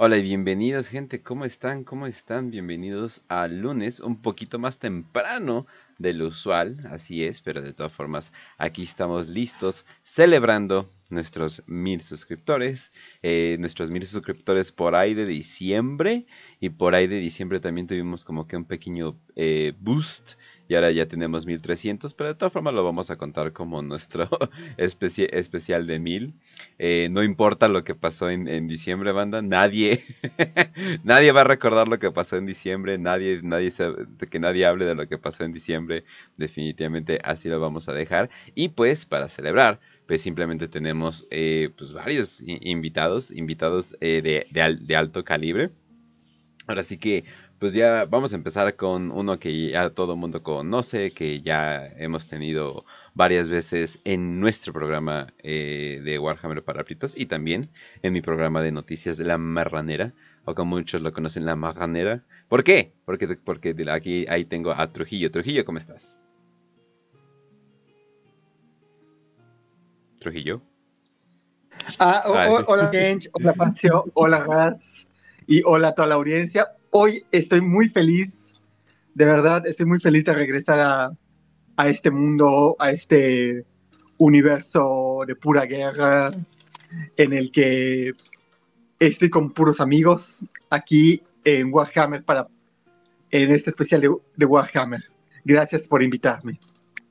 Hola 0.00 0.16
y 0.16 0.22
bienvenidos 0.22 0.86
gente, 0.86 1.24
¿cómo 1.24 1.44
están? 1.44 1.82
¿Cómo 1.82 2.06
están? 2.06 2.52
Bienvenidos 2.52 3.20
al 3.26 3.58
lunes, 3.58 3.98
un 3.98 4.22
poquito 4.22 4.60
más 4.60 4.78
temprano 4.78 5.66
de 5.98 6.12
lo 6.12 6.28
usual, 6.28 6.86
así 6.92 7.24
es, 7.24 7.40
pero 7.40 7.62
de 7.62 7.72
todas 7.72 7.92
formas 7.92 8.32
aquí 8.58 8.84
estamos 8.84 9.26
listos 9.26 9.86
celebrando 10.04 10.88
nuestros 11.10 11.64
mil 11.66 12.00
suscriptores, 12.00 12.92
eh, 13.24 13.56
nuestros 13.58 13.90
mil 13.90 14.06
suscriptores 14.06 14.70
por 14.70 14.94
ahí 14.94 15.14
de 15.14 15.26
diciembre 15.26 16.26
y 16.60 16.68
por 16.68 16.94
ahí 16.94 17.08
de 17.08 17.18
diciembre 17.18 17.58
también 17.58 17.88
tuvimos 17.88 18.24
como 18.24 18.46
que 18.46 18.56
un 18.56 18.66
pequeño 18.66 19.18
eh, 19.34 19.74
boost 19.80 20.34
y 20.68 20.74
ahora 20.74 20.90
ya 20.90 21.06
tenemos 21.06 21.46
1300, 21.46 22.12
pero 22.12 22.28
de 22.28 22.34
todas 22.34 22.52
formas 22.52 22.74
lo 22.74 22.84
vamos 22.84 23.10
a 23.10 23.16
contar 23.16 23.52
como 23.54 23.80
nuestro 23.80 24.28
especial 24.76 25.86
de 25.86 25.98
1000. 25.98 26.34
Eh, 26.78 27.08
no 27.10 27.24
importa 27.24 27.68
lo 27.68 27.84
que 27.84 27.94
pasó 27.94 28.28
en, 28.28 28.68
diciembre, 28.68 29.12
banda, 29.12 29.40
nadie, 29.40 30.04
nadie 31.04 31.32
va 31.32 31.40
a 31.40 31.44
recordar 31.44 31.88
lo 31.88 31.98
que 31.98 32.10
pasó 32.10 32.36
en 32.36 32.44
diciembre, 32.44 32.98
nadie, 32.98 33.40
nadie 33.42 33.72
que 34.30 34.38
nadie 34.38 34.66
hable 34.66 34.84
de 34.84 34.94
lo 34.94 35.08
que 35.08 35.16
pasó 35.16 35.44
en 35.44 35.54
diciembre, 35.54 36.04
definitivamente 36.36 37.18
así 37.24 37.48
lo 37.48 37.58
vamos 37.60 37.88
a 37.88 37.94
dejar. 37.94 38.28
Y 38.54 38.68
pues 38.68 39.06
para 39.06 39.30
celebrar, 39.30 39.80
pues 40.06 40.20
simplemente 40.20 40.68
tenemos 40.68 41.26
eh, 41.30 41.70
pues 41.78 41.94
varios 41.94 42.42
invitados, 42.46 43.30
invitados 43.30 43.96
eh, 44.02 44.20
de, 44.22 44.76
de 44.80 44.96
alto 44.96 45.24
calibre. 45.24 45.70
Ahora 46.66 46.82
sí 46.82 46.98
que 46.98 47.24
pues 47.58 47.74
ya 47.74 48.04
vamos 48.08 48.32
a 48.32 48.36
empezar 48.36 48.76
con 48.76 49.10
uno 49.10 49.38
que 49.38 49.70
ya 49.70 49.90
todo 49.90 50.12
el 50.12 50.18
mundo 50.18 50.42
conoce, 50.42 51.10
que 51.10 51.40
ya 51.40 51.86
hemos 51.96 52.28
tenido 52.28 52.84
varias 53.14 53.48
veces 53.48 53.98
en 54.04 54.38
nuestro 54.38 54.72
programa 54.72 55.32
eh, 55.42 56.00
de 56.04 56.18
Warhammer 56.18 56.62
para 56.62 56.84
Pritos 56.84 57.18
y 57.18 57.26
también 57.26 57.68
en 58.02 58.12
mi 58.12 58.20
programa 58.20 58.62
de 58.62 58.70
noticias 58.70 59.16
de 59.16 59.24
la 59.24 59.38
marranera, 59.38 60.12
o 60.44 60.54
como 60.54 60.76
muchos 60.76 61.02
lo 61.02 61.12
conocen, 61.12 61.46
la 61.46 61.56
marranera. 61.56 62.22
¿Por 62.48 62.62
qué? 62.62 62.92
Porque, 63.04 63.26
porque 63.28 63.74
aquí 63.90 64.24
ahí 64.28 64.44
tengo 64.44 64.70
a 64.70 64.92
Trujillo. 64.92 65.30
Trujillo, 65.32 65.64
¿cómo 65.64 65.78
estás? 65.78 66.18
Trujillo. 70.20 70.62
Ah, 71.98 72.22
hola, 72.66 72.90
Kench, 72.90 73.28
hola, 73.32 73.52
Pancio, 73.52 74.04
hola, 74.14 74.44
Raz, 74.44 75.08
y 75.46 75.62
hola 75.64 75.88
a 75.88 75.94
toda 75.94 76.08
la 76.08 76.14
audiencia 76.16 76.66
hoy 76.90 77.24
estoy 77.32 77.60
muy 77.60 77.88
feliz, 77.88 78.54
de 79.14 79.24
verdad, 79.24 79.66
estoy 79.66 79.86
muy 79.86 80.00
feliz 80.00 80.24
de 80.24 80.34
regresar 80.34 80.80
a, 80.80 81.12
a 81.76 81.88
este 81.88 82.10
mundo, 82.10 82.76
a 82.78 82.90
este 82.90 83.64
universo 84.18 85.24
de 85.26 85.36
pura 85.36 85.64
guerra 85.64 86.30
en 87.16 87.32
el 87.32 87.50
que 87.50 88.12
estoy 88.98 89.30
con 89.30 89.52
puros 89.52 89.80
amigos 89.80 90.44
aquí 90.70 91.22
en 91.44 91.72
Warhammer 91.72 92.24
para 92.24 92.46
en 93.30 93.50
este 93.50 93.70
especial 93.70 94.00
de, 94.36 94.44
Warhammer. 94.44 95.02
Gracias 95.44 95.86
por 95.86 96.02
invitarme. 96.02 96.58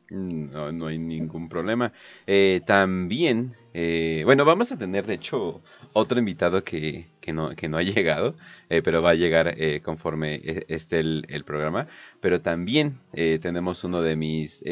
No, 0.09 0.71
no 0.71 0.87
hay 0.87 0.97
ningún 0.97 1.49
problema. 1.49 1.93
Eh, 2.25 2.61
también, 2.65 3.55
eh, 3.73 4.21
bueno, 4.25 4.45
vamos 4.45 4.71
a 4.71 4.77
tener 4.77 5.05
de 5.05 5.15
hecho 5.15 5.61
otro 5.93 6.17
invitado 6.17 6.63
que, 6.63 7.07
que, 7.27 7.33
no, 7.33 7.53
que 7.57 7.67
no 7.67 7.77
ha 7.77 7.83
llegado, 7.83 8.35
eh, 8.69 8.81
pero 8.81 9.01
va 9.01 9.09
a 9.09 9.15
llegar 9.15 9.53
conforme 9.83 10.35
e, 10.35 10.65
esté 10.69 11.01
el, 11.01 11.43
programa. 11.45 11.87
Pero 12.21 12.41
también 12.41 12.99
tenemos 13.11 13.83
uno 13.83 14.01
de 14.01 14.15
mis, 14.15 14.63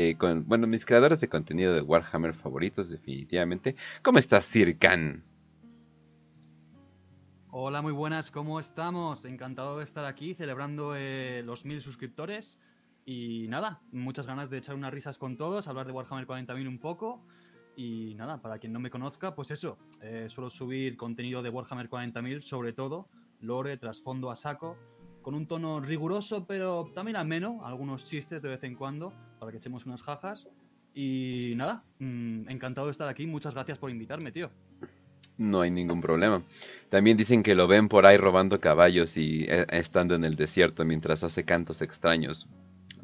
bueno, 0.46 0.66
mis 0.66 0.86
creadores 0.86 1.20
de 1.20 1.28
contenido 1.28 1.74
de 1.74 1.82
Warhammer 1.82 2.34
favoritos, 2.34 2.90
definitivamente. 2.90 3.76
¿Cómo 4.02 4.20
estás, 4.20 4.46
Sirkan? 4.46 5.24
Hola, 7.50 7.82
muy 7.82 7.92
buenas, 7.92 8.32
¿cómo 8.32 8.60
estamos? 8.60 9.26
Encantado 9.26 9.78
de 9.78 9.84
estar 9.84 10.06
aquí 10.06 10.34
celebrando 10.34 10.96
los 11.44 11.66
mil 11.66 11.82
suscriptores. 11.82 12.60
Y 13.06 13.48
nada, 13.50 13.82
muchas 13.92 14.26
ganas 14.26 14.50
de 14.50 14.58
echar 14.58 14.76
unas 14.76 14.94
risas 14.94 15.18
con 15.18 15.38
todos, 15.38 15.68
hablar 15.68 15.86
de 15.86 15.92
Warhammer 15.92 16.26
40.000 16.26 16.68
un 16.68 16.80
poco. 16.80 17.26
Y 17.76 18.16
nada, 18.16 18.42
para 18.42 18.58
quien 18.58 18.72
no 18.74 18.80
me 18.80 18.90
conozca, 18.90 19.36
pues 19.36 19.52
eso, 19.52 19.78
eh, 20.02 20.28
suelo 20.30 20.50
subir 20.50 20.96
contenido 20.96 21.44
de 21.44 21.50
Warhammer 21.50 21.90
40.000, 21.90 22.40
sobre 22.40 22.74
todo, 22.74 23.10
lore, 23.42 23.78
trasfondo 23.78 24.32
a 24.32 24.36
saco, 24.36 24.78
con 25.22 25.34
un 25.34 25.48
tono 25.48 25.80
riguroso, 25.80 26.46
pero 26.46 26.92
también 26.94 27.18
ameno, 27.18 27.66
algunos 27.66 28.06
chistes 28.06 28.42
de 28.42 28.50
vez 28.50 28.64
en 28.64 28.76
cuando, 28.76 29.12
para 29.40 29.52
que 29.52 29.58
echemos 29.58 29.86
unas 29.86 30.04
jajas. 30.04 30.48
Y 30.94 31.54
nada, 31.58 31.84
mm, 32.00 32.50
encantado 32.50 32.88
de 32.88 32.92
estar 32.92 33.10
aquí, 33.10 33.28
muchas 33.28 33.54
gracias 33.54 33.78
por 33.78 33.90
invitarme, 33.90 34.32
tío. 34.32 34.50
No 35.38 35.62
hay 35.62 35.72
ningún 35.72 36.00
problema. 36.00 36.44
También 36.90 37.18
dicen 37.18 37.44
que 37.44 37.56
lo 37.56 37.68
ven 37.68 37.90
por 37.90 38.06
ahí 38.06 38.16
robando 38.16 38.62
caballos 38.62 39.18
y 39.18 39.46
eh, 39.50 39.66
estando 39.70 40.16
en 40.16 40.24
el 40.24 40.36
desierto 40.36 40.86
mientras 40.86 41.24
hace 41.24 41.44
cantos 41.44 41.82
extraños. 41.82 42.48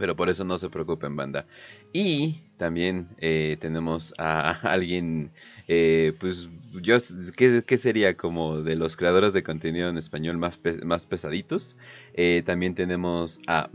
Pero 0.01 0.15
por 0.15 0.29
eso 0.31 0.43
no 0.43 0.57
se 0.57 0.67
preocupen, 0.67 1.15
banda. 1.15 1.45
Y 1.93 2.41
también 2.57 3.07
eh, 3.19 3.57
tenemos 3.61 4.15
a 4.17 4.49
alguien, 4.73 5.29
eh, 5.67 6.13
pues 6.19 6.49
yo, 6.81 6.97
¿qué, 7.37 7.77
sería 7.77 8.17
como 8.17 8.63
de 8.63 8.75
los 8.75 8.97
creadores 8.97 9.31
de 9.33 9.43
contenido 9.43 9.89
en 9.89 9.99
español 9.99 10.39
más, 10.39 10.59
más 10.83 11.05
pesaditos? 11.05 11.77
Eh, 12.15 12.41
también 12.43 12.73
tenemos 12.73 13.37
a 13.45 13.69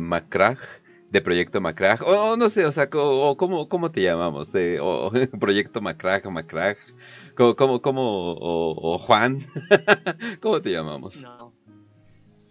Macrag, 0.00 0.58
de 1.10 1.20
Proyecto 1.20 1.60
Macrag, 1.60 2.04
o 2.06 2.36
no 2.36 2.50
sé, 2.50 2.66
o 2.66 2.70
sea, 2.70 2.88
o, 2.92 3.36
¿cómo, 3.36 3.68
¿cómo 3.68 3.90
te 3.90 4.00
llamamos? 4.00 4.52
o, 4.80 5.10
Proyecto 5.40 5.80
Macrag, 5.80 6.24
Macrag, 6.30 6.76
¿cómo, 7.34 7.82
cómo, 7.82 8.36
o, 8.38 8.96
Juan, 8.98 9.40
¿cómo 10.40 10.62
te 10.62 10.70
llamamos? 10.70 11.16
No, 11.20 11.52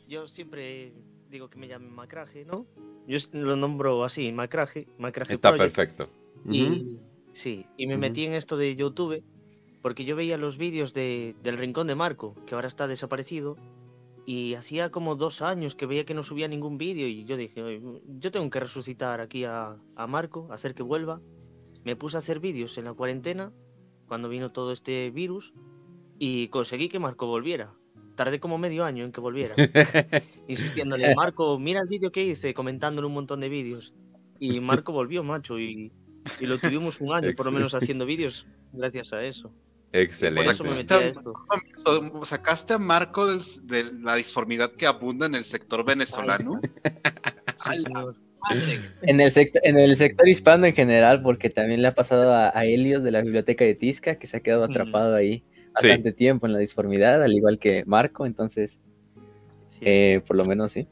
yo 0.09 0.27
siempre 0.27 0.91
digo 1.33 1.49
que 1.49 1.57
me 1.57 1.67
llame 1.67 1.89
Macraje, 1.89 2.45
¿no? 2.45 2.67
Yo 3.07 3.17
lo 3.33 3.55
nombro 3.55 4.03
así, 4.03 4.31
Macraje. 4.31 4.87
Macraje 4.97 5.33
Está 5.33 5.55
perfecto. 5.57 6.07
Y, 6.49 6.99
sí, 7.33 7.65
y 7.75 7.87
me 7.87 7.97
metí 7.97 8.25
en 8.25 8.33
esto 8.33 8.55
de 8.55 8.75
YouTube 8.75 9.23
porque 9.81 10.05
yo 10.05 10.15
veía 10.15 10.37
los 10.37 10.57
vídeos 10.57 10.93
de, 10.93 11.35
del 11.43 11.57
Rincón 11.57 11.87
de 11.87 11.95
Marco, 11.95 12.35
que 12.45 12.55
ahora 12.55 12.67
está 12.67 12.87
desaparecido, 12.87 13.57
y 14.25 14.53
hacía 14.53 14.91
como 14.91 15.15
dos 15.15 15.41
años 15.41 15.75
que 15.75 15.85
veía 15.85 16.05
que 16.05 16.13
no 16.13 16.23
subía 16.23 16.47
ningún 16.47 16.77
vídeo 16.77 17.07
y 17.07 17.25
yo 17.25 17.35
dije, 17.35 17.81
yo 18.07 18.31
tengo 18.31 18.49
que 18.49 18.61
resucitar 18.61 19.19
aquí 19.19 19.43
a, 19.43 19.75
a 19.95 20.07
Marco, 20.07 20.47
hacer 20.51 20.73
que 20.73 20.83
vuelva. 20.83 21.19
Me 21.83 21.97
puse 21.97 22.15
a 22.15 22.19
hacer 22.19 22.39
vídeos 22.39 22.77
en 22.77 22.85
la 22.85 22.93
cuarentena, 22.93 23.51
cuando 24.07 24.29
vino 24.29 24.53
todo 24.53 24.71
este 24.71 25.09
virus, 25.09 25.53
y 26.17 26.47
conseguí 26.47 26.87
que 26.87 26.99
Marco 26.99 27.27
volviera 27.27 27.75
tardé 28.15 28.39
como 28.39 28.57
medio 28.57 28.83
año 28.83 29.05
en 29.05 29.11
que 29.11 29.21
volviera. 29.21 29.55
Insistiéndole, 30.47 31.15
Marco, 31.15 31.57
mira 31.59 31.81
el 31.81 31.87
vídeo 31.87 32.11
que 32.11 32.23
hice, 32.23 32.53
comentándole 32.53 33.07
un 33.07 33.13
montón 33.13 33.39
de 33.39 33.49
vídeos. 33.49 33.93
Y 34.39 34.59
Marco 34.59 34.91
volvió, 34.91 35.23
macho, 35.23 35.59
y, 35.59 35.91
y 36.39 36.45
lo 36.45 36.57
tuvimos 36.57 36.99
un 37.01 37.13
año 37.13 37.33
por 37.35 37.45
lo 37.45 37.51
menos 37.51 37.73
haciendo 37.73 38.05
vídeos 38.05 38.45
gracias 38.71 39.13
a 39.13 39.23
eso. 39.23 39.51
Excelente. 39.91 40.43
Por 40.43 40.53
eso 40.53 40.63
me 40.63 40.71
metí 40.71 40.93
a 40.93 41.07
esto. 41.07 41.33
¿Sacaste 42.25 42.73
a 42.73 42.77
Marco 42.79 43.27
de 43.27 43.91
la 44.01 44.15
disformidad 44.15 44.71
que 44.73 44.87
abunda 44.87 45.27
en 45.27 45.35
el 45.35 45.43
sector 45.43 45.85
venezolano? 45.85 46.59
en 49.03 49.19
el, 49.19 49.31
sector, 49.31 49.61
en 49.63 49.77
el 49.77 49.95
sector 49.95 50.27
hispano 50.27 50.65
en 50.65 50.73
general, 50.73 51.21
porque 51.21 51.51
también 51.51 51.83
le 51.83 51.89
ha 51.89 51.95
pasado 51.95 52.33
a, 52.33 52.57
a 52.57 52.65
Helios 52.65 53.03
de 53.03 53.11
la 53.11 53.21
biblioteca 53.21 53.63
de 53.63 53.75
Tisca, 53.75 54.15
que 54.15 54.25
se 54.25 54.37
ha 54.37 54.39
quedado 54.39 54.63
atrapado 54.63 55.15
ahí 55.15 55.43
bastante 55.73 56.11
tiempo 56.11 56.45
en 56.45 56.53
la 56.53 56.59
disformidad, 56.59 57.23
al 57.23 57.33
igual 57.33 57.59
que 57.59 57.83
Marco, 57.85 58.25
entonces, 58.25 58.79
eh, 59.81 60.21
por 60.25 60.37
lo 60.37 60.45
menos 60.45 60.71
sí. 60.71 60.87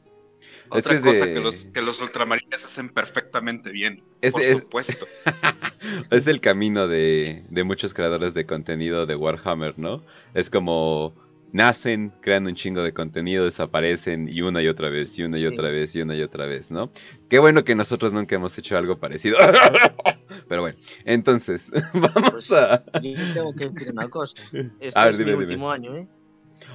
Otra 0.68 1.00
cosa 1.00 1.26
que, 1.26 1.38
los, 1.38 1.66
que 1.66 1.82
los 1.82 2.00
ultramarines 2.00 2.64
hacen 2.64 2.88
perfectamente 2.88 3.70
bien, 3.70 4.02
por 4.32 4.42
supuesto. 4.42 5.06
es 6.10 6.26
el 6.26 6.40
camino 6.40 6.88
de, 6.88 7.42
de 7.50 7.64
muchos 7.64 7.92
creadores 7.92 8.32
de 8.32 8.46
contenido 8.46 9.04
de 9.04 9.14
Warhammer, 9.14 9.78
¿no? 9.78 10.02
Es 10.34 10.48
como 10.48 11.14
nacen, 11.52 12.12
crean 12.20 12.46
un 12.46 12.54
chingo 12.54 12.82
de 12.82 12.92
contenido, 12.92 13.44
desaparecen 13.44 14.28
y 14.28 14.40
una 14.40 14.62
y 14.62 14.68
otra 14.68 14.88
vez, 14.88 15.18
y 15.18 15.22
una 15.22 15.38
y 15.38 15.46
otra 15.46 15.70
vez, 15.70 15.94
y 15.94 16.02
una 16.02 16.16
y 16.16 16.22
otra 16.22 16.46
vez, 16.46 16.70
¿no? 16.70 16.90
Qué 17.28 17.38
bueno 17.38 17.62
que 17.64 17.74
nosotros 17.74 18.12
nunca 18.12 18.34
hemos 18.34 18.56
hecho 18.58 18.76
algo 18.76 18.98
parecido. 18.98 19.36
Pero 20.48 20.62
bueno, 20.62 20.78
entonces, 21.04 21.70
vamos 21.94 22.50
a. 22.50 22.82
Yo 23.00 23.34
tengo 23.34 23.54
que 23.54 23.68
decir 23.68 23.92
una 23.92 24.08
cosa. 24.08 24.34
Este 24.80 24.98
a 24.98 25.04
ver, 25.04 25.18
dime, 25.18 25.32
es 25.32 25.36
mi 25.36 25.44
último 25.44 25.70
año, 25.70 25.96
¿eh? 25.96 26.08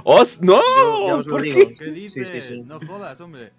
¡Os! 0.04 0.42
¡No! 0.42 0.62
¿Por 1.28 1.44
qué? 1.44 1.76
¿Qué 1.76 1.86
dices? 1.92 2.66
no 2.66 2.80
jodas, 2.80 3.20
hombre. 3.22 3.52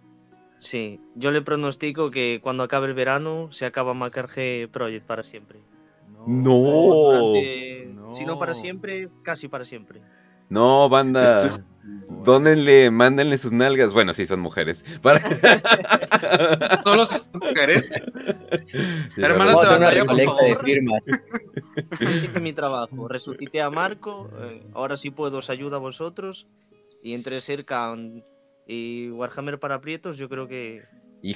Sí, 0.70 1.00
yo 1.14 1.30
le 1.30 1.40
pronostico 1.40 2.10
que 2.10 2.40
cuando 2.42 2.62
acabe 2.62 2.88
el 2.88 2.94
verano 2.94 3.50
se 3.50 3.64
acaba 3.64 3.94
Macarge 3.94 4.68
Project 4.70 5.06
para 5.06 5.22
siempre. 5.22 5.60
No. 6.26 7.32
no. 7.32 8.16
Si 8.16 8.24
no 8.24 8.38
para 8.38 8.54
siempre, 8.54 9.08
casi 9.22 9.48
para 9.48 9.64
siempre. 9.64 10.00
No, 10.48 10.88
banda. 10.88 11.40
Dónenle, 12.24 12.90
mándenle 12.90 13.38
sus 13.38 13.52
nalgas. 13.52 13.92
Bueno, 13.92 14.12
sí, 14.14 14.26
son 14.26 14.40
mujeres. 14.40 14.84
Para... 15.02 15.20
¿Solo 16.84 17.04
son 17.06 17.40
mujeres? 17.40 17.92
Hermanas 19.16 19.60
de 19.60 19.66
batalla, 19.68 20.04
por 20.04 20.20
favor. 20.20 20.64
Hice 22.00 22.40
mi 22.40 22.52
trabajo. 22.52 23.08
Resucité 23.08 23.60
a 23.60 23.70
Marco. 23.70 24.30
Eh, 24.40 24.62
ahora 24.74 24.96
sí 24.96 25.10
puedo 25.10 25.38
os 25.38 25.50
ayuda 25.50 25.76
a 25.76 25.80
vosotros. 25.80 26.48
Y 27.02 27.14
entre 27.14 27.40
Sirkan 27.40 28.22
y 28.66 29.10
Warhammer 29.10 29.58
para 29.58 29.80
prietos, 29.80 30.18
yo 30.18 30.28
creo 30.28 30.48
que 30.48 30.82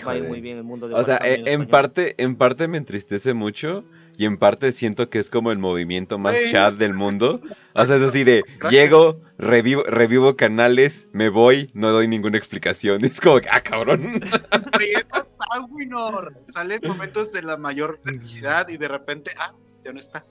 va 0.07 0.13
a 0.13 0.17
ir 0.17 0.25
muy 0.25 0.41
bien 0.41 0.59
el 0.59 0.65
mundo 0.65 0.89
de 0.89 0.95
O 0.95 1.05
sea, 1.05 1.19
Warhammer 1.21 1.49
e- 1.49 1.53
en, 1.53 1.67
parte, 1.69 2.15
en 2.19 2.37
parte 2.37 2.67
me 2.69 2.79
entristece 2.79 3.35
mucho 3.35 3.85
y 4.19 4.25
en 4.27 4.37
parte 4.37 4.73
siento 4.73 5.09
que 5.11 5.19
es 5.19 5.31
como 5.31 5.53
el 5.53 5.59
movimiento 5.59 6.19
más 6.19 6.39
Güey, 6.39 6.53
chat 6.53 6.75
del 6.75 6.95
mundo. 6.95 7.41
O 7.75 7.87
sea, 7.87 7.97
es 7.97 8.03
así 8.03 8.25
de, 8.25 8.45
llego, 8.71 9.21
revivo, 9.39 9.83
revivo 9.85 10.37
canales, 10.37 11.09
me 11.13 11.29
voy, 11.31 11.71
no 11.75 11.91
doy 11.91 12.09
ninguna 12.09 12.37
explicación. 12.39 13.05
Es 13.05 13.21
como 13.21 13.41
que, 13.41 13.49
ah, 13.51 13.61
cabrón. 13.63 14.03
Güey, 14.03 14.93
es 14.95 15.07
Sanguinor. 15.51 16.35
Sale 16.45 16.79
en 16.81 16.89
momentos 16.89 17.33
de 17.33 17.43
la 17.43 17.57
mayor 17.57 18.01
necesidad 18.05 18.69
y 18.69 18.77
de 18.77 18.89
repente, 18.89 19.33
ah, 19.39 19.55
ya 19.85 19.93
no 19.93 19.99
está. 19.99 20.25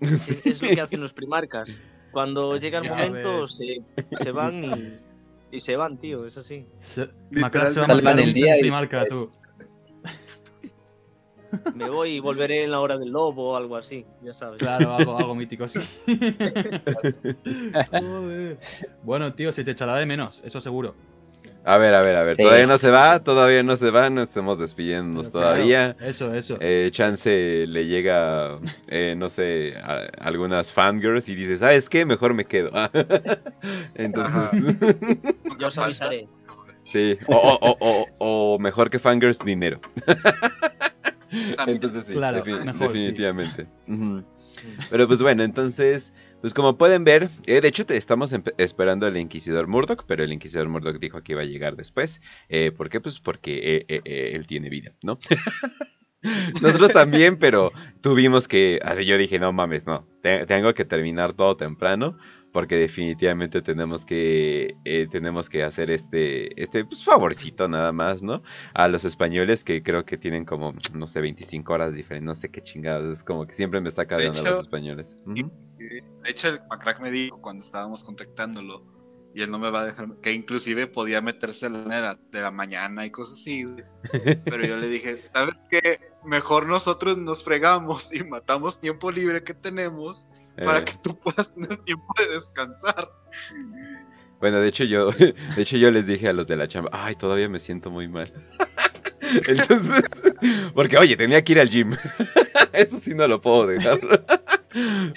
Es, 0.00 0.30
es 0.44 0.62
lo 0.62 0.68
que 0.68 0.80
hacen 0.80 1.00
los 1.00 1.12
primarcas. 1.12 1.78
Cuando 2.12 2.56
llega 2.56 2.78
el 2.78 2.88
momento, 2.88 3.46
se, 3.46 3.82
se 4.22 4.30
van 4.30 4.64
y, 4.64 5.56
y 5.56 5.60
se 5.62 5.76
van, 5.76 5.98
tío, 5.98 6.26
es 6.26 6.36
así. 6.36 6.64
Se- 6.78 7.08
Literal, 7.30 7.72
se 7.72 7.80
va 7.80 7.86
a 7.86 8.12
el 8.12 8.32
día 8.32 8.56
y- 8.56 8.60
primarca, 8.60 9.04
tú. 9.06 9.30
Me 11.74 11.88
voy 11.90 12.10
y 12.10 12.20
volveré 12.20 12.64
en 12.64 12.70
la 12.70 12.80
hora 12.80 12.96
del 12.98 13.10
lobo 13.10 13.52
o 13.52 13.56
algo 13.56 13.76
así, 13.76 14.04
ya 14.22 14.34
sabes. 14.34 14.58
Claro, 14.60 14.94
algo, 14.94 15.18
algo 15.18 15.34
mítico, 15.34 15.66
sí. 15.68 15.80
Joder. 17.90 18.58
Bueno, 19.02 19.32
tío, 19.34 19.52
se 19.52 19.64
te 19.64 19.72
echará 19.72 19.96
de 19.96 20.06
menos, 20.06 20.42
eso 20.44 20.60
seguro. 20.60 20.94
A 21.66 21.78
ver, 21.78 21.94
a 21.94 22.02
ver, 22.02 22.16
a 22.16 22.22
ver. 22.24 22.36
Sí. 22.36 22.42
Todavía 22.42 22.66
no 22.66 22.76
se 22.76 22.90
va, 22.90 23.20
todavía 23.24 23.62
no 23.62 23.76
se 23.78 23.90
va, 23.90 24.10
no 24.10 24.20
estamos 24.22 24.58
despidiéndonos 24.58 25.30
Pero 25.30 25.40
claro, 25.40 25.54
todavía. 25.56 25.96
Eso, 26.00 26.34
eso. 26.34 26.58
Eh, 26.60 26.90
chance 26.92 27.66
le 27.66 27.86
llega, 27.86 28.58
eh, 28.88 29.14
no 29.16 29.30
sé, 29.30 29.74
a- 29.82 30.08
algunas 30.20 30.70
fangirls 30.72 31.26
y 31.30 31.34
dices, 31.34 31.60
¿sabes 31.60 31.88
qué? 31.88 32.04
Mejor 32.04 32.34
me 32.34 32.44
quedo. 32.44 32.70
Entonces, 33.94 34.76
Yo 35.58 35.68
os 35.68 35.78
avisaré. 35.78 36.28
sí. 36.82 37.16
O, 37.28 37.34
o- 37.34 37.58
o- 37.70 37.76
o- 37.80 38.06
o 38.54 38.58
mejor 38.58 38.90
que 38.90 38.98
fangirls, 38.98 39.38
dinero. 39.38 39.80
Entonces 41.66 42.04
sí, 42.06 42.14
Claro, 42.14 42.44
defi- 42.44 42.64
mejor, 42.64 42.92
sí. 42.92 42.98
definitivamente. 42.98 43.66
Pero 44.90 45.08
pues 45.08 45.20
bueno, 45.22 45.42
entonces, 45.42 46.12
pues 46.40 46.54
como 46.54 46.78
pueden 46.78 47.04
ver, 47.04 47.30
eh, 47.46 47.60
de 47.60 47.68
hecho 47.68 47.84
te 47.86 47.96
estamos 47.96 48.34
esperando 48.58 49.06
al 49.06 49.16
Inquisidor 49.16 49.66
Murdoch, 49.66 50.04
pero 50.06 50.22
el 50.22 50.32
Inquisidor 50.32 50.68
Murdoch 50.68 50.98
dijo 51.00 51.22
que 51.22 51.32
iba 51.32 51.42
a 51.42 51.46
llegar 51.46 51.76
después. 51.76 52.20
Eh, 52.48 52.70
¿Por 52.70 52.88
qué? 52.90 53.00
Pues 53.00 53.18
porque 53.20 53.54
eh, 53.56 53.84
eh, 53.88 54.00
eh, 54.04 54.30
él 54.34 54.46
tiene 54.46 54.68
vida, 54.70 54.92
¿no? 55.02 55.18
Nosotros 56.62 56.92
también, 56.92 57.38
pero 57.38 57.70
tuvimos 58.00 58.48
que, 58.48 58.80
así 58.82 59.04
yo 59.04 59.18
dije, 59.18 59.38
no 59.38 59.52
mames, 59.52 59.86
no, 59.86 60.06
te- 60.22 60.46
tengo 60.46 60.72
que 60.72 60.84
terminar 60.86 61.34
todo 61.34 61.56
temprano. 61.56 62.16
Porque 62.54 62.76
definitivamente 62.76 63.60
tenemos 63.62 64.04
que 64.04 64.76
eh, 64.84 65.08
tenemos 65.10 65.50
que 65.50 65.64
hacer 65.64 65.90
este 65.90 66.62
este 66.62 66.84
pues, 66.84 67.04
favorcito 67.04 67.68
nada 67.68 67.90
más, 67.90 68.22
¿no? 68.22 68.42
a 68.74 68.86
los 68.86 69.04
españoles 69.04 69.64
que 69.64 69.82
creo 69.82 70.04
que 70.04 70.16
tienen 70.16 70.44
como, 70.44 70.72
no 70.94 71.08
sé, 71.08 71.20
25 71.20 71.72
horas 71.72 71.94
diferentes, 71.94 72.26
no 72.26 72.34
sé 72.36 72.50
qué 72.50 72.62
chingados, 72.62 73.18
es 73.18 73.24
como 73.24 73.44
que 73.44 73.54
siempre 73.54 73.80
me 73.80 73.90
saca 73.90 74.16
de 74.16 74.28
onda 74.28 74.40
hecho, 74.40 74.50
los 74.50 74.60
españoles. 74.60 75.18
De 75.26 76.30
hecho, 76.30 76.48
el 76.48 76.60
Macrack 76.70 77.00
me 77.00 77.10
dijo 77.10 77.40
cuando 77.40 77.64
estábamos 77.64 78.04
contactándolo, 78.04 78.84
y 79.34 79.42
él 79.42 79.50
no 79.50 79.58
me 79.58 79.68
va 79.70 79.80
a 79.80 79.86
dejar, 79.86 80.08
que 80.22 80.32
inclusive 80.32 80.86
podía 80.86 81.20
meterse 81.20 81.66
a 81.66 81.70
la 81.70 81.78
de 81.82 82.00
la, 82.00 82.18
de 82.30 82.40
la 82.40 82.52
mañana 82.52 83.04
y 83.04 83.10
cosas 83.10 83.40
así, 83.40 83.64
güey. 83.64 83.84
Pero 84.44 84.64
yo 84.64 84.76
le 84.76 84.88
dije, 84.88 85.16
¿sabes 85.16 85.56
qué? 85.70 86.00
Mejor 86.24 86.68
nosotros 86.68 87.18
nos 87.18 87.42
fregamos 87.42 88.14
y 88.14 88.22
matamos 88.22 88.78
tiempo 88.78 89.10
libre 89.10 89.42
que 89.42 89.52
tenemos 89.52 90.28
para 90.56 90.78
Eh, 90.80 90.84
que 90.84 90.92
tú 91.02 91.18
puedas 91.18 91.54
tener 91.54 91.76
tiempo 91.78 92.06
de 92.18 92.34
descansar. 92.34 93.08
bueno, 94.40 94.60
de 94.60 94.68
hecho 94.68 94.84
yo, 94.84 95.10
de 95.56 95.62
hecho 95.62 95.76
yo 95.76 95.90
les 95.90 96.06
dije 96.06 96.28
a 96.28 96.32
los 96.32 96.46
de 96.46 96.56
la 96.56 96.68
chamba, 96.68 96.90
ay, 96.92 97.14
todavía 97.16 97.48
me 97.48 97.60
siento 97.60 97.90
muy 97.90 98.08
mal. 98.08 98.32
Entonces, 99.48 100.04
porque 100.74 100.98
oye, 100.98 101.16
tenía 101.16 101.42
que 101.42 101.52
ir 101.52 101.60
al 101.60 101.70
gym. 101.70 101.96
Eso 102.72 102.98
sí 102.98 103.14
no 103.14 103.26
lo 103.26 103.40
puedo 103.40 103.66
dejar. 103.66 103.98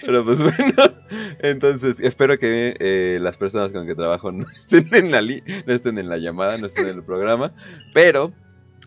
Pero 0.06 0.24
pues 0.24 0.40
bueno, 0.40 0.96
entonces 1.40 2.00
espero 2.00 2.38
que 2.38 2.76
eh, 2.80 3.18
las 3.22 3.38
personas 3.38 3.72
con 3.74 3.86
que 3.88 3.96
trabajo 3.96 4.32
no 4.32 4.46
estén 4.50 4.88
en 4.94 5.12
la 5.12 5.22
li- 5.22 5.44
no 5.66 5.74
estén 5.74 5.98
en 5.98 6.08
la 6.10 6.18
llamada, 6.18 6.58
no 6.58 6.68
estén 6.68 6.88
en 6.88 6.96
el 6.98 7.04
programa. 7.04 7.54
Pero 7.94 8.34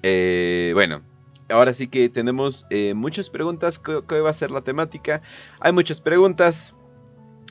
eh, 0.03 0.71
bueno, 0.75 1.03
ahora 1.51 1.75
sí 1.75 1.89
que 1.89 2.09
tenemos 2.09 2.67
eh, 2.71 2.95
muchas 2.95 3.31
preguntas. 3.31 3.79
¿Qué, 3.79 4.21
va 4.21 4.31
a 4.31 4.35
ser 4.35 4.51
la 4.51 4.63
temática? 4.63 5.23
Hay 5.61 5.73
muchas 5.73 6.01
preguntas. 6.01 6.75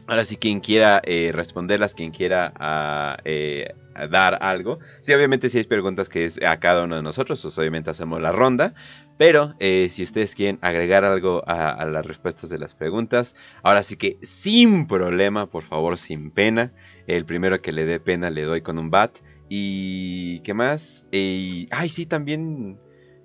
Ahora 0.07 0.25
sí, 0.25 0.37
quien 0.37 0.59
quiera 0.59 1.01
eh, 1.03 1.31
responderlas, 1.33 1.93
quien 1.93 2.11
quiera 2.11 2.51
ah, 2.55 3.17
eh, 3.25 3.75
dar 4.09 4.39
algo. 4.41 4.79
Sí, 5.01 5.13
obviamente 5.13 5.49
si 5.49 5.59
hay 5.59 5.65
preguntas 5.65 6.09
que 6.09 6.25
es 6.25 6.41
a 6.41 6.59
cada 6.59 6.83
uno 6.83 6.95
de 6.95 7.03
nosotros, 7.03 7.41
pues 7.41 7.57
obviamente 7.59 7.91
hacemos 7.91 8.19
la 8.21 8.31
ronda. 8.31 8.73
Pero 9.19 9.53
si 9.59 10.01
ustedes 10.01 10.33
quieren 10.33 10.59
agregar 10.61 11.03
algo 11.03 11.43
a, 11.45 11.71
a 11.71 11.85
las 11.85 12.05
respuestas 12.05 12.49
de 12.49 12.57
las 12.57 12.73
preguntas, 12.73 13.35
ahora 13.63 13.83
sí 13.83 13.97
que 13.97 14.17
sin 14.21 14.87
problema, 14.87 15.45
por 15.45 15.63
favor, 15.63 15.97
sin 15.97 16.31
pena. 16.31 16.71
El 17.05 17.25
primero 17.25 17.59
que 17.59 17.73
le 17.73 17.85
dé 17.85 17.99
pena 17.99 18.29
le 18.29 18.43
doy 18.43 18.61
con 18.61 18.79
un 18.79 18.89
bat. 18.89 19.11
Y 19.49 20.39
qué 20.41 20.53
más. 20.53 21.05
Ay, 21.11 21.89
sí, 21.89 22.05
también. 22.05 22.79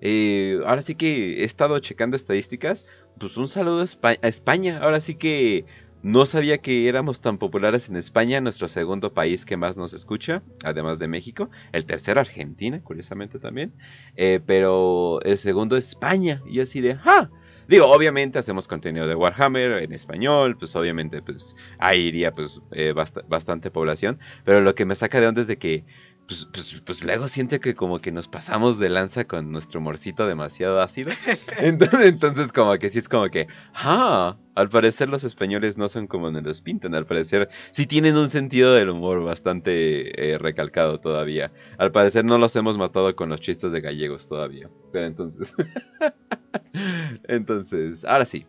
Eh, 0.05 0.61
ahora 0.67 0.83
sí 0.83 0.95
que 0.97 1.41
he 1.43 1.45
estado 1.45 1.79
checando 1.81 2.17
estadísticas. 2.17 2.87
Pues 3.19 3.37
un 3.37 3.49
saludo 3.49 3.81
a 3.81 3.85
Espa- 3.85 4.19
a 4.23 4.29
España. 4.29 4.79
Ahora 4.83 5.01
sí 5.01 5.17
que 5.17 5.67
no 6.03 6.27
sabía 6.27 6.59
que 6.59 6.89
éramos 6.89 7.21
tan 7.23 7.39
populares 7.39 7.89
en 7.89 7.97
España, 7.97 8.41
nuestro 8.41 8.69
segundo 8.69 9.15
país 9.15 9.45
que 9.47 9.57
más 9.57 9.77
nos 9.77 9.95
escucha, 9.95 10.43
además 10.63 10.99
de 10.99 11.09
México. 11.09 11.51
El 11.73 11.87
tercero, 11.87 12.21
Argentina, 12.21 12.83
curiosamente 12.83 13.39
también. 13.39 13.75
Eh, 14.17 14.41
pero 14.47 15.21
el 15.23 15.39
segundo, 15.39 15.77
España. 15.77 16.43
Y 16.47 16.61
así 16.61 16.81
de, 16.81 16.99
¡ah! 17.05 17.31
Digo, 17.67 17.87
obviamente 17.87 18.39
hacemos 18.39 18.69
contenido 18.69 19.07
de 19.09 19.15
Warhammer 19.15 19.83
en 19.83 19.93
español, 19.95 20.59
pues 20.59 20.77
obviamente 20.77 21.23
pues 21.23 21.55
ahí 21.79 22.03
iría 22.09 22.31
pues 22.33 22.61
eh, 22.73 22.93
bast- 22.95 23.25
bastante 23.27 23.71
población, 23.71 24.19
pero 24.45 24.61
lo 24.61 24.75
que 24.75 24.85
me 24.85 24.95
saca 24.95 25.19
de 25.19 25.29
onda 25.29 25.41
es 25.41 25.47
de 25.47 25.57
que 25.57 25.87
pues, 26.27 26.49
pues, 26.53 26.83
pues 26.85 27.05
luego 27.05 27.29
siente 27.29 27.61
que 27.61 27.75
como 27.75 27.99
que 27.99 28.11
nos 28.11 28.29
pasamos 28.29 28.79
de 28.79 28.89
lanza 28.89 29.25
con 29.25 29.51
nuestro 29.53 29.81
humorcito 29.81 30.27
demasiado 30.27 30.81
ácido. 30.81 31.11
Entonces, 31.59 32.01
entonces 32.07 32.53
como 32.53 32.79
que 32.79 32.91
sí 32.91 32.99
es 32.99 33.09
como 33.09 33.29
que, 33.29 33.47
ah, 33.75 34.37
al 34.55 34.69
parecer 34.69 35.09
los 35.09 35.25
españoles 35.25 35.77
no 35.77 35.89
son 35.89 36.07
como 36.07 36.31
nos 36.31 36.43
los 36.43 36.61
pintan, 36.61 36.95
al 36.95 37.07
parecer 37.07 37.49
sí 37.73 37.87
tienen 37.87 38.17
un 38.17 38.31
sentido 38.31 38.75
del 38.75 38.91
humor 38.91 39.23
bastante 39.23 40.33
eh, 40.33 40.39
recalcado 40.39 41.01
todavía. 41.01 41.53
Al 41.79 41.93
parecer 41.93 42.25
no 42.25 42.39
los 42.39 42.57
hemos 42.57 42.79
matado 42.79 43.15
con 43.17 43.29
los 43.29 43.41
chistes 43.41 43.73
de 43.73 43.81
gallegos 43.81 44.27
todavía. 44.27 44.71
Pero 44.93 45.07
entonces... 45.07 45.55
entonces, 47.29 48.05
ahora 48.05 48.25
sí. 48.25 48.47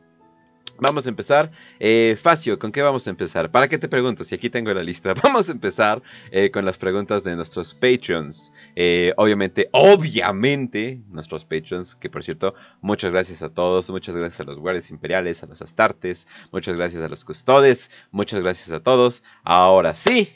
Vamos 0.77 1.05
a 1.05 1.09
empezar. 1.09 1.51
Eh, 1.79 2.17
Facio, 2.21 2.59
¿con 2.59 2.71
qué 2.73 2.81
vamos 2.81 3.07
a 3.07 3.09
empezar? 3.09 3.49
¿Para 3.49 3.69
qué 3.69 3.77
te 3.77 3.87
pregunto? 3.87 4.25
Si 4.25 4.35
aquí 4.35 4.49
tengo 4.49 4.73
la 4.73 4.83
lista. 4.83 5.13
Vamos 5.23 5.47
a 5.47 5.53
empezar 5.53 6.01
eh, 6.31 6.51
con 6.51 6.65
las 6.65 6.77
preguntas 6.77 7.23
de 7.23 7.35
nuestros 7.35 7.73
Patreons. 7.73 8.51
Eh, 8.75 9.13
obviamente, 9.15 9.69
obviamente, 9.71 11.01
nuestros 11.09 11.45
Patreons, 11.45 11.95
que 11.95 12.09
por 12.09 12.25
cierto, 12.25 12.55
muchas 12.81 13.11
gracias 13.11 13.41
a 13.41 13.49
todos. 13.49 13.89
Muchas 13.89 14.17
gracias 14.17 14.41
a 14.41 14.43
los 14.43 14.59
guardias 14.59 14.89
imperiales, 14.89 15.43
a 15.43 15.47
los 15.47 15.61
astartes. 15.61 16.27
Muchas 16.51 16.75
gracias 16.75 17.01
a 17.01 17.07
los 17.07 17.23
custodes. 17.23 17.89
Muchas 18.11 18.41
gracias 18.41 18.71
a 18.71 18.81
todos. 18.81 19.23
Ahora 19.45 19.95
sí, 19.95 20.29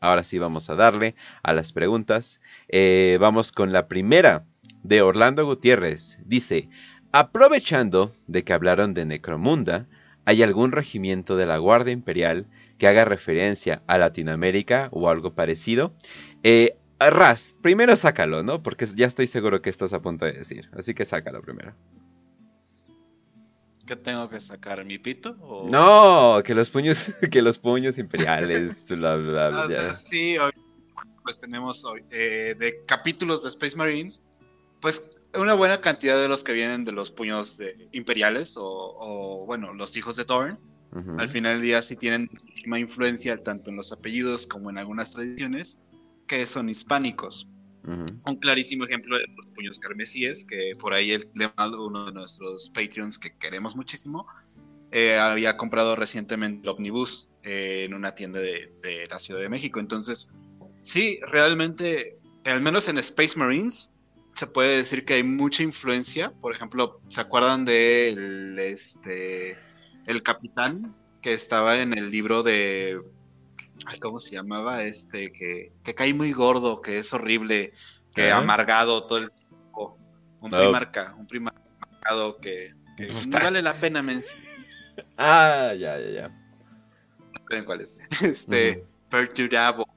ahora 0.00 0.24
sí 0.24 0.40
vamos 0.40 0.70
a 0.70 0.74
darle 0.74 1.14
a 1.44 1.52
las 1.52 1.72
preguntas. 1.72 2.40
Eh, 2.68 3.16
vamos 3.20 3.52
con 3.52 3.72
la 3.72 3.86
primera 3.86 4.44
de 4.82 5.02
Orlando 5.02 5.46
Gutiérrez. 5.46 6.18
Dice... 6.24 6.68
Aprovechando 7.16 8.12
de 8.26 8.42
que 8.42 8.52
hablaron 8.52 8.92
de 8.92 9.04
Necromunda, 9.04 9.86
¿hay 10.24 10.42
algún 10.42 10.72
regimiento 10.72 11.36
de 11.36 11.46
la 11.46 11.58
Guardia 11.58 11.92
Imperial 11.92 12.48
que 12.76 12.88
haga 12.88 13.04
referencia 13.04 13.84
a 13.86 13.98
Latinoamérica 13.98 14.88
o 14.90 15.08
algo 15.08 15.32
parecido? 15.32 15.94
Eh, 16.42 16.76
Raz, 16.98 17.54
primero 17.62 17.94
sácalo, 17.94 18.42
¿no? 18.42 18.64
Porque 18.64 18.86
ya 18.96 19.06
estoy 19.06 19.28
seguro 19.28 19.62
que 19.62 19.70
estás 19.70 19.92
a 19.92 20.02
punto 20.02 20.24
de 20.24 20.32
decir. 20.32 20.68
Así 20.76 20.92
que 20.92 21.04
sácalo 21.04 21.40
primero. 21.40 21.76
¿Qué 23.86 23.94
tengo 23.94 24.28
que 24.28 24.40
sacar? 24.40 24.84
¿Mi 24.84 24.98
pito? 24.98 25.36
o- 25.40 25.68
No, 25.70 26.42
que 26.42 26.52
los 26.52 26.68
puños, 26.70 27.12
que 27.30 27.42
los 27.42 27.60
puños 27.60 27.96
imperiales, 27.98 28.86
bla, 28.90 29.14
bla, 29.14 29.50
bla, 29.50 29.66
o 29.66 29.68
sea, 29.68 29.86
ya. 29.86 29.94
sí, 29.94 30.36
hoy, 30.36 30.50
pues 31.22 31.38
tenemos 31.40 31.84
hoy, 31.84 32.02
eh, 32.10 32.56
de 32.58 32.84
capítulos 32.86 33.44
de 33.44 33.50
Space 33.50 33.76
Marines, 33.76 34.20
pues 34.80 35.13
una 35.36 35.54
buena 35.54 35.80
cantidad 35.80 36.20
de 36.20 36.28
los 36.28 36.44
que 36.44 36.52
vienen 36.52 36.84
de 36.84 36.92
los 36.92 37.10
puños 37.10 37.58
de- 37.58 37.88
imperiales 37.92 38.56
o, 38.56 38.64
o, 38.64 39.46
bueno, 39.46 39.72
los 39.74 39.96
hijos 39.96 40.16
de 40.16 40.24
Thorn. 40.24 40.58
Al 41.18 41.28
final 41.28 41.54
del 41.54 41.62
día 41.62 41.82
sí 41.82 41.96
tienen 41.96 42.30
muchísima 42.32 42.78
influencia 42.78 43.36
tanto 43.42 43.70
en 43.70 43.76
los 43.76 43.90
apellidos 43.90 44.46
como 44.46 44.70
en 44.70 44.78
algunas 44.78 45.12
tradiciones 45.12 45.80
que 46.28 46.46
son 46.46 46.68
hispánicos. 46.68 47.48
Un 47.84 48.36
clarísimo 48.36 48.84
ejemplo 48.84 49.18
de 49.18 49.26
los 49.36 49.46
puños 49.54 49.78
carmesíes, 49.78 50.46
que 50.46 50.74
por 50.78 50.94
ahí 50.94 51.10
el 51.10 51.28
uno 51.78 52.06
de 52.06 52.12
nuestros 52.12 52.70
Patreons 52.70 53.18
que 53.18 53.36
queremos 53.36 53.76
muchísimo, 53.76 54.26
eh, 54.90 55.18
había 55.18 55.56
comprado 55.56 55.96
recientemente 55.96 56.62
el 56.62 56.68
Omnibus 56.68 57.28
eh, 57.42 57.84
en 57.84 57.94
una 57.94 58.14
tienda 58.14 58.38
de, 58.40 58.72
la 59.10 59.18
Ciudad 59.18 59.40
de 59.40 59.48
México. 59.48 59.80
Entonces, 59.80 60.32
sí, 60.80 61.18
realmente, 61.30 62.18
al 62.44 62.60
menos 62.60 62.88
en 62.88 62.98
Space 62.98 63.36
Marines, 63.36 63.90
se 64.34 64.46
puede 64.46 64.76
decir 64.76 65.04
que 65.04 65.14
hay 65.14 65.22
mucha 65.22 65.62
influencia. 65.62 66.32
Por 66.40 66.54
ejemplo, 66.54 67.00
¿se 67.08 67.20
acuerdan 67.20 67.64
del 67.64 68.58
este, 68.58 69.56
el 70.06 70.22
capitán 70.22 70.94
que 71.22 71.32
estaba 71.32 71.80
en 71.80 71.96
el 71.96 72.10
libro 72.10 72.42
de 72.42 73.00
Ay, 73.86 73.98
¿cómo 73.98 74.18
se 74.18 74.34
llamaba? 74.34 74.82
Este, 74.82 75.32
que, 75.32 75.72
que 75.82 75.94
cae 75.94 76.14
muy 76.14 76.32
gordo, 76.32 76.80
que 76.80 76.98
es 76.98 77.12
horrible, 77.12 77.72
que 78.14 78.30
amargado 78.30 79.04
todo 79.06 79.18
el 79.18 79.30
tiempo. 79.30 79.98
Un 80.40 80.50
primarca, 80.50 81.14
un 81.18 81.26
primarcado 81.26 82.38
que, 82.38 82.74
no 83.28 83.38
vale 83.38 83.62
la 83.62 83.74
pena 83.74 84.02
mencionar. 84.02 84.48
Ah, 85.16 85.74
ya, 85.76 85.98
ya, 85.98 86.30
ya. 87.48 87.64
cuál 87.64 87.80
es? 87.80 87.96
Este, 88.22 88.84
uh 89.12 89.93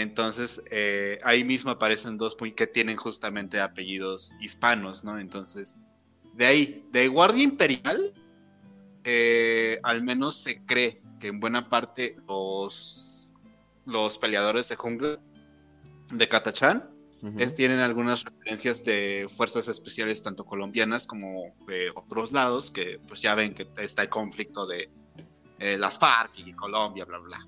Entonces, 0.00 0.62
eh, 0.70 1.18
ahí 1.24 1.42
mismo 1.42 1.72
aparecen 1.72 2.18
dos 2.18 2.36
que 2.54 2.68
tienen 2.68 2.96
justamente 2.96 3.60
apellidos 3.60 4.36
hispanos, 4.40 5.02
¿no? 5.04 5.18
Entonces, 5.18 5.76
de 6.34 6.46
ahí, 6.46 6.86
de 6.92 7.08
Guardia 7.08 7.42
Imperial, 7.42 8.14
eh, 9.02 9.76
al 9.82 10.04
menos 10.04 10.36
se 10.36 10.64
cree 10.64 11.02
que 11.18 11.26
en 11.26 11.40
buena 11.40 11.68
parte 11.68 12.16
los, 12.28 13.32
los 13.86 14.18
peleadores 14.18 14.68
de 14.68 14.76
jungla 14.76 15.18
de 16.12 16.28
Katachan 16.28 16.88
tienen 17.56 17.80
algunas 17.80 18.24
referencias 18.24 18.84
de 18.84 19.26
fuerzas 19.28 19.66
especiales 19.66 20.22
tanto 20.22 20.46
colombianas 20.46 21.08
como 21.08 21.56
de 21.66 21.90
otros 21.90 22.30
lados, 22.30 22.70
que 22.70 23.00
pues 23.08 23.20
ya 23.20 23.34
ven 23.34 23.52
que 23.52 23.66
está 23.78 24.02
el 24.02 24.08
conflicto 24.08 24.64
de 24.64 24.88
eh, 25.58 25.76
las 25.76 25.98
FARC 25.98 26.38
y 26.38 26.52
Colombia, 26.52 27.04
bla, 27.04 27.18
bla, 27.18 27.44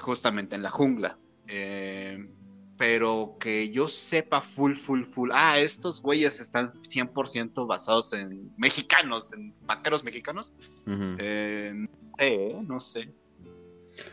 justamente 0.00 0.56
en 0.56 0.62
la 0.62 0.70
jungla. 0.70 1.18
Eh, 1.48 2.28
pero 2.76 3.36
que 3.40 3.70
yo 3.70 3.88
sepa 3.88 4.40
full, 4.40 4.74
full, 4.74 5.02
full. 5.02 5.30
Ah, 5.32 5.58
estos 5.58 6.00
güeyes 6.00 6.38
están 6.38 6.72
100% 6.82 7.66
basados 7.66 8.12
en 8.12 8.52
mexicanos, 8.56 9.32
en 9.32 9.52
vaqueros 9.66 10.04
mexicanos. 10.04 10.54
no 10.86 12.80
sé. 12.80 13.10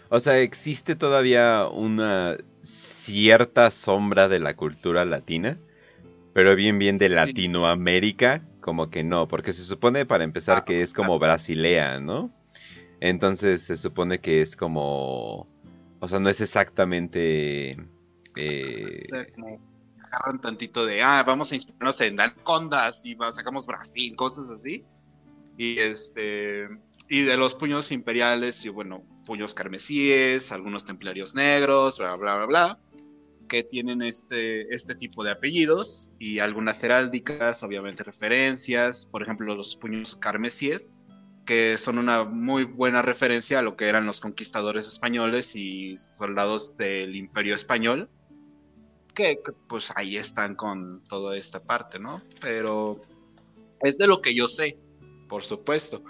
O 0.10 0.20
sea, 0.20 0.39
existe 0.39 0.96
todavía 0.96 1.68
una 1.68 2.38
cierta 2.62 3.70
sombra 3.70 4.27
de 4.27 4.39
la 4.39 4.56
cultura 4.56 5.06
latina, 5.06 5.60
pero 6.34 6.56
bien, 6.56 6.80
bien 6.80 6.98
de 6.98 7.10
Latinoamérica, 7.10 8.42
como 8.62 8.89
que 8.89 9.04
no, 9.04 9.27
porque 9.27 9.54
se 9.54 9.63
supone 9.63 10.08
para 10.08 10.24
empezar 10.24 10.58
ah, 10.58 10.65
que 10.65 10.82
es 10.82 10.94
como 10.94 11.20
brasilea, 11.20 12.00
¿no? 12.00 12.32
Entonces 13.00 13.62
se 13.62 13.77
supone 13.77 14.20
que 14.20 14.42
es 14.42 14.56
como, 14.56 15.48
o 15.99 16.07
sea, 16.07 16.19
no 16.19 16.29
es 16.29 16.41
exactamente 16.41 17.77
eh... 18.35 19.03
agarran 20.11 20.41
tantito 20.41 20.85
de, 20.85 21.01
ah, 21.01 21.23
vamos 21.25 21.51
a 21.51 21.55
inspirarnos 21.55 22.01
en 22.01 22.19
Alcondas 22.19 23.05
y 23.05 23.17
sacamos 23.31 23.65
Brasil, 23.65 24.15
cosas 24.15 24.49
así. 24.49 24.83
Y 25.57 25.79
este, 25.79 26.67
y 27.09 27.21
de 27.21 27.37
los 27.37 27.55
puños 27.55 27.91
imperiales, 27.91 28.65
y 28.65 28.69
bueno, 28.69 29.03
puños 29.25 29.53
carmesíes, 29.53 30.51
algunos 30.51 30.85
templarios 30.85 31.35
negros, 31.35 31.99
bla, 31.99 32.15
bla, 32.15 32.35
bla, 32.37 32.45
bla, 32.45 32.79
que 33.47 33.63
tienen 33.63 34.01
este, 34.01 34.73
este 34.73 34.95
tipo 34.95 35.23
de 35.23 35.31
apellidos 35.31 36.11
y 36.19 36.39
algunas 36.39 36.83
heráldicas, 36.83 37.63
obviamente 37.63 38.03
referencias, 38.03 39.05
por 39.05 39.21
ejemplo, 39.21 39.55
los 39.55 39.75
puños 39.75 40.15
carmesíes, 40.15 40.91
que 41.45 41.77
son 41.77 41.97
una 41.97 42.23
muy 42.23 42.63
buena 42.63 43.01
referencia 43.01 43.59
a 43.59 43.61
lo 43.61 43.77
que 43.77 43.85
eran 43.85 44.05
los 44.05 44.21
conquistadores 44.21 44.87
españoles 44.87 45.55
y 45.55 45.95
soldados 45.97 46.75
del 46.77 47.15
imperio 47.15 47.55
español 47.55 48.09
que, 49.15 49.35
pues 49.67 49.91
ahí 49.95 50.17
están 50.17 50.55
con 50.55 51.01
toda 51.07 51.35
esta 51.35 51.63
parte, 51.63 51.97
¿no? 51.97 52.21
Pero 52.41 53.01
es 53.81 53.97
de 53.97 54.07
lo 54.07 54.21
que 54.21 54.35
yo 54.35 54.47
sé, 54.47 54.77
por 55.27 55.43
supuesto. 55.43 56.03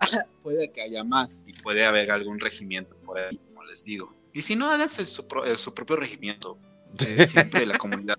puede 0.42 0.70
que 0.70 0.82
haya 0.82 1.02
más 1.02 1.48
y 1.48 1.52
puede 1.54 1.84
haber 1.84 2.10
algún 2.10 2.38
regimiento 2.38 2.94
por 2.98 3.18
ahí, 3.18 3.38
como 3.48 3.64
les 3.64 3.84
digo. 3.84 4.14
Y 4.32 4.42
si 4.42 4.54
no, 4.54 4.70
hagas 4.70 4.92
su, 4.92 5.26
propio 5.26 5.96
regimiento. 5.96 6.58
Eh, 7.00 7.26
siempre 7.26 7.66
la 7.66 7.76
comunidad 7.76 8.16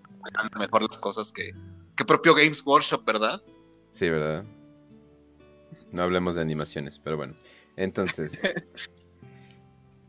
mejor 0.59 0.83
las 0.83 0.99
cosas 0.99 1.31
que, 1.31 1.51
que 1.95 2.05
propio 2.05 2.35
Games 2.35 2.61
Workshop, 2.63 3.03
¿verdad? 3.05 3.41
Sí, 3.91 4.07
¿verdad? 4.09 4.43
No 5.91 6.03
hablemos 6.03 6.35
de 6.35 6.41
animaciones, 6.41 6.99
pero 6.99 7.17
bueno. 7.17 7.35
Entonces, 7.75 8.41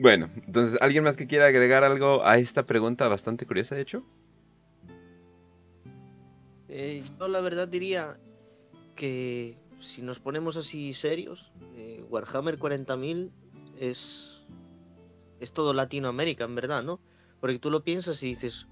Bueno, 0.00 0.30
entonces, 0.46 0.80
¿alguien 0.80 1.02
más 1.02 1.16
que 1.16 1.26
quiera 1.26 1.46
agregar 1.46 1.82
algo 1.82 2.24
a 2.24 2.38
esta 2.38 2.64
pregunta 2.66 3.08
bastante 3.08 3.46
curiosa, 3.46 3.74
de 3.74 3.80
hecho? 3.80 4.04
Eh, 6.68 7.02
yo 7.18 7.26
la 7.26 7.40
verdad 7.40 7.66
diría 7.66 8.16
que 8.94 9.58
si 9.80 10.02
nos 10.02 10.20
ponemos 10.20 10.56
así 10.56 10.92
serios, 10.92 11.52
eh, 11.74 12.04
Warhammer 12.08 12.58
40.000 12.58 13.32
es, 13.80 14.46
es 15.40 15.52
todo 15.52 15.72
Latinoamérica, 15.72 16.44
en 16.44 16.54
verdad, 16.54 16.84
¿no? 16.84 17.00
Porque 17.40 17.58
tú 17.58 17.68
lo 17.68 17.82
piensas 17.82 18.22
y 18.22 18.28
dices, 18.28 18.68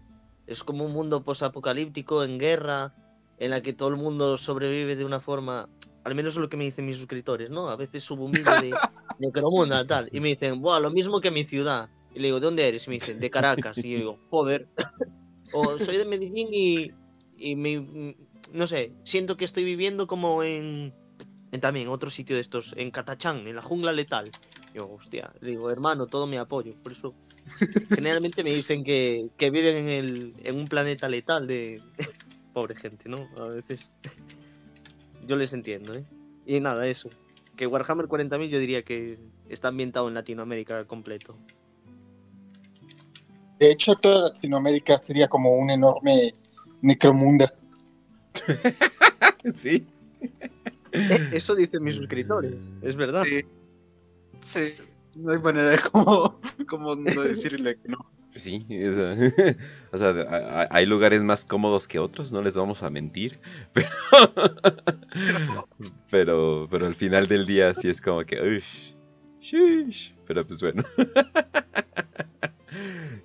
es 0.46 0.62
como 0.62 0.84
un 0.84 0.92
mundo 0.92 1.24
posapocalíptico 1.24 2.22
en 2.22 2.38
guerra, 2.38 2.94
en 3.38 3.50
la 3.50 3.62
que 3.62 3.72
todo 3.72 3.88
el 3.88 3.96
mundo 3.96 4.38
sobrevive 4.38 4.94
de 4.94 5.04
una 5.04 5.18
forma 5.18 5.68
al 6.06 6.14
menos 6.14 6.34
es 6.34 6.40
lo 6.40 6.48
que 6.48 6.56
me 6.56 6.62
dicen 6.62 6.86
mis 6.86 6.98
suscriptores, 6.98 7.50
¿no? 7.50 7.68
A 7.68 7.74
veces 7.74 8.04
subo 8.04 8.26
un 8.26 8.30
vídeo 8.30 8.52
de, 8.60 8.70
de 9.18 9.84
tal, 9.88 10.08
y 10.12 10.20
me 10.20 10.28
dicen, 10.28 10.62
Buah, 10.62 10.78
lo 10.78 10.92
mismo 10.92 11.20
que 11.20 11.32
mi 11.32 11.44
ciudad. 11.44 11.90
Y 12.14 12.20
le 12.20 12.28
digo, 12.28 12.38
¿de 12.38 12.46
dónde 12.46 12.68
eres? 12.68 12.86
Y 12.86 12.90
me 12.90 12.94
dicen, 12.94 13.18
de 13.18 13.28
Caracas. 13.28 13.76
Y 13.78 13.90
yo 13.90 13.98
digo, 13.98 14.18
joder. 14.30 14.68
o 15.52 15.76
soy 15.80 15.96
de 15.96 16.04
Medellín 16.04 16.46
y, 16.52 16.92
y 17.36 17.56
me, 17.56 18.14
no 18.52 18.68
sé, 18.68 18.92
siento 19.02 19.36
que 19.36 19.44
estoy 19.44 19.64
viviendo 19.64 20.06
como 20.06 20.44
en, 20.44 20.94
en 21.50 21.60
también 21.60 21.88
otro 21.88 22.08
sitio 22.08 22.36
de 22.36 22.42
estos, 22.42 22.72
en 22.76 22.92
Catachán, 22.92 23.44
en 23.48 23.56
la 23.56 23.62
jungla 23.62 23.90
letal. 23.90 24.30
Y 24.70 24.74
digo, 24.74 24.94
hostia, 24.94 25.32
le 25.40 25.50
digo, 25.50 25.72
hermano, 25.72 26.06
todo 26.06 26.28
mi 26.28 26.36
apoyo. 26.36 26.76
Por 26.84 26.92
eso, 26.92 27.16
generalmente 27.88 28.44
me 28.44 28.52
dicen 28.52 28.84
que, 28.84 29.30
que 29.36 29.50
viven 29.50 29.74
en, 29.74 29.88
el, 29.88 30.36
en 30.44 30.54
un 30.56 30.68
planeta 30.68 31.08
letal 31.08 31.48
de... 31.48 31.82
Pobre 32.54 32.76
gente, 32.76 33.08
¿no? 33.08 33.28
A 33.36 33.48
veces 33.48 33.80
yo 35.26 35.36
les 35.36 35.52
entiendo, 35.52 35.92
¿eh? 35.92 36.04
Y 36.46 36.60
nada, 36.60 36.86
eso. 36.86 37.10
Que 37.56 37.66
Warhammer 37.66 38.06
40.000 38.06 38.48
yo 38.48 38.58
diría 38.58 38.82
que 38.82 39.18
está 39.48 39.68
ambientado 39.68 40.08
en 40.08 40.14
Latinoamérica 40.14 40.84
completo. 40.84 41.36
De 43.58 43.70
hecho, 43.70 43.96
toda 43.96 44.30
Latinoamérica 44.30 44.98
sería 44.98 45.28
como 45.28 45.54
un 45.54 45.70
enorme 45.70 46.32
necromundo. 46.82 47.46
sí. 49.54 49.86
Eh, 50.92 51.30
eso 51.32 51.54
dicen 51.54 51.82
mis 51.82 51.94
suscriptores, 51.94 52.54
es 52.82 52.96
verdad. 52.96 53.24
Sí. 53.24 53.44
sí. 54.40 54.74
No 55.14 55.32
hay 55.32 55.38
manera 55.38 55.70
de 55.70 55.78
cómo, 55.78 56.38
cómo 56.68 56.94
no 56.94 57.22
decirle 57.22 57.76
que 57.76 57.88
no. 57.88 58.15
Sí, 58.36 58.66
o 59.92 59.98
sea, 59.98 60.68
hay 60.70 60.86
lugares 60.86 61.22
más 61.22 61.44
cómodos 61.44 61.88
que 61.88 61.98
otros, 61.98 62.32
no 62.32 62.42
les 62.42 62.54
vamos 62.54 62.82
a 62.82 62.90
mentir, 62.90 63.38
pero, 66.10 66.68
pero, 66.70 66.86
al 66.86 66.94
final 66.94 67.28
del 67.28 67.46
día 67.46 67.74
sí 67.74 67.88
es 67.88 68.00
como 68.00 68.24
que, 68.24 68.62
pero 70.26 70.46
pues 70.46 70.60
bueno. 70.60 70.84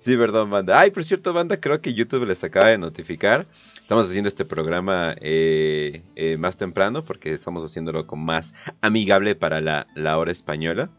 Sí, 0.00 0.16
perdón, 0.16 0.50
banda. 0.50 0.80
Ay, 0.80 0.90
por 0.90 1.04
cierto, 1.04 1.32
banda, 1.32 1.60
creo 1.60 1.80
que 1.80 1.94
YouTube 1.94 2.26
les 2.26 2.42
acaba 2.42 2.68
de 2.68 2.78
notificar. 2.78 3.46
Estamos 3.76 4.08
haciendo 4.08 4.28
este 4.28 4.44
programa 4.44 5.14
eh, 5.20 6.02
eh, 6.16 6.36
más 6.38 6.56
temprano 6.56 7.04
porque 7.04 7.32
estamos 7.32 7.64
haciéndolo 7.64 8.06
con 8.06 8.24
más 8.24 8.54
amigable 8.80 9.34
para 9.34 9.60
la, 9.60 10.18
hora 10.18 10.32
española. 10.32 10.90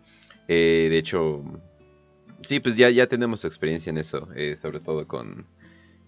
Eh, 0.48 0.88
de 0.90 0.98
hecho, 0.98 1.44
Sí, 2.46 2.60
pues 2.60 2.76
ya, 2.76 2.90
ya 2.90 3.08
tenemos 3.08 3.46
experiencia 3.46 3.90
en 3.90 3.98
eso, 3.98 4.28
eh, 4.36 4.56
sobre 4.58 4.80
todo 4.82 5.08
con, 5.08 5.46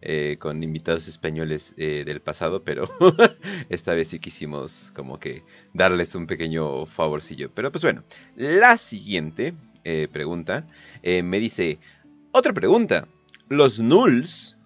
eh, 0.02 0.38
con 0.40 0.62
invitados 0.64 1.08
españoles 1.08 1.74
eh, 1.78 2.04
del 2.06 2.20
pasado, 2.22 2.64
pero 2.64 2.90
esta 3.70 3.94
vez 3.94 4.10
sí 4.10 4.20
quisimos 4.20 4.92
como 4.94 5.20
que 5.20 5.44
darles 5.74 6.14
un 6.14 6.28
pequeño 6.28 6.86
favorcillo. 6.86 7.52
Pero 7.54 7.72
pues 7.72 7.84
bueno, 7.84 8.04
la 8.36 8.78
siguiente 8.78 9.54
pregunta 10.12 10.68
me 11.04 11.40
dice, 11.40 11.78
otra 12.32 12.52
pregunta, 12.54 13.08
¿los 13.50 13.80
nulls 13.80 14.58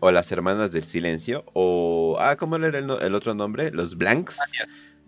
o 0.00 0.10
las 0.10 0.32
hermanas 0.32 0.72
del 0.72 0.84
silencio 0.84 1.44
o, 1.52 2.16
ah, 2.18 2.36
¿cómo 2.36 2.56
era 2.56 2.78
el, 2.78 2.90
el 2.90 3.14
otro 3.14 3.34
nombre? 3.34 3.70
¿Los 3.70 3.96
blanks? 3.96 4.38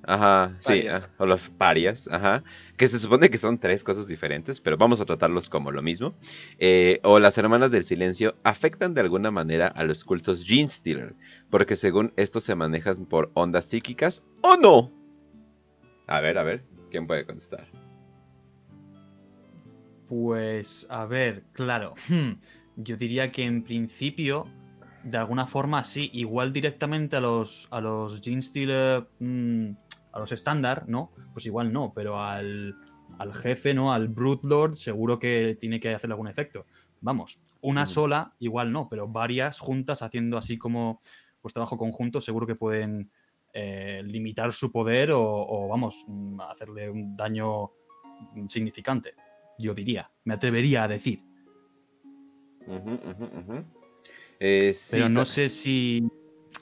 Ajá, 0.06 0.56
sí, 0.60 0.86
ah, 0.90 0.98
o 1.18 1.26
los 1.26 1.50
parias, 1.50 2.08
ajá, 2.10 2.44
que 2.76 2.88
se 2.88 2.98
supone 2.98 3.30
que 3.30 3.38
son 3.38 3.58
tres 3.58 3.82
cosas 3.82 4.06
diferentes, 4.06 4.60
pero 4.60 4.76
vamos 4.76 5.00
a 5.00 5.06
tratarlos 5.06 5.48
como 5.48 5.70
lo 5.70 5.82
mismo. 5.82 6.14
Eh, 6.58 7.00
o 7.02 7.18
las 7.18 7.38
hermanas 7.38 7.70
del 7.70 7.84
silencio 7.84 8.36
afectan 8.42 8.94
de 8.94 9.00
alguna 9.00 9.30
manera 9.30 9.68
a 9.68 9.84
los 9.84 10.04
cultos 10.04 10.44
Gene 10.44 10.68
Stealer, 10.68 11.14
porque 11.50 11.76
según 11.76 12.12
estos 12.16 12.44
se 12.44 12.54
manejan 12.54 13.06
por 13.06 13.30
ondas 13.34 13.66
psíquicas, 13.66 14.22
¿o 14.42 14.56
no? 14.56 14.92
A 16.06 16.20
ver, 16.20 16.36
a 16.38 16.42
ver, 16.42 16.64
¿quién 16.90 17.06
puede 17.06 17.24
contestar? 17.24 17.66
Pues, 20.08 20.86
a 20.90 21.06
ver, 21.06 21.44
claro. 21.52 21.94
Yo 22.76 22.96
diría 22.96 23.30
que 23.30 23.44
en 23.44 23.62
principio, 23.62 24.44
de 25.02 25.18
alguna 25.18 25.46
forma, 25.46 25.84
sí. 25.84 26.10
Igual 26.12 26.52
directamente 26.52 27.16
a 27.16 27.20
los, 27.20 27.68
a 27.70 27.80
los 27.80 28.20
Gene 28.20 28.42
Stealer, 28.42 29.06
mm, 29.18 29.70
a 30.14 30.20
los 30.20 30.30
estándar, 30.30 30.84
¿no? 30.86 31.10
Pues 31.32 31.44
igual 31.44 31.72
no, 31.72 31.92
pero 31.92 32.22
al, 32.22 32.76
al 33.18 33.34
jefe, 33.34 33.74
¿no? 33.74 33.92
Al 33.92 34.06
Brute 34.06 34.46
Lord, 34.46 34.76
seguro 34.76 35.18
que 35.18 35.58
tiene 35.60 35.80
que 35.80 35.92
hacer 35.92 36.10
algún 36.10 36.28
efecto. 36.28 36.66
Vamos, 37.00 37.40
una 37.60 37.84
sola, 37.84 38.32
igual 38.38 38.70
no, 38.70 38.88
pero 38.88 39.08
varias 39.08 39.58
juntas 39.58 40.02
haciendo 40.02 40.38
así 40.38 40.56
como 40.56 41.00
pues 41.42 41.52
trabajo 41.52 41.76
conjunto, 41.76 42.20
seguro 42.20 42.46
que 42.46 42.54
pueden 42.54 43.10
eh, 43.52 44.02
limitar 44.04 44.52
su 44.52 44.70
poder 44.70 45.10
o, 45.12 45.66
vamos, 45.68 46.04
mm, 46.06 46.40
hacerle 46.42 46.88
un 46.88 47.16
daño 47.16 47.72
significante. 48.48 49.14
Yo 49.58 49.74
diría, 49.74 50.10
me 50.24 50.34
atrevería 50.34 50.84
a 50.84 50.88
decir. 50.88 51.22
Eh, 54.38 54.72
pero 54.92 55.08
no 55.08 55.24
sé 55.24 55.48
si. 55.48 56.08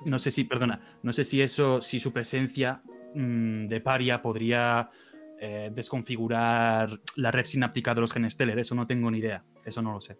No 0.06 0.18
sé 0.18 0.30
si, 0.30 0.44
perdona, 0.44 0.98
no 1.02 1.12
sé 1.12 1.22
si 1.22 1.42
eso, 1.42 1.80
si 1.80 2.00
su 2.00 2.12
presencia 2.12 2.82
mm, 3.14 3.66
de 3.66 3.80
paria 3.80 4.22
podría 4.22 4.90
eh, 5.40 5.70
desconfigurar 5.74 7.00
la 7.16 7.30
red 7.30 7.44
sináptica 7.44 7.94
de 7.94 8.00
los 8.00 8.12
genes 8.12 8.36
Teller. 8.36 8.58
Eso 8.58 8.74
no 8.74 8.86
tengo 8.86 9.10
ni 9.10 9.18
idea. 9.18 9.44
Eso 9.64 9.82
no 9.82 9.92
lo 9.92 10.00
sé. 10.00 10.16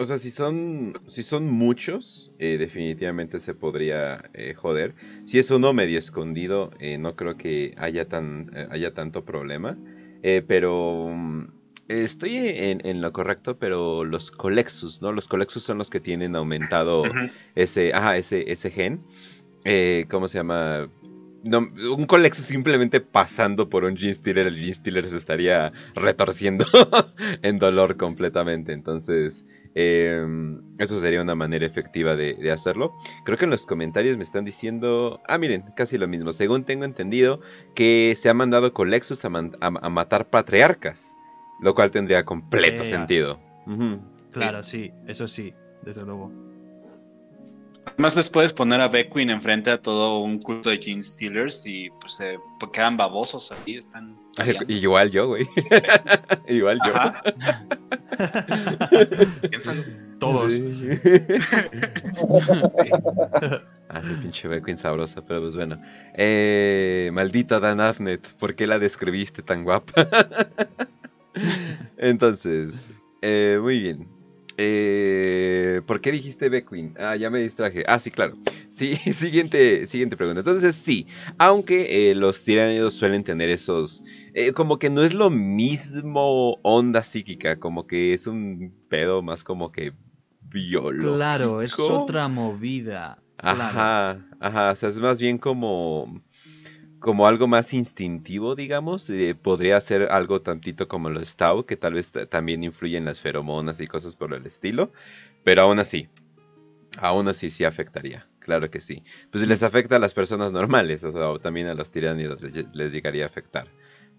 O 0.00 0.04
sea, 0.04 0.16
si 0.16 0.30
son, 0.30 0.92
si 1.08 1.24
son 1.24 1.50
muchos, 1.50 2.32
eh, 2.38 2.56
definitivamente 2.56 3.40
se 3.40 3.52
podría 3.52 4.30
eh, 4.32 4.54
joder. 4.54 4.94
Si 5.24 5.40
es 5.40 5.50
uno 5.50 5.72
medio 5.72 5.98
escondido, 5.98 6.70
eh, 6.78 6.98
no 6.98 7.16
creo 7.16 7.36
que 7.36 7.74
haya, 7.76 8.08
tan, 8.08 8.48
haya 8.70 8.94
tanto 8.94 9.24
problema. 9.24 9.76
pero 10.46 11.08
mm, 11.12 11.48
estoy 11.88 12.36
en, 12.36 13.00
lo 13.00 13.12
correcto, 13.12 13.58
pero 13.58 14.04
los 14.04 14.30
colexus, 14.30 15.02
¿no? 15.02 15.10
Los 15.10 15.26
colexus 15.26 15.64
son 15.64 15.78
los 15.78 15.90
que 15.90 15.98
tienen 15.98 16.36
aumentado 16.36 17.02
ese, 17.56 17.92
ajá, 17.92 18.18
ese, 18.18 18.52
ese 18.52 18.70
gen. 18.70 19.02
¿Cómo 20.08 20.28
se 20.28 20.38
llama? 20.38 20.88
Un 21.44 22.06
Colexus 22.06 22.46
simplemente 22.46 23.00
pasando 23.00 23.68
por 23.68 23.84
un 23.84 23.96
Gene 23.96 24.14
Stealer, 24.14 24.46
el 24.46 24.56
Gene 24.56 24.74
Stealer 24.74 25.08
se 25.08 25.16
estaría 25.16 25.72
retorciendo 25.94 26.66
en 27.42 27.58
dolor 27.58 27.96
completamente. 27.96 28.72
Entonces, 28.72 29.46
em, 29.74 30.60
eso 30.78 31.00
sería 31.00 31.22
una 31.22 31.34
manera 31.34 31.66
efectiva 31.66 32.16
de, 32.16 32.50
hacerlo. 32.50 32.94
Creo 33.24 33.38
que 33.38 33.44
en 33.44 33.50
los 33.50 33.66
comentarios 33.66 34.16
me 34.16 34.22
están 34.22 34.44
diciendo, 34.44 35.20
ah, 35.28 35.38
miren, 35.38 35.64
casi 35.76 35.98
lo 35.98 36.08
mismo. 36.08 36.32
Según 36.32 36.64
tengo 36.64 36.84
entendido, 36.84 37.40
que 37.74 38.14
se 38.16 38.28
ha 38.28 38.34
mandado 38.34 38.72
Colexus 38.72 39.24
a, 39.24 39.28
a, 39.28 39.90
matar 39.90 40.30
patriarcas, 40.30 41.16
lo 41.60 41.74
cual 41.74 41.90
tendría 41.90 42.24
completo 42.24 42.84
sentido. 42.84 43.38
Claro, 44.32 44.62
sí, 44.62 44.92
eso 45.06 45.28
sí, 45.28 45.52
desde 45.82 46.02
luego. 46.02 46.32
Además 47.94 48.16
les 48.16 48.28
puedes 48.30 48.52
poner 48.52 48.80
a 48.80 48.88
Beckwin 48.88 49.30
enfrente 49.30 49.70
a 49.70 49.80
todo 49.80 50.20
un 50.20 50.38
culto 50.38 50.70
de 50.70 50.78
Gene 50.78 51.02
Stealers 51.02 51.66
y 51.66 51.90
pues 52.00 52.14
se 52.14 52.38
pues, 52.58 52.72
quedan 52.72 52.96
babosos 52.96 53.52
ahí, 53.52 53.76
están... 53.76 54.16
Igual 54.68 55.10
yo, 55.10 55.28
güey. 55.28 55.46
Igual 56.48 56.80
yo. 56.86 56.92
Piénsalo. 59.50 59.82
Todos. 60.18 60.52
ah, 63.88 64.02
pinche 64.20 64.48
Beckwin 64.48 64.76
sabrosa, 64.76 65.24
pero 65.24 65.40
pues 65.42 65.54
bueno. 65.54 65.80
Eh, 66.14 67.10
maldita 67.12 67.60
Dan 67.60 67.80
Afnet, 67.80 68.32
¿por 68.34 68.56
qué 68.56 68.66
la 68.66 68.80
describiste 68.80 69.42
tan 69.42 69.62
guapa? 69.62 70.08
Entonces, 71.96 72.90
eh, 73.22 73.58
muy 73.60 73.78
bien. 73.80 74.17
Eh, 74.60 75.82
¿Por 75.86 76.00
qué 76.00 76.10
dijiste 76.10 76.48
Beckwin? 76.48 76.92
Ah, 76.98 77.14
ya 77.14 77.30
me 77.30 77.38
distraje. 77.38 77.84
Ah, 77.86 78.00
sí, 78.00 78.10
claro. 78.10 78.36
Sí, 78.68 78.96
siguiente, 79.14 79.86
siguiente 79.86 80.16
pregunta. 80.16 80.40
Entonces, 80.40 80.74
sí, 80.74 81.06
aunque 81.38 82.10
eh, 82.10 82.14
los 82.16 82.42
tiránidos 82.42 82.94
suelen 82.94 83.22
tener 83.22 83.50
esos... 83.50 84.02
Eh, 84.34 84.52
como 84.52 84.78
que 84.78 84.90
no 84.90 85.02
es 85.04 85.14
lo 85.14 85.30
mismo 85.30 86.58
onda 86.62 87.04
psíquica, 87.04 87.56
como 87.56 87.86
que 87.86 88.12
es 88.12 88.26
un 88.26 88.74
pedo 88.88 89.22
más 89.22 89.44
como 89.44 89.70
que 89.70 89.92
biológico. 90.40 91.16
Claro, 91.16 91.62
es 91.62 91.78
otra 91.78 92.26
movida. 92.28 93.22
Ajá, 93.38 94.26
ajá, 94.40 94.72
o 94.72 94.76
sea, 94.76 94.88
es 94.88 94.98
más 94.98 95.20
bien 95.20 95.38
como 95.38 96.20
como 96.98 97.26
algo 97.26 97.46
más 97.46 97.74
instintivo, 97.74 98.54
digamos. 98.54 99.08
Eh, 99.10 99.34
podría 99.40 99.80
ser 99.80 100.10
algo 100.10 100.42
tantito 100.42 100.88
como 100.88 101.10
los 101.10 101.36
Tau, 101.36 101.64
que 101.64 101.76
tal 101.76 101.94
vez 101.94 102.12
también 102.28 102.64
influyen 102.64 103.04
las 103.04 103.20
feromonas 103.20 103.80
y 103.80 103.86
cosas 103.86 104.16
por 104.16 104.34
el 104.34 104.44
estilo. 104.46 104.92
Pero 105.44 105.62
aún 105.62 105.78
así, 105.78 106.08
aún 106.98 107.28
así 107.28 107.50
sí 107.50 107.64
afectaría. 107.64 108.26
Claro 108.40 108.70
que 108.70 108.80
sí. 108.80 109.02
Pues 109.30 109.46
les 109.46 109.62
afecta 109.62 109.96
a 109.96 109.98
las 109.98 110.14
personas 110.14 110.52
normales, 110.52 111.04
o 111.04 111.12
sea, 111.12 111.38
también 111.42 111.66
a 111.66 111.74
los 111.74 111.90
tiránidos 111.90 112.40
les, 112.42 112.92
llegaría 112.92 113.24
a 113.24 113.26
afectar. 113.26 113.68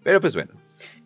Pero 0.02 0.20
pues 0.20 0.34
bueno. 0.34 0.52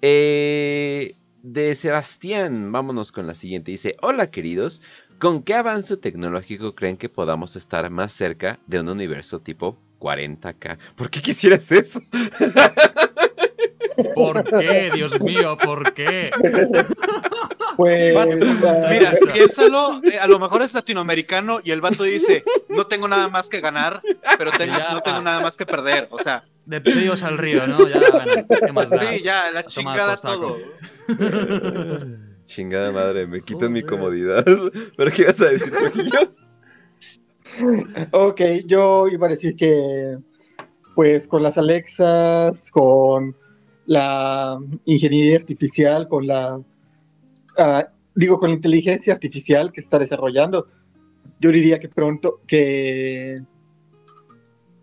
Eh, 0.02 1.14
de 1.42 1.74
Sebastián, 1.74 2.72
vámonos 2.72 3.12
con 3.12 3.26
la 3.26 3.34
siguiente. 3.34 3.70
Dice, 3.70 3.96
hola 4.00 4.30
queridos, 4.30 4.80
¿con 5.18 5.42
qué 5.42 5.55
avance 5.55 5.96
tecnológico 5.96 6.74
creen 6.74 6.96
que 6.96 7.09
podamos 7.09 7.57
estar 7.57 7.88
más 7.90 8.12
cerca 8.12 8.59
de 8.66 8.81
un 8.81 8.88
universo 8.88 9.40
tipo 9.40 9.79
40k. 10.05 10.79
¿Por 10.96 11.11
qué 11.11 11.22
quisieras 11.22 11.72
eso? 11.72 12.00
¿Por 14.14 14.44
qué? 14.44 14.90
Dios 14.92 15.18
mío, 15.20 15.57
¿por 15.57 15.94
qué? 15.94 16.31
Pues, 17.77 18.14
mira, 18.90 19.14
piénsalo, 19.33 20.00
eh, 20.05 20.18
a 20.18 20.27
lo 20.27 20.38
mejor 20.38 20.62
es 20.62 20.74
latinoamericano 20.74 21.61
y 21.64 21.70
el 21.70 21.81
vato 21.81 22.05
dice, 22.05 22.44
no 22.68 22.87
tengo 22.87 23.09
nada 23.09 23.29
más 23.29 23.48
que 23.48 23.61
ganar, 23.61 24.03
pero 24.37 24.50
no 24.92 25.00
tengo 25.00 25.22
nada 25.22 25.40
más 25.40 25.57
que 25.57 25.64
perder, 25.64 26.09
o 26.11 26.18
sea. 26.18 26.44
De 26.66 26.81
pedidos 26.81 27.22
al 27.22 27.38
río, 27.38 27.66
¿no? 27.66 27.88
Ya, 27.88 28.00
bueno, 28.11 28.46
¿qué 28.48 28.72
más 28.72 28.90
da? 28.90 29.00
Sí, 29.00 29.22
ya, 29.22 29.50
la 29.50 29.64
chingada 29.64 30.16
todo. 30.16 30.59
Chingada 32.46 32.92
madre, 32.92 33.26
me 33.26 33.40
quitan 33.40 33.72
mi 33.72 33.83
comodidad. 33.83 34.44
¿Pero 34.96 35.11
qué 35.11 35.24
vas 35.24 35.40
a 35.40 35.46
decir, 35.46 35.72
Trujillo? 35.72 36.35
ok, 38.12 38.40
yo 38.66 39.09
iba 39.09 39.26
a 39.26 39.30
decir 39.30 39.57
que, 39.57 40.18
pues, 40.94 41.26
con 41.26 41.42
las 41.42 41.59
Alexas, 41.59 42.70
con 42.70 43.37
la 43.87 44.59
ingeniería 44.85 45.37
artificial, 45.37 46.09
con 46.09 46.26
la, 46.26 46.61
ah, 47.59 47.88
digo, 48.14 48.38
con 48.38 48.50
la 48.50 48.57
inteligencia 48.57 49.12
artificial 49.12 49.72
que 49.72 49.80
está 49.80 49.98
desarrollando, 49.98 50.66
yo 51.40 51.50
diría 51.50 51.78
que 51.78 51.88
pronto 51.88 52.40
que 52.46 53.42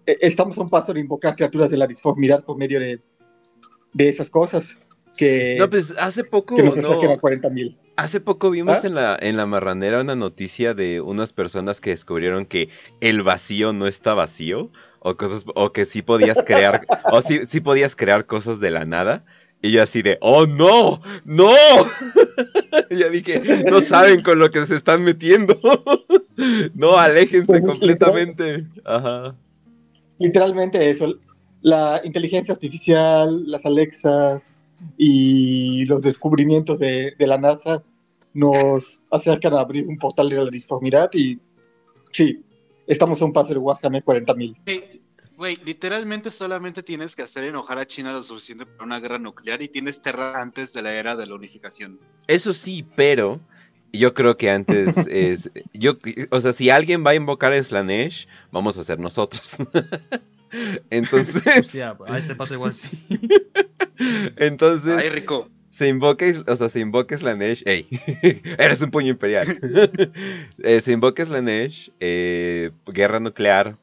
e, 0.06 0.18
estamos 0.22 0.58
a 0.58 0.62
un 0.62 0.70
paso 0.70 0.94
de 0.94 1.00
invocar 1.00 1.36
criaturas 1.36 1.70
de 1.70 1.78
la 1.78 1.88
disformidad 1.88 2.44
por 2.44 2.58
medio 2.58 2.80
de, 2.80 3.00
de 3.94 4.10
esas 4.10 4.30
cosas. 4.30 4.80
Que, 5.22 5.56
no, 5.60 5.70
pues 5.70 5.94
hace 6.00 6.24
poco. 6.24 6.56
Que 6.56 6.64
no, 6.64 7.20
40 7.20 7.50
mil. 7.52 7.78
Hace 7.96 8.20
poco 8.22 8.50
vimos 8.50 8.84
¿Ah? 8.84 8.88
en, 8.88 8.96
la, 8.96 9.16
en 9.22 9.38
la 9.38 9.46
marranera 9.46 10.02
una 10.02 10.16
noticia 10.16 10.74
de 10.74 11.00
unas 11.00 11.32
personas 11.32 11.80
que 11.80 11.92
descubrieron 11.92 12.48
que 12.48 12.70
el 13.02 13.22
vacío 13.22 13.72
no 13.72 13.86
está 13.86 14.16
vacío. 14.16 14.72
O 15.00 15.18
cosas, 15.18 15.46
o 15.54 15.72
que 15.72 15.86
sí 15.86 16.02
podías 16.02 16.42
crear, 16.44 16.88
o 17.12 17.22
sí, 17.22 17.42
sí 17.48 17.60
podías 17.60 17.96
crear 17.96 18.26
cosas 18.26 18.60
de 18.60 18.72
la 18.72 18.86
nada. 18.86 19.26
Y 19.62 19.70
yo 19.70 19.84
así 19.84 20.02
de, 20.02 20.18
oh 20.22 20.48
no, 20.48 21.04
no. 21.24 21.52
ya 22.90 23.10
dije, 23.10 23.64
no 23.70 23.82
saben 23.82 24.24
con 24.24 24.40
lo 24.40 24.50
que 24.50 24.66
se 24.66 24.76
están 24.76 25.04
metiendo. 25.04 25.60
no, 26.74 26.98
aléjense 26.98 27.62
completamente. 27.62 28.66
Ajá. 28.86 29.36
Literalmente 30.18 30.90
eso. 30.90 31.16
La 31.62 32.02
inteligencia 32.04 32.56
artificial, 32.56 33.44
las 33.46 33.68
Alexas, 33.68 34.60
y 34.98 35.86
los 35.86 36.04
descubrimientos 36.04 36.80
de, 36.80 37.16
la 37.20 37.38
NASA 37.38 37.84
nos 38.34 39.02
acercan 39.10 39.54
a 39.54 39.62
abrir 39.62 39.88
un 39.88 39.98
portal 39.98 40.30
de 40.30 40.36
la 40.38 40.50
disformidad 40.50 41.10
y 41.14 41.40
sí, 42.12 42.44
estamos 42.88 43.22
a 43.22 43.26
un 43.26 43.34
paso 43.34 43.54
de 43.54 43.60
Warhammer 43.60 44.04
40.000. 44.04 45.02
Güey, 45.38 45.58
literalmente 45.66 46.30
solamente 46.30 46.84
tienes 46.84 47.16
que 47.16 47.24
hacer 47.24 47.46
enojar 47.46 47.80
a 47.80 47.88
China 47.88 48.14
lo 48.14 48.22
suficiente 48.22 48.66
para 48.68 48.84
una 48.84 49.00
guerra 49.00 49.18
nuclear 49.18 49.62
y 49.64 49.68
tienes 49.68 50.02
Terra 50.02 50.40
antes 50.40 50.72
de 50.72 50.84
la 50.84 50.94
era 50.94 51.16
de 51.16 51.26
la 51.26 51.34
unificación. 51.34 52.00
Eso 52.28 52.54
sí, 52.54 52.86
pero 52.96 53.40
yo 53.92 54.14
creo 54.14 54.38
que 54.38 54.52
antes 54.52 54.98
es. 55.10 55.50
Yo, 55.74 55.98
o 56.30 56.40
sea, 56.42 56.54
si 56.54 56.70
alguien 56.70 57.04
va 57.06 57.12
a 57.12 57.16
invocar 57.16 57.54
a 57.54 57.64
Slanesh, 57.64 58.28
vamos 58.52 58.78
a 58.78 58.84
ser 58.84 59.00
nosotros. 59.00 59.58
Entonces. 60.90 61.44
Hostia, 61.60 61.98
a 62.08 62.18
este 62.18 62.36
paso 62.36 62.54
igual 62.54 62.74
sí. 62.74 62.90
Entonces. 64.38 64.98
Ay, 64.98 65.10
rico. 65.10 65.50
Se 65.70 65.88
invoca, 65.88 66.26
o 66.48 66.56
sea, 66.56 66.68
se 66.68 66.82
invoca 66.82 67.18
Slanesh. 67.18 67.64
¡Ey! 67.66 67.88
Eres 68.58 68.82
un 68.82 68.92
puño 68.92 69.10
imperial. 69.10 69.48
eh, 70.64 70.82
se 70.82 70.92
invoca 70.92 71.26
Slanesh. 71.26 71.92
Eh, 72.00 72.72
guerra 72.88 73.20
nuclear. 73.22 73.78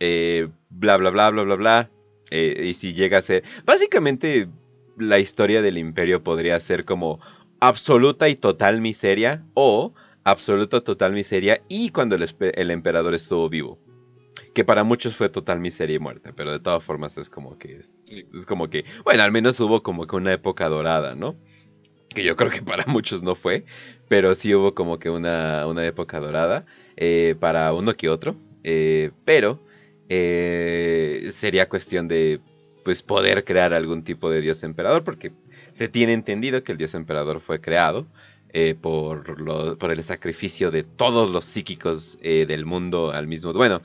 Eh, 0.00 0.48
bla, 0.70 0.96
bla, 0.96 1.10
bla, 1.10 1.30
bla, 1.30 1.42
bla, 1.42 1.56
bla. 1.56 1.90
Eh, 2.30 2.64
y 2.68 2.74
si 2.74 2.94
llega 2.94 3.18
a 3.18 3.22
ser... 3.22 3.44
Básicamente 3.64 4.48
la 4.98 5.18
historia 5.18 5.62
del 5.62 5.78
imperio 5.78 6.22
podría 6.22 6.58
ser 6.58 6.84
como 6.84 7.20
absoluta 7.60 8.28
y 8.28 8.36
total 8.36 8.80
miseria 8.80 9.44
o 9.54 9.92
absoluta 10.24 10.80
total 10.80 11.12
miseria 11.12 11.62
y 11.68 11.90
cuando 11.90 12.16
el, 12.16 12.70
emperador 12.70 13.14
estuvo 13.14 13.48
vivo. 13.48 13.78
Que 14.54 14.64
para 14.64 14.84
muchos 14.84 15.16
fue 15.16 15.28
total 15.28 15.60
miseria 15.60 15.96
y 15.96 15.98
muerte, 15.98 16.32
pero 16.34 16.52
de 16.52 16.60
todas 16.60 16.82
formas 16.82 17.16
es 17.18 17.30
como 17.30 17.58
que 17.58 17.76
es, 17.76 17.96
es 18.10 18.46
como 18.46 18.68
que, 18.68 18.84
bueno, 19.04 19.22
al 19.22 19.32
menos 19.32 19.58
hubo 19.60 19.82
como 19.82 20.06
que 20.06 20.16
una 20.16 20.32
época 20.32 20.68
dorada, 20.68 21.14
¿no? 21.14 21.36
Que 22.08 22.24
yo 22.24 22.36
creo 22.36 22.50
que 22.50 22.62
para 22.62 22.84
muchos 22.86 23.22
no 23.22 23.34
fue, 23.34 23.64
pero 24.08 24.34
sí 24.34 24.54
hubo 24.54 24.74
como 24.74 24.98
que 24.98 25.10
una, 25.10 25.66
una 25.66 25.84
época 25.86 26.20
dorada 26.20 26.64
eh, 26.96 27.36
para 27.38 27.72
uno 27.72 27.94
que 27.96 28.08
otro. 28.08 28.36
Eh, 28.64 29.10
pero 29.24 29.60
eh, 30.08 31.28
sería 31.32 31.68
cuestión 31.68 32.08
de 32.08 32.40
pues 32.84 33.02
poder 33.02 33.44
crear 33.44 33.74
algún 33.74 34.04
tipo 34.04 34.30
de 34.30 34.40
dios 34.40 34.62
emperador, 34.62 35.02
porque 35.02 35.32
se 35.72 35.88
tiene 35.88 36.12
entendido 36.12 36.62
que 36.62 36.72
el 36.72 36.78
dios 36.78 36.94
emperador 36.94 37.40
fue 37.40 37.60
creado 37.60 38.06
por, 38.80 39.76
por 39.76 39.92
el 39.92 40.02
sacrificio 40.02 40.70
de 40.70 40.82
todos 40.82 41.30
los 41.30 41.44
psíquicos 41.44 42.18
del 42.22 42.64
mundo 42.64 43.12
al 43.12 43.26
mismo 43.26 43.52
bueno 43.52 43.82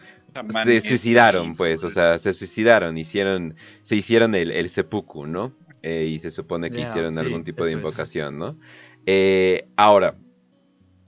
se 0.63 0.79
suicidaron 0.81 1.55
pues 1.55 1.83
o 1.83 1.89
sea 1.89 2.17
se 2.17 2.33
suicidaron 2.33 2.97
hicieron 2.97 3.55
se 3.81 3.95
hicieron 3.95 4.35
el, 4.35 4.51
el 4.51 4.69
seppuku 4.69 5.27
no 5.27 5.53
y 5.83 6.19
se 6.19 6.31
supone 6.31 6.69
que 6.69 6.81
hicieron 6.81 7.17
algún 7.17 7.43
tipo 7.43 7.65
de 7.65 7.71
invocación 7.71 8.37
no 8.37 8.57
ahora 9.75 10.15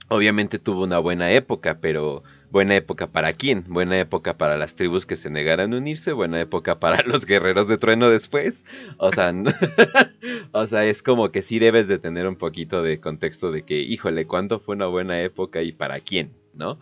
obviamente 0.08 0.58
tuvo 0.58 0.84
una 0.84 0.98
buena 0.98 1.30
época, 1.32 1.78
pero 1.80 2.22
buena 2.50 2.76
época 2.76 3.08
para 3.10 3.32
quién? 3.32 3.64
Buena 3.68 3.98
época 3.98 4.36
para 4.36 4.56
las 4.56 4.74
tribus 4.74 5.06
que 5.06 5.16
se 5.16 5.30
negaran 5.30 5.72
a 5.72 5.76
unirse, 5.76 6.12
buena 6.12 6.40
época 6.40 6.78
para 6.78 7.02
los 7.06 7.26
guerreros 7.26 7.68
de 7.68 7.78
trueno 7.78 8.08
después. 8.08 8.64
O 8.98 9.12
sea, 9.12 9.32
o 10.52 10.66
sea, 10.66 10.84
es 10.86 11.02
como 11.02 11.30
que 11.30 11.42
sí 11.42 11.58
debes 11.58 11.88
de 11.88 11.98
tener 11.98 12.26
un 12.26 12.36
poquito 12.36 12.82
de 12.82 13.00
contexto 13.00 13.50
de 13.50 13.62
que, 13.62 13.80
híjole, 13.80 14.26
¿cuándo 14.26 14.60
fue 14.60 14.76
una 14.76 14.86
buena 14.86 15.20
época 15.20 15.62
y 15.62 15.72
para 15.72 16.00
quién? 16.00 16.32
¿No? 16.54 16.78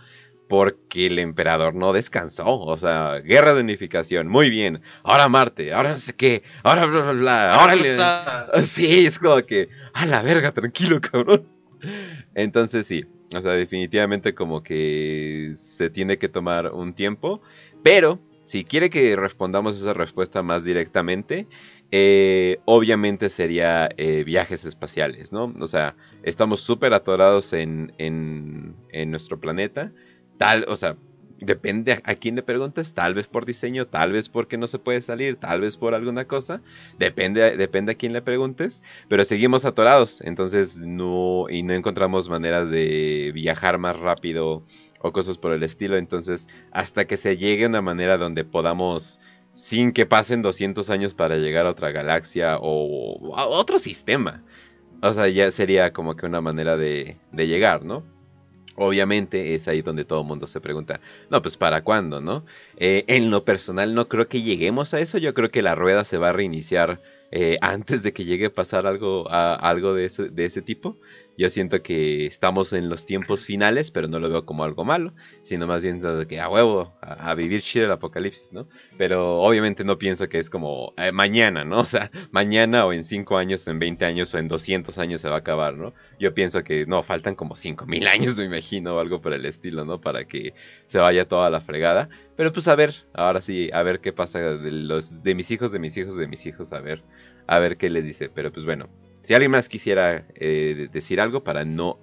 Porque 0.52 1.06
el 1.06 1.18
emperador 1.18 1.74
no 1.74 1.94
descansó, 1.94 2.60
o 2.60 2.76
sea, 2.76 3.20
guerra 3.20 3.54
de 3.54 3.62
unificación, 3.62 4.28
muy 4.28 4.50
bien, 4.50 4.82
ahora 5.02 5.26
Marte, 5.26 5.72
ahora 5.72 5.92
no 5.92 5.96
sé 5.96 6.12
qué, 6.12 6.42
ahora 6.62 6.84
bla 6.84 7.00
bla 7.00 7.12
bla, 7.12 7.54
ahora 7.54 7.74
le... 7.74 8.62
Sí, 8.62 9.06
es 9.06 9.18
como 9.18 9.40
que, 9.40 9.70
a 9.94 10.04
la 10.04 10.20
verga, 10.20 10.52
tranquilo, 10.52 11.00
cabrón. 11.00 11.44
Entonces 12.34 12.86
sí, 12.86 13.02
o 13.34 13.40
sea, 13.40 13.52
definitivamente 13.52 14.34
como 14.34 14.62
que 14.62 15.52
se 15.54 15.88
tiene 15.88 16.18
que 16.18 16.28
tomar 16.28 16.70
un 16.70 16.92
tiempo, 16.92 17.40
pero 17.82 18.20
si 18.44 18.64
quiere 18.64 18.90
que 18.90 19.16
respondamos 19.16 19.80
esa 19.80 19.94
respuesta 19.94 20.42
más 20.42 20.64
directamente, 20.64 21.46
eh, 21.92 22.58
obviamente 22.66 23.30
sería 23.30 23.88
eh, 23.96 24.22
viajes 24.22 24.66
espaciales, 24.66 25.32
¿no? 25.32 25.54
O 25.60 25.66
sea, 25.66 25.96
estamos 26.22 26.60
súper 26.60 26.92
atorados 26.92 27.54
en, 27.54 27.94
en, 27.96 28.76
en 28.90 29.10
nuestro 29.10 29.40
planeta, 29.40 29.92
tal, 30.42 30.64
o 30.66 30.74
sea, 30.74 30.96
depende 31.38 32.00
a, 32.02 32.14
quién 32.16 32.34
le 32.34 32.42
preguntes, 32.42 32.94
tal 32.94 33.14
vez 33.14 33.28
por 33.28 33.46
diseño, 33.46 33.86
tal 33.86 34.10
vez 34.10 34.28
porque 34.28 34.58
no 34.58 34.66
se 34.66 34.80
puede 34.80 35.00
salir, 35.00 35.36
tal 35.36 35.60
vez 35.60 35.76
por 35.76 35.94
alguna 35.94 36.24
cosa, 36.24 36.60
depende, 36.98 37.56
depende 37.56 37.92
a 37.92 37.94
quién 37.94 38.12
le 38.12 38.22
preguntes, 38.22 38.82
pero 39.08 39.24
seguimos 39.24 39.64
atorados, 39.64 40.20
entonces 40.22 40.78
no, 40.78 41.46
y 41.48 41.62
no 41.62 41.74
encontramos 41.74 42.28
maneras 42.28 42.70
de 42.70 43.30
viajar 43.32 43.78
más 43.78 44.00
rápido 44.00 44.64
o 45.00 45.12
cosas 45.12 45.38
por 45.38 45.52
el 45.52 45.62
estilo, 45.62 45.96
entonces 45.96 46.48
hasta 46.72 47.06
que 47.06 47.16
se 47.16 47.36
llegue 47.36 47.64
a 47.64 47.68
una 47.68 47.82
manera 47.82 48.18
donde 48.18 48.44
podamos, 48.44 49.20
sin 49.52 49.92
que 49.92 50.06
pasen 50.06 50.42
200 50.42 50.90
años 50.90 51.14
para 51.14 51.36
llegar 51.36 51.66
a 51.66 51.70
otra 51.70 51.92
galaxia 51.92 52.58
o 52.60 53.36
a 53.36 53.46
otro 53.46 53.78
sistema, 53.78 54.42
o 55.02 55.12
sea, 55.12 55.28
ya 55.28 55.52
sería 55.52 55.92
como 55.92 56.16
que 56.16 56.26
una 56.26 56.40
manera 56.40 56.76
de, 56.76 57.16
de 57.30 57.46
llegar, 57.46 57.84
¿no? 57.84 58.02
Obviamente 58.76 59.54
es 59.54 59.68
ahí 59.68 59.82
donde 59.82 60.04
todo 60.04 60.22
el 60.22 60.26
mundo 60.26 60.46
se 60.46 60.60
pregunta, 60.60 61.00
no, 61.30 61.42
pues 61.42 61.56
para 61.56 61.82
cuándo, 61.82 62.20
¿no? 62.20 62.44
Eh, 62.78 63.04
en 63.06 63.30
lo 63.30 63.44
personal 63.44 63.94
no 63.94 64.08
creo 64.08 64.28
que 64.28 64.42
lleguemos 64.42 64.94
a 64.94 65.00
eso, 65.00 65.18
yo 65.18 65.34
creo 65.34 65.50
que 65.50 65.62
la 65.62 65.74
rueda 65.74 66.04
se 66.04 66.16
va 66.16 66.30
a 66.30 66.32
reiniciar 66.32 66.98
eh, 67.30 67.58
antes 67.60 68.02
de 68.02 68.12
que 68.12 68.24
llegue 68.24 68.46
a 68.46 68.50
pasar 68.54 68.86
algo, 68.86 69.28
algo 69.30 69.94
de, 69.94 70.06
ese, 70.06 70.28
de 70.28 70.44
ese 70.44 70.62
tipo. 70.62 70.96
Yo 71.38 71.48
siento 71.48 71.82
que 71.82 72.26
estamos 72.26 72.74
en 72.74 72.90
los 72.90 73.06
tiempos 73.06 73.44
finales, 73.44 73.90
pero 73.90 74.06
no 74.06 74.18
lo 74.18 74.28
veo 74.28 74.44
como 74.44 74.64
algo 74.64 74.84
malo, 74.84 75.14
sino 75.42 75.66
más 75.66 75.82
bien 75.82 76.00
de 76.00 76.26
que 76.26 76.40
a 76.40 76.48
huevo, 76.48 76.92
a, 77.00 77.34
vivir 77.34 77.62
chido 77.62 77.86
el 77.86 77.92
apocalipsis, 77.92 78.52
¿no? 78.52 78.68
Pero 78.98 79.40
obviamente 79.40 79.82
no 79.82 79.96
pienso 79.96 80.28
que 80.28 80.38
es 80.38 80.50
como 80.50 80.92
eh, 80.98 81.10
mañana, 81.12 81.64
¿no? 81.64 81.80
O 81.82 81.86
sea, 81.86 82.10
mañana 82.30 82.86
o 82.86 82.92
en 82.92 83.02
5 83.02 83.36
años, 83.36 83.66
en 83.66 83.78
20 83.78 84.04
años 84.04 84.32
o 84.34 84.38
en 84.38 84.48
200 84.48 84.96
años 84.98 85.20
se 85.20 85.28
va 85.28 85.36
a 85.36 85.38
acabar, 85.38 85.74
¿no? 85.74 85.94
Yo 86.18 86.32
pienso 86.34 86.62
que 86.64 86.86
no, 86.86 87.02
faltan 87.02 87.34
como 87.34 87.56
5000 87.56 88.06
años, 88.06 88.36
me 88.38 88.44
imagino, 88.44 88.96
o 88.96 89.00
algo 89.00 89.20
por 89.20 89.32
el 89.32 89.46
estilo, 89.46 89.84
¿no? 89.84 90.00
Para 90.00 90.26
que 90.26 90.54
se 90.86 90.98
vaya 90.98 91.26
toda 91.26 91.50
la 91.50 91.60
fregada. 91.60 92.08
Pero 92.36 92.52
pues 92.52 92.68
a 92.68 92.74
ver, 92.74 92.94
ahora 93.14 93.42
sí, 93.42 93.70
a 93.72 93.82
ver 93.82 94.00
qué 94.00 94.12
pasa 94.12 94.38
de 94.38 94.70
los 94.70 95.22
de 95.22 95.34
mis 95.34 95.50
hijos, 95.50 95.72
de 95.72 95.78
mis 95.78 95.96
hijos, 95.96 96.16
de 96.16 96.28
mis 96.28 96.46
hijos, 96.46 96.72
a 96.72 96.80
ver, 96.80 97.02
a 97.46 97.58
ver 97.58 97.76
qué 97.76 97.90
les 97.90 98.04
dice. 98.04 98.28
Pero 98.28 98.52
pues 98.52 98.64
bueno, 98.64 98.88
si 99.22 99.34
alguien 99.34 99.50
más 99.50 99.68
quisiera 99.68 100.26
eh, 100.34 100.88
decir 100.92 101.20
algo 101.20 101.42
para 101.42 101.64
no 101.64 101.98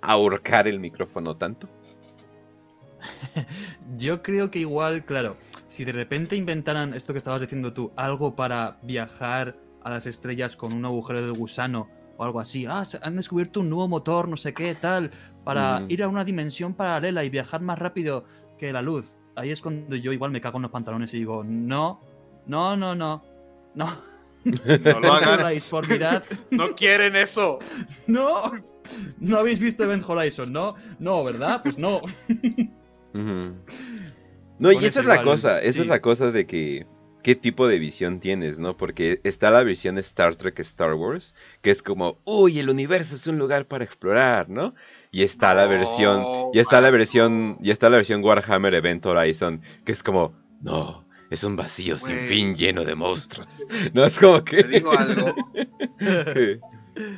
ahorcar 0.00 0.68
el 0.68 0.80
micrófono 0.80 1.36
tanto. 1.36 1.68
Yo 3.96 4.22
creo 4.22 4.50
que 4.50 4.60
igual, 4.60 5.04
claro, 5.04 5.36
si 5.68 5.84
de 5.84 5.92
repente 5.92 6.36
inventaran 6.36 6.94
esto 6.94 7.12
que 7.12 7.18
estabas 7.18 7.40
diciendo 7.40 7.72
tú, 7.72 7.92
algo 7.96 8.34
para 8.36 8.78
viajar 8.82 9.56
a 9.82 9.90
las 9.90 10.06
estrellas 10.06 10.56
con 10.56 10.72
un 10.72 10.84
agujero 10.84 11.22
de 11.22 11.32
gusano 11.32 11.88
o 12.16 12.24
algo 12.24 12.40
así, 12.40 12.66
ah, 12.66 12.84
han 13.02 13.16
descubierto 13.16 13.60
un 13.60 13.70
nuevo 13.70 13.88
motor, 13.88 14.28
no 14.28 14.36
sé 14.36 14.54
qué, 14.54 14.74
tal, 14.74 15.10
para 15.44 15.82
ir 15.88 16.02
a 16.02 16.08
una 16.08 16.24
dimensión 16.24 16.74
paralela 16.74 17.24
y 17.24 17.30
viajar 17.30 17.60
más 17.60 17.78
rápido 17.78 18.24
que 18.58 18.72
la 18.72 18.82
luz. 18.82 19.16
Ahí 19.34 19.50
es 19.50 19.60
cuando 19.60 19.96
yo 19.96 20.12
igual 20.12 20.30
me 20.30 20.40
cago 20.40 20.58
en 20.58 20.62
los 20.62 20.70
pantalones 20.70 21.12
y 21.14 21.18
digo, 21.18 21.42
no, 21.42 22.00
no, 22.46 22.76
no, 22.76 22.94
no, 22.94 23.22
no. 23.74 24.11
No 24.44 25.00
lo 25.00 25.12
hagan. 25.12 25.40
No 26.50 26.74
quieren 26.74 27.16
eso. 27.16 27.58
No. 28.06 28.52
No 29.18 29.38
habéis 29.38 29.58
visto 29.60 29.84
Event 29.84 30.04
Horizon, 30.06 30.52
¿no? 30.52 30.74
No, 30.98 31.24
¿verdad? 31.24 31.60
Pues 31.62 31.78
no. 31.78 32.00
No, 34.58 34.70
y 34.70 34.84
esa 34.84 35.00
es 35.00 35.06
la 35.06 35.22
cosa, 35.22 35.60
esa 35.60 35.82
es 35.82 35.88
la 35.88 36.00
cosa 36.00 36.30
de 36.30 36.46
que 36.46 36.86
qué 37.22 37.34
tipo 37.34 37.66
de 37.66 37.78
visión 37.78 38.20
tienes, 38.20 38.58
¿no? 38.58 38.76
Porque 38.76 39.20
está 39.24 39.50
la 39.50 39.62
visión 39.62 39.98
Star 39.98 40.36
Trek 40.36 40.58
Star 40.60 40.94
Wars, 40.94 41.34
que 41.62 41.70
es 41.70 41.82
como, 41.82 42.18
uy, 42.24 42.58
el 42.58 42.70
universo 42.70 43.16
es 43.16 43.26
un 43.26 43.38
lugar 43.38 43.66
para 43.66 43.84
explorar, 43.84 44.48
¿no? 44.48 44.74
Y 45.10 45.22
está 45.22 45.54
la 45.54 45.66
versión, 45.66 46.24
y 46.52 46.58
está 46.58 46.80
la 46.80 46.90
versión, 46.90 47.58
y 47.62 47.70
está 47.70 47.90
la 47.90 47.96
versión 47.96 48.22
Warhammer 48.24 48.74
Event 48.74 49.04
Horizon, 49.04 49.62
que 49.84 49.92
es 49.92 50.02
como, 50.02 50.34
no, 50.60 51.01
es 51.32 51.44
un 51.44 51.56
vacío 51.56 51.98
sin 51.98 52.16
fin 52.28 52.54
lleno 52.54 52.84
de 52.84 52.94
monstruos. 52.94 53.66
No 53.94 54.04
es 54.04 54.18
como 54.18 54.44
que. 54.44 54.62
Te 54.62 54.68
digo 54.68 54.92
algo. 54.92 55.34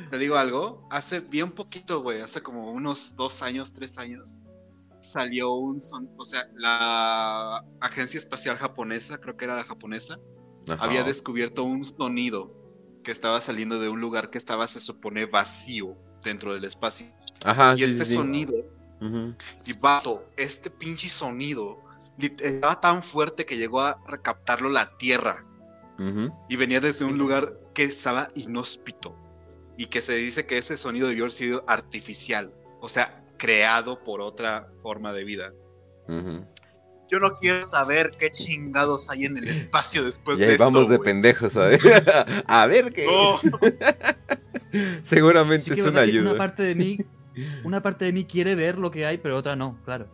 Te 0.09 0.17
digo 0.17 0.37
algo. 0.37 0.87
Hace 0.89 1.19
bien 1.19 1.51
poquito, 1.51 2.01
güey. 2.01 2.21
Hace 2.21 2.41
como 2.41 2.71
unos 2.71 3.15
dos 3.17 3.41
años, 3.41 3.73
tres 3.73 3.97
años. 3.97 4.37
Salió 5.01 5.53
un 5.53 5.79
son. 5.81 6.09
O 6.17 6.23
sea, 6.23 6.47
la 6.57 7.63
agencia 7.81 8.17
espacial 8.17 8.55
japonesa, 8.55 9.19
creo 9.19 9.35
que 9.35 9.45
era 9.45 9.55
la 9.55 9.65
japonesa, 9.65 10.17
había 10.79 11.03
descubierto 11.03 11.63
un 11.63 11.83
sonido 11.83 12.53
que 13.03 13.11
estaba 13.11 13.41
saliendo 13.41 13.79
de 13.79 13.89
un 13.89 13.99
lugar 13.99 14.29
que 14.29 14.37
estaba, 14.37 14.65
se 14.67 14.79
supone, 14.79 15.25
vacío 15.25 15.95
dentro 16.23 16.53
del 16.53 16.63
espacio. 16.63 17.07
Ajá, 17.43 17.75
y 17.77 17.83
este 17.83 18.05
sonido. 18.05 18.53
Y 19.65 19.73
vato, 19.73 20.25
este 20.37 20.69
pinche 20.69 21.09
sonido 21.09 21.84
estaba 22.17 22.79
tan 22.79 23.03
fuerte 23.03 23.45
que 23.45 23.57
llegó 23.57 23.81
a 23.81 24.01
recaptarlo 24.07 24.69
la 24.69 24.97
tierra. 24.97 25.45
Y 26.49 26.55
venía 26.57 26.81
desde 26.81 27.05
un 27.05 27.17
lugar 27.17 27.57
que 27.73 27.83
estaba 27.83 28.29
inhóspito. 28.35 29.15
Y 29.77 29.87
que 29.87 30.01
se 30.01 30.13
dice 30.15 30.45
que 30.45 30.57
ese 30.57 30.77
sonido 30.77 31.07
debió 31.07 31.23
haber 31.23 31.31
sido 31.31 31.63
artificial. 31.67 32.53
O 32.81 32.89
sea, 32.89 33.23
creado 33.37 34.03
por 34.03 34.21
otra 34.21 34.67
forma 34.81 35.13
de 35.13 35.23
vida. 35.23 35.53
Yo 37.07 37.19
no 37.19 37.37
quiero 37.37 37.61
saber 37.61 38.11
qué 38.17 38.29
chingados 38.31 39.09
hay 39.11 39.25
en 39.25 39.37
el 39.37 39.47
espacio 39.47 40.03
después 40.03 40.39
de 40.39 40.55
eso. 40.55 40.65
Vamos 40.65 40.89
de 40.89 40.99
pendejos, 40.99 41.55
a 41.55 41.63
ver. 41.65 41.79
a 42.47 42.65
ver 42.65 42.93
qué. 42.93 43.05
Seguramente 45.03 45.73
es 45.73 45.79
una 45.79 46.01
ayuda. 46.01 46.31
Una 46.31 46.37
parte 46.37 46.63
de 46.63 46.75
mí, 46.75 46.97
una 47.63 47.81
parte 47.81 48.05
de 48.05 48.13
mí 48.13 48.25
quiere 48.25 48.55
ver 48.55 48.77
lo 48.77 48.91
que 48.91 49.05
hay, 49.05 49.17
pero 49.17 49.37
otra 49.37 49.55
no, 49.55 49.77
claro. 49.85 50.07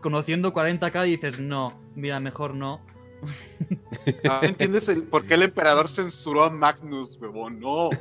Conociendo 0.00 0.52
40k 0.52 1.04
dices, 1.04 1.40
no, 1.40 1.78
mira, 1.94 2.20
mejor 2.20 2.54
no. 2.54 2.80
¿Entiendes 4.42 4.88
el, 4.88 5.04
por 5.04 5.26
qué 5.26 5.34
el 5.34 5.42
emperador 5.42 5.88
censuró 5.88 6.44
a 6.44 6.50
Magnus, 6.50 7.18
huevón? 7.20 7.60
No. 7.60 7.90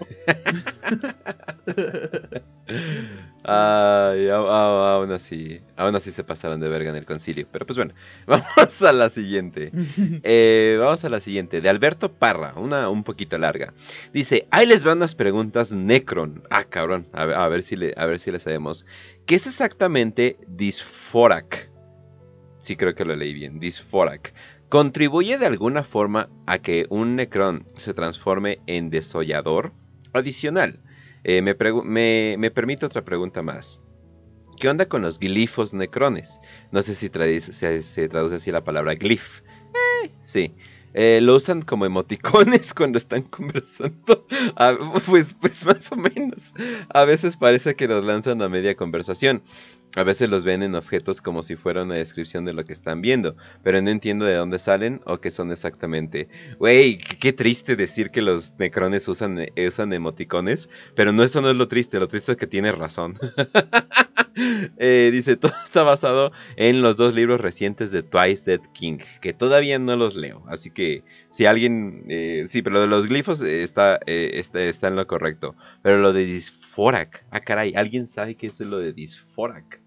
Ay, 3.45 4.29
aún 4.29 5.11
así, 5.11 5.59
aún 5.75 5.95
así 5.95 6.11
se 6.11 6.23
pasaron 6.23 6.61
de 6.61 6.69
verga 6.69 6.89
en 6.89 6.95
el 6.95 7.05
concilio. 7.05 7.45
Pero 7.51 7.65
pues 7.65 7.77
bueno, 7.77 7.93
vamos 8.25 8.81
a 8.81 8.93
la 8.93 9.09
siguiente. 9.09 9.71
Eh, 10.23 10.77
vamos 10.79 11.03
a 11.03 11.09
la 11.09 11.19
siguiente, 11.19 11.59
de 11.59 11.69
Alberto 11.69 12.13
Parra, 12.13 12.53
una 12.55 12.89
un 12.89 13.03
poquito 13.03 13.37
larga. 13.37 13.73
Dice, 14.13 14.47
ahí 14.51 14.65
les 14.65 14.83
van 14.83 14.97
unas 14.97 15.15
preguntas 15.15 15.73
Necron. 15.73 16.43
Ah, 16.49 16.63
cabrón, 16.63 17.05
a 17.11 17.47
ver, 17.49 17.63
si, 17.63 17.75
le, 17.75 17.93
a 17.97 18.05
ver 18.05 18.19
si 18.19 18.31
le 18.31 18.39
sabemos. 18.39 18.85
¿Qué 19.25 19.35
es 19.35 19.45
exactamente 19.45 20.37
Disforak? 20.47 21.69
Sí, 22.59 22.77
creo 22.77 22.95
que 22.95 23.03
lo 23.03 23.13
leí 23.15 23.33
bien. 23.33 23.59
Disforak. 23.59 24.33
¿Contribuye 24.73 25.37
de 25.37 25.45
alguna 25.45 25.83
forma 25.83 26.31
a 26.47 26.57
que 26.57 26.87
un 26.89 27.15
Necron 27.15 27.67
se 27.77 27.93
transforme 27.93 28.59
en 28.65 28.89
desollador? 28.89 29.71
Adicional, 30.13 30.79
eh, 31.23 31.43
me, 31.43 32.37
me, 32.39 32.49
permite 32.49 32.87
otra 32.87 33.05
pregunta 33.05 33.43
más. 33.43 33.81
¿Qué 34.59 34.67
onda 34.69 34.87
con 34.87 35.03
los 35.03 35.19
glifos 35.19 35.75
necrones? 35.75 36.39
No 36.71 36.81
sé 36.81 36.95
si 36.95 37.05
se, 37.05 38.09
traduce 38.09 38.35
así 38.35 38.51
la 38.51 38.63
palabra 38.63 38.95
glif. 38.95 39.41
Eh, 40.03 40.09
sí. 40.23 40.55
Eh, 40.95 41.19
lo 41.21 41.35
usan 41.35 41.61
como 41.61 41.85
emoticones 41.85 42.73
cuando 42.75 42.97
están 42.97 43.21
conversando. 43.21 44.25
Ah, 44.55 44.75
pues, 45.05 45.35
pues 45.39 45.63
más 45.67 45.91
o 45.91 45.97
menos. 45.97 46.51
A 46.89 47.05
veces 47.05 47.37
parece 47.37 47.75
que 47.75 47.87
los 47.87 48.03
lanzan 48.03 48.41
a 48.41 48.49
media 48.49 48.75
conversación. 48.75 49.43
A 49.95 50.03
veces 50.03 50.29
los 50.29 50.43
ven 50.43 50.63
en 50.63 50.73
objetos 50.73 51.21
como 51.21 51.43
si 51.43 51.55
fuera 51.55 51.83
una 51.83 51.95
descripción 51.95 52.45
de 52.45 52.53
lo 52.53 52.65
que 52.65 52.73
están 52.73 53.01
viendo, 53.01 53.35
pero 53.61 53.79
no 53.81 53.91
entiendo 53.91 54.25
de 54.25 54.33
dónde 54.33 54.57
salen 54.57 55.01
o 55.05 55.19
qué 55.19 55.29
son 55.29 55.51
exactamente. 55.51 56.29
Wey, 56.59 56.97
qué 56.97 57.31
triste 57.31 57.75
decir 57.75 58.09
que 58.09 58.23
los 58.23 58.57
necrones 58.57 59.07
usan, 59.07 59.37
eh, 59.39 59.67
usan 59.67 59.93
emoticones, 59.93 60.67
pero 60.95 61.11
no 61.11 61.23
eso 61.23 61.41
no 61.41 61.51
es 61.51 61.57
lo 61.57 61.67
triste, 61.67 61.99
lo 61.99 62.07
triste 62.07 62.31
es 62.31 62.37
que 62.37 62.47
tiene 62.47 62.71
razón. 62.71 63.15
Eh, 64.77 65.11
dice, 65.13 65.35
todo 65.37 65.53
está 65.63 65.83
basado 65.83 66.31
en 66.55 66.81
los 66.81 66.97
dos 66.97 67.13
libros 67.13 67.39
recientes 67.39 67.91
de 67.91 68.01
Twice 68.01 68.49
Dead 68.49 68.61
King, 68.73 68.97
que 69.21 69.31
todavía 69.31 69.77
no 69.77 69.95
los 69.95 70.15
leo, 70.15 70.43
así 70.47 70.71
que 70.71 71.03
si 71.29 71.45
alguien... 71.45 72.05
Eh, 72.09 72.45
sí, 72.47 72.63
pero 72.63 72.77
lo 72.77 72.81
de 72.81 72.87
los 72.87 73.07
glifos 73.07 73.41
está, 73.43 73.99
está, 74.07 74.59
está 74.63 74.87
en 74.87 74.95
lo 74.95 75.05
correcto, 75.05 75.55
pero 75.83 75.99
lo 75.99 76.13
de 76.13 76.25
Disforak, 76.25 77.23
ah 77.29 77.41
caray, 77.41 77.75
¿alguien 77.75 78.07
sabe 78.07 78.33
qué 78.33 78.47
es 78.47 78.59
lo 78.59 78.79
de 78.79 78.91
Disforak? 78.91 79.82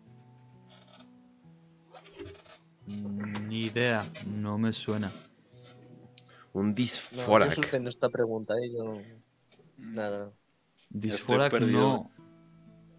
Ni 2.87 3.67
idea, 3.67 4.05
no 4.27 4.59
me 4.59 4.73
suena. 4.73 5.11
Un 6.53 6.75
disforak. 6.75 7.57
No, 7.81 7.89
esta 7.91 8.09
pregunta, 8.09 8.55
¿eh? 8.55 8.73
yo... 8.73 8.99
Nada. 9.79 10.33
Disforak 10.89 11.61
no. 11.61 12.11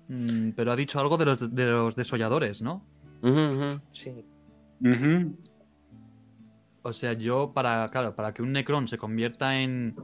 Mm, 0.09 0.51
pero 0.51 0.71
ha 0.71 0.75
dicho 0.75 0.99
algo 0.99 1.17
de 1.17 1.25
los, 1.25 1.55
de 1.55 1.65
los 1.65 1.95
desolladores, 1.95 2.61
¿no? 2.61 2.85
Sí. 3.91 4.25
O 6.83 6.93
sea, 6.93 7.13
yo 7.13 7.51
para, 7.53 7.89
claro, 7.89 8.15
para 8.15 8.33
que 8.33 8.41
un 8.41 8.51
Necron 8.53 8.87
se 8.87 8.97
convierta 8.97 9.59
en, 9.59 9.95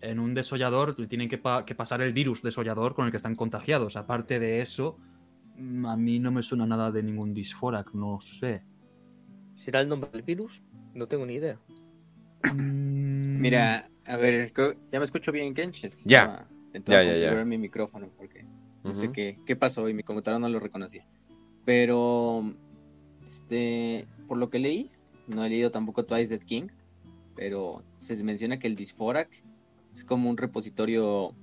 en 0.00 0.18
un 0.18 0.32
desollador, 0.32 0.98
le 0.98 1.06
tienen 1.06 1.28
que, 1.28 1.42
que, 1.66 1.74
pasar 1.74 2.00
el 2.00 2.12
virus 2.12 2.42
desollador 2.42 2.94
con 2.94 3.04
el 3.06 3.10
que 3.10 3.18
están 3.18 3.34
contagiados. 3.34 3.96
Aparte 3.96 4.38
de 4.38 4.60
eso, 4.62 4.98
mm, 5.56 5.86
a 5.86 5.96
mí 5.96 6.18
no 6.18 6.30
me 6.30 6.42
suena 6.42 6.66
nada 6.66 6.90
de 6.90 7.02
ningún 7.02 7.34
disforak, 7.34 7.92
no 7.92 8.20
sé. 8.20 8.64
¿Será 9.64 9.80
el 9.80 9.88
nombre 9.88 10.10
del 10.10 10.22
virus? 10.22 10.62
No 10.94 11.06
tengo 11.06 11.26
ni 11.26 11.34
idea. 11.34 11.58
Mm. 12.54 13.40
Mira, 13.40 13.88
a 14.06 14.16
ver, 14.16 14.52
¿ya 14.90 14.98
me 14.98 15.04
escucho 15.04 15.32
bien, 15.32 15.54
Kench? 15.54 15.88
ya. 16.04 16.46
Ya, 16.86 17.02
ya, 17.02 17.16
ya. 17.16 17.44
mi 17.44 17.58
micrófono 17.58 18.08
porque 18.16 18.46
no 18.82 18.94
sé 18.94 19.12
qué, 19.12 19.38
qué 19.44 19.56
pasó 19.56 19.88
y 19.90 19.94
mi 19.94 20.02
computadora 20.02 20.38
no 20.38 20.48
lo 20.48 20.58
reconocía. 20.58 21.06
Pero, 21.66 22.54
este, 23.28 24.06
por 24.26 24.38
lo 24.38 24.48
que 24.48 24.58
leí, 24.58 24.90
no 25.28 25.44
he 25.44 25.50
leído 25.50 25.70
tampoco 25.70 26.04
Twice 26.04 26.30
Dead 26.30 26.44
King, 26.44 26.68
pero 27.36 27.82
se 27.94 28.22
menciona 28.24 28.58
que 28.58 28.66
el 28.66 28.74
Disforak 28.74 29.28
es 29.92 30.02
como 30.02 30.30
un 30.30 30.36
repositorio, 30.38 31.34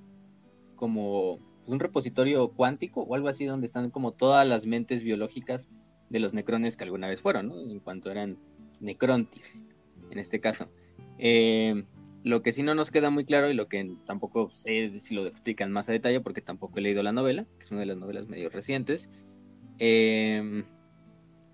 como 0.74 1.38
pues, 1.60 1.72
un 1.72 1.80
repositorio 1.80 2.48
cuántico 2.48 3.02
o 3.02 3.14
algo 3.14 3.28
así 3.28 3.44
donde 3.44 3.66
están 3.66 3.90
como 3.90 4.12
todas 4.12 4.46
las 4.46 4.66
mentes 4.66 5.02
biológicas 5.02 5.70
de 6.10 6.18
los 6.18 6.34
necrones 6.34 6.76
que 6.76 6.84
alguna 6.84 7.08
vez 7.08 7.20
fueron, 7.20 7.48
¿no? 7.48 7.60
En 7.60 7.80
cuanto 7.80 8.10
eran 8.10 8.36
necrontir, 8.80 9.42
en 10.10 10.18
este 10.18 10.40
caso. 10.40 10.68
Eh, 11.18 11.84
lo 12.22 12.42
que 12.42 12.52
sí 12.52 12.62
no 12.62 12.74
nos 12.74 12.90
queda 12.90 13.08
muy 13.08 13.24
claro 13.24 13.48
y 13.48 13.54
lo 13.54 13.68
que 13.68 13.96
tampoco 14.04 14.50
sé 14.50 14.98
si 14.98 15.14
lo 15.14 15.26
explican 15.26 15.72
más 15.72 15.88
a 15.88 15.92
detalle 15.92 16.20
porque 16.20 16.42
tampoco 16.42 16.78
he 16.78 16.82
leído 16.82 17.02
la 17.02 17.12
novela, 17.12 17.46
que 17.58 17.64
es 17.64 17.70
una 17.70 17.80
de 17.80 17.86
las 17.86 17.96
novelas 17.96 18.28
medio 18.28 18.50
recientes, 18.50 19.08
eh, 19.78 20.64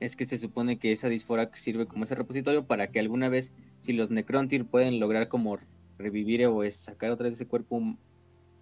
es 0.01 0.17
que 0.17 0.27
se 0.27 0.39
supone 0.39 0.79
que 0.79 0.93
esa 0.93 1.09
disfora 1.09 1.51
sirve 1.55 1.87
como 1.87 2.05
ese 2.05 2.15
repositorio 2.15 2.67
para 2.67 2.89
que 2.89 2.99
alguna 2.99 3.29
vez, 3.29 3.53
si 3.81 3.93
los 3.93 4.11
necrontir 4.11 4.67
pueden 4.67 4.99
lograr 4.99 5.29
como 5.29 5.59
revivir 5.99 6.47
o 6.47 6.69
sacar 6.71 7.11
otra 7.11 7.25
vez 7.25 7.35
ese 7.35 7.47
cuerpo 7.47 7.97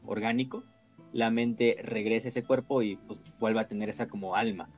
orgánico, 0.02 0.64
la 1.12 1.30
mente 1.30 1.76
regrese 1.82 2.28
a 2.28 2.30
ese 2.30 2.44
cuerpo 2.44 2.82
y 2.82 2.96
pues 2.96 3.20
vuelva 3.38 3.62
a 3.62 3.68
tener 3.68 3.88
esa 3.88 4.08
como 4.08 4.36
alma 4.36 4.68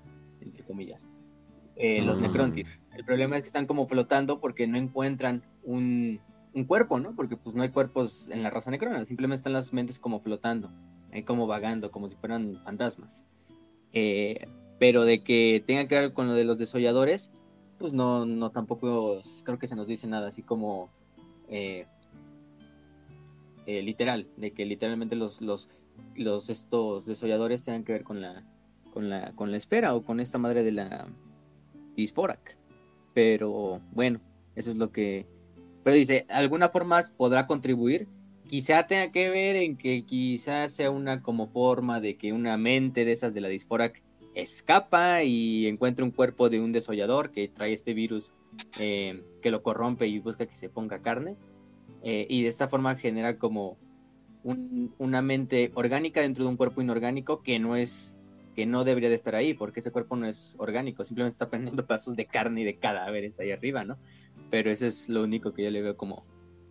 entre 0.47 0.65
comillas, 0.65 1.07
eh, 1.77 2.01
los 2.03 2.19
mm. 2.19 2.23
Necrontyr. 2.23 2.67
El 2.97 3.05
problema 3.05 3.37
es 3.37 3.43
que 3.43 3.49
están 3.49 3.67
como 3.67 3.87
flotando 3.87 4.41
porque 4.41 4.67
no 4.67 4.79
encuentran 4.79 5.43
un, 5.63 6.21
cuerpo, 6.67 6.99
¿no? 6.99 7.15
Porque 7.15 7.37
pues 7.37 7.55
no 7.55 7.63
hay 7.63 7.69
cuerpos 7.69 8.31
en 8.31 8.43
la 8.43 8.49
raza 8.49 8.71
necrona, 8.71 9.05
simplemente 9.05 9.41
están 9.41 9.53
las 9.53 9.75
mentes 9.75 9.99
como 9.99 10.21
flotando, 10.21 10.71
ahí 11.13 11.23
como 11.23 11.47
vagando, 11.47 11.91
como 11.91 12.09
si 12.09 12.17
fueran 12.17 12.63
fantasmas. 12.65 13.27
Eh, 13.93 14.49
pero 14.79 15.05
de 15.05 15.23
que 15.23 15.63
tenga 15.67 15.87
que 15.87 15.95
ver 15.95 16.13
con 16.15 16.29
lo 16.29 16.33
de 16.33 16.45
los 16.45 16.57
desolladores, 16.57 17.31
pues 17.79 17.93
no, 17.93 18.25
no 18.25 18.51
tampoco 18.51 19.21
creo 19.45 19.59
que 19.59 19.67
se 19.67 19.77
nos 19.77 19.87
dice 19.87 20.07
nada, 20.07 20.29
así 20.29 20.43
como 20.43 20.89
eh, 21.49 21.87
literal, 23.67 24.27
de 24.39 24.53
que 24.53 24.65
literalmente 24.65 25.15
los, 25.15 25.43
los, 25.43 25.69
los 26.15 26.49
estos 26.49 27.05
desolladores 27.05 27.65
tengan 27.65 27.85
que 27.85 27.93
ver 27.93 28.05
con 28.05 28.23
la, 28.23 28.45
con 28.97 29.11
la, 29.11 29.33
con 29.35 29.51
la 29.51 29.59
esfera 29.59 29.95
o 29.95 30.05
con 30.05 30.21
esta 30.21 30.39
madre 30.39 30.63
de 30.63 30.73
la 30.73 31.07
Disforak. 31.97 32.57
Pero 33.13 33.83
bueno, 33.93 34.23
eso 34.55 34.71
es 34.71 34.79
lo 34.79 34.91
que... 34.91 35.27
Pero 35.85 35.95
dice, 35.95 36.25
alguna 36.31 36.71
forma 36.71 36.99
podrá 37.15 37.47
contribuir. 37.47 38.09
Quizá 38.49 38.87
tenga 38.87 39.13
que 39.13 39.29
ver 39.29 39.57
en 39.57 39.77
que 39.77 40.07
quizás 40.07 40.73
sea 40.73 40.91
una 40.91 41.21
como 41.21 41.49
forma 41.49 42.01
de 42.01 42.17
que 42.17 42.33
una 42.33 42.57
mente 42.57 43.05
de 43.05 43.13
esas 43.13 43.35
de 43.35 43.43
la 43.43 43.49
Disforak 43.49 44.03
escapa 44.35 45.23
y 45.25 45.67
encuentre 45.67 46.03
un 46.03 46.11
cuerpo 46.11 46.49
de 46.49 46.61
un 46.61 46.73
desollador 46.73 47.33
que 47.33 47.49
trae 47.49 47.75
este 47.75 47.93
virus 47.93 48.33
eh, 48.81 49.23
que 49.43 49.51
lo 49.51 49.63
corrompe 49.63 50.07
y 50.07 50.21
busca 50.21 50.47
que 50.47 50.55
se 50.55 50.71
ponga 50.71 51.03
carne. 51.03 51.37
Eh, 52.03 52.27
y 52.31 52.45
de 52.45 52.49
esta 52.49 52.67
forma 52.67 52.97
genera 52.97 53.37
como 53.37 53.77
una 54.43 55.21
mente 55.21 55.71
orgánica 55.75 56.23
dentro 56.23 56.45
de 56.45 56.51
un 56.51 56.57
cuerpo 56.57 56.81
inorgánico 56.81 57.43
que 57.43 57.59
no 57.59 57.77
es 57.77 58.16
que 58.57 58.67
no 58.67 58.85
debería 58.85 59.11
de 59.11 59.15
estar 59.15 59.35
ahí, 59.35 59.53
porque 59.53 59.81
ese 59.81 59.93
cuerpo 59.93 60.17
no 60.17 60.27
es 60.27 60.57
orgánico, 60.59 61.05
simplemente 61.05 61.35
está 61.35 61.51
prendiendo 61.51 61.87
pedazos 61.87 62.17
de 62.17 62.25
carne 62.25 62.63
y 62.63 62.65
de 62.65 62.79
cadáveres 62.79 63.39
ahí 63.39 63.53
arriba, 63.53 63.85
¿no? 63.85 63.99
Pero 64.51 64.71
eso 64.71 64.87
es 64.87 65.09
lo 65.09 65.23
único 65.23 65.53
que 65.53 65.63
yo 65.65 65.71
le 65.71 65.83
veo 65.83 65.97
como, 65.97 66.25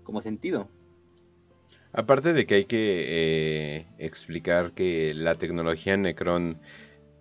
como 0.03 0.21
sentido. 0.21 0.67
Aparte 1.93 2.33
de 2.33 2.45
que 2.45 2.55
hay 2.55 2.65
que 2.65 3.05
eh, 3.07 3.85
explicar 3.99 4.73
que 4.73 5.13
la 5.13 5.35
tecnología 5.35 5.95
Necron 5.95 6.59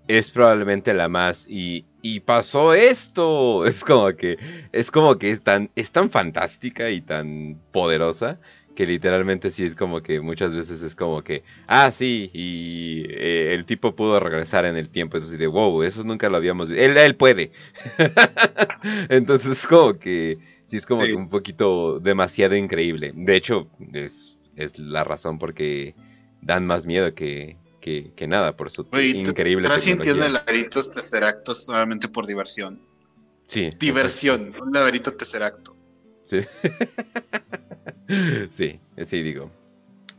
es 0.08 0.30
probablemente 0.30 0.92
la 0.94 1.08
más 1.08 1.46
y, 1.48 1.84
y, 2.02 2.20
pasó 2.20 2.74
esto. 2.74 3.66
Es 3.66 3.84
como 3.84 4.12
que 4.16 4.38
es 4.72 4.90
como 4.90 5.18
que 5.18 5.30
es 5.30 5.42
tan, 5.42 5.70
es 5.76 5.92
tan 5.92 6.10
fantástica 6.10 6.90
y 6.90 7.00
tan 7.00 7.60
poderosa 7.70 8.40
que 8.74 8.86
literalmente 8.86 9.50
sí 9.50 9.64
es 9.64 9.74
como 9.74 10.02
que 10.02 10.20
muchas 10.20 10.54
veces 10.54 10.82
es 10.82 10.94
como 10.94 11.22
que, 11.22 11.44
ah, 11.66 11.90
sí, 11.92 12.30
y 12.32 13.04
eh, 13.08 13.54
el 13.54 13.64
tipo 13.64 13.94
pudo 13.94 14.18
regresar 14.20 14.64
en 14.64 14.76
el 14.76 14.90
tiempo, 14.90 15.16
eso 15.16 15.26
sí 15.26 15.36
de, 15.36 15.46
wow, 15.46 15.82
eso 15.82 16.02
nunca 16.04 16.28
lo 16.28 16.36
habíamos 16.36 16.70
visto, 16.70 16.84
él, 16.84 16.96
él 16.96 17.16
puede. 17.16 17.52
Entonces 19.08 19.66
como 19.66 19.98
que, 19.98 20.38
sí 20.66 20.76
es 20.76 20.86
como 20.86 21.02
que 21.02 21.14
un 21.14 21.30
poquito 21.30 22.00
demasiado 22.00 22.56
increíble. 22.56 23.12
De 23.14 23.36
hecho, 23.36 23.68
es, 23.92 24.36
es 24.56 24.78
la 24.78 25.04
razón 25.04 25.38
porque 25.38 25.94
dan 26.42 26.66
más 26.66 26.86
miedo 26.86 27.14
que, 27.14 27.56
que, 27.80 28.12
que 28.16 28.26
nada, 28.26 28.56
por 28.56 28.70
su 28.70 28.86
increíble 28.92 29.66
Estás 29.66 29.82
sintiendo 29.82 30.28
laberintos 30.28 30.90
tesseractos 30.90 31.66
solamente 31.66 32.08
por 32.08 32.26
diversión. 32.26 32.80
Sí. 33.46 33.70
Diversión, 33.78 34.54
un 34.60 34.72
laberinto 34.72 35.12
tesseracto. 35.12 35.76
Sí. 36.24 36.40
sí, 38.50 38.80
sí, 39.04 39.22
digo. 39.22 39.50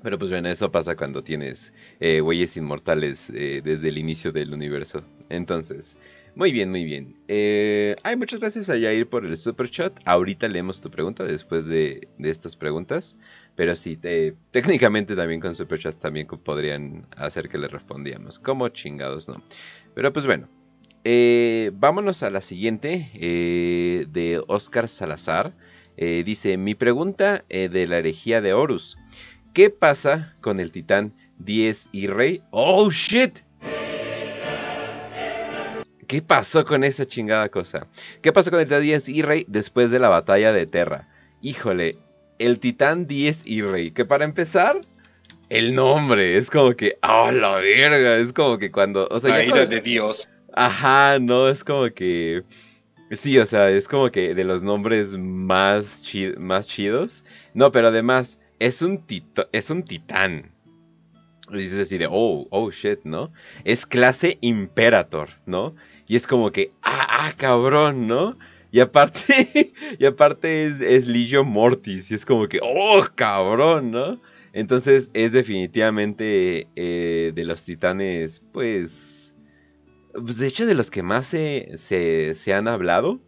Pero 0.06 0.20
pues 0.20 0.30
bueno, 0.30 0.50
eso 0.50 0.72
pasa 0.72 0.96
cuando 0.96 1.24
tienes 1.24 1.74
eh, 2.00 2.22
inmortales 2.56 3.32
eh, 3.32 3.62
desde 3.64 3.90
el 3.90 3.98
inicio 3.98 4.32
del 4.32 4.54
universo. 4.54 5.04
Entonces, 5.30 5.98
Muy 6.36 6.52
bien, 6.52 6.70
muy 6.70 6.84
bien. 6.84 7.16
Eh, 7.28 7.96
ay, 8.04 8.16
muchas 8.16 8.40
gracias 8.40 8.70
a 8.70 8.78
Yair 8.78 9.08
por 9.08 9.26
el 9.26 9.36
super 9.36 9.68
chat. 9.70 9.98
Ahorita 10.06 10.48
leemos 10.48 10.80
tu 10.80 10.92
pregunta 10.92 11.24
después 11.24 11.66
de, 11.66 12.08
estas 12.20 12.56
preguntas. 12.56 13.18
Pero 13.56 13.76
sí, 13.76 13.98
técnicamente 14.52 15.16
también 15.16 15.40
con 15.40 15.56
super 15.56 15.80
chat 15.80 15.96
también 15.96 16.28
podrían 16.28 17.08
hacer 17.16 17.50
que 17.50 17.58
le 17.58 17.68
respondíamos. 17.68 18.38
Como 18.38 18.70
chingados, 18.70 19.28
¿no? 19.28 19.42
Pero 19.96 20.14
pues 20.14 20.28
bueno. 20.28 20.50
Eh, 21.04 21.72
vámonos 21.74 22.22
a 22.22 22.30
la 22.30 22.42
siguiente 22.42 23.10
de 23.14 24.44
Oscar 24.48 24.88
Salazar. 24.88 25.54
Dice, 25.98 26.58
mi 26.58 26.76
pregunta 26.76 27.44
de 27.50 27.88
la 27.88 27.98
herejía 27.98 28.42
de 28.42 28.54
Horus. 28.54 28.98
¿Qué 29.54 29.70
pasa 29.70 30.36
con 30.42 30.60
el 30.60 30.72
titán 30.72 31.14
10 31.40 31.90
y 31.92 32.08
rey? 32.08 32.42
¡Oh, 32.52 32.90
shit! 32.92 33.40
¿Qué 36.08 36.22
pasó 36.22 36.66
con 36.66 36.84
esa 36.84 37.06
chingada 37.06 37.50
cosa? 37.50 37.88
¿Qué 38.22 38.32
pasó 38.32 38.52
con 38.52 38.60
el 38.60 38.68
Titán 38.68 38.84
10 38.84 39.10
y 39.10 39.22
Rey 39.22 39.46
después 39.48 39.92
de 39.92 40.00
la 40.00 40.10
batalla 40.10 40.54
de 40.54 40.68
Terra? 40.68 41.08
Híjole, 41.42 41.98
el 42.38 42.60
Titán 42.60 43.08
10 43.08 43.44
y 43.46 43.62
Rey, 43.62 43.92
que 43.92 44.06
para 44.06 44.26
empezar, 44.26 44.82
el 45.50 45.74
nombre 45.74 46.38
es 46.38 46.50
como 46.50 46.74
que, 46.74 46.98
¡ah, 47.02 47.32
la 47.32 47.58
verga! 47.58 48.18
Es 48.18 48.34
como 48.34 48.58
que 48.58 48.72
cuando. 48.72 49.08
O 49.10 49.20
sea, 49.20 49.32
la 49.32 49.44
ira 49.44 49.66
de 49.66 49.82
Dios. 49.82 50.30
Ajá, 50.54 51.18
no, 51.20 51.50
es 51.50 51.64
como 51.64 51.90
que. 51.90 52.44
Sí, 53.12 53.38
o 53.38 53.46
sea, 53.46 53.70
es 53.70 53.88
como 53.88 54.10
que 54.10 54.34
de 54.34 54.44
los 54.44 54.64
nombres 54.64 55.16
más, 55.18 56.02
chidos. 56.02 57.24
No, 57.54 57.72
pero 57.72 57.90
además, 57.90 58.40
es 58.60 58.82
un, 58.82 59.04
es 59.52 59.70
un 59.70 59.84
titán. 59.84 60.52
Dices 61.52 61.80
así 61.80 62.00
de, 62.00 62.08
oh, 62.10 62.48
oh 62.50 62.72
shit, 62.72 63.02
¿no? 63.04 63.32
Es 63.64 63.86
clase 63.86 64.40
Imperator, 64.42 65.30
¿no? 65.46 65.76
Y 66.08 66.16
es 66.16 66.26
como 66.26 66.52
que, 66.52 66.72
ah, 66.82 67.28
ah 67.28 67.34
cabrón, 67.38 68.08
¿no? 68.08 68.38
Y 68.72 68.80
aparte, 68.80 69.74
y 70.00 70.06
aparte 70.06 70.66
es, 70.66 70.82
es 70.82 71.08
Ligio 71.08 71.44
Mortis. 71.44 72.10
Y 72.10 72.16
es 72.16 72.26
como 72.26 72.48
que, 72.48 72.60
oh, 72.64 73.06
cabrón, 73.14 73.92
¿no? 73.92 74.20
Entonces 74.52 75.12
es 75.14 75.32
definitivamente 75.32 76.68
eh, 76.76 77.32
de 77.36 77.46
los 77.46 77.64
titanes, 77.64 78.44
pues, 78.52 79.25
pues... 80.24 80.38
De 80.38 80.48
hecho, 80.48 80.66
de 80.66 80.74
los 80.74 80.92
que 80.92 81.04
más 81.04 81.28
se, 81.28 81.72
se, 81.76 82.54
han 82.54 82.68
hablado. 82.68 83.20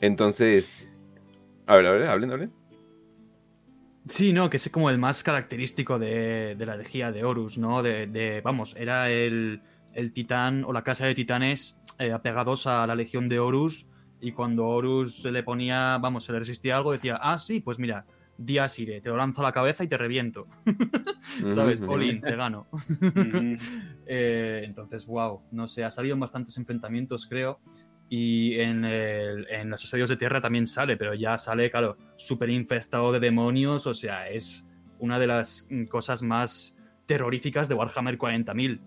Entonces... 0.00 0.88
A 1.66 1.76
ver, 1.76 1.86
a 1.86 1.92
ver, 1.92 2.08
hablen, 2.08 2.32
hablen. 2.32 2.52
Sí, 4.06 4.32
no, 4.32 4.48
que 4.48 4.56
es 4.56 4.70
como 4.70 4.88
el 4.88 4.96
más 4.96 5.22
característico 5.22 5.98
de, 5.98 6.54
de 6.56 6.66
la 6.66 6.74
herejía 6.74 7.12
de 7.12 7.24
Horus, 7.24 7.58
¿no? 7.58 7.82
De, 7.82 8.06
de, 8.06 8.40
vamos, 8.40 8.74
era 8.78 9.10
el, 9.10 9.60
el 9.92 10.12
titán 10.12 10.64
o 10.64 10.72
la 10.72 10.82
casa 10.82 11.04
de 11.04 11.14
titanes 11.14 11.82
eh, 11.98 12.12
apegados 12.12 12.66
a 12.66 12.86
la 12.86 12.94
legión 12.94 13.28
de 13.28 13.38
Horus 13.38 13.86
y 14.20 14.32
cuando 14.32 14.66
Horus 14.66 15.22
se 15.22 15.30
le 15.30 15.42
ponía, 15.42 15.98
vamos, 15.98 16.24
se 16.24 16.32
le 16.32 16.38
resistía 16.38 16.76
algo, 16.76 16.92
decía, 16.92 17.18
ah, 17.20 17.38
sí, 17.38 17.60
pues 17.60 17.78
mira, 17.78 18.06
Diasire, 18.36 19.00
te 19.00 19.08
lo 19.08 19.16
lanzo 19.16 19.40
a 19.40 19.44
la 19.44 19.52
cabeza 19.52 19.82
y 19.84 19.88
te 19.88 19.98
reviento. 19.98 20.46
¿Sabes? 21.48 21.80
Olin, 21.80 22.20
te 22.20 22.36
gano. 22.36 22.68
Eh, 24.08 24.62
entonces, 24.64 25.06
wow, 25.06 25.42
no 25.52 25.68
sé, 25.68 25.84
ha 25.84 25.90
salido 25.90 26.14
en 26.14 26.20
bastantes 26.20 26.56
enfrentamientos, 26.56 27.26
creo. 27.26 27.60
Y 28.08 28.58
en, 28.58 28.86
en, 28.86 29.68
los 29.68 29.84
asedios 29.84 30.08
de 30.08 30.16
tierra 30.16 30.40
también 30.40 30.66
sale, 30.66 30.96
pero 30.96 31.12
ya 31.12 31.36
sale, 31.36 31.70
claro, 31.70 31.98
súper 32.16 32.48
infestado 32.48 33.12
de 33.12 33.20
demonios. 33.20 33.86
O 33.86 33.92
sea, 33.92 34.30
es 34.30 34.66
una 34.98 35.18
de 35.18 35.26
las 35.26 35.68
cosas 35.90 36.22
más 36.22 36.78
terroríficas 37.04 37.68
de 37.68 37.74
Warhammer 37.74 38.18
40.000. 38.18 38.80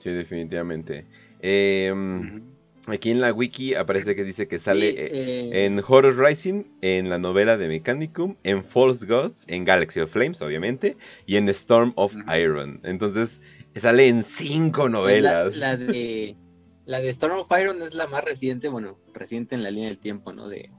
Sí, 0.00 0.10
definitivamente. 0.10 1.06
Em, 1.40 2.42
aquí 2.88 3.10
en 3.10 3.20
la 3.20 3.32
wiki 3.32 3.74
aparece 3.74 4.14
que 4.14 4.24
dice 4.24 4.48
que 4.48 4.58
sale 4.58 4.90
eh, 4.90 5.08
eh. 5.12 5.64
en 5.64 5.78
Horror 5.86 6.18
Rising, 6.18 6.64
en 6.82 7.08
la 7.08 7.18
novela 7.18 7.56
de 7.56 7.68
Mechanicum, 7.68 8.36
en 8.42 8.64
False 8.64 9.06
Gods, 9.06 9.44
en 9.48 9.64
Galaxy 9.64 10.00
of 10.00 10.10
Flames, 10.10 10.42
obviamente, 10.42 10.96
y 11.26 11.36
en 11.36 11.48
Storm 11.48 11.92
of 11.96 12.14
Iron. 12.36 12.80
Entonces, 12.84 13.40
sale 13.74 14.08
en 14.08 14.22
cinco 14.22 14.88
novelas. 14.88 15.56
La, 15.56 15.76
de, 15.76 16.36
la 16.84 17.00
de 17.00 17.08
Storm 17.08 17.38
of 17.38 17.48
Iron 17.58 17.82
es 17.82 17.94
la 17.94 18.06
más 18.06 18.24
reciente, 18.24 18.68
bueno, 18.68 18.98
reciente 19.12 19.54
en 19.54 19.62
la 19.62 19.70
línea 19.70 19.88
del 19.88 19.98
tiempo, 19.98 20.32
¿no? 20.32 20.48
De, 20.48 20.70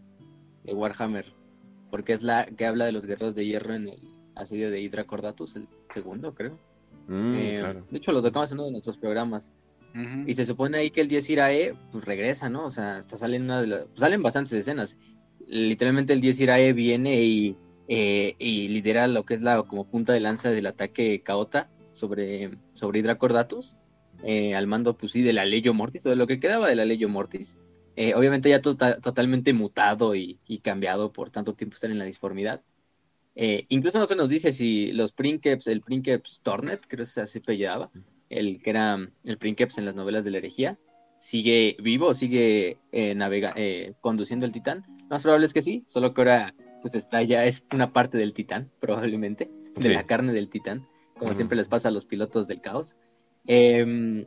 de 0.64 0.74
Warhammer. 0.74 1.34
Porque 1.90 2.14
es 2.14 2.24
la 2.24 2.46
que 2.46 2.66
habla 2.66 2.86
de 2.86 2.92
los 2.92 3.06
guerreros 3.06 3.36
de 3.36 3.46
hierro 3.46 3.74
en 3.74 3.90
el 3.90 4.00
asedio 4.36 4.70
de 4.70 4.82
Hydra 4.82 5.06
Cordatus, 5.06 5.56
el 5.56 5.68
segundo, 5.90 6.34
creo. 6.34 6.60
Mm, 7.08 7.34
eh, 7.36 7.84
de 7.90 7.98
hecho, 7.98 8.12
lo 8.12 8.22
tocamos 8.22 8.52
en 8.52 8.58
uno 8.58 8.66
de 8.66 8.72
nuestros 8.72 8.98
programas. 8.98 9.52
Y 10.26 10.34
se 10.34 10.46
supone 10.46 10.78
ahí 10.78 10.92
que 10.92 11.02
el 11.02 11.08
10 11.08 11.30
Irae 11.30 11.76
pues 11.92 12.06
regresa, 12.06 12.50
¿no? 12.50 12.66
O 12.66 12.72
sea, 12.72 12.98
hasta 12.98 13.18
salen 13.18 13.44
una 13.44 13.62
de 13.62 13.68
las, 13.68 13.84
pues, 13.86 14.00
salen 14.00 14.22
bastantes 14.22 14.54
escenas. 14.54 14.98
Literalmente 15.48 16.14
el 16.14 16.22
10 16.22 16.42
Irae 16.42 16.74
viene 16.74 17.24
y, 17.24 17.58
eh, 17.88 18.36
y 18.40 18.68
lidera 18.68 19.08
lo 19.08 19.26
que 19.26 19.36
es 19.36 19.42
la 19.42 19.64
como 19.64 19.90
punta 19.90 20.12
de 20.12 20.20
lanza 20.20 20.50
del 20.50 20.68
ataque 20.68 21.22
Caota 21.24 21.70
sobre, 21.94 22.52
sobre 22.74 23.00
Hidracordatus. 23.00 23.76
Eh, 24.24 24.56
al 24.56 24.68
mando, 24.68 24.98
pues 24.98 25.12
sí, 25.12 25.22
de 25.22 25.34
la 25.34 25.46
Leyo 25.46 25.74
Mortis, 25.74 26.06
o 26.06 26.10
de 26.10 26.16
lo 26.16 26.28
que 26.28 26.40
quedaba 26.40 26.68
de 26.68 26.76
la 26.76 26.86
Leyo 26.86 27.10
Mortis. 27.10 27.58
obviamente 28.16 28.50
ya 28.50 28.62
tota, 28.62 29.00
totalmente 29.00 29.54
mutado 29.54 30.16
y, 30.16 30.40
y, 30.48 30.60
cambiado 30.60 31.14
por 31.14 31.30
tanto 31.30 31.54
tiempo 31.54 31.76
estar 31.76 31.92
en 31.92 32.00
la 32.00 32.06
disformidad. 32.06 32.62
Eh, 33.36 33.66
incluso 33.68 34.00
no 34.00 34.08
se 34.08 34.16
nos 34.16 34.30
dice 34.30 34.54
si 34.54 34.94
los 34.94 35.12
Princeps, 35.12 35.68
el 35.68 35.82
Princeps 35.82 36.40
Tornet, 36.42 36.82
creo 36.88 37.06
que 37.14 37.22
así 37.22 37.40
apellidaba, 37.40 37.92
el 38.30 38.62
que 38.62 38.70
era 38.70 38.98
el 39.24 39.38
Princeps 39.38 39.78
en 39.78 39.86
las 39.86 39.96
novelas 39.96 40.26
de 40.26 40.32
la 40.32 40.38
herejía, 40.38 40.80
sigue 41.20 41.78
vivo, 41.82 42.14
sigue 42.14 42.78
eh, 42.92 43.16
navega 43.16 43.54
eh, 43.56 43.94
conduciendo 44.02 44.46
el 44.46 44.52
titán. 44.52 44.84
Lo 45.02 45.08
más 45.10 45.24
probable 45.24 45.46
es 45.46 45.54
que 45.54 45.62
sí, 45.62 45.84
solo 45.88 46.14
que 46.14 46.22
ahora 46.22 46.56
pues 46.82 46.96
está 46.96 47.24
ya, 47.24 47.46
es 47.46 47.64
una 47.74 47.92
parte 47.92 48.18
del 48.18 48.34
titán, 48.34 48.72
probablemente, 48.80 49.50
de 49.76 49.90
la 49.90 50.06
carne 50.06 50.34
del 50.34 50.50
titán, 50.50 50.86
como 51.18 51.34
siempre 51.34 51.58
les 51.58 51.68
pasa 51.68 51.90
a 51.90 51.92
los 51.92 52.06
pilotos 52.06 52.48
del 52.48 52.62
caos. 52.62 52.96
Em, 53.48 54.26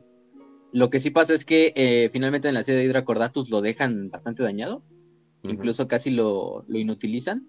lo 0.71 0.89
que 0.89 0.99
sí 0.99 1.09
pasa 1.09 1.33
es 1.33 1.45
que 1.45 2.09
finalmente 2.11 2.47
en 2.47 2.53
la 2.53 2.63
serie 2.63 2.81
de 2.81 2.85
Hydra 2.85 3.05
Cordatus 3.05 3.49
lo 3.49 3.61
dejan 3.61 4.09
bastante 4.09 4.43
dañado, 4.43 4.83
incluso 5.43 5.87
casi 5.87 6.11
lo, 6.11 6.65
lo 6.67 6.77
inutilizan 6.77 7.47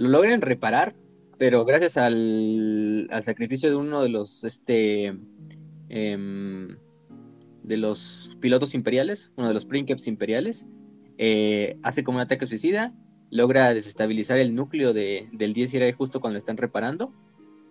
lo 0.00 0.08
logran 0.08 0.40
reparar, 0.40 0.94
pero 1.38 1.66
gracias 1.66 1.98
al, 1.98 3.10
sacrificio 3.22 3.68
de 3.68 3.76
uno 3.76 4.02
de 4.02 4.08
los 4.08 4.44
este 4.44 5.14
em, 5.90 6.76
de 7.62 7.76
los 7.76 8.36
pilotos 8.40 8.74
imperiales, 8.74 9.32
uno 9.36 9.48
de 9.48 9.54
los 9.54 9.66
Princeps 9.66 10.06
imperiales, 10.06 10.64
eh, 11.18 11.76
hace 11.82 12.02
como 12.02 12.16
un 12.16 12.22
ataque 12.22 12.46
suicida, 12.46 12.94
logra 13.30 13.74
desestabilizar 13.74 14.38
el 14.38 14.54
núcleo 14.54 14.92
de, 14.92 15.28
del 15.32 15.52
10 15.52 15.74
Irae 15.74 15.92
justo 15.92 16.20
cuando 16.20 16.34
lo 16.34 16.38
están 16.38 16.56
reparando, 16.56 17.12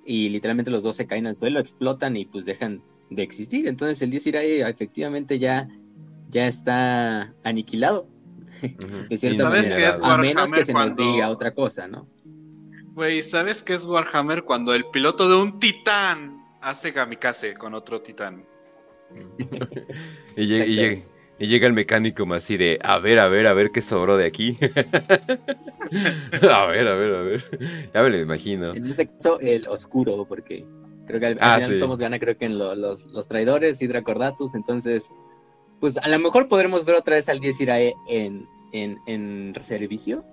y 0.05 0.29
literalmente 0.29 0.71
los 0.71 0.84
dos 0.84 0.95
se 0.95 1.08
caen 1.08 1.27
al 1.27 1.36
suelo, 1.36 1.60
explotan 1.60 2.15
y 2.15 2.25
pues 2.25 2.45
dejan 2.45 2.82
de 3.10 3.23
existir. 3.23 3.67
Entonces 3.67 4.01
el 4.01 4.10
10 4.10 4.27
Irae 4.27 4.69
efectivamente 4.69 5.39
ya, 5.39 5.67
ya 6.29 6.47
está 6.47 7.34
aniquilado. 7.43 8.08
¿Sabes 9.15 9.71
a 10.01 10.17
menos 10.17 10.51
que 10.51 10.65
se 10.65 10.73
nos 10.73 10.95
diga 10.95 11.29
otra 11.29 11.53
cosa, 11.53 11.88
¿no? 11.88 12.08
Güey, 12.93 13.23
¿sabes 13.23 13.63
qué 13.63 13.73
es 13.73 13.86
Warhammer 13.86 14.43
cuando 14.43 14.73
el 14.73 14.86
piloto 14.86 15.29
de 15.29 15.36
un 15.36 15.60
titán 15.60 16.38
hace 16.61 16.93
kamikaze 16.93 17.53
con 17.53 17.73
otro 17.73 18.01
titán? 18.01 18.45
y, 20.35 20.45
llega, 20.45 21.67
el 21.67 21.73
mecánico 21.73 22.25
más 22.25 22.43
así 22.43 22.57
de, 22.57 22.79
a 22.83 22.99
ver, 22.99 23.19
a 23.19 23.27
ver, 23.27 23.47
a 23.47 23.53
ver 23.53 23.71
qué 23.71 23.81
sobró 23.81 24.17
de 24.17 24.25
aquí. 24.25 24.57
a 26.49 26.65
ver, 26.67 26.87
a 26.87 26.95
ver, 26.95 27.15
a 27.15 27.21
ver. 27.21 27.89
Ya 27.93 28.03
me 28.03 28.09
lo 28.09 28.17
imagino. 28.17 28.73
En 28.73 28.87
este 28.87 29.07
caso, 29.07 29.39
el 29.39 29.67
oscuro, 29.67 30.25
porque 30.25 30.65
creo 31.07 31.19
que 31.19 31.25
al, 31.25 31.37
ah, 31.41 31.59
final 31.59 31.79
Tomos 31.79 31.97
gana, 31.97 32.19
creo 32.19 32.35
que 32.37 32.45
en 32.45 32.57
los, 32.57 33.05
los 33.05 33.27
traidores, 33.27 33.81
Hydra 33.81 34.03
Cordatus, 34.03 34.53
entonces, 34.53 35.09
pues 35.79 35.97
a 35.97 36.07
lo 36.07 36.19
mejor 36.19 36.47
podremos 36.47 36.85
ver 36.85 36.95
otra 36.95 37.15
vez 37.15 37.29
al 37.29 37.39
10 37.39 37.61
Irae 37.61 37.95
en, 38.07 38.47
en, 38.73 38.97
en 39.07 39.55
servicio 39.63 40.23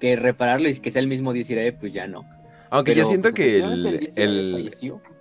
que 0.00 0.16
repararlo 0.16 0.68
y 0.68 0.74
que 0.78 0.90
sea 0.90 1.00
el 1.00 1.08
mismo 1.08 1.32
10 1.32 1.74
pues 1.78 1.92
ya 1.92 2.06
no. 2.06 2.24
Aunque 2.70 2.94
yo 2.94 3.04
siento 3.04 3.30
pues, 3.30 3.34
que 3.34 3.58
el, 3.58 4.10
el, 4.16 4.70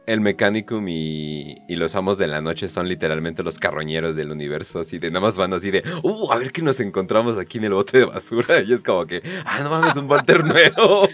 el, 0.06 0.22
Mechanicum 0.22 0.88
y, 0.88 1.62
los 1.70 1.96
Amos 1.96 2.18
de 2.18 2.28
la 2.28 2.42
Noche 2.42 2.70
son 2.70 2.88
literalmente 2.88 3.44
los 3.44 3.60
carroñeros 3.60 4.16
del 4.16 4.32
universo, 4.32 4.80
así 4.80 4.98
de 4.98 5.10
nada 5.10 5.22
más 5.22 5.38
van 5.38 5.54
así 5.54 5.72
de, 5.72 5.84
uh, 6.04 6.32
a 6.32 6.38
ver 6.38 6.52
qué 6.52 6.62
nos 6.62 6.80
encontramos 6.80 7.38
aquí 7.38 7.60
en 7.60 7.66
el 7.66 7.74
bote 7.74 8.00
de 8.00 8.06
basura. 8.06 8.46
Y 8.66 8.74
es 8.74 8.84
como 8.84 9.06
que, 9.06 9.22
ah, 9.46 9.62
no 9.64 9.70
mames, 9.70 9.96
un 9.96 10.10
Walter 10.10 10.44
nuevo. 10.46 11.08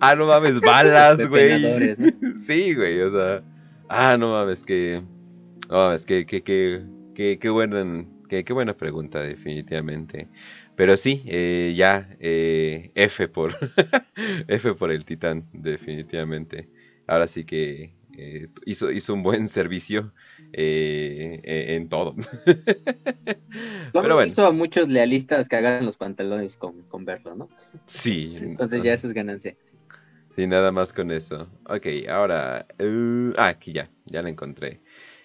ah, 0.00 0.14
no 0.14 0.26
mames, 0.26 0.60
balas, 0.60 1.28
güey. 1.28 1.96
sí, 2.36 2.74
güey, 2.74 3.00
o 3.00 3.10
sea, 3.10 3.42
ah, 3.88 4.16
no 4.16 4.30
mames, 4.30 4.62
que, 4.62 5.02
no 5.68 5.76
mames, 5.76 6.06
que, 6.06 6.24
que, 6.24 6.42
que, 6.42 6.82
que, 7.14 7.38
qué 7.38 7.50
buena, 7.50 8.04
qué 8.28 8.52
buena 8.52 8.76
pregunta, 8.76 9.20
definitivamente. 9.20 10.28
Pero 10.76 10.96
sí, 10.96 11.22
eh, 11.26 11.72
ya 11.76 12.16
eh, 12.18 12.90
F 12.94 13.28
por 13.28 13.54
F 14.48 14.74
por 14.74 14.90
el 14.90 15.04
titán, 15.04 15.48
definitivamente. 15.52 16.68
Ahora 17.06 17.28
sí 17.28 17.44
que 17.44 17.94
eh, 18.16 18.48
hizo, 18.66 18.90
hizo 18.90 19.14
un 19.14 19.22
buen 19.22 19.46
servicio 19.46 20.12
eh, 20.52 21.40
e, 21.44 21.76
en 21.76 21.88
todo. 21.88 22.16
Pero 23.92 24.14
bueno. 24.14 24.24
hizo 24.24 24.46
a 24.46 24.52
muchos 24.52 24.88
lealistas 24.88 25.48
que 25.48 25.56
hagan 25.56 25.84
los 25.84 25.96
pantalones 25.96 26.56
con, 26.56 27.04
verlo, 27.04 27.36
¿no? 27.36 27.48
Sí. 27.86 28.36
Entonces 28.40 28.82
ya 28.82 28.92
eso 28.92 29.06
es 29.06 29.12
ganancia. 29.12 29.56
Sí, 30.34 30.48
nada 30.48 30.72
más 30.72 30.92
con 30.92 31.12
eso. 31.12 31.48
Ok, 31.68 31.86
ahora... 32.08 32.66
Uh, 32.80 33.32
ah, 33.36 33.48
aquí 33.48 33.72
ya, 33.72 33.88
ya 34.06 34.22
la 34.22 34.28
encontré. 34.28 34.80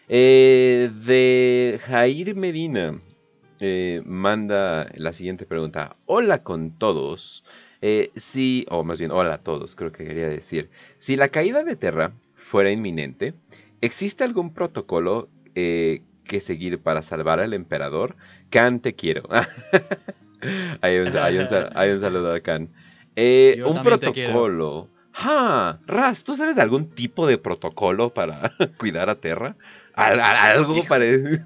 de 0.07 1.79
Jair 1.83 2.35
Medina. 2.35 3.01
Manda 4.05 4.89
la 4.95 5.13
siguiente 5.13 5.45
pregunta. 5.45 5.95
Hola 6.05 6.43
con 6.43 6.71
todos. 6.77 7.43
Eh, 7.81 8.11
sí, 8.15 8.65
o 8.69 8.83
más 8.83 8.99
bien, 8.99 9.11
hola 9.11 9.35
a 9.35 9.37
todos, 9.37 9.75
creo 9.75 9.91
que 9.91 10.05
quería 10.05 10.27
decir. 10.27 10.69
Si 10.97 11.15
la 11.15 11.29
caída 11.29 11.63
de 11.63 11.75
Terra 11.75 12.11
fuera 12.35 12.71
inminente, 12.71 13.33
¿existe 13.81 14.23
algún 14.23 14.53
protocolo 14.53 15.29
eh, 15.55 16.01
que 16.25 16.41
seguir 16.41 16.79
para 16.79 17.01
salvar 17.01 17.39
al 17.39 17.53
emperador? 17.53 18.15
Khan, 18.49 18.79
te 18.81 18.95
quiero. 18.95 19.23
hay, 20.81 20.97
un, 20.97 21.11
saludo 21.11 22.33
a 22.33 22.39
Khan. 22.41 22.69
Eh, 23.15 23.61
un 23.65 23.81
protocolo. 23.81 24.89
¡Ja! 25.11 25.79
Raz, 25.85 26.23
¿tú 26.23 26.35
sabes 26.35 26.57
algún 26.57 26.89
tipo 26.89 27.27
de 27.27 27.37
protocolo 27.37 28.13
para 28.13 28.53
cuidar 28.77 29.09
a 29.09 29.15
Terra? 29.15 29.55
algo 29.93 30.75
parece. 30.87 31.41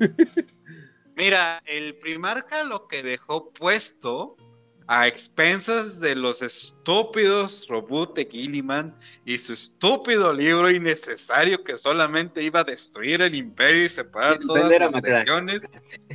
Mira, 1.16 1.62
el 1.66 1.96
primarca 1.98 2.64
lo 2.64 2.88
que 2.88 3.04
dejó 3.04 3.52
puesto 3.52 4.36
a 4.88 5.08
expensas 5.08 6.00
de 6.00 6.16
los 6.16 6.42
estúpidos 6.42 7.68
robots 7.70 8.16
de 8.16 8.28
Gilliman 8.30 8.96
y 9.26 9.38
su 9.38 9.54
estúpido 9.54 10.34
libro 10.34 10.70
innecesario 10.70 11.64
que 11.64 11.78
solamente 11.78 12.44
iba 12.44 12.62
a 12.62 12.64
destruir 12.64 13.22
el 13.22 13.36
imperio 13.36 13.86
y 13.86 13.90
separar 13.90 14.40
todas 14.40 14.70
las 14.70 14.94
regiones. 14.94 15.68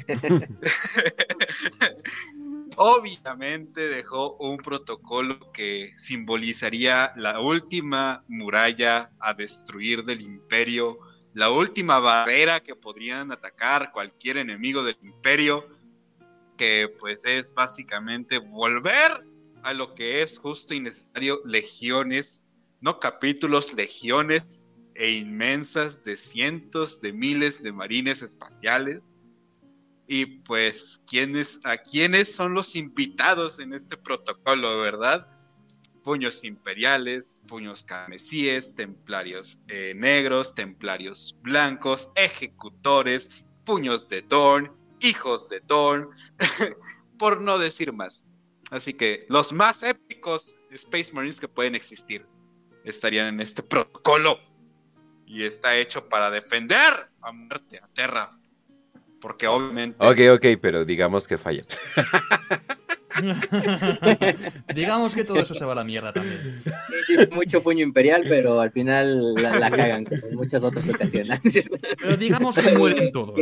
Obviamente 2.77 3.89
dejó 3.89 4.37
un 4.37 4.59
protocolo 4.59 5.51
que 5.53 5.93
simbolizaría 5.97 7.13
la 7.17 7.41
última 7.41 8.25
muralla 8.29 9.11
a 9.19 9.35
destruir 9.35 10.05
del 10.05 10.21
imperio, 10.21 11.01
la 11.39 11.51
última 11.53 12.01
barrera 12.01 12.59
que 12.59 12.75
podrían 12.75 13.31
atacar 13.31 13.93
cualquier 13.93 14.39
enemigo 14.39 14.83
del 14.83 14.99
imperio 15.05 15.69
que 16.57 16.93
pues 16.99 17.25
es 17.27 17.55
básicamente 17.55 18.39
volver 18.39 19.25
a 19.63 19.73
lo 19.73 19.95
que 19.95 20.21
es 20.21 20.37
justo 20.37 20.75
y 20.75 20.81
necesario 20.81 21.41
legiones, 21.45 22.45
no 22.81 22.99
capítulos, 22.99 23.73
legiones 23.75 24.67
e 24.97 25.13
inmensas 25.13 26.03
de 26.03 26.17
cientos 26.17 27.01
de 27.01 27.13
miles 27.13 27.63
de 27.63 27.73
marines 27.73 28.21
espaciales. 28.23 29.13
Y 30.09 30.27
pues, 30.27 31.01
¿quiénes, 31.09 31.61
¿a 31.63 31.77
quiénes 31.77 32.35
son 32.35 32.53
los 32.53 32.75
invitados 32.75 33.61
en 33.61 33.75
este 33.75 33.97
protocolo, 33.97 34.81
verdad? 34.81 35.25
Puños 36.09 36.43
imperiales, 36.43 37.43
puños 37.49 37.83
carmesíes, 37.83 38.75
templarios 38.75 39.59
eh, 39.69 39.93
negros, 39.95 40.55
templarios 40.55 41.37
blancos, 41.43 42.11
ejecutores, 42.15 43.45
puños 43.67 44.09
de 44.09 44.23
Dorn, 44.23 44.73
hijos 45.01 45.51
de 45.51 45.61
Thorn, 45.61 46.09
por 47.19 47.43
no 47.43 47.59
decir 47.59 47.93
más. 47.93 48.27
Así 48.71 48.95
que 48.95 49.27
los 49.29 49.53
más 49.53 49.83
épicos 49.83 50.57
Space 50.71 51.13
Marines 51.13 51.41
que 51.41 51.49
pueden 51.49 51.75
existir 51.75 52.25
estarían 52.85 53.27
en 53.27 53.41
este 53.41 53.63
protocolo. 53.63 54.41
Y 55.27 55.43
está 55.43 55.77
hecho 55.77 56.09
para 56.09 56.31
defender 56.31 57.11
a 57.21 57.33
muerte, 57.33 57.81
a 57.83 57.89
Terra. 57.89 58.35
Porque 59.21 59.47
obviamente. 59.47 59.99
Ok, 60.07 60.21
ok, 60.39 60.59
pero 60.59 60.87
digamos 60.87 61.29
que 61.29 61.37
falla. 61.37 61.65
Digamos 64.75 65.15
que 65.15 65.25
todo 65.25 65.41
eso 65.41 65.55
se 65.55 65.65
va 65.65 65.73
a 65.73 65.77
la 65.77 65.85
mierda 65.85 66.13
también. 66.13 66.63
Sí, 67.07 67.17
mucho 67.35 67.63
puño 67.63 67.83
imperial, 67.83 68.25
pero 68.29 68.61
al 68.61 68.71
final 68.71 69.35
la, 69.35 69.71
cagan 69.71 70.05
en 70.11 70.35
muchas 70.35 70.63
otras 70.63 70.89
ocasiones. 70.89 71.41
Pero 71.43 72.17
digamos 72.17 72.57
que 72.57 72.77
mueren 72.77 73.13
todos. 73.13 73.39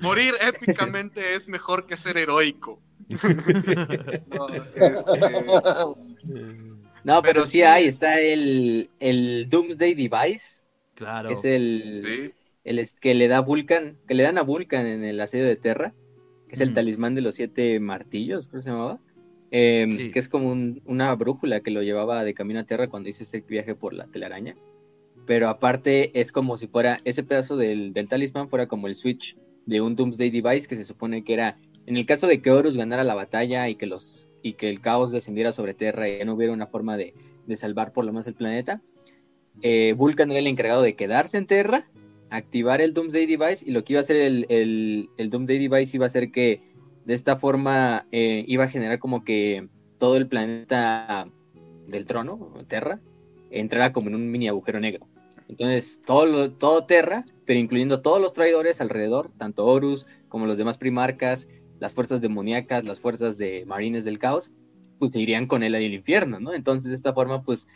Morir 0.00 0.34
épicamente 0.40 1.34
es 1.34 1.48
mejor 1.48 1.86
que 1.86 1.96
ser 1.96 2.16
heroico. 2.18 2.80
No, 7.04 7.22
pero, 7.22 7.46
sí 7.46 7.62
hay, 7.62 7.86
está 7.86 8.16
el, 8.16 8.90
el 9.00 9.48
Doomsday 9.48 9.94
Device. 9.94 10.60
Claro. 10.94 11.30
Es 11.30 11.42
el, 11.44 12.34
el 12.64 12.88
que 13.00 13.14
le 13.14 13.28
da 13.28 13.40
Vulcan, 13.40 13.96
que 14.06 14.14
le 14.14 14.24
dan 14.24 14.36
a 14.36 14.42
Vulcan 14.42 14.84
en 14.84 15.04
el 15.04 15.18
asedio 15.18 15.46
de 15.46 15.56
Terra 15.56 15.94
que 16.48 16.54
es 16.54 16.60
el 16.60 16.72
talismán 16.72 17.14
de 17.14 17.20
los 17.20 17.34
siete 17.34 17.78
martillos, 17.78 18.48
creo 18.48 18.60
que 18.60 18.64
se 18.64 18.70
llamaba. 18.70 18.98
Em, 19.50 20.12
que 20.12 20.18
es 20.18 20.28
como 20.28 20.50
una 20.84 21.14
brújula 21.14 21.60
que 21.60 21.70
lo 21.70 21.82
llevaba 21.82 22.22
de 22.22 22.34
camino 22.34 22.60
a 22.60 22.64
tierra 22.64 22.88
cuando 22.88 23.08
hizo 23.08 23.22
ese 23.22 23.40
viaje 23.40 23.74
por 23.74 23.94
la 23.94 24.06
telaraña. 24.06 24.56
Pero 25.26 25.48
aparte 25.48 26.18
es 26.20 26.32
como 26.32 26.56
si 26.56 26.66
fuera 26.66 27.00
ese 27.04 27.22
pedazo 27.22 27.56
del, 27.56 27.94
talismán 28.08 28.48
fuera 28.48 28.66
como 28.66 28.88
el 28.88 28.94
switch 28.94 29.36
de 29.66 29.80
un 29.80 29.96
Doomsday 29.96 30.30
Device 30.30 30.68
que 30.68 30.76
se 30.76 30.84
supone 30.84 31.24
que 31.24 31.34
era 31.34 31.58
en 31.86 31.96
el 31.96 32.04
caso 32.04 32.26
de 32.26 32.42
que 32.42 32.50
Horus 32.50 32.76
ganara 32.76 33.04
la 33.04 33.14
batalla 33.14 33.68
y 33.68 33.74
que 33.74 33.86
los 33.86 34.28
y 34.42 34.54
que 34.54 34.68
el 34.68 34.80
caos 34.80 35.10
descendiera 35.10 35.52
sobre 35.52 35.74
Tierra 35.74 36.08
y 36.08 36.18
ya 36.18 36.24
no 36.24 36.34
hubiera 36.34 36.52
una 36.52 36.66
forma 36.66 36.96
de, 36.96 37.14
salvar 37.56 37.92
por 37.92 38.04
lo 38.04 38.12
menos 38.12 38.26
el 38.26 38.34
planeta, 38.34 38.82
eh, 39.62 39.94
Vulcan 39.96 40.30
era 40.30 40.40
el 40.40 40.46
encargado 40.46 40.82
de 40.82 40.94
quedarse 40.94 41.38
en 41.38 41.46
Tierra 41.46 41.86
activar 42.30 42.80
el 42.80 42.94
Doomsday 42.94 43.26
Device 43.26 43.64
y 43.66 43.70
lo 43.70 43.84
que 43.84 43.94
iba 43.94 44.00
a 44.00 44.02
hacer 44.02 44.16
el, 44.16 44.46
el, 45.16 45.30
Doomsday 45.30 45.58
Device 45.58 45.96
iba 45.96 46.06
a 46.06 46.10
ser 46.10 46.30
que 46.30 46.62
de 47.04 47.14
esta 47.14 47.36
forma 47.36 48.06
eh, 48.12 48.44
iba 48.46 48.64
a 48.64 48.68
generar 48.68 48.98
como 48.98 49.24
que 49.24 49.68
todo 49.98 50.16
el 50.16 50.28
planeta 50.28 51.28
del 51.86 52.04
trono, 52.04 52.52
Terra, 52.68 53.00
entrara 53.50 53.92
como 53.92 54.08
en 54.08 54.14
un 54.14 54.30
mini 54.30 54.48
agujero 54.48 54.80
negro. 54.80 55.06
Entonces, 55.48 56.00
todo, 56.04 56.52
todo 56.52 56.84
Terra, 56.84 57.24
pero 57.46 57.58
incluyendo 57.58 58.02
todos 58.02 58.20
los 58.20 58.34
traidores 58.34 58.80
alrededor, 58.80 59.30
tanto 59.38 59.64
Horus 59.64 60.06
como 60.28 60.46
los 60.46 60.58
demás 60.58 60.76
primarcas, 60.76 61.48
las 61.80 61.94
fuerzas 61.94 62.20
demoníacas, 62.20 62.84
las 62.84 63.00
fuerzas 63.00 63.38
de 63.38 63.64
marines 63.66 64.04
del 64.04 64.18
caos, 64.18 64.50
pues 64.98 65.14
irían 65.16 65.46
con 65.46 65.62
él 65.62 65.74
al 65.74 65.82
infierno, 65.82 66.40
¿no? 66.40 66.52
Entonces, 66.52 66.90
de 66.90 66.96
esta 66.96 67.14
forma, 67.14 67.42
pues, 67.42 67.66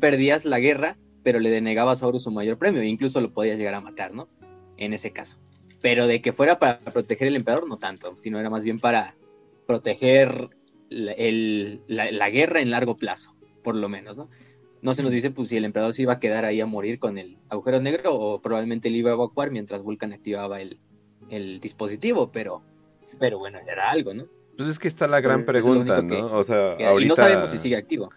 perdías 0.00 0.44
la 0.44 0.58
guerra, 0.58 0.96
pero 1.24 1.40
le 1.40 1.50
denegabas 1.50 2.02
a 2.02 2.06
Horus 2.06 2.22
su 2.22 2.30
mayor 2.30 2.58
premio, 2.58 2.82
e 2.82 2.86
incluso 2.86 3.20
lo 3.20 3.32
podías 3.32 3.58
llegar 3.58 3.74
a 3.74 3.80
matar, 3.80 4.12
¿no? 4.12 4.28
En 4.76 4.92
ese 4.92 5.10
caso. 5.10 5.38
Pero 5.80 6.06
de 6.06 6.20
que 6.20 6.32
fuera 6.32 6.58
para 6.58 6.78
proteger 6.78 7.28
el 7.28 7.36
emperador, 7.36 7.68
no 7.68 7.78
tanto, 7.78 8.14
sino 8.16 8.38
era 8.38 8.50
más 8.50 8.62
bien 8.62 8.78
para 8.78 9.16
proteger 9.66 10.50
la, 10.90 12.30
guerra 12.30 12.60
en 12.60 12.70
largo 12.70 12.96
plazo, 12.96 13.34
por 13.64 13.74
lo 13.74 13.88
menos, 13.88 14.16
¿no? 14.16 14.28
No 14.82 14.92
se 14.92 15.02
nos 15.02 15.12
dice 15.12 15.30
pues, 15.30 15.48
si 15.48 15.56
el 15.56 15.64
emperador 15.64 15.94
se 15.94 16.02
iba 16.02 16.12
a 16.12 16.20
quedar 16.20 16.44
ahí 16.44 16.60
a 16.60 16.66
morir 16.66 16.98
con 16.98 17.16
el 17.16 17.38
agujero 17.48 17.80
negro 17.80 18.14
o 18.14 18.42
probablemente 18.42 18.88
él 18.88 18.96
iba 18.96 19.10
a 19.10 19.14
evacuar 19.14 19.50
mientras 19.50 19.82
Vulcan 19.82 20.12
activaba 20.12 20.60
el, 20.60 20.78
dispositivo, 21.60 22.30
pero, 22.30 22.62
pero 23.18 23.38
bueno, 23.38 23.58
era 23.66 23.90
algo, 23.90 24.12
¿no? 24.12 24.26
Pues 24.56 24.68
es 24.68 24.78
que 24.78 24.88
está 24.88 25.08
la 25.08 25.20
gran 25.20 25.46
pregunta, 25.46 26.02
¿no? 26.02 26.36
o 26.36 26.44
sea, 26.44 26.76
Y 27.00 27.06
no 27.06 27.16
sabemos 27.16 27.50
si 27.50 27.58
sigue 27.58 27.76
activo. 27.76 28.10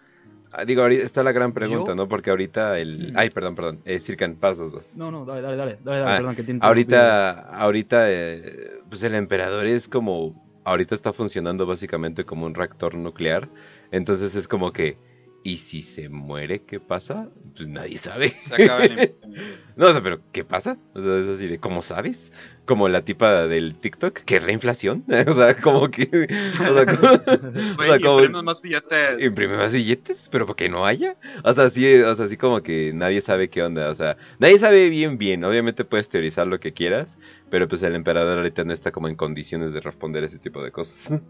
Ah, 0.58 0.64
digo, 0.64 0.82
ahorita 0.82 1.04
está 1.04 1.22
la 1.22 1.30
gran 1.30 1.52
pregunta, 1.52 1.94
¿no? 1.94 2.08
Porque 2.08 2.30
ahorita 2.30 2.80
el... 2.80 3.12
Ay, 3.14 3.30
perdón, 3.30 3.54
perdón. 3.54 3.80
Eh, 3.84 4.00
Circan, 4.00 4.34
pasos 4.34 4.72
dos. 4.72 4.96
No, 4.96 5.12
no, 5.12 5.24
dale, 5.24 5.40
dale, 5.40 5.56
dale, 5.56 5.78
dale, 5.84 6.00
ah, 6.00 6.16
perdón, 6.16 6.34
que 6.34 6.42
tiene 6.42 6.58
Ahorita, 6.60 7.30
ahorita, 7.56 8.10
eh, 8.10 8.80
pues 8.88 9.04
el 9.04 9.14
emperador 9.14 9.66
es 9.66 9.86
como... 9.86 10.34
Ahorita 10.64 10.96
está 10.96 11.12
funcionando 11.12 11.64
básicamente 11.64 12.24
como 12.24 12.44
un 12.44 12.54
reactor 12.54 12.96
nuclear. 12.96 13.48
Entonces 13.92 14.34
es 14.34 14.48
como 14.48 14.72
que 14.72 14.98
¿Y 15.44 15.58
si 15.58 15.82
se 15.82 16.08
muere, 16.08 16.62
qué 16.62 16.80
pasa? 16.80 17.28
Pues 17.56 17.68
nadie 17.68 17.96
sabe. 17.96 18.34
Se 18.42 18.62
acaba 18.62 18.84
el... 18.84 19.14
no, 19.76 19.86
o 19.86 19.92
sea, 19.92 20.02
pero 20.02 20.20
¿qué 20.32 20.44
pasa? 20.44 20.78
O 20.94 21.00
sea, 21.00 21.18
es 21.20 21.28
así 21.28 21.46
de, 21.46 21.58
¿cómo 21.58 21.80
sabes? 21.80 22.32
Como 22.66 22.88
la 22.88 23.02
tipa 23.02 23.46
del 23.46 23.78
TikTok, 23.78 24.14
que 24.14 24.36
es 24.36 24.44
la 24.44 24.52
inflación. 24.52 25.04
o 25.28 25.32
sea, 25.32 25.56
como 25.56 25.90
que. 25.90 26.28
O 26.60 26.74
sea, 26.74 28.00
como, 28.00 28.42
más 28.42 28.60
billetes. 28.60 29.24
Imprime 29.24 29.56
más 29.56 29.72
billetes, 29.72 30.28
pero 30.30 30.44
porque 30.44 30.68
no 30.68 30.84
haya. 30.84 31.16
O 31.44 31.54
sea, 31.54 31.64
así, 31.64 31.94
o 31.94 32.14
sea, 32.14 32.24
así 32.24 32.36
como 32.36 32.62
que 32.62 32.92
nadie 32.92 33.20
sabe 33.20 33.48
qué 33.48 33.62
onda. 33.62 33.90
O 33.90 33.94
sea, 33.94 34.16
nadie 34.40 34.58
sabe 34.58 34.90
bien, 34.90 35.18
bien. 35.18 35.44
Obviamente 35.44 35.84
puedes 35.84 36.08
teorizar 36.08 36.48
lo 36.48 36.58
que 36.58 36.72
quieras, 36.74 37.18
pero 37.48 37.68
pues 37.68 37.82
el 37.84 37.94
emperador 37.94 38.38
ahorita 38.38 38.64
no 38.64 38.72
está 38.72 38.90
como 38.90 39.08
en 39.08 39.14
condiciones 39.14 39.72
de 39.72 39.80
responder 39.80 40.24
ese 40.24 40.38
tipo 40.38 40.62
de 40.62 40.72
cosas. 40.72 41.22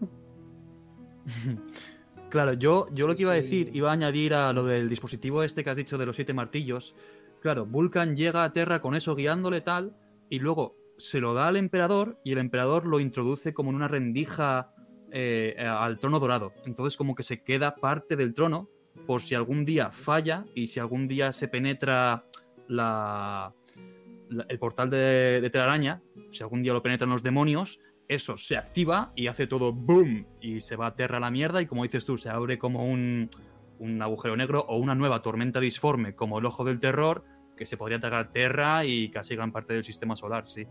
Claro, 2.29 2.53
yo, 2.53 2.87
yo 2.93 3.07
lo 3.07 3.15
que 3.15 3.23
iba 3.23 3.31
a 3.31 3.35
decir, 3.35 3.71
iba 3.73 3.89
a 3.89 3.93
añadir 3.93 4.35
a 4.35 4.53
lo 4.53 4.63
del 4.63 4.87
dispositivo 4.87 5.41
este 5.41 5.63
que 5.63 5.71
has 5.71 5.77
dicho 5.77 5.97
de 5.97 6.05
los 6.05 6.15
siete 6.15 6.33
martillos. 6.33 6.93
Claro, 7.41 7.65
Vulcan 7.65 8.15
llega 8.15 8.43
a 8.43 8.53
Terra 8.53 8.81
con 8.81 8.93
eso 8.93 9.15
guiándole 9.15 9.61
tal, 9.61 9.95
y 10.29 10.37
luego 10.37 10.75
se 10.97 11.19
lo 11.19 11.33
da 11.33 11.47
al 11.47 11.57
emperador, 11.57 12.19
y 12.23 12.33
el 12.33 12.37
emperador 12.37 12.85
lo 12.85 12.99
introduce 12.99 13.51
como 13.53 13.71
en 13.71 13.77
una 13.77 13.87
rendija 13.87 14.73
eh, 15.11 15.55
al 15.57 15.97
trono 15.97 16.19
dorado. 16.19 16.53
Entonces, 16.67 16.97
como 16.97 17.15
que 17.15 17.23
se 17.23 17.41
queda 17.43 17.75
parte 17.75 18.15
del 18.15 18.35
trono, 18.35 18.69
por 19.07 19.21
si 19.21 19.33
algún 19.33 19.65
día 19.65 19.91
falla 19.91 20.45
y 20.53 20.67
si 20.67 20.79
algún 20.79 21.07
día 21.07 21.31
se 21.31 21.47
penetra 21.47 22.25
la, 22.67 23.55
el 24.49 24.59
portal 24.59 24.89
de, 24.91 25.39
de 25.41 25.49
telaraña, 25.49 26.03
si 26.31 26.43
algún 26.43 26.61
día 26.61 26.73
lo 26.73 26.83
penetran 26.83 27.09
los 27.09 27.23
demonios, 27.23 27.79
eso 28.09 28.37
se 28.37 28.57
activa 28.57 29.13
y 29.15 29.27
hace 29.27 29.47
todo 29.47 29.71
boom 29.71 30.25
y 30.41 30.59
se 30.59 30.75
va 30.75 30.87
a 30.87 30.95
Terra 30.95 31.17
a 31.17 31.19
la 31.21 31.31
mierda 31.31 31.61
y 31.61 31.67
como 31.67 31.83
dices 31.83 32.05
tú, 32.05 32.17
se 32.17 32.29
abre 32.29 32.57
como 32.57 32.85
un, 32.85 33.29
un 33.77 34.01
agujero 34.01 34.35
negro 34.35 34.65
o 34.67 34.77
una 34.77 34.95
nueva 34.95 35.21
tormenta 35.21 35.59
disforme 35.59 36.15
como 36.15 36.39
el 36.39 36.45
ojo 36.45 36.65
del 36.65 36.79
terror 36.79 37.23
que 37.55 37.67
se 37.67 37.77
podría 37.77 37.97
atacar 37.99 38.31
Terra 38.31 38.83
y 38.83 39.11
casi 39.11 39.35
gran 39.35 39.51
parte 39.51 39.73
del 39.73 39.83
sistema 39.83 40.15
solar, 40.15 40.49
sí. 40.49 40.65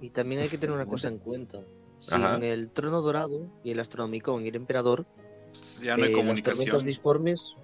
Y 0.00 0.10
también 0.10 0.42
hay 0.42 0.48
que 0.48 0.56
tener 0.56 0.74
una 0.74 0.86
cosa 0.86 1.08
en 1.08 1.18
cuenta. 1.18 1.60
En 2.10 2.42
el 2.42 2.70
trono 2.70 3.02
dorado 3.02 3.50
y 3.64 3.72
el 3.72 3.80
astronomicón 3.80 4.44
y 4.44 4.48
el 4.48 4.56
emperador, 4.56 5.06
ya 5.82 5.96
no 5.96 6.04
hay 6.04 6.12
comunicación. 6.12 6.58
Las 6.58 6.66
tormentas 6.66 6.86
disformes, 6.86 7.56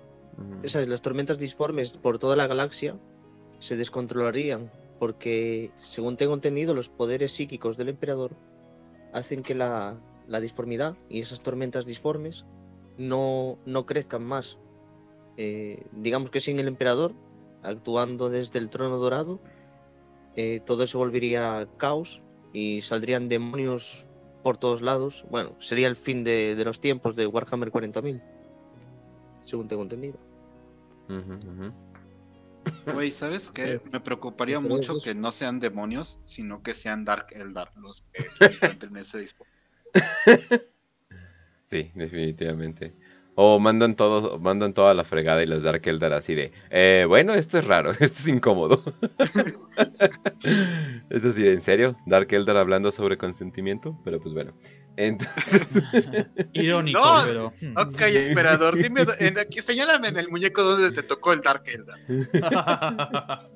esas, 0.62 0.89
las 0.89 1.03
tormentas 1.03 1.39
disformes 1.39 1.93
por 1.93 2.18
toda 2.18 2.37
la 2.37 2.47
galaxia 2.47 2.99
se 3.59 3.76
descontrolarían 3.76 4.70
porque, 4.99 5.70
según 5.82 6.16
tengo 6.16 6.34
entendido, 6.34 6.74
los 6.74 6.88
poderes 6.88 7.32
psíquicos 7.32 7.76
del 7.76 7.88
emperador 7.88 8.36
hacen 9.12 9.42
que 9.42 9.55
la, 9.55 9.99
la 10.26 10.40
disformidad 10.40 10.97
y 11.09 11.20
esas 11.20 11.42
tormentas 11.42 11.86
disformes 11.86 12.44
no, 12.99 13.59
no 13.66 13.86
crezcan 13.86 14.24
más. 14.24 14.59
Eh, 15.36 15.84
digamos 15.92 16.30
que 16.30 16.40
sin 16.40 16.59
el 16.59 16.68
emperador, 16.68 17.14
actuando 17.62 18.30
desde 18.30 18.59
el 18.59 18.70
trono 18.70 18.99
dorado, 18.99 19.40
eh, 20.34 20.61
todo 20.64 20.86
se 20.86 20.97
volvería 20.97 21.68
caos 21.76 22.22
y 22.53 22.80
saldrían 22.82 23.28
demonios 23.28 24.09
por 24.42 24.57
todos 24.57 24.82
lados. 24.82 25.26
Bueno, 25.30 25.55
sería 25.59 25.88
el 25.88 25.97
fin 25.97 26.24
de, 26.24 26.55
de 26.55 26.64
los 26.64 26.80
tiempos 26.80 27.16
de 27.16 27.26
Warhammer 27.26 27.70
40.000, 27.70 28.22
según 29.40 29.68
tengo 29.68 29.82
entendido. 29.82 30.18
Güey, 32.93 33.11
¿sabes 33.11 33.51
qué? 33.51 33.81
Me 33.93 34.01
preocuparía 34.01 34.61
mucho 34.61 35.01
que 35.03 35.14
no 35.14 35.31
sean 35.33 35.61
demonios, 35.61 36.21
sino 36.25 36.62
que 36.62 36.75
sean 36.75 37.05
Dark 37.05 37.27
Eldar 37.31 37.73
los 37.77 38.03
que 38.12 38.27
encuentren 38.41 38.97
ese 38.97 39.21
dispositivo. 39.21 39.57
Sí, 41.64 41.91
definitivamente. 41.95 42.95
O 43.35 43.59
mandan 43.59 43.97
todos, 43.97 44.41
mandan 44.41 44.73
toda 44.73 44.95
la 44.95 45.05
fregada 45.05 45.43
y 45.43 45.47
los 45.47 45.64
Dark 45.64 45.83
Eldar 45.87 46.12
así 46.12 46.35
de, 46.35 46.53
eh, 46.71 47.05
bueno, 47.09 47.35
esto 47.35 47.59
es 47.59 47.67
raro, 47.67 47.91
esto 48.01 48.07
es 48.07 48.29
incómodo. 48.29 48.83
es 51.11 51.25
así, 51.25 51.47
¿en 51.47 51.61
serio? 51.61 51.97
Dark 52.07 52.33
Eldar 52.33 52.57
hablando 52.57 52.91
sobre 52.93 53.19
consentimiento, 53.19 53.99
pero 54.05 54.21
pues 54.21 54.33
bueno. 54.33 54.55
Entonces... 54.97 55.84
Irónico, 56.53 57.01
pero... 57.24 57.53
Hmm. 57.61 57.76
Ok, 57.76 58.01
emperador, 58.01 58.76
dime, 58.76 59.03
en, 59.18 59.38
aquí, 59.38 59.61
señálame 59.61 60.09
en 60.09 60.16
el 60.16 60.28
muñeco 60.28 60.62
donde 60.62 60.90
te 60.92 61.03
tocó 61.03 61.32
el 61.32 61.40
Dark 61.40 61.62
Eldar. 61.66 61.99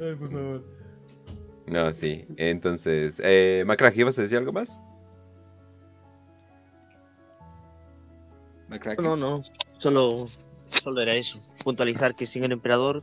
Ay, 0.00 0.14
por 0.14 0.30
favor. 0.30 0.64
No, 1.66 1.92
sí. 1.92 2.24
Entonces, 2.36 3.20
eh, 3.22 3.64
Macraje, 3.66 4.00
¿ibas 4.00 4.18
a 4.18 4.22
decir 4.22 4.38
algo 4.38 4.52
más? 4.52 4.80
No, 8.98 9.16
no, 9.16 9.42
solo, 9.78 10.26
solo 10.64 11.00
era 11.00 11.14
eso. 11.14 11.38
Puntualizar 11.64 12.14
que 12.14 12.26
sin 12.26 12.44
el 12.44 12.52
emperador 12.52 13.02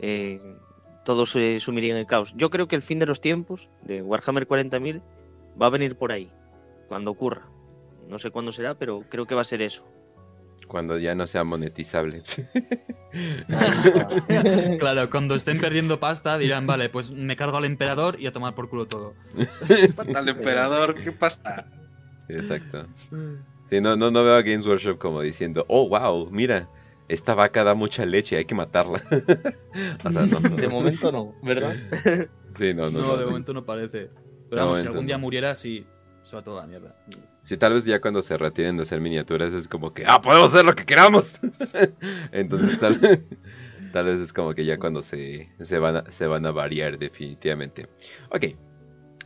eh, 0.00 0.40
todo 1.04 1.24
se 1.24 1.58
sumiría 1.60 1.92
en 1.92 1.98
el 1.98 2.06
caos. 2.06 2.34
Yo 2.36 2.50
creo 2.50 2.68
que 2.68 2.76
el 2.76 2.82
fin 2.82 2.98
de 2.98 3.06
los 3.06 3.20
tiempos 3.20 3.70
de 3.82 4.02
Warhammer 4.02 4.46
40.000 4.46 5.02
va 5.60 5.66
a 5.66 5.70
venir 5.70 5.96
por 5.96 6.12
ahí, 6.12 6.32
cuando 6.88 7.10
ocurra. 7.10 7.48
No 8.08 8.18
sé 8.18 8.30
cuándo 8.30 8.52
será, 8.52 8.78
pero 8.78 9.04
creo 9.08 9.26
que 9.26 9.34
va 9.34 9.42
a 9.42 9.44
ser 9.44 9.60
eso. 9.62 9.86
Cuando 10.66 10.98
ya 10.98 11.14
no 11.14 11.26
sea 11.26 11.44
monetizable. 11.44 12.22
claro, 14.78 15.08
cuando 15.10 15.34
estén 15.34 15.58
perdiendo 15.58 15.98
pasta 15.98 16.36
dirán, 16.36 16.66
vale, 16.66 16.88
pues 16.90 17.10
me 17.10 17.36
cargo 17.36 17.56
al 17.56 17.64
emperador 17.64 18.20
y 18.20 18.26
a 18.26 18.32
tomar 18.32 18.54
por 18.54 18.68
culo 18.68 18.86
todo. 18.86 19.14
al 20.16 20.28
emperador, 20.28 20.94
¿qué 20.94 21.12
pasta? 21.12 21.70
Exacto. 22.28 22.84
Sí, 23.70 23.80
no, 23.80 23.96
no, 23.96 24.10
no 24.10 24.24
veo 24.24 24.36
a 24.36 24.42
Games 24.42 24.66
Workshop 24.66 24.98
como 24.98 25.22
diciendo, 25.22 25.64
oh, 25.68 25.88
wow, 25.88 26.30
mira, 26.30 26.68
esta 27.08 27.34
vaca 27.34 27.64
da 27.64 27.74
mucha 27.74 28.04
leche, 28.04 28.36
hay 28.36 28.44
que 28.44 28.54
matarla. 28.54 29.02
de 30.56 30.68
momento 30.68 31.12
no, 31.12 31.34
¿verdad? 31.42 31.76
sí, 32.58 32.74
no, 32.74 32.90
no. 32.90 33.00
No, 33.00 33.16
de 33.16 33.26
momento 33.26 33.54
no 33.54 33.64
parece. 33.64 34.10
Pero 34.48 34.62
vamos, 34.62 34.80
si 34.80 34.86
algún 34.86 35.06
día 35.06 35.18
muriera, 35.18 35.54
sí, 35.54 35.86
se 36.24 36.36
va 36.36 36.42
toda 36.42 36.62
la 36.62 36.66
mierda. 36.66 36.94
Sí, 37.42 37.56
tal 37.56 37.74
vez 37.74 37.84
ya 37.84 38.00
cuando 38.00 38.22
se 38.22 38.36
retiren 38.36 38.76
de 38.76 38.82
hacer 38.82 39.00
miniaturas 39.00 39.52
es 39.54 39.68
como 39.68 39.94
que, 39.94 40.04
ah, 40.06 40.20
podemos 40.20 40.52
hacer 40.52 40.64
lo 40.64 40.74
que 40.74 40.84
queramos. 40.84 41.40
Entonces 42.32 42.78
tal, 42.78 42.98
tal 43.92 44.06
vez 44.06 44.20
es 44.20 44.32
como 44.32 44.54
que 44.54 44.64
ya 44.64 44.78
cuando 44.78 45.02
se, 45.02 45.50
se, 45.60 45.78
van, 45.78 45.96
a, 45.96 46.10
se 46.10 46.26
van 46.26 46.46
a 46.46 46.50
variar 46.50 46.98
definitivamente. 46.98 47.88
Ok, 48.30 48.46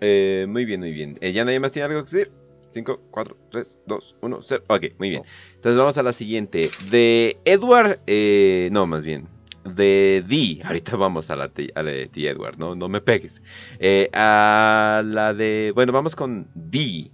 eh, 0.00 0.46
muy 0.48 0.64
bien, 0.64 0.80
muy 0.80 0.92
bien. 0.92 1.18
Eh, 1.20 1.32
¿Ya 1.32 1.44
nadie 1.44 1.60
más 1.60 1.72
tiene 1.72 1.86
algo 1.86 2.04
que 2.04 2.10
decir? 2.10 2.32
5, 2.70 3.00
4, 3.10 3.36
3, 3.50 3.84
2, 3.86 4.16
1, 4.20 4.40
0. 4.44 4.64
Ok, 4.68 4.84
muy 4.98 5.10
bien. 5.10 5.22
Entonces 5.54 5.76
vamos 5.76 5.98
a 5.98 6.02
la 6.02 6.12
siguiente. 6.12 6.62
De 6.90 7.36
Edward, 7.44 7.98
eh, 8.06 8.68
no, 8.72 8.86
más 8.86 9.04
bien. 9.04 9.28
De 9.64 10.24
D. 10.26 10.60
Ahorita 10.64 10.96
vamos 10.96 11.30
a 11.30 11.36
la, 11.36 11.48
de 11.48 12.10
D, 12.12 12.28
Edward, 12.28 12.58
no, 12.58 12.74
no 12.74 12.88
me 12.88 13.00
pegues. 13.00 13.42
Eh, 13.78 14.08
a 14.12 15.02
la 15.04 15.34
de. 15.34 15.72
Bueno, 15.74 15.92
vamos 15.92 16.16
con 16.16 16.48
D. 16.54 17.10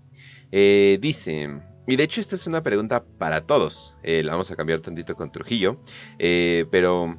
Eh, 0.52 0.98
dice. 1.00 1.60
Y 1.86 1.96
de 1.96 2.02
hecho, 2.02 2.20
esta 2.20 2.36
es 2.36 2.46
una 2.46 2.62
pregunta 2.62 3.04
para 3.18 3.46
todos. 3.46 3.96
la 4.02 4.32
vamos 4.32 4.50
a 4.50 4.56
cambiar 4.56 4.80
tantito 4.80 5.14
con 5.14 5.32
Trujillo. 5.32 5.80
pero. 6.18 7.18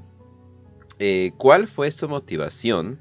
¿Cuál 1.38 1.67
fue 1.67 1.91
su 1.91 2.09
motivación? 2.09 2.99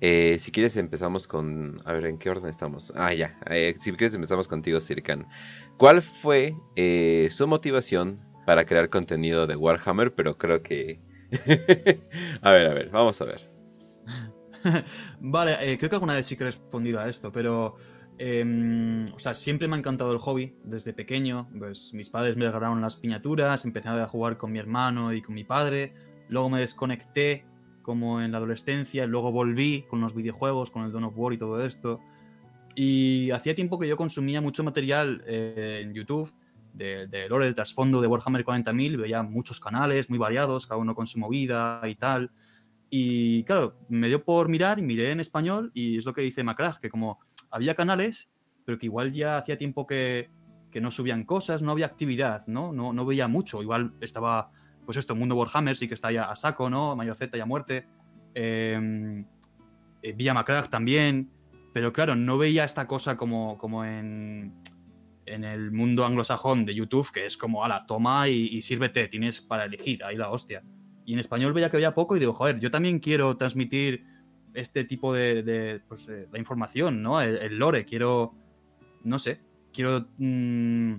Eh, 0.00 0.38
si 0.38 0.50
quieres 0.50 0.76
empezamos 0.76 1.26
con... 1.26 1.76
A 1.84 1.92
ver, 1.92 2.06
¿en 2.06 2.18
qué 2.18 2.30
orden 2.30 2.48
estamos? 2.48 2.92
Ah, 2.96 3.12
ya. 3.12 3.38
Eh, 3.50 3.74
si 3.78 3.92
quieres 3.92 4.14
empezamos 4.14 4.48
contigo, 4.48 4.80
Sirkan. 4.80 5.26
¿Cuál 5.76 6.02
fue 6.02 6.56
eh, 6.76 7.28
su 7.30 7.46
motivación 7.46 8.20
para 8.46 8.64
crear 8.64 8.88
contenido 8.88 9.46
de 9.46 9.56
Warhammer? 9.56 10.14
Pero 10.14 10.38
creo 10.38 10.62
que... 10.62 11.00
a 12.42 12.50
ver, 12.50 12.66
a 12.66 12.74
ver, 12.74 12.90
vamos 12.90 13.20
a 13.20 13.24
ver. 13.24 13.40
vale, 15.20 15.78
creo 15.78 15.90
que 15.90 15.96
alguna 15.96 16.14
vez 16.14 16.26
sí 16.26 16.36
que 16.36 16.44
he 16.44 16.46
respondido 16.46 17.00
a 17.00 17.08
esto, 17.08 17.32
pero... 17.32 17.76
Em, 18.22 19.10
o 19.14 19.18
sea, 19.18 19.32
siempre 19.32 19.66
me 19.66 19.76
ha 19.76 19.78
encantado 19.78 20.12
el 20.12 20.18
hobby 20.18 20.54
desde 20.62 20.92
pequeño. 20.92 21.48
Pues 21.58 21.94
mis 21.94 22.10
padres 22.10 22.36
me 22.36 22.44
regalaron 22.44 22.82
las 22.82 22.96
piñaturas, 22.96 23.64
empecé 23.64 23.88
a 23.88 24.06
jugar 24.06 24.36
con 24.36 24.52
mi 24.52 24.58
hermano 24.58 25.14
y 25.14 25.22
con 25.22 25.34
mi 25.34 25.44
padre. 25.44 25.94
Luego 26.28 26.50
me 26.50 26.60
desconecté 26.60 27.46
como 27.80 28.20
en 28.20 28.32
la 28.32 28.36
adolescencia, 28.36 29.06
luego 29.06 29.32
volví 29.32 29.86
con 29.88 30.02
los 30.02 30.14
videojuegos, 30.14 30.70
con 30.70 30.84
el 30.84 30.92
Dawn 30.92 31.04
of 31.04 31.14
War 31.16 31.32
y 31.32 31.38
todo 31.38 31.64
esto. 31.64 32.00
Y 32.74 33.30
hacía 33.30 33.54
tiempo 33.54 33.78
que 33.78 33.88
yo 33.88 33.96
consumía 33.96 34.42
mucho 34.42 34.62
material 34.62 35.24
eh, 35.26 35.80
en 35.82 35.94
YouTube 35.94 36.30
de, 36.72 37.06
de, 37.06 37.28
lore, 37.28 37.46
del 37.46 37.54
trasfondo 37.54 38.00
de 38.00 38.06
Warhammer 38.06 38.44
40.000, 38.44 39.00
veía 39.00 39.22
muchos 39.22 39.60
canales 39.60 40.08
muy 40.08 40.18
variados, 40.18 40.66
cada 40.66 40.80
uno 40.80 40.94
con 40.94 41.06
su 41.06 41.18
movida 41.18 41.80
y 41.86 41.94
tal. 41.94 42.30
Y 42.88 43.44
claro, 43.44 43.76
me 43.88 44.08
dio 44.08 44.24
por 44.24 44.48
mirar 44.48 44.78
y 44.78 44.82
miré 44.82 45.10
en 45.10 45.20
español 45.20 45.70
y 45.74 45.98
es 45.98 46.04
lo 46.04 46.12
que 46.12 46.22
dice 46.22 46.42
Macrag, 46.42 46.80
que 46.80 46.90
como 46.90 47.20
había 47.50 47.74
canales, 47.74 48.32
pero 48.64 48.78
que 48.78 48.86
igual 48.86 49.12
ya 49.12 49.38
hacía 49.38 49.56
tiempo 49.56 49.86
que, 49.86 50.30
que 50.70 50.80
no 50.80 50.90
subían 50.90 51.24
cosas, 51.24 51.62
no 51.62 51.72
había 51.72 51.86
actividad, 51.86 52.46
¿no? 52.46 52.72
¿no? 52.72 52.92
No 52.92 53.06
veía 53.06 53.28
mucho, 53.28 53.62
igual 53.62 53.92
estaba 54.00 54.50
pues 54.90 54.98
esto, 54.98 55.14
Mundo 55.14 55.36
Warhammer 55.36 55.76
sí 55.76 55.86
que 55.86 55.94
está 55.94 56.10
ya 56.10 56.24
a 56.24 56.34
saco, 56.34 56.68
¿no? 56.68 56.96
Mayor 56.96 57.16
Z 57.16 57.38
ya 57.38 57.46
muerte. 57.46 57.86
Em, 58.34 59.24
eh, 60.02 60.12
Villa 60.12 60.44
también. 60.68 61.30
Pero 61.72 61.92
claro, 61.92 62.16
no 62.16 62.38
veía 62.38 62.64
esta 62.64 62.88
cosa 62.88 63.16
como, 63.16 63.56
como 63.56 63.84
en, 63.84 64.52
en 65.26 65.44
el 65.44 65.70
mundo 65.70 66.04
anglosajón 66.04 66.64
de 66.64 66.74
YouTube, 66.74 67.10
que 67.12 67.26
es 67.26 67.36
como, 67.36 67.64
ala, 67.64 67.86
toma 67.86 68.28
y, 68.28 68.60
sírvete, 68.62 69.08
tienes 69.08 69.40
para 69.40 69.64
elegir, 69.64 70.02
ahí 70.04 70.16
la 70.16 70.30
hostia. 70.30 70.62
Y 71.04 71.12
en 71.12 71.18
español 71.18 71.52
veía 71.52 71.70
que 71.70 71.76
había 71.76 71.94
poco 71.94 72.16
y 72.16 72.20
digo, 72.20 72.32
joder, 72.32 72.60
yo 72.60 72.70
también 72.70 72.98
quiero 72.98 73.36
transmitir 73.36 74.04
este 74.54 74.84
tipo 74.84 75.12
de, 75.12 75.80
pues, 75.88 76.08
eh, 76.08 76.28
la 76.32 76.38
información, 76.38 77.02
¿no? 77.02 77.20
El, 77.20 77.58
lore, 77.58 77.84
quiero, 77.84 78.34
no 79.04 79.18
sé, 79.18 79.40
quiero... 79.72 80.08
Mm, 80.18 80.96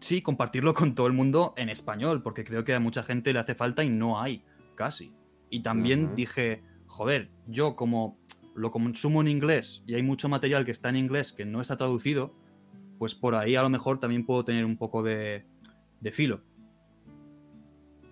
sí, 0.00 0.22
compartirlo 0.22 0.74
con 0.74 0.94
todo 0.94 1.06
el 1.06 1.12
mundo 1.12 1.54
en 1.56 1.68
español, 1.68 2.22
porque 2.22 2.44
creo 2.44 2.64
que 2.64 2.74
a 2.74 2.80
mucha 2.80 3.02
gente 3.02 3.32
le 3.32 3.38
hace 3.38 3.54
falta 3.54 3.84
y 3.84 3.88
no 3.88 4.20
hay, 4.20 4.44
casi. 4.74 5.12
Y 5.50 5.62
también 5.62 6.14
dije, 6.14 6.62
joder, 6.86 7.30
yo 7.46 7.76
como 7.76 8.18
lo 8.54 8.70
consumo 8.70 9.20
en 9.20 9.28
inglés 9.28 9.82
y 9.86 9.94
hay 9.94 10.02
mucho 10.02 10.28
material 10.28 10.64
que 10.64 10.70
está 10.70 10.88
en 10.88 10.96
inglés 10.96 11.32
que 11.32 11.44
no 11.44 11.60
está 11.60 11.76
traducido, 11.76 12.34
pues 13.00 13.14
por 13.14 13.34
ahí 13.34 13.56
a 13.56 13.62
lo 13.62 13.70
mejor 13.70 13.98
también 13.98 14.26
puedo 14.26 14.44
tener 14.44 14.66
un 14.66 14.76
poco 14.76 15.02
de, 15.02 15.46
filo. 16.12 16.42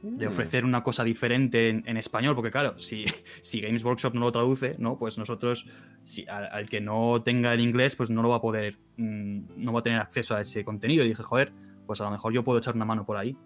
De 0.03 0.24
mm. 0.24 0.30
ofrecer 0.30 0.64
una 0.64 0.82
cosa 0.82 1.05
diferente 1.05 1.68
en, 1.68 1.97
español, 1.99 2.34
porque 2.34 2.51
claro, 2.51 2.78
si, 2.78 3.05
si, 3.43 3.61
Games 3.61 3.84
Workshop 3.84 4.14
no 4.14 4.20
lo 4.22 4.32
traduce, 4.32 4.76
¿no? 4.78 4.99
Pues 4.99 5.18
nosotros, 5.18 5.68
si, 6.05 6.24
al, 6.26 6.70
que 6.70 6.80
no 6.80 7.20
tenga 7.22 7.53
el 7.53 7.61
inglés, 7.61 7.97
pues 7.97 8.09
no 8.09 8.22
lo 8.22 8.30
va 8.30 8.36
a 8.36 8.41
poder, 8.41 8.78
mm, 8.97 9.62
no 9.62 9.74
va 9.74 9.80
a 9.80 9.82
tener 9.82 10.01
acceso 10.01 10.34
a 10.34 10.41
ese 10.41 10.64
contenido. 10.64 11.05
Y 11.05 11.09
dije, 11.09 11.22
joder, 11.22 11.53
pues 11.86 12.01
a 12.01 12.05
lo 12.05 12.11
mejor 12.11 12.32
yo 12.32 12.43
puedo 12.43 12.59
echar 12.59 12.74
una 12.74 12.86
mano 12.86 13.05
por 13.05 13.18
ahí. 13.18 13.36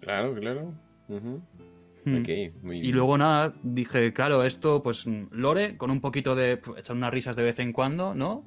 Claro, 0.00 0.34
claro. 0.34 0.74
Hmm. 1.06 2.24
y 2.72 2.90
luego 2.90 3.16
nada, 3.16 3.52
dije, 3.62 4.12
claro, 4.12 4.42
esto, 4.42 4.82
pues 4.82 5.06
lore, 5.30 5.76
con 5.76 5.92
un 5.92 6.00
poquito 6.00 6.34
de. 6.34 6.56
Pues, 6.56 6.80
echar 6.80 6.96
unas 6.96 7.12
risas 7.12 7.36
de 7.36 7.44
vez 7.44 7.60
en 7.60 7.72
cuando, 7.72 8.12
¿no? 8.12 8.44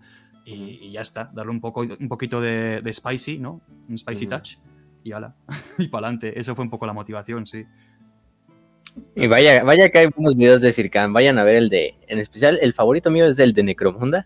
Y, 0.51 0.91
ya 0.91 1.01
está, 1.01 1.29
darle 1.33 1.51
un, 1.51 1.61
poco, 1.61 1.81
un 1.81 2.07
poquito 2.07 2.41
de, 2.41 2.81
spicy, 2.91 3.37
¿no? 3.37 3.61
Un 3.87 3.97
spicy 3.97 4.27
touch. 4.27 4.57
Y 5.03 5.11
ala, 5.11 5.35
y 5.77 5.87
para 5.87 6.07
adelante. 6.07 6.39
Eso 6.39 6.55
fue 6.55 6.63
un 6.63 6.69
poco 6.69 6.85
la 6.85 6.93
motivación, 6.93 7.45
sí. 7.45 7.65
Y 9.15 9.27
vaya, 9.27 9.63
vaya 9.63 9.89
que 9.89 9.99
hay 9.99 10.07
unos 10.15 10.35
videos 10.35 10.61
de 10.61 10.71
Circan, 10.71 11.13
vayan 11.13 11.37
a 11.37 11.43
ver 11.43 11.55
el 11.55 11.69
de, 11.69 11.95
en 12.07 12.19
especial, 12.19 12.57
el 12.61 12.73
favorito 12.73 13.11
mío 13.11 13.27
es 13.27 13.37
el 13.37 13.53
de 13.53 13.63
Necromunda, 13.63 14.25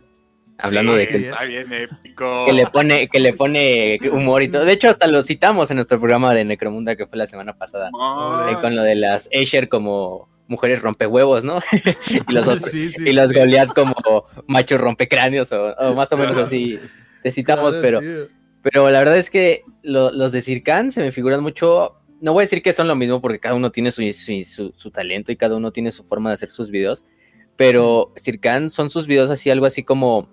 Hablando 0.57 0.95
de 0.95 1.07
que, 1.07 1.17
está 1.17 1.43
bien 1.43 1.71
épico. 1.73 2.45
que 2.45 2.53
le 2.53 2.67
pone 2.67 3.07
que 3.09 3.19
le 3.19 3.33
pone 3.33 3.99
humor 4.11 4.43
y 4.43 4.49
todo. 4.49 4.65
De 4.65 4.73
hecho, 4.73 4.87
hasta 4.87 5.07
lo 5.07 5.23
citamos 5.23 5.71
en 5.71 5.77
nuestro 5.77 5.99
programa 5.99 6.33
de 6.33 6.45
Necromunda 6.45 6.95
que 6.95 7.07
fue 7.07 7.17
la 7.17 7.27
semana 7.27 7.53
pasada. 7.57 7.89
Eh, 7.89 8.55
con 8.61 8.75
lo 8.75 8.83
de 8.83 8.95
las 8.95 9.29
Asher 9.33 9.67
como 9.67 10.29
mujeres 10.47 10.81
rompehuevos, 10.81 11.43
¿no? 11.43 11.59
y 12.29 12.33
los 12.33 12.47
otros, 12.47 12.73
y 12.73 13.11
los 13.13 13.31
Goliath 13.33 13.73
como 13.73 13.95
machos 14.47 14.79
rompecráneos 14.79 15.51
o, 15.51 15.73
o 15.73 15.93
más 15.93 16.11
o 16.11 16.17
menos 16.17 16.37
así. 16.37 16.79
Te 17.21 17.31
citamos, 17.31 17.77
pero 17.77 18.01
pero 18.61 18.89
la 18.89 18.99
verdad 18.99 19.17
es 19.17 19.29
que 19.29 19.63
los 19.81 20.31
de 20.31 20.41
Circan 20.41 20.91
se 20.91 21.01
me 21.01 21.11
figuran 21.11 21.41
mucho. 21.41 21.95
No 22.21 22.31
voy 22.31 22.43
a 22.43 22.45
decir 22.45 22.61
que 22.61 22.71
son 22.71 22.87
lo 22.87 22.95
mismo 22.95 23.19
porque 23.19 23.39
cada 23.39 23.55
uno 23.55 23.71
tiene 23.71 23.91
su, 23.91 24.01
su, 24.13 24.73
su 24.75 24.91
talento 24.91 25.31
y 25.31 25.35
cada 25.35 25.57
uno 25.57 25.71
tiene 25.71 25.91
su 25.91 26.05
forma 26.05 26.29
de 26.29 26.35
hacer 26.35 26.51
sus 26.51 26.71
videos 26.71 27.03
pero 27.55 28.13
Circan 28.15 28.69
son 28.69 28.89
sus 28.89 29.07
videos 29.07 29.29
así, 29.29 29.49
algo 29.49 29.65
así 29.65 29.83
como 29.83 30.29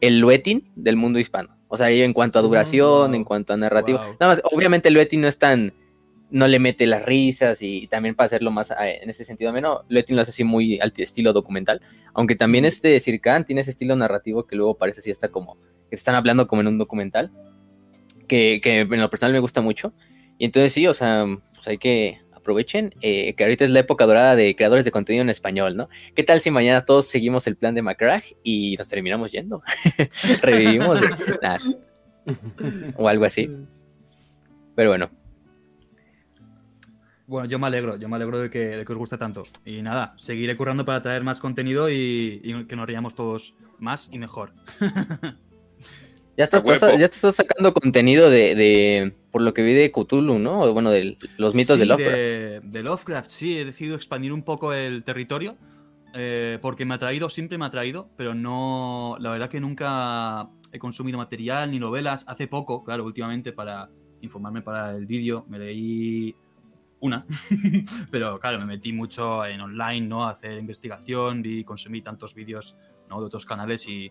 el 0.00 0.18
Luetin 0.18 0.70
del 0.74 0.96
mundo 0.96 1.18
hispano. 1.18 1.56
O 1.68 1.76
sea, 1.76 1.90
en 1.90 2.12
cuanto 2.12 2.38
a 2.38 2.42
mm, 2.42 2.46
duración, 2.46 3.14
en 3.14 3.24
cuanto 3.24 3.52
a 3.52 3.56
narrativo. 3.56 3.98
Nada 4.20 4.28
más, 4.28 4.42
obviamente 4.44 4.88
el 4.88 4.94
Luetin 4.94 5.22
no 5.22 5.28
es 5.28 5.38
tan, 5.38 5.72
no 6.34 6.48
le 6.48 6.58
mete 6.58 6.84
las 6.88 7.04
risas 7.04 7.62
y 7.62 7.86
también 7.86 8.16
para 8.16 8.26
hacerlo 8.26 8.50
más 8.50 8.72
eh, 8.72 8.98
en 9.00 9.08
ese 9.08 9.24
sentido 9.24 9.52
menos, 9.52 9.82
Luetin 9.88 10.16
lo 10.16 10.22
hace 10.22 10.32
así 10.32 10.42
muy 10.42 10.80
al 10.80 10.92
estilo 10.96 11.32
documental. 11.32 11.80
Aunque 12.12 12.34
también 12.34 12.64
este 12.64 12.98
Circan 12.98 13.46
tiene 13.46 13.60
ese 13.60 13.70
estilo 13.70 13.94
narrativo 13.94 14.44
que 14.44 14.56
luego 14.56 14.76
parece 14.76 14.98
así 14.98 15.12
hasta 15.12 15.28
como, 15.28 15.58
que 15.88 15.94
están 15.94 16.16
hablando 16.16 16.48
como 16.48 16.60
en 16.62 16.66
un 16.66 16.78
documental, 16.78 17.30
que, 18.26 18.60
que 18.60 18.80
en 18.80 19.00
lo 19.00 19.10
personal 19.10 19.32
me 19.32 19.38
gusta 19.38 19.60
mucho. 19.60 19.94
Y 20.36 20.46
entonces 20.46 20.72
sí, 20.72 20.88
o 20.88 20.92
sea, 20.92 21.24
pues 21.54 21.68
hay 21.68 21.78
que, 21.78 22.18
aprovechen 22.32 22.92
eh, 23.00 23.34
que 23.34 23.44
ahorita 23.44 23.64
es 23.64 23.70
la 23.70 23.80
época 23.80 24.04
dorada 24.04 24.34
de 24.34 24.56
creadores 24.56 24.84
de 24.84 24.90
contenido 24.90 25.22
en 25.22 25.30
español, 25.30 25.76
¿no? 25.76 25.88
¿Qué 26.16 26.24
tal 26.24 26.40
si 26.40 26.50
mañana 26.50 26.84
todos 26.84 27.06
seguimos 27.06 27.46
el 27.46 27.56
plan 27.56 27.76
de 27.76 27.82
McCrack 27.82 28.36
y 28.42 28.74
nos 28.76 28.88
terminamos 28.88 29.30
yendo? 29.30 29.62
Revivimos 30.42 30.98
o 32.96 33.08
algo 33.08 33.24
así. 33.24 33.48
Pero 34.74 34.90
bueno. 34.90 35.23
Bueno, 37.26 37.48
yo 37.48 37.58
me 37.58 37.66
alegro, 37.66 37.96
yo 37.96 38.08
me 38.08 38.16
alegro 38.16 38.38
de 38.38 38.50
que, 38.50 38.84
os 38.86 38.98
guste 38.98 39.16
tanto. 39.16 39.44
Y 39.64 39.82
nada, 39.82 40.14
seguiré 40.18 40.56
currando 40.56 40.84
para 40.84 41.02
traer 41.02 41.22
más 41.22 41.40
contenido 41.40 41.90
y, 41.90 42.40
y 42.42 42.64
que 42.64 42.76
nos 42.76 42.86
riamos 42.86 43.14
todos 43.14 43.54
más 43.78 44.10
y 44.12 44.18
mejor. 44.18 44.52
Ya 46.36 46.44
estás, 46.44 46.64
ya 46.64 47.08
te 47.08 47.14
estás 47.14 47.36
sacando 47.36 47.72
contenido 47.72 48.28
de, 48.28 49.14
por 49.30 49.42
lo 49.42 49.54
que 49.54 49.62
vi 49.62 49.72
de 49.72 49.92
Cthulhu, 49.92 50.38
¿no? 50.40 50.72
Bueno, 50.72 50.90
de 50.90 51.16
los 51.36 51.54
mitos 51.54 51.78
de 51.78 51.86
Lovecraft. 51.86 52.16
De, 52.16 52.60
de, 52.60 52.82
Lovecraft, 52.82 53.30
sí, 53.30 53.58
he 53.58 53.64
decidido 53.64 53.94
expandir 53.94 54.32
un 54.32 54.42
poco 54.42 54.72
el 54.72 55.04
territorio. 55.04 55.56
Eh, 56.16 56.58
porque 56.60 56.84
me 56.84 56.94
ha 56.94 56.98
traído, 56.98 57.28
siempre 57.28 57.58
me 57.58 57.66
ha 57.66 57.70
traído, 57.70 58.08
pero 58.16 58.34
no. 58.34 59.16
La 59.20 59.30
verdad 59.30 59.48
que 59.48 59.60
nunca 59.60 60.48
he 60.72 60.78
consumido 60.78 61.18
material 61.18 61.70
ni 61.70 61.78
novelas. 61.78 62.24
Hace 62.28 62.48
poco, 62.48 62.84
claro, 62.84 63.04
últimamente 63.04 63.52
para 63.52 63.88
informarme 64.20 64.62
para 64.62 64.92
el 64.92 65.06
vídeo, 65.06 65.44
me 65.48 65.58
leí 65.58 66.34
una. 67.04 67.26
pero 68.10 68.40
claro, 68.40 68.58
me 68.58 68.66
metí 68.66 68.92
mucho 68.92 69.44
en 69.44 69.60
online, 69.60 70.06
¿no? 70.06 70.24
A 70.24 70.30
hacer 70.30 70.58
investigación, 70.58 71.42
vi, 71.42 71.64
consumí 71.64 72.00
tantos 72.02 72.34
vídeos 72.34 72.76
¿no? 73.08 73.20
de 73.20 73.26
otros 73.26 73.44
canales 73.44 73.86
y 73.88 74.10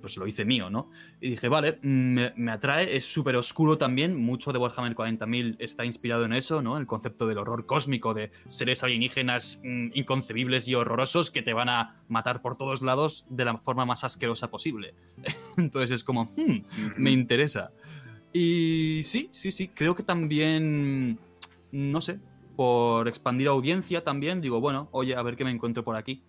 pues 0.00 0.16
lo 0.18 0.26
hice 0.28 0.44
mío, 0.44 0.70
¿no? 0.70 0.88
Y 1.20 1.30
dije, 1.30 1.48
vale, 1.48 1.80
me, 1.82 2.52
atrae, 2.52 2.96
es 2.96 3.04
súper 3.04 3.34
oscuro 3.34 3.76
también, 3.76 4.14
mucho 4.14 4.52
de 4.52 4.58
Warhammer 4.58 4.94
40.000 4.94 5.56
está 5.58 5.84
inspirado 5.84 6.24
en 6.24 6.32
eso, 6.32 6.62
¿no? 6.62 6.78
El 6.78 6.86
concepto 6.86 7.26
del 7.26 7.38
horror 7.38 7.66
cósmico, 7.66 8.14
de 8.14 8.30
seres 8.46 8.84
alienígenas 8.84 9.60
mm, 9.64 9.88
inconcebibles 9.94 10.68
y 10.68 10.76
horrorosos 10.76 11.32
que 11.32 11.42
te 11.42 11.54
van 11.54 11.68
a 11.68 12.04
matar 12.08 12.40
por 12.40 12.56
todos 12.56 12.82
lados 12.82 13.26
de 13.30 13.46
la 13.46 13.58
forma 13.58 13.84
más 13.84 14.04
asquerosa 14.04 14.48
posible. 14.48 14.94
Entonces 15.56 15.90
es 15.90 16.04
como, 16.04 16.24
hmm, 16.24 16.62
me 16.98 17.10
interesa. 17.10 17.72
Y 18.32 19.02
sí, 19.04 19.28
sí, 19.32 19.50
sí, 19.50 19.68
creo 19.68 19.94
que 19.96 20.02
también, 20.02 21.18
no 21.76 22.00
sé, 22.00 22.18
por 22.56 23.06
expandir 23.06 23.48
audiencia 23.48 24.02
también, 24.02 24.40
digo, 24.40 24.60
bueno, 24.60 24.88
oye, 24.92 25.14
a 25.14 25.22
ver 25.22 25.36
qué 25.36 25.44
me 25.44 25.50
encuentro 25.50 25.84
por 25.84 25.94
aquí. 25.96 26.22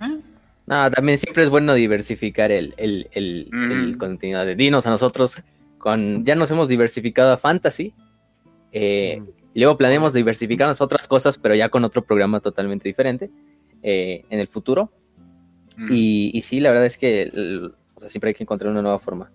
¿Eh? 0.00 0.20
No, 0.66 0.90
también 0.90 1.18
siempre 1.18 1.42
es 1.42 1.50
bueno 1.50 1.74
diversificar 1.74 2.50
el, 2.50 2.74
el, 2.78 3.96
contenido 3.98 4.44
de 4.46 4.54
Dinos 4.54 4.86
a 4.86 4.90
nosotros. 4.90 5.36
Con, 5.76 6.24
ya 6.24 6.34
nos 6.34 6.50
hemos 6.50 6.68
diversificado 6.68 7.32
a 7.32 7.36
Fantasy. 7.36 7.92
Eh, 8.70 9.22
luego 9.54 9.76
planeamos 9.76 10.14
diversificarnos 10.14 10.80
a 10.80 10.84
otras 10.84 11.06
cosas, 11.06 11.36
pero 11.36 11.54
ya 11.54 11.68
con 11.68 11.84
otro 11.84 12.02
programa 12.02 12.40
totalmente 12.40 12.88
diferente 12.88 13.30
eh, 13.82 14.24
en 14.30 14.38
el 14.38 14.48
futuro. 14.48 14.90
Y, 15.90 16.30
y, 16.32 16.42
sí, 16.42 16.60
la 16.60 16.70
verdad 16.70 16.86
es 16.86 16.96
que 16.96 17.30
siempre 18.06 18.28
hay 18.28 18.34
que 18.34 18.44
encontrar 18.44 18.70
una 18.70 18.82
nueva 18.82 18.98
forma. 18.98 19.30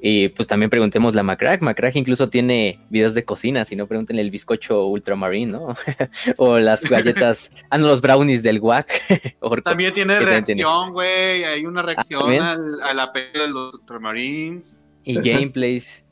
Y 0.00 0.28
pues 0.28 0.46
también 0.46 0.70
preguntemos 0.70 1.14
la 1.14 1.24
Macrack. 1.24 1.60
Macrack 1.60 1.96
incluso 1.96 2.28
tiene 2.28 2.78
videos 2.88 3.14
de 3.14 3.24
cocina, 3.24 3.64
si 3.64 3.74
no 3.74 3.88
pregunten 3.88 4.18
el 4.18 4.30
bizcocho 4.30 4.86
ultramarine, 4.86 5.52
¿no? 5.52 5.74
o 6.36 6.58
las 6.58 6.88
galletas, 6.88 7.50
ah, 7.70 7.78
no, 7.78 7.88
los 7.88 8.00
brownies 8.00 8.42
del 8.42 8.60
guac. 8.60 8.88
también 9.64 9.92
tiene 9.92 10.20
reacción, 10.20 10.92
güey. 10.92 11.44
Hay 11.44 11.66
una 11.66 11.82
reacción 11.82 12.32
ah, 12.40 12.52
al, 12.52 13.00
al 13.00 13.10
de 13.12 13.48
los 13.48 13.74
ultramarines. 13.74 14.84
Y 15.02 15.16
gameplays. 15.20 16.04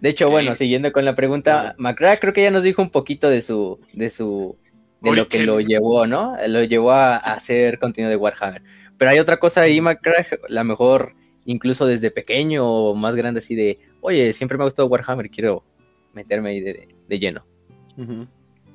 De 0.00 0.10
hecho, 0.10 0.28
bueno, 0.28 0.54
siguiendo 0.54 0.92
con 0.92 1.04
la 1.04 1.14
pregunta, 1.14 1.74
Macrack 1.76 2.20
creo 2.20 2.32
que 2.32 2.42
ya 2.42 2.50
nos 2.52 2.62
dijo 2.62 2.80
un 2.80 2.90
poquito 2.90 3.28
de 3.28 3.42
su, 3.42 3.80
de 3.92 4.10
su, 4.10 4.56
de 5.00 5.12
lo 5.12 5.26
que 5.26 5.44
lo 5.44 5.60
llevó, 5.60 6.06
¿no? 6.06 6.36
Lo 6.46 6.62
llevó 6.62 6.92
a, 6.92 7.16
hacer 7.16 7.78
contenido 7.80 8.08
de 8.08 8.16
Warhammer. 8.16 8.62
Pero 8.96 9.10
hay 9.10 9.18
otra 9.18 9.38
cosa 9.38 9.62
ahí, 9.62 9.80
Macrack, 9.80 10.40
la 10.48 10.62
mejor 10.62 11.17
incluso 11.48 11.86
desde 11.86 12.10
pequeño 12.10 12.66
o 12.66 12.94
más 12.94 13.16
grande, 13.16 13.38
así 13.38 13.54
de, 13.54 13.78
oye, 14.02 14.34
siempre 14.34 14.58
me 14.58 14.64
ha 14.64 14.66
gustado 14.66 14.86
Warhammer, 14.86 15.30
quiero 15.30 15.64
meterme 16.12 16.50
ahí 16.50 16.60
de, 16.60 17.18
lleno. 17.18 17.42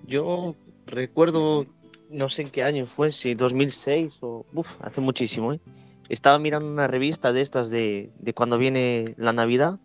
Yo 0.07 0.55
recuerdo, 0.87 1.67
no 2.09 2.29
sé 2.29 2.41
en 2.41 2.49
qué 2.49 2.63
año 2.63 2.87
fue, 2.87 3.11
si 3.11 3.35
2006 3.35 4.15
o, 4.21 4.45
uf, 4.55 4.83
hace 4.83 5.01
muchísimo, 5.01 5.53
¿eh? 5.53 5.59
Estaba 6.09 6.39
mirando 6.39 6.67
una 6.67 6.87
revista 6.87 7.31
de 7.31 7.41
estas 7.41 7.69
de, 7.69 8.09
de 8.19 8.33
cuando 8.33 8.57
viene 8.57 9.13
la 9.17 9.33
Navidad 9.33 9.79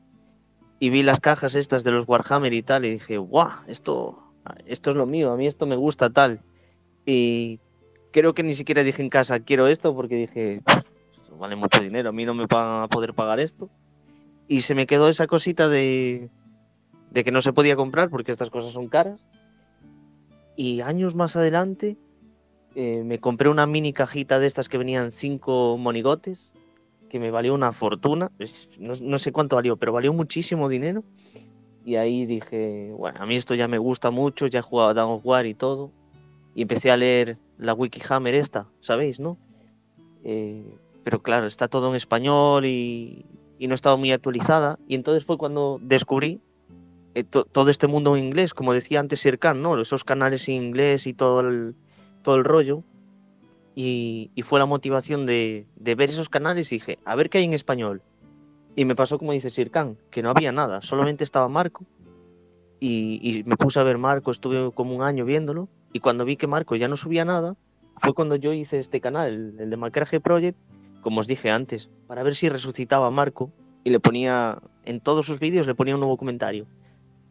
y 0.80 0.88
vi 0.88 1.02
las 1.02 1.20
cajas 1.20 1.54
estas 1.54 1.84
de 1.84 1.90
los 1.90 2.08
Warhammer 2.08 2.54
y 2.54 2.62
tal 2.62 2.86
y 2.86 2.92
dije, 2.92 3.18
guau, 3.18 3.50
esto, 3.66 4.18
esto 4.66 4.90
es 4.90 4.96
lo 4.96 5.04
mío, 5.04 5.30
a 5.30 5.36
mí 5.36 5.46
esto 5.46 5.66
me 5.66 5.76
gusta 5.76 6.08
tal. 6.08 6.40
Y 7.04 7.60
creo 8.12 8.32
que 8.32 8.42
ni 8.42 8.54
siquiera 8.54 8.82
dije 8.82 9.02
en 9.02 9.10
casa, 9.10 9.40
quiero 9.40 9.68
esto 9.68 9.94
porque 9.94 10.16
dije, 10.16 10.62
vale 11.36 11.56
mucho 11.56 11.80
dinero, 11.80 12.10
a 12.10 12.12
mí 12.12 12.24
no 12.24 12.34
me 12.34 12.46
van 12.46 12.82
a 12.82 12.88
poder 12.88 13.14
pagar 13.14 13.40
esto. 13.40 13.68
Y 14.46 14.62
se 14.62 14.74
me 14.74 14.86
quedó 14.86 15.08
esa 15.08 15.26
cosita 15.26 15.68
de, 15.68 16.30
de 17.10 17.24
que 17.24 17.32
no 17.32 17.42
se 17.42 17.52
podía 17.52 17.76
comprar 17.76 18.10
porque 18.10 18.32
estas 18.32 18.50
cosas 18.50 18.72
son 18.72 18.88
caras. 18.88 19.26
Y 20.56 20.80
años 20.80 21.14
más 21.14 21.36
adelante 21.36 21.96
eh, 22.74 23.02
me 23.04 23.18
compré 23.18 23.48
una 23.48 23.66
mini 23.66 23.92
cajita 23.92 24.38
de 24.38 24.46
estas 24.46 24.68
que 24.68 24.78
venían 24.78 25.12
cinco 25.12 25.76
monigotes, 25.78 26.52
que 27.08 27.18
me 27.18 27.30
valió 27.30 27.54
una 27.54 27.72
fortuna, 27.72 28.30
no, 28.78 29.18
sé 29.18 29.32
cuánto 29.32 29.56
valió, 29.56 29.76
pero 29.76 29.92
valió 29.92 30.12
muchísimo 30.12 30.68
dinero. 30.68 31.02
Y 31.84 31.96
ahí 31.96 32.26
dije, 32.26 32.92
bueno, 32.96 33.22
a 33.22 33.26
mí 33.26 33.36
esto 33.36 33.54
ya 33.54 33.66
me 33.66 33.78
gusta 33.78 34.10
mucho, 34.10 34.46
ya 34.46 34.58
he 34.58 34.62
jugado 34.62 34.90
a 34.90 34.94
Dawn 34.94 35.12
of 35.12 35.24
War 35.24 35.46
y 35.46 35.54
todo. 35.54 35.90
Y 36.54 36.62
empecé 36.62 36.90
a 36.90 36.96
leer 36.96 37.38
la 37.56 37.72
Wikihammer 37.72 38.34
esta, 38.34 38.68
¿sabéis, 38.80 39.20
no? 39.20 39.38
Eh, 40.22 40.76
pero 41.08 41.22
claro, 41.22 41.46
está 41.46 41.68
todo 41.68 41.88
en 41.88 41.96
español 41.96 42.66
y, 42.66 43.24
no 43.60 43.74
estaba 43.74 43.96
muy 43.96 44.12
actualizada. 44.12 44.78
Y 44.86 44.94
entonces 44.94 45.24
fue 45.24 45.38
cuando 45.38 45.78
descubrí 45.80 46.42
eh, 47.14 47.24
todo 47.24 47.70
este 47.70 47.86
mundo 47.86 48.14
en 48.14 48.26
inglés, 48.26 48.52
como 48.52 48.74
decía 48.74 49.00
antes 49.00 49.20
Sirkan, 49.20 49.62
¿no? 49.62 49.80
Esos 49.80 50.04
canales 50.04 50.46
en 50.50 50.56
inglés 50.56 51.06
y 51.06 51.14
todo 51.14 51.40
el, 51.40 51.74
todo 52.20 52.36
el 52.36 52.44
rollo. 52.44 52.84
Y, 53.74 54.30
fue 54.42 54.58
la 54.58 54.66
motivación 54.66 55.24
de, 55.24 55.66
ver 55.78 56.10
esos 56.10 56.28
canales 56.28 56.70
y 56.72 56.74
dije, 56.74 56.98
a 57.06 57.16
ver 57.16 57.30
qué 57.30 57.38
hay 57.38 57.44
en 57.44 57.54
español. 57.54 58.02
Y 58.76 58.84
me 58.84 58.94
pasó 58.94 59.18
como 59.18 59.32
dice 59.32 59.48
Sirkan, 59.48 59.96
que 60.10 60.22
no 60.22 60.28
había 60.28 60.52
nada, 60.52 60.82
solamente 60.82 61.24
estaba 61.24 61.48
Marco. 61.48 61.86
Y, 62.80 63.44
me 63.46 63.56
puse 63.56 63.80
a 63.80 63.82
ver 63.82 63.96
Marco, 63.96 64.30
estuve 64.30 64.72
como 64.72 64.94
un 64.94 65.00
año 65.00 65.24
viéndolo. 65.24 65.70
Y 65.90 66.00
cuando 66.00 66.26
vi 66.26 66.36
que 66.36 66.46
Marco 66.46 66.76
ya 66.76 66.86
no 66.86 66.98
subía 66.98 67.24
nada, 67.24 67.56
fue 67.96 68.12
cuando 68.12 68.36
yo 68.36 68.52
hice 68.52 68.78
este 68.78 69.00
canal, 69.00 69.28
el, 69.28 69.54
el 69.58 69.70
de 69.70 69.76
Macraje 69.78 70.20
Project, 70.20 70.58
como 71.08 71.20
os 71.20 71.26
dije 71.26 71.48
antes, 71.50 71.88
para 72.06 72.22
ver 72.22 72.34
si 72.34 72.50
resucitaba 72.50 73.06
a 73.06 73.10
Marco 73.10 73.50
y 73.82 73.88
le 73.88 73.98
ponía, 73.98 74.60
en 74.84 75.00
todos 75.00 75.24
sus 75.24 75.38
vídeos 75.40 75.66
le 75.66 75.74
ponía 75.74 75.94
un 75.94 76.00
nuevo 76.00 76.18
comentario. 76.18 76.66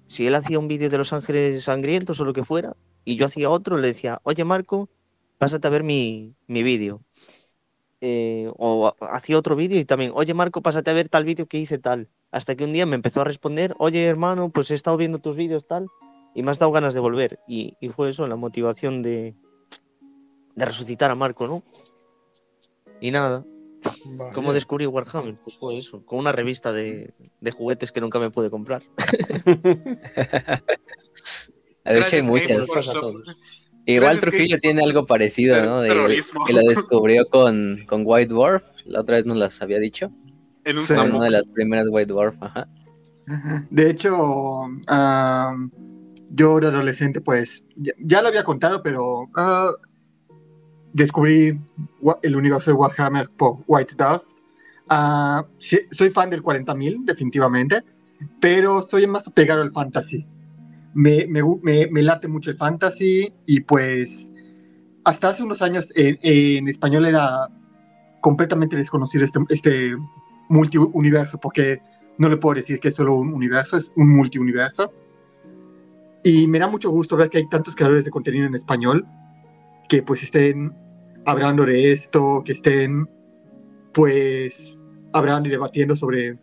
si 0.08 0.26
él 0.26 0.34
hacía 0.34 0.58
un 0.58 0.68
vídeo 0.68 0.90
de 0.90 0.98
Los 0.98 1.14
Ángeles 1.14 1.66
Sangrientos 1.66 2.20
o 2.20 2.26
lo 2.26 2.34
que 2.34 2.44
fuera, 2.44 2.76
y 3.06 3.18
yo 3.18 3.28
hacía 3.28 3.52
otro, 3.52 3.78
le 3.78 3.90
decía, 3.90 4.20
oye 4.24 4.44
Marco, 4.44 4.90
pásate 5.38 5.68
a 5.68 5.70
ver 5.70 5.84
mi, 5.84 6.34
mi 6.48 6.64
vídeo. 6.64 7.04
Eh, 8.02 8.52
o 8.58 8.96
hacía 9.02 9.38
otro 9.38 9.56
vídeo 9.56 9.80
y 9.80 9.86
también, 9.86 10.12
oye 10.16 10.34
Marco, 10.34 10.64
pásate 10.64 10.90
a 10.90 10.94
ver 10.96 11.08
tal 11.08 11.24
vídeo 11.24 11.46
que 11.46 11.60
hice 11.60 11.78
tal. 11.78 12.10
Hasta 12.32 12.56
que 12.56 12.64
un 12.64 12.74
día 12.74 12.88
me 12.88 12.96
empezó 12.96 13.22
a 13.22 13.26
responder, 13.26 13.76
oye 13.78 14.08
hermano, 14.08 14.50
pues 14.50 14.72
he 14.72 14.74
estado 14.74 14.98
viendo 14.98 15.20
tus 15.20 15.38
vídeos 15.38 15.68
tal 15.68 15.86
y 16.34 16.42
me 16.42 16.50
has 16.50 16.58
dado 16.58 16.72
ganas 16.72 16.96
de 16.96 17.00
volver. 17.00 17.40
Y, 17.48 17.76
y 17.80 17.90
fue 17.90 18.10
eso, 18.10 18.26
la 18.26 18.38
motivación 18.38 19.04
de, 19.04 19.36
de 20.56 20.66
resucitar 20.66 21.12
a 21.12 21.16
Marco, 21.16 21.46
¿no? 21.46 21.62
Y 23.02 23.12
nada. 23.12 23.46
¿Cómo 24.34 24.54
descubrí 24.54 24.86
Warhammer? 24.86 25.36
Pues 25.44 25.58
fue 25.58 25.78
eso, 25.78 26.06
con 26.06 26.20
una 26.20 26.32
revista 26.32 26.72
de, 26.72 27.14
de 27.40 27.52
juguetes 27.52 27.92
que 27.92 28.02
nunca 28.02 28.20
me 28.20 28.30
pude 28.30 28.50
comprar. 28.50 28.84
hay 31.84 32.22
muchas. 32.24 32.60
Igual 33.86 34.20
Trujillo 34.20 34.60
tiene 34.60 34.84
algo 34.84 35.06
parecido, 35.06 35.64
¿no? 35.66 35.82
que 36.46 36.54
lo 36.54 36.62
descubrió 36.68 37.26
con, 37.30 37.86
con, 37.88 38.04
White 38.06 38.34
Dwarf. 38.34 38.64
La 38.86 39.00
otra 39.02 39.16
vez 39.16 39.26
nos 39.26 39.38
las 39.38 39.62
había 39.62 39.80
dicho. 39.80 40.12
En 40.66 40.78
un 40.78 40.86
Una 41.16 41.26
de 41.26 41.32
las 41.32 41.48
primeras 41.54 41.88
White 41.90 42.12
Dwarf, 42.12 42.36
ajá. 42.42 42.68
De 43.70 43.90
hecho, 43.90 44.68
yo 46.30 46.58
era 46.58 46.68
adolescente, 46.68 47.22
pues 47.22 47.66
ya, 47.76 48.22
lo 48.22 48.28
había 48.28 48.44
contado, 48.44 48.82
pero 48.84 49.30
ah, 49.36 49.72
descubrí 50.98 51.60
el 52.24 52.36
universo 52.36 52.72
de 52.72 52.76
Warhammer 52.76 53.30
por 53.30 53.60
White 53.68 53.96
Dwarf. 53.96 54.24
Uh, 54.90 55.44
soy 55.92 56.10
fan 56.12 56.30
del 56.30 56.42
40.000, 56.42 57.06
definitivamente, 57.06 57.84
pero 58.40 58.82
soy 58.88 59.06
más 59.08 59.28
apegado 59.28 59.62
al 59.62 59.72
fantasy 59.72 60.26
me, 60.98 61.28
me, 61.28 61.88
me, 61.92 62.02
late 62.02 62.28
mucho 62.28 62.50
el 62.50 62.58
fantasy 62.58 63.32
y 63.46 63.60
pues 63.62 64.32
hasta 65.04 65.30
hace 65.30 65.44
unos 65.44 65.62
años 65.62 65.94
en, 65.96 66.68
español 66.68 67.06
era 67.06 67.48
completamente 68.22 68.76
desconocido 68.76 69.24
este, 69.24 69.40
este 69.50 69.96
multiuniverso, 70.50 71.38
porque 71.40 71.80
no 72.18 72.30
le 72.30 72.38
puedo 72.38 72.56
decir 72.56 72.80
que 72.80 72.88
es 72.88 72.96
solo 72.96 73.14
un 73.14 73.32
universo, 73.32 73.78
es 73.78 73.94
un 73.96 74.10
multiuniverso. 74.10 74.92
Y 76.24 76.48
me 76.48 76.58
da 76.58 76.68
mucho 76.68 76.90
gusto 76.90 77.16
ver 77.16 77.30
que 77.30 77.38
hay 77.38 77.48
tantos 77.48 77.76
creadores 77.76 78.06
de 78.06 78.12
contenido 78.12 78.48
en 78.48 78.56
español 78.56 79.06
que 79.88 80.02
pues 80.02 80.24
estén 80.24 80.76
hablando 81.28 81.66
de 81.66 81.92
esto, 81.92 82.42
que 82.44 82.54
estén 82.54 83.08
pues 83.94 84.82
hablando 85.12 85.50
y 85.50 85.52
debatiendo 85.52 85.96
sobre 85.96 86.40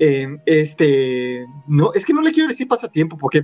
eh, 0.00 0.36
este, 0.44 1.46
no, 1.68 1.92
es 1.94 2.04
que 2.04 2.12
no 2.12 2.20
le 2.20 2.32
quiero 2.32 2.48
decir 2.48 2.66
pasatiempo 2.66 3.16
porque 3.16 3.42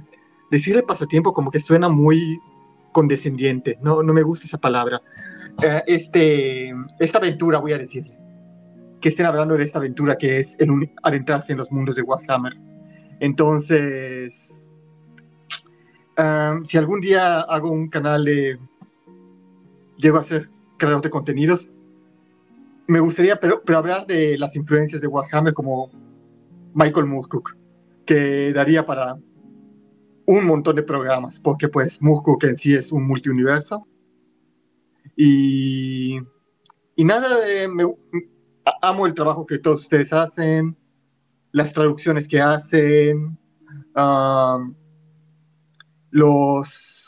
decirle 0.50 0.82
pasatiempo 0.82 1.32
como 1.32 1.52
que 1.52 1.60
suena 1.60 1.88
muy 1.88 2.40
condescendiente, 2.90 3.78
no, 3.80 4.02
no 4.02 4.12
me 4.12 4.24
gusta 4.24 4.46
esa 4.46 4.58
palabra. 4.58 5.00
Eh, 5.62 5.82
este, 5.86 6.74
esta 6.98 7.18
aventura, 7.18 7.58
voy 7.60 7.72
a 7.72 7.78
decirle, 7.78 8.18
que 9.00 9.10
estén 9.10 9.26
hablando 9.26 9.56
de 9.56 9.62
esta 9.62 9.78
aventura 9.78 10.18
que 10.18 10.40
es 10.40 10.56
el 10.58 10.90
adentrarse 11.04 11.52
en 11.52 11.58
los 11.58 11.70
mundos 11.70 11.94
de 11.94 12.02
Warhammer. 12.02 12.54
Entonces, 13.20 14.68
um, 16.18 16.64
si 16.64 16.78
algún 16.78 17.00
día 17.00 17.42
hago 17.42 17.70
un 17.70 17.88
canal 17.88 18.24
de, 18.24 18.58
llego 19.98 20.18
a 20.18 20.24
ser 20.24 20.48
creador 20.78 21.02
de 21.02 21.10
contenidos, 21.10 21.70
me 22.86 23.00
gustaría, 23.00 23.38
pero, 23.38 23.62
pero 23.64 23.78
hablar 23.78 24.06
de 24.06 24.38
las 24.38 24.56
influencias 24.56 25.02
de 25.02 25.08
Warhammer 25.08 25.52
como 25.52 25.90
Michael 26.72 27.06
Moorcook, 27.06 27.54
que 28.06 28.52
daría 28.54 28.86
para 28.86 29.18
un 30.24 30.44
montón 30.46 30.76
de 30.76 30.82
programas, 30.82 31.40
porque 31.40 31.68
pues 31.68 32.00
Moorcook 32.00 32.44
en 32.44 32.56
sí 32.56 32.74
es 32.74 32.90
un 32.90 33.06
multiuniverso. 33.06 33.86
Y, 35.16 36.18
y 36.96 37.04
nada, 37.04 37.28
me, 37.70 37.84
amo 38.80 39.06
el 39.06 39.14
trabajo 39.14 39.46
que 39.46 39.58
todos 39.58 39.82
ustedes 39.82 40.12
hacen, 40.12 40.76
las 41.52 41.72
traducciones 41.72 42.28
que 42.28 42.40
hacen, 42.40 43.38
los... 46.10 47.07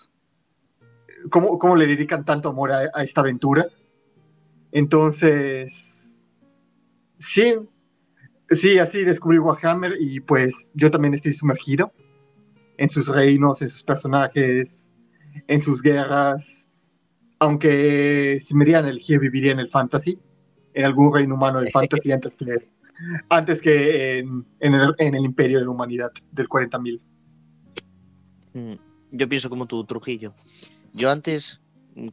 Cómo, 1.31 1.59
cómo, 1.59 1.77
le 1.77 1.87
dedican 1.87 2.25
tanto 2.25 2.51
amor 2.51 2.73
a, 2.73 2.91
a 2.93 3.03
esta 3.03 3.21
aventura. 3.21 3.67
Entonces, 4.73 6.17
sí, 7.19 7.55
sí, 8.51 8.79
así 8.79 9.05
descubrí 9.05 9.39
Warhammer 9.39 9.97
y 9.99 10.21
pues 10.21 10.71
yo 10.75 10.91
también 10.91 11.15
estoy 11.15 11.33
sumergido 11.33 11.93
en 12.77 12.89
sus 12.89 13.09
reinos, 13.09 13.61
en 13.63 13.69
sus 13.69 13.83
personajes, 13.83 14.91
en 15.47 15.61
sus 15.61 15.83
guerras. 15.83 16.69
Aunque 17.39 18.39
si 18.41 18.55
me 18.55 18.65
dieran 18.65 18.87
elegir, 18.87 19.21
viviría 19.21 19.53
en 19.53 19.61
el 19.61 19.71
fantasy, 19.71 20.19
en 20.75 20.85
algún 20.85 21.13
reino 21.13 21.35
humano 21.35 21.61
del 21.61 21.71
fantasy 21.73 22.13
antes 22.13 22.35
que, 22.37 22.71
antes 23.29 23.61
que 23.61 24.19
en, 24.19 24.45
el, 24.61 25.25
imperio 25.25 25.59
de 25.59 25.65
la 25.65 25.71
humanidad 25.71 26.11
del 26.33 26.49
40.000. 26.49 27.01
Mm, 28.55 28.75
yo 29.13 29.29
pienso 29.29 29.51
como 29.51 29.67
tú, 29.67 29.85
Trujillo. 29.85 30.35
Yo 30.93 31.11
antes 31.11 31.61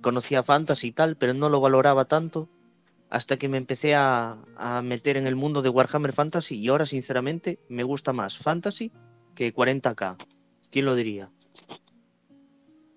conocía 0.01 0.43
fantasy 0.43 0.87
y 0.87 0.91
tal, 0.91 1.17
pero 1.17 1.33
no 1.33 1.49
lo 1.49 1.61
valoraba 1.61 2.05
tanto 2.05 2.49
hasta 3.09 3.37
que 3.37 3.47
me 3.47 3.57
empecé 3.57 3.95
a, 3.95 4.37
a, 4.57 4.81
meter 4.81 5.15
en 5.17 5.27
el 5.27 5.35
mundo 5.35 5.61
de 5.61 5.69
Warhammer 5.69 6.11
Fantasy 6.11 6.59
y 6.59 6.67
ahora 6.67 6.85
sinceramente 6.85 7.59
me 7.69 7.83
gusta 7.83 8.11
más 8.11 8.37
Fantasy 8.37 8.91
que 9.33 9.53
40k. 9.53 10.17
¿Quién 10.69 10.85
lo 10.85 10.95
diría? 10.95 11.29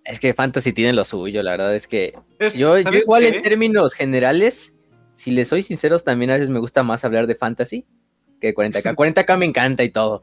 Es 0.04 0.18
que 0.18 0.34
Fantasy 0.34 0.72
tiene 0.72 0.92
lo 0.92 1.04
suyo, 1.04 1.42
la 1.42 1.52
verdad 1.52 1.74
es 1.76 1.86
que 1.86 2.18
yo, 2.56 2.76
igual 2.78 3.24
en 3.24 3.42
términos 3.42 3.94
generales, 3.94 4.74
si 5.14 5.30
les 5.30 5.46
soy 5.46 5.62
sinceros, 5.62 6.02
también 6.02 6.30
a 6.30 6.34
veces 6.34 6.48
me 6.48 6.58
gusta 6.58 6.82
más 6.82 7.04
hablar 7.04 7.28
de 7.28 7.36
Fantasy 7.36 7.86
que 8.40 8.54
40k. 8.54 8.96
40k 8.96 9.36
me 9.38 9.46
encanta 9.46 9.84
y 9.84 9.90
todo, 9.90 10.22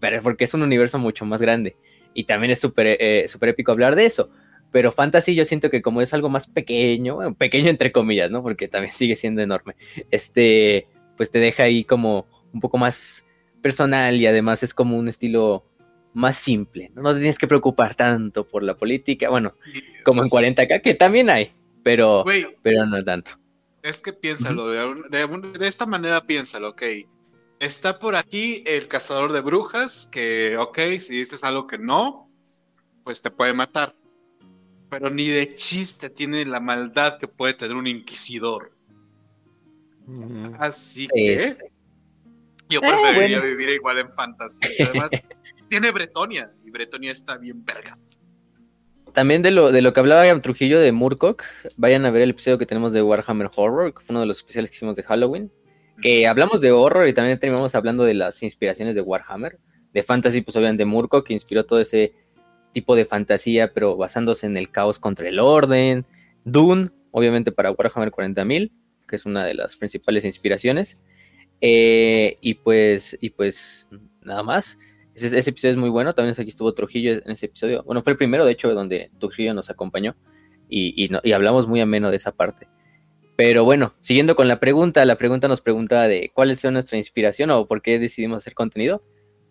pero 0.00 0.22
porque 0.22 0.44
es 0.44 0.54
un 0.54 0.62
universo 0.62 0.98
mucho 0.98 1.26
más 1.26 1.42
grande 1.42 1.76
y 2.14 2.24
también 2.24 2.52
es 2.52 2.60
súper 2.60 2.96
eh, 2.98 3.26
super 3.28 3.50
épico 3.50 3.72
hablar 3.72 3.94
de 3.94 4.06
eso. 4.06 4.30
Pero 4.76 4.92
Fantasy 4.92 5.34
yo 5.34 5.46
siento 5.46 5.70
que 5.70 5.80
como 5.80 6.02
es 6.02 6.12
algo 6.12 6.28
más 6.28 6.48
pequeño, 6.48 7.34
pequeño 7.38 7.70
entre 7.70 7.92
comillas, 7.92 8.30
¿no? 8.30 8.42
Porque 8.42 8.68
también 8.68 8.92
sigue 8.92 9.16
siendo 9.16 9.40
enorme. 9.40 9.74
Este, 10.10 10.86
pues 11.16 11.30
te 11.30 11.38
deja 11.38 11.62
ahí 11.62 11.82
como 11.82 12.26
un 12.52 12.60
poco 12.60 12.76
más 12.76 13.24
personal 13.62 14.16
y 14.16 14.26
además 14.26 14.62
es 14.62 14.74
como 14.74 14.98
un 14.98 15.08
estilo 15.08 15.64
más 16.12 16.36
simple. 16.36 16.92
No, 16.94 17.14
te 17.14 17.20
tienes 17.20 17.38
que 17.38 17.46
preocupar 17.46 17.94
tanto 17.94 18.46
por 18.46 18.62
la 18.62 18.76
política. 18.76 19.30
Bueno, 19.30 19.54
como 20.04 20.22
en 20.22 20.28
40K, 20.28 20.82
que 20.82 20.92
también 20.92 21.30
hay, 21.30 21.54
pero, 21.82 22.22
pero 22.60 22.84
no 22.84 23.02
tanto. 23.02 23.30
Es 23.82 24.02
que 24.02 24.12
piénsalo, 24.12 24.68
de, 24.68 25.58
de, 25.58 25.66
esta 25.68 25.86
manera 25.86 26.20
piénsalo, 26.26 26.68
ok. 26.68 26.82
Está 27.60 27.98
por 27.98 28.14
aquí 28.14 28.62
el 28.66 28.88
cazador 28.88 29.32
de 29.32 29.40
brujas, 29.40 30.06
que, 30.12 30.58
ok, 30.58 30.78
si 30.98 31.16
dices 31.16 31.44
algo 31.44 31.66
que 31.66 31.78
no, 31.78 32.30
pues 33.04 33.22
te 33.22 33.30
puede 33.30 33.54
matar. 33.54 33.94
Pero 34.88 35.10
ni 35.10 35.28
de 35.28 35.48
chiste 35.48 36.10
tiene 36.10 36.44
la 36.44 36.60
maldad 36.60 37.18
que 37.18 37.28
puede 37.28 37.54
tener 37.54 37.76
un 37.76 37.86
inquisidor. 37.86 38.72
Así 40.58 41.08
que 41.08 41.56
yo 42.68 42.80
eh, 42.80 42.82
preferiría 42.82 43.40
vivir 43.40 43.70
igual 43.70 43.98
en 43.98 44.10
fantasía. 44.12 44.68
Además, 44.88 45.10
tiene 45.68 45.90
Bretonia 45.90 46.52
y 46.64 46.70
Bretonia 46.70 47.12
está 47.12 47.38
bien 47.38 47.64
vergas. 47.64 48.08
También 49.12 49.42
de 49.42 49.50
lo, 49.50 49.72
de 49.72 49.82
lo 49.82 49.92
que 49.92 50.00
hablaba 50.00 50.40
Trujillo 50.42 50.78
de 50.78 50.92
Murkoch, 50.92 51.42
vayan 51.76 52.04
a 52.04 52.10
ver 52.10 52.22
el 52.22 52.30
episodio 52.30 52.58
que 52.58 52.66
tenemos 52.66 52.92
de 52.92 53.02
Warhammer 53.02 53.50
Horror, 53.56 53.94
que 53.94 54.04
fue 54.04 54.12
uno 54.12 54.20
de 54.20 54.26
los 54.26 54.38
especiales 54.38 54.70
que 54.70 54.76
hicimos 54.76 54.94
de 54.94 55.02
Halloween, 55.04 55.50
que 56.02 56.26
hablamos 56.26 56.60
de 56.60 56.70
horror 56.70 57.08
y 57.08 57.14
también 57.14 57.38
terminamos 57.38 57.74
hablando 57.74 58.04
de 58.04 58.14
las 58.14 58.42
inspiraciones 58.42 58.94
de 58.94 59.00
Warhammer, 59.00 59.58
de 59.92 60.02
fantasy, 60.02 60.42
pues 60.42 60.54
obviamente 60.56 60.82
de 60.82 60.86
Murkoch, 60.86 61.26
que 61.26 61.32
inspiró 61.32 61.64
todo 61.64 61.80
ese 61.80 62.12
tipo 62.76 62.94
de 62.94 63.06
fantasía, 63.06 63.72
pero 63.72 63.96
basándose 63.96 64.44
en 64.44 64.54
el 64.58 64.70
caos 64.70 64.98
contra 64.98 65.26
el 65.26 65.40
orden, 65.40 66.04
Dune, 66.44 66.90
obviamente 67.10 67.50
para 67.50 67.72
Warhammer 67.72 68.10
40.000, 68.10 68.70
que 69.08 69.16
es 69.16 69.24
una 69.24 69.46
de 69.46 69.54
las 69.54 69.76
principales 69.76 70.26
inspiraciones, 70.26 71.02
eh, 71.62 72.36
y 72.42 72.52
pues, 72.52 73.16
y 73.18 73.30
pues 73.30 73.88
nada 74.20 74.42
más. 74.42 74.78
Ese, 75.14 75.38
episodio 75.38 75.70
es 75.70 75.78
muy 75.78 75.88
bueno. 75.88 76.14
También 76.14 76.34
aquí 76.38 76.50
estuvo 76.50 76.74
Trujillo 76.74 77.12
en 77.12 77.30
ese 77.30 77.46
episodio. 77.46 77.82
Bueno, 77.84 78.02
fue 78.02 78.12
el 78.12 78.18
primero, 78.18 78.44
de 78.44 78.52
hecho, 78.52 78.74
donde 78.74 79.10
Trujillo 79.18 79.54
nos 79.54 79.70
acompañó 79.70 80.14
y, 80.68 81.08
y, 81.24 81.32
hablamos 81.32 81.66
muy 81.66 81.80
ameno 81.80 82.10
de 82.10 82.18
esa 82.18 82.32
parte. 82.32 82.68
Pero 83.36 83.64
bueno, 83.64 83.94
siguiendo 84.00 84.36
con 84.36 84.48
la 84.48 84.60
pregunta, 84.60 85.02
la 85.06 85.16
pregunta 85.16 85.48
nos 85.48 85.62
pregunta 85.62 86.06
de 86.08 86.30
cuál 86.34 86.50
es 86.50 86.62
nuestra 86.70 86.98
inspiración 86.98 87.50
o 87.52 87.66
por 87.66 87.80
qué 87.80 87.98
decidimos 87.98 88.36
hacer 88.36 88.52
contenido. 88.52 89.02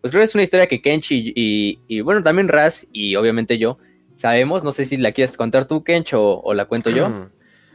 Pues 0.06 0.12
creo 0.12 0.22
que 0.22 0.26
es 0.26 0.36
una 0.36 0.44
historia 0.44 0.68
que 0.68 0.84
Kench 0.84 1.08
y, 1.10 2.02
bueno, 2.02 2.22
también 2.22 2.48
Raz 2.48 2.86
y 2.94 3.16
obviamente 3.16 3.58
yo 3.58 3.80
sabemos. 4.16 4.64
No 4.64 4.72
sé 4.72 4.86
si 4.86 4.98
la 4.98 5.12
quieres 5.12 5.36
contar 5.36 5.66
tú, 5.66 5.84
Kench, 5.84 6.14
o, 6.14 6.54
la 6.54 6.66
cuento 6.66 6.92
yo. 6.92 7.28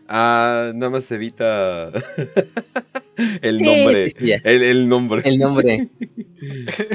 Ah, 0.07 0.71
nada 0.73 0.91
más 0.91 1.11
evita. 1.11 1.91
El 3.43 3.61
nombre. 3.61 4.13
el, 4.45 4.89
nombre. 4.89 5.23
El 5.25 5.39
nombre. 5.41 5.89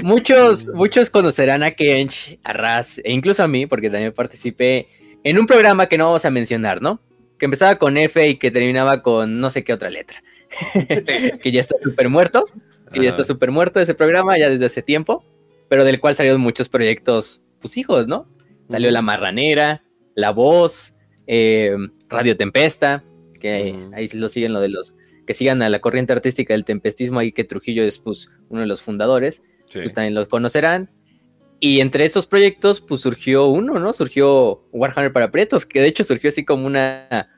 muchos, 0.04 0.68
muchos 0.68 1.10
conocerán 1.10 1.64
a 1.64 1.72
Kench, 1.72 2.40
a 2.46 2.54
Raz, 2.54 3.00
e 3.00 3.12
incluso 3.12 3.44
a 3.44 3.50
mí, 3.50 3.66
porque 3.66 3.90
también 3.90 4.14
participé 4.14 4.88
en 5.26 5.38
un 5.38 5.48
programa 5.48 5.90
que 5.90 5.98
no 5.98 6.06
vamos 6.06 6.24
a 6.24 6.32
mencionar, 6.32 6.82
¿no? 6.82 7.02
Que 7.38 7.44
empezaba 7.44 7.78
con 7.78 7.98
F 7.98 8.26
y 8.26 8.38
que 8.38 8.52
terminaba 8.52 9.02
con 9.02 9.42
no 9.42 9.50
sé 9.50 9.66
qué 9.66 9.74
otra 9.74 9.90
letra. 9.90 10.24
que 11.42 11.52
ya 11.52 11.60
está 11.60 11.76
súper 11.78 12.08
muerto. 12.08 12.46
Que 12.92 13.04
ya 13.04 13.10
está 13.10 13.24
súper 13.24 13.52
muerto 13.52 13.80
ese 13.80 13.96
programa 13.96 14.38
ya 14.38 14.50
desde 14.50 14.66
hace 14.66 14.82
tiempo. 14.82 15.24
Pero 15.70 15.84
del 15.84 16.00
cual 16.00 16.16
salieron 16.16 16.42
muchos 16.42 16.70
proyectos, 16.70 17.42
pues 17.60 17.78
hijos, 17.78 18.08
¿no? 18.08 18.28
Salió 18.70 18.92
La 18.92 19.02
Marranera, 19.02 19.84
La 20.14 20.32
Voz, 20.32 20.94
eh, 21.28 21.76
Radio 22.08 22.38
Tempesta, 22.38 23.04
que 23.40 23.76
ahí 23.94 24.08
lo 24.14 24.30
siguen 24.30 24.54
lo 24.54 24.60
de 24.60 24.70
los 24.70 24.96
que 25.26 25.34
sigan 25.34 25.62
a 25.62 25.70
la 25.70 25.80
corriente 25.80 26.14
artística 26.14 26.54
del 26.54 26.66
tempestismo, 26.66 27.20
ahí 27.20 27.32
que 27.32 27.44
Trujillo 27.44 27.84
es 27.84 28.00
pues, 28.00 28.30
uno 28.50 28.62
de 28.62 28.68
los 28.68 28.82
fundadores, 28.82 29.42
pues 29.74 29.94
también 29.94 30.14
los 30.14 30.28
conocerán. 30.28 30.90
Y 31.60 31.80
entre 31.80 32.06
esos 32.06 32.28
proyectos, 32.28 32.82
pues 32.82 33.02
surgió 33.02 33.48
uno, 33.48 33.80
¿no? 33.80 33.94
Surgió 33.94 34.64
Warhammer 34.72 35.12
para 35.14 35.32
Pretos, 35.32 35.66
que 35.66 35.82
de 35.82 35.88
hecho 35.88 36.04
surgió 36.04 36.30
así 36.30 36.46
como 36.46 36.68
una, 36.68 37.30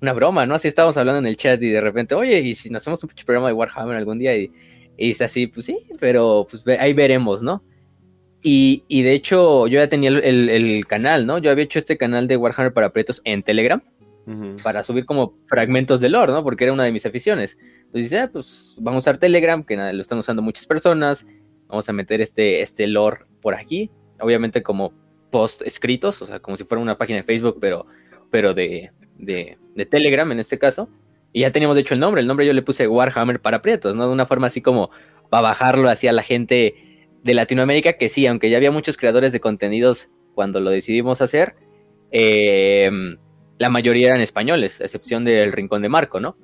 una 0.00 0.12
broma, 0.12 0.46
¿no? 0.46 0.54
Así 0.54 0.66
estábamos 0.66 0.96
hablando 0.96 1.20
en 1.20 1.26
el 1.26 1.36
chat 1.36 1.62
y 1.62 1.70
de 1.70 1.80
repente, 1.80 2.14
oye, 2.14 2.40
¿y 2.40 2.54
si 2.54 2.70
nos 2.70 2.82
hacemos 2.82 3.04
un 3.04 3.10
programa 3.24 3.48
de 3.48 3.52
Warhammer 3.52 3.96
algún 3.96 4.18
día? 4.18 4.36
Y, 4.36 4.50
y 4.96 5.10
es 5.10 5.22
así, 5.22 5.46
pues 5.46 5.66
sí, 5.66 5.78
pero 6.00 6.46
pues 6.48 6.64
ahí 6.78 6.92
veremos, 6.92 7.42
¿no? 7.42 7.62
Y, 8.42 8.84
y 8.88 9.02
de 9.02 9.12
hecho, 9.12 9.66
yo 9.66 9.80
ya 9.80 9.88
tenía 9.88 10.10
el, 10.10 10.48
el, 10.48 10.86
canal, 10.86 11.26
¿no? 11.26 11.38
Yo 11.38 11.50
había 11.50 11.64
hecho 11.64 11.78
este 11.78 11.96
canal 11.96 12.28
de 12.28 12.36
Warhammer 12.36 12.72
para 12.72 12.92
Pretos 12.92 13.20
en 13.24 13.42
Telegram 13.42 13.82
para 14.62 14.82
subir 14.82 15.06
como 15.06 15.38
fragmentos 15.46 16.00
de 16.00 16.08
lore, 16.08 16.32
¿no? 16.32 16.42
Porque 16.42 16.64
era 16.64 16.72
una 16.72 16.82
de 16.82 16.90
mis 16.90 17.06
aficiones. 17.06 17.58
Entonces 17.60 18.02
dice, 18.04 18.18
ah, 18.18 18.30
pues 18.32 18.74
vamos 18.80 19.06
a 19.06 19.10
usar 19.10 19.18
Telegram, 19.18 19.62
que 19.62 19.76
lo 19.76 20.02
están 20.02 20.18
usando 20.18 20.42
muchas 20.42 20.66
personas, 20.66 21.26
vamos 21.68 21.88
a 21.88 21.92
meter 21.92 22.20
este, 22.20 22.60
este 22.60 22.88
lore 22.88 23.20
por 23.40 23.54
aquí, 23.54 23.90
obviamente 24.18 24.64
como 24.64 24.92
post 25.30 25.62
escritos, 25.62 26.20
o 26.22 26.26
sea, 26.26 26.40
como 26.40 26.56
si 26.56 26.64
fuera 26.64 26.82
una 26.82 26.98
página 26.98 27.18
de 27.18 27.22
Facebook, 27.22 27.58
pero, 27.60 27.86
pero 28.30 28.52
de, 28.52 28.90
de, 29.16 29.58
de 29.74 29.86
Telegram 29.86 30.30
en 30.32 30.40
este 30.40 30.58
caso. 30.58 30.88
Y 31.36 31.40
ya 31.40 31.52
teníamos 31.52 31.74
de 31.74 31.82
hecho 31.82 31.92
el 31.92 32.00
nombre, 32.00 32.22
el 32.22 32.26
nombre 32.26 32.46
yo 32.46 32.54
le 32.54 32.62
puse 32.62 32.88
Warhammer 32.88 33.40
para 33.40 33.60
prietos, 33.60 33.94
¿no? 33.94 34.06
De 34.06 34.12
una 34.14 34.24
forma 34.24 34.46
así 34.46 34.62
como 34.62 34.88
para 35.28 35.42
bajarlo 35.42 35.90
hacia 35.90 36.10
la 36.10 36.22
gente 36.22 37.04
de 37.22 37.34
Latinoamérica, 37.34 37.98
que 37.98 38.08
sí, 38.08 38.26
aunque 38.26 38.48
ya 38.48 38.56
había 38.56 38.70
muchos 38.70 38.96
creadores 38.96 39.32
de 39.32 39.40
contenidos 39.40 40.08
cuando 40.34 40.60
lo 40.60 40.70
decidimos 40.70 41.20
hacer, 41.20 41.54
eh, 42.10 42.90
la 43.58 43.68
mayoría 43.68 44.08
eran 44.08 44.22
españoles, 44.22 44.80
a 44.80 44.84
excepción 44.84 45.26
del 45.26 45.52
Rincón 45.52 45.82
de 45.82 45.90
Marco, 45.90 46.20
¿no? 46.20 46.38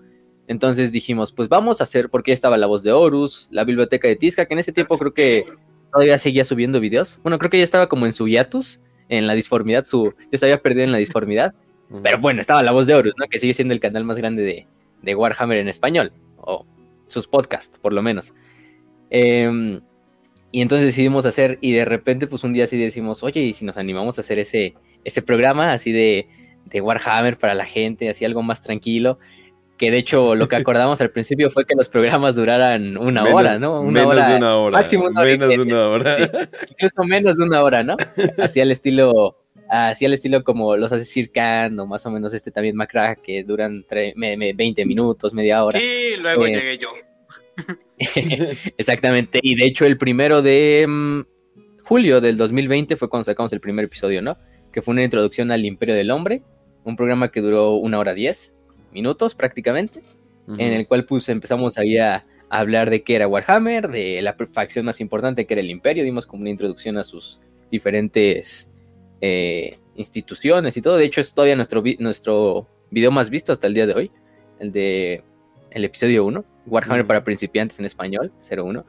Entonces 0.47 0.93
dijimos, 0.93 1.32
pues 1.32 1.49
vamos 1.49 1.80
a 1.80 1.84
hacer, 1.84 2.11
porque 2.11 2.32
estaba 2.32 2.59
la 2.59 2.66
voz 2.66 2.82
de 2.82 2.93
Horus, 2.93 3.49
la 3.51 3.64
biblioteca 3.64 4.09
de 4.09 4.16
Tisca, 4.16 4.45
que 4.45 4.53
en 4.53 4.61
ese 4.61 4.72
tiempo 4.72 4.99
creo 4.99 5.14
que 5.14 5.47
todavía 5.90 6.18
seguía 6.18 6.45
subiendo 6.45 6.80
videos. 6.80 7.18
Bueno, 7.22 7.38
creo 7.38 7.51
que 7.51 7.57
ya 7.57 7.64
estaba 7.64 7.88
como 7.88 8.05
en 8.05 8.12
su 8.12 8.28
hiatus, 8.28 8.82
en 9.09 9.26
la 9.26 9.32
disformidad, 9.32 9.86
su, 9.86 10.14
ya 10.30 10.38
se 10.38 10.45
había 10.45 10.61
perdido 10.61 10.84
en 10.84 10.93
la 10.93 10.99
disformidad. 10.99 11.55
Pero 12.03 12.18
bueno, 12.18 12.43
estaba 12.43 12.62
la 12.62 12.72
voz 12.72 12.86
de 12.86 12.95
Horus, 12.95 13.14
¿no? 13.16 13.26
Que 13.30 13.38
sigue 13.38 13.55
siendo 13.55 13.72
el 13.72 13.80
canal 13.80 14.05
más 14.05 14.18
grande 14.18 14.43
de, 14.43 14.66
de 15.03 15.15
Warhammer 15.15 15.59
en 15.59 15.69
español, 15.69 16.13
o 16.37 16.67
sus 17.09 17.27
podcasts, 17.27 17.79
por 17.79 17.93
lo 17.93 18.03
menos. 18.03 18.35
Em, 19.11 19.81
y 20.51 20.61
entonces 20.63 20.87
decidimos 20.87 21.27
hacer, 21.27 21.59
y 21.61 21.73
de 21.73 21.85
repente, 21.85 22.27
pues 22.27 22.45
un 22.45 22.53
día 22.53 22.65
así 22.65 22.79
decimos, 22.79 23.23
oye, 23.23 23.41
¿y 23.41 23.53
si 23.53 23.65
nos 23.65 23.77
animamos 23.77 24.19
a 24.19 24.21
hacer 24.21 24.39
ese, 24.39 24.75
ese 25.05 25.23
programa 25.23 25.73
así 25.73 25.93
de 25.93 26.27
de 26.67 26.81
Warhammer 26.81 27.37
para 27.37 27.55
la 27.55 27.65
gente, 27.65 28.09
así 28.09 28.25
algo 28.25 28.43
más 28.43 28.63
tranquilo. 28.63 29.19
Que 29.79 29.91
de 29.91 29.99
hecho 29.99 30.35
lo 30.35 30.49
que 30.49 30.57
acordamos 30.57 31.01
al 31.01 31.11
principio 31.11 31.51
fue 31.51 31.65
que 31.65 31.75
los 31.77 31.89
programas 31.89 32.37
duraran 32.37 32.97
una 32.97 33.25
hora, 33.25 33.59
¿no? 33.59 33.81
Una 33.81 34.07
menos 34.07 34.29
de 34.29 34.37
una 34.37 34.57
hora. 34.57 34.79
Máximo 34.79 35.11
menos 35.11 35.49
de 35.49 35.61
una 35.61 35.89
hora. 35.89 36.17
incluso 36.69 37.05
menos 37.05 37.37
de 37.37 37.45
una 37.45 37.63
hora, 37.63 37.83
¿no? 37.83 37.97
Así 38.39 38.61
al 38.61 38.71
estilo, 38.71 39.41
así 39.73 40.05
al 40.05 40.12
estilo 40.12 40.45
como 40.45 40.77
los 40.77 40.93
hace 40.93 41.05
Circan 41.05 41.79
o 41.81 41.87
más 41.87 42.05
o 42.05 42.11
menos 42.11 42.35
este 42.35 42.51
también 42.51 42.77
Macra 42.77 43.16
que 43.16 43.43
duran 43.43 43.85
20 43.89 44.85
minutos, 44.85 45.33
media 45.33 45.64
hora. 45.64 45.81
Y 45.81 46.16
luego 46.20 46.47
eh, 46.47 46.53
llegué 46.53 46.79
yo. 46.79 46.91
Exactamente, 48.77 49.39
y 49.43 49.55
de 49.55 49.64
hecho 49.64 49.87
el 49.87 49.97
primero 49.97 50.43
de 50.43 50.87
mm, 50.89 51.20
julio 51.83 52.20
del 52.20 52.37
2020 52.37 52.97
fue 52.97 53.09
cuando 53.09 53.25
sacamos 53.25 53.53
el 53.53 53.61
primer 53.61 53.85
episodio, 53.85 54.23
¿no? 54.23 54.37
que 54.73 54.83
fue 54.83 54.93
una 54.93 55.05
introducción 55.05 55.51
al 55.53 55.64
Imperio 55.64 55.95
del 55.95 56.11
Hombre, 56.11 56.43
un 56.85 56.97
programa 56.97 57.31
que 57.31 57.41
duró 57.41 57.73
una 57.75 57.99
hora 57.99 58.14
diez 58.14 58.57
minutos 58.93 59.35
prácticamente, 59.35 60.03
en 60.49 60.73
el 60.73 60.87
cual 60.89 61.05
pues 61.05 61.29
empezamos 61.29 61.79
ahí 61.79 61.99
a, 61.99 62.23
hablar 62.51 62.91
de 62.91 63.03
qué 63.03 63.14
era 63.14 63.29
Warhammer, 63.29 63.89
de 63.89 64.20
la 64.20 64.35
facción 64.53 64.85
más 64.85 65.01
importante 65.01 65.47
que 65.47 65.55
era 65.55 65.62
el 65.62 65.70
Imperio, 65.70 66.05
dimos 66.05 66.27
como 66.27 66.43
una 66.43 66.51
introducción 66.51 66.99
a 66.99 67.05
sus 67.05 67.41
diferentes 67.70 68.70
eh, 69.23 69.79
instituciones 69.97 70.77
y 70.77 70.83
todo, 70.83 70.97
de 70.97 71.05
hecho 71.05 71.20
es 71.20 71.33
todavía 71.33 71.57
nuestro, 71.57 71.83
nuestro 72.01 72.66
video 72.91 73.11
más 73.11 73.31
visto 73.31 73.53
hasta 73.53 73.66
el 73.66 73.75
día 73.75 73.87
de 73.87 73.95
hoy, 73.95 74.11
el 74.59 74.73
de 74.73 75.25
el 75.70 75.85
episodio 75.85 76.25
1, 76.27 76.45
Warhammer 76.66 77.07
para 77.07 77.25
principiantes 77.25 77.79
en 77.79 77.87
español, 77.87 78.31
01. 78.41 78.85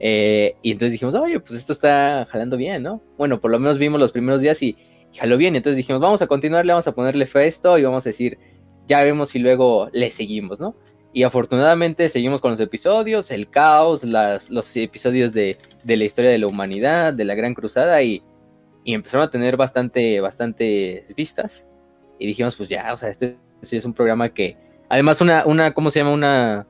Eh, 0.00 0.54
y 0.62 0.70
entonces 0.70 0.92
dijimos, 0.92 1.14
oye, 1.16 1.40
pues 1.40 1.58
esto 1.58 1.72
está 1.72 2.28
jalando 2.30 2.56
bien, 2.56 2.82
¿no? 2.82 3.02
Bueno, 3.16 3.40
por 3.40 3.50
lo 3.50 3.58
menos 3.58 3.78
vimos 3.78 3.98
los 3.98 4.12
primeros 4.12 4.40
días 4.40 4.62
y 4.62 4.76
jaló 5.16 5.36
bien. 5.36 5.56
Entonces 5.56 5.76
dijimos, 5.76 6.00
vamos 6.00 6.22
a 6.22 6.26
continuarle, 6.26 6.72
vamos 6.72 6.86
a 6.86 6.94
ponerle 6.94 7.26
fe 7.26 7.40
a 7.40 7.44
esto 7.44 7.78
y 7.78 7.82
vamos 7.82 8.06
a 8.06 8.10
decir, 8.10 8.38
ya 8.86 9.02
vemos 9.02 9.30
si 9.30 9.38
luego 9.38 9.88
le 9.92 10.10
seguimos, 10.10 10.60
¿no? 10.60 10.76
Y 11.12 11.22
afortunadamente 11.24 12.08
seguimos 12.08 12.40
con 12.40 12.52
los 12.52 12.60
episodios, 12.60 13.30
el 13.30 13.48
caos, 13.48 14.04
las, 14.04 14.50
los 14.50 14.76
episodios 14.76 15.32
de, 15.32 15.56
de, 15.82 15.96
la 15.96 16.04
historia 16.04 16.30
de 16.30 16.38
la 16.38 16.46
humanidad, 16.46 17.14
de 17.14 17.24
la 17.24 17.34
Gran 17.34 17.54
Cruzada 17.54 18.02
y, 18.02 18.22
y 18.84 18.94
empezaron 18.94 19.26
a 19.26 19.30
tener 19.30 19.56
bastante, 19.56 20.20
bastantes 20.20 21.14
vistas. 21.14 21.66
Y 22.18 22.26
dijimos, 22.26 22.56
pues 22.56 22.68
ya, 22.68 22.92
o 22.92 22.96
sea, 22.96 23.10
este, 23.10 23.36
es 23.62 23.84
un 23.84 23.94
programa 23.94 24.30
que, 24.30 24.56
además 24.88 25.20
una, 25.20 25.44
una, 25.46 25.74
¿cómo 25.74 25.90
se 25.90 26.00
llama? 26.00 26.12
Una, 26.12 26.66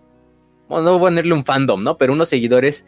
bueno, 0.68 0.84
no 0.84 0.90
voy 0.92 0.98
a 0.98 1.10
ponerle 1.10 1.34
un 1.34 1.44
fandom, 1.44 1.82
¿no? 1.82 1.96
Pero 1.96 2.12
unos 2.12 2.28
seguidores 2.28 2.86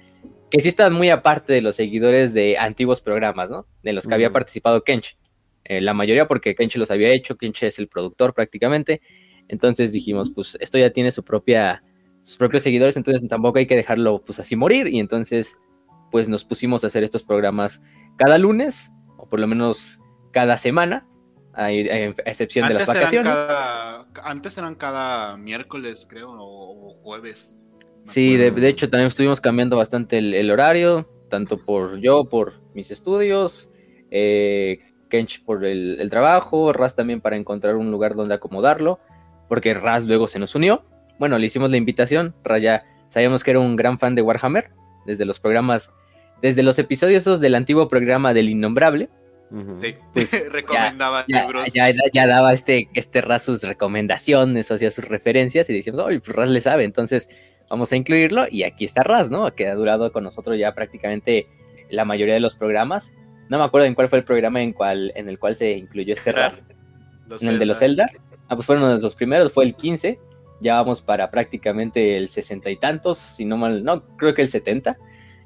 que 0.51 0.61
sí 0.61 0.69
están 0.69 0.93
muy 0.93 1.11
aparte 1.11 1.53
de 1.53 1.63
los 1.63 1.77
seguidores 1.77 2.35
de 2.35 2.59
antiguos 2.59 3.01
programas, 3.01 3.51
¿no? 3.51 3.67
De 3.83 3.93
los 3.93 4.07
que 4.07 4.15
había 4.15 4.33
participado 4.33 4.83
Kench. 4.83 5.17
Eh, 5.65 5.81
la 5.81 5.95
mayoría 5.95 6.27
porque 6.27 6.57
Kenchi 6.57 6.79
los 6.81 6.91
había 6.91 7.11
hecho, 7.11 7.37
Kenchi 7.37 7.67
es 7.67 7.79
el 7.79 7.87
productor 7.87 8.35
prácticamente. 8.35 9.01
Entonces 9.47 9.93
dijimos, 9.93 10.31
pues 10.31 10.59
esto 10.61 10.79
ya 10.79 10.91
tiene 10.91 11.13
su 11.13 11.25
propia, 11.25 11.85
sus 12.23 12.37
propios 12.37 12.65
seguidores, 12.65 12.97
entonces 12.97 13.29
tampoco 13.29 13.59
hay 13.59 13.67
que 13.67 13.77
dejarlo 13.77 14.23
pues 14.25 14.41
así 14.41 14.57
morir. 14.57 14.89
Y 14.89 14.99
entonces 14.99 15.57
pues 16.11 16.29
nos 16.29 16.45
pusimos 16.45 16.83
a 16.83 16.89
hacer 16.89 17.05
estos 17.05 17.23
programas 17.23 17.81
cada 18.17 18.37
lunes, 18.37 18.91
por 19.31 19.41
lo 19.41 19.47
menos 19.47 20.01
cada 20.33 20.59
semana, 20.59 21.07
a, 21.55 21.73
excepción 21.73 22.69
de 22.69 22.75
las 22.75 22.87
vacaciones. 22.87 23.33
antes 24.23 24.59
eran 24.59 24.75
cada 24.75 25.37
miércoles, 25.37 26.07
creo, 26.09 26.31
o, 26.39 26.95
jueves. 26.97 27.59
Sí, 28.07 28.37
de, 28.37 28.69
hecho 28.69 28.91
también 28.91 29.09
estuvimos 29.09 29.41
cambiando 29.41 29.77
bastante 29.77 30.19
el, 30.19 30.51
horario, 30.51 31.09
tanto 31.29 31.57
por 31.57 32.01
yo, 32.01 32.25
por 32.25 32.61
mis 32.75 32.91
estudios. 32.91 33.71
Eh, 34.11 34.81
Kench 35.11 35.45
por 35.45 35.65
el, 35.65 36.09
trabajo, 36.09 36.73
Raz 36.73 36.97
también 36.97 37.21
para 37.21 37.37
encontrar 37.37 37.77
un 37.77 37.91
lugar 37.91 38.15
donde 38.15 38.35
acomodarlo, 38.35 38.99
porque 39.49 39.75
Raz 39.75 40.07
luego 40.07 40.29
se 40.29 40.39
nos 40.39 40.55
unió. 40.55 40.85
Bueno, 41.19 41.39
le 41.39 41.47
hicimos 41.47 41.71
la 41.71 41.77
invitación, 41.77 42.35
Raz 42.45 42.63
ya 42.63 42.85
sabíamos 43.09 43.45
que 43.45 43.51
era 43.51 43.61
un 43.61 43.77
gran 43.77 43.99
fan 43.99 44.15
de 44.15 44.23
Warhammer, 44.23 44.71
desde 45.05 45.27
los 45.27 45.39
programas, 45.39 45.93
desde 46.41 46.63
los 46.63 46.79
episodios 46.79 47.41
del 47.41 47.55
antiguo 47.55 47.89
programa 47.89 48.33
del 48.33 48.49
Innombrable. 48.49 49.11
Sí, 49.81 49.97
pues, 50.15 50.47
recomendaba 50.53 51.25
ya, 51.29 51.43
libros. 51.43 51.73
Ya, 51.73 52.27
daba 52.27 52.53
este, 52.53 52.89
este 52.95 53.21
Raz 53.21 53.43
sus 53.43 53.63
recomendaciones, 53.63 54.71
o 54.71 54.75
hacía 54.75 54.91
sus 54.91 55.09
referencias 55.09 55.69
y 55.71 55.75
decíamos, 55.75 56.03
oye, 56.03 56.21
pues 56.21 56.37
Raz 56.37 56.49
le 56.49 56.61
sabe, 56.61 56.85
entonces 56.85 57.29
vamos 57.69 57.93
a 57.93 57.97
incluirlo 57.97 58.47
y 58.51 58.63
aquí 58.63 58.85
está 58.85 59.03
Raz, 59.03 59.31
¿no? 59.31 59.53
Que 59.55 59.69
ha 59.69 59.75
durado 59.75 60.13
con 60.13 60.25
nosotros 60.25 60.59
ya 60.59 60.75
prácticamente 60.75 61.47
la 61.91 62.05
mayoría 62.05 62.35
de 62.35 62.41
los 62.41 62.55
programas 62.55 63.13
no 63.51 63.59
me 63.59 63.65
acuerdo 63.65 63.89
en 63.89 63.97
cuál 63.97 64.09
fue 64.09 64.19
el 64.21 64.25
programa 64.25 64.63
en, 64.63 64.73
cual, 64.73 65.13
en 65.17 65.29
el 65.29 65.39
cual 65.41 65.57
se 65.57 65.73
incluyó 65.73 66.15
este 66.15 66.31
RAS. 66.31 66.65
en 67.41 67.49
el 67.49 67.59
de 67.59 67.67
los 67.67 67.81
Zelda. 67.81 68.09
Ah, 68.49 68.55
pues 68.55 68.65
fueron 68.65 69.03
los 69.03 69.15
primeros, 69.17 69.53
fue 69.53 69.65
el 69.65 69.75
15. 69.75 70.21
Ya 70.61 70.77
vamos 70.77 71.03
para 71.03 71.33
prácticamente 71.33 72.17
el 72.17 72.29
60 72.29 72.71
y 72.71 72.77
tantos, 72.77 73.19
si 73.19 73.45
no 73.45 73.57
mal, 73.57 73.83
no, 73.83 74.07
creo 74.17 74.35
que 74.35 74.43
el 74.43 74.49
70. 74.49 74.97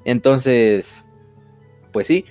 Entonces, 0.05 1.03
pues 1.91 2.05
sí, 2.05 2.25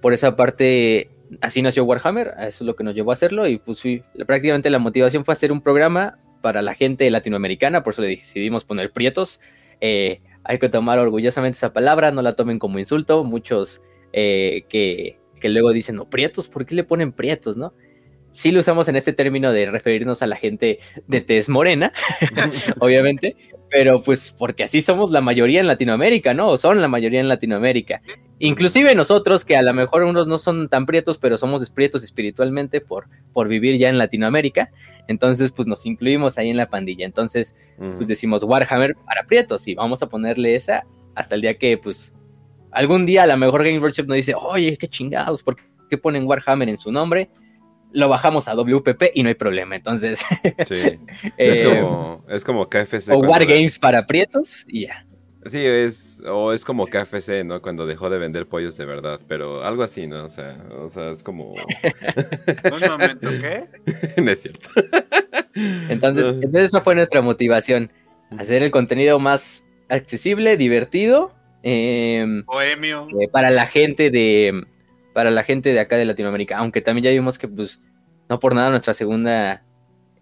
por 0.00 0.12
esa 0.12 0.36
parte, 0.36 1.10
así 1.40 1.62
nació 1.62 1.84
Warhammer, 1.84 2.34
eso 2.38 2.64
es 2.64 2.66
lo 2.66 2.76
que 2.76 2.84
nos 2.84 2.94
llevó 2.94 3.10
a 3.10 3.14
hacerlo. 3.14 3.46
Y 3.46 3.58
pues 3.58 3.78
sí, 3.78 4.02
prácticamente 4.26 4.70
la 4.70 4.78
motivación 4.78 5.24
fue 5.24 5.32
hacer 5.32 5.52
un 5.52 5.60
programa 5.60 6.18
para 6.40 6.62
la 6.62 6.74
gente 6.74 7.10
latinoamericana, 7.10 7.82
por 7.82 7.92
eso 7.92 8.02
le 8.02 8.08
decidimos 8.08 8.64
poner 8.64 8.92
prietos. 8.92 9.40
Eh, 9.80 10.20
hay 10.44 10.58
que 10.58 10.68
tomar 10.68 10.98
orgullosamente 10.98 11.56
esa 11.56 11.72
palabra, 11.72 12.10
no 12.10 12.22
la 12.22 12.32
tomen 12.32 12.58
como 12.58 12.78
insulto. 12.78 13.24
Muchos 13.24 13.82
eh, 14.12 14.64
que, 14.68 15.18
luego 15.48 15.72
dicen, 15.72 15.96
no, 15.96 16.08
prietos, 16.08 16.48
¿por 16.48 16.66
qué 16.66 16.74
le 16.74 16.84
ponen 16.84 17.12
prietos, 17.12 17.56
no? 17.56 17.74
Sí 18.32 18.52
lo 18.52 18.60
usamos 18.60 18.88
en 18.88 18.96
este 18.96 19.12
término 19.12 19.52
de 19.52 19.66
referirnos 19.70 20.22
a 20.22 20.26
la 20.26 20.36
gente 20.36 20.78
de 21.06 21.20
tez 21.20 21.48
morena, 21.48 21.92
obviamente, 22.80 23.36
pero 23.68 24.02
pues 24.02 24.34
porque 24.36 24.64
así 24.64 24.82
somos 24.82 25.10
la 25.10 25.20
mayoría 25.20 25.60
en 25.60 25.66
Latinoamérica, 25.66 26.34
¿no? 26.34 26.48
O 26.48 26.56
son 26.56 26.80
la 26.80 26.88
mayoría 26.88 27.20
en 27.20 27.28
Latinoamérica. 27.28 28.02
Inclusive 28.38 28.94
nosotros, 28.94 29.44
que 29.44 29.56
a 29.56 29.62
lo 29.62 29.74
mejor 29.74 30.02
unos 30.04 30.26
no 30.26 30.38
son 30.38 30.68
tan 30.68 30.86
prietos, 30.86 31.18
pero 31.18 31.36
somos 31.36 31.68
prietos 31.70 32.02
espiritualmente 32.02 32.80
por, 32.80 33.08
por 33.32 33.48
vivir 33.48 33.78
ya 33.78 33.88
en 33.88 33.98
Latinoamérica, 33.98 34.70
entonces 35.08 35.52
pues 35.52 35.68
nos 35.68 35.86
incluimos 35.86 36.38
ahí 36.38 36.50
en 36.50 36.56
la 36.56 36.68
pandilla. 36.68 37.04
Entonces, 37.04 37.56
pues 37.78 38.06
decimos 38.06 38.42
Warhammer 38.42 38.94
para 39.06 39.24
prietos 39.24 39.68
y 39.68 39.74
vamos 39.74 40.02
a 40.02 40.08
ponerle 40.08 40.54
esa 40.54 40.84
hasta 41.14 41.34
el 41.34 41.42
día 41.42 41.58
que 41.58 41.76
pues 41.76 42.14
algún 42.72 43.04
día 43.04 43.24
a 43.24 43.26
lo 43.26 43.36
mejor 43.36 43.64
Game 43.64 43.80
Workshop 43.80 44.06
nos 44.06 44.16
dice, 44.16 44.34
oye, 44.34 44.76
qué 44.76 44.88
chingados, 44.88 45.42
¿por 45.42 45.56
qué 45.88 45.98
ponen 45.98 46.26
Warhammer 46.26 46.68
en 46.68 46.78
su 46.78 46.92
nombre? 46.92 47.28
Lo 47.92 48.08
bajamos 48.08 48.48
a 48.48 48.54
WPP 48.54 49.12
y 49.14 49.22
no 49.22 49.28
hay 49.28 49.34
problema. 49.34 49.76
Entonces, 49.76 50.24
sí. 50.68 50.98
es, 51.36 51.60
como, 51.66 52.24
es 52.28 52.44
como 52.44 52.68
KFC. 52.68 53.10
O 53.10 53.18
Wargames 53.18 53.78
para 53.78 54.06
prietos 54.06 54.64
y 54.68 54.86
ya. 54.86 55.04
Sí, 55.46 55.64
es, 55.64 56.20
o 56.26 56.52
es 56.52 56.66
como 56.66 56.86
KFC, 56.86 57.44
¿no? 57.44 57.62
Cuando 57.62 57.86
dejó 57.86 58.10
de 58.10 58.18
vender 58.18 58.46
pollos 58.46 58.76
de 58.76 58.84
verdad, 58.84 59.20
pero 59.26 59.64
algo 59.64 59.82
así, 59.82 60.06
¿no? 60.06 60.24
O 60.24 60.28
sea, 60.28 60.58
o 60.78 60.88
sea 60.90 61.10
es 61.12 61.22
como... 61.22 61.54
Un 62.72 62.80
momento, 62.80 63.30
¿qué? 63.40 63.64
no 64.22 64.30
es 64.30 64.42
cierto. 64.42 64.68
entonces, 65.88 66.26
entonces, 66.26 66.64
esa 66.64 66.82
fue 66.82 66.94
nuestra 66.94 67.22
motivación, 67.22 67.90
hacer 68.36 68.62
el 68.62 68.70
contenido 68.70 69.18
más 69.18 69.64
accesible, 69.88 70.58
divertido. 70.58 71.32
Eh, 71.62 72.42
Bohemio. 72.44 73.08
Eh, 73.18 73.28
para 73.28 73.50
la 73.50 73.66
gente 73.66 74.10
de, 74.10 74.66
para 75.12 75.30
la 75.30 75.44
gente 75.44 75.72
de 75.72 75.80
acá 75.80 75.96
de 75.96 76.04
Latinoamérica, 76.04 76.58
aunque 76.58 76.80
también 76.80 77.04
ya 77.04 77.10
vimos 77.10 77.38
que 77.38 77.48
pues 77.48 77.80
no 78.28 78.38
por 78.38 78.54
nada 78.54 78.70
nuestra 78.70 78.94
segunda 78.94 79.64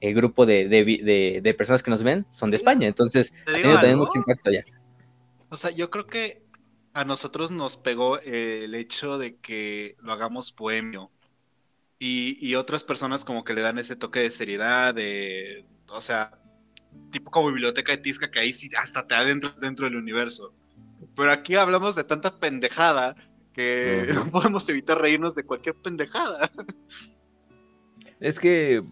eh, 0.01 0.13
grupo 0.13 0.47
de, 0.47 1.55
personas 1.57 1.83
que 1.83 1.91
nos 1.91 2.03
ven 2.03 2.27
son 2.31 2.51
de 2.51 2.57
España, 2.57 2.87
entonces 2.87 3.33
ha 3.47 3.53
tenido 3.53 3.75
también 3.75 3.99
mucho 3.99 4.13
impacto 4.17 4.51
allá. 4.51 4.65
O 5.51 5.57
sea, 5.57 5.71
yo 5.71 5.91
creo 5.91 6.07
que 6.07 6.43
a 6.95 7.05
nosotros 7.05 7.51
nos 7.51 7.77
pegó 7.77 8.19
eh, 8.19 8.65
el 8.65 8.75
hecho 8.75 9.19
de 9.19 9.37
que 9.37 9.97
lo 10.01 10.13
hagamos 10.13 10.55
bohemio 10.55 11.11
y, 11.99 12.39
y, 12.41 12.55
otras 12.55 12.85
personas 12.85 13.25
como 13.25 13.45
que 13.45 13.55
le 13.55 13.61
dan 13.61 13.79
ese 13.79 13.97
toque 13.97 14.21
de 14.21 14.31
seriedad, 14.31 14.95
de, 14.95 15.65
o 15.91 16.01
sea, 16.01 16.39
tipo 17.11 17.31
como 17.31 17.49
biblioteca 17.49 17.93
de 17.93 17.99
Tisca 17.99 18.31
que 18.31 18.39
ahí 18.39 18.53
sí 18.53 18.69
hasta 18.81 19.07
te 19.07 19.15
adentras 19.15 19.61
dentro 19.61 19.87
del 19.87 19.97
universo. 19.97 20.55
Pero 21.15 21.33
aquí 21.33 21.57
hablamos 21.57 21.97
de 21.97 22.05
tanta 22.05 22.39
pendejada 22.39 23.15
que 23.59 24.13
no 24.15 24.27
podemos 24.31 24.69
evitar 24.69 25.01
reírnos 25.01 25.35
de 25.35 25.43
cualquier 25.43 25.75
pendejada. 25.75 26.49
Es 28.21 28.39
que 28.39 28.83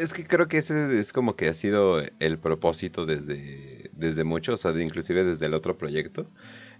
es 0.00 0.12
que 0.12 0.26
creo 0.26 0.48
que 0.48 0.58
ese 0.58 0.98
es 0.98 1.12
como 1.12 1.36
que 1.36 1.48
ha 1.48 1.54
sido 1.54 2.02
el 2.18 2.38
propósito 2.38 3.06
desde, 3.06 3.90
desde 3.92 4.24
mucho, 4.24 4.54
o 4.54 4.56
sea, 4.56 4.72
inclusive 4.72 5.24
desde 5.24 5.46
el 5.46 5.54
otro 5.54 5.78
proyecto. 5.78 6.28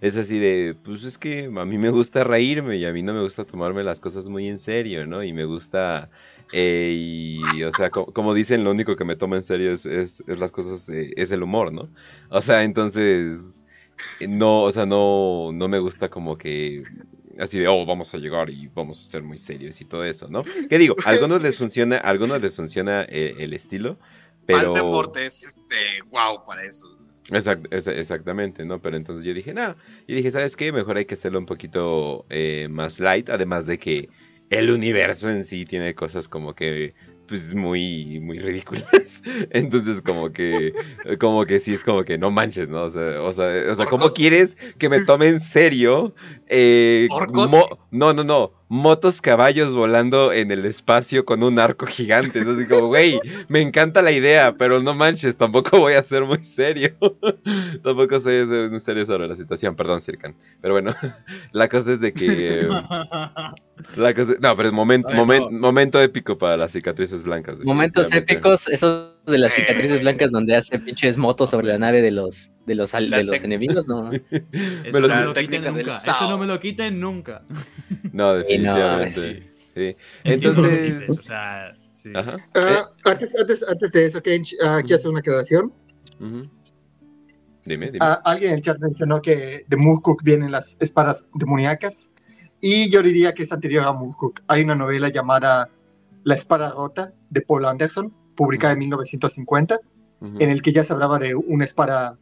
Es 0.01 0.17
así 0.17 0.37
de, 0.37 0.75
pues 0.83 1.03
es 1.03 1.17
que 1.17 1.45
a 1.45 1.65
mí 1.65 1.77
me 1.77 1.89
gusta 1.89 2.23
reírme 2.23 2.77
y 2.77 2.85
a 2.85 2.93
mí 2.93 3.01
no 3.01 3.13
me 3.13 3.21
gusta 3.21 3.45
tomarme 3.45 3.83
las 3.83 3.99
cosas 3.99 4.27
muy 4.27 4.47
en 4.47 4.57
serio, 4.57 5.05
¿no? 5.05 5.23
Y 5.23 5.33
me 5.33 5.45
gusta, 5.45 6.09
eh, 6.51 6.93
y, 6.97 7.63
o 7.63 7.71
sea, 7.71 7.89
como 7.91 8.33
dicen, 8.33 8.63
lo 8.63 8.71
único 8.71 8.95
que 8.95 9.05
me 9.05 9.15
toma 9.15 9.37
en 9.37 9.43
serio 9.43 9.71
es, 9.71 9.85
es, 9.85 10.21
las 10.27 10.51
cosas, 10.51 10.89
eh, 10.89 11.11
es 11.15 11.31
el 11.31 11.43
humor, 11.43 11.71
¿no? 11.71 11.89
O 12.29 12.41
sea, 12.41 12.63
entonces, 12.63 13.63
no, 14.27 14.63
o 14.63 14.71
sea, 14.71 14.85
no, 14.85 15.51
no 15.53 15.67
me 15.67 15.79
gusta 15.79 16.09
como 16.09 16.37
que 16.37 16.83
así 17.39 17.59
de, 17.59 17.67
oh, 17.67 17.85
vamos 17.85 18.13
a 18.13 18.17
llegar 18.17 18.49
y 18.49 18.67
vamos 18.67 19.01
a 19.01 19.09
ser 19.09 19.23
muy 19.23 19.37
serios 19.37 19.79
y 19.81 19.85
todo 19.85 20.03
eso, 20.03 20.27
¿no? 20.29 20.43
¿Qué 20.69 20.77
digo? 20.77 20.95
A 21.05 21.09
algunos 21.09 21.41
les 21.41 21.57
funciona, 21.57 21.97
a 21.97 22.09
algunos 22.09 22.41
les 22.41 22.53
funciona 22.53 23.05
eh, 23.09 23.35
el 23.39 23.53
estilo, 23.53 23.97
pero... 24.45 24.71
deporte 24.71 25.25
es 25.25 25.43
este, 25.43 25.75
wow 26.09 26.43
para 26.45 26.63
eso. 26.63 26.97
exactamente, 27.71 28.65
¿no? 28.65 28.81
Pero 28.81 28.97
entonces 28.97 29.23
yo 29.23 29.33
dije, 29.33 29.53
no, 29.53 29.75
y 30.07 30.15
dije, 30.15 30.31
¿sabes 30.31 30.55
qué? 30.55 30.71
Mejor 30.71 30.97
hay 30.97 31.05
que 31.05 31.13
hacerlo 31.13 31.39
un 31.39 31.45
poquito 31.45 32.25
eh, 32.29 32.67
más 32.69 32.99
light, 32.99 33.29
además 33.29 33.65
de 33.65 33.79
que 33.79 34.09
el 34.49 34.71
universo 34.71 35.29
en 35.29 35.43
sí 35.43 35.65
tiene 35.65 35.93
cosas 35.93 36.27
como 36.27 36.55
que 36.55 36.93
pues 37.29 37.53
muy, 37.53 38.19
muy 38.19 38.39
ridículas. 38.39 39.23
Entonces, 39.51 40.01
como 40.01 40.33
que, 40.33 40.73
como 41.19 41.45
que 41.45 41.59
sí 41.59 41.73
es 41.73 41.83
como 41.83 42.03
que 42.03 42.17
no 42.17 42.31
manches, 42.31 42.67
¿no? 42.67 42.83
O 42.83 42.89
sea, 42.89 43.21
o 43.21 43.31
sea, 43.31 43.71
o 43.71 43.75
sea 43.75 43.85
¿cómo 43.85 44.09
quieres 44.09 44.57
que 44.77 44.89
me 44.89 45.01
tome 45.05 45.27
en 45.27 45.39
serio? 45.39 46.13
Eh, 46.47 47.07
no, 47.91 48.13
no, 48.13 48.23
no 48.23 48.58
motos 48.69 49.19
caballos 49.19 49.73
volando 49.73 50.31
en 50.31 50.51
el 50.51 50.63
espacio 50.65 51.25
con 51.25 51.41
un 51.43 51.57
arco 51.57 51.87
gigante. 51.87 52.39
Entonces, 52.39 52.69
como, 52.69 52.87
güey, 52.87 53.19
me 53.47 53.61
encanta 53.61 54.03
la 54.03 54.11
idea, 54.11 54.55
pero 54.57 54.79
no 54.79 54.93
manches, 54.93 55.35
tampoco 55.35 55.79
voy 55.79 55.95
a 55.95 56.05
ser 56.05 56.23
muy 56.23 56.41
serio. 56.43 56.95
tampoco 57.83 58.19
soy 58.19 58.45
muy 58.69 58.79
serio 58.79 59.05
sobre 59.05 59.27
la 59.27 59.35
situación, 59.35 59.75
perdón, 59.75 59.99
Circan. 59.99 60.35
Pero 60.61 60.75
bueno, 60.75 60.95
la 61.51 61.67
cosa 61.67 61.93
es 61.93 61.99
de 61.99 62.13
que. 62.13 62.67
la 63.97 64.13
cosa, 64.13 64.33
no, 64.39 64.55
pero 64.55 64.69
es 64.69 64.73
momento, 64.73 65.09
momento 65.51 65.99
épico 65.99 66.37
para 66.37 66.55
las 66.55 66.71
cicatrices 66.71 67.23
blancas. 67.23 67.59
Momentos 67.65 68.13
épicos, 68.13 68.67
esos 68.67 69.13
de 69.29 69.37
las 69.37 69.53
cicatrices 69.53 70.01
blancas 70.01 70.31
donde 70.31 70.55
hace 70.55 70.79
pinches 70.79 71.17
motos 71.17 71.49
sobre 71.49 71.67
la 71.67 71.77
nave 71.77 72.01
de 72.01 72.11
los 72.11 72.51
de 72.65 72.75
los, 72.75 72.91
de 72.91 73.23
los 73.23 73.43
enemigos, 73.43 73.87
no. 73.87 74.11
Eso, 74.83 74.99
no 74.99 75.07
me 75.07 75.25
lo 75.25 75.33
quiten 75.33 75.63
nunca. 75.63 75.87
Eso 75.87 76.13
no 76.29 76.37
me 76.37 76.45
lo 76.45 76.59
quiten 76.59 76.99
nunca. 76.99 77.43
No, 78.11 78.33
definitivamente. 78.35 79.49
sí. 79.73 79.95
Entonces. 80.23 81.09
O 81.09 81.13
sea, 81.15 81.75
sí. 81.95 82.09
Ajá. 82.13 82.37
Uh, 82.55 83.09
antes, 83.09 83.31
antes, 83.39 83.63
antes, 83.67 83.91
de 83.91 84.05
eso, 84.05 84.21
Kench, 84.21 84.53
uh, 84.61 84.81
quiero 84.81 84.95
hacer 84.95 85.09
una 85.09 85.19
aclaración. 85.19 85.73
Dime, 87.65 87.91
dime. 87.91 87.97
Uh, 87.99 88.17
alguien 88.23 88.51
en 88.51 88.57
el 88.57 88.61
chat 88.61 88.77
mencionó 88.79 89.21
que 89.21 89.65
de 89.67 89.77
Murkuk 89.77 90.23
vienen 90.23 90.51
las 90.51 90.77
espadas 90.79 91.27
demoníacas. 91.33 92.11
Y 92.61 92.89
yo 92.91 93.01
diría 93.01 93.33
que 93.33 93.43
es 93.43 93.51
anterior 93.51 93.85
a 93.85 93.93
Murkuk. 93.93 94.41
Hay 94.47 94.63
una 94.63 94.75
novela 94.75 95.09
llamada 95.09 95.69
La 96.23 96.35
espada 96.35 96.71
rota 96.71 97.13
de 97.29 97.41
Paul 97.41 97.65
Anderson, 97.65 98.13
publicada 98.39 98.71
en 98.71 98.79
1950, 98.79 99.81
en 100.39 100.49
el 100.49 100.61
que 100.61 100.71
ya 100.71 100.85
se 100.85 100.93
hablaba 100.93 101.19
de 101.19 101.35
una 101.35 101.65
espada 101.65 102.17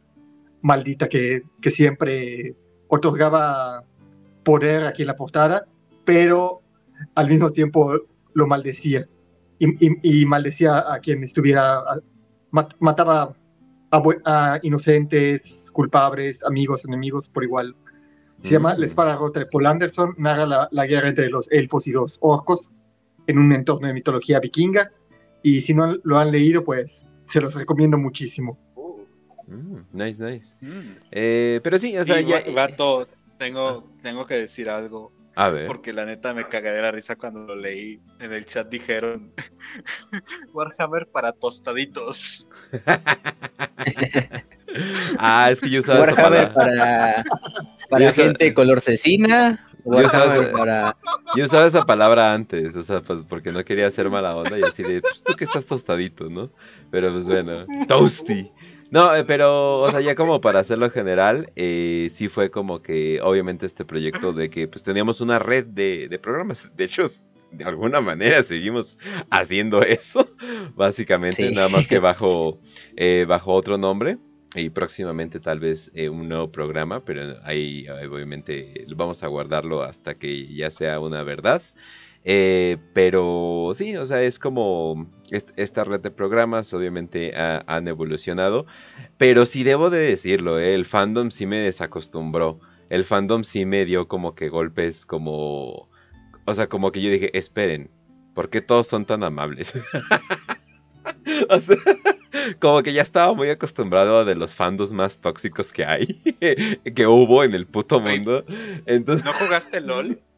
maldita 0.62 1.08
que, 1.08 1.44
que 1.62 1.70
siempre 1.70 2.56
otorgaba 2.88 3.84
poder 4.42 4.84
a 4.84 4.90
quien 4.90 5.06
la 5.06 5.14
portara, 5.14 5.64
pero 6.04 6.60
al 7.14 7.28
mismo 7.28 7.52
tiempo 7.52 7.92
lo 8.34 8.46
maldecía. 8.48 9.06
Y, 9.60 10.26
maldecía 10.26 10.92
a 10.92 10.98
quien 10.98 11.22
estuviera, 11.22 11.84
mataba 12.80 13.36
a, 13.92 14.58
inocentes, 14.62 15.70
culpables, 15.72 16.44
amigos, 16.44 16.84
enemigos 16.84 17.28
por 17.28 17.44
igual. 17.44 17.76
Se 18.42 18.50
llama 18.50 18.74
La 18.74 18.86
espada 18.86 19.14
rota 19.14 19.38
de 19.38 19.46
Paul 19.46 19.66
Anderson, 19.66 20.16
narra 20.18 20.46
la, 20.46 20.68
la, 20.72 20.86
guerra 20.86 21.08
entre 21.10 21.28
los 21.28 21.48
elfos 21.52 21.86
y 21.86 21.92
los 21.92 22.18
orcos 22.20 22.70
en 23.28 23.38
un 23.38 23.52
entorno 23.52 23.86
de 23.86 23.94
mitología 23.94 24.40
vikinga. 24.40 24.90
Y 25.42 25.60
si 25.60 25.74
no 25.74 25.96
lo 26.02 26.18
han 26.18 26.32
leído, 26.32 26.64
pues 26.64 27.06
se 27.24 27.40
los 27.40 27.54
recomiendo 27.54 27.98
muchísimo. 27.98 28.58
Mm, 29.46 29.80
nice, 29.92 30.22
nice. 30.22 30.56
Mm. 30.60 30.96
Eh, 31.10 31.60
pero 31.62 31.78
sí, 31.78 31.96
o 31.96 32.04
sea, 32.04 32.20
ya. 32.20 32.42
Vato, 32.54 33.08
tengo, 33.38 33.90
tengo 34.02 34.26
que 34.26 34.34
decir 34.34 34.68
algo. 34.68 35.12
A 35.34 35.50
ver. 35.50 35.66
Porque 35.66 35.92
la 35.92 36.04
neta 36.04 36.34
me 36.34 36.48
cagué 36.48 36.72
de 36.72 36.82
la 36.82 36.90
risa 36.90 37.16
cuando 37.16 37.44
lo 37.44 37.54
leí. 37.54 38.00
En 38.18 38.32
el 38.32 38.44
chat 38.44 38.68
dijeron 38.68 39.32
Warhammer 40.52 41.06
para 41.06 41.32
tostaditos. 41.32 42.48
ah, 45.18 45.48
es 45.50 45.60
que 45.60 45.70
yo 45.70 45.80
usaba 45.80 46.00
Warhammer 46.00 46.42
esa 46.44 46.54
palabra. 46.54 47.24
para, 47.24 47.24
para 47.90 48.12
gente 48.12 48.54
color 48.54 48.80
cecina. 48.80 49.64
Yo 49.84 50.06
usaba, 50.06 50.52
para... 50.52 50.96
yo 51.36 51.44
usaba, 51.44 51.66
esa 51.66 51.84
palabra 51.84 52.32
antes, 52.34 52.76
o 52.76 52.82
sea, 52.82 53.00
pues 53.00 53.20
porque 53.28 53.52
no 53.52 53.64
quería 53.64 53.86
hacer 53.86 54.10
mala 54.10 54.36
onda 54.36 54.58
y 54.58 54.62
así 54.62 54.82
de, 54.82 55.00
pues, 55.00 55.22
tú 55.22 55.34
que 55.34 55.44
estás 55.44 55.66
tostadito, 55.66 56.28
¿no? 56.28 56.50
Pero 56.90 57.12
pues 57.12 57.26
bueno, 57.26 57.66
toasty. 57.86 58.50
No, 58.90 59.14
eh, 59.14 59.24
pero, 59.24 59.80
o 59.80 59.90
sea, 59.90 60.00
ya 60.00 60.14
como 60.14 60.40
para 60.40 60.60
hacerlo 60.60 60.90
general, 60.90 61.52
eh, 61.56 62.08
sí 62.10 62.28
fue 62.28 62.50
como 62.50 62.80
que, 62.80 63.20
obviamente, 63.22 63.66
este 63.66 63.84
proyecto 63.84 64.32
de 64.32 64.48
que 64.48 64.66
pues 64.66 64.82
teníamos 64.82 65.20
una 65.20 65.38
red 65.38 65.66
de, 65.66 66.18
programas. 66.22 66.72
De 66.74 66.84
hecho, 66.84 67.04
de 67.50 67.64
alguna 67.64 68.00
manera 68.00 68.42
seguimos 68.42 68.96
haciendo 69.30 69.82
eso, 69.82 70.34
básicamente, 70.74 71.50
nada 71.50 71.68
más 71.68 71.86
que 71.86 71.98
bajo, 71.98 72.60
eh, 72.96 73.26
bajo 73.28 73.52
otro 73.52 73.76
nombre. 73.76 74.18
Y 74.54 74.70
próximamente 74.70 75.40
tal 75.40 75.60
vez 75.60 75.92
un 76.10 76.28
nuevo 76.28 76.50
programa, 76.50 77.04
pero 77.04 77.36
ahí 77.44 77.86
obviamente 77.88 78.86
vamos 78.96 79.22
a 79.22 79.26
guardarlo 79.26 79.82
hasta 79.82 80.14
que 80.14 80.54
ya 80.54 80.70
sea 80.70 81.00
una 81.00 81.22
verdad. 81.22 81.62
Eh, 82.24 82.76
pero 82.92 83.72
sí, 83.74 83.96
o 83.96 84.04
sea, 84.04 84.22
es 84.22 84.38
como 84.38 85.10
esta 85.30 85.84
red 85.84 86.00
de 86.00 86.10
programas 86.10 86.74
obviamente 86.74 87.32
han 87.34 87.88
evolucionado, 87.88 88.66
pero 89.16 89.46
sí 89.46 89.62
debo 89.62 89.88
de 89.90 90.00
decirlo, 90.00 90.58
eh, 90.58 90.74
el 90.74 90.84
fandom 90.84 91.30
sí 91.30 91.46
me 91.46 91.58
desacostumbró, 91.58 92.60
el 92.90 93.04
fandom 93.04 93.44
sí 93.44 93.64
me 93.64 93.84
dio 93.84 94.08
como 94.08 94.34
que 94.34 94.48
golpes 94.48 95.06
como, 95.06 95.88
o 96.44 96.54
sea, 96.54 96.68
como 96.68 96.92
que 96.92 97.02
yo 97.02 97.10
dije, 97.10 97.36
esperen, 97.36 97.90
¿por 98.34 98.50
qué 98.50 98.60
todos 98.60 98.86
son 98.88 99.04
tan 99.04 99.22
amables? 99.22 99.72
o 101.48 101.58
sea, 101.58 101.76
como 102.58 102.82
que 102.82 102.92
ya 102.92 103.02
estaba 103.02 103.32
muy 103.34 103.50
acostumbrado 103.50 104.18
a 104.18 104.24
de 104.24 104.34
los 104.34 104.54
fandos 104.54 104.92
más 104.92 105.18
tóxicos 105.18 105.72
que 105.72 105.84
hay, 105.84 106.06
que 106.94 107.06
hubo 107.06 107.44
en 107.44 107.54
el 107.54 107.66
puto 107.66 108.00
mundo. 108.00 108.44
Entonces... 108.86 109.24
¿No 109.24 109.32
jugaste 109.32 109.80
LOL? 109.80 110.20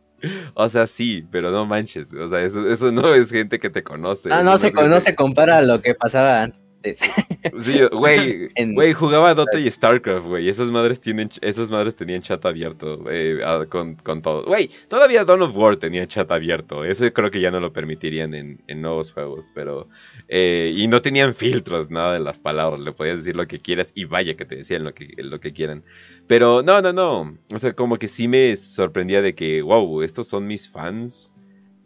O 0.52 0.68
sea, 0.68 0.86
sí, 0.86 1.26
pero 1.30 1.50
no 1.50 1.64
manches. 1.64 2.12
O 2.12 2.28
sea, 2.28 2.42
eso, 2.42 2.68
eso 2.68 2.92
no 2.92 3.14
es 3.14 3.30
gente 3.30 3.58
que 3.58 3.70
te 3.70 3.82
conoce. 3.82 4.30
Ah, 4.30 4.42
no, 4.42 4.58
se, 4.58 4.70
no 4.70 5.00
se 5.00 5.14
compara 5.14 5.56
a 5.56 5.62
lo 5.62 5.80
que 5.80 5.94
pasaba 5.94 6.42
antes. 6.42 6.60
Sí, 6.82 7.80
güey, 7.92 8.48
güey, 8.74 8.92
jugaba 8.92 9.34
Dota 9.34 9.58
y 9.58 9.70
StarCraft, 9.70 10.26
güey. 10.26 10.48
Esas 10.48 10.70
madres 10.70 11.00
tienen, 11.00 11.30
esas 11.40 11.70
madres 11.70 11.96
tenían 11.96 12.22
chat 12.22 12.44
abierto 12.44 13.04
eh, 13.10 13.40
con, 13.68 13.96
con, 13.96 14.22
todo. 14.22 14.44
Güey, 14.44 14.70
todavía 14.88 15.24
Dawn 15.24 15.42
of 15.42 15.56
War 15.56 15.76
tenía 15.76 16.06
chat 16.06 16.30
abierto. 16.30 16.84
Eso 16.84 17.10
creo 17.12 17.30
que 17.30 17.40
ya 17.40 17.50
no 17.50 17.60
lo 17.60 17.72
permitirían 17.72 18.34
en, 18.34 18.62
en 18.66 18.82
nuevos 18.82 19.12
juegos, 19.12 19.52
pero 19.54 19.88
eh, 20.28 20.72
y 20.76 20.86
no 20.88 21.02
tenían 21.02 21.34
filtros, 21.34 21.90
nada 21.90 22.14
de 22.14 22.20
las 22.20 22.38
palabras. 22.38 22.80
Le 22.80 22.92
podías 22.92 23.18
decir 23.18 23.36
lo 23.36 23.46
que 23.46 23.60
quieras 23.60 23.92
y 23.94 24.04
vaya 24.04 24.36
que 24.36 24.44
te 24.44 24.56
decían 24.56 24.84
lo 24.84 24.94
que, 24.94 25.12
lo 25.18 25.40
que 25.40 25.52
quieran. 25.52 25.84
Pero 26.26 26.62
no, 26.62 26.80
no, 26.80 26.92
no. 26.92 27.36
O 27.52 27.58
sea, 27.58 27.74
como 27.74 27.98
que 27.98 28.08
sí 28.08 28.28
me 28.28 28.56
sorprendía 28.56 29.22
de 29.22 29.34
que, 29.34 29.62
wow, 29.62 30.02
estos 30.02 30.28
son 30.28 30.46
mis 30.46 30.68
fans. 30.68 31.32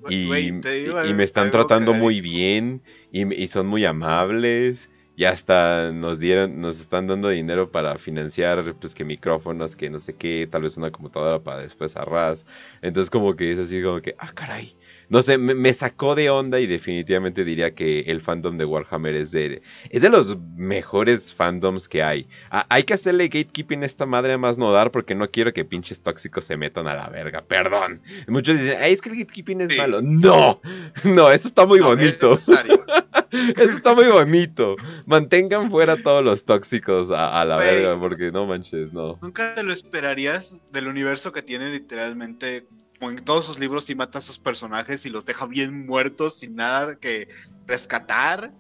Y, 0.09 0.25
y, 0.27 1.15
me 1.15 1.25
están 1.25 1.51
tratando 1.51 1.95
muy 1.95 2.21
bien 2.21 2.83
y, 3.11 3.33
y, 3.35 3.47
son 3.49 3.67
muy 3.67 3.85
amables 3.85 4.91
y 5.17 5.25
hasta 5.25 5.93
nos 5.93 6.19
dieron 6.19 6.61
nos 6.61 6.81
están 6.81 7.07
dando 7.07 7.29
dinero 7.29 7.71
para 7.71 7.97
financiar 7.99 8.75
pues 8.81 8.95
que 8.95 9.05
micrófonos 9.05 9.77
que 9.77 9.89
no 9.89 10.01
sé 10.01 10.15
qué 10.15 10.49
tal 10.51 10.63
vez 10.63 10.77
una 10.77 10.91
computadora 10.91 11.43
para 11.43 11.63
después 11.63 11.97
arras 11.97 12.45
entonces 12.83 13.11
como 13.11 13.37
que 13.37 13.53
es 13.53 13.59
así 13.59 13.83
como 13.83 14.01
que 14.01 14.17
ah 14.19 14.33
caray 14.35 14.77
no 15.09 15.23
sé, 15.23 15.39
me, 15.39 15.73
sacó 15.73 16.15
de 16.15 16.31
onda 16.31 16.61
y 16.61 16.67
definitivamente 16.67 17.45
diría 17.45 17.75
que 17.75 18.01
el 18.01 18.21
fandom 18.21 18.57
de 18.59 18.65
Warhammer 18.65 19.15
es 19.15 19.31
de, 19.31 19.63
es 19.91 20.03
de 20.03 20.09
los 20.09 20.39
mejores 20.57 21.33
fandoms 21.33 21.89
que 21.89 22.03
hay. 22.03 22.29
hay 22.51 22.85
que 22.85 22.95
hacerle 22.95 23.29
gatekeeping 23.29 23.83
a 23.83 23.87
esta 23.87 24.07
madre 24.07 24.35
a 24.35 24.39
más 24.39 24.59
no 24.59 24.73
dar 24.73 24.91
porque 24.91 25.15
no 25.15 25.31
quiero 25.31 25.53
que 25.53 25.65
pinches 25.65 26.01
tóxicos 26.01 26.45
se 26.45 26.57
metan 26.57 26.87
a 26.89 26.95
la 26.95 27.09
verga. 27.09 27.43
Perdón. 27.43 28.01
Muchos 28.29 28.59
dicen, 28.59 28.79
es 28.83 29.01
que 29.01 29.11
el 29.11 29.19
gatekeeping 29.19 29.61
es 29.61 29.77
malo. 29.77 30.01
No, 30.03 30.61
no, 31.05 31.31
eso 31.31 31.49
está 31.49 31.67
muy 31.67 31.81
bonito. 31.81 32.31
eso 33.31 33.63
está 33.63 33.95
muy 33.95 34.07
bonito. 34.07 34.77
Mantengan 35.07 35.71
fuera 35.71 35.97
todos 35.97 36.25
los 36.25 36.45
tóxicos 36.45 37.11
a, 37.11 37.45
la 37.45 37.57
verga 37.57 38.01
porque 38.01 38.31
no 38.31 38.47
manches, 38.47 38.93
no. 38.93 39.19
Nunca 39.23 39.55
te 39.55 39.63
lo 39.63 39.73
esperarías 39.73 40.63
del 40.73 40.89
universo 40.89 41.33
que 41.33 41.43
tiene 41.43 41.71
literalmente 41.71 42.67
en 43.11 43.25
todos 43.25 43.47
sus 43.47 43.59
libros 43.59 43.89
y 43.91 43.95
mata 43.95 44.19
a 44.19 44.23
sus 44.23 44.39
personajes 44.39 45.07
y 45.07 45.11
los 45.11 45.27
deja 45.27 45.47
bien 45.47 45.87
muertos 45.87 46.39
sin 46.39 46.57
nada 46.57 46.97
que 46.97 47.29
rescatar. 47.67 48.53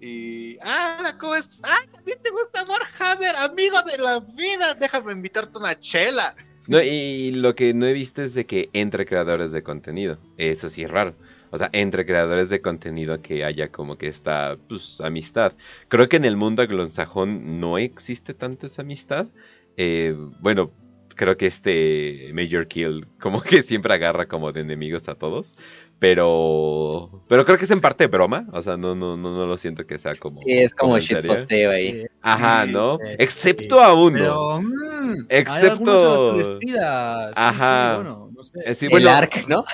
Y. 0.00 0.58
¡Ah, 0.62 1.14
¿cómo 1.18 1.34
es? 1.34 1.60
¡Ah, 1.64 1.84
también 1.92 2.18
te 2.22 2.30
gusta 2.30 2.64
Warhammer, 2.64 3.34
amigo 3.36 3.80
de 3.82 3.98
la 3.98 4.20
vida! 4.36 4.74
Déjame 4.74 5.12
invitarte 5.12 5.58
una 5.58 5.78
chela. 5.78 6.34
No, 6.68 6.82
y 6.82 7.30
lo 7.30 7.54
que 7.54 7.74
no 7.74 7.86
he 7.86 7.92
visto 7.92 8.22
es 8.22 8.34
de 8.34 8.44
que 8.44 8.70
entre 8.72 9.06
creadores 9.06 9.52
de 9.52 9.62
contenido. 9.62 10.18
Eso 10.36 10.68
sí 10.68 10.82
es 10.82 10.90
raro. 10.90 11.14
O 11.50 11.58
sea, 11.58 11.70
entre 11.72 12.04
creadores 12.04 12.50
de 12.50 12.60
contenido 12.60 13.22
que 13.22 13.44
haya 13.44 13.68
como 13.68 13.96
que 13.96 14.08
esta 14.08 14.56
pues, 14.68 15.00
amistad. 15.00 15.52
Creo 15.88 16.08
que 16.08 16.16
en 16.16 16.24
el 16.24 16.36
mundo 16.36 16.62
anglosajón 16.62 17.60
no 17.60 17.78
existe 17.78 18.34
tanto 18.34 18.66
esa 18.66 18.82
amistad. 18.82 19.26
Eh, 19.76 20.14
bueno, 20.40 20.72
creo 21.16 21.36
que 21.36 21.46
este 21.46 22.30
Major 22.32 22.68
Kill 22.68 23.06
como 23.18 23.40
que 23.40 23.62
siempre 23.62 23.92
agarra 23.92 24.26
como 24.26 24.52
de 24.52 24.60
enemigos 24.60 25.08
a 25.08 25.16
todos. 25.16 25.56
Pero 25.98 27.24
pero 27.26 27.46
creo 27.46 27.56
que 27.56 27.64
es 27.64 27.70
en 27.70 27.80
parte 27.80 28.06
broma, 28.06 28.46
o 28.52 28.60
sea, 28.60 28.76
no 28.76 28.94
no 28.94 29.16
no, 29.16 29.34
no 29.34 29.46
lo 29.46 29.56
siento 29.56 29.86
que 29.86 29.96
sea 29.96 30.14
como 30.14 30.42
sí, 30.42 30.52
es 30.52 30.74
como 30.74 30.98
shitposteo 30.98 31.70
ahí. 31.70 32.04
Ajá, 32.20 32.66
¿no? 32.66 32.98
Excepto 33.18 33.80
a 33.80 33.94
uno. 33.94 34.18
Pero, 34.18 34.60
mm, 34.60 35.26
Excepto 35.30 36.36
Ajá. 37.34 37.94
bueno, 37.94 38.30
no 38.30 38.44
sé. 38.44 38.60
Eh, 38.60 38.88
el 38.90 39.08
Ark, 39.08 39.46
¿no? 39.48 39.64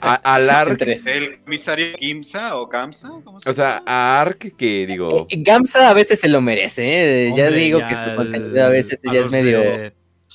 al 0.00 0.50
Ark. 0.50 0.82
El 0.82 1.40
comisario 1.44 1.86
Gimsa 1.96 2.56
o 2.56 2.66
Gamsa, 2.66 3.12
¿cómo 3.22 3.38
se 3.38 3.48
O 3.48 3.52
sea, 3.52 3.80
a 3.86 4.20
Ark 4.20 4.56
que 4.56 4.86
digo. 4.88 5.28
Eh, 5.30 5.36
Gamsa 5.38 5.88
a 5.88 5.94
veces 5.94 6.18
se 6.18 6.28
lo 6.28 6.40
merece, 6.40 7.28
¿eh? 7.28 7.32
ya 7.36 7.48
digo 7.48 7.78
que 7.86 7.94
su 7.94 8.16
contenido 8.16 8.64
a 8.64 8.68
veces 8.68 8.98
ya 9.04 9.20
es 9.20 9.30
medio 9.30 9.92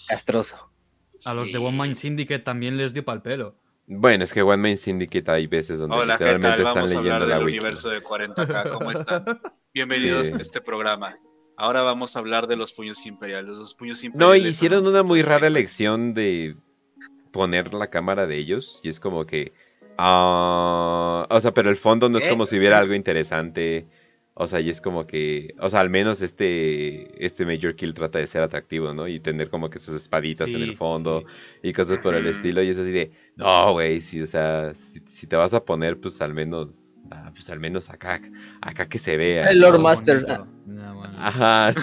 castroso. 0.08 0.72
A 1.26 1.34
los 1.34 1.52
de 1.52 1.58
One 1.58 1.78
Mind 1.78 1.96
Syndicate 1.96 2.44
también 2.44 2.78
les 2.78 2.94
dio 2.94 3.04
pal 3.04 3.22
pelo. 3.22 3.56
Bueno, 3.88 4.24
es 4.24 4.34
que 4.34 4.42
One 4.42 4.58
Mind 4.58 4.78
Syndicate 4.78 5.30
hay 5.32 5.48
veces 5.48 5.80
donde 5.80 5.96
Hola, 5.96 6.14
literalmente 6.14 6.64
están 6.64 6.90
leyendo 6.90 7.26
la 7.26 7.40
universo 7.40 7.90
de 7.90 8.04
40K. 8.04 8.72
¿Cómo 8.72 8.92
están? 8.92 9.26
Bienvenidos 9.74 10.32
a 10.32 10.38
este 10.38 10.60
programa. 10.62 11.20
Ahora 11.58 11.82
vamos 11.82 12.16
a 12.16 12.20
hablar 12.20 12.48
de 12.48 12.56
los 12.56 12.74
puños 12.74 13.06
imperiales. 13.06 13.58
Los 13.58 13.76
puños 13.76 14.04
imperiales 14.04 14.44
no, 14.44 14.50
hicieron 14.50 14.88
una 14.88 15.04
muy 15.04 15.22
rara 15.22 15.48
elección 15.48 16.14
de 16.14 16.56
poner 17.32 17.74
la 17.74 17.90
cámara 17.90 18.28
de 18.28 18.38
ellos. 18.38 18.80
Y 18.84 18.90
es 18.90 19.00
como 19.00 19.26
que. 19.26 19.54
Ah, 19.98 21.28
o 21.30 21.42
sea, 21.42 21.54
pero 21.54 21.70
el 21.70 21.78
fondo 21.78 22.10
no 22.10 22.18
es 22.18 22.26
como 22.26 22.46
si 22.46 22.58
hubiera 22.58 22.80
algo 22.80 22.94
interesante. 22.94 23.88
O 24.38 24.48
sea, 24.48 24.60
y 24.60 24.70
es 24.70 24.82
como 24.82 25.08
que, 25.08 25.56
o 25.62 25.70
sea, 25.70 25.80
al 25.80 25.90
menos 25.90 26.22
este, 26.22 27.26
este 27.26 27.46
Major 27.46 27.74
Kill 27.74 27.94
trata 27.94 28.20
de 28.20 28.28
ser 28.28 28.44
atractivo, 28.44 28.94
¿no? 28.94 29.08
Y 29.08 29.22
tener 29.22 29.50
como 29.50 29.70
que 29.70 29.80
sus 29.80 29.96
espaditas 29.96 30.50
en 30.50 30.62
el 30.62 30.76
fondo 30.76 31.24
y 31.64 31.72
cosas 31.72 32.00
por 32.00 32.16
el 32.16 32.28
estilo. 32.28 32.62
Y 32.62 32.68
es 32.68 32.78
así 32.78 32.92
de, 32.92 33.14
no, 33.38 33.72
güey, 33.72 34.02
sí, 34.02 34.22
o 34.22 34.28
sea, 34.28 34.74
si, 34.76 35.26
te 35.26 35.38
vas 35.38 35.54
a 35.54 35.64
poner, 35.64 36.02
pues 36.02 36.22
al 36.22 36.34
menos, 36.34 37.00
ah, 37.12 37.32
pues 37.34 37.50
al 37.50 37.62
menos 37.62 37.90
acá, 37.90 38.20
acá 38.60 38.90
que 38.90 39.00
se 39.00 39.16
vea. 39.16 39.46
El 39.46 39.62
Lord 39.62 39.80
Master. 39.80 40.26
Ajá. 41.18 41.74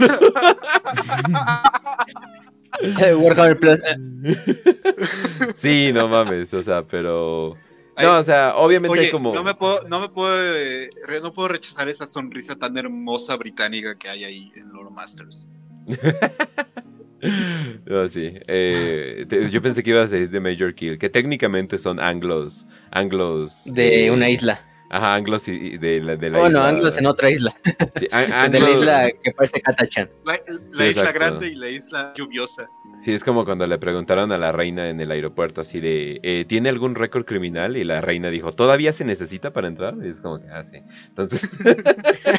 Warhammer 3.16 3.58
Plus. 3.58 3.80
sí, 5.54 5.90
no 5.94 6.06
mames, 6.06 6.52
o 6.52 6.62
sea, 6.62 6.82
pero... 6.82 7.56
No, 8.02 8.18
o 8.18 8.22
sea, 8.22 8.54
obviamente 8.56 9.10
como. 9.10 9.34
No 9.34 9.44
me 9.44 9.54
puedo, 9.54 9.86
no 9.88 10.00
me 10.00 10.08
puedo, 10.08 10.56
eh, 10.56 10.90
no 11.22 11.32
puedo 11.32 11.48
rechazar 11.48 11.88
esa 11.88 12.06
sonrisa 12.06 12.56
tan 12.56 12.76
hermosa 12.76 13.36
británica 13.36 13.96
que 13.96 14.08
hay 14.08 14.24
ahí 14.24 14.52
en 14.56 14.72
Lord 14.72 14.92
Masters. 14.92 15.50
no, 17.86 18.08
sí. 18.08 18.34
Eh, 18.46 19.26
yo 19.50 19.62
pensé 19.62 19.82
que 19.82 19.90
ibas 19.90 20.12
a 20.12 20.16
decir 20.16 20.30
de 20.30 20.40
Major 20.40 20.74
Kill, 20.74 20.98
que 20.98 21.08
técnicamente 21.08 21.78
son 21.78 22.00
anglos, 22.00 22.66
anglos. 22.90 23.64
De 23.66 24.10
una 24.10 24.28
isla. 24.28 24.60
Ajá, 24.92 25.14
anglos 25.14 25.48
y 25.48 25.78
de 25.78 26.02
la, 26.02 26.16
de 26.16 26.28
la 26.28 26.38
bueno, 26.38 26.62
anglos 26.62 26.98
en 26.98 27.06
otra 27.06 27.30
isla. 27.30 27.56
de 27.64 28.08
la 28.60 28.70
isla 28.70 29.10
que 29.22 29.32
parece 29.32 29.62
Katachan. 29.62 30.10
La, 30.26 30.86
isla 30.86 31.12
grande 31.12 31.48
y 31.48 31.54
la 31.54 31.70
isla 31.70 32.12
lluviosa. 32.14 32.68
Sí, 33.00 33.14
es 33.14 33.24
como 33.24 33.46
cuando 33.46 33.66
le 33.66 33.78
preguntaron 33.78 34.32
a 34.32 34.38
la 34.38 34.52
reina 34.52 34.90
en 34.90 35.00
el 35.00 35.10
aeropuerto 35.10 35.62
así 35.62 35.80
de, 35.80 36.20
eh, 36.22 36.44
¿tiene 36.46 36.68
algún 36.68 36.94
récord 36.94 37.24
criminal? 37.24 37.78
Y 37.78 37.84
la 37.84 38.02
reina 38.02 38.28
dijo, 38.28 38.52
¿todavía 38.52 38.92
se 38.92 39.06
necesita 39.06 39.54
para 39.54 39.66
entrar? 39.66 39.94
Y 40.04 40.08
es 40.08 40.20
como 40.20 40.42
que, 40.42 40.48
ah, 40.50 40.62
sí. 40.62 40.82
Entonces... 41.08 41.40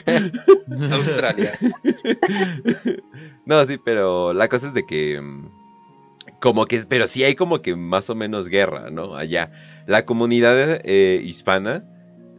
Australia. 0.92 1.58
no, 3.48 3.66
sí, 3.66 3.80
pero 3.84 4.32
la 4.32 4.48
cosa 4.48 4.68
es 4.68 4.76
de 4.76 4.86
que... 4.86 5.20
Mm, 5.20 5.50
como 6.40 6.66
que, 6.68 6.84
pero 6.88 7.08
sí 7.08 7.24
hay 7.24 7.34
como 7.34 7.64
que 7.64 7.76
más 7.76 8.12
o 8.12 8.16
menos 8.16 8.48
guerra, 8.48 8.92
¿no? 8.92 9.16
Allá. 9.16 9.52
La 9.88 10.06
comunidad 10.06 10.82
eh, 10.84 11.20
hispana 11.24 11.84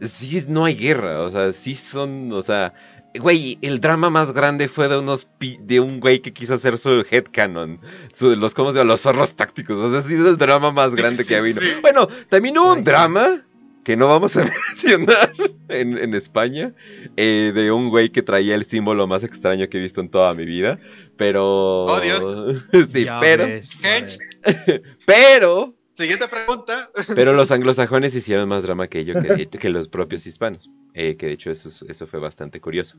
sí 0.01 0.43
no 0.47 0.65
hay 0.65 0.75
guerra, 0.75 1.21
o 1.21 1.31
sea, 1.31 1.53
sí 1.53 1.75
son, 1.75 2.31
o 2.31 2.41
sea, 2.41 2.73
güey, 3.19 3.57
el 3.61 3.79
drama 3.79 4.09
más 4.09 4.33
grande 4.33 4.67
fue 4.67 4.87
de 4.87 4.97
unos 4.97 5.27
de 5.39 5.79
un 5.79 5.99
güey 5.99 6.19
que 6.19 6.33
quiso 6.33 6.53
hacer 6.53 6.77
su 6.77 7.05
headcanon, 7.09 7.79
su, 8.13 8.35
los 8.35 8.53
cómo 8.53 8.71
se 8.71 8.79
llama, 8.79 8.91
los 8.91 9.01
zorros 9.01 9.35
tácticos, 9.35 9.77
o 9.77 9.91
sea, 9.91 10.01
sí 10.01 10.15
es 10.15 10.25
el 10.25 10.37
drama 10.37 10.71
más 10.71 10.95
grande 10.95 11.25
que 11.25 11.35
ha 11.35 11.39
habido. 11.39 11.61
Bueno, 11.81 12.07
también 12.29 12.57
hubo 12.57 12.73
un 12.73 12.83
drama 12.83 13.43
que 13.85 13.95
no 13.95 14.07
vamos 14.07 14.35
a 14.35 14.43
mencionar 14.69 15.31
en, 15.69 16.13
España, 16.15 16.73
eh, 17.15 17.51
de 17.53 17.71
un 17.71 17.89
güey 17.89 18.09
que 18.09 18.23
traía 18.23 18.55
el 18.55 18.65
símbolo 18.65 19.07
más 19.07 19.23
extraño 19.23 19.69
que 19.69 19.77
he 19.77 19.81
visto 19.81 20.01
en 20.01 20.09
toda 20.09 20.33
mi 20.33 20.43
vida, 20.43 20.79
pero... 21.17 21.85
Oh, 21.85 21.99
Dios. 22.01 22.23
sí, 22.89 23.05
pero... 23.21 23.45
pero 25.05 25.75
Siguiente 25.95 26.27
pregunta. 26.27 26.89
Pero 27.15 27.31
los 27.33 27.51
anglosajones 27.51 28.13
hicieron 28.15 28.49
más 28.49 28.63
drama 28.63 28.87
que 28.87 28.99
ello, 28.99 29.13
que, 29.59 29.69
los 29.69 29.87
propios 29.87 30.25
hispanos. 30.27 30.69
Eh, 30.93 31.15
que 31.17 31.27
de 31.27 31.33
hecho 31.33 31.51
eso, 31.51 31.69
eso 31.87 32.07
fue 32.07 32.19
bastante 32.19 32.59
curioso. 32.59 32.97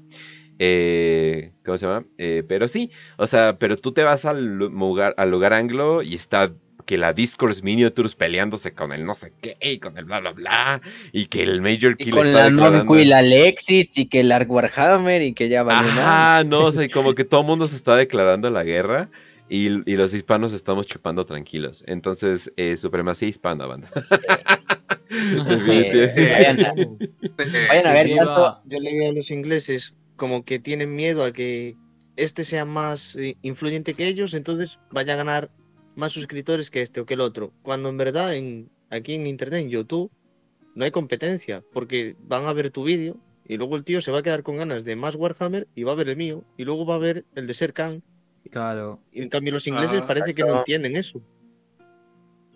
Eh, 0.59 1.53
¿Cómo 1.65 1.77
se 1.77 1.87
llama? 1.87 2.07
Eh, 2.17 2.43
pero 2.49 2.69
sí, 2.69 2.91
o 3.19 3.27
sea, 3.27 3.59
pero 3.59 3.77
tú 3.77 3.93
te 3.93 4.03
vas 4.03 4.25
al 4.25 4.57
lugar, 4.57 5.15
al 5.19 5.31
lugar 5.31 5.53
anglo 5.53 6.03
y 6.03 6.15
está 6.15 6.53
que 6.87 6.97
la 6.97 7.13
Discourse 7.13 7.63
Miniatures 7.63 8.15
peleándose 8.15 8.73
con 8.73 8.93
el 8.93 9.05
no 9.05 9.15
sé 9.15 9.33
qué, 9.43 9.57
y 9.61 9.79
con 9.79 9.99
el 9.99 10.05
bla 10.05 10.21
bla 10.21 10.33
bla, 10.33 10.81
y 11.13 11.27
que 11.27 11.43
el 11.43 11.61
Major 11.61 11.97
Kill 11.97 12.09
y 12.09 12.11
con 12.13 12.33
la 12.33 12.49
Nonku 12.49 12.97
y 12.97 13.05
la 13.05 13.19
Alexis, 13.19 13.99
y 13.99 14.07
que 14.07 14.21
el 14.21 14.31
Ark 14.31 14.51
Warhammer, 14.51 15.21
y 15.21 15.35
que 15.35 15.49
ya 15.49 15.65
va 15.65 15.73
Ah, 15.75 16.45
no, 16.47 16.67
o 16.67 16.73
sea, 16.73 16.89
como 16.89 17.15
que 17.17 17.25
todo 17.25 17.41
el 17.41 17.47
mundo 17.47 17.67
se 17.67 17.77
está 17.77 17.97
declarando 17.97 18.49
la 18.51 18.63
guerra. 18.63 19.11
Y, 19.49 19.69
los 19.69 20.13
hispanos 20.13 20.53
estamos 20.53 20.87
chupando 20.87 21.25
tranquilos. 21.25 21.85
Entonces, 21.87 22.53
eh, 22.57 22.77
supremacía 22.77 23.29
hispana, 23.29 23.67
banda. 23.67 23.91
vayan, 25.09 26.67
a, 26.67 26.75
vayan 27.69 27.87
a 27.87 27.93
ver 27.93 28.17
tanto. 28.17 28.61
Yo 28.65 28.81
le 28.81 28.91
digo 28.91 29.09
a 29.09 29.13
los 29.13 29.31
ingleses 29.31 29.95
como 30.17 30.45
que 30.45 30.59
tienen 30.59 30.95
miedo 30.95 31.25
a 31.25 31.33
que 31.33 31.77
este 32.17 32.45
sea 32.45 32.65
más 32.65 33.15
eh, 33.17 33.37
influyente 33.43 33.95
que 33.95 34.09
ellos, 34.09 34.35
entonces 34.35 34.81
vaya 34.91 35.13
a 35.13 35.17
ganar 35.17 35.51
más 35.95 36.13
suscriptores 36.13 36.71
que 36.71 36.83
este 36.83 37.01
o 37.01 37.07
que 37.07 37.15
el 37.15 37.21
otro. 37.21 37.53
Cuando 37.63 37.89
en 37.89 37.99
verdad 37.99 38.35
en, 38.35 38.71
aquí 38.91 39.15
en 39.15 39.27
internet, 39.27 39.61
en 39.61 39.71
YouTube, 39.71 40.11
no 40.75 40.85
hay 40.85 40.91
competencia, 40.91 41.63
porque 41.73 42.17
van 42.21 42.47
a 42.47 42.53
ver 42.53 42.71
tu 42.71 42.85
vídeo 42.85 43.17
y 43.47 43.57
luego 43.57 43.77
el 43.77 43.85
tío 43.85 44.01
se 44.01 44.11
va 44.11 44.19
a 44.19 44.23
quedar 44.23 44.43
con 44.43 44.57
ganas 44.57 44.85
de 44.85 44.97
más 44.97 45.15
Warhammer 45.15 45.69
y 45.75 45.85
va 45.85 45.93
a 45.93 45.97
ver 45.97 46.09
el 46.09 46.17
mío 46.17 46.45
y 46.57 46.65
luego 46.65 46.85
va 46.85 46.97
a 46.97 46.99
ver 46.99 47.25
el 47.35 47.47
de 47.47 47.55
Serkan. 47.55 48.03
Claro. 48.51 49.01
Y 49.13 49.23
en 49.23 49.29
cambio 49.29 49.53
los 49.53 49.67
ingleses 49.67 50.03
ah, 50.03 50.07
parece 50.07 50.35
que 50.35 50.43
no 50.43 50.59
entienden 50.59 50.97
eso. 50.97 51.21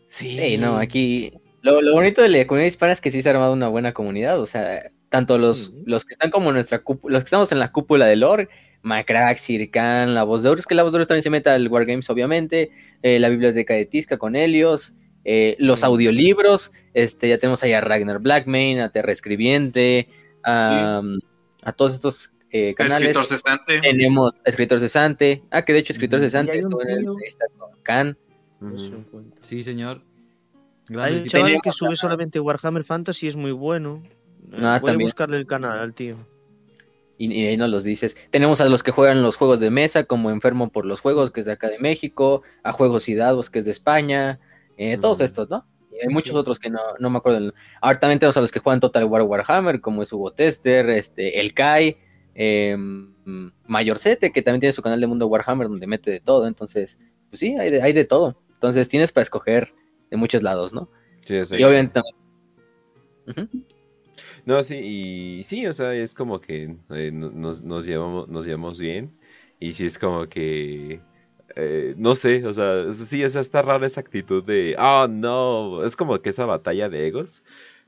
Sí. 0.06 0.56
no, 0.58 0.76
aquí 0.76 1.32
lo, 1.62 1.80
bonito 1.92 2.22
de 2.22 2.28
la 2.28 2.46
comunidad 2.46 2.68
hispana 2.68 2.92
es 2.92 3.00
que 3.00 3.10
sí 3.10 3.22
se 3.22 3.28
ha 3.28 3.32
armado 3.32 3.52
una 3.52 3.68
buena 3.68 3.92
comunidad, 3.92 4.40
o 4.40 4.46
sea, 4.46 4.90
tanto 5.08 5.38
los, 5.38 5.72
los 5.84 6.04
que 6.04 6.14
están 6.14 6.30
como 6.30 6.52
nuestra 6.52 6.82
los 7.04 7.22
que 7.22 7.26
estamos 7.26 7.52
en 7.52 7.58
la 7.58 7.70
cúpula 7.70 8.06
de 8.06 8.16
lore, 8.16 8.48
Macrack, 8.82 9.36
Sirkan, 9.36 10.14
La 10.14 10.24
Voz 10.24 10.42
de 10.42 10.48
Oro, 10.48 10.58
es 10.58 10.66
que 10.66 10.74
La 10.74 10.82
Voz 10.82 10.92
de 10.92 10.96
Oro 10.96 11.06
también 11.06 11.22
se 11.22 11.30
mete 11.30 11.50
al 11.50 11.68
Wargames, 11.68 12.08
obviamente, 12.10 12.70
eh, 13.02 13.18
la 13.18 13.28
Biblioteca 13.28 13.74
de 13.74 13.86
Tisca 13.86 14.16
con 14.16 14.36
Helios, 14.36 14.94
eh, 15.24 15.56
los 15.58 15.84
audiolibros, 15.84 16.72
este, 16.94 17.28
ya 17.28 17.38
tenemos 17.38 17.62
ahí 17.62 17.72
a 17.74 17.80
Ragnar 17.80 18.20
Blackmane, 18.20 18.82
a 18.82 18.90
Terra 18.90 19.12
Escribiente, 19.12 20.08
a, 20.42 21.02
todos 21.76 21.92
estos 21.92 22.32
eh, 22.50 22.74
canales. 22.74 23.00
Escritor 23.00 23.24
cesante. 23.24 23.80
Tenemos 23.80 24.34
Escritor 24.44 24.80
cesante. 24.80 25.42
Ah, 25.50 25.64
que 25.64 25.72
de 25.72 25.80
hecho 25.80 25.92
Escritor 25.92 26.20
cesante 26.20 26.58
estuvo 26.58 26.82
en 26.82 26.88
el 26.88 26.98
entrevista 26.98 27.46
con 27.56 27.70
Khan. 27.82 28.18
Sí, 29.40 29.62
señor. 29.62 30.02
Hay 30.98 31.18
un 31.18 31.26
chaval 31.26 31.60
que 31.62 31.70
sube 31.70 31.96
solamente 31.96 32.40
Warhammer 32.40 32.84
Fantasy, 32.84 33.28
es 33.28 33.36
muy 33.36 33.52
bueno. 33.52 34.02
Ah, 34.54 34.78
Voy 34.80 34.90
a 34.90 34.96
buscarle 34.96 35.36
el 35.36 35.46
canal 35.46 35.78
al 35.78 35.94
tío. 35.94 36.16
Y, 37.16 37.46
ahí 37.46 37.56
nos 37.56 37.68
los 37.68 37.84
dices. 37.84 38.16
Tenemos 38.30 38.62
a 38.62 38.64
los 38.64 38.82
que 38.82 38.92
juegan 38.92 39.22
los 39.22 39.36
juegos 39.36 39.60
de 39.60 39.70
mesa, 39.70 40.04
como 40.04 40.30
Enfermo 40.30 40.70
por 40.70 40.86
los 40.86 41.00
Juegos, 41.00 41.30
que 41.30 41.40
es 41.40 41.46
de 41.46 41.52
acá 41.52 41.68
de 41.68 41.78
México, 41.78 42.42
a 42.62 42.72
Juegos 42.72 43.10
y 43.10 43.14
Dados, 43.14 43.50
que 43.50 43.58
es 43.58 43.66
de 43.66 43.72
España, 43.72 44.40
eh, 44.78 44.96
todos 44.98 45.20
estos, 45.20 45.50
¿no? 45.50 45.66
Y 45.92 45.96
hay 45.96 46.08
muchos 46.08 46.34
otros 46.34 46.58
que 46.58 46.70
no, 46.70 46.80
no 46.98 47.10
me 47.10 47.18
acuerdo. 47.18 47.52
Ahora 47.82 48.00
también 48.00 48.18
tenemos 48.18 48.38
a 48.38 48.40
los 48.40 48.50
que 48.50 48.60
juegan 48.60 48.80
Total 48.80 49.04
War 49.04 49.22
Warhammer, 49.22 49.82
como 49.82 50.02
es 50.02 50.10
Hugo 50.10 50.32
Tester, 50.32 50.88
este, 50.88 51.40
El 51.40 51.52
Kai, 51.52 51.98
eh, 52.42 52.74
Mayorcete, 53.66 54.32
que 54.32 54.40
también 54.40 54.60
tiene 54.60 54.72
su 54.72 54.80
canal 54.80 54.98
de 54.98 55.06
Mundo 55.06 55.26
Warhammer, 55.26 55.68
donde 55.68 55.86
mete 55.86 56.10
de 56.10 56.20
todo. 56.20 56.46
Entonces, 56.46 56.98
pues 57.28 57.38
sí, 57.38 57.54
hay 57.58 57.70
de, 57.70 57.82
hay 57.82 57.92
de 57.92 58.06
todo. 58.06 58.40
Entonces 58.54 58.88
tienes 58.88 59.12
para 59.12 59.22
escoger 59.22 59.74
de 60.10 60.16
muchos 60.16 60.42
lados, 60.42 60.72
¿no? 60.72 60.90
Sí, 61.26 61.34
Y 61.34 61.64
obviamente 61.64 62.00
No, 64.46 64.62
sí, 64.62 64.76
y 64.76 65.42
sí, 65.44 65.66
o 65.66 65.74
sea, 65.74 65.94
es 65.94 66.14
como 66.14 66.40
que 66.40 66.76
eh, 66.88 67.10
nos, 67.12 67.60
nos, 67.62 67.84
llevamos, 67.84 68.26
nos 68.28 68.46
llevamos 68.46 68.80
bien. 68.80 69.14
Y 69.58 69.72
sí 69.72 69.84
es 69.84 69.98
como 69.98 70.26
que. 70.26 71.02
Eh, 71.56 71.94
no 71.98 72.14
sé, 72.14 72.46
o 72.46 72.54
sea, 72.54 72.90
sí, 72.94 73.22
es 73.22 73.36
está 73.36 73.60
rara 73.60 73.86
esa 73.86 74.00
actitud 74.00 74.42
de. 74.42 74.76
Oh, 74.78 75.06
no. 75.08 75.84
Es 75.84 75.94
como 75.94 76.18
que 76.22 76.30
esa 76.30 76.46
batalla 76.46 76.88
de 76.88 77.06
egos. 77.06 77.42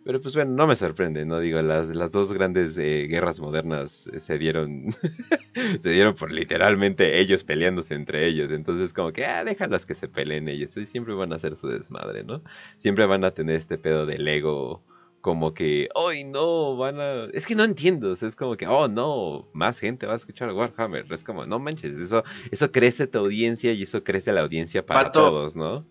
Pero 0.04 0.20
pues 0.20 0.34
bueno, 0.34 0.52
no 0.52 0.66
me 0.66 0.74
sorprende, 0.74 1.24
¿no? 1.24 1.38
Digo, 1.38 1.62
las, 1.62 1.88
las 1.88 2.10
dos 2.10 2.32
grandes 2.32 2.76
eh, 2.76 3.06
guerras 3.08 3.38
modernas 3.38 4.08
se 4.16 4.38
dieron. 4.38 4.92
se 5.80 5.90
dieron 5.90 6.14
por 6.14 6.32
literalmente 6.32 7.20
ellos 7.20 7.44
peleándose 7.44 7.94
entre 7.94 8.26
ellos. 8.26 8.50
Entonces, 8.50 8.92
como 8.92 9.12
que, 9.12 9.24
ah, 9.24 9.44
déjalas 9.44 9.86
que 9.86 9.94
se 9.94 10.08
peleen 10.08 10.48
ellos. 10.48 10.76
Y 10.76 10.86
siempre 10.86 11.14
van 11.14 11.32
a 11.32 11.36
hacer 11.36 11.56
su 11.56 11.68
desmadre, 11.68 12.24
¿no? 12.24 12.42
Siempre 12.78 13.06
van 13.06 13.22
a 13.24 13.30
tener 13.30 13.56
este 13.56 13.78
pedo 13.78 14.04
del 14.04 14.26
ego 14.26 14.82
como 15.20 15.54
que, 15.54 15.88
hoy 15.94 16.24
no, 16.24 16.76
van 16.76 16.98
a... 16.98 17.24
Es 17.26 17.46
que 17.46 17.54
no 17.54 17.62
entiendo, 17.62 18.12
es 18.12 18.34
como 18.34 18.56
que, 18.56 18.66
oh 18.66 18.88
no, 18.88 19.48
más 19.52 19.78
gente 19.78 20.04
va 20.04 20.14
a 20.14 20.16
escuchar 20.16 20.52
Warhammer. 20.52 21.06
Es 21.12 21.22
como, 21.22 21.46
no 21.46 21.60
manches, 21.60 21.94
eso, 21.94 22.24
eso 22.50 22.72
crece 22.72 23.06
tu 23.06 23.18
audiencia 23.18 23.72
y 23.72 23.84
eso 23.84 24.02
crece 24.02 24.32
la 24.32 24.40
audiencia 24.40 24.84
para 24.84 25.12
todos, 25.12 25.54
¿no? 25.54 25.86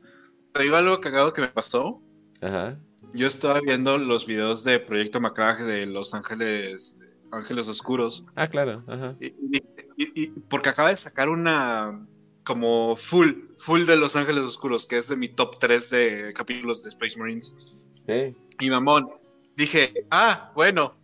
Te 0.52 0.64
digo 0.64 0.76
algo 0.76 1.00
cagado 1.00 1.32
que 1.32 1.40
me 1.40 1.48
pasó. 1.48 2.04
Ajá. 2.42 2.78
Yo 3.14 3.28
estaba 3.28 3.60
viendo 3.60 3.98
los 3.98 4.26
videos 4.26 4.64
de 4.64 4.80
Proyecto 4.80 5.20
Macrage 5.20 5.64
de 5.64 5.86
Los 5.86 6.14
Ángeles, 6.14 6.98
Ángeles 7.32 7.68
Oscuros. 7.68 8.26
Ah, 8.36 8.48
claro, 8.48 8.84
ajá. 8.88 9.16
Y, 9.20 10.28
porque 10.50 10.70
acaba 10.70 10.90
de 10.90 10.98
sacar 10.98 11.30
una 11.30 12.06
como 12.44 12.96
full, 12.96 13.34
full 13.58 13.86
de 13.86 13.98
Los 13.98 14.16
Ángeles 14.16 14.44
Oscuros, 14.44 14.86
que 14.86 14.98
es 14.98 15.10
de 15.10 15.16
mi 15.16 15.30
top 15.30 15.58
3 15.60 15.90
de 15.90 16.34
capítulos 16.34 16.84
de 16.84 16.90
Space 16.90 17.20
Marines. 17.20 17.78
Sí. 18.08 18.36
Y 18.60 18.70
mamón, 18.70 19.10
dije, 19.56 20.06
ah, 20.10 20.52
bueno, 20.56 20.96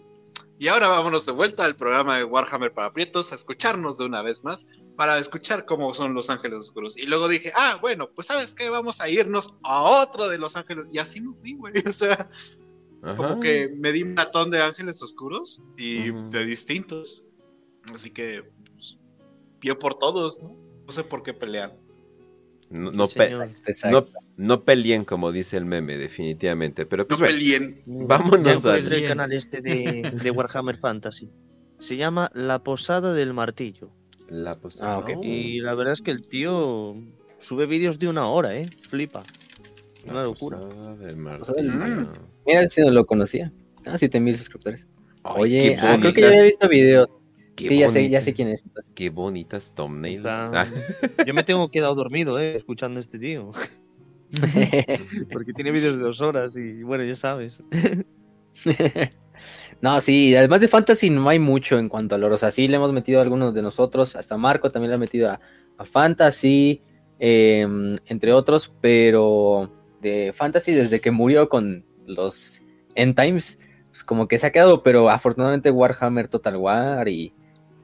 y 0.59 0.69
ahora 0.69 0.87
vámonos 0.87 1.25
de 1.25 1.33
vuelta 1.33 1.65
al 1.65 1.75
programa 1.75 2.17
de 2.17 2.23
Warhammer 2.23 2.73
para 2.73 2.91
Prietos 2.91 3.31
a 3.31 3.35
escucharnos 3.35 3.97
de 3.99 4.05
una 4.05 4.21
vez 4.21 4.43
más, 4.43 4.67
para 4.97 5.19
escuchar 5.19 5.63
cómo 5.63 5.93
son 5.93 6.13
Los 6.13 6.29
Ángeles 6.29 6.57
Oscuros. 6.57 6.97
Y 6.97 7.05
luego 7.05 7.29
dije, 7.29 7.53
ah, 7.55 7.77
bueno, 7.79 8.09
pues 8.13 8.27
sabes 8.27 8.55
qué, 8.55 8.69
vamos 8.69 8.99
a 8.99 9.07
irnos 9.07 9.55
a 9.63 9.83
otro 9.83 10.27
de 10.27 10.39
Los 10.39 10.57
Ángeles. 10.57 10.87
Y 10.91 10.97
así 10.97 11.21
me 11.21 11.33
fui, 11.35 11.53
güey. 11.53 11.73
O 11.87 11.91
sea, 11.91 12.27
como 13.15 13.39
que 13.39 13.69
me 13.77 13.91
di 13.91 14.03
un 14.03 14.15
matón 14.15 14.49
de 14.49 14.61
Ángeles 14.61 15.01
Oscuros 15.01 15.61
y 15.77 16.11
de 16.11 16.45
distintos. 16.45 17.25
Así 17.93 18.09
que, 18.09 18.43
pues, 18.73 18.99
bien 19.61 19.77
por 19.77 19.97
todos, 19.99 20.41
¿no? 20.41 20.57
No 20.85 20.91
sé 20.91 21.03
por 21.03 21.21
qué 21.21 21.33
pelean. 21.33 21.73
No, 22.69 22.91
no, 22.91 23.07
no, 24.35 24.63
peleen 24.63 25.05
como 25.05 25.31
dice 25.31 25.55
el 25.57 25.65
meme, 25.65 25.97
definitivamente. 25.97 26.85
Pero 26.85 27.07
pues, 27.07 27.19
no 27.19 27.25
peleen. 27.25 27.81
Vámonos 27.85 28.65
al 28.65 28.91
el 28.91 29.07
canal 29.07 29.31
este 29.31 29.61
de, 29.61 30.31
Warhammer 30.31 30.77
Fantasy. 30.77 31.29
Se 31.79 31.95
llama 31.95 32.31
La 32.33 32.63
Posada 32.63 33.13
del 33.13 33.33
Martillo. 33.33 33.91
La. 34.29 34.57
Ah, 34.81 35.03
Y 35.21 35.59
la 35.59 35.73
verdad 35.75 35.93
es 35.93 36.01
que 36.01 36.11
el 36.11 36.27
tío 36.27 36.95
sube 37.37 37.65
vídeos 37.65 37.99
de 37.99 38.07
una 38.07 38.27
hora, 38.27 38.55
¿eh? 38.55 38.63
Flipa. 38.81 39.23
una 40.09 40.23
locura. 40.23 40.59
Del 40.99 41.15
Mira 42.45 42.67
si 42.67 42.81
no 42.81 42.91
lo 42.91 43.05
conocía. 43.05 43.51
Ah, 43.85 43.97
7000 43.97 44.37
suscriptores. 44.37 44.87
Oye, 45.23 45.75
ah, 45.79 45.97
creo 45.99 46.13
que 46.13 46.21
ya 46.21 46.27
había 46.27 46.43
visto 46.43 46.67
videos 46.69 47.09
sí, 47.57 47.79
ya 47.79 47.89
sé, 47.89 48.09
ya 48.09 48.21
sé 48.21 48.33
quién 48.33 48.49
es. 48.49 48.65
Qué 48.95 49.09
bonitas 49.09 49.73
thumbnails. 49.75 50.25
Ah. 50.25 50.67
Yo 51.25 51.33
me 51.33 51.43
tengo 51.43 51.69
quedado 51.69 51.95
dormido, 51.95 52.39
eh, 52.39 52.55
escuchando 52.55 52.97
a 52.97 53.01
este 53.01 53.19
tío. 53.19 53.51
Porque 55.31 55.53
tiene 55.53 55.71
vídeos 55.71 55.97
de 55.97 56.03
dos 56.03 56.21
horas 56.21 56.55
y 56.55 56.83
bueno, 56.83 57.03
ya 57.03 57.15
sabes. 57.15 57.63
no, 59.79 60.01
sí, 60.01 60.35
además 60.35 60.61
de 60.61 60.67
Fantasy 60.67 61.09
no 61.09 61.29
hay 61.29 61.39
mucho 61.39 61.77
en 61.77 61.87
cuanto 61.87 62.15
a 62.15 62.17
lore. 62.17 62.35
O 62.35 62.37
sea, 62.37 62.51
sí 62.51 62.67
le 62.67 62.77
hemos 62.77 62.91
metido 62.93 63.19
a 63.19 63.23
algunos 63.23 63.53
de 63.53 63.61
nosotros, 63.61 64.15
hasta 64.15 64.37
Marco 64.37 64.69
también 64.71 64.89
le 64.89 64.95
ha 64.95 64.99
metido 64.99 65.29
a, 65.29 65.39
Fantasy, 65.85 66.81
em, 67.19 67.97
entre 68.07 68.33
otros, 68.33 68.73
pero 68.81 69.71
de 70.01 70.33
Fantasy 70.33 70.73
desde 70.73 70.99
que 70.99 71.11
murió 71.11 71.49
con 71.49 71.85
los 72.07 72.59
End 72.95 73.15
Times, 73.15 73.59
pues 73.89 74.03
como 74.03 74.27
que 74.27 74.39
se 74.39 74.47
ha 74.47 74.51
quedado, 74.51 74.81
pero 74.81 75.09
afortunadamente 75.09 75.69
Warhammer 75.69 76.27
Total 76.27 76.55
War 76.55 77.07
y 77.07 77.31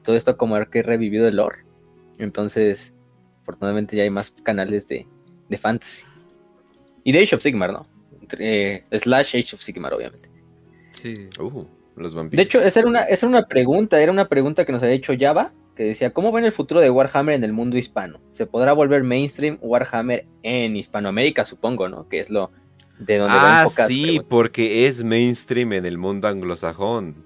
todo 0.02 0.16
esto 0.16 0.36
como 0.36 0.56
que 0.66 0.80
he 0.80 0.82
revivido 0.82 1.28
el 1.28 1.36
lore. 1.36 1.64
Entonces, 2.18 2.96
afortunadamente 3.42 3.96
ya 3.96 4.02
hay 4.02 4.10
más 4.10 4.32
canales 4.42 4.88
de, 4.88 5.06
de 5.48 5.58
fantasy. 5.58 6.02
Y 7.04 7.12
de 7.12 7.20
Age 7.20 7.36
of 7.36 7.42
Sigmar, 7.42 7.72
¿no? 7.72 7.86
Eh, 8.38 8.82
slash 8.90 9.36
Age 9.36 9.54
of 9.54 9.62
Sigmar, 9.62 9.94
obviamente. 9.94 10.28
Sí. 10.92 11.14
Uh, 11.38 11.64
los 11.96 12.14
vampiros. 12.14 12.36
De 12.36 12.42
hecho, 12.42 12.60
esa 12.60 12.80
era, 12.80 12.88
una, 12.88 13.00
esa 13.02 13.26
era 13.26 13.38
una 13.38 13.46
pregunta, 13.46 14.00
era 14.00 14.12
una 14.12 14.28
pregunta 14.28 14.64
que 14.64 14.72
nos 14.72 14.82
había 14.82 14.94
hecho 14.94 15.12
Java, 15.18 15.52
que 15.76 15.84
decía, 15.84 16.12
¿cómo 16.12 16.32
ven 16.32 16.44
el 16.44 16.52
futuro 16.52 16.80
de 16.80 16.90
Warhammer 16.90 17.34
en 17.34 17.44
el 17.44 17.52
mundo 17.52 17.76
hispano? 17.76 18.20
¿Se 18.32 18.46
podrá 18.46 18.72
volver 18.72 19.02
mainstream 19.02 19.58
Warhammer 19.60 20.26
en 20.42 20.76
Hispanoamérica, 20.76 21.44
supongo, 21.44 21.88
¿no? 21.88 22.08
Que 22.08 22.20
es 22.20 22.30
lo 22.30 22.50
de 22.98 23.18
donde 23.18 23.34
ah, 23.36 23.66
sí, 23.88 24.20
porque 24.28 24.86
es 24.86 25.02
mainstream 25.02 25.72
en 25.72 25.84
el 25.84 25.98
mundo 25.98 26.28
anglosajón. 26.28 27.16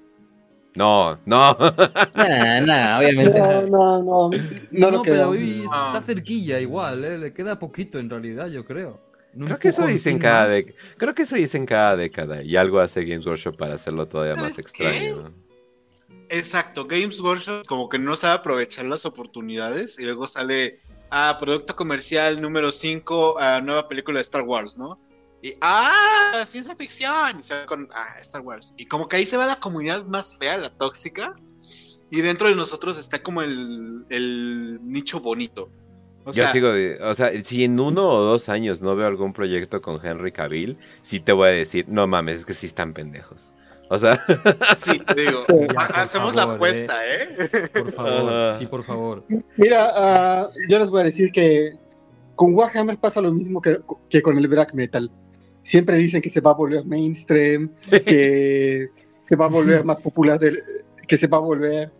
No, 0.74 1.18
no. 1.26 1.56
Nah, 2.14 2.60
nah, 2.60 2.98
obviamente. 2.98 3.38
No, 3.38 3.62
no, 3.62 4.02
no. 4.02 4.30
No, 4.70 4.90
no 4.90 5.02
pero 5.02 5.30
hoy 5.30 5.64
está 5.64 6.00
cerquilla 6.02 6.60
igual, 6.60 7.04
¿eh? 7.04 7.18
le 7.18 7.32
queda 7.32 7.58
poquito 7.58 7.98
en 7.98 8.08
realidad, 8.08 8.48
yo 8.48 8.64
creo. 8.64 9.00
Creo 9.36 9.58
que 9.58 9.68
eso 9.68 9.86
dicen 9.86 10.18
cada. 10.18 10.62
Creo 10.96 11.14
que 11.14 11.22
eso 11.22 11.36
dicen 11.36 11.66
cada 11.66 11.96
década. 11.96 12.42
Y 12.42 12.56
algo 12.56 12.80
hace 12.80 13.04
Games 13.04 13.26
Workshop 13.26 13.56
para 13.56 13.74
hacerlo 13.74 14.06
todavía 14.06 14.34
más 14.34 14.58
extraño. 14.58 15.32
Exacto, 16.30 16.86
Games 16.86 17.20
Workshop 17.20 17.66
como 17.66 17.88
que 17.88 17.98
no 17.98 18.14
sabe 18.14 18.34
aprovechar 18.34 18.84
las 18.84 19.06
oportunidades 19.06 19.98
y 19.98 20.04
luego 20.04 20.26
sale 20.26 20.80
a 21.10 21.30
ah, 21.30 21.38
producto 21.38 21.74
comercial 21.74 22.40
número 22.40 22.70
5, 22.70 23.38
a 23.38 23.62
nueva 23.62 23.88
película 23.88 24.18
de 24.18 24.22
Star 24.22 24.42
Wars, 24.42 24.76
¿no? 24.76 24.98
Y, 25.42 25.54
ah, 25.60 26.44
ciencia 26.46 26.76
ficción. 26.76 27.40
Y 27.40 27.42
se 27.42 27.64
con, 27.66 27.88
ah, 27.92 28.16
Star 28.18 28.42
Wars. 28.42 28.74
Y 28.76 28.86
como 28.86 29.08
que 29.08 29.16
ahí 29.16 29.26
se 29.26 29.36
va 29.36 29.46
la 29.46 29.58
comunidad 29.60 30.04
más 30.04 30.36
fea, 30.36 30.58
la 30.58 30.70
tóxica. 30.70 31.34
Y 32.10 32.20
dentro 32.20 32.48
de 32.48 32.56
nosotros 32.56 32.98
está 32.98 33.22
como 33.22 33.42
el, 33.42 34.04
el 34.10 34.80
nicho 34.82 35.20
bonito. 35.20 35.70
Yo 36.32 36.46
sigo 36.52 36.72
de, 36.72 36.98
o 37.02 37.14
sea, 37.14 37.30
si 37.42 37.64
en 37.64 37.78
uno 37.78 38.08
o 38.08 38.22
dos 38.22 38.48
años 38.48 38.82
no 38.82 38.94
veo 38.96 39.06
algún 39.06 39.32
proyecto 39.32 39.80
con 39.80 40.04
Henry 40.04 40.32
Cavill, 40.32 40.78
sí 41.02 41.20
te 41.20 41.32
voy 41.32 41.48
a 41.48 41.52
decir, 41.52 41.86
no 41.88 42.06
mames, 42.06 42.40
es 42.40 42.44
que 42.44 42.54
sí 42.54 42.66
están 42.66 42.92
pendejos. 42.92 43.52
O 43.90 43.98
sea, 43.98 44.20
sí, 44.76 44.98
te 44.98 45.22
digo, 45.22 45.44
hacemos 45.94 46.36
la 46.36 46.42
apuesta, 46.42 46.94
¿eh? 47.06 47.48
Por 47.72 47.92
favor, 47.92 48.52
sí, 48.58 48.66
por 48.66 48.82
favor. 48.82 49.24
Mira, 49.56 50.48
uh, 50.48 50.50
yo 50.68 50.78
les 50.78 50.90
voy 50.90 51.00
a 51.00 51.04
decir 51.04 51.32
que 51.32 51.72
con 52.34 52.54
Warhammer 52.54 52.98
pasa 52.98 53.20
lo 53.20 53.32
mismo 53.32 53.62
que, 53.62 53.80
que 54.10 54.20
con 54.22 54.36
el 54.36 54.46
black 54.46 54.74
metal. 54.74 55.10
Siempre 55.62 55.96
dicen 55.96 56.20
que 56.22 56.30
se 56.30 56.40
va 56.40 56.50
a 56.50 56.54
volver 56.54 56.84
mainstream, 56.84 57.70
que 57.90 58.88
se 59.22 59.36
va 59.36 59.46
a 59.46 59.48
volver 59.48 59.84
más 59.84 60.00
popular, 60.00 60.38
del, 60.38 60.62
que 61.06 61.16
se 61.16 61.26
va 61.26 61.38
a 61.38 61.40
volver 61.40 61.90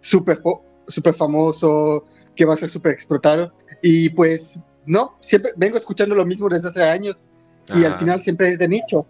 súper 0.00 0.40
super 0.88 1.14
famoso, 1.14 2.04
que 2.34 2.44
va 2.44 2.54
a 2.54 2.56
ser 2.56 2.68
súper 2.68 2.92
explotado. 2.92 3.52
Y 3.82 4.10
pues 4.10 4.60
no, 4.86 5.16
siempre 5.20 5.52
vengo 5.56 5.76
escuchando 5.76 6.14
lo 6.14 6.24
mismo 6.24 6.48
desde 6.48 6.68
hace 6.68 6.82
años 6.82 7.28
y 7.74 7.84
al 7.84 7.98
final 7.98 8.20
siempre 8.20 8.50
es 8.50 8.58
de 8.58 8.68
nicho. 8.68 9.06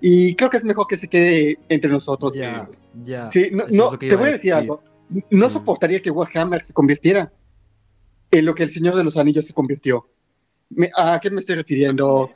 Y 0.00 0.34
creo 0.34 0.50
que 0.50 0.56
es 0.56 0.64
mejor 0.64 0.86
que 0.86 0.96
se 0.96 1.08
quede 1.08 1.58
entre 1.68 1.90
nosotros. 1.90 2.34
Ya, 2.34 2.68
ya. 3.04 3.30
Sí, 3.30 3.50
no, 3.52 3.96
te 3.98 4.16
voy 4.16 4.30
a 4.30 4.32
decir 4.32 4.54
algo. 4.54 4.82
No 5.30 5.48
mm. 5.48 5.52
soportaría 5.52 6.00
que 6.00 6.10
Warhammer 6.10 6.62
se 6.62 6.72
convirtiera 6.72 7.32
en 8.30 8.44
lo 8.44 8.54
que 8.54 8.62
el 8.62 8.70
Señor 8.70 8.96
de 8.96 9.04
los 9.04 9.16
Anillos 9.16 9.46
se 9.46 9.54
convirtió. 9.54 10.08
¿A 10.96 11.18
qué 11.20 11.30
me 11.30 11.40
estoy 11.40 11.56
refiriendo? 11.56 12.30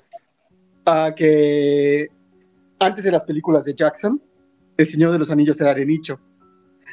A 0.85 1.15
que 1.17 2.09
antes 2.79 3.05
de 3.05 3.11
las 3.11 3.25
películas 3.25 3.65
de 3.65 3.75
Jackson, 3.75 4.21
el 4.77 4.87
Señor 4.87 5.13
de 5.13 5.19
los 5.19 5.31
Anillos 5.31 5.61
era 5.61 5.75
de 5.75 5.87
nicho. 5.87 6.21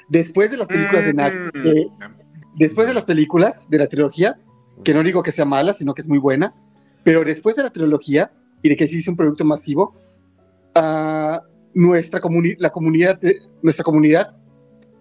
Después 0.08 0.52
de 0.52 0.58
las 0.58 0.68
películas 0.68 1.06
de 1.06 1.14
Nax, 1.14 1.36
mm. 1.54 2.58
después 2.58 2.88
de 2.88 2.94
las 2.94 3.06
películas 3.06 3.70
de 3.70 3.78
la 3.78 3.88
trilogía, 3.88 4.40
que 4.84 4.94
no 4.94 5.04
digo 5.04 5.24
que 5.24 5.32
sea 5.32 5.46
mala, 5.46 5.74
sino 5.74 5.94
que 5.94 6.02
es 6.02 6.08
muy 6.08 6.18
buena, 6.18 6.54
pero 7.04 7.24
después 7.24 7.56
de 7.56 7.64
la 7.64 7.70
trilogía 7.70 8.32
y 8.62 8.70
de 8.70 8.76
que 8.76 8.88
se 8.88 8.98
hizo 8.98 9.12
un 9.12 9.18
producto 9.18 9.46
masivo, 9.46 9.94
uh, 10.76 11.40
nuestra, 11.74 12.20
comuni 12.20 12.56
la 12.58 12.70
comunidad 12.70 13.20
nuestra 13.62 13.84
comunidad 13.84 14.36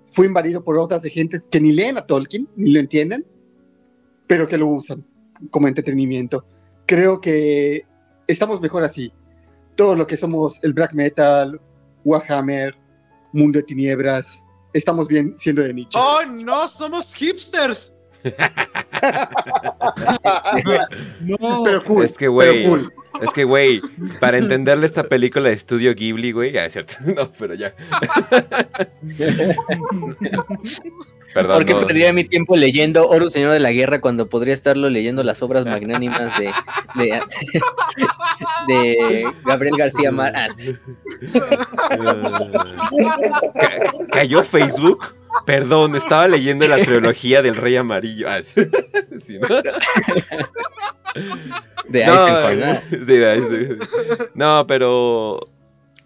fue 0.07 0.27
invadido 0.27 0.63
por 0.63 0.79
otras 0.79 1.03
de 1.03 1.11
gentes 1.11 1.47
que 1.51 1.61
ni 1.61 1.73
leen 1.73 1.97
a 1.97 2.07
Tolkien, 2.07 2.49
ni 2.57 2.71
lo 2.71 2.81
entienden, 2.81 3.25
pero 4.27 4.49
que 4.49 4.59
lo 4.59 4.69
usan 4.69 5.05
como 5.51 5.69
entretenimiento. 5.69 6.45
Creo 6.87 7.21
que 7.21 7.85
estamos 8.27 8.61
mejor 8.61 8.83
así. 8.85 9.13
Todo 9.77 9.95
lo 9.95 10.07
que 10.07 10.17
somos 10.17 10.63
el 10.65 10.73
black 10.73 10.93
metal, 10.93 11.61
Warhammer, 12.05 12.75
Mundo 13.33 13.61
de 13.61 13.63
Tiniebras, 13.65 14.45
estamos 14.73 15.07
bien 15.09 15.35
siendo 15.39 15.63
de 15.63 15.73
nicho. 15.73 15.99
¡Oh, 15.99 16.25
no! 16.27 16.67
¡Somos 16.67 17.15
hipsters! 17.15 17.95
No, 21.21 21.63
pero 21.65 21.85
cool. 21.85 22.05
Es 22.05 22.17
que, 22.17 22.29
güey, 22.29 22.67
es 23.23 23.33
que, 23.33 23.45
güey, 23.45 23.81
para 24.19 24.39
entenderle 24.39 24.87
esta 24.87 25.05
película 25.05 25.49
de 25.49 25.55
estudio 25.55 25.95
Ghibli, 25.95 26.33
güey, 26.33 26.51
ya 26.53 26.65
es 26.65 26.73
cierto. 26.73 26.95
No, 27.17 27.31
pero 27.39 27.55
ya. 27.55 27.75
Perdón. 31.35 31.59
¿Por 31.59 31.67
qué 31.67 31.75
perdería 31.75 32.13
mi 32.13 32.25
tiempo 32.25 32.57
leyendo 32.57 33.09
Oro 33.09 33.31
Señor 33.31 33.53
de 33.53 33.61
la 33.61 33.73
Guerra 33.73 34.01
cuando 34.01 34.29
podría 34.29 34.55
estarlo 34.55 34.91
leyendo 34.91 35.23
las 35.23 35.43
obras 35.43 35.65
magnánimas 35.65 36.37
de, 36.39 36.51
de, 36.97 37.21
de 38.69 39.25
Gabriel 39.45 39.77
García 39.77 40.11
Márquez? 40.11 40.81
¿Cayó 44.11 44.43
Facebook? 44.43 45.15
Perdón, 45.47 45.97
estaba 45.97 46.29
leyendo 46.29 46.67
la 46.67 46.79
trilogía 46.79 47.43
del 47.43 47.57
Rey 47.57 47.77
Amarillo. 47.77 48.27
Ah, 48.29 48.41
De 51.89 52.05
no, 54.35 54.67
pero 54.67 55.41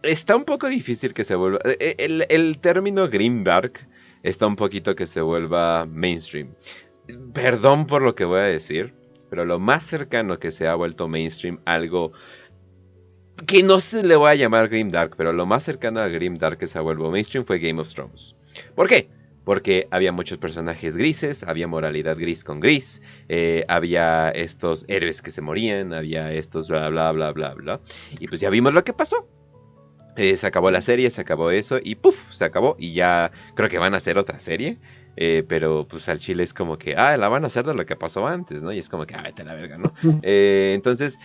está 0.02 0.36
un 0.36 0.44
poco 0.44 0.68
difícil 0.68 1.12
que 1.14 1.24
se 1.24 1.34
vuelva. 1.34 1.58
Eh, 1.64 1.76
eh, 1.80 1.94
el, 1.98 2.26
el 2.28 2.58
término 2.58 3.08
Grimdark 3.08 3.86
está 4.22 4.46
un 4.46 4.56
poquito 4.56 4.94
que 4.94 5.06
se 5.06 5.20
vuelva 5.20 5.86
mainstream. 5.86 6.54
Perdón 7.32 7.86
por 7.86 8.02
lo 8.02 8.14
que 8.14 8.24
voy 8.24 8.40
a 8.40 8.44
decir, 8.44 8.94
pero 9.28 9.44
lo 9.44 9.58
más 9.58 9.84
cercano 9.84 10.38
que 10.38 10.50
se 10.50 10.66
ha 10.66 10.74
vuelto 10.74 11.08
mainstream, 11.08 11.60
algo 11.64 12.12
que 13.46 13.62
no 13.62 13.80
se 13.80 14.02
le 14.02 14.16
voy 14.16 14.30
a 14.30 14.34
llamar 14.36 14.68
Grimdark, 14.68 15.16
pero 15.16 15.32
lo 15.32 15.44
más 15.44 15.64
cercano 15.64 16.00
a 16.00 16.08
Grimdark 16.08 16.58
que 16.58 16.66
se 16.66 16.78
ha 16.78 16.82
vuelto 16.82 17.10
mainstream 17.10 17.44
fue 17.44 17.58
Game 17.58 17.80
of 17.80 17.92
Thrones. 17.92 18.34
¿Por 18.74 18.88
qué? 18.88 19.08
Porque 19.44 19.88
había 19.90 20.12
muchos 20.12 20.38
personajes 20.38 20.96
grises, 20.96 21.42
había 21.42 21.68
moralidad 21.68 22.16
gris 22.16 22.44
con 22.44 22.60
gris, 22.60 23.02
eh, 23.28 23.64
había 23.68 24.30
estos 24.30 24.86
héroes 24.88 25.20
que 25.20 25.30
se 25.30 25.42
morían, 25.42 25.92
había 25.92 26.32
estos 26.32 26.68
bla 26.68 26.88
bla 26.88 27.12
bla 27.12 27.32
bla 27.32 27.54
bla. 27.54 27.80
Y 28.18 28.26
pues 28.26 28.40
ya 28.40 28.50
vimos 28.50 28.72
lo 28.72 28.84
que 28.84 28.92
pasó. 28.92 29.28
Eh, 30.16 30.36
se 30.36 30.46
acabó 30.46 30.70
la 30.70 30.80
serie, 30.80 31.10
se 31.10 31.20
acabó 31.20 31.50
eso 31.50 31.78
y 31.82 31.96
¡puf! 31.96 32.32
Se 32.32 32.44
acabó 32.44 32.76
y 32.78 32.92
ya 32.92 33.32
creo 33.54 33.68
que 33.68 33.78
van 33.78 33.94
a 33.94 33.98
hacer 33.98 34.16
otra 34.18 34.38
serie. 34.38 34.78
Eh, 35.16 35.44
pero 35.46 35.86
pues 35.86 36.08
al 36.08 36.18
chile 36.18 36.42
es 36.42 36.52
como 36.52 36.76
que, 36.76 36.96
ah, 36.96 37.16
la 37.16 37.28
van 37.28 37.44
a 37.44 37.46
hacer 37.46 37.64
de 37.64 37.74
lo 37.74 37.86
que 37.86 37.94
pasó 37.94 38.26
antes, 38.26 38.64
¿no? 38.64 38.72
Y 38.72 38.78
es 38.80 38.88
como 38.88 39.06
que, 39.06 39.14
ah, 39.14 39.22
vete 39.22 39.44
la 39.44 39.54
verga, 39.54 39.78
¿no? 39.78 39.92
entonces, 40.24 41.20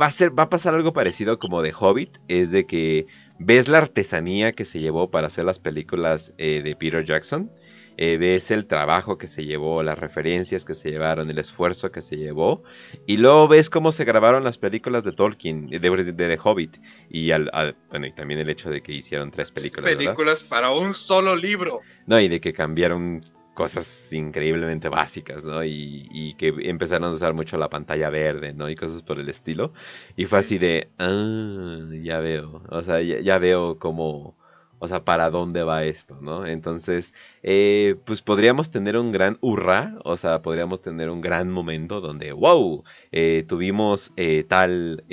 va 0.00 0.06
a 0.06 0.10
ser, 0.12 0.38
va 0.38 0.44
a 0.44 0.48
pasar 0.48 0.74
algo 0.74 0.92
parecido 0.92 1.40
como 1.40 1.60
de 1.60 1.74
Hobbit, 1.76 2.18
es 2.28 2.52
de 2.52 2.66
que 2.66 3.06
ves 3.38 3.68
la 3.68 3.78
artesanía 3.78 4.52
que 4.52 4.64
se 4.64 4.80
llevó 4.80 5.10
para 5.10 5.26
hacer 5.26 5.44
las 5.44 5.58
películas 5.58 6.32
eh, 6.38 6.62
de 6.62 6.76
Peter 6.76 7.04
Jackson, 7.04 7.50
eh, 7.98 8.18
ves 8.18 8.50
el 8.50 8.66
trabajo 8.66 9.16
que 9.16 9.26
se 9.26 9.46
llevó, 9.46 9.82
las 9.82 9.98
referencias 9.98 10.66
que 10.66 10.74
se 10.74 10.90
llevaron, 10.90 11.30
el 11.30 11.38
esfuerzo 11.38 11.90
que 11.90 12.02
se 12.02 12.16
llevó, 12.16 12.62
y 13.06 13.16
luego 13.16 13.48
ves 13.48 13.70
cómo 13.70 13.90
se 13.90 14.04
grabaron 14.04 14.44
las 14.44 14.58
películas 14.58 15.02
de 15.04 15.12
Tolkien, 15.12 15.68
de, 15.68 15.78
de, 15.78 16.12
The 16.12 16.38
Hobbit, 16.42 16.76
y, 17.08 17.30
al, 17.30 17.50
bueno, 17.88 18.06
y 18.06 18.12
también 18.12 18.40
el 18.40 18.50
hecho 18.50 18.68
de 18.68 18.82
que 18.82 18.92
hicieron 18.92 19.30
tres 19.30 19.50
películas. 19.50 19.94
Películas 19.94 20.44
para 20.44 20.72
un 20.72 20.92
solo 20.92 21.34
libro. 21.34 21.80
No, 22.06 22.20
y 22.20 22.28
de 22.28 22.38
que 22.38 22.52
cambiaron 22.52 23.24
cosas 23.56 24.12
increíblemente 24.12 24.88
básicas, 24.90 25.44
¿no? 25.44 25.64
Y, 25.64 26.34
que 26.38 26.54
empezaron 26.68 27.08
a 27.08 27.12
usar 27.12 27.34
mucho 27.34 27.56
la 27.56 27.70
pantalla 27.70 28.10
verde, 28.10 28.52
¿no? 28.52 28.68
Y 28.68 28.76
cosas 28.76 29.02
por 29.02 29.18
el 29.18 29.28
estilo. 29.30 29.72
Y 30.14 30.26
fue 30.26 30.38
así 30.40 30.58
de, 30.58 30.90
ah, 30.98 31.78
ya 32.02 32.20
veo, 32.20 32.62
o 32.68 32.82
sea, 32.82 33.00
ya, 33.00 33.38
veo 33.38 33.78
cómo, 33.78 34.36
o 34.78 34.88
sea, 34.88 35.04
para 35.04 35.30
dónde 35.30 35.62
va 35.62 35.84
esto, 35.84 36.18
¿no? 36.20 36.46
Entonces, 36.46 37.14
eh, 37.42 37.96
pues 38.04 38.20
podríamos 38.20 38.70
tener 38.70 38.96
un 38.98 39.10
gran 39.10 39.38
hurra, 39.40 39.94
o 40.04 40.18
sea, 40.18 40.42
podríamos 40.42 40.82
tener 40.82 41.08
un 41.08 41.22
gran 41.22 41.50
momento 41.50 42.02
donde, 42.02 42.32
wow, 42.32 42.84
eh, 43.10 43.44
tuvimos 43.48 44.12
eh, 44.16 44.44
tal 44.46 45.04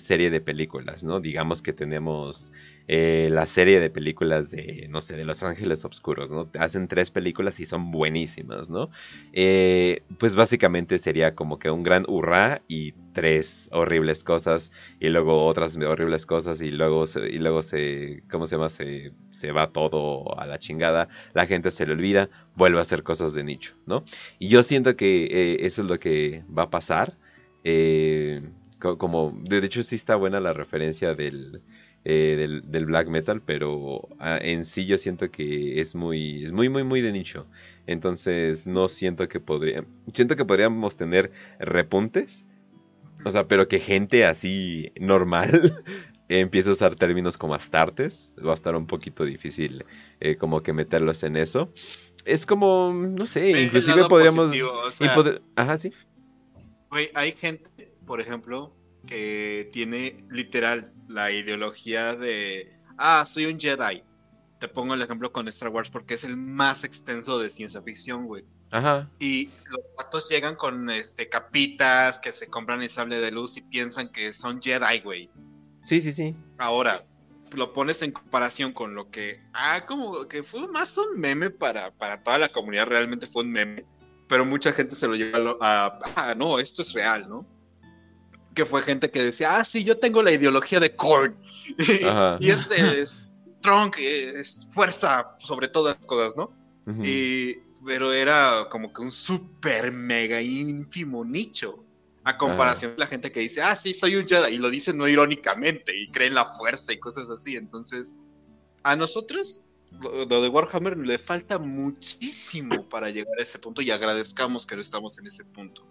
serie 0.00 0.30
de 0.30 0.40
películas, 0.40 1.04
¿no? 1.04 1.20
Digamos 1.20 1.62
que 1.62 1.72
tenemos 1.72 2.52
eh, 2.88 3.28
la 3.30 3.46
serie 3.46 3.78
de 3.80 3.90
películas 3.90 4.50
de, 4.50 4.88
no 4.90 5.00
sé, 5.00 5.16
de 5.16 5.24
Los 5.24 5.42
Ángeles 5.42 5.84
Oscuros, 5.84 6.30
¿no? 6.30 6.50
Hacen 6.58 6.88
tres 6.88 7.10
películas 7.10 7.60
y 7.60 7.66
son 7.66 7.90
buenísimas, 7.90 8.68
¿no? 8.68 8.90
Eh, 9.32 10.02
pues 10.18 10.34
básicamente 10.34 10.98
sería 10.98 11.34
como 11.34 11.58
que 11.58 11.70
un 11.70 11.82
gran 11.84 12.04
hurra 12.08 12.62
y 12.66 12.92
tres 13.12 13.68
horribles 13.72 14.24
cosas 14.24 14.72
y 14.98 15.08
luego 15.10 15.46
otras 15.46 15.76
horribles 15.76 16.26
cosas 16.26 16.60
y 16.60 16.70
luego 16.70 17.06
se, 17.06 17.28
y 17.28 17.38
luego 17.38 17.62
se 17.62 18.22
¿cómo 18.30 18.46
se 18.46 18.56
llama? 18.56 18.68
Se, 18.68 19.12
se 19.30 19.52
va 19.52 19.70
todo 19.72 20.38
a 20.38 20.46
la 20.46 20.58
chingada, 20.58 21.08
la 21.34 21.46
gente 21.46 21.70
se 21.70 21.86
le 21.86 21.92
olvida, 21.92 22.30
vuelve 22.56 22.78
a 22.78 22.82
hacer 22.82 23.02
cosas 23.04 23.34
de 23.34 23.44
nicho, 23.44 23.74
¿no? 23.86 24.04
Y 24.38 24.48
yo 24.48 24.62
siento 24.62 24.96
que 24.96 25.24
eh, 25.26 25.56
eso 25.66 25.82
es 25.82 25.88
lo 25.88 25.98
que 25.98 26.42
va 26.56 26.64
a 26.64 26.70
pasar. 26.70 27.16
como, 28.78 29.38
de 29.44 29.58
hecho 29.58 29.82
sí 29.82 29.94
está 29.94 30.16
buena 30.16 30.40
la 30.40 30.52
referencia 30.52 31.14
del, 31.14 31.62
eh, 32.04 32.60
del, 32.64 32.86
black 32.86 33.06
metal, 33.06 33.42
pero 33.42 34.08
ah, 34.18 34.36
en 34.40 34.64
sí 34.64 34.86
yo 34.86 34.98
siento 34.98 35.30
que 35.30 35.80
es 35.80 35.94
muy, 35.94 36.44
es 36.44 36.50
muy, 36.50 36.68
muy, 36.68 36.82
muy 36.82 37.00
de 37.00 37.12
nicho. 37.12 37.46
Entonces 37.86 38.66
no 38.66 38.88
siento 38.88 39.28
que 39.28 39.38
podría, 39.38 39.84
siento 40.12 40.34
que 40.34 40.44
podríamos 40.44 40.96
tener 40.96 41.30
repuntes, 41.60 42.44
o 43.24 43.30
sea, 43.30 43.46
pero 43.46 43.68
que 43.68 43.78
gente 43.78 44.24
así 44.24 44.90
normal 45.00 45.80
empiece 46.28 46.70
a 46.70 46.72
usar 46.72 46.96
términos 46.96 47.36
como 47.36 47.54
astartes, 47.54 48.34
va 48.44 48.50
a 48.50 48.54
estar 48.54 48.74
un 48.74 48.88
poquito 48.88 49.24
difícil 49.24 49.84
eh, 50.18 50.34
como 50.36 50.62
que 50.64 50.72
meterlos 50.72 51.22
en 51.22 51.36
eso. 51.36 51.72
Es 52.24 52.46
como, 52.46 52.92
no 52.92 53.26
sé, 53.26 53.62
inclusive 53.62 54.08
podríamos... 54.08 54.52
Ajá, 55.54 55.78
sí. 55.78 55.92
hay 57.14 57.32
gente, 57.32 57.70
por 58.06 58.20
ejemplo, 58.20 58.74
que 59.06 59.68
tiene 59.72 60.16
literal 60.30 60.92
la 61.08 61.30
ideología 61.30 62.14
de, 62.14 62.70
ah, 62.98 63.24
soy 63.24 63.46
un 63.46 63.58
Jedi. 63.58 64.02
Te 64.58 64.68
pongo 64.68 64.94
el 64.94 65.02
ejemplo 65.02 65.32
con 65.32 65.48
Star 65.48 65.70
Wars 65.70 65.90
porque 65.90 66.14
es 66.14 66.24
el 66.24 66.36
más 66.36 66.84
extenso 66.84 67.38
de 67.38 67.50
ciencia 67.50 67.82
ficción, 67.82 68.26
güey. 68.26 68.44
Ajá. 68.70 69.10
Y 69.18 69.46
los 69.68 69.80
patos 69.96 70.28
llegan 70.30 70.54
con 70.54 70.88
este 70.88 71.28
capitas 71.28 72.18
que 72.18 72.32
se 72.32 72.46
compran 72.46 72.82
el 72.82 72.88
sable 72.88 73.18
de 73.18 73.30
luz 73.30 73.56
y 73.56 73.62
piensan 73.62 74.08
que 74.10 74.32
son 74.32 74.62
Jedi, 74.62 75.00
güey. 75.00 75.30
Sí, 75.82 76.00
sí, 76.00 76.12
sí. 76.12 76.34
Ahora, 76.58 77.04
lo 77.56 77.72
pones 77.72 78.00
en 78.02 78.12
comparación 78.12 78.72
con 78.72 78.94
lo 78.94 79.10
que, 79.10 79.40
ah, 79.52 79.84
como 79.86 80.24
que 80.26 80.42
fue 80.42 80.66
más 80.68 80.96
un 80.96 81.20
meme 81.20 81.50
para, 81.50 81.90
para 81.90 82.22
toda 82.22 82.38
la 82.38 82.48
comunidad, 82.48 82.86
realmente 82.86 83.26
fue 83.26 83.42
un 83.42 83.50
meme 83.50 83.84
pero 84.32 84.46
mucha 84.46 84.72
gente 84.72 84.94
se 84.96 85.06
lo 85.06 85.14
llevó 85.14 85.58
a, 85.60 86.00
ah, 86.16 86.34
no, 86.34 86.58
esto 86.58 86.80
es 86.80 86.94
real, 86.94 87.28
¿no? 87.28 87.44
Que 88.54 88.64
fue 88.64 88.82
gente 88.82 89.10
que 89.10 89.22
decía, 89.22 89.56
ah, 89.56 89.64
sí, 89.64 89.84
yo 89.84 89.98
tengo 89.98 90.22
la 90.22 90.32
ideología 90.32 90.80
de 90.80 90.94
Korn, 90.94 91.36
y 92.40 92.50
este 92.50 93.00
es 93.00 93.18
Trunk, 93.60 93.98
es 93.98 94.66
fuerza 94.70 95.36
sobre 95.38 95.68
todas 95.68 95.96
las 95.96 96.06
cosas, 96.06 96.36
¿no? 96.36 96.52
y, 97.04 97.54
pero 97.84 98.12
era 98.12 98.66
como 98.70 98.92
que 98.92 99.02
un 99.02 99.12
súper 99.12 99.92
mega 99.92 100.40
ínfimo 100.40 101.24
nicho. 101.24 101.84
A 102.24 102.38
comparación 102.38 102.92
de 102.92 102.98
la 102.98 103.06
gente 103.08 103.32
que 103.32 103.40
dice, 103.40 103.62
ah, 103.62 103.74
sí, 103.74 103.92
soy 103.92 104.14
un 104.14 104.28
Jedi, 104.28 104.54
y 104.54 104.58
lo 104.58 104.70
dice 104.70 104.94
no 104.94 105.08
irónicamente, 105.08 105.96
y 105.96 106.08
cree 106.12 106.28
en 106.28 106.34
la 106.34 106.44
fuerza 106.44 106.92
y 106.92 107.00
cosas 107.00 107.28
así. 107.28 107.56
Entonces, 107.56 108.14
a 108.84 108.94
nosotros, 108.94 109.64
lo 110.00 110.42
de 110.42 110.48
Warhammer 110.48 110.96
le 110.98 111.18
falta 111.18 111.58
muchísimo 111.58 112.88
para 112.88 113.10
llegar 113.10 113.34
a 113.38 113.42
ese 113.42 113.58
punto 113.58 113.82
y 113.82 113.90
agradezcamos 113.90 114.66
que 114.66 114.76
no 114.76 114.80
estamos 114.80 115.18
en 115.18 115.26
ese 115.26 115.44
punto. 115.44 115.84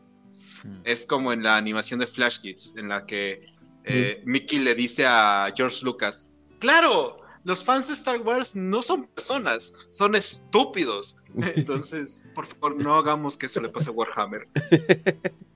Es 0.83 1.05
como 1.05 1.33
en 1.33 1.43
la 1.43 1.57
animación 1.57 1.99
de 1.99 2.07
Flash 2.07 2.39
Kids, 2.41 2.75
en 2.77 2.89
la 2.89 3.05
que 3.05 3.45
eh, 3.83 4.21
Mickey 4.25 4.59
le 4.59 4.75
dice 4.75 5.05
a 5.05 5.51
George 5.55 5.83
Lucas, 5.83 6.29
claro, 6.59 7.17
los 7.43 7.63
fans 7.63 7.87
de 7.87 7.95
Star 7.95 8.21
Wars 8.21 8.55
no 8.55 8.81
son 8.81 9.07
personas, 9.07 9.73
son 9.89 10.15
estúpidos. 10.15 11.17
Entonces, 11.55 12.25
por 12.35 12.45
favor, 12.45 12.75
no 12.75 12.93
hagamos 12.93 13.37
que 13.37 13.47
eso 13.47 13.61
le 13.61 13.69
pase 13.69 13.89
a 13.89 13.93
Warhammer. 13.93 14.47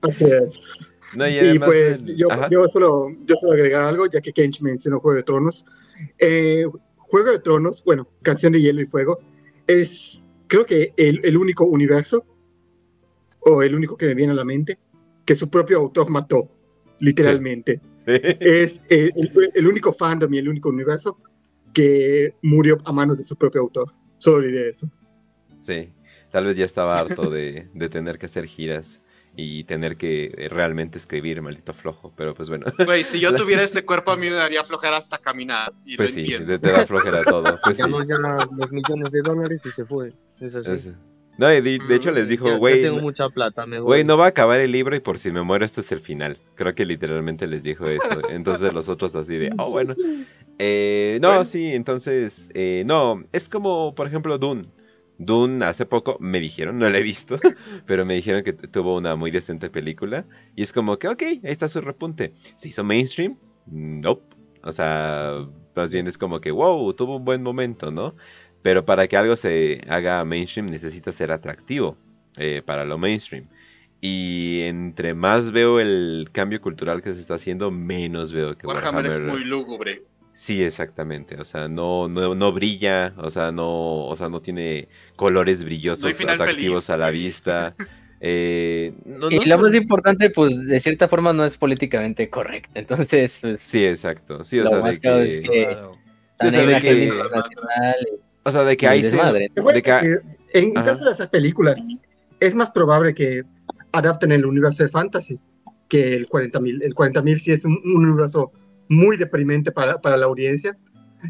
Así 0.02 0.24
es. 0.24 0.94
y 1.14 1.58
pues 1.58 2.04
yo, 2.04 2.28
yo, 2.50 2.66
solo, 2.72 3.10
yo 3.24 3.34
solo 3.40 3.52
agregar 3.52 3.84
algo, 3.84 4.06
ya 4.06 4.20
que 4.20 4.32
Kench 4.32 4.60
mencionó 4.60 5.00
Juego 5.00 5.16
de 5.16 5.22
Tronos. 5.22 5.64
Eh, 6.18 6.66
Juego 6.96 7.30
de 7.30 7.38
Tronos, 7.38 7.84
bueno, 7.84 8.08
Canción 8.22 8.52
de 8.52 8.60
Hielo 8.60 8.82
y 8.82 8.86
Fuego, 8.86 9.18
es 9.68 10.26
creo 10.48 10.66
que 10.66 10.92
el, 10.96 11.20
el 11.24 11.36
único 11.36 11.64
universo, 11.64 12.24
o 13.40 13.62
el 13.62 13.74
único 13.74 13.96
que 13.96 14.06
me 14.06 14.14
viene 14.14 14.32
a 14.32 14.36
la 14.36 14.44
mente, 14.44 14.78
que 15.26 15.34
su 15.34 15.50
propio 15.50 15.78
autor 15.78 16.08
mató, 16.08 16.48
literalmente. 17.00 17.82
Es 18.06 18.80
el, 18.88 19.12
el, 19.54 19.66
único 19.66 19.92
fandom 19.92 20.32
y 20.32 20.38
el 20.38 20.48
único 20.48 20.68
universo 20.68 21.18
que 21.74 22.34
murió 22.40 22.78
a 22.84 22.92
manos 22.92 23.18
de 23.18 23.24
su 23.24 23.36
propio 23.36 23.60
autor. 23.60 23.92
Solo 24.18 24.46
diré 24.46 24.70
eso. 24.70 24.88
Sí, 25.60 25.92
tal 26.30 26.44
vez 26.44 26.56
ya 26.56 26.64
estaba 26.64 26.98
harto 26.98 27.28
de, 27.28 27.68
tener 27.90 28.18
que 28.18 28.26
hacer 28.26 28.46
giras 28.46 29.00
y 29.34 29.64
tener 29.64 29.96
que 29.96 30.32
eh, 30.38 30.48
realmente 30.48 30.96
escribir, 30.96 31.42
maldito 31.42 31.74
flojo, 31.74 32.14
pero 32.16 32.32
pues 32.32 32.48
bueno. 32.48 32.66
Güey, 32.82 33.04
si 33.04 33.20
yo 33.20 33.34
tuviera 33.36 33.62
ese 33.62 33.84
cuerpo 33.84 34.12
a 34.12 34.16
mí 34.16 34.30
me 34.30 34.36
daría 34.36 34.64
flojera 34.64 34.96
hasta 34.96 35.18
caminar. 35.18 35.74
Y 35.84 35.96
pues 35.96 36.14
sí, 36.14 36.22
te, 36.22 36.58
da 36.58 36.86
flojera 36.86 37.24
todo. 37.24 37.58
Pues 37.64 37.76
ya 37.76 37.86
los 37.88 38.72
millones 38.72 39.10
de 39.10 39.20
dólares 39.20 39.60
y 39.64 39.68
se 39.68 39.84
fue. 39.84 40.14
Es 40.40 40.54
así. 40.54 40.94
No, 41.38 41.48
de, 41.48 41.78
hecho 41.90 42.10
les 42.12 42.28
dijo, 42.28 42.56
güey. 42.56 42.82
tengo 42.82 43.00
mucha 43.00 43.28
plata, 43.28 43.66
me 43.66 43.78
Güey, 43.78 44.04
no 44.04 44.16
va 44.16 44.26
a 44.26 44.28
acabar 44.28 44.60
el 44.60 44.72
libro 44.72 44.96
y 44.96 45.00
por 45.00 45.18
si 45.18 45.30
me 45.30 45.42
muero, 45.42 45.64
esto 45.64 45.82
es 45.82 45.92
el 45.92 46.00
final. 46.00 46.38
Creo 46.54 46.74
que 46.74 46.86
literalmente 46.86 47.46
les 47.46 47.62
dijo 47.62 47.84
eso. 47.84 48.00
Entonces 48.30 48.72
los 48.72 48.88
otros 48.88 49.14
así 49.16 49.36
de, 49.36 49.50
oh, 49.58 49.70
bueno. 49.70 49.94
Eh, 50.58 51.18
no, 51.20 51.44
sí, 51.44 51.74
entonces, 51.74 52.48
eh, 52.54 52.82
no, 52.86 53.22
es 53.32 53.50
como, 53.50 53.94
por 53.94 54.06
ejemplo, 54.06 54.38
Dune. 54.38 54.64
Dune 55.18 55.62
hace 55.62 55.84
poco 55.84 56.16
me 56.18 56.40
dijeron, 56.40 56.78
no 56.78 56.88
la 56.88 56.98
he 56.98 57.02
visto, 57.02 57.38
pero 57.86 58.06
me 58.06 58.14
dijeron 58.14 58.42
que 58.42 58.54
tuvo 58.54 58.96
una 58.96 59.16
muy 59.16 59.30
decente 59.30 59.68
película. 59.68 60.24
Y 60.54 60.62
es 60.62 60.72
como 60.72 60.98
que, 60.98 61.08
ok, 61.08 61.22
ahí 61.22 61.40
está 61.42 61.68
su 61.68 61.82
repunte. 61.82 62.32
¿Se 62.54 62.68
hizo 62.68 62.84
mainstream? 62.84 63.36
Nope. 63.66 64.34
O 64.62 64.72
sea, 64.72 65.46
más 65.74 65.92
bien 65.92 66.06
es 66.06 66.18
como 66.18 66.40
que, 66.40 66.50
wow, 66.50 66.92
tuvo 66.94 67.16
un 67.16 67.24
buen 67.24 67.42
momento, 67.42 67.90
¿no? 67.90 68.14
Pero 68.62 68.84
para 68.84 69.06
que 69.06 69.16
algo 69.16 69.36
se 69.36 69.80
haga 69.88 70.24
mainstream 70.24 70.66
necesita 70.66 71.12
ser 71.12 71.30
atractivo 71.30 71.96
eh, 72.36 72.62
para 72.64 72.84
lo 72.84 72.98
mainstream. 72.98 73.48
Y 74.00 74.60
entre 74.62 75.14
más 75.14 75.52
veo 75.52 75.80
el 75.80 76.28
cambio 76.32 76.60
cultural 76.60 77.02
que 77.02 77.12
se 77.12 77.20
está 77.20 77.34
haciendo, 77.34 77.70
menos 77.70 78.32
veo 78.32 78.56
que 78.56 78.66
Warhammer, 78.66 79.04
Warhammer 79.04 79.12
es 79.12 79.20
muy 79.20 79.44
lúgubre. 79.44 80.02
Sí, 80.36 80.62
exactamente. 80.62 81.40
O 81.40 81.46
sea, 81.46 81.66
no, 81.66 82.08
no, 82.08 82.34
no 82.34 82.52
brilla, 82.52 83.14
o 83.16 83.30
sea, 83.30 83.52
no, 83.52 84.04
o 84.04 84.14
sea, 84.16 84.28
no 84.28 84.42
tiene 84.42 84.88
colores 85.16 85.64
brillosos 85.64 86.20
atractivos 86.20 86.90
a 86.90 86.96
la 86.96 87.10
vista. 87.10 87.74
Eh, 88.18 88.94
y 89.28 89.44
lo 89.44 89.58
más 89.58 89.74
importante, 89.74 90.30
pues, 90.30 90.66
de 90.66 90.80
cierta 90.80 91.06
forma 91.06 91.34
no 91.34 91.44
es 91.44 91.58
políticamente 91.58 92.30
correcto. 92.30 92.70
Entonces, 92.74 93.38
pues, 93.42 93.60
sí, 93.60 93.84
exacto. 93.84 94.42
Sí, 94.42 94.58
o 94.58 94.66
sea, 94.66 94.78
de 94.78 94.98
que... 94.98 95.24
es 95.26 95.38
que, 95.38 95.66
o 95.76 96.50
sea, 96.50 96.66
de 96.66 96.80
que 96.80 97.10
hay 98.86 99.02
de 99.02 99.82
que... 99.82 100.20
En 100.52 100.72
caso 100.72 101.04
de 101.04 101.10
esas 101.10 101.28
películas, 101.28 101.76
es 102.40 102.54
más 102.54 102.70
probable 102.70 103.14
que 103.14 103.42
adapten 103.92 104.32
el 104.32 104.46
universo 104.46 104.82
de 104.82 104.88
fantasy 104.88 105.38
que 105.88 106.14
el 106.14 106.28
40.000. 106.28 106.82
El 106.82 106.94
40.000 106.94 107.36
sí 107.36 107.52
es 107.52 107.64
un 107.64 107.80
universo 107.84 108.52
muy 108.88 109.16
deprimente 109.16 109.72
para, 109.72 110.00
para 110.00 110.16
la 110.16 110.26
audiencia. 110.26 110.76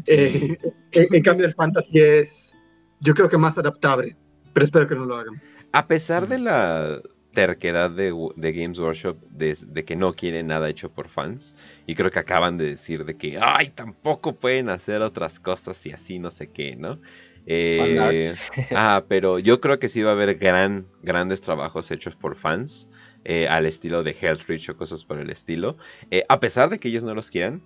Eh, 0.07 0.57
en, 0.91 1.23
cambio, 1.23 1.45
el 1.45 1.55
fantasy 1.55 1.99
es, 1.99 2.55
yo 2.99 3.13
creo 3.13 3.29
que 3.29 3.37
más 3.37 3.57
adaptable, 3.57 4.15
pero 4.53 4.65
espero 4.65 4.87
que 4.87 4.95
no 4.95 5.05
lo 5.05 5.15
hagan. 5.15 5.41
A 5.71 5.87
pesar 5.87 6.27
de 6.27 6.39
la 6.39 7.01
terquedad 7.37 7.91
de, 7.91 8.11
de 8.35 8.51
Games 8.51 8.79
Workshop 8.79 9.15
de, 9.29 9.85
que 9.85 9.95
no 9.95 10.15
quiere 10.15 10.41
nada 10.41 10.69
hecho 10.69 10.89
por 10.89 11.07
fans, 11.07 11.55
y 11.85 11.93
creo 11.93 12.09
que 12.09 12.17
acaban 12.17 12.57
de 12.57 12.65
decir 12.65 13.05
de 13.05 13.15
que, 13.15 13.37
ay, 13.39 13.69
tampoco 13.69 14.33
pueden 14.33 14.69
hacer 14.69 15.03
otras 15.03 15.39
cosas 15.39 15.85
y 15.85 15.91
así, 15.91 16.17
no 16.17 16.31
sé 16.31 16.47
qué, 16.47 16.75
¿no? 16.75 16.99
Eh, 17.45 18.33
ah, 18.75 19.03
pero 19.07 19.37
yo 19.37 19.61
creo 19.61 19.77
que 19.77 19.87
sí 19.87 20.01
va 20.01 20.09
a 20.09 20.13
haber 20.13 20.33
gran, 20.39 20.87
grandes 21.03 21.41
trabajos 21.41 21.91
hechos 21.91 22.15
por 22.15 22.35
fans. 22.35 22.89
Eh, 23.23 23.47
al 23.49 23.65
estilo 23.65 24.03
de 24.03 24.15
Healthreach 24.19 24.69
o 24.69 24.77
cosas 24.77 25.03
por 25.03 25.19
el 25.19 25.29
estilo, 25.29 25.75
eh, 26.11 26.23
a 26.29 26.39
pesar 26.39 26.69
de 26.69 26.79
que 26.79 26.87
ellos 26.87 27.03
no 27.03 27.13
los 27.13 27.29
quieran, 27.29 27.61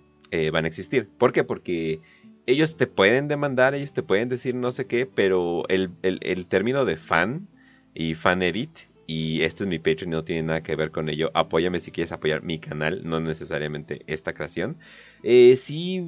van 0.50 0.64
a 0.64 0.68
existir. 0.68 1.08
¿Por 1.18 1.32
qué? 1.32 1.44
Porque 1.44 2.00
ellos 2.46 2.76
te 2.76 2.88
pueden 2.88 3.28
demandar, 3.28 3.74
ellos 3.74 3.92
te 3.92 4.02
pueden 4.02 4.28
decir 4.28 4.56
no 4.56 4.72
sé 4.72 4.86
qué, 4.86 5.06
pero 5.06 5.62
el, 5.68 6.46
término 6.48 6.84
de 6.84 6.96
fan 6.96 7.46
y 7.94 8.14
fan 8.16 8.42
edit 8.42 8.91
y 9.06 9.42
este 9.42 9.64
es 9.64 9.68
mi 9.68 9.78
Patreon, 9.78 10.10
no 10.10 10.24
tiene 10.24 10.42
nada 10.44 10.62
que 10.62 10.76
ver 10.76 10.90
con 10.90 11.08
ello. 11.08 11.30
Apóyame 11.34 11.80
si 11.80 11.90
quieres 11.90 12.12
apoyar 12.12 12.42
mi 12.42 12.58
canal, 12.58 13.02
no 13.04 13.20
necesariamente 13.20 14.02
esta 14.06 14.32
creación. 14.32 14.76
Eh, 15.22 15.56
sí 15.56 16.04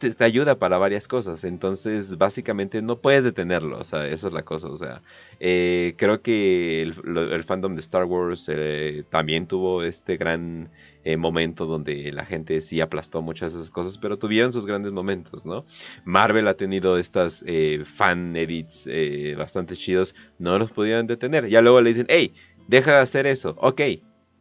te, 0.00 0.24
ayuda 0.24 0.58
para 0.58 0.78
varias 0.78 1.06
cosas. 1.06 1.44
Entonces, 1.44 2.18
básicamente 2.18 2.82
no 2.82 2.98
puedes 3.00 3.24
detenerlo. 3.24 3.78
O 3.78 3.84
sea, 3.84 4.06
esa 4.08 4.28
es 4.28 4.34
la 4.34 4.42
cosa. 4.42 4.68
O 4.68 4.76
sea, 4.76 5.02
eh, 5.38 5.94
creo 5.96 6.22
que 6.22 6.82
el, 6.82 7.44
fandom 7.44 7.74
de 7.74 7.80
Star 7.80 8.04
Wars 8.04 8.46
eh, 8.48 9.04
también 9.10 9.46
tuvo 9.46 9.82
este 9.84 10.16
gran 10.16 10.70
eh, 11.04 11.16
momento 11.16 11.66
donde 11.66 12.12
la 12.12 12.24
gente 12.24 12.60
sí 12.60 12.80
aplastó 12.80 13.22
muchas 13.22 13.52
de 13.52 13.60
esas 13.60 13.70
cosas, 13.70 13.98
pero 13.98 14.18
tuvieron 14.18 14.52
sus 14.52 14.66
grandes 14.66 14.92
momentos, 14.92 15.46
¿no? 15.46 15.64
Marvel 16.04 16.48
ha 16.48 16.54
tenido 16.54 16.98
estas 16.98 17.44
fan 17.84 18.36
edits 18.36 18.88
bastante 19.36 19.76
chidos. 19.76 20.14
No 20.38 20.58
los 20.58 20.72
pudieron 20.72 21.06
detener. 21.06 21.48
Ya 21.48 21.60
luego 21.60 21.80
le 21.80 21.90
dicen, 21.90 22.06
hey, 22.08 22.34
deja 22.68 22.92
de 22.92 22.98
hacer 23.00 23.26
eso. 23.26 23.56
Ok, 23.58 23.80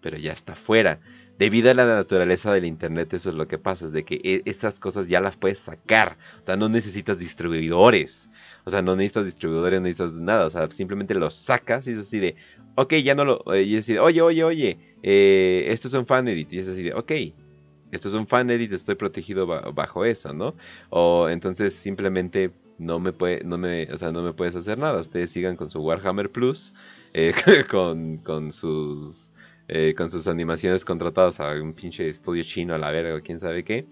pero 0.02 0.18
ya 0.18 0.34
está 0.34 0.56
fuera 0.56 0.99
debido 1.40 1.72
a 1.72 1.73
la 1.73 1.86
naturaleza 1.86 2.52
del 2.52 2.65
internet, 2.65 3.14
eso 3.14 3.30
es 3.30 3.36
lo 3.36 3.48
que 3.48 3.57
pasa, 3.57 3.86
es 3.86 3.94
de 3.94 4.03
que 4.03 4.19
e, 4.22 4.41
esas 4.44 4.77
cosas 4.77 5.07
ya 5.07 5.22
las 5.22 5.38
puedes 5.38 5.57
sacar. 5.57 6.18
O 6.41 6.44
sea, 6.44 6.57
no 6.57 6.68
necesitas 6.68 7.18
distribuidores. 7.18 8.30
O 8.65 8.69
sea, 8.69 8.81
no 8.81 8.95
necesitas 8.95 9.26
distribuidores, 9.26 9.80
no 9.80 9.88
necesitas 9.88 10.14
nada. 10.14 10.45
O 10.45 10.49
sea, 10.49 10.69
simplemente 10.72 11.14
los 11.15 11.36
sacas 11.36 11.88
y 11.88 11.91
es 11.91 11.99
así 11.99 12.19
de, 12.19 12.36
ok, 12.76 12.95
ya 12.95 13.15
no 13.15 13.26
lo. 13.26 13.53
Eh, 13.53 13.64
y 13.64 13.76
es 13.76 13.86
así 13.86 13.94
de, 13.94 13.99
oye, 13.99 14.22
oye, 14.22 14.44
oye, 14.44 14.77
eh, 15.03 15.65
esto 15.69 15.88
es 15.88 15.94
un 15.94 16.06
fan 16.06 16.27
edit. 16.27 16.52
Y 16.53 16.60
es 16.60 16.68
así 16.68 16.84
de, 16.84 16.94
ok, 16.94 17.11
esto 17.91 18.10
es 18.10 18.14
un 18.14 18.27
fan 18.27 18.49
edit, 18.49 18.72
estoy 18.73 18.95
protegido 18.95 19.48
bajo 19.48 20.06
eso, 20.06 20.34
¿no? 20.34 20.56
O 20.90 21.30
entonces 21.30 21.73
simplemente 21.73 22.52
no 22.77 22.99
me 22.99 23.11
puede, 23.14 23.44
no 23.44 23.57
me, 23.57 23.91
o 23.91 23.98
sea, 23.98 24.11
no 24.11 24.22
me 24.22 24.34
puedes 24.34 24.56
hacer 24.56 24.77
nada. 24.77 24.99
Ustedes 25.02 25.31
sigan 25.31 25.56
con 25.56 25.69
su 25.69 25.80
Warhammer 25.81 26.31
Plus, 26.31 26.73
eh, 27.14 27.34
con, 27.69 28.18
con 28.18 28.52
sus 28.52 29.30
eh, 29.72 29.94
con 29.95 30.10
sus 30.10 30.27
animaciones 30.27 30.84
contratadas 30.84 31.40
a 31.40 31.52
un 31.61 31.73
pinche 31.73 32.10
estudio 32.10 32.41
chino 32.44 32.73
a 32.73 32.80
la 32.80 32.90
verga 32.90 33.22
quién 33.22 33.38
sabe 33.38 33.64
qué. 33.64 33.86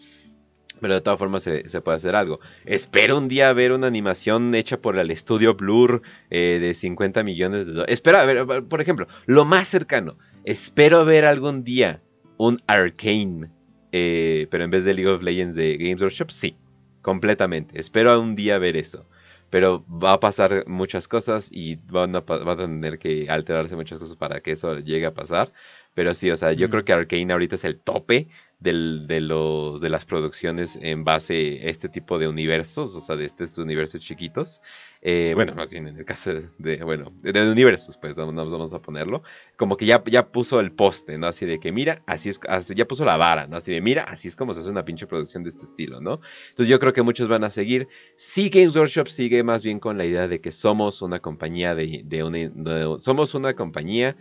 Pero 0.79 0.93
de 0.93 1.01
todas 1.01 1.19
formas 1.19 1.43
se, 1.43 1.81
puede 1.81 1.97
hacer 1.97 2.15
algo. 2.15 2.39
Espero 2.65 3.17
un 3.17 3.27
día 3.27 3.51
ver 3.53 3.71
una 3.71 3.87
animación 3.87 4.53
hecha 4.55 4.77
por 4.79 4.97
el 4.97 5.11
estudio 5.11 5.55
Blur 5.55 6.01
eh, 6.29 6.59
de 6.61 6.73
50 6.73 7.23
millones 7.23 7.65
de 7.65 7.73
dólares. 7.73 7.93
Espera, 7.93 8.21
a 8.21 8.25
ver, 8.25 8.63
por 8.63 8.81
ejemplo, 8.81 9.07
lo 9.25 9.45
más 9.45 9.67
cercano. 9.67 10.17
Espero 10.43 11.03
ver 11.05 11.25
algún 11.25 11.63
día 11.63 12.01
un 12.37 12.59
Arcane. 12.67 13.49
Eh, 13.91 14.47
pero 14.51 14.63
en 14.63 14.71
vez 14.71 14.85
de 14.85 14.93
League 14.93 15.09
of 15.09 15.23
Legends 15.23 15.55
de 15.55 15.77
Games 15.77 16.01
Workshop, 16.01 16.29
sí. 16.29 16.55
Completamente. 17.01 17.79
Espero 17.79 18.19
un 18.19 18.35
día 18.35 18.57
ver 18.57 18.75
eso. 18.77 19.05
Pero 19.49 19.85
va 19.87 20.13
a 20.13 20.19
pasar 20.19 20.65
muchas 20.67 21.07
cosas 21.07 21.49
y 21.51 21.77
van 21.89 22.15
a 22.15 22.21
tener 22.21 22.99
que 22.99 23.29
alterarse 23.29 23.77
muchas 23.77 23.97
cosas 23.97 24.17
para 24.17 24.41
que 24.41 24.51
eso 24.51 24.79
llegue 24.79 25.05
a 25.05 25.13
pasar. 25.13 25.53
Pero 25.97 26.13
sí, 26.13 26.29
o 26.29 26.37
sea, 26.37 26.53
yo 26.53 26.67
Mm. 26.67 26.71
creo 26.71 26.85
que 26.85 26.93
Arkane 26.93 27.33
ahorita 27.33 27.55
es 27.55 27.63
el 27.65 27.79
tope 27.79 28.27
del- 28.59 29.05
de, 29.07 29.19
los, 29.21 29.81
de 29.81 29.89
las 29.89 30.05
producciones 30.05 30.77
en 30.81 31.03
base 31.03 31.59
a 31.63 31.69
este 31.69 31.89
tipo 31.89 32.17
de 32.19 32.27
universos, 32.27 32.95
o 32.95 33.01
sea, 33.01 33.15
de 33.15 33.25
estos 33.25 33.57
universos 33.57 34.01
chiquitos. 34.01 34.61
Eh, 35.01 35.33
bueno, 35.35 35.53
más 35.55 35.71
bien 35.71 35.87
en 35.87 35.97
el 35.97 36.05
caso 36.05 36.31
de, 36.57 36.83
bueno, 36.83 37.11
de, 37.21 37.31
de 37.31 37.51
universos, 37.51 37.97
pues 37.97 38.15
vamos, 38.15 38.51
vamos 38.51 38.73
a 38.73 38.79
ponerlo. 38.81 39.21
Como 39.55 39.77
que 39.77 39.85
ya, 39.85 40.03
ya 40.05 40.27
puso 40.31 40.59
el 40.59 40.71
poste, 40.71 41.17
¿no? 41.17 41.27
Así 41.27 41.45
de 41.45 41.59
que 41.59 41.71
mira, 41.71 42.01
así 42.07 42.29
es, 42.29 42.39
así- 42.47 42.73
ya 42.75 42.87
puso 42.87 43.05
la 43.05 43.15
vara, 43.17 43.47
¿no? 43.47 43.57
Así 43.57 43.71
de 43.71 43.81
mira, 43.81 44.03
así 44.03 44.27
es 44.27 44.35
como 44.35 44.53
se 44.53 44.61
hace 44.61 44.69
una 44.69 44.85
pinche 44.85 45.05
producción 45.07 45.43
de 45.43 45.49
este 45.49 45.65
estilo, 45.65 46.01
¿no? 46.01 46.19
Entonces 46.49 46.67
yo 46.69 46.79
creo 46.79 46.93
que 46.93 47.03
muchos 47.03 47.27
van 47.27 47.43
a 47.43 47.49
seguir. 47.51 47.87
Sí, 48.15 48.49
Games 48.49 48.75
Workshop 48.75 49.07
sigue 49.07 49.43
más 49.43 49.63
bien 49.63 49.79
con 49.79 49.97
la 49.97 50.05
idea 50.05 50.27
de 50.27 50.41
que 50.41 50.51
somos 50.51 51.01
una 51.03 51.19
compañía 51.19 51.75
de, 51.75 52.01
de 52.03 52.23
una, 52.23 52.37
de- 52.39 52.97
somos 52.99 53.33
una 53.35 53.53
compañía 53.55 54.15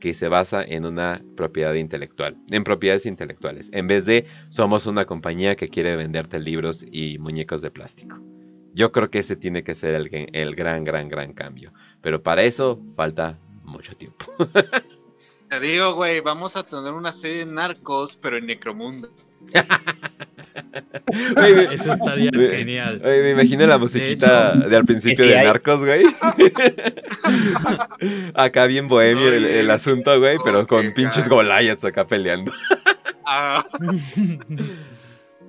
que 0.00 0.14
se 0.14 0.28
basa 0.28 0.62
en 0.62 0.86
una 0.86 1.22
propiedad 1.36 1.74
intelectual, 1.74 2.36
en 2.50 2.64
propiedades 2.64 3.06
intelectuales, 3.06 3.70
en 3.72 3.86
vez 3.86 4.06
de 4.06 4.26
somos 4.50 4.86
una 4.86 5.04
compañía 5.04 5.56
que 5.56 5.68
quiere 5.68 5.96
venderte 5.96 6.38
libros 6.38 6.84
y 6.90 7.18
muñecos 7.18 7.62
de 7.62 7.70
plástico. 7.70 8.18
Yo 8.74 8.92
creo 8.92 9.10
que 9.10 9.20
ese 9.20 9.36
tiene 9.36 9.64
que 9.64 9.74
ser 9.74 9.94
el, 9.94 10.28
el 10.32 10.54
gran, 10.54 10.84
gran, 10.84 11.08
gran 11.08 11.32
cambio. 11.32 11.72
Pero 12.00 12.22
para 12.22 12.44
eso 12.44 12.80
falta 12.94 13.38
mucho 13.64 13.96
tiempo. 13.96 14.26
Te 15.48 15.60
digo, 15.60 15.94
güey, 15.94 16.20
vamos 16.20 16.56
a 16.56 16.62
tener 16.62 16.92
una 16.92 17.10
serie 17.10 17.46
de 17.46 17.52
narcos, 17.52 18.16
pero 18.16 18.36
en 18.36 18.46
Necromundo. 18.46 19.10
Oye, 21.36 21.68
Eso 21.72 21.92
estaría 21.92 22.30
me- 22.32 22.48
genial. 22.48 23.00
oye, 23.04 23.22
me 23.22 23.30
imagino 23.30 23.66
la 23.66 23.78
musiquita 23.78 24.54
de, 24.56 24.76
al 24.76 24.84
principio 24.84 25.24
sí 25.24 25.30
de. 25.30 25.44
Narcos, 25.44 25.80
güey. 25.84 26.04
acá 28.34 28.66
bien 28.66 28.88
bohemio 28.88 29.28
el, 29.32 29.44
el 29.44 29.70
asunto, 29.70 30.18
güey, 30.18 30.38
pero 30.44 30.66
con 30.66 30.92
pinches 30.92 31.28
Goliaths 31.28 31.84
acá 31.84 32.06
peleando. 32.06 32.52
Ah, 33.24 33.64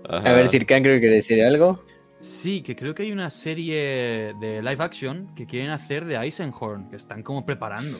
A 0.09 0.33
ver, 0.33 0.47
Sirkan 0.47 0.81
creo 0.81 0.99
que 0.99 1.07
decir 1.07 1.43
algo. 1.43 1.83
Sí, 2.19 2.61
que 2.61 2.75
creo 2.75 2.93
que 2.95 3.03
hay 3.03 3.11
una 3.11 3.29
serie 3.29 4.33
de 4.41 4.61
live 4.61 4.83
action 4.83 5.33
que 5.35 5.45
quieren 5.45 5.69
hacer 5.69 6.05
de 6.05 6.15
Eisenhorn, 6.15 6.89
que 6.89 6.95
están 6.97 7.23
como 7.23 7.45
preparando. 7.45 7.97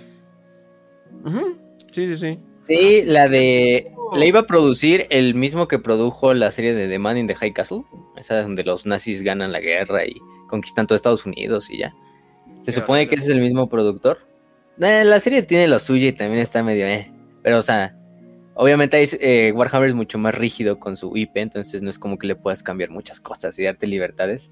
Sí, 1.92 2.08
sí, 2.08 2.18
sí. 2.18 2.40
Sí, 2.70 3.02
la 3.08 3.28
de. 3.28 3.92
La 4.16 4.26
iba 4.26 4.42
a 4.42 4.48
producir 4.48 5.08
el 5.10 5.34
mismo 5.34 5.68
que 5.68 5.80
produjo 5.80 6.34
la 6.34 6.52
serie 6.52 6.74
de 6.74 6.88
The 6.88 7.00
Man 7.00 7.18
in 7.18 7.28
the 7.28 7.36
High 7.36 7.54
Castle. 7.54 7.82
Esa 8.16 8.42
donde 8.42 8.64
los 8.64 8.86
nazis 8.86 9.24
ganan 9.24 9.52
la 9.52 9.60
guerra 9.60 10.06
y 10.06 10.16
conquistan 10.48 10.86
todo 10.88 10.96
Estados 10.96 11.26
Unidos 11.26 11.70
y 11.72 11.80
ya. 11.80 11.94
Se 12.64 12.72
supone 12.72 13.08
que 13.08 13.16
ese 13.16 13.26
es 13.26 13.32
el 13.32 13.42
mismo 13.42 13.68
productor. 13.70 14.20
Eh, 14.80 15.04
la 15.04 15.20
serie 15.20 15.42
tiene 15.42 15.68
lo 15.68 15.80
suyo 15.80 16.08
y 16.08 16.14
también 16.14 16.42
está 16.42 16.64
medio 16.64 16.86
eh. 16.86 17.12
Pero, 17.42 17.58
o 17.58 17.62
sea, 17.62 17.96
obviamente 18.54 18.98
hay, 18.98 19.08
eh, 19.20 19.52
Warhammer 19.54 19.90
es 19.90 19.96
mucho 19.96 20.18
más 20.18 20.36
rígido 20.36 20.80
con 20.80 20.96
su 20.96 21.16
IP, 21.18 21.38
entonces 21.38 21.82
no 21.82 21.90
es 21.90 21.98
como 21.98 22.18
que 22.18 22.28
le 22.28 22.36
puedas 22.36 22.62
cambiar 22.62 22.90
muchas 22.92 23.20
cosas 23.20 23.58
y 23.58 23.64
darte 23.64 23.88
libertades. 23.88 24.52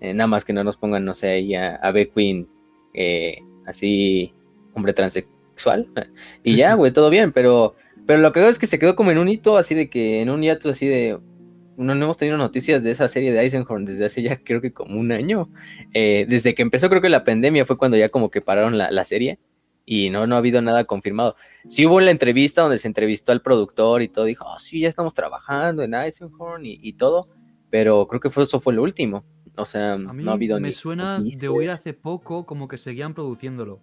Eh, 0.00 0.12
nada 0.12 0.28
más 0.28 0.44
que 0.44 0.52
no 0.52 0.62
nos 0.62 0.76
pongan, 0.76 1.04
no 1.04 1.14
sé, 1.14 1.28
ahí 1.28 1.54
a, 1.54 1.76
a 1.76 1.90
B. 1.90 2.10
Queen 2.10 2.48
eh, 2.92 3.38
así, 3.66 4.32
hombre 4.74 4.92
transexual. 4.92 5.35
Y 6.44 6.56
ya, 6.56 6.74
güey, 6.74 6.92
todo 6.92 7.10
bien, 7.10 7.32
pero, 7.32 7.74
pero 8.06 8.20
lo 8.20 8.32
que 8.32 8.40
veo 8.40 8.48
es 8.48 8.58
que 8.58 8.66
se 8.66 8.78
quedó 8.78 8.96
como 8.96 9.10
en 9.10 9.18
un 9.18 9.28
hito, 9.28 9.56
así 9.56 9.74
de 9.74 9.88
que 9.90 10.20
en 10.20 10.30
un 10.30 10.42
hiato 10.42 10.70
así 10.70 10.86
de... 10.86 11.18
No, 11.76 11.94
no 11.94 12.04
hemos 12.06 12.16
tenido 12.16 12.38
noticias 12.38 12.82
de 12.82 12.90
esa 12.90 13.06
serie 13.06 13.32
de 13.34 13.40
Eisenhorn 13.40 13.84
desde 13.84 14.06
hace 14.06 14.22
ya 14.22 14.36
creo 14.42 14.62
que 14.62 14.72
como 14.72 14.98
un 14.98 15.12
año. 15.12 15.50
Eh, 15.92 16.24
desde 16.26 16.54
que 16.54 16.62
empezó 16.62 16.88
creo 16.88 17.02
que 17.02 17.10
la 17.10 17.22
pandemia 17.22 17.66
fue 17.66 17.76
cuando 17.76 17.98
ya 17.98 18.08
como 18.08 18.30
que 18.30 18.40
pararon 18.40 18.78
la, 18.78 18.90
la 18.90 19.04
serie 19.04 19.38
y 19.84 20.10
no, 20.10 20.26
no 20.26 20.34
ha 20.34 20.38
habido 20.38 20.62
nada 20.62 20.84
confirmado. 20.84 21.36
Sí 21.68 21.86
hubo 21.86 22.00
la 22.00 22.10
entrevista 22.10 22.62
donde 22.62 22.78
se 22.78 22.88
entrevistó 22.88 23.32
al 23.32 23.42
productor 23.42 24.02
y 24.02 24.08
todo, 24.08 24.24
dijo, 24.24 24.44
oh, 24.46 24.58
sí, 24.58 24.80
ya 24.80 24.88
estamos 24.88 25.12
trabajando 25.14 25.82
en 25.82 25.94
Eisenhorn 25.94 26.64
y, 26.64 26.78
y 26.82 26.94
todo, 26.94 27.28
pero 27.70 28.06
creo 28.08 28.20
que 28.20 28.30
fue, 28.30 28.44
eso 28.44 28.58
fue 28.58 28.72
lo 28.74 28.82
último. 28.82 29.24
O 29.56 29.64
sea, 29.64 29.94
A 29.94 29.98
mí 29.98 30.24
no 30.24 30.30
ha 30.30 30.34
habido 30.34 30.58
me 30.60 30.68
ni 30.68 30.72
suena 30.72 31.18
noticias. 31.18 31.40
de 31.40 31.48
oír 31.48 31.70
hace 31.70 31.94
poco 31.94 32.46
como 32.46 32.68
que 32.68 32.78
seguían 32.78 33.14
produciéndolo. 33.14 33.80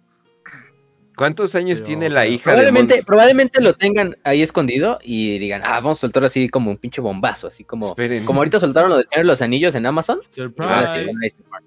¿Cuántos 1.16 1.54
años 1.54 1.76
Pero- 1.80 1.86
tiene 1.86 2.08
la 2.10 2.26
hija 2.26 2.50
de 2.50 2.56
Probablemente, 2.56 2.94
Mon- 2.96 3.04
probablemente 3.04 3.60
lo 3.60 3.74
tengan 3.74 4.16
ahí 4.24 4.42
escondido 4.42 4.98
y 5.02 5.38
digan, 5.38 5.62
ah, 5.64 5.74
vamos 5.80 5.98
a 5.98 6.00
soltarlo 6.02 6.26
así 6.26 6.48
como 6.48 6.70
un 6.70 6.76
pinche 6.76 7.00
bombazo, 7.00 7.46
así 7.46 7.64
como, 7.64 7.88
Esperen, 7.88 8.24
como 8.24 8.40
ahorita 8.40 8.58
soltaron 8.60 8.90
lo 8.90 8.96
de 8.98 9.04
Señor 9.06 9.24
de 9.24 9.28
los 9.28 9.42
Anillos 9.42 9.74
en 9.74 9.86
Amazon. 9.86 10.18
ahora 10.58 10.86
sí, 10.88 10.98
en 10.98 11.22
esperen, 11.24 11.44
¿cuán- 11.48 11.62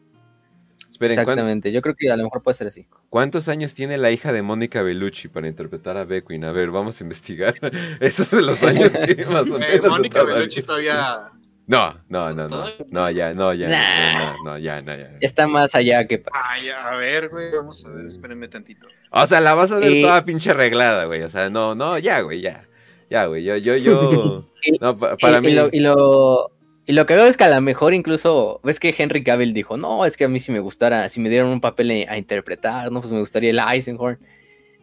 Exactamente, 1.12 1.72
yo 1.72 1.82
creo 1.82 1.96
que 1.96 2.12
a 2.12 2.18
lo 2.18 2.24
mejor 2.24 2.42
puede 2.42 2.56
ser 2.56 2.68
así. 2.68 2.88
¿cuántos 3.10 3.48
años 3.50 3.74
tiene 3.76 3.98
la 4.00 4.10
hija 4.12 4.32
de 4.34 4.42
Mónica 4.42 4.82
Bellucci 4.82 5.28
para 5.28 5.48
interpretar 5.48 5.96
a 5.98 6.06
Beckwin? 6.06 6.44
A 6.44 6.52
ver, 6.52 6.72
vamos 6.72 7.00
a 7.00 7.04
investigar. 7.04 7.54
Esos 8.02 8.28
son 8.28 8.46
los 8.48 8.62
años 8.64 8.92
que 8.92 9.26
más 9.32 9.48
o 9.50 9.60
menos 9.60 9.88
Mónica. 9.88 10.24
Bellucci 10.24 10.64
todavía. 10.64 11.30
No, 11.68 11.94
no, 12.08 12.32
no, 12.32 12.48
no. 12.48 12.64
No, 12.90 13.12
ya, 13.12 13.34
no, 13.34 13.54
ya. 13.54 13.68
Nah. 13.68 14.20
No, 14.38 14.44
no, 14.44 14.58
ya, 14.58 14.82
no, 14.82 14.96
ya. 14.96 15.18
Está 15.20 15.48
más 15.48 15.76
allá 15.76 16.08
que... 16.08 16.24
Ay, 16.32 16.70
a 16.70 16.96
ver, 16.96 17.28
güey, 17.28 17.52
vamos 17.54 17.86
a 17.86 17.90
ver, 17.92 18.06
espérenme 18.06 18.48
tantito. 18.48 18.88
O 19.12 19.28
sea, 19.28 19.42
la 19.42 19.54
vas 19.54 19.72
a 19.74 19.80
ver 19.80 19.92
Y- 19.92 20.02
toda 20.02 20.24
pinche 20.24 20.52
arreglada, 20.52 21.04
güey. 21.06 21.24
O 21.24 21.30
sea, 21.30 21.50
no, 21.50 21.76
no, 21.76 21.98
ya, 22.00 22.22
güey, 22.22 22.40
ya. 22.42 22.66
Ya, 23.10 23.26
güey, 23.26 23.44
yo, 23.44 23.58
yo, 23.58 23.76
yo. 23.76 24.50
No, 24.82 24.98
pa- 24.98 25.18
para 25.18 25.38
y, 25.40 25.42
mí. 25.42 25.48
y 25.50 25.56
lo, 25.56 25.70
y, 25.72 25.80
lo, 25.82 26.52
y 26.86 26.94
lo 26.94 27.06
que 27.06 27.16
veo 27.16 27.26
es 27.28 27.36
que 27.38 27.44
a 27.44 27.50
lo 27.50 27.60
mejor 27.62 27.94
incluso, 27.94 28.60
ves 28.64 28.80
que 28.80 28.96
Henry 28.98 29.24
Cavill 29.24 29.54
dijo, 29.54 29.76
no, 29.78 30.06
es 30.06 30.16
que 30.18 30.24
a 30.24 30.28
mí 30.30 30.40
si 30.40 30.52
me 30.54 30.60
gustara, 30.60 31.10
si 31.10 31.20
me 31.20 31.30
dieran 31.30 31.48
un 31.50 31.60
papel 31.62 32.06
a, 32.08 32.14
a 32.14 32.18
interpretar, 32.18 32.92
no, 32.94 33.02
pues 33.02 33.12
me 33.14 33.20
gustaría 33.20 33.50
el 33.52 33.60
Eisenhorn 33.60 34.20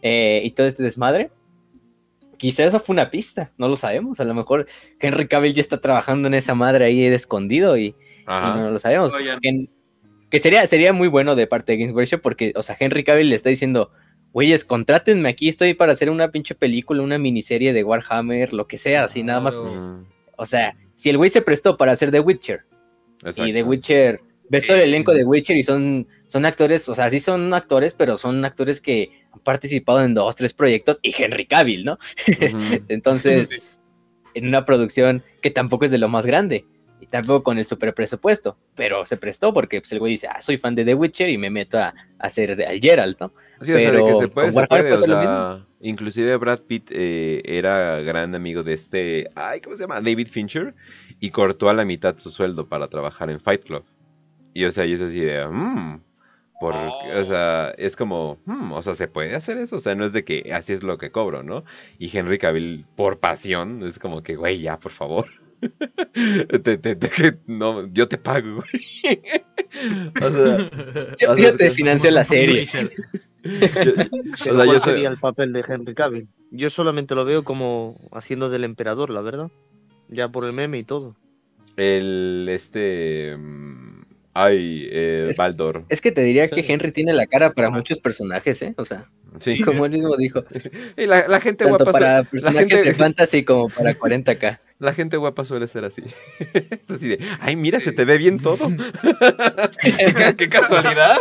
eh, 0.02 0.43
y 0.44 0.51
todo 0.51 0.66
este 0.66 0.82
desmadre. 0.82 1.31
Quizá 2.36 2.65
eso 2.65 2.81
fue 2.81 2.94
una 2.94 3.11
pista, 3.11 3.52
no 3.56 3.69
lo 3.69 3.77
sabemos. 3.77 4.20
A 4.20 4.24
lo 4.24 4.35
mejor 4.35 4.66
Henry 5.01 5.28
Cavill 5.28 5.55
ya 5.55 5.61
está 5.61 5.81
trabajando 5.81 6.28
en 6.28 6.35
esa 6.35 6.55
madre 6.55 6.85
ahí 6.85 7.09
de 7.09 7.15
escondido 7.15 7.77
y, 7.77 7.94
no 8.27 8.70
lo 8.70 8.78
sabemos. 8.78 9.12
Que, 9.12 9.69
que 10.31 10.39
sería, 10.39 10.66
sería 10.66 10.93
muy 10.93 11.09
bueno 11.09 11.36
de 11.36 11.47
parte 11.47 11.73
de 11.73 11.78
Games 11.78 11.94
Workshop 11.94 12.20
porque, 12.20 12.52
o 12.56 12.62
sea, 12.62 12.77
Henry 12.78 13.05
Cavill 13.05 13.28
le 13.28 13.36
está 13.36 13.51
diciendo, 13.51 13.90
güeyes, 14.32 14.65
contrátenme 14.65 15.28
aquí, 15.28 15.48
estoy 15.48 15.74
para 15.74 15.93
hacer 15.93 16.11
una 16.11 16.31
pinche 16.32 16.55
película, 16.55 17.02
una 17.02 17.19
miniserie 17.19 17.73
de 17.73 17.85
Warhammer, 17.85 18.52
lo 18.52 18.66
que 18.66 18.78
sea, 18.78 19.05
así 19.05 19.23
nada 19.23 19.40
más. 19.40 19.62
O 20.36 20.44
sea, 20.44 20.77
si 20.94 21.11
el 21.11 21.19
güey 21.19 21.31
se 21.31 21.40
prestó 21.40 21.77
para 21.77 21.93
hacer 21.93 22.11
The 22.11 22.20
Witcher 22.20 22.65
exacto. 23.20 23.47
y 23.47 23.52
The 23.52 23.62
Witcher, 23.62 24.20
ves 24.48 24.66
todo 24.66 24.77
el 24.77 24.82
elenco 24.85 25.12
de 25.12 25.24
Witcher 25.24 25.56
y 25.56 25.62
son, 25.62 26.09
son 26.27 26.47
actores, 26.47 26.89
o 26.89 26.97
sea, 26.97 27.09
sí 27.11 27.20
son 27.20 27.55
actores, 27.55 27.94
pero 27.94 28.19
son 28.19 28.44
actores 28.44 28.81
que 28.81 29.23
han 29.35 29.40
participado 29.40 30.02
en 30.02 30.15
dos, 30.15 30.36
tres 30.36 30.55
proyectos 30.55 30.98
y 31.02 31.15
Henry 31.16 31.47
Cavill, 31.47 31.85
¿no? 31.85 31.98
Entonces, 32.89 33.48
Sí. 33.51 33.62
en 34.35 34.47
una 34.48 34.65
producción 34.65 35.23
que 35.43 35.51
tampoco 35.51 35.85
es 35.85 35.90
de 35.90 35.98
lo 35.98 36.09
más 36.09 36.27
grande 36.27 36.65
y 37.01 37.06
tampoco 37.06 37.43
con 37.43 37.59
el 37.59 37.66
super 37.66 37.94
presupuesto, 37.94 38.56
pero 38.74 39.05
se 39.05 39.16
prestó 39.16 39.52
porque 39.52 39.81
pues, 39.81 39.93
el 39.93 39.98
güey 39.98 40.12
dice, 40.12 40.28
ah, 40.28 40.40
soy 40.40 40.56
fan 40.56 40.74
de 40.74 40.85
The 40.85 40.94
Witcher 40.94 41.28
y 41.28 41.39
me 41.39 41.51
meto 41.51 41.78
a, 41.78 41.89
a 41.89 41.94
hacer 42.19 42.56
de, 42.56 42.65
al 42.66 42.81
Geralt, 42.81 43.20
¿no? 43.20 43.32
Sí, 43.61 43.73
o 43.73 43.77
sea, 43.78 43.93
de 43.93 43.98
que 43.98 44.05
Pero 44.05 44.20
se 44.20 44.28
puede, 44.28 44.51
se 44.51 44.56
Warhammer 44.56 44.69
puede, 44.69 44.82
puede 44.82 44.94
o 44.94 44.98
ser 44.98 45.09
lo 45.09 45.20
sea, 45.20 45.66
inclusive 45.81 46.36
Brad 46.36 46.61
Pitt 46.61 46.90
eh, 46.90 47.43
era 47.44 48.01
gran 48.01 48.35
amigo 48.35 48.62
de 48.62 48.73
este, 48.74 49.28
ay, 49.35 49.61
¿cómo 49.61 49.77
se 49.77 49.85
llama? 49.85 50.01
David 50.01 50.28
Fincher, 50.28 50.74
y 51.20 51.31
cortó 51.31 51.69
a 51.69 51.74
la 51.74 51.85
mitad 51.85 52.16
su 52.19 52.31
sueldo 52.31 52.69
para 52.69 52.89
trabajar 52.89 53.31
en 53.31 53.39
Fight 53.40 53.65
Club. 53.65 53.85
Y 54.55 54.65
o 54.65 54.70
sea, 54.70 54.86
y 54.86 54.93
es 54.93 55.01
así 55.01 55.20
de, 55.20 55.47
mmm, 55.47 56.01
por, 56.65 56.74
Oh. 56.74 57.20
o 57.20 57.24
sea, 57.24 57.74
es 57.77 57.95
como, 57.95 58.39
"Mm, 58.47 58.73
o 58.73 58.82
sea, 58.82 58.95
se 58.95 59.07
puede 59.07 59.35
hacer 59.35 59.59
eso, 59.59 59.77
o 59.77 59.81
sea, 59.81 59.95
no 59.95 60.07
es 60.07 60.15
de 60.15 60.24
que 60.24 60.51
así 60.55 60.73
es 60.73 60.82
lo 60.82 60.97
que 60.97 61.11
cobro, 61.11 61.43
¿no? 61.43 61.62
Y 61.99 62.16
Henry 62.16 62.39
Cavill, 62.39 62.86
por 62.97 63.19
pasión, 63.19 63.82
es 63.82 63.99
como 63.99 64.23
que, 64.23 64.36
güey, 64.36 64.61
ya, 64.62 64.78
por 64.78 64.93
favor. 64.93 65.27
Te- 66.15 66.78
te- 66.78 66.97
te- 66.97 67.39
no, 67.47 67.86
yo 67.93 68.09
te 68.09 68.16
pago, 68.16 68.57
güey. 68.62 69.20
o 70.23 70.31
sea, 70.31 70.70
Yo, 71.19 71.31
O 71.31 71.35
sea, 71.35 71.43
yo 71.45 71.49
es 71.51 71.57
te 71.59 71.70
financio 71.70 72.11
la 72.11 72.24
serie. 72.24 72.65
yo- 72.65 72.81
o 72.81 74.36
sea, 74.39 74.53
¿cuál 74.55 74.66
yo 74.69 74.81
soy- 74.81 74.81
sería 74.81 75.11
el 75.11 75.19
papel 75.19 75.53
de 75.53 75.65
Henry 75.69 75.95
Cavill? 75.95 76.28
Yo 76.51 76.70
solamente 76.70 77.15
lo 77.15 77.27
veo 77.27 77.45
como 77.45 77.99
haciendo 78.12 78.49
del 78.49 78.65
emperador, 78.65 79.11
la 79.11 79.20
verdad. 79.20 79.51
Ya 80.09 80.28
por 80.28 80.45
el 80.47 80.53
meme 80.55 80.78
y 80.78 80.85
todo. 80.85 81.15
El 81.77 82.47
este. 82.51 83.36
Ay, 84.35 84.89
eh, 84.90 85.28
Es- 85.31 85.36
Baldor. 85.36 85.85
Es 85.89 86.01
que 86.01 86.11
te 86.12 86.20
diría 86.23 86.48
que 86.51 86.65
Henry 86.66 86.90
tiene 86.93 87.12
la 87.12 87.27
cara 87.27 87.52
para 87.52 87.70
muchos 87.70 87.98
personajes, 87.98 88.61
¿eh? 88.62 88.74
O 88.77 88.85
sea, 88.85 89.09
Sí. 89.40 89.61
como 89.62 89.86
él 89.86 89.93
mismo 89.93 90.16
dijo, 90.16 90.44
Y 90.97 91.06
la, 91.06 91.27
la 91.28 91.40
gente 91.40 91.65
tanto 91.65 91.85
guapa. 91.85 91.93
para 91.98 92.24
personajes 92.24 92.69
la, 92.70 92.77
gente, 92.77 92.89
de 92.90 92.94
fantasy 92.97 93.44
como 93.44 93.69
para 93.69 93.94
40k. 93.94 94.59
La 94.85 94.94
gente 94.94 95.16
guapa 95.16 95.44
suele 95.44 95.66
ser 95.69 95.85
así. 95.85 96.02
Es 96.55 96.90
así 96.90 97.09
de. 97.09 97.19
Ay, 97.40 97.56
mira, 97.56 97.81
se 97.81 97.93
te 97.93 98.05
ve 98.05 98.19
bien 98.19 98.39
todo. 98.39 98.69
qué, 99.81 100.35
qué 100.36 100.48
casualidad. 100.48 101.16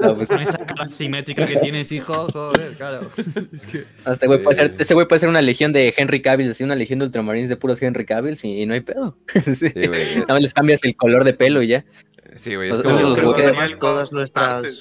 No, 0.00 0.14
pues, 0.14 0.28
Con 0.28 0.40
esa 0.40 0.58
cara 0.58 0.88
simétrica 0.88 1.44
que 1.46 1.56
tienes, 1.56 1.90
hijo, 1.92 2.28
joder, 2.32 2.74
claro. 2.74 3.10
Es 3.52 3.66
que... 3.66 3.84
este 4.06 4.26
güey 4.26 4.42
puede 4.42 4.56
ser, 4.56 4.74
ese 4.78 4.94
güey 4.94 5.06
puede 5.06 5.20
ser 5.20 5.28
una 5.28 5.42
legión 5.42 5.72
de 5.72 5.92
Henry 5.96 6.22
Cavill, 6.22 6.50
así 6.50 6.64
una 6.64 6.74
legión 6.74 6.98
de 6.98 7.06
ultramarines 7.06 7.48
de 7.48 7.56
puros 7.56 7.80
Henry 7.82 8.04
Cavill, 8.04 8.38
y 8.42 8.66
no 8.66 8.74
hay 8.74 8.80
pedo. 8.80 9.16
Sí. 9.44 9.54
Sí, 9.54 9.70
güey. 9.74 10.18
Nada 10.20 10.34
más 10.34 10.42
les 10.42 10.54
cambias 10.54 10.84
el 10.84 10.96
color 10.96 11.24
de 11.24 11.34
pelo 11.34 11.62
y 11.62 11.68
ya. 11.68 11.84
Sí, 12.36 12.54
güey. 12.54 12.68
Los- 12.68 12.78
Es 12.80 12.84
como, 12.84 12.96
los 12.98 13.08
Yo 13.08 13.14
creo 13.14 13.34
que 13.34 13.42
juguetes, 13.42 13.56
Royal 13.56 13.78
todas 13.78 13.94
Coast 14.10 14.12
nuestras- 14.14 14.48
Starter. 14.64 14.72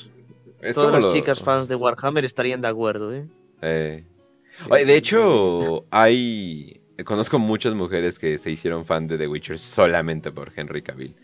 es 0.62 0.76
Todas 0.76 0.92
como 0.92 1.02
las 1.02 1.06
lo- 1.06 1.14
chicas 1.20 1.44
fans 1.44 1.68
de 1.68 1.76
Warhammer 1.76 2.26
estarían 2.26 2.62
de 2.62 2.68
acuerdo, 2.68 3.14
¿eh? 3.14 3.26
Eh, 3.62 4.04
Oye, 4.70 4.86
de 4.86 4.96
hecho, 4.98 5.86
hay. 5.92 6.79
Conozco 7.04 7.40
muchas 7.40 7.76
mujeres 7.76 8.20
que 8.20 8.38
se 8.38 8.52
hicieron 8.52 8.86
fan 8.86 9.08
de 9.08 9.18
The 9.18 9.28
Witcher 9.28 9.60
solamente 9.60 10.32
por 10.32 10.52
Henry 10.56 10.82
Cavill. 10.82 11.16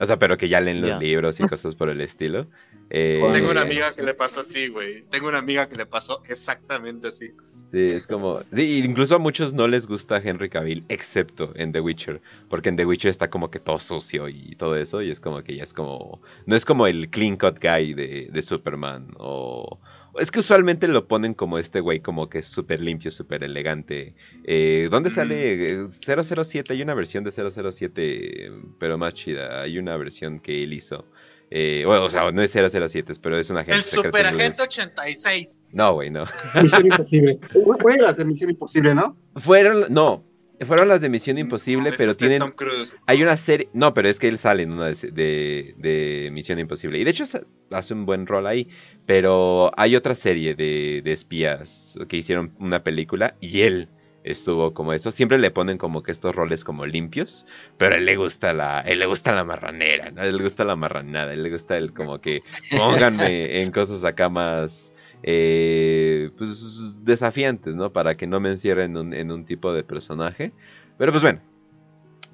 O 0.00 0.06
sea, 0.06 0.18
pero 0.18 0.36
que 0.36 0.48
ya 0.48 0.60
leen 0.60 0.80
los 0.80 1.00
libros 1.00 1.38
y 1.38 1.46
cosas 1.46 1.74
por 1.74 1.88
el 1.88 2.00
estilo. 2.00 2.48
Eh, 2.90 3.22
Tengo 3.32 3.50
una 3.50 3.62
amiga 3.62 3.94
que 3.94 4.02
le 4.02 4.12
pasó 4.12 4.40
así, 4.40 4.68
güey. 4.68 5.02
Tengo 5.08 5.28
una 5.28 5.38
amiga 5.38 5.68
que 5.68 5.76
le 5.76 5.86
pasó 5.86 6.22
exactamente 6.28 7.08
así. 7.08 7.32
Sí, 7.72 7.84
es 7.84 8.06
como. 8.06 8.40
Sí, 8.40 8.82
incluso 8.84 9.14
a 9.14 9.18
muchos 9.18 9.52
no 9.52 9.68
les 9.68 9.86
gusta 9.86 10.20
Henry 10.22 10.48
Cavill, 10.48 10.84
excepto 10.88 11.52
en 11.54 11.72
The 11.72 11.80
Witcher. 11.80 12.20
Porque 12.48 12.68
en 12.68 12.76
The 12.76 12.86
Witcher 12.86 13.10
está 13.10 13.30
como 13.30 13.50
que 13.50 13.60
todo 13.60 13.78
sucio 13.78 14.28
y 14.28 14.56
todo 14.56 14.76
eso. 14.76 15.00
Y 15.00 15.10
es 15.10 15.20
como 15.20 15.42
que 15.42 15.56
ya 15.56 15.62
es 15.62 15.72
como. 15.72 16.20
No 16.46 16.56
es 16.56 16.64
como 16.64 16.86
el 16.86 17.08
clean 17.08 17.36
cut 17.36 17.60
guy 17.60 17.94
de, 17.94 18.28
de 18.32 18.42
Superman. 18.42 19.14
O. 19.18 19.78
Es 20.18 20.30
que 20.30 20.40
usualmente 20.40 20.88
lo 20.88 21.08
ponen 21.08 21.34
como 21.34 21.58
este 21.58 21.80
güey, 21.80 22.00
como 22.00 22.28
que 22.28 22.38
es 22.40 22.46
súper 22.46 22.80
limpio, 22.80 23.10
súper 23.10 23.44
elegante. 23.44 24.14
Eh, 24.44 24.88
¿Dónde 24.90 25.10
sale? 25.10 25.82
Eh, 25.82 25.86
007, 25.88 26.72
hay 26.72 26.82
una 26.82 26.94
versión 26.94 27.24
de 27.24 27.30
007, 27.30 28.52
pero 28.78 28.98
más 28.98 29.14
chida. 29.14 29.62
Hay 29.62 29.78
una 29.78 29.96
versión 29.96 30.40
que 30.40 30.62
él 30.62 30.72
hizo. 30.72 31.06
Eh, 31.50 31.84
bueno, 31.86 32.04
o 32.04 32.10
sea, 32.10 32.30
no 32.32 32.42
es 32.42 32.50
007, 32.52 33.12
pero 33.22 33.38
es 33.38 33.50
una 33.50 33.60
agente 33.60 33.76
El 33.76 33.82
Superagente 33.84 34.44
inglés. 34.44 34.60
86. 34.60 35.62
No, 35.72 35.94
güey, 35.94 36.10
no. 36.10 36.24
Misión 36.62 36.86
Imposible. 36.86 37.38
Fue 37.80 37.96
las 37.98 38.16
de 38.16 38.24
Misión 38.24 38.50
Imposible, 38.50 38.94
¿no? 38.94 39.16
Fueron, 39.36 39.86
no, 39.90 40.24
fueron 40.60 40.88
las 40.88 41.00
de 41.00 41.08
Misión 41.08 41.38
Imposible, 41.38 41.90
Ese 41.90 41.98
pero 41.98 42.10
es 42.12 42.18
tienen, 42.18 42.40
Tom 42.40 42.52
Cruise. 42.52 42.96
hay 43.06 43.22
una 43.22 43.36
serie, 43.36 43.68
no, 43.72 43.94
pero 43.94 44.08
es 44.08 44.18
que 44.18 44.28
él 44.28 44.38
sale 44.38 44.62
en 44.62 44.72
una 44.72 44.86
de, 44.86 44.94
de- 45.12 45.74
de 45.78 46.30
Misión 46.32 46.58
Imposible. 46.58 46.98
Y 46.98 47.04
de 47.04 47.10
hecho 47.10 47.24
hace 47.70 47.94
un 47.94 48.06
buen 48.06 48.26
rol 48.26 48.46
ahí, 48.46 48.68
pero 49.06 49.70
hay 49.76 49.96
otra 49.96 50.14
serie 50.14 50.54
de, 50.54 51.02
de 51.04 51.12
espías 51.12 51.98
que 52.08 52.16
hicieron 52.16 52.54
una 52.58 52.82
película 52.82 53.36
y 53.40 53.62
él 53.62 53.88
estuvo 54.22 54.72
como 54.72 54.92
eso. 54.94 55.12
Siempre 55.12 55.38
le 55.38 55.50
ponen 55.50 55.76
como 55.76 56.02
que 56.02 56.10
estos 56.12 56.34
roles 56.34 56.64
como 56.64 56.86
limpios, 56.86 57.46
pero 57.76 57.94
a 57.94 57.98
él 57.98 58.06
le 58.06 58.16
gusta 58.16 58.54
la, 58.54 58.80
él 58.80 58.98
le 59.00 59.06
gusta 59.06 59.34
la 59.34 59.44
marranera, 59.44 60.10
¿no? 60.10 60.22
A 60.22 60.26
él 60.26 60.36
le 60.38 60.42
gusta 60.42 60.64
la 60.64 60.76
marranada, 60.76 61.30
a 61.32 61.34
él 61.34 61.42
le 61.42 61.50
gusta 61.50 61.76
el 61.76 61.92
como 61.92 62.20
que 62.22 62.42
pónganme 62.72 63.60
en 63.60 63.70
cosas 63.70 64.02
acá 64.04 64.30
más 64.30 64.93
eh, 65.26 66.30
pues 66.36 67.02
desafiantes, 67.02 67.74
¿no? 67.74 67.92
Para 67.92 68.14
que 68.14 68.26
no 68.26 68.40
me 68.40 68.50
encierren 68.50 68.90
en 68.90 68.96
un, 68.98 69.14
en 69.14 69.32
un 69.32 69.46
tipo 69.46 69.72
de 69.72 69.82
personaje. 69.82 70.52
Pero 70.98 71.12
pues 71.12 71.22
bueno, 71.22 71.40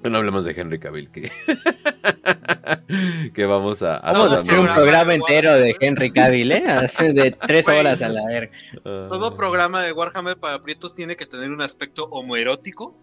no 0.03 0.17
hablemos 0.17 0.43
de 0.43 0.51
Henry 0.51 0.77
Cavill, 0.77 1.09
que, 1.09 1.31
que 3.33 3.45
vamos 3.45 3.81
a... 3.81 3.95
a 3.95 4.11
Vamos 4.11 4.33
a 4.33 4.35
hacer 4.41 4.59
un 4.59 4.67
programa 4.67 5.13
entero 5.13 5.53
de. 5.53 5.73
Henry 5.79 6.11
Cavill, 6.11 6.51
¿eh? 6.51 6.63
De 7.13 7.31
tres 7.31 7.69
horas 7.69 8.01
a 8.01 8.09
la 8.09 8.25
verga. 8.25 8.51
Todo 8.83 9.33
programa 9.35 9.81
de 9.83 9.93
Warhammer 9.93 10.37
para 10.37 10.59
Prietos 10.59 10.93
tiene 10.93 11.15
que 11.15 11.25
tener 11.25 11.49
un 11.49 11.61
aspecto 11.61 12.09
homoerótico. 12.11 12.93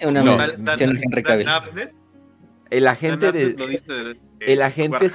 Una 0.00 0.22
No. 0.22 0.38
Mención 0.58 0.98
Henry 1.02 1.22
Cavill. 1.22 1.48
El 2.70 2.86
agente 2.86 3.26
lo 3.26 3.32
de... 3.32 3.48
dice 3.66 3.84
de- 3.92 4.14
de 4.14 4.52
el 4.52 4.62
agente. 4.62 5.08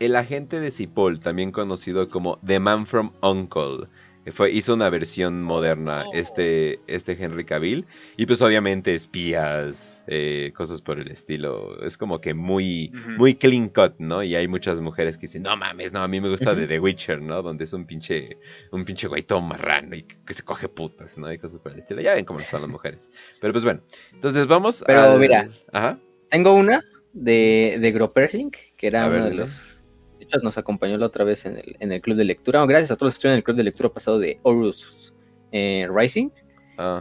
El 0.00 0.16
agente 0.16 0.60
de 0.60 0.70
Cipoll, 0.70 1.20
también 1.20 1.52
conocido 1.52 2.08
como 2.08 2.38
The 2.44 2.58
Man 2.60 2.86
from 2.86 3.12
Uncle, 3.22 3.86
fue, 4.30 4.50
hizo 4.52 4.72
una 4.74 4.88
versión 4.90 5.42
moderna, 5.42 6.04
Oh. 6.06 6.10
este, 6.14 6.80
este 6.86 7.12
Henry 7.12 7.44
Cavill, 7.44 7.84
y 8.16 8.24
pues 8.26 8.40
obviamente 8.42 8.94
espías, 8.94 10.02
eh, 10.06 10.50
cosas 10.56 10.80
por 10.80 10.98
el 10.98 11.10
estilo, 11.10 11.82
es 11.84 11.98
como 11.98 12.20
que 12.22 12.32
muy, 12.34 12.90
muy 13.18 13.34
clean 13.34 13.68
cut, 13.68 13.94
¿no? 13.98 14.22
Y 14.22 14.34
hay 14.34 14.48
muchas 14.48 14.80
mujeres 14.80 15.16
que 15.18 15.22
dicen, 15.22 15.42
no 15.42 15.54
mames, 15.56 15.92
no, 15.92 16.02
a 16.02 16.08
mí 16.08 16.20
me 16.22 16.30
gusta 16.30 16.52
Ujú. 16.52 16.60
de 16.60 16.66
The 16.66 16.80
Witcher, 16.80 17.20
¿no? 17.20 17.42
Donde 17.42 17.64
es 17.64 17.72
un 17.74 17.84
pinche, 17.86 18.38
un 18.70 18.84
pinche 18.86 19.08
güey 19.08 19.22
todo 19.24 19.42
marrano 19.42 19.94
y 19.94 20.02
que, 20.04 20.16
que 20.26 20.32
se 20.34 20.42
coge 20.42 20.68
putas, 20.68 21.18
¿no? 21.18 21.30
Y 21.32 21.36
cosas 21.38 21.60
por 21.60 21.72
el 21.72 21.78
estilo, 21.80 22.00
ya 22.00 22.14
ven 22.14 22.24
cómo 22.24 22.40
son 22.40 22.62
las 22.62 22.70
mujeres. 22.70 23.10
Pero 23.40 23.52
pues 23.52 23.64
bueno, 23.64 23.80
entonces 24.12 24.46
vamos 24.46 24.82
Pero 24.86 25.00
al- 25.02 25.18
mira. 25.18 25.48
Ajá. 25.72 25.98
Tengo 26.30 26.54
una 26.54 26.82
de, 27.14 27.78
de 27.80 27.92
Gropersing, 27.92 28.50
que 28.76 28.86
era 28.86 29.08
ver, 29.08 29.20
uno 29.20 29.30
de 29.30 29.34
los. 29.36 29.82
De 30.18 30.24
hecho, 30.26 30.38
nos 30.40 30.58
acompañó 30.58 30.98
la 30.98 31.06
otra 31.06 31.24
vez 31.24 31.46
en 31.46 31.56
el, 31.56 31.76
en 31.80 31.92
el 31.92 32.00
club 32.00 32.16
de 32.16 32.24
lectura. 32.24 32.58
Bueno, 32.58 32.68
gracias 32.68 32.90
a 32.90 32.96
todos 32.96 33.06
los 33.06 33.14
que 33.14 33.16
estuvieron 33.18 33.34
en 33.34 33.38
el 33.38 33.44
club 33.44 33.56
de 33.56 33.64
lectura 33.64 33.88
pasado 33.88 34.18
de 34.18 34.38
Horus 34.42 35.14
eh, 35.52 35.88
Rising. 35.90 36.30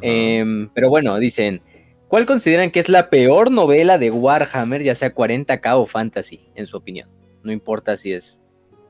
Em, 0.01 0.69
pero 0.73 0.89
bueno, 0.89 1.17
dicen: 1.17 1.61
¿Cuál 2.07 2.25
consideran 2.25 2.71
que 2.71 2.79
es 2.79 2.89
la 2.89 3.09
peor 3.09 3.51
novela 3.51 3.97
de 3.97 4.11
Warhammer, 4.11 4.83
ya 4.83 4.95
sea 4.95 5.13
40k 5.13 5.75
o 5.75 5.85
fantasy, 5.85 6.49
en 6.55 6.67
su 6.67 6.77
opinión? 6.77 7.09
No 7.43 7.51
importa 7.51 7.97
si 7.97 8.13
es 8.13 8.39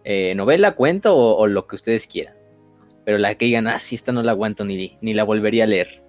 eh, 0.03 0.35
novela, 0.35 0.73
cuento 0.73 1.15
o, 1.15 1.37
o 1.37 1.47
lo 1.47 1.65
que 1.65 1.77
ustedes 1.77 2.05
quieran. 2.05 2.35
Pero 3.05 3.17
la 3.17 3.35
que 3.35 3.45
digan, 3.45 3.67
ah, 3.67 3.79
sí, 3.79 3.95
esta 3.95 4.11
no 4.11 4.23
la 4.23 4.31
aguanto 4.31 4.63
ni, 4.63 4.97
ni 5.01 5.13
la 5.13 5.23
volvería 5.23 5.65
a 5.65 5.67
leer. 5.67 6.03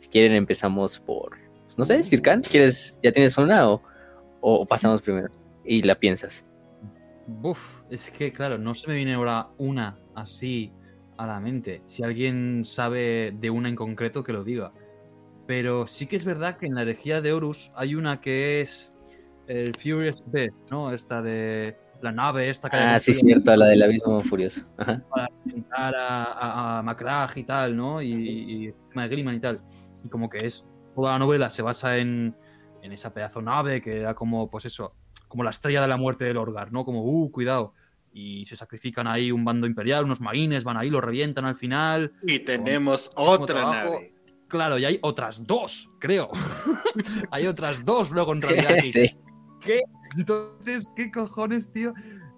Si 0.00 0.08
quieren, 0.08 0.32
empezamos 0.32 1.00
por. 1.00 1.38
pues, 1.64 1.78
no 1.78 1.84
sé, 1.84 2.02
Sirkan, 2.02 2.42
¿quieres, 2.42 2.98
¿ya 3.02 3.12
tienes 3.12 3.36
una 3.38 3.70
o, 3.70 3.82
o 4.48 4.64
pasamos 4.64 5.02
primero? 5.02 5.28
Y 5.64 5.82
la 5.82 5.96
piensas. 5.96 6.44
Buf, 7.26 7.58
es 7.90 8.12
que 8.12 8.32
claro, 8.32 8.58
no 8.58 8.74
se 8.74 8.86
me 8.86 8.94
viene 8.94 9.14
ahora 9.14 9.48
una 9.58 9.98
así 10.14 10.72
a 11.16 11.26
la 11.26 11.40
mente. 11.40 11.82
Si 11.86 12.04
alguien 12.04 12.64
sabe 12.64 13.34
de 13.40 13.50
una 13.50 13.68
en 13.68 13.74
concreto, 13.74 14.22
que 14.22 14.32
lo 14.32 14.44
diga. 14.44 14.72
Pero 15.48 15.88
sí 15.88 16.06
que 16.06 16.14
es 16.14 16.24
verdad 16.24 16.56
que 16.56 16.66
en 16.66 16.76
la 16.76 16.82
herejía 16.82 17.20
de 17.20 17.32
Horus 17.32 17.72
hay 17.74 17.96
una 17.96 18.20
que 18.20 18.60
es 18.60 18.92
el 19.48 19.74
Furious 19.74 20.22
¿no? 20.70 20.92
Esta 20.92 21.22
de 21.22 21.76
la 22.00 22.12
nave, 22.12 22.48
esta 22.48 22.70
que 22.70 22.76
Ah, 22.76 23.00
sí, 23.00 23.14
cierto, 23.14 23.56
la 23.56 23.66
del 23.66 23.82
abismo 23.82 24.22
furioso. 24.22 24.60
Ajá. 24.76 25.02
para 25.10 25.28
enfrentar 25.44 25.94
a, 25.96 26.78
a, 26.78 27.32
y 27.34 27.42
tal, 27.42 27.76
¿no? 27.76 28.00
Y, 28.00 28.12
y, 28.12 28.68
y 28.68 28.74
y 28.74 29.40
tal. 29.40 29.58
Y 30.04 30.08
como 30.08 30.30
que 30.30 30.46
es 30.46 30.64
toda 30.94 31.14
la 31.14 31.18
novela 31.18 31.50
se 31.50 31.62
basa 31.62 31.98
en, 31.98 32.36
en 32.86 32.92
esa 32.92 33.12
pedazo 33.12 33.42
nave 33.42 33.82
que 33.82 33.98
era 33.98 34.14
como, 34.14 34.48
pues 34.48 34.64
eso, 34.64 34.94
como 35.28 35.42
la 35.42 35.50
estrella 35.50 35.82
de 35.82 35.88
la 35.88 35.96
muerte 35.96 36.24
del 36.24 36.36
Orgar, 36.36 36.72
¿no? 36.72 36.84
Como, 36.84 37.02
uh, 37.04 37.30
cuidado. 37.30 37.74
Y 38.12 38.46
se 38.46 38.56
sacrifican 38.56 39.06
ahí 39.06 39.30
un 39.30 39.44
bando 39.44 39.66
imperial, 39.66 40.04
unos 40.04 40.20
marines, 40.20 40.64
van 40.64 40.78
ahí, 40.78 40.88
lo 40.88 41.00
revientan 41.00 41.44
al 41.44 41.54
final. 41.54 42.12
Y 42.22 42.38
tenemos 42.38 43.10
otra 43.16 43.46
trabajo. 43.46 43.90
nave. 43.90 44.14
Claro, 44.48 44.78
y 44.78 44.84
hay 44.84 44.98
otras 45.02 45.46
dos, 45.46 45.90
creo. 45.98 46.30
hay 47.30 47.46
otras 47.46 47.84
dos 47.84 48.10
luego 48.10 48.32
en 48.32 48.42
realidad. 48.42 48.76
que 48.76 48.92
Sí. 48.92 49.20
¿Qué? 49.60 49.80
Entonces, 50.16 50.88
¿qué 50.96 51.10
cojones, 51.10 51.70
tío? 51.72 51.92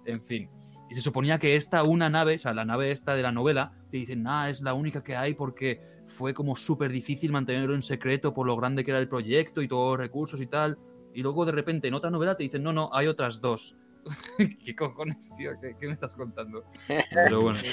En 0.05 0.21
fin. 0.21 0.49
Y 0.89 0.95
se 0.95 1.01
suponía 1.01 1.37
que 1.37 1.55
esta, 1.55 1.83
una 1.83 2.09
nave, 2.09 2.35
o 2.35 2.39
sea, 2.39 2.53
la 2.53 2.65
nave 2.65 2.91
esta 2.91 3.13
de 3.13 3.21
la 3.21 3.31
novela, 3.31 3.71
te 3.91 3.97
dicen, 3.97 4.25
ah, 4.27 4.49
es 4.49 4.61
la 4.61 4.73
única 4.73 5.03
que 5.03 5.15
hay 5.15 5.35
porque 5.35 5.98
fue 6.09 6.33
como 6.33 6.55
súper 6.55 6.91
difícil 6.91 7.31
mantenerlo 7.31 7.75
en 7.75 7.81
secreto 7.81 8.33
por 8.33 8.45
lo 8.45 8.57
grande 8.57 8.83
que 8.83 8.91
era 8.91 8.99
el 8.99 9.07
proyecto 9.07 9.61
y 9.61 9.67
todos 9.67 9.91
los 9.91 9.99
recursos 9.99 10.41
y 10.41 10.47
tal. 10.47 10.77
Y 11.13 11.21
luego 11.21 11.45
de 11.45 11.51
repente 11.51 11.87
en 11.87 11.93
otra 11.93 12.09
novela 12.09 12.35
te 12.35 12.43
dicen, 12.43 12.63
no, 12.63 12.73
no, 12.73 12.89
hay 12.93 13.07
otras 13.07 13.39
dos. 13.41 13.77
¿Qué 14.65 14.75
cojones, 14.75 15.31
tío? 15.37 15.51
¿Qué, 15.61 15.75
qué 15.79 15.87
me 15.87 15.93
estás 15.93 16.15
contando? 16.15 16.65
Pero 16.87 17.41
bueno. 17.41 17.59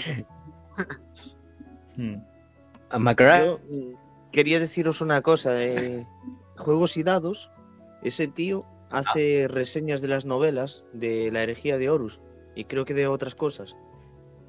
Hmm. 1.96 2.16
A 2.90 2.98
McGrath. 2.98 3.46
Yo 3.46 3.58
mm, 3.70 3.94
quería 4.30 4.60
deciros 4.60 5.00
una 5.00 5.22
cosa. 5.22 5.52
de 5.52 6.06
Juegos 6.58 6.98
y 6.98 7.02
dados, 7.02 7.50
ese 8.02 8.28
tío 8.28 8.66
hace 8.90 9.48
reseñas 9.48 10.00
de 10.00 10.08
las 10.08 10.24
novelas 10.24 10.84
de 10.92 11.30
la 11.32 11.42
herejía 11.42 11.76
de 11.78 11.90
Horus 11.90 12.22
y 12.54 12.64
creo 12.64 12.84
que 12.84 12.94
de 12.94 13.06
otras 13.06 13.34
cosas. 13.34 13.76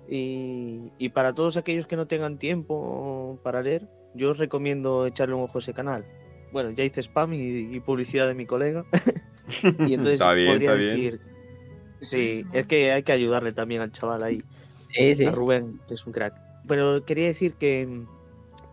Y, 0.10 0.92
y 0.98 1.10
para 1.10 1.34
todos 1.34 1.58
aquellos 1.58 1.88
que 1.88 1.98
no 1.98 2.08
tengan 2.08 2.38
tiempo 2.38 3.40
para 3.44 3.62
leer, 3.62 3.90
yo 4.14 4.32
os 4.32 4.38
recomiendo 4.38 5.06
echarle 5.06 5.36
un 5.36 5.44
ojo 5.44 5.58
a 5.58 5.62
ese 5.62 5.74
canal. 5.74 6.06
Bueno, 6.52 6.72
ya 6.72 6.84
hice 6.86 7.02
spam 7.04 7.34
y, 7.34 7.76
y 7.76 7.80
publicidad 7.82 8.28
de 8.28 8.36
mi 8.36 8.46
colega. 8.46 8.86
y 9.80 9.94
entonces 9.94 10.14
Está 10.14 10.34
bien, 10.34 10.54
podría 10.54 10.72
está 10.72 10.74
bien. 10.76 10.96
decir. 10.96 11.22
Sí, 12.00 12.44
es 12.54 12.66
que 12.68 12.92
hay 12.92 13.04
que 13.04 13.12
ayudarle 13.12 13.54
también 13.54 13.82
al 13.82 13.92
chaval 13.92 14.24
ahí 14.24 14.44
Sí, 14.96 15.16
sí. 15.16 15.26
a 15.26 15.32
Rubén, 15.32 15.82
que 15.88 15.96
es 15.96 16.06
un 16.06 16.14
crack. 16.14 16.36
Pero 16.68 17.04
quería 17.06 17.28
decir 17.28 17.56
que 17.56 17.86
mm, 17.88 18.08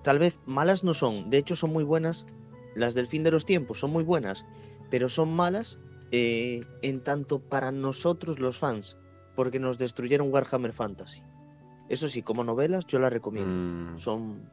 tal 0.02 0.18
vez 0.18 0.40
malas 0.46 0.84
no 0.84 0.94
son, 0.94 1.30
de 1.30 1.38
hecho 1.38 1.56
son 1.56 1.72
muy 1.72 1.84
buenas. 1.84 2.26
Las 2.74 2.94
del 2.94 3.06
fin 3.06 3.22
de 3.22 3.30
los 3.30 3.46
tiempos 3.46 3.78
son 3.80 3.90
muy 3.92 4.04
buenas, 4.04 4.46
pero 4.90 5.08
son 5.08 5.34
malas 5.34 5.78
eh, 6.10 6.62
en 6.82 7.02
tanto 7.02 7.40
para 7.40 7.72
nosotros 7.72 8.38
los 8.38 8.58
fans, 8.58 8.98
porque 9.34 9.58
nos 9.58 9.78
destruyeron 9.78 10.32
Warhammer 10.32 10.72
Fantasy. 10.72 11.22
Eso 11.88 12.08
sí, 12.08 12.22
como 12.22 12.44
novelas 12.44 12.86
yo 12.86 12.98
las 12.98 13.12
recomiendo. 13.12 13.92
Mm. 13.92 13.98
Son, 13.98 14.48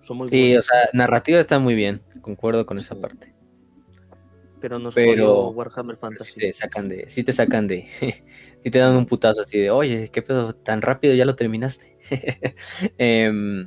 son 0.00 0.16
muy 0.16 0.28
Sí, 0.28 0.42
o 0.42 0.46
buenas. 0.48 0.66
sea, 0.66 0.80
narrativa 0.92 1.38
está 1.38 1.58
muy 1.58 1.74
bien. 1.74 2.02
Concuerdo 2.20 2.66
con 2.66 2.78
esa 2.78 2.94
parte. 3.00 3.34
pero 4.60 4.78
nos 4.78 4.94
pero- 4.94 5.10
jodió 5.10 5.48
Warhammer 5.50 5.96
Pero 5.96 6.00
Fantasy. 6.12 6.30
sí 6.34 6.40
te 6.40 6.52
sacan 6.52 6.88
de, 6.88 7.08
sí 7.08 7.24
te 7.24 7.32
sacan 7.32 7.66
de, 7.66 7.88
sí 8.62 8.70
te 8.70 8.78
dan 8.78 8.94
un 8.96 9.06
putazo 9.06 9.40
así 9.40 9.58
de, 9.58 9.70
oye, 9.70 10.08
qué 10.12 10.22
pedo, 10.22 10.54
tan 10.54 10.82
rápido 10.82 11.14
ya 11.14 11.24
lo 11.24 11.34
terminaste. 11.36 11.96
Em, 12.98 13.66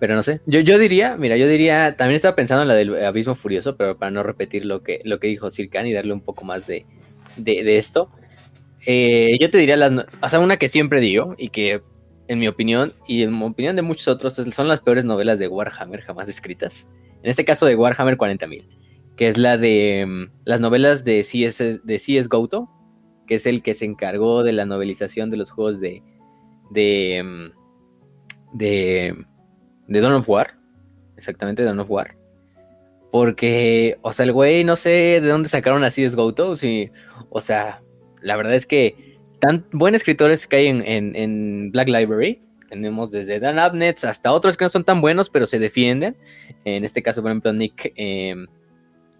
pero 0.00 0.16
no 0.16 0.22
sé, 0.22 0.40
yo, 0.46 0.58
yo 0.60 0.78
diría, 0.78 1.16
mira, 1.16 1.36
yo 1.36 1.46
diría, 1.46 1.96
también 1.96 2.16
estaba 2.16 2.34
pensando 2.34 2.62
en 2.62 2.68
la 2.68 2.74
del 2.74 3.04
Abismo 3.04 3.36
Furioso, 3.36 3.76
pero 3.76 3.96
para 3.96 4.10
no 4.10 4.24
repetir 4.24 4.64
lo 4.64 4.82
que, 4.82 5.00
lo 5.04 5.20
que 5.20 5.28
dijo 5.28 5.50
Sirkan 5.52 5.86
y 5.86 5.92
darle 5.92 6.12
un 6.12 6.22
poco 6.22 6.44
más 6.44 6.66
de, 6.66 6.84
de, 7.36 7.62
de 7.62 7.78
esto, 7.78 8.10
eh, 8.86 9.36
yo 9.40 9.50
te 9.50 9.58
diría 9.58 9.76
las, 9.76 9.92
o 10.20 10.28
sea, 10.28 10.40
una 10.40 10.56
que 10.56 10.68
siempre 10.68 11.00
digo 11.00 11.34
y 11.38 11.48
que 11.50 11.82
en 12.28 12.38
mi 12.38 12.48
opinión, 12.48 12.92
y 13.06 13.22
en 13.22 13.42
opinión 13.42 13.76
de 13.76 13.82
muchos 13.82 14.08
otros, 14.08 14.34
son 14.34 14.68
las 14.68 14.80
peores 14.80 15.04
novelas 15.04 15.38
de 15.38 15.48
Warhammer 15.48 16.00
jamás 16.00 16.28
escritas. 16.28 16.88
En 17.22 17.30
este 17.30 17.44
caso 17.44 17.66
de 17.66 17.76
Warhammer 17.76 18.16
40.000, 18.16 18.64
que 19.16 19.28
es 19.28 19.38
la 19.38 19.56
de 19.58 20.04
mm, 20.06 20.32
las 20.44 20.60
novelas 20.60 21.04
de 21.04 21.22
CS, 21.22 21.84
de 21.84 21.98
CS 21.98 22.28
Goto, 22.28 22.68
que 23.26 23.36
es 23.36 23.46
el 23.46 23.62
que 23.62 23.74
se 23.74 23.84
encargó 23.84 24.42
de 24.42 24.52
la 24.52 24.64
novelización 24.64 25.30
de 25.30 25.36
los 25.36 25.50
juegos 25.50 25.80
de, 25.80 26.02
de, 26.70 27.22
mm, 27.22 28.56
de, 28.56 29.26
de 29.88 30.00
Dawn 30.00 30.14
of 30.14 30.28
War. 30.28 30.56
Exactamente, 31.16 31.62
Dawn 31.62 31.80
of 31.80 31.90
War. 31.90 32.16
Porque, 33.10 33.98
o 34.00 34.12
sea, 34.12 34.24
el 34.24 34.32
güey, 34.32 34.64
no 34.64 34.74
sé 34.76 35.20
de 35.20 35.28
dónde 35.28 35.50
sacaron 35.50 35.84
así 35.84 36.02
es 36.02 36.16
Goto. 36.16 36.56
Si, 36.56 36.90
o 37.28 37.42
sea, 37.42 37.81
la 38.22 38.36
verdad 38.36 38.54
es 38.54 38.66
que 38.66 39.18
tan 39.38 39.66
buenos 39.72 40.00
escritores 40.00 40.46
que 40.46 40.56
hay 40.56 40.66
en, 40.68 41.70
Black 41.72 41.88
Library. 41.88 42.40
Tenemos 42.68 43.10
desde 43.10 43.38
Dan 43.38 43.58
Abnett 43.58 44.02
hasta 44.04 44.32
otros 44.32 44.56
que 44.56 44.64
no 44.64 44.70
son 44.70 44.84
tan 44.84 45.00
buenos, 45.02 45.28
pero 45.28 45.44
se 45.44 45.58
defienden. 45.58 46.16
En 46.64 46.84
este 46.84 47.02
caso, 47.02 47.20
por 47.20 47.30
ejemplo, 47.30 47.52
Nick 47.52 47.92
eh, 47.96 48.34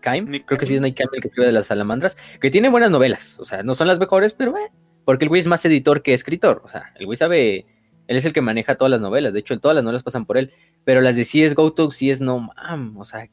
Creo 0.01 0.59
que 0.59 0.67
sí 0.67 0.75
es 0.75 0.81
Nick 0.81 0.97
Kime 0.97 1.11
el 1.13 1.23
que 1.23 1.29
escribe 1.29 1.47
de 1.47 1.53
las 1.53 1.67
salamandras. 1.67 2.17
Que 2.41 2.51
tiene 2.51 2.69
buenas 2.69 2.91
novelas. 2.91 3.39
O 3.39 3.45
sea, 3.45 3.63
no 3.63 3.75
son 3.75 3.89
las 3.89 3.99
mejores, 3.99 4.33
pero 4.33 4.57
eh, 4.57 4.71
porque 5.05 5.25
el 5.25 5.29
güey 5.29 5.41
es 5.41 5.47
más 5.47 5.65
editor 5.65 6.03
que 6.03 6.15
escritor. 6.15 6.63
O 6.65 6.69
sea, 6.69 6.93
el 6.99 7.07
güey 7.07 7.17
sabe. 7.17 7.67
Él 8.09 8.17
es 8.17 8.25
el 8.25 8.33
que 8.33 8.41
maneja 8.41 8.77
todas 8.77 8.91
las 8.91 9.01
novelas. 9.01 9.33
De 9.33 9.41
hecho, 9.41 9.59
todas 9.61 9.75
las 9.75 9.85
novelas 9.85 10.03
pasan 10.03 10.27
por 10.27 10.39
él. 10.39 10.53
Pero 10.85 11.01
las 11.01 11.15
de 11.15 11.25
sí 11.25 11.43
es 11.43 11.55
GoTo, 11.55 11.91
sí 11.91 12.11
es 12.11 12.21
no 12.21 12.39
mam. 12.39 12.97
O 12.99 13.05
sea, 13.05 13.29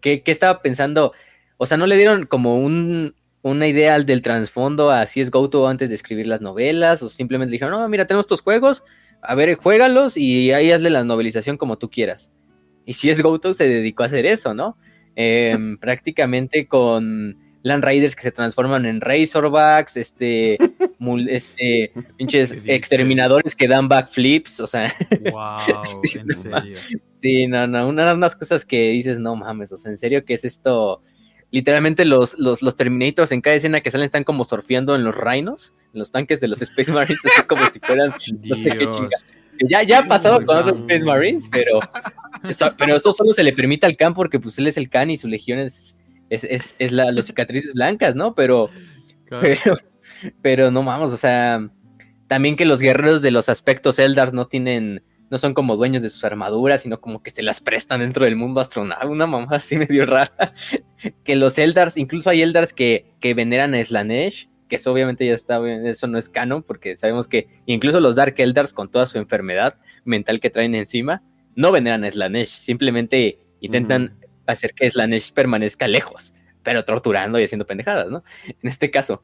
¿Qué, 0.00 0.22
estaba 0.26 0.62
pensando? 0.62 1.12
O 1.56 1.66
sea, 1.66 1.76
¿no 1.76 1.86
le 1.86 1.96
dieron 1.96 2.26
como 2.26 2.58
un, 2.58 3.14
una 3.42 3.66
idea 3.66 3.98
del 3.98 4.22
trasfondo 4.22 4.90
a 4.90 5.06
si 5.06 5.20
es 5.20 5.30
GoTo 5.30 5.66
antes 5.68 5.88
de 5.88 5.94
escribir 5.94 6.26
las 6.26 6.40
novelas? 6.40 7.02
¿O 7.02 7.08
simplemente 7.08 7.52
dijeron, 7.52 7.72
no, 7.72 7.88
mira, 7.88 8.06
tenemos 8.06 8.24
estos 8.24 8.42
juegos, 8.42 8.84
a 9.22 9.34
ver, 9.34 9.54
juégalos 9.54 10.16
y 10.16 10.52
ahí 10.52 10.70
hazle 10.72 10.90
la 10.90 11.04
novelización 11.04 11.56
como 11.56 11.78
tú 11.78 11.90
quieras? 11.90 12.30
Y 12.84 12.94
si 12.94 13.10
es 13.10 13.22
GoTo 13.22 13.54
se 13.54 13.68
dedicó 13.68 14.02
a 14.02 14.06
hacer 14.06 14.26
eso, 14.26 14.54
¿no? 14.54 14.76
Em, 15.14 15.78
prácticamente 15.80 16.66
con 16.66 17.36
Land 17.62 17.84
Raiders 17.84 18.16
que 18.16 18.22
se 18.22 18.32
transforman 18.32 18.86
en 18.86 19.00
Razorbacks, 19.00 19.96
este, 19.96 20.58
este, 21.28 21.92
pinches 22.16 22.56
exterminadores 22.64 23.54
que 23.54 23.68
dan 23.68 23.88
backflips, 23.88 24.60
o 24.60 24.66
sea. 24.66 24.92
Wow, 25.32 25.84
sí, 26.02 26.18
en 26.18 26.30
serio. 26.30 26.78
Sí, 27.14 27.46
no, 27.46 27.66
no, 27.66 27.88
una 27.88 28.12
de 28.12 28.18
las 28.18 28.36
cosas 28.36 28.64
que 28.64 28.90
dices, 28.90 29.18
no 29.18 29.36
mames, 29.36 29.72
o 29.72 29.76
sea, 29.76 29.90
en 29.90 29.98
serio, 29.98 30.24
¿qué 30.24 30.34
es 30.34 30.44
esto? 30.44 31.02
Literalmente 31.50 32.04
los, 32.04 32.38
los, 32.38 32.62
los 32.62 32.76
Terminators 32.76 33.32
en 33.32 33.40
cada 33.40 33.56
escena 33.56 33.80
que 33.80 33.90
salen 33.90 34.04
están 34.04 34.24
como 34.24 34.44
surfeando 34.44 34.94
en 34.94 35.04
los 35.04 35.16
rhinos, 35.16 35.74
en 35.92 35.98
los 35.98 36.12
tanques 36.12 36.40
de 36.40 36.48
los 36.48 36.62
Space 36.62 36.92
Marines, 36.92 37.20
así 37.24 37.42
como 37.46 37.64
si 37.70 37.80
fueran, 37.80 38.12
no 38.42 38.54
sé 38.54 38.70
qué 38.70 38.88
chinga. 38.90 39.16
Ya, 39.68 39.82
ya 39.82 39.98
ha 39.98 40.06
pasado 40.06 40.44
con 40.46 40.56
otros 40.56 40.80
Space 40.80 41.04
Marines, 41.04 41.48
pero 41.50 41.80
eso, 42.48 42.72
pero 42.78 42.96
eso 42.96 43.12
solo 43.12 43.32
se 43.32 43.42
le 43.42 43.52
permite 43.52 43.86
al 43.86 43.96
Khan 43.96 44.14
porque 44.14 44.40
pues 44.40 44.58
él 44.58 44.68
es 44.68 44.76
el 44.76 44.88
Khan 44.88 45.10
y 45.10 45.18
su 45.18 45.28
legión 45.28 45.58
es 45.58 45.96
es, 46.30 46.76
es, 46.78 46.92
la, 46.92 47.10
los 47.10 47.26
cicatrices 47.26 47.74
blancas, 47.74 48.14
¿no? 48.14 48.34
Pero, 48.34 48.70
pero, 49.28 49.76
pero 50.40 50.70
no 50.70 50.82
vamos, 50.84 51.12
o 51.12 51.16
sea, 51.16 51.68
también 52.28 52.56
que 52.56 52.64
los 52.64 52.80
guerreros 52.80 53.20
de 53.20 53.32
los 53.32 53.48
aspectos 53.48 53.98
Eldars 53.98 54.32
no 54.32 54.46
tienen, 54.46 55.02
no 55.30 55.38
son 55.38 55.54
como 55.54 55.76
dueños 55.76 56.02
de 56.02 56.10
sus 56.10 56.24
armaduras, 56.24 56.82
sino 56.82 57.00
como 57.00 57.22
que 57.22 57.30
se 57.30 57.42
las 57.42 57.60
prestan 57.60 58.00
dentro 58.00 58.24
del 58.24 58.36
mundo 58.36 58.60
astronauta, 58.60 59.06
una 59.06 59.26
mamá 59.26 59.46
así 59.50 59.78
medio 59.78 60.04
rara. 60.04 60.54
que 61.24 61.36
los 61.36 61.58
Eldars, 61.58 61.96
incluso 61.96 62.30
hay 62.30 62.42
Eldars 62.42 62.72
que, 62.72 63.14
que 63.20 63.34
veneran 63.34 63.74
a 63.74 63.82
Slanesh, 63.82 64.48
que 64.68 64.76
eso 64.76 64.92
obviamente 64.92 65.26
ya 65.26 65.34
está, 65.34 65.60
eso 65.84 66.06
no 66.06 66.18
es 66.18 66.28
canon, 66.28 66.62
porque 66.62 66.96
sabemos 66.96 67.28
que 67.28 67.48
incluso 67.66 68.00
los 68.00 68.16
Dark 68.16 68.34
Eldars, 68.38 68.72
con 68.72 68.90
toda 68.90 69.06
su 69.06 69.18
enfermedad 69.18 69.76
mental 70.04 70.40
que 70.40 70.50
traen 70.50 70.74
encima, 70.74 71.22
no 71.54 71.72
veneran 71.72 72.04
a 72.04 72.10
Slanesh, 72.10 72.48
simplemente 72.48 73.38
intentan 73.60 74.18
hacer 74.46 74.74
que 74.74 74.90
Slanesh 74.90 75.32
permanezca 75.32 75.88
lejos, 75.88 76.32
pero 76.62 76.84
torturando 76.84 77.38
y 77.38 77.44
haciendo 77.44 77.66
pendejadas, 77.66 78.08
¿no? 78.08 78.24
En 78.46 78.68
este 78.68 78.90
caso. 78.90 79.22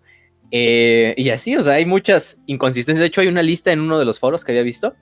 Eh, 0.50 1.14
y 1.16 1.30
así, 1.30 1.56
o 1.56 1.62
sea, 1.62 1.74
hay 1.74 1.86
muchas 1.86 2.42
inconsistencias. 2.46 3.00
De 3.00 3.06
hecho, 3.06 3.20
hay 3.20 3.28
una 3.28 3.42
lista 3.42 3.72
en 3.72 3.80
uno 3.80 3.98
de 3.98 4.04
los 4.04 4.20
foros 4.20 4.44
que 4.44 4.52
había 4.52 4.62
visto, 4.62 4.94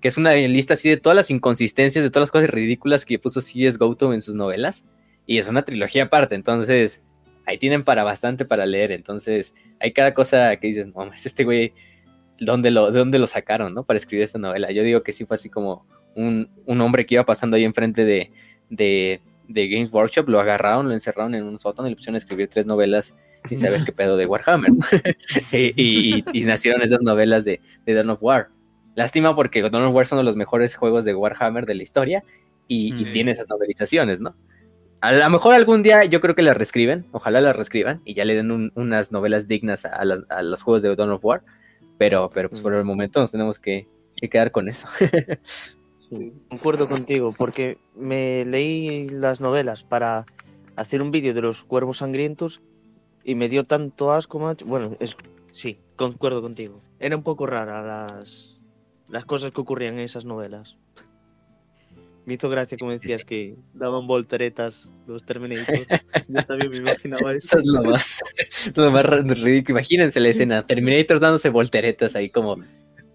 que 0.00 0.08
es 0.08 0.16
una 0.16 0.34
lista 0.34 0.74
así 0.74 0.88
de 0.88 0.96
todas 0.96 1.16
las 1.16 1.30
inconsistencias, 1.30 2.02
de 2.02 2.10
todas 2.10 2.28
las 2.28 2.30
cosas 2.30 2.50
ridículas 2.50 3.04
que 3.04 3.18
puso 3.18 3.40
C.S. 3.40 3.76
Goto 3.78 4.12
en 4.12 4.20
sus 4.20 4.34
novelas. 4.34 4.84
Y 5.26 5.38
es 5.38 5.48
una 5.48 5.62
trilogía 5.62 6.04
aparte, 6.04 6.34
entonces 6.34 7.02
ahí 7.46 7.58
tienen 7.58 7.84
para 7.84 8.04
bastante 8.04 8.44
para 8.44 8.66
leer. 8.66 8.92
Entonces, 8.92 9.54
hay 9.78 9.92
cada 9.92 10.14
cosa 10.14 10.56
que 10.56 10.68
dices, 10.68 10.88
no, 10.88 11.12
es 11.12 11.26
este 11.26 11.44
güey, 11.44 11.72
¿dónde 12.38 12.70
lo, 12.70 12.90
¿de 12.90 12.98
dónde 12.98 13.18
lo 13.18 13.26
sacaron, 13.26 13.74
no? 13.74 13.84
Para 13.84 13.98
escribir 13.98 14.24
esta 14.24 14.38
novela. 14.38 14.70
Yo 14.70 14.82
digo 14.82 15.02
que 15.02 15.12
sí 15.12 15.24
fue 15.24 15.34
así 15.34 15.48
como 15.48 15.86
un, 16.14 16.48
hombre 16.66 17.06
que 17.06 17.14
iba 17.14 17.24
pasando 17.24 17.56
ahí 17.56 17.64
enfrente 17.64 18.04
de, 18.04 18.30
de, 18.70 19.20
de 19.48 19.68
Games 19.68 19.92
Workshop, 19.92 20.28
lo 20.28 20.40
agarraron, 20.40 20.88
lo 20.88 20.94
encerraron 20.94 21.34
en 21.34 21.44
un 21.44 21.60
sótano 21.60 21.88
y 21.88 21.90
le 21.90 21.96
pusieron 21.96 22.14
a 22.14 22.18
escribir 22.18 22.48
tres 22.48 22.66
novelas 22.66 23.14
sin 23.48 23.58
saber 23.58 23.84
qué 23.84 23.92
pedo 23.92 24.16
de 24.16 24.26
Warhammer. 24.26 24.70
y, 25.52 26.24
nacieron 26.44 26.82
esas 26.82 27.02
novelas 27.02 27.44
de, 27.44 27.60
de 27.84 27.94
Dawn 27.94 28.10
of 28.10 28.22
War. 28.22 28.48
Lástima 28.94 29.34
porque 29.34 29.62
Dawn 29.62 29.84
of 29.84 29.94
War 29.94 30.06
son 30.06 30.16
uno 30.18 30.22
de 30.22 30.26
los 30.26 30.36
mejores 30.36 30.76
juegos 30.76 31.04
de 31.04 31.14
Warhammer 31.14 31.66
de 31.66 31.74
la 31.74 31.82
historia 31.82 32.22
y, 32.66 32.92
tiene 32.94 33.32
esas 33.32 33.48
novelizaciones, 33.48 34.20
¿no? 34.20 34.34
A 35.00 35.12
lo 35.12 35.30
mejor 35.30 35.54
algún 35.54 35.82
día 35.82 36.04
yo 36.04 36.20
creo 36.20 36.34
que 36.34 36.42
las 36.42 36.56
reescriben, 36.56 37.06
ojalá 37.12 37.40
las 37.40 37.56
reescriban 37.56 38.02
y 38.04 38.14
ya 38.14 38.24
le 38.24 38.34
den 38.34 38.70
unas 38.74 39.12
novelas 39.12 39.48
dignas 39.48 39.86
a, 39.86 40.04
los 40.04 40.62
juegos 40.62 40.82
de 40.82 40.94
Dawn 40.94 41.10
of 41.10 41.24
War, 41.24 41.42
pero, 41.98 42.30
pero 42.32 42.50
pues 42.50 42.60
por 42.60 42.74
el 42.74 42.84
momento 42.84 43.20
nos 43.20 43.30
tenemos 43.30 43.58
que, 43.58 43.88
que 44.16 44.28
quedar 44.28 44.52
con 44.52 44.68
eso. 44.68 44.88
concuerdo 46.48 46.88
contigo, 46.88 47.32
porque 47.36 47.78
me 47.94 48.44
leí 48.44 49.08
las 49.08 49.40
novelas 49.40 49.84
para 49.84 50.26
hacer 50.76 51.02
un 51.02 51.10
vídeo 51.10 51.34
de 51.34 51.42
los 51.42 51.64
cuervos 51.64 51.98
sangrientos 51.98 52.62
y 53.24 53.34
me 53.34 53.48
dio 53.48 53.64
tanto 53.64 54.12
asco, 54.12 54.38
macho. 54.38 54.66
Bueno, 54.66 54.96
es, 55.00 55.16
sí, 55.52 55.78
concuerdo 55.96 56.42
contigo. 56.42 56.80
Era 56.98 57.16
un 57.16 57.22
poco 57.22 57.46
rara 57.46 57.82
las, 57.82 58.59
las 59.10 59.24
cosas 59.24 59.52
que 59.52 59.60
ocurrían 59.60 59.94
en 59.94 60.00
esas 60.00 60.24
novelas. 60.24 60.76
Me 62.26 62.34
hizo 62.34 62.48
gracia, 62.48 62.76
como 62.78 62.92
decías, 62.92 63.24
que 63.24 63.56
daban 63.74 64.06
volteretas 64.06 64.90
los 65.06 65.24
Terminators. 65.24 65.86
Yo 66.28 66.44
también 66.44 66.70
me 66.70 66.76
imaginaba 66.76 67.32
eso. 67.32 67.40
Eso 67.42 67.58
es 67.58 67.66
lo 67.66 67.82
más, 67.82 68.22
lo 68.76 68.90
más 68.90 69.04
ridículo. 69.06 69.78
Imagínense 69.78 70.20
la 70.20 70.28
escena, 70.28 70.66
Terminators 70.66 71.20
dándose 71.20 71.48
volteretas 71.48 72.14
ahí 72.14 72.28
como 72.28 72.58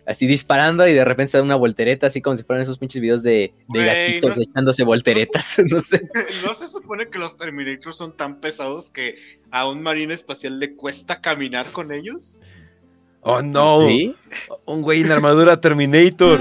así 0.06 0.28
disparando 0.28 0.88
y 0.88 0.94
de 0.94 1.04
repente 1.04 1.32
se 1.32 1.38
da 1.38 1.44
una 1.44 1.56
voltereta, 1.56 2.08
así 2.08 2.22
como 2.22 2.38
si 2.38 2.44
fueran 2.44 2.64
esos 2.64 2.78
pinches 2.78 3.02
videos 3.02 3.24
de, 3.24 3.54
gatitos 3.70 4.40
echándose 4.40 4.84
volteretas, 4.84 5.58
no, 5.72 5.82
sé. 5.82 6.02
¿No 6.44 6.54
se 6.54 6.68
supone 6.68 7.10
que 7.10 7.20
los 7.20 7.38
Terminators 7.38 7.98
son 7.98 8.16
tan 8.16 8.40
pesados 8.40 8.90
que 8.90 9.40
a 9.52 9.68
un 9.68 9.82
marine 9.82 10.14
espacial 10.14 10.60
le 10.60 10.76
cuesta 10.76 11.22
caminar 11.22 11.72
con 11.72 11.92
ellos? 11.92 12.42
Oh 13.27 13.41
no, 13.41 13.80
un 14.65 14.81
güey 14.84 15.02
en 15.02 15.11
armadura 15.11 15.60
Terminator. 15.60 16.39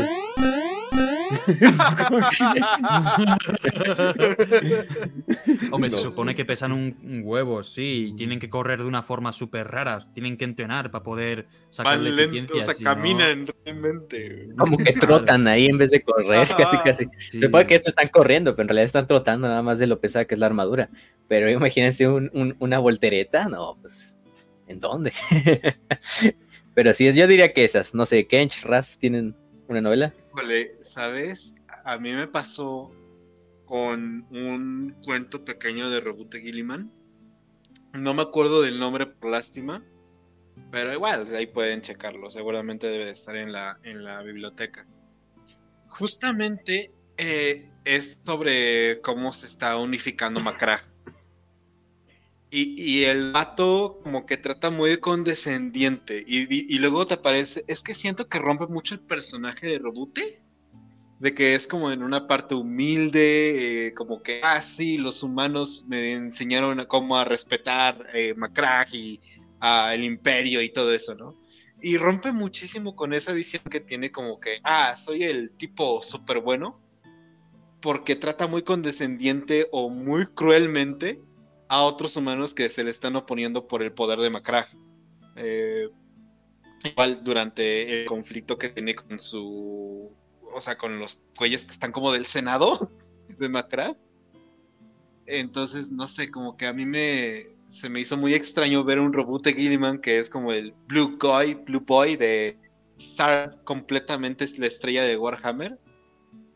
Hombre, 5.70 5.88
se 5.88 5.96
supone 5.96 6.34
que 6.34 6.44
pesan 6.44 6.72
un, 6.72 7.22
huevo, 7.24 7.64
sí, 7.64 8.08
y 8.08 8.16
tienen 8.16 8.38
que 8.38 8.50
correr 8.50 8.82
de 8.82 8.86
una 8.86 9.02
forma 9.02 9.32
súper 9.32 9.68
rara, 9.68 10.06
tienen 10.12 10.36
que 10.36 10.44
entrenar 10.44 10.90
para 10.90 11.02
poder 11.02 11.46
sacar 11.70 11.96
Van 11.96 12.16
lentos, 12.16 12.58
o 12.58 12.60
sea, 12.60 12.74
caminan 12.74 13.46
realmente. 13.64 14.48
Como 14.58 14.76
que 14.76 14.92
trotan 14.92 15.48
ahí 15.48 15.64
en 15.64 15.78
vez 15.78 15.90
de 15.90 16.02
correr, 16.02 16.46
casi 16.54 16.76
casi. 16.78 17.06
Se 17.18 17.40
supone 17.40 17.66
que 17.66 17.76
estos 17.76 17.92
están 17.92 18.08
corriendo, 18.08 18.54
pero 18.54 18.64
en 18.64 18.68
realidad 18.68 18.84
están 18.84 19.06
trotando 19.06 19.48
nada 19.48 19.62
más 19.62 19.78
de 19.78 19.86
lo 19.86 20.00
pesada 20.00 20.26
que 20.26 20.34
es 20.34 20.38
la 20.38 20.44
armadura. 20.46 20.90
Pero 21.28 21.48
imagínense 21.48 22.06
una 22.06 22.78
voltereta, 22.78 23.48
no, 23.48 23.78
pues, 23.80 24.14
¿en 24.66 24.78
dónde? 24.80 25.14
pero 26.74 26.92
sí, 26.92 27.12
yo 27.12 27.26
diría 27.26 27.52
que 27.52 27.64
esas, 27.64 27.94
no 27.94 28.06
sé, 28.06 28.26
Kench, 28.26 28.64
Raz, 28.64 28.98
¿tienen 28.98 29.36
una 29.68 29.80
novela? 29.80 30.12
¿sabes? 30.80 31.54
A 31.84 31.98
mí 31.98 32.12
me 32.12 32.26
pasó 32.26 32.90
con 33.64 34.26
un 34.30 34.94
cuento 35.04 35.44
pequeño 35.44 35.90
de 35.90 36.00
Reboot 36.00 36.34
Gilliman. 36.34 36.92
No 37.92 38.12
me 38.14 38.22
acuerdo 38.22 38.62
del 38.62 38.78
nombre 38.78 39.06
por 39.06 39.30
lástima, 39.30 39.84
pero 40.70 40.92
igual 40.92 41.26
ahí 41.34 41.46
pueden 41.46 41.80
checarlo. 41.80 42.28
Seguramente 42.30 42.88
debe 42.88 43.06
de 43.06 43.12
estar 43.12 43.36
en 43.36 43.52
la, 43.52 43.78
en 43.84 44.04
la 44.04 44.22
biblioteca. 44.22 44.86
Justamente 45.88 46.92
eh, 47.16 47.70
es 47.84 48.20
sobre 48.24 49.00
cómo 49.00 49.32
se 49.32 49.46
está 49.46 49.76
unificando 49.76 50.40
Macra. 50.40 50.82
Y, 52.56 52.80
y, 52.80 53.02
el 53.02 53.32
vato 53.32 53.98
como 54.04 54.26
que 54.26 54.36
trata 54.36 54.70
muy 54.70 54.98
condescendiente. 54.98 56.22
Y, 56.24 56.72
y, 56.72 56.78
luego 56.78 57.04
te 57.04 57.16
parece, 57.16 57.64
es 57.66 57.82
que 57.82 57.96
siento 57.96 58.28
que 58.28 58.38
rompe 58.38 58.68
mucho 58.68 58.94
el 58.94 59.00
personaje 59.00 59.66
de 59.66 59.78
Robute. 59.80 60.40
De 61.18 61.34
que 61.34 61.56
es 61.56 61.66
como 61.66 61.90
en 61.90 62.04
una 62.04 62.28
parte 62.28 62.54
humilde, 62.54 63.88
eh, 63.88 63.92
como 63.96 64.22
que, 64.22 64.40
ah, 64.44 64.62
sí, 64.62 64.98
los 64.98 65.24
humanos 65.24 65.84
me 65.88 66.12
enseñaron 66.12 66.78
a 66.78 66.86
cómo 66.86 67.16
a 67.16 67.24
respetar 67.24 68.06
eh, 68.14 68.36
y 68.92 69.20
el 69.92 70.04
imperio 70.04 70.62
y 70.62 70.72
todo 70.72 70.94
eso, 70.94 71.16
¿no? 71.16 71.36
y 71.82 71.98
rompe 71.98 72.32
muchísimo 72.32 72.94
con 72.96 73.12
esa 73.12 73.32
visión 73.32 73.62
que 73.70 73.80
tiene 73.80 74.10
como 74.10 74.38
que, 74.40 74.58
ah, 74.64 74.94
soy 74.96 75.24
el 75.24 75.50
tipo 75.50 76.00
súper 76.00 76.40
bueno, 76.40 76.80
porque 77.82 78.16
trata 78.16 78.46
muy 78.46 78.62
condescendiente 78.62 79.68
o 79.70 79.90
muy 79.90 80.26
cruelmente 80.26 81.20
a 81.68 81.82
otros 81.82 82.16
humanos 82.16 82.54
que 82.54 82.68
se 82.68 82.84
le 82.84 82.90
están 82.90 83.16
oponiendo 83.16 83.66
por 83.66 83.82
el 83.82 83.92
poder 83.92 84.18
de 84.18 84.30
Macrag. 84.30 84.66
Eh, 85.36 85.88
igual 86.84 87.24
durante 87.24 88.02
el 88.02 88.06
conflicto 88.06 88.58
que 88.58 88.68
tiene 88.68 88.94
con 88.94 89.18
su, 89.18 90.12
o 90.54 90.60
sea, 90.60 90.76
con 90.76 90.98
los 90.98 91.20
güeyes 91.38 91.64
que 91.66 91.72
están 91.72 91.92
como 91.92 92.12
del 92.12 92.24
Senado 92.24 92.78
de 93.38 93.48
Macrag. 93.48 93.96
Entonces, 95.26 95.90
no 95.90 96.06
sé, 96.06 96.28
como 96.28 96.56
que 96.56 96.66
a 96.66 96.72
mí 96.72 96.84
me, 96.84 97.46
se 97.68 97.88
me 97.88 98.00
hizo 98.00 98.16
muy 98.16 98.34
extraño 98.34 98.84
ver 98.84 99.00
un 99.00 99.12
reboot 99.12 99.44
de 99.44 99.54
Gilliman 99.54 99.98
que 99.98 100.18
es 100.18 100.28
como 100.28 100.52
el 100.52 100.74
Blue 100.86 101.16
Boy, 101.18 101.54
Blue 101.54 101.80
Boy 101.80 102.16
de 102.16 102.58
Star 102.98 103.62
completamente 103.64 104.46
la 104.58 104.66
estrella 104.66 105.02
de 105.02 105.16
Warhammer. 105.16 105.78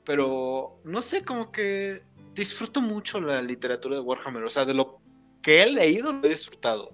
Pero 0.04 0.80
no 0.84 1.02
sé, 1.02 1.24
como 1.24 1.50
que 1.50 2.00
disfruto 2.38 2.80
mucho 2.80 3.20
la 3.20 3.42
literatura 3.42 3.96
de 3.96 4.02
Warhammer. 4.02 4.44
O 4.44 4.50
sea, 4.50 4.64
de 4.64 4.74
lo 4.74 5.00
que 5.42 5.62
he 5.62 5.72
leído 5.72 6.12
lo 6.12 6.24
he 6.24 6.30
disfrutado. 6.30 6.90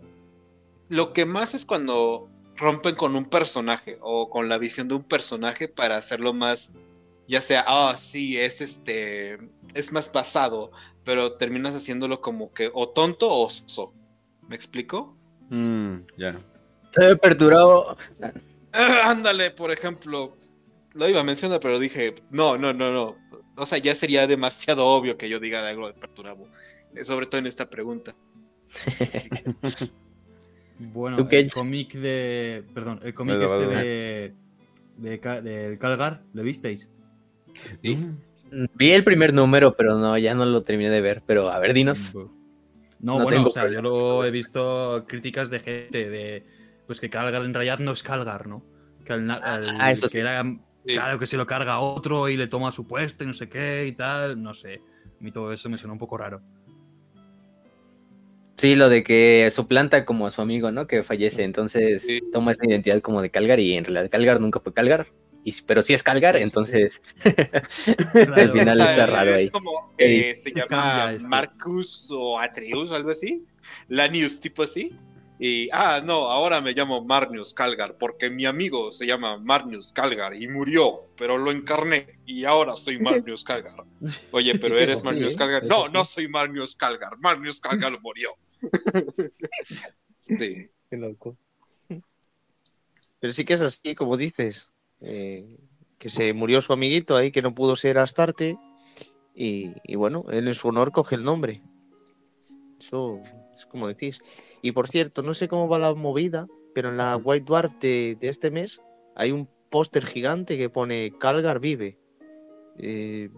Lo 0.88 1.12
que 1.12 1.24
más 1.24 1.54
es 1.54 1.64
cuando 1.64 2.28
rompen 2.56 2.94
con 2.94 3.16
un 3.16 3.24
personaje 3.26 3.98
o 4.00 4.30
con 4.30 4.48
la 4.48 4.58
visión 4.58 4.88
de 4.88 4.94
un 4.94 5.02
personaje 5.02 5.68
para 5.68 5.96
hacerlo 5.96 6.32
más, 6.32 6.74
ya 7.26 7.40
sea, 7.40 7.64
ah, 7.66 7.94
sí, 7.96 8.38
es 8.38 8.60
este, 8.60 9.38
es 9.74 9.92
más 9.92 10.12
basado, 10.12 10.70
pero 11.04 11.30
terminas 11.30 11.74
haciéndolo 11.74 12.20
como 12.20 12.52
que 12.52 12.70
o 12.72 12.86
tonto 12.88 13.30
o 13.30 13.46
oso. 13.46 13.92
¿Me 14.48 14.54
explico? 14.54 15.16
Mm, 15.50 15.96
ya. 16.16 16.36
he 16.96 17.16
perturbado. 17.16 17.96
ándale, 19.04 19.50
por 19.50 19.70
ejemplo. 19.70 20.36
Lo 20.92 21.08
iba 21.08 21.20
a 21.20 21.24
mencionar, 21.24 21.58
pero 21.58 21.80
dije, 21.80 22.14
no, 22.30 22.56
no, 22.56 22.72
no, 22.72 22.92
no. 22.92 23.16
O 23.56 23.66
sea, 23.66 23.78
ya 23.78 23.94
sería 23.94 24.26
demasiado 24.26 24.86
obvio 24.86 25.16
que 25.16 25.28
yo 25.28 25.38
diga 25.38 25.62
de 25.62 25.70
algo 25.70 25.86
de 25.86 25.94
perturabo. 25.94 26.48
Eh, 26.94 27.04
sobre 27.04 27.26
todo 27.26 27.40
en 27.40 27.46
esta 27.46 27.68
pregunta. 27.68 28.14
bueno, 30.78 31.28
el 31.30 31.52
cómic 31.52 31.94
de. 31.94 32.64
Perdón, 32.74 33.00
el 33.02 33.14
cómic 33.14 33.36
este 33.40 33.66
de. 33.66 34.34
De, 34.96 35.78
Calgar, 35.80 36.22
¿lo 36.32 36.42
visteis? 36.42 36.90
¿Sí? 37.82 37.98
Vi 38.74 38.92
el 38.92 39.02
primer 39.02 39.32
número, 39.32 39.76
pero 39.76 39.98
no, 39.98 40.16
ya 40.18 40.34
no 40.34 40.44
lo 40.46 40.62
terminé 40.62 40.90
de 40.90 41.00
ver. 41.00 41.22
Pero 41.26 41.50
a 41.50 41.58
ver, 41.58 41.74
dinos. 41.74 42.12
No, 43.00 43.22
bueno, 43.22 43.44
o 43.44 43.50
sea, 43.50 43.68
yo 43.68 43.82
lo 43.82 44.24
he 44.24 44.30
visto 44.30 45.04
críticas 45.08 45.50
de 45.50 45.58
gente 45.58 46.08
de 46.08 46.46
pues 46.86 47.00
que 47.00 47.10
Calgar 47.10 47.42
en 47.44 47.54
realidad 47.54 47.78
no 47.78 47.92
es 47.92 48.02
Calgar, 48.02 48.46
¿no? 48.46 48.62
Que, 49.04 49.12
ah, 49.12 49.90
eso 49.90 50.08
que 50.08 50.20
era, 50.20 50.42
claro 50.86 51.18
que 51.18 51.26
se 51.26 51.36
lo 51.36 51.46
carga 51.46 51.74
a 51.74 51.80
otro 51.80 52.28
y 52.28 52.36
le 52.36 52.46
toma 52.46 52.72
su 52.72 52.86
puesto 52.86 53.24
y 53.24 53.26
no 53.26 53.34
sé 53.34 53.48
qué 53.48 53.86
y 53.86 53.92
tal, 53.92 54.42
no 54.42 54.54
sé. 54.54 54.82
A 55.20 55.22
mí 55.22 55.32
todo 55.32 55.52
eso 55.52 55.68
me 55.68 55.78
suena 55.78 55.92
un 55.92 55.98
poco 55.98 56.16
raro. 56.16 56.42
Sí, 58.56 58.76
lo 58.76 58.88
de 58.88 59.02
que 59.02 59.48
suplanta 59.50 60.04
como 60.04 60.26
a 60.26 60.30
su 60.30 60.40
amigo, 60.40 60.70
¿no? 60.70 60.86
Que 60.86 61.02
fallece, 61.02 61.42
entonces 61.42 62.06
toma 62.32 62.52
esa 62.52 62.66
identidad 62.66 63.00
como 63.00 63.20
de 63.20 63.30
Calgar 63.30 63.60
y 63.60 63.74
en 63.74 63.84
realidad 63.84 64.10
Calgar 64.10 64.40
nunca 64.40 64.60
fue 64.60 64.72
Calgar 64.72 65.06
pero 65.66 65.82
si 65.82 65.94
es 65.94 66.02
Calgar, 66.02 66.36
entonces 66.36 67.02
al 68.34 68.50
final 68.50 68.80
está 68.80 69.06
raro 69.06 69.34
ahí. 69.34 69.44
Es 69.44 69.50
como 69.50 69.94
que 69.96 70.34
se 70.34 70.52
llama 70.52 71.12
este. 71.14 71.28
Marcus 71.28 72.10
o 72.12 72.38
Atreus 72.38 72.90
o 72.90 72.96
algo 72.96 73.10
así, 73.10 73.44
Lanius 73.88 74.40
tipo 74.40 74.62
así. 74.62 74.96
Y, 75.38 75.68
ah, 75.72 76.00
no, 76.04 76.30
ahora 76.30 76.60
me 76.60 76.72
llamo 76.72 77.04
Marnius 77.04 77.52
Calgar, 77.52 77.98
porque 77.98 78.30
mi 78.30 78.44
amigo 78.44 78.92
se 78.92 79.04
llama 79.04 79.36
Marnius 79.38 79.92
Calgar 79.92 80.34
y 80.34 80.46
murió, 80.46 81.08
pero 81.16 81.38
lo 81.38 81.50
encarné 81.50 82.20
y 82.24 82.44
ahora 82.44 82.76
soy 82.76 83.00
Marnius 83.00 83.42
Calgar. 83.42 83.84
Oye, 84.30 84.58
pero 84.58 84.78
eres 84.78 85.02
Marnius 85.04 85.36
Calgar. 85.36 85.64
No, 85.64 85.88
no 85.88 86.04
soy 86.04 86.28
Marnius 86.28 86.76
Calgar, 86.76 87.18
Marnius 87.18 87.60
Calgar 87.60 88.00
murió. 88.00 88.30
sí. 90.20 90.70
Qué 90.88 90.96
loco. 90.96 91.36
Pero 93.18 93.32
sí 93.32 93.44
que 93.44 93.54
es 93.54 93.62
así, 93.62 93.94
como 93.94 94.16
dices. 94.16 94.70
Eh, 95.00 95.58
que 95.98 96.08
se 96.08 96.32
murió 96.32 96.60
su 96.60 96.72
amiguito 96.72 97.16
ahí, 97.16 97.32
que 97.32 97.42
no 97.42 97.54
pudo 97.54 97.74
ser 97.74 97.98
Astarte, 97.98 98.56
y, 99.34 99.72
y, 99.82 99.96
bueno, 99.96 100.26
él 100.30 100.46
en 100.46 100.54
su 100.54 100.68
honor 100.68 100.92
coge 100.92 101.16
el 101.16 101.24
nombre. 101.24 101.60
Eso 102.78 103.20
es 103.56 103.66
como 103.66 103.88
decís. 103.88 104.20
Y 104.62 104.72
por 104.72 104.88
cierto, 104.88 105.22
no 105.22 105.34
sé 105.34 105.48
cómo 105.48 105.68
va 105.68 105.78
la 105.78 105.94
movida, 105.94 106.46
pero 106.74 106.90
en 106.90 106.96
la 106.96 107.16
White 107.16 107.44
Dwarf 107.44 107.72
de, 107.80 108.16
este 108.20 108.50
mes 108.50 108.80
hay 109.16 109.32
un 109.32 109.48
póster 109.70 110.04
gigante 110.04 110.56
que 110.56 110.68
pone 110.68 111.12
Calgar 111.18 111.60
vive. 111.60 111.98
Eh, 112.78 113.30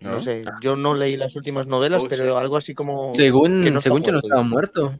¿No? 0.00 0.20
sé, 0.20 0.44
yo 0.62 0.76
no 0.76 0.94
leí 0.94 1.16
las 1.16 1.36
últimas 1.36 1.66
novelas, 1.66 2.02
pero 2.08 2.38
algo 2.38 2.56
así 2.56 2.74
como. 2.74 3.14
Según, 3.14 3.62
que 3.62 3.70
no 3.70 3.80
según 3.80 4.02
yo 4.02 4.12
no 4.12 4.20
estaba 4.20 4.42
muerto. 4.42 4.98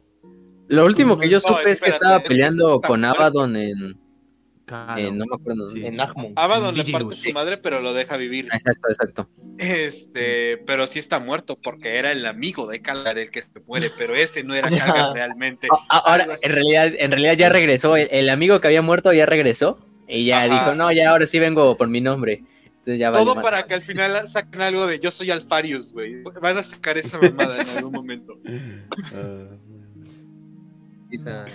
Lo 0.67 0.85
último 0.85 1.17
que 1.17 1.27
yo 1.27 1.39
supe 1.39 1.71
es 1.71 1.81
que 1.81 1.89
estaba 1.89 2.21
peleando 2.21 2.79
con 2.79 3.03
Abaddon 3.03 3.57
en, 3.57 3.99
eh, 4.97 5.11
no 5.11 5.25
me 5.25 5.35
acuerdo. 5.35 5.75
En 5.75 5.99
Abaddon 6.35 6.77
le 6.77 6.83
parte 6.85 7.15
su 7.15 7.31
madre, 7.33 7.57
pero 7.57 7.81
lo 7.81 7.93
deja 7.93 8.17
vivir. 8.17 8.47
Exacto, 8.53 8.87
exacto. 8.89 9.29
Este, 9.57 10.57
pero 10.65 10.87
sí 10.87 10.99
está 10.99 11.19
muerto 11.19 11.57
porque 11.61 11.97
era 11.97 12.11
el 12.11 12.25
amigo 12.25 12.67
de 12.67 12.81
Calgar 12.81 13.17
el 13.17 13.31
que 13.31 13.41
se 13.41 13.49
muere, 13.67 13.91
pero 13.97 14.15
ese 14.15 14.43
no 14.43 14.53
era 14.53 14.69
Calgar 14.69 15.13
realmente. 15.13 15.67
Ahora, 15.89 16.27
en 16.41 16.51
realidad, 16.51 16.91
en 16.97 17.11
realidad 17.11 17.33
ya 17.33 17.49
regresó. 17.49 17.97
El, 17.97 18.29
amigo 18.29 18.59
que 18.59 18.67
había 18.67 18.81
muerto 18.81 19.11
ya 19.11 19.25
regresó 19.25 19.79
y 20.07 20.25
ya 20.25 20.43
dijo, 20.47 20.75
no, 20.75 20.91
ya 20.91 21.09
ahora 21.09 21.25
sí 21.25 21.39
vengo 21.39 21.77
por 21.77 21.89
mi 21.89 22.01
nombre. 22.01 22.43
Todo 23.13 23.39
para 23.39 23.63
que 23.63 23.75
al 23.75 23.81
final 23.81 24.27
saquen 24.27 24.61
algo 24.61 24.87
de 24.87 24.99
yo 24.99 25.11
soy 25.11 25.29
Alfarius, 25.29 25.93
güey. 25.93 26.23
Van 26.41 26.57
a 26.57 26.63
sacar 26.63 26.97
esa 26.97 27.19
mamada 27.19 27.61
en 27.61 27.69
algún 27.77 27.93
momento. 27.93 28.39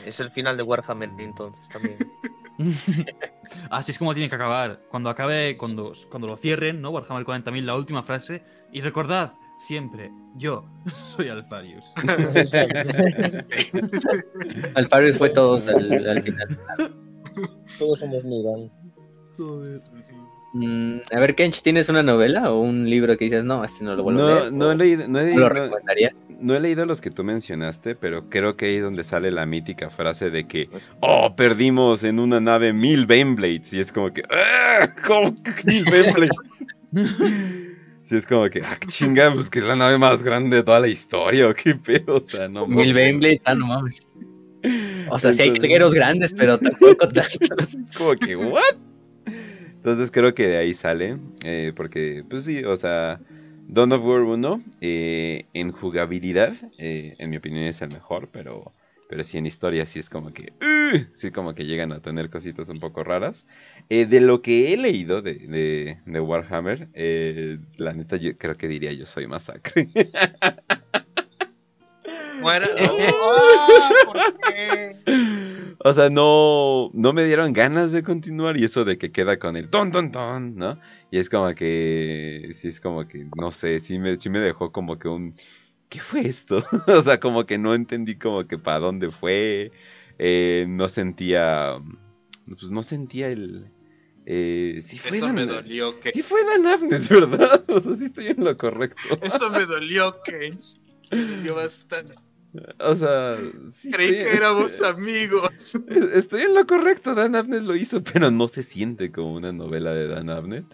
es 0.06 0.20
el 0.20 0.30
final 0.30 0.56
de 0.56 0.62
Warhammer 0.62 1.10
entonces 1.18 1.68
también. 1.68 1.96
Así 3.70 3.92
es 3.92 3.98
como 3.98 4.14
tiene 4.14 4.28
que 4.28 4.34
acabar. 4.34 4.80
Cuando 4.90 5.10
acabe, 5.10 5.56
cuando, 5.56 5.92
cuando 6.10 6.28
lo 6.28 6.36
cierren, 6.36 6.80
¿no? 6.80 6.90
Warhammer 6.90 7.24
40.000, 7.24 7.62
la 7.62 7.74
última 7.74 8.02
frase. 8.02 8.42
Y 8.72 8.80
recordad, 8.80 9.34
siempre, 9.58 10.10
yo 10.36 10.64
soy 11.16 11.28
Alfarius. 11.28 11.92
Alfarius 14.74 15.18
fue 15.18 15.30
todos 15.30 15.68
al, 15.68 16.22
final. 16.22 16.58
Todos 17.78 18.00
somos 18.00 18.24
Miran. 18.24 18.70
Mm, 20.58 21.00
a 21.14 21.20
ver, 21.20 21.34
Kench, 21.34 21.60
¿tienes 21.60 21.90
una 21.90 22.02
novela 22.02 22.50
o 22.50 22.60
un 22.60 22.88
libro 22.88 23.18
que 23.18 23.26
dices, 23.26 23.44
no, 23.44 23.62
este 23.62 23.84
no 23.84 23.94
lo 23.94 24.02
vuelvo 24.02 24.26
a 24.26 24.40
leer? 24.40 24.52
No, 24.52 24.72
he 24.72 24.76
leído, 24.76 25.06
no, 25.06 25.20
he, 25.20 25.34
¿Lo 25.34 25.48
recomendaría? 25.50 26.14
no 26.40 26.54
he 26.54 26.60
leído 26.60 26.86
los 26.86 27.00
que 27.00 27.10
tú 27.10 27.24
mencionaste, 27.24 27.94
pero 27.94 28.30
creo 28.30 28.56
que 28.56 28.66
ahí 28.66 28.76
es 28.76 28.82
donde 28.82 29.04
sale 29.04 29.30
la 29.30 29.44
mítica 29.44 29.90
frase 29.90 30.30
de 30.30 30.46
que, 30.46 30.70
oh, 31.00 31.34
perdimos 31.36 32.04
en 32.04 32.18
una 32.20 32.40
nave 32.40 32.72
mil 32.72 33.04
Baneblades. 33.06 33.72
Y 33.74 33.80
es 33.80 33.92
como 33.92 34.12
que, 34.12 34.22
¡ah! 34.30 34.94
¿Cómo 35.06 35.34
mil 35.64 35.84
Baneblades? 35.84 36.66
sí, 38.04 38.16
es 38.16 38.26
como 38.26 38.48
que, 38.48 38.60
ah, 38.60 38.78
chinga, 38.88 39.32
pues 39.34 39.50
que 39.50 39.58
es 39.58 39.64
la 39.66 39.76
nave 39.76 39.98
más 39.98 40.22
grande 40.22 40.56
de 40.56 40.62
toda 40.62 40.80
la 40.80 40.88
historia, 40.88 41.48
o 41.48 41.54
qué 41.54 41.74
pedo, 41.74 42.16
o 42.16 42.24
sea, 42.24 42.48
no. 42.48 42.66
Mil 42.66 42.94
Baneblades, 42.94 43.42
ah, 43.44 43.54
no 43.54 43.66
mames. 43.66 44.08
O 45.10 45.18
sea, 45.18 45.34
sí 45.34 45.42
hay 45.42 45.52
trigueros 45.52 45.92
grandes, 45.92 46.32
pero 46.32 46.58
tampoco 46.58 47.08
tantos. 47.08 47.74
es 47.74 47.92
como 47.92 48.14
que, 48.14 48.36
¿what? 48.36 48.85
Entonces 49.86 50.10
creo 50.10 50.34
que 50.34 50.48
de 50.48 50.56
ahí 50.56 50.74
sale, 50.74 51.16
eh, 51.44 51.72
porque, 51.76 52.24
pues 52.28 52.44
sí, 52.44 52.64
o 52.64 52.76
sea 52.76 53.20
Dawn 53.68 53.92
of 53.92 54.04
War 54.04 54.22
1 54.22 54.60
eh, 54.80 55.44
en 55.54 55.70
jugabilidad, 55.70 56.54
eh, 56.76 57.14
en 57.20 57.30
mi 57.30 57.36
opinión 57.36 57.62
es 57.66 57.80
el 57.82 57.90
mejor, 57.90 58.28
pero, 58.32 58.72
pero 59.08 59.22
sí 59.22 59.38
en 59.38 59.46
historia 59.46 59.86
sí 59.86 60.00
es 60.00 60.10
como 60.10 60.32
que, 60.32 60.54
uh, 60.60 61.04
sí 61.14 61.30
como 61.30 61.54
que 61.54 61.66
llegan 61.66 61.92
a 61.92 62.00
tener 62.00 62.30
cositas 62.30 62.68
un 62.68 62.80
poco 62.80 63.04
raras. 63.04 63.46
Eh, 63.88 64.06
de 64.06 64.20
lo 64.20 64.42
que 64.42 64.74
he 64.74 64.76
leído 64.76 65.22
de, 65.22 65.34
de, 66.04 66.20
Warhammer, 66.20 66.88
la 67.78 67.92
neta 67.92 68.16
yo 68.16 68.36
creo 68.36 68.56
que 68.56 68.66
diría 68.66 68.92
yo 68.92 69.06
soy 69.06 69.28
masacre. 69.28 69.88
Bueno, 72.46 72.66
¡Ah! 72.78 73.90
¿por 74.04 74.38
qué? 74.38 74.96
O 75.78 75.92
sea, 75.92 76.10
no, 76.10 76.90
no 76.94 77.12
me 77.12 77.24
dieron 77.24 77.52
ganas 77.52 77.90
de 77.90 78.04
continuar 78.04 78.56
y 78.56 78.62
eso 78.62 78.84
de 78.84 78.98
que 78.98 79.10
queda 79.10 79.36
con 79.40 79.56
el 79.56 79.68
ton, 79.68 79.90
ton, 79.90 80.12
ton, 80.12 80.54
¿no? 80.54 80.78
Y 81.10 81.18
es 81.18 81.28
como 81.28 81.52
que, 81.56 82.50
sí, 82.52 82.68
es 82.68 82.78
como 82.78 83.08
que, 83.08 83.26
no 83.36 83.50
sé, 83.50 83.80
sí 83.80 83.98
me, 83.98 84.14
sí 84.14 84.30
me 84.30 84.38
dejó 84.38 84.70
como 84.70 84.96
que 84.96 85.08
un, 85.08 85.34
¿qué 85.88 85.98
fue 85.98 86.20
esto? 86.20 86.62
o 86.86 87.02
sea, 87.02 87.18
como 87.18 87.46
que 87.46 87.58
no 87.58 87.74
entendí 87.74 88.16
como 88.16 88.46
que 88.46 88.58
para 88.58 88.78
dónde 88.78 89.10
fue, 89.10 89.72
eh, 90.20 90.66
no 90.68 90.88
sentía, 90.88 91.82
pues 92.46 92.70
no 92.70 92.84
sentía 92.84 93.26
el... 93.26 93.72
Eh, 94.24 94.78
sí 94.82 94.98
fue 94.98 95.16
Eso 95.16 95.32
me 95.32 95.46
dolió 95.46 95.98
que... 95.98 96.12
Sí 96.12 96.22
fue 96.22 96.44
Dan 96.44 96.64
Afnes, 96.68 97.08
¿verdad? 97.10 97.64
O 97.66 97.80
sea, 97.80 97.96
sí 97.96 98.04
estoy 98.04 98.28
en 98.28 98.44
lo 98.44 98.56
correcto. 98.56 99.18
Eso 99.20 99.50
me 99.50 99.66
dolió, 99.66 100.22
que 100.22 100.56
me 101.10 101.22
dolió 101.22 101.56
bastante. 101.56 102.14
O 102.78 102.94
sea, 102.94 103.38
creí 103.92 104.10
que 104.10 104.36
éramos 104.36 104.80
amigos. 104.82 105.78
Estoy 106.14 106.42
en 106.42 106.54
lo 106.54 106.66
correcto, 106.66 107.14
Dan 107.14 107.34
Abnett 107.34 107.62
lo 107.62 107.76
hizo, 107.76 108.02
pero 108.02 108.30
no 108.30 108.48
se 108.48 108.62
siente 108.62 109.12
como 109.12 109.34
una 109.34 109.52
novela 109.52 109.92
de 109.92 110.08
Dan 110.08 110.30
Abnett. 110.30 110.66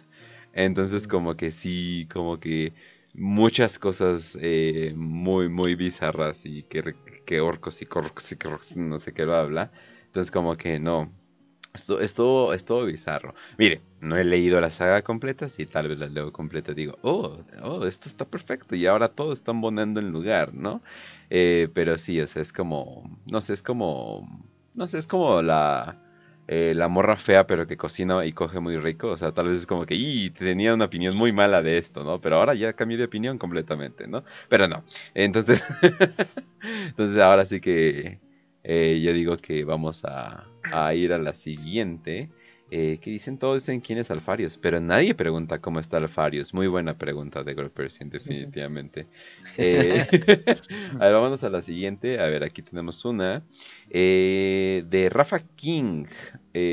Entonces, 0.53 1.09
como 1.09 1.37
que 1.37 1.51
sí, 1.51 2.09
como 2.13 2.39
que 2.39 2.75
muchas 3.15 3.79
cosas 3.79 4.39
eh, 4.41 4.93
muy, 4.97 5.49
muy 5.49 5.75
bizarras 5.75 6.45
y 6.47 6.65
que, 6.65 6.95
que 7.25 7.41
orcos 7.41 7.83
y 7.83 7.87
corcos 7.87 8.31
y 8.33 8.37
corcos, 8.37 8.77
no 8.77 8.99
sé 8.99 9.13
qué 9.13 9.25
lo 9.25 9.35
habla. 9.37 9.73
Entonces, 10.07 10.31
como 10.31 10.57
que 10.57 10.79
no, 10.79 11.13
esto, 11.75 12.01
esto 12.01 12.53
es 12.53 12.65
todo 12.65 12.85
bizarro. 12.87 13.35
Mire, 13.59 13.81
no 14.01 14.17
he 14.17 14.25
leído 14.25 14.61
la 14.61 14.71
saga 14.71 15.03
completa, 15.03 15.49
si 15.49 15.67
tal 15.67 15.89
vez 15.89 15.99
la 15.99 16.07
leo 16.09 16.33
completa 16.33 16.75
digo, 16.75 16.99
oh, 17.03 17.39
oh, 17.63 17.87
esto 17.87 18.09
está 18.09 18.27
perfecto 18.27 18.77
y 18.77 18.87
ahora 18.87 19.09
todo 19.09 19.33
está 19.33 19.53
bonando 19.53 20.01
en 20.01 20.11
lugar, 20.13 20.53
¿no? 20.55 20.83
Eh, 21.31 21.69
pero 21.75 21.97
sí, 21.99 22.21
o 22.21 22.27
sea, 22.27 22.43
es 22.43 22.53
como, 22.53 23.19
no 23.27 23.41
sé, 23.41 23.55
es 23.55 23.63
como, 23.63 24.29
no 24.75 24.87
sé, 24.87 24.99
es 24.99 25.07
como 25.07 25.41
la, 25.43 25.99
eh, 26.47 26.75
la 26.77 26.89
morra 26.89 27.17
fea 27.17 27.45
pero 27.47 27.67
que 27.67 27.77
cocina 27.77 28.25
y 28.27 28.33
coge 28.33 28.61
muy 28.61 28.77
rico, 28.79 29.09
o 29.09 29.17
sea, 29.19 29.33
tal 29.33 29.49
vez 29.49 29.59
es 29.61 29.67
como 29.67 29.87
que, 29.87 29.95
y 29.95 30.31
tenía 30.31 30.75
una 30.75 30.87
opinión 30.87 31.17
muy 31.17 31.33
mala 31.33 31.63
de 31.63 31.79
esto, 31.79 32.05
¿no? 32.05 32.21
Pero 32.21 32.37
ahora 32.37 32.55
ya 32.55 32.75
cambié 32.75 32.99
de 32.99 33.05
opinión 33.05 33.39
completamente, 33.39 34.07
¿no? 34.07 34.25
Pero 34.49 34.69
no, 34.69 34.85
entonces, 35.15 35.65
entonces 36.89 37.19
ahora 37.19 37.47
sí 37.47 37.61
que 37.61 38.21
eh, 38.65 39.01
yo 39.03 39.13
digo 39.13 39.37
que 39.37 39.65
vamos 39.65 40.03
a, 40.05 40.47
ir 40.95 41.13
a 41.13 41.19
la 41.19 41.35
siguiente. 41.35 42.31
Eh, 42.75 43.01
que 43.03 43.11
dicen 43.11 43.37
todos 43.37 43.69
en 43.69 43.83
quién 43.83 43.99
es 43.99 44.11
Alfarius, 44.11 44.57
pero 44.57 44.81
nadie 44.81 45.15
pregunta 45.15 45.59
cómo 45.59 45.79
está 45.79 45.99
Alfarius. 45.99 46.55
Muy 46.55 46.69
buena 46.69 46.97
pregunta 46.97 47.43
de 47.43 47.55
Persian, 47.69 48.09
definitivamente. 48.09 49.07
Eh, 49.59 50.07
a 50.99 51.05
ver, 51.05 51.13
vámonos 51.13 51.45
a 51.45 51.51
la 51.51 51.61
siguiente. 51.61 52.19
A 52.19 52.29
ver, 52.29 52.43
aquí 52.43 52.63
tenemos 52.63 53.05
una 53.05 53.43
de 53.91 55.09
Rafa 55.13 55.41
King. 55.55 56.07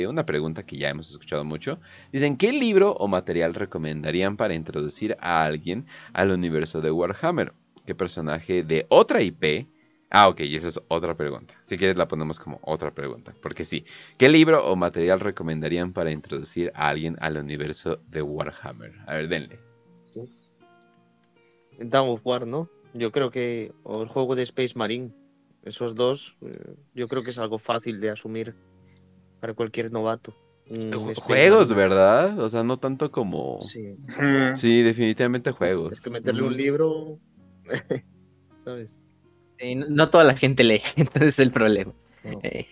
una 0.08 0.26
pregunta 0.26 0.64
que 0.66 0.78
ya 0.78 0.90
hemos 0.90 1.12
escuchado 1.12 1.44
mucho. 1.44 1.82
Dicen, 2.14 2.38
¿qué 2.38 2.54
libro 2.54 2.94
o 2.94 3.10
material 3.10 3.54
recomendarían 3.54 4.38
para 4.38 4.54
introducir 4.54 5.18
a 5.20 5.44
alguien 5.44 5.86
al 6.14 6.32
universo 6.32 6.80
de 6.80 6.92
Warhammer? 6.92 7.52
¿Qué 7.86 7.94
personaje 7.94 8.64
de 8.64 8.86
otra 8.88 9.22
IP? 9.22 9.68
Ah, 10.12 10.28
ok, 10.28 10.40
y 10.42 10.56
esa 10.56 10.70
es 10.70 10.82
otra 10.88 11.16
pregunta. 11.16 11.56
Si 11.62 11.78
quieres 11.78 11.96
la 11.96 12.08
ponemos 12.08 12.40
como 12.40 12.60
otra 12.64 12.92
pregunta. 12.92 13.36
Porque 13.42 13.64
sí, 13.64 13.86
¿qué 14.18 14.28
libro 14.28 14.66
o 14.66 14.76
material 14.76 15.20
recomendarían 15.20 15.94
para 15.94 16.12
introducir 16.12 16.72
a 16.74 16.90
alguien 16.90 17.16
al 17.20 17.38
universo 17.38 18.00
de 18.08 18.24
Warhammer? 18.24 18.94
A 19.06 19.16
ver, 19.16 19.28
denle. 19.28 19.60
Dawn 21.80 22.10
of 22.10 22.26
War, 22.26 22.48
¿no? 22.48 22.70
Yo 22.94 23.12
creo 23.12 23.30
que, 23.30 23.72
o 23.84 24.02
el 24.02 24.08
juego 24.08 24.36
de 24.36 24.42
Space 24.44 24.74
Marine, 24.76 25.12
esos 25.64 25.94
dos, 25.94 26.38
eh, 26.42 26.76
yo 26.96 27.06
creo 27.08 27.24
que 27.24 27.30
es 27.30 27.38
algo 27.38 27.60
fácil 27.60 28.00
de 28.00 28.10
asumir 28.10 28.56
para 29.40 29.54
cualquier 29.54 29.92
novato. 29.92 30.34
Juegos, 31.16 31.74
¿verdad? 31.74 32.40
O 32.40 32.50
sea, 32.50 32.64
no 32.64 32.78
tanto 32.78 33.12
como... 33.12 33.68
Sí, 33.72 33.96
sí 34.58 34.84
definitivamente 34.84 35.52
juegos. 35.52 35.94
Es 35.94 36.02
que 36.02 36.12
meterle 36.12 36.44
un 36.44 36.56
libro, 36.56 37.20
¿sabes? 38.64 39.00
No 39.88 40.10
toda 40.10 40.24
la 40.24 40.36
gente 40.36 40.64
lee, 40.64 40.82
entonces 40.96 41.28
es 41.30 41.40
el 41.40 41.52
problema. 41.52 41.94
Eh, 42.44 42.68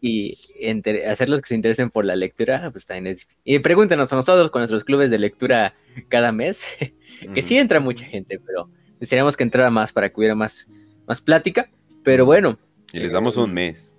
y 0.00 0.36
entre, 0.60 1.06
hacerlos 1.06 1.40
que 1.40 1.48
se 1.48 1.54
interesen 1.54 1.90
por 1.90 2.04
la 2.04 2.16
lectura, 2.16 2.70
pues 2.70 2.86
también 2.86 3.08
es 3.08 3.18
difícil. 3.18 3.38
Y 3.44 3.58
pregúntenos 3.58 4.12
a 4.12 4.16
nosotros 4.16 4.50
con 4.50 4.60
nuestros 4.60 4.84
clubes 4.84 5.10
de 5.10 5.18
lectura 5.18 5.74
cada 6.08 6.32
mes, 6.32 6.64
que 7.34 7.42
sí 7.42 7.58
entra 7.58 7.80
mucha 7.80 8.04
gente, 8.04 8.40
pero 8.44 8.68
desearíamos 9.00 9.36
que 9.36 9.42
entrara 9.42 9.70
más 9.70 9.92
para 9.92 10.08
que 10.08 10.14
hubiera 10.18 10.34
más, 10.34 10.68
más 11.06 11.20
plática. 11.20 11.70
Pero 12.04 12.24
bueno. 12.24 12.58
Y 12.92 13.00
les 13.00 13.12
damos 13.12 13.36
un 13.36 13.52
mes 13.52 13.94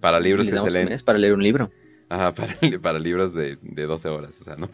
para 0.00 0.20
libros 0.20 0.48
que 0.48 0.58
se 0.58 0.70
leen. 0.70 0.86
Un 0.86 0.92
mes 0.92 1.02
para 1.02 1.18
leer 1.18 1.32
un 1.32 1.42
libro. 1.42 1.70
Ajá, 2.08 2.32
para, 2.34 2.56
para 2.80 2.98
libros 2.98 3.34
de, 3.34 3.58
de 3.60 3.86
12 3.86 4.08
horas, 4.08 4.40
o 4.40 4.44
sea, 4.44 4.56
¿no? 4.56 4.68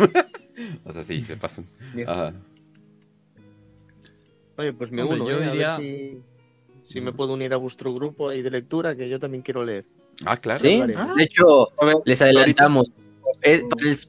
o 0.84 0.92
sea, 0.92 1.02
sí, 1.02 1.22
se 1.22 1.36
pasan. 1.36 1.66
Ajá. 2.06 2.34
Oye, 4.56 4.72
pues 4.74 4.90
me 4.90 5.02
uno, 5.02 5.28
yo 5.28 5.38
¿eh? 5.38 5.46
diría... 5.46 5.78
Si 5.78 6.22
me 7.00 7.12
puedo 7.12 7.34
unir 7.34 7.52
a 7.52 7.56
vuestro 7.56 7.92
grupo 7.94 8.28
ahí 8.28 8.42
de 8.42 8.50
lectura, 8.50 8.94
que 8.94 9.08
yo 9.08 9.18
también 9.18 9.42
quiero 9.42 9.64
leer. 9.64 9.84
Ah, 10.24 10.36
claro. 10.36 10.60
Sí, 10.60 10.80
de 10.80 11.22
hecho, 11.22 11.68
les 12.04 12.20
adelantamos. 12.22 12.92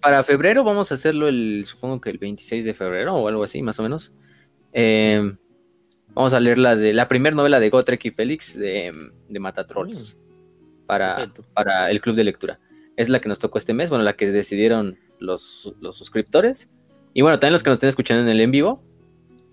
para 0.02 0.24
febrero 0.24 0.64
vamos 0.64 0.92
a 0.92 0.96
hacerlo 0.96 1.28
el, 1.28 1.66
supongo 1.68 2.02
que 2.02 2.10
el 2.10 2.18
26 2.18 2.66
de 2.66 2.74
febrero 2.74 3.16
o 3.16 3.28
algo 3.28 3.44
así, 3.44 3.62
más 3.62 3.80
o 3.80 3.84
menos. 3.84 4.12
Eh, 4.74 5.34
vamos 6.14 6.34
a 6.34 6.40
leer 6.40 6.58
la 6.58 6.76
de 6.76 6.94
la 6.94 7.08
primera 7.08 7.36
novela 7.36 7.60
de 7.60 7.70
Gotrek 7.70 8.06
y 8.06 8.12
Félix 8.12 8.58
de, 8.58 8.92
de 9.30 9.40
Matatrolls 9.40 10.16
mm. 10.16 10.86
para, 10.86 11.32
para 11.54 11.90
el 11.92 12.02
club 12.02 12.16
de 12.16 12.24
lectura. 12.24 12.60
Es 12.96 13.10
la 13.10 13.20
que 13.20 13.30
nos 13.30 13.40
tocó 13.40 13.58
este 13.58 13.74
mes, 13.74 13.90
bueno, 13.90 14.04
la 14.04 14.14
que 14.14 14.32
decidieron 14.32 15.00
los, 15.20 15.74
los 15.80 15.98
suscriptores. 15.98 16.70
Y 17.14 17.22
bueno, 17.22 17.40
también 17.40 17.54
los 17.54 17.64
que 17.64 17.70
nos 17.70 17.78
estén 17.78 17.90
escuchando 17.90 18.24
en 18.24 18.30
el 18.30 18.42
en 18.42 18.52
vivo 18.52 18.84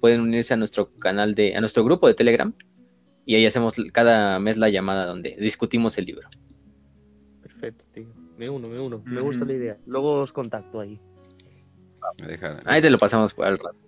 pueden 0.01 0.21
unirse 0.21 0.55
a 0.55 0.57
nuestro 0.57 0.93
canal 0.99 1.35
de, 1.35 1.55
a 1.55 1.61
nuestro 1.61 1.85
grupo 1.85 2.09
de 2.09 2.15
Telegram 2.15 2.55
y 3.31 3.37
ahí 3.37 3.47
hacemos 3.47 3.77
cada 3.93 4.41
mes 4.41 4.59
la 4.59 4.71
llamada 4.71 5.07
donde 5.07 5.37
discutimos 5.39 5.97
el 5.99 6.07
libro. 6.07 6.29
Perfecto, 7.41 7.85
tío. 7.95 8.09
Me 8.37 8.51
uno, 8.51 8.67
me 8.67 8.81
uno. 8.81 9.01
Me 9.05 9.21
gusta 9.21 9.45
la 9.45 9.53
idea. 9.53 9.79
Luego 9.87 10.15
os 10.15 10.33
contacto 10.33 10.81
ahí. 10.81 11.01
Ahí 12.65 12.83
te 12.83 12.91
lo 12.91 12.99
pasamos 12.99 13.33
por 13.33 13.47
el 13.47 13.57
rato. 13.57 13.79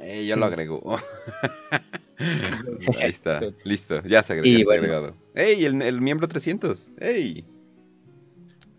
Eh, 0.00 0.24
yo 0.24 0.34
lo 0.36 0.46
agrego. 0.46 0.96
ahí 2.18 3.10
está, 3.10 3.42
listo. 3.64 4.02
Ya 4.04 4.22
se 4.22 4.32
agregó. 4.32 4.72
agregado. 4.72 5.14
¡Ey! 5.34 5.62
El, 5.66 6.00
miembro 6.00 6.26
300. 6.26 6.94
¡Ey! 7.00 7.44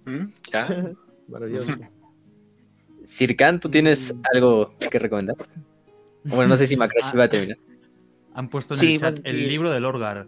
¿Mm? 0.05 0.25
¿Ya? 0.51 0.95
Maravilloso. 1.27 1.73
Sirkan, 3.03 3.59
¿tú 3.59 3.69
tienes 3.69 4.17
algo 4.33 4.73
que 4.89 4.97
recomendar? 4.97 5.35
Bueno, 6.23 6.47
no 6.47 6.57
sé 6.57 6.65
si 6.65 6.75
Macrash 6.75 7.13
iba 7.13 7.25
a 7.25 7.29
terminar. 7.29 7.59
Han 8.33 8.49
puesto 8.49 8.73
en 8.75 8.89
el 8.89 8.99
chat 8.99 9.19
el 9.23 9.47
libro 9.47 9.71
del 9.71 9.85
Orgar. 9.85 10.27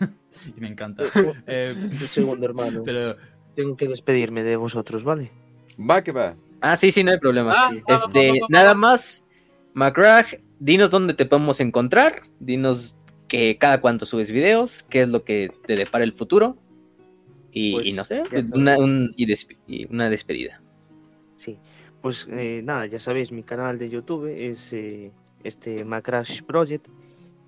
y 0.56 0.60
me 0.60 0.68
encanta. 0.68 1.04
eh, 1.46 1.74
segundo 2.12 2.46
hermano. 2.46 2.82
Pero 2.84 3.16
tengo 3.54 3.76
que 3.76 3.88
despedirme 3.88 4.42
de 4.42 4.56
vosotros, 4.56 5.04
¿vale? 5.04 5.30
Va 5.78 6.02
que 6.02 6.12
va. 6.12 6.36
Ah, 6.60 6.76
sí, 6.76 6.92
sí, 6.92 7.02
no 7.02 7.10
hay 7.10 7.18
problema. 7.18 7.52
Ah, 7.54 7.72
este, 7.88 8.38
nada 8.48 8.74
más, 8.74 9.24
McGrath, 9.74 10.40
dinos 10.58 10.90
dónde 10.90 11.14
te 11.14 11.26
podemos 11.26 11.60
encontrar, 11.60 12.22
dinos 12.38 12.96
que 13.28 13.58
cada 13.58 13.80
cuánto 13.80 14.06
subes 14.06 14.30
videos, 14.30 14.84
qué 14.88 15.02
es 15.02 15.08
lo 15.08 15.24
que 15.24 15.50
te 15.66 15.74
depara 15.74 16.04
el 16.04 16.12
futuro. 16.12 16.56
Y, 17.50 17.72
pues, 17.72 17.96
no 17.96 18.04
sé, 18.04 18.22
una, 18.52 18.76
y, 19.16 19.86
una 19.86 20.08
despedida. 20.08 20.62
Sí, 21.44 21.58
pues 22.00 22.28
eh, 22.30 22.62
nada, 22.64 22.86
ya 22.86 22.98
sabéis, 22.98 23.32
mi 23.32 23.42
canal 23.42 23.78
de 23.78 23.90
YouTube 23.90 24.26
es 24.26 24.72
eh, 24.72 25.12
este 25.44 25.84
Macrash 25.84 26.42
Project 26.42 26.88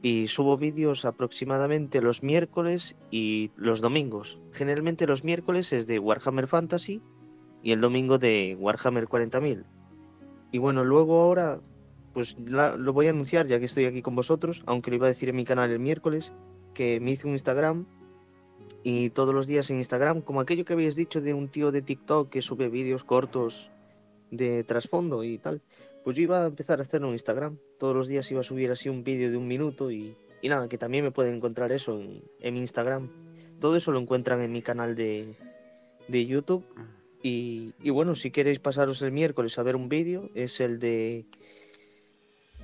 y 0.05 0.27
subo 0.27 0.59
vídeos 0.59 1.07
aproximadamente 1.07 2.03
los 2.03 2.23
miércoles 2.23 2.95
y 3.11 3.51
los 3.57 3.81
domingos. 3.81 4.39
Generalmente 4.53 5.07
los 5.07 5.25
miércoles 5.25 5.73
es 5.73 5.87
de 5.87 5.99
Warhammer 5.99 6.47
Fantasy 6.47 7.01
y 7.63 7.73
el 7.73 7.81
domingo 7.81 8.19
de 8.19 8.55
Warhammer 8.61 9.07
40.000. 9.09 9.65
Y 10.53 10.59
bueno, 10.59 10.85
luego 10.85 11.23
ahora 11.23 11.59
pues 12.13 12.37
lo 12.39 12.93
voy 12.93 13.07
a 13.07 13.11
anunciar 13.11 13.47
ya 13.47 13.59
que 13.59 13.65
estoy 13.65 13.87
aquí 13.87 14.03
con 14.03 14.15
vosotros, 14.15 14.63
aunque 14.67 14.91
lo 14.91 14.97
iba 14.97 15.07
a 15.07 15.09
decir 15.09 15.31
en 15.31 15.37
mi 15.37 15.47
canal 15.47 15.71
el 15.71 15.81
miércoles, 15.81 16.35
que 16.75 17.01
me 17.01 17.13
hice 17.13 17.27
un 17.27 17.33
Instagram 17.33 17.87
y 18.83 19.09
todos 19.09 19.35
los 19.35 19.47
días 19.47 19.71
en 19.71 19.79
Instagram, 19.79 20.21
como 20.21 20.41
aquello 20.41 20.67
que 20.67 20.75
habéis 20.75 20.97
dicho 20.97 21.23
de 21.23 21.33
un 21.33 21.49
tío 21.49 21.73
de 21.73 21.81
TikTok 21.81 22.29
que 22.29 22.43
sube 22.43 22.69
vídeos 22.69 23.05
cortos 23.05 23.71
de 24.31 24.65
trasfondo 24.65 25.25
y 25.25 25.39
tal. 25.39 25.63
Pues 26.05 26.17
yo 26.17 26.23
iba 26.23 26.45
a 26.45 26.47
empezar 26.47 26.79
a 26.79 26.83
hacer 26.83 27.03
un 27.03 27.13
Instagram. 27.13 27.59
Todos 27.79 27.97
los 27.97 28.07
días 28.07 28.31
iba 28.31 28.41
a 28.41 28.45
subir 28.45 28.71
así 28.71 28.91
un 28.91 29.03
vídeo 29.03 29.31
de 29.31 29.39
un 29.39 29.49
minuto 29.49 29.91
y, 29.91 30.15
nada, 30.43 30.69
que 30.69 30.77
también 30.77 31.03
me 31.03 31.11
pueden 31.11 31.37
encontrar 31.37 31.73
eso 31.73 31.99
en, 31.99 32.55
mi 32.55 32.61
Instagram. 32.61 33.09
Todo 33.59 33.77
eso 33.77 33.91
lo 33.91 33.99
encuentran 33.99 34.43
en 34.43 34.53
mi 34.53 34.61
canal 34.61 34.95
de, 34.95 35.35
YouTube. 36.09 36.63
Y, 37.23 37.73
bueno, 37.89 38.15
si 38.15 38.31
queréis 38.31 38.59
pasaros 38.59 39.01
el 39.01 39.13
miércoles 39.13 39.59
a 39.59 39.63
ver 39.63 39.77
un 39.77 39.89
vídeo, 39.89 40.29
es 40.35 40.61
el 40.61 40.79
de. 40.79 41.25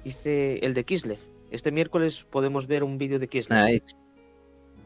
Hice 0.05 0.59
el 0.65 0.75
de 0.75 0.85
Kislev. 0.85 1.19
Este 1.51 1.73
miércoles 1.73 2.25
podemos 2.31 2.67
ver 2.67 2.85
un 2.85 2.99
vídeo 2.99 3.19
de 3.19 3.29
Kislev. 3.29 3.81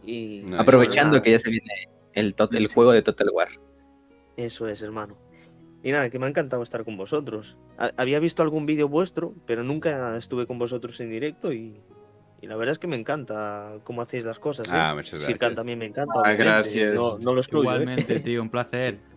Y, 0.07 0.45
Aprovechando 0.57 1.21
que 1.23 1.33
ya 1.33 1.39
se 1.41 1.51
viene 1.51 1.89
el, 2.13 2.37
el 2.53 2.67
juego 2.75 2.93
de 2.93 3.03
Total 3.03 3.31
War. 3.33 3.49
Eso 4.37 4.69
es, 4.69 4.81
hermano. 4.83 5.17
Y 5.85 5.93
nada, 5.93 6.09
que 6.09 6.19
me 6.19 6.25
ha 6.25 6.31
encantado 6.31 6.63
estar 6.63 6.83
con 6.83 6.97
vosotros. 6.97 7.59
Había 7.99 8.19
visto 8.19 8.43
algún 8.43 8.65
vídeo 8.65 8.89
vuestro, 8.89 9.35
pero 9.47 9.63
nunca 9.63 10.17
estuve 10.17 10.47
con 10.47 10.59
vosotros 10.59 10.99
en 11.01 11.11
directo 11.11 11.53
y, 11.53 11.79
la 12.41 12.57
verdad 12.57 12.73
es 12.73 12.79
que 12.79 12.87
me 12.87 12.97
encanta 12.97 13.79
cómo 13.85 14.01
hacéis 14.01 14.25
las 14.25 14.39
cosas. 14.39 14.67
¿eh? 14.69 14.73
Ah, 14.73 14.95
muchas 14.95 15.13
gracias. 15.13 15.27
Sirkan 15.27 15.55
también 15.55 15.79
me 15.79 15.85
encanta. 15.85 16.15
Ah, 16.25 16.33
gracias. 16.33 17.21
No, 17.21 17.35
lo 17.35 17.43
¿eh? 17.43 17.47
Igualmente, 17.51 18.19
tío, 18.21 18.43
un 18.43 18.51
placer. 18.51 18.99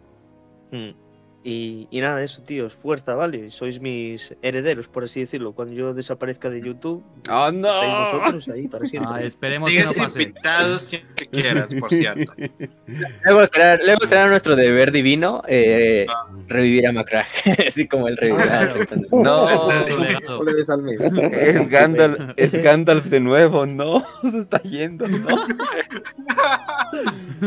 Mm. 0.69 1.06
Y, 1.49 1.87
y 1.91 2.01
nada, 2.01 2.21
eso, 2.21 2.43
tíos, 2.43 2.73
fuerza, 2.73 3.15
¿vale? 3.15 3.49
Sois 3.51 3.79
mis 3.79 4.35
herederos, 4.41 4.89
por 4.89 5.05
así 5.05 5.21
decirlo. 5.21 5.53
Cuando 5.53 5.73
yo 5.75 5.93
desaparezca 5.93 6.49
de 6.49 6.59
YouTube, 6.59 7.05
¡Oh, 7.29 7.49
no! 7.53 7.69
estáis 7.69 8.11
vosotros 8.11 8.49
ahí 8.49 8.67
para 8.67 8.85
siempre. 8.85 9.13
Ah, 9.15 9.21
esperemos 9.21 9.71
que 9.71 9.79
no 9.81 9.85
pase. 9.85 10.23
invitado 10.23 10.77
siempre 10.77 11.15
que 11.15 11.25
quieras, 11.27 11.73
por 11.73 11.89
cierto. 11.89 12.33
Luego 13.23 13.47
será, 13.47 13.77
luego 13.77 14.05
será 14.05 14.27
nuestro 14.27 14.57
deber 14.57 14.91
divino 14.91 15.41
eh, 15.47 16.05
revivir 16.47 16.85
a 16.85 16.91
Macrack, 16.91 17.29
así 17.69 17.87
como 17.87 18.09
el 18.09 18.17
revivir 18.17 18.51
a 18.51 18.73
No, 19.11 19.71
es 21.31 21.69
Gandalf, 21.69 22.33
es 22.35 22.61
Gandalf 22.61 23.05
de 23.05 23.21
nuevo, 23.21 23.65
no, 23.65 24.05
se 24.31 24.39
está 24.39 24.61
yendo, 24.63 25.07
no. 25.07 25.27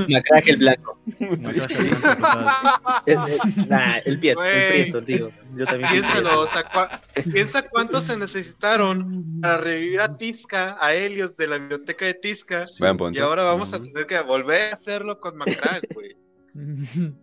Macrack 0.09 0.49
el 0.49 0.57
blanco. 0.57 0.99
No 1.19 1.53
seas 1.53 1.67
así, 1.67 1.89
total. 1.89 3.90
El, 3.97 4.03
el- 4.05 4.13
nah, 4.13 4.13
el 4.13 4.21
pie, 4.21 4.35
Güey. 4.35 4.51
el 4.51 4.69
prieto, 4.73 5.05
tío. 5.05 5.31
Yo 5.57 5.65
también. 5.65 5.91
Piénsalo, 5.93 6.41
o 6.41 6.47
sea, 6.47 6.63
cua- 6.65 7.01
piensa 7.33 7.69
cuántos 7.69 8.05
se 8.05 8.17
necesitaron 8.17 9.41
para 9.41 9.59
revivir 9.59 10.01
a 10.01 10.17
Tisca, 10.17 10.77
a 10.81 10.95
Helios 10.95 11.37
de 11.37 11.47
la 11.49 11.59
biblioteca 11.59 12.07
de 12.07 12.15
Tisca. 12.15 12.65
Buen 12.79 12.97
punto. 12.97 13.19
Y 13.19 13.23
ahora 13.23 13.45
vamos 13.45 13.73
a 13.75 13.83
tener 13.83 14.07
que 14.07 14.21
volver 14.21 14.71
a 14.71 14.73
hacerlo 14.75 15.19
con 15.21 15.37
Macrack, 15.37 15.87
güey. 15.95 16.17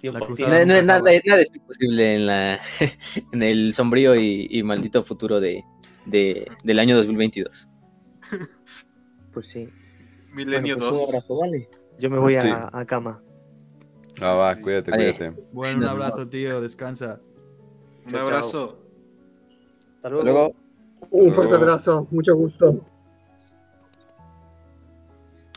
No, 0.00 0.12
no, 0.12 0.82
nada, 0.82 1.00
nada 1.00 1.40
es 1.40 1.50
imposible 1.52 2.14
en, 2.14 2.26
la, 2.26 2.60
en 3.32 3.42
el 3.42 3.74
sombrío 3.74 4.14
y, 4.14 4.46
y 4.48 4.62
maldito 4.62 5.02
futuro 5.02 5.40
de, 5.40 5.64
de- 6.06 6.46
del 6.64 6.78
año 6.78 6.96
2022. 6.96 7.66
Pues 9.34 9.46
sí. 9.52 9.68
Milenio 10.34 10.76
Bueno, 10.76 10.90
pues 10.90 11.00
un 11.00 11.06
2. 11.06 11.14
abrazo, 11.14 11.36
¿vale? 11.38 11.68
Yo 12.00 12.10
me 12.10 12.18
voy 12.18 12.36
a, 12.36 12.70
a 12.72 12.84
cama. 12.86 13.20
Ah, 14.22 14.34
va, 14.34 14.56
cuídate, 14.56 14.90
Vale. 14.90 15.14
cuídate. 15.14 15.42
Bueno, 15.52 15.78
un 15.78 15.84
abrazo, 15.84 16.28
tío. 16.28 16.60
Descansa. 16.60 17.20
Un 18.06 18.16
abrazo. 18.16 18.78
Hasta 19.96 19.96
Hasta 19.96 20.08
luego. 20.10 20.24
luego. 20.24 20.54
Un 21.10 21.32
fuerte 21.32 21.52
Luego. 21.52 21.64
abrazo, 21.64 22.08
mucho 22.10 22.34
gusto. 22.34 22.84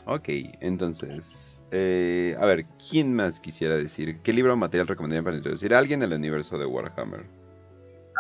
Ok, 0.05 0.25
entonces, 0.59 1.61
eh, 1.71 2.35
a 2.39 2.45
ver, 2.45 2.65
¿quién 2.89 3.13
más 3.13 3.39
quisiera 3.39 3.75
decir? 3.75 4.19
¿Qué 4.21 4.33
libro 4.33 4.53
o 4.53 4.57
material 4.57 4.87
recomendarían 4.87 5.23
para 5.23 5.37
introducir 5.37 5.73
a 5.73 5.79
alguien 5.79 6.01
al 6.03 6.13
universo 6.13 6.57
de 6.57 6.65
Warhammer? 6.65 7.25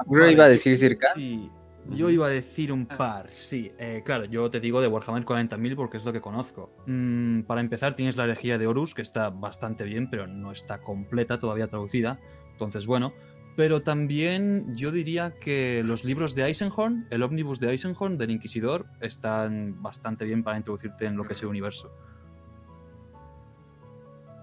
Yo 0.09 0.27
iba 0.27 0.45
a 0.45 0.49
decir 0.49 0.77
circa. 0.77 1.13
Sí, 1.13 1.49
yo 1.89 2.09
iba 2.09 2.27
a 2.27 2.29
decir 2.29 2.71
un 2.71 2.85
par, 2.85 3.31
sí. 3.31 3.71
Eh, 3.77 4.01
claro, 4.05 4.25
yo 4.25 4.49
te 4.51 4.59
digo 4.59 4.81
de 4.81 4.87
Warhammer 4.87 5.25
40.000 5.25 5.75
porque 5.75 5.97
es 5.97 6.05
lo 6.05 6.13
que 6.13 6.21
conozco. 6.21 6.71
Mm, 6.87 7.41
para 7.41 7.61
empezar, 7.61 7.95
tienes 7.95 8.17
la 8.17 8.25
herejía 8.25 8.57
de 8.57 8.67
Horus, 8.67 8.93
que 8.93 9.01
está 9.01 9.29
bastante 9.29 9.83
bien, 9.83 10.09
pero 10.09 10.27
no 10.27 10.51
está 10.51 10.81
completa, 10.81 11.39
todavía 11.39 11.67
traducida. 11.67 12.19
Entonces, 12.51 12.85
bueno. 12.85 13.13
Pero 13.57 13.81
también 13.81 14.77
yo 14.77 14.91
diría 14.93 15.33
que 15.37 15.81
los 15.83 16.05
libros 16.05 16.35
de 16.35 16.43
Eisenhorn, 16.45 17.07
el 17.09 17.21
ómnibus 17.21 17.59
de 17.59 17.69
Eisenhorn 17.71 18.17
del 18.17 18.31
Inquisidor, 18.31 18.85
están 19.01 19.81
bastante 19.83 20.23
bien 20.23 20.41
para 20.41 20.55
introducirte 20.55 21.05
en 21.05 21.17
lo 21.17 21.25
que 21.25 21.33
es 21.33 21.41
el 21.41 21.49
universo. 21.49 21.91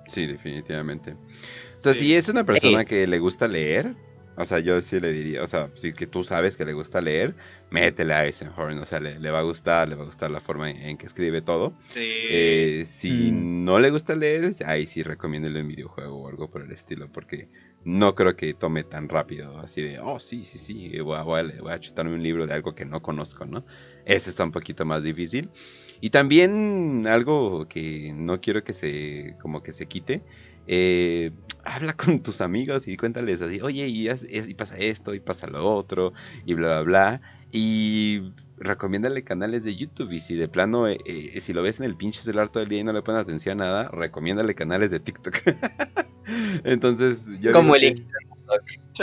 Sí, 0.08 0.26
definitivamente. 0.26 1.12
O 1.12 1.82
sea, 1.82 1.94
Sí. 1.94 2.00
si 2.00 2.14
es 2.14 2.28
una 2.28 2.44
persona 2.44 2.80
Sí. 2.80 2.86
que 2.86 3.06
le 3.06 3.18
gusta 3.18 3.46
leer, 3.48 3.94
o 4.40 4.44
sea, 4.46 4.60
yo 4.60 4.80
sí 4.82 5.00
le 5.00 5.12
diría, 5.12 5.42
o 5.42 5.46
sea, 5.46 5.70
si 5.74 5.92
que 5.92 6.06
tú 6.06 6.24
sabes 6.24 6.56
que 6.56 6.64
le 6.64 6.72
gusta 6.72 7.00
leer, 7.00 7.36
métele 7.70 8.14
a 8.14 8.24
Eisenhorn, 8.26 8.78
o 8.78 8.86
sea, 8.86 9.00
le, 9.00 9.18
le 9.18 9.30
va 9.30 9.40
a 9.40 9.42
gustar, 9.42 9.88
le 9.88 9.96
va 9.96 10.02
a 10.04 10.06
gustar 10.06 10.30
la 10.30 10.40
forma 10.40 10.70
en, 10.70 10.76
en 10.78 10.96
que 10.98 11.06
escribe 11.06 11.42
todo. 11.42 11.76
Sí. 11.80 12.00
Eh, 12.30 12.84
si 12.86 13.30
Mm. 13.32 13.64
no 13.64 13.78
le 13.78 13.90
gusta 13.90 14.14
leer, 14.14 14.52
ahí 14.66 14.86
sí 14.86 15.02
recomiéndole 15.02 15.60
un 15.60 15.68
videojuego 15.68 16.16
o 16.22 16.28
algo 16.28 16.50
por 16.50 16.62
el 16.62 16.72
estilo, 16.72 17.10
porque 17.10 17.48
no 17.84 18.14
creo 18.14 18.36
que 18.36 18.54
tome 18.54 18.84
tan 18.84 19.08
rápido, 19.08 19.58
así 19.58 19.82
de, 19.82 19.98
oh, 20.00 20.20
sí, 20.20 20.44
sí, 20.44 20.58
sí, 20.58 20.98
voy 21.00 21.16
a, 21.16 21.22
voy 21.22 21.40
a- 21.40 21.62
voy 21.62 21.72
a 21.72 21.80
chutarme 21.80 22.14
un 22.14 22.22
libro 22.22 22.46
de 22.46 22.54
algo 22.54 22.74
que 22.74 22.84
no 22.84 23.00
conozco, 23.02 23.44
¿no? 23.46 23.64
Ese 24.04 24.30
está 24.30 24.44
un 24.44 24.52
poquito 24.52 24.84
más 24.84 25.02
difícil. 25.04 25.50
Y 26.00 26.10
también 26.10 27.06
algo 27.08 27.66
que 27.68 28.12
no 28.14 28.40
quiero 28.40 28.62
que 28.64 28.72
se, 28.72 29.36
como 29.40 29.62
que 29.62 29.72
se 29.72 29.86
quite, 29.86 30.22
eh, 30.68 31.32
habla 31.64 31.94
con 31.94 32.20
tus 32.22 32.40
amigos 32.40 32.86
y 32.86 32.96
cuéntales 32.96 33.42
así, 33.42 33.60
oye, 33.60 33.88
y, 33.88 34.08
es- 34.08 34.24
y 34.30 34.54
pasa 34.54 34.76
esto, 34.78 35.14
y 35.14 35.20
pasa 35.20 35.46
lo 35.48 35.68
otro, 35.74 36.12
y 36.46 36.54
bla, 36.54 36.68
bla, 36.68 36.82
bla. 36.82 37.20
Y 37.50 38.32
recomiéndale 38.58 39.24
canales 39.24 39.64
de 39.64 39.74
YouTube. 39.74 40.12
Y 40.12 40.20
si 40.20 40.34
de 40.34 40.48
plano, 40.48 40.86
eh, 40.86 40.98
eh, 41.06 41.40
si 41.40 41.54
lo 41.54 41.62
ves 41.62 41.80
en 41.80 41.86
el 41.86 41.96
pinche 41.96 42.20
celular 42.20 42.50
todo 42.50 42.62
el 42.62 42.68
día 42.68 42.80
y 42.80 42.84
no 42.84 42.92
le 42.92 43.00
pones 43.02 43.22
atención 43.22 43.60
a 43.62 43.64
nada, 43.64 43.88
recomiéndale 43.88 44.54
canales 44.54 44.90
de 44.90 45.00
TikTok. 45.00 45.34
Entonces, 46.64 47.26
yo. 47.40 47.52
Como 47.52 47.74
el 47.74 47.80
que- 47.94 48.02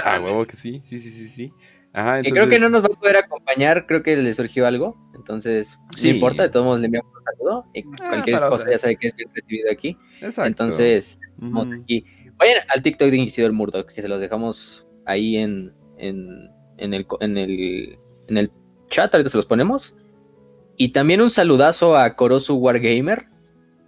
Ah, 0.03 0.19
huevo 0.21 0.45
que 0.45 0.55
sí, 0.55 0.81
sí, 0.83 0.99
sí, 0.99 1.09
sí, 1.09 1.27
sí. 1.27 1.53
Ajá, 1.93 2.21
Que 2.21 2.29
creo 2.31 2.49
que 2.49 2.59
no 2.59 2.69
nos 2.69 2.83
va 2.83 2.87
a 2.93 2.99
poder 2.99 3.17
acompañar, 3.17 3.85
creo 3.87 4.03
que 4.03 4.15
le 4.17 4.33
surgió 4.33 4.67
algo. 4.67 4.97
Entonces, 5.25 5.79
Sí. 5.95 6.09
no 6.09 6.15
importa, 6.15 6.43
de 6.43 6.49
todos 6.49 6.65
modos 6.67 6.79
le 6.81 6.85
enviamos 6.85 7.11
un 7.11 7.23
saludo. 7.23 7.65
Y 7.73 7.79
Ah, 7.81 8.09
cualquier 8.09 8.35
cosa 8.41 8.53
otra. 8.53 8.71
ya 8.71 8.77
sabe 8.77 8.95
que 8.97 9.07
es 9.07 9.15
bien 9.15 9.29
recibido 9.33 9.71
aquí. 9.71 9.97
Exacto. 10.21 10.45
Entonces, 10.45 11.19
Ujú. 11.41 11.73
aquí. 11.81 12.05
Vayan 12.37 12.57
al 12.69 12.81
TikTok 12.83 13.09
de 13.09 13.17
Inquisidor 13.17 13.51
Murdoch, 13.51 13.91
que 13.91 14.01
se 14.03 14.07
los 14.07 14.21
dejamos 14.21 14.85
ahí 15.05 15.37
en, 15.37 15.73
en, 15.97 16.49
en 16.77 16.93
el, 16.93 17.07
en, 17.21 17.37
el, 17.37 17.97
en 18.27 18.37
el 18.37 18.51
chat, 18.89 19.11
ahorita 19.15 19.31
se 19.31 19.37
los 19.37 19.47
ponemos. 19.47 19.95
Y 20.77 20.89
también 20.89 21.21
un 21.21 21.31
saludazo 21.31 21.95
a 21.97 22.15
Corosu 22.15 22.55
Wargamer, 22.57 23.25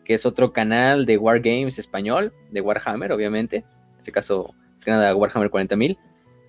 que 0.06 0.16
es 0.16 0.26
otro 0.26 0.54
canal 0.54 1.06
de 1.06 1.18
Wargames 1.18 1.78
español, 1.78 2.34
de 2.50 2.62
Warhammer, 2.62 3.12
obviamente. 3.12 3.58
En 3.58 4.00
este 4.00 4.12
caso, 4.12 4.56
es 4.80 4.86
que 4.86 4.90
nada, 4.92 5.14
Warhammer 5.16 5.52
40.000. 5.52 5.98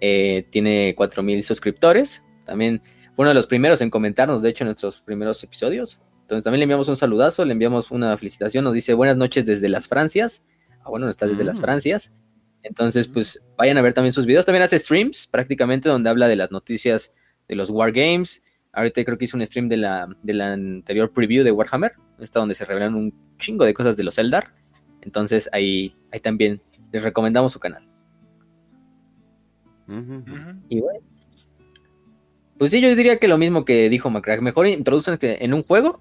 Eh, 0.01 0.47
tiene 0.51 0.95
4.000 0.97 1.43
suscriptores. 1.43 2.23
También 2.47 2.81
uno 3.19 3.29
de 3.29 3.35
los 3.35 3.47
primeros 3.47 3.81
en 3.81 3.91
comentarnos, 3.91 4.43
de 4.43 4.49
hecho, 4.51 4.65
en 4.65 4.69
nuestros 4.69 5.03
primeros 5.03 5.43
episodios. 5.43 6.01
Entonces 6.23 6.45
también 6.45 6.61
le 6.61 6.65
enviamos 6.65 6.89
un 6.89 6.97
saludazo, 6.97 7.45
le 7.45 7.53
enviamos 7.53 7.91
una 7.91 8.17
felicitación, 8.17 8.65
nos 8.65 8.75
dice 8.75 8.95
buenas 8.95 9.17
noches 9.17 9.45
desde 9.45 9.69
las 9.69 9.89
Francias. 9.89 10.45
Ah, 10.85 10.91
bueno, 10.91 11.09
está 11.09 11.27
desde 11.27 11.43
las 11.45 11.59
Mm. 11.59 11.63
Francias. 11.63 12.13
Entonces, 12.63 13.09
pues 13.09 13.41
vayan 13.57 13.77
a 13.79 13.83
ver 13.83 13.93
también 13.93 14.13
sus 14.13 14.25
videos. 14.25 14.47
También 14.47 14.63
hace 14.63 14.79
streams 14.79 15.27
prácticamente 15.27 15.89
donde 15.89 16.11
habla 16.11 16.29
de 16.29 16.37
las 16.37 16.51
noticias 16.51 17.13
de 17.49 17.57
los 17.57 17.71
Wargames. 17.71 18.43
Ahorita 18.73 19.05
creo 19.05 19.19
que 19.19 19.25
hizo 19.25 19.37
un 19.37 19.45
stream 19.45 19.69
de 19.69 19.79
la, 19.79 20.09
de 20.23 20.35
la 20.35 20.53
anterior 20.53 21.11
preview 21.13 21.43
de 21.45 21.51
Warhammer. 21.51 21.93
Está 22.19 22.41
donde 22.41 22.55
se 22.55 22.65
revelan 22.65 22.95
un 22.95 23.13
chingo 23.39 23.65
de 23.65 23.75
cosas 23.75 23.97
de 23.97 24.05
los 24.05 24.19
Eldar. 24.19 24.55
Entonces 25.03 25.49
ahí, 25.53 25.97
ahí 26.13 26.21
también 26.21 26.61
les 26.93 27.03
recomendamos 27.03 27.53
su 27.53 27.59
canal. 27.59 27.89
Y 30.69 30.81
bueno. 30.81 31.01
Pues 32.59 32.73
sí, 32.73 32.81
yo 32.81 32.95
diría 32.95 33.19
que 33.19 33.29
lo 33.29 33.39
mismo 33.39 33.65
que 33.65 33.89
dijo 33.89 34.11
Macrack. 34.11 34.41
Mejor 34.41 34.67
introduzcan 34.67 35.19
que 35.19 35.39
en 35.41 35.55
un 35.55 35.63
juego, 35.63 36.01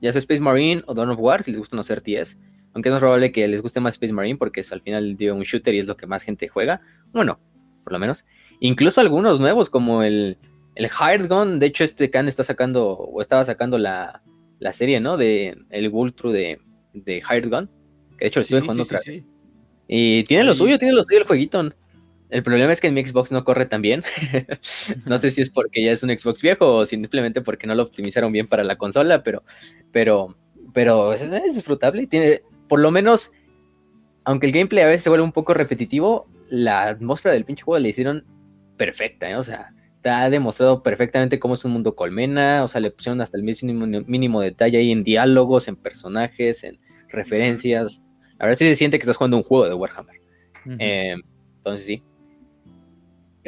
ya 0.00 0.12
sea 0.12 0.20
Space 0.20 0.40
Marine 0.40 0.82
o 0.86 0.94
Dawn 0.94 1.10
of 1.10 1.18
War, 1.18 1.42
si 1.42 1.50
les 1.50 1.58
gustan 1.58 1.78
los 1.78 1.92
RTS. 1.92 2.36
Aunque 2.74 2.90
es 2.90 2.92
más 2.92 3.00
probable 3.00 3.32
que 3.32 3.48
les 3.48 3.62
guste 3.62 3.80
más 3.80 3.94
Space 3.94 4.12
Marine 4.12 4.38
porque 4.38 4.60
es 4.60 4.70
al 4.70 4.82
final 4.82 5.16
dio 5.16 5.34
un 5.34 5.42
shooter 5.42 5.74
y 5.74 5.78
es 5.78 5.86
lo 5.86 5.96
que 5.96 6.06
más 6.06 6.22
gente 6.22 6.46
juega. 6.46 6.80
Bueno, 7.12 7.40
por 7.82 7.92
lo 7.92 7.98
menos. 7.98 8.24
Incluso 8.60 9.00
algunos 9.00 9.40
nuevos 9.40 9.68
como 9.70 10.02
el, 10.02 10.38
el 10.74 10.84
Hired 10.86 11.28
Gun. 11.28 11.58
De 11.58 11.66
hecho, 11.66 11.84
este 11.84 12.10
Khan 12.10 12.28
está 12.28 12.44
sacando 12.44 12.90
o 12.90 13.20
estaba 13.20 13.44
sacando 13.44 13.78
la, 13.78 14.22
la 14.58 14.72
serie, 14.72 15.00
¿no? 15.00 15.16
De 15.16 15.56
el 15.70 15.88
Vultru 15.88 16.30
de, 16.30 16.60
de 16.92 17.16
Hired 17.18 17.48
Gun. 17.50 17.68
Que 18.18 18.26
de 18.26 18.28
hecho 18.28 18.40
lo 18.40 18.44
Sí, 18.44 18.54
estuve 18.54 18.60
jugando 18.60 18.84
sí, 18.84 18.88
otra 18.88 18.98
sí. 19.00 19.10
vez. 19.10 19.26
Y 19.88 20.24
tiene 20.24 20.44
lo 20.44 20.54
suyo, 20.54 20.78
tiene 20.78 20.94
lo 20.94 21.02
suyo 21.02 21.18
el 21.18 21.26
jueguito. 21.26 21.70
El 22.28 22.42
problema 22.42 22.72
es 22.72 22.80
que 22.80 22.88
en 22.88 22.94
mi 22.94 23.06
Xbox 23.06 23.30
no 23.30 23.44
corre 23.44 23.66
tan 23.66 23.82
bien. 23.82 24.02
no 25.06 25.18
sé 25.18 25.30
si 25.30 25.42
es 25.42 25.50
porque 25.50 25.84
ya 25.84 25.92
es 25.92 26.02
un 26.02 26.10
Xbox 26.10 26.42
viejo 26.42 26.76
o 26.76 26.86
simplemente 26.86 27.40
porque 27.40 27.66
no 27.66 27.74
lo 27.74 27.84
optimizaron 27.84 28.32
bien 28.32 28.46
para 28.46 28.64
la 28.64 28.76
consola, 28.76 29.22
pero, 29.22 29.44
pero, 29.92 30.36
pero 30.72 31.12
es, 31.12 31.22
es 31.22 31.54
disfrutable. 31.54 32.06
Tiene, 32.06 32.42
por 32.68 32.80
lo 32.80 32.90
menos, 32.90 33.30
aunque 34.24 34.46
el 34.46 34.52
gameplay 34.52 34.84
a 34.84 34.88
veces 34.88 35.02
se 35.02 35.08
vuelve 35.08 35.24
un 35.24 35.32
poco 35.32 35.54
repetitivo, 35.54 36.26
la 36.48 36.88
atmósfera 36.88 37.34
del 37.34 37.44
pinche 37.44 37.62
juego 37.62 37.78
le 37.78 37.88
hicieron 37.88 38.24
perfecta, 38.76 39.30
¿eh? 39.30 39.36
O 39.36 39.42
sea, 39.42 39.72
está 39.94 40.28
demostrado 40.30 40.82
perfectamente 40.82 41.38
cómo 41.38 41.54
es 41.54 41.64
un 41.64 41.72
mundo 41.72 41.94
colmena, 41.94 42.62
o 42.62 42.68
sea, 42.68 42.80
le 42.80 42.90
pusieron 42.90 43.20
hasta 43.20 43.36
el 43.36 43.42
mínimo, 43.42 43.86
mínimo 44.06 44.40
detalle 44.40 44.78
ahí 44.78 44.92
en 44.92 45.02
diálogos, 45.04 45.68
en 45.68 45.76
personajes, 45.76 46.64
en 46.64 46.78
referencias. 47.08 48.02
La 48.38 48.46
verdad 48.46 48.58
sí 48.58 48.66
se 48.66 48.74
siente 48.74 48.98
que 48.98 49.02
estás 49.02 49.16
jugando 49.16 49.36
un 49.36 49.42
juego 49.42 49.68
de 49.68 49.74
Warhammer. 49.74 50.20
Eh, 50.78 51.14
entonces 51.58 51.86
sí. 51.86 52.02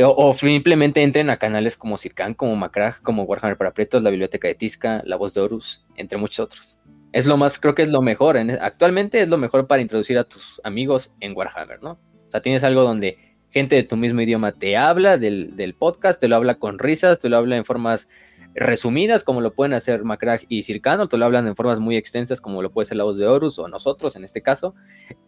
O, 0.05 0.29
o 0.29 0.35
simplemente 0.35 1.03
entren 1.03 1.29
a 1.31 1.39
canales 1.39 1.77
como 1.77 1.99
Circan, 1.99 2.35
como 2.35 2.55
Macrag, 2.57 3.01
como 3.03 3.25
Warhammer 3.25 3.57
para 3.57 3.73
Pretos, 3.73 4.03
la 4.03 4.11
Biblioteca 4.11 4.47
de 4.49 4.55
Tisca, 4.55 5.03
La 5.05 5.17
Voz 5.17 5.35
de 5.35 5.41
Horus, 5.41 5.85
entre 5.97 6.19
muchos 6.19 6.41
otros. 6.41 6.79
Es 7.13 7.27
lo 7.27 7.37
más, 7.37 7.59
creo 7.59 7.75
que 7.75 7.83
es 7.83 7.89
lo 7.89 8.03
mejor. 8.03 8.37
en- 8.37 8.51
actualmente 8.51 9.21
es 9.21 9.29
lo 9.29 9.39
mejor 9.39 9.67
para 9.67 9.83
introducir 9.83 10.19
a 10.19 10.25
tus 10.25 10.61
amigos 10.63 11.15
en 11.21 11.37
Warhammer, 11.37 11.83
¿no? 11.83 11.93
O 11.93 12.31
sea, 12.31 12.41
tienes 12.41 12.63
algo 12.65 12.83
donde 12.83 13.17
gente 13.51 13.77
de 13.77 13.83
tu 13.83 13.97
mismo 13.97 14.21
idioma 14.21 14.53
te 14.53 14.77
habla 14.77 15.17
del, 15.17 15.75
podcast, 15.79 16.21
te 16.21 16.29
lo 16.29 16.37
habla 16.37 16.57
con 16.59 16.79
risas, 16.79 17.19
te 17.19 17.29
lo 17.31 17.39
habla 17.39 17.57
en 17.57 17.65
formas 17.65 18.09
resumidas, 18.55 19.25
como 19.25 19.41
lo 19.41 19.53
pueden 19.55 19.73
hacer 19.73 20.05
Macrag 20.05 20.43
y 20.49 20.63
Circano, 20.65 21.09
te 21.09 21.17
lo 21.17 21.25
hablan 21.25 21.47
en 21.47 21.57
formas 21.57 21.81
muy 21.81 21.97
extensas, 21.97 22.41
como 22.41 22.61
lo 22.63 22.71
puede 22.71 22.87
ser 22.87 22.99
La 22.99 23.05
Voz 23.05 23.17
de 23.17 23.27
Horus 23.27 23.59
o 23.59 23.69
nosotros 23.69 24.17
en 24.17 24.25
este 24.25 24.43
caso. 24.43 24.75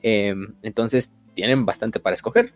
Eh, 0.03 0.35
entonces 0.63 1.15
tienen 1.35 1.65
bastante 1.65 1.99
para 1.99 2.15
escoger. 2.15 2.53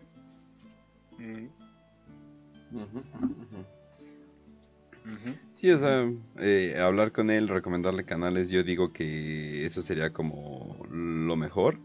Sí, 5.53 5.69
o 5.69 5.77
sea, 5.77 6.11
eh, 6.39 6.79
hablar 6.81 7.11
con 7.11 7.29
él, 7.29 7.47
recomendarle 7.47 8.05
canales, 8.05 8.49
yo 8.49 8.63
digo 8.63 8.91
que 8.91 9.65
eso 9.65 9.81
sería 9.81 10.11
como 10.11 10.85
lo 10.89 11.35
mejor. 11.35 11.77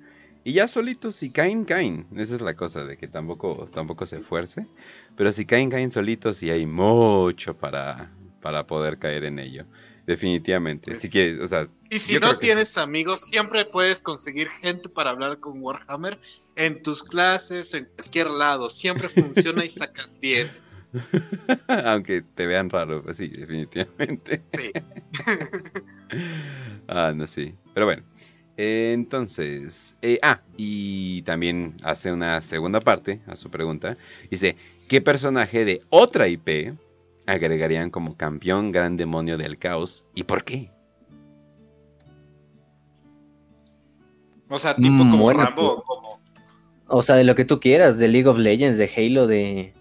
Y 0.43 0.55
ya 0.55 0.69
solitos, 0.69 1.17
si 1.17 1.31
caen, 1.31 1.65
caen. 1.65 2.07
Esa 2.17 2.37
es 2.37 2.43
la 2.43 2.55
cosa, 2.57 2.85
de 2.85 2.97
que 2.97 3.09
tampoco, 3.09 3.69
tampoco 3.75 4.07
se 4.07 4.19
esfuerce. 4.19 4.67
Pero 5.17 5.33
si 5.33 5.45
caen, 5.45 5.71
caen 5.71 5.91
solitos 5.91 6.43
y 6.43 6.51
hay 6.51 6.65
mucho 6.65 7.57
para, 7.57 8.11
para 8.41 8.67
poder 8.67 8.99
caer 8.99 9.25
en 9.25 9.39
ello. 9.39 9.67
Definitivamente. 10.07 10.95
Así 10.95 11.11
que, 11.11 11.39
o 11.41 11.47
sea, 11.47 11.67
y 11.91 11.99
si 11.99 12.19
no 12.19 12.39
tienes 12.39 12.79
amigos, 12.79 13.21
siempre 13.21 13.65
puedes 13.65 14.01
conseguir 14.01 14.49
gente 14.49 14.89
para 14.89 15.11
hablar 15.11 15.39
con 15.41 15.61
Warhammer 15.62 16.19
en 16.57 16.83
tus 16.83 17.03
clases, 17.03 17.75
en 17.75 17.85
cualquier 17.97 18.31
lado. 18.31 18.71
Siempre 18.71 19.09
funciona 19.09 19.65
y 19.65 19.71
sacas 19.71 20.19
10. 20.21 20.65
Aunque 21.69 22.23
te 22.23 22.47
vean 22.47 22.71
raro, 22.71 23.03
pues 23.03 23.17
sí, 23.17 23.29
definitivamente. 23.29 24.43
Sí. 24.53 24.73
ah, 26.89 27.12
no, 27.15 27.27
sí. 27.27 27.55
Pero 27.75 27.87
bueno. 27.87 28.03
entonces, 28.57 29.97
eh, 30.03 30.19
ah, 30.23 30.41
y 30.57 31.23
también 31.23 31.77
hace 31.83 32.12
una 32.12 32.41
segunda 32.41 32.81
parte 32.81 33.21
a 33.27 33.37
su 33.37 33.51
pregunta. 33.51 33.97
Dice, 34.31 34.57
¿qué 34.89 35.01
personaje 35.01 35.65
de 35.65 35.83
otra 35.91 36.29
IP 36.29 36.75
agregarían 37.27 37.91
como 37.91 38.17
campeón 38.17 38.73
gran 38.73 38.97
demonio 38.97 39.39
del 39.39 39.59
caos 39.59 40.05
y 40.15 40.25
por 40.25 40.45
qué? 40.45 40.71
O 44.49 44.59
sea, 44.59 44.75
tipo 44.75 45.05
mm, 45.05 45.11
como 45.11 45.33
Rambo, 45.33 45.85
como... 45.87 46.21
O 46.89 47.03
sea, 47.03 47.15
de 47.15 47.23
lo 47.23 47.37
que 47.37 47.45
tú 47.45 47.61
quieras, 47.61 47.99
de 47.99 48.09
League 48.09 48.29
of 48.29 48.37
Legends, 48.37 48.77
de 48.77 48.91
Halo, 48.97 49.29
de 49.29 49.73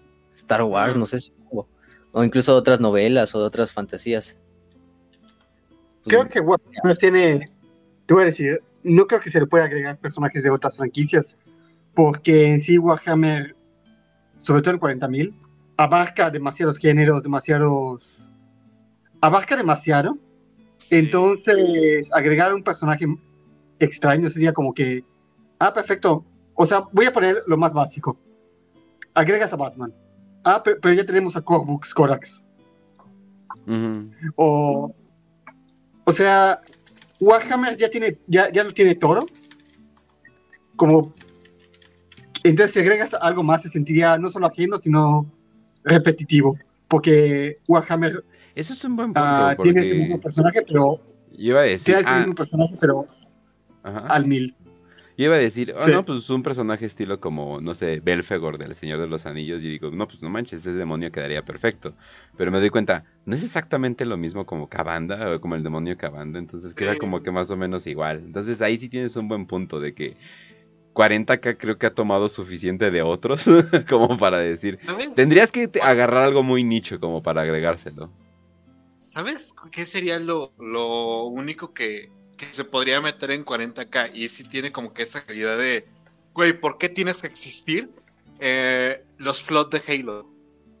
Star 0.50 0.64
Wars, 0.64 0.96
no 0.96 1.06
sé, 1.06 1.32
o, 1.48 1.64
o 2.10 2.24
incluso 2.24 2.56
otras 2.56 2.80
novelas 2.80 3.32
o 3.36 3.38
de 3.38 3.44
otras 3.44 3.72
fantasías. 3.72 4.36
Creo 6.04 6.28
que 6.28 6.40
Warhammer 6.40 6.96
tiene, 6.98 7.52
te 8.06 8.14
voy 8.14 8.24
a 8.24 8.26
decir, 8.26 8.60
no 8.82 9.06
creo 9.06 9.20
que 9.20 9.30
se 9.30 9.38
le 9.38 9.46
pueda 9.46 9.66
agregar 9.66 9.96
personajes 9.98 10.42
de 10.42 10.50
otras 10.50 10.76
franquicias, 10.76 11.36
porque 11.94 12.50
en 12.50 12.60
sí 12.60 12.78
Warhammer, 12.78 13.54
sobre 14.38 14.62
todo 14.62 14.74
en 14.74 14.80
40.000, 14.80 15.34
abarca 15.76 16.30
demasiados 16.30 16.78
géneros, 16.78 17.22
demasiados... 17.22 18.32
Abarca 19.20 19.56
demasiado. 19.56 20.18
Entonces, 20.90 22.10
agregar 22.12 22.54
un 22.54 22.64
personaje 22.64 23.06
extraño 23.78 24.28
sería 24.30 24.52
como 24.52 24.74
que... 24.74 25.04
Ah, 25.58 25.72
perfecto. 25.72 26.24
O 26.54 26.66
sea, 26.66 26.80
voy 26.90 27.06
a 27.06 27.12
poner 27.12 27.44
lo 27.46 27.56
más 27.56 27.72
básico. 27.72 28.18
Agregas 29.14 29.52
a 29.52 29.56
Batman. 29.56 29.94
Ah, 30.44 30.62
pero, 30.62 30.92
ya 30.92 31.04
tenemos 31.04 31.36
a 31.36 31.40
Corbux 31.40 31.94
Corax. 31.94 32.46
O... 34.36 34.94
O 36.04 36.12
sea, 36.12 36.60
Warhammer 37.20 37.76
ya 37.76 37.88
tiene, 37.88 38.18
ya, 38.26 38.50
ya 38.50 38.64
lo 38.64 38.72
tiene 38.72 38.94
todo. 38.94 39.26
Como 40.76 41.14
entonces, 42.42 42.72
si 42.72 42.80
agregas 42.80 43.14
algo 43.20 43.42
más, 43.42 43.62
se 43.62 43.68
sentiría 43.68 44.16
no 44.16 44.28
solo 44.28 44.46
ajeno, 44.46 44.78
sino 44.78 45.30
repetitivo, 45.84 46.58
porque 46.88 47.58
Warhammer 47.68 48.24
eso 48.54 48.72
es 48.72 48.84
un 48.84 48.96
buen 48.96 49.12
ah, 49.14 49.54
punto. 49.56 49.62
Tiene 49.62 49.88
el 49.88 49.98
mismo 50.00 50.20
personaje, 50.20 50.62
pero. 50.66 51.00
Iba 51.32 51.60
a 51.60 51.62
decir. 51.62 51.86
Tiene 51.86 52.00
ese 52.00 52.10
ah, 52.10 52.18
mismo 52.18 52.34
personaje, 52.34 52.76
pero. 52.80 53.06
Al 53.82 54.26
mil. 54.26 54.54
Iba 55.24 55.36
a 55.36 55.38
decir, 55.38 55.74
oh 55.78 55.86
no, 55.88 56.04
pues 56.04 56.28
un 56.30 56.42
personaje 56.42 56.86
estilo 56.86 57.20
como, 57.20 57.60
no 57.60 57.74
sé, 57.74 58.00
Belfegor 58.00 58.58
del 58.58 58.74
Señor 58.74 59.00
de 59.00 59.06
los 59.06 59.26
Anillos. 59.26 59.62
Y 59.62 59.68
digo, 59.68 59.90
no, 59.90 60.06
pues 60.06 60.22
no 60.22 60.30
manches, 60.30 60.60
ese 60.60 60.72
demonio 60.72 61.12
quedaría 61.12 61.44
perfecto. 61.44 61.94
Pero 62.36 62.50
me 62.50 62.60
doy 62.60 62.70
cuenta, 62.70 63.04
no 63.26 63.34
es 63.34 63.42
exactamente 63.42 64.04
lo 64.04 64.16
mismo 64.16 64.46
como 64.46 64.68
Cabanda 64.68 65.34
o 65.34 65.40
como 65.40 65.54
el 65.54 65.62
demonio 65.62 65.96
Cabanda. 65.96 66.38
Entonces 66.38 66.74
queda 66.74 66.96
como 66.96 67.22
que 67.22 67.30
más 67.30 67.50
o 67.50 67.56
menos 67.56 67.86
igual. 67.86 68.22
Entonces 68.24 68.62
ahí 68.62 68.76
sí 68.76 68.88
tienes 68.88 69.16
un 69.16 69.28
buen 69.28 69.46
punto 69.46 69.80
de 69.80 69.94
que 69.94 70.16
40k 70.94 71.56
creo 71.58 71.78
que 71.78 71.86
ha 71.86 71.94
tomado 71.94 72.28
suficiente 72.28 72.90
de 72.90 73.02
otros 73.02 73.44
como 73.88 74.18
para 74.18 74.38
decir. 74.38 74.78
Tendrías 75.14 75.52
que 75.52 75.70
agarrar 75.82 76.24
algo 76.24 76.42
muy 76.42 76.64
nicho 76.64 77.00
como 77.00 77.22
para 77.22 77.42
agregárselo. 77.42 78.10
¿Sabes 78.98 79.54
qué 79.72 79.86
sería 79.86 80.18
lo, 80.18 80.52
único 81.26 81.72
que, 81.72 82.10
se 82.50 82.64
podría 82.64 83.00
meter 83.00 83.30
en 83.30 83.44
40k? 83.44 84.10
Y 84.14 84.28
si 84.28 84.44
tiene 84.44 84.72
como 84.72 84.92
que 84.92 85.02
esa 85.02 85.24
calidad 85.24 85.58
de, 85.58 85.86
güey, 86.34 86.58
¿por 86.58 86.78
qué 86.78 86.88
tienes 86.88 87.20
que 87.20 87.28
existir? 87.28 87.90
Eh, 88.38 89.02
los 89.18 89.42
flots 89.42 89.70
de 89.70 89.92
Halo. 89.92 90.26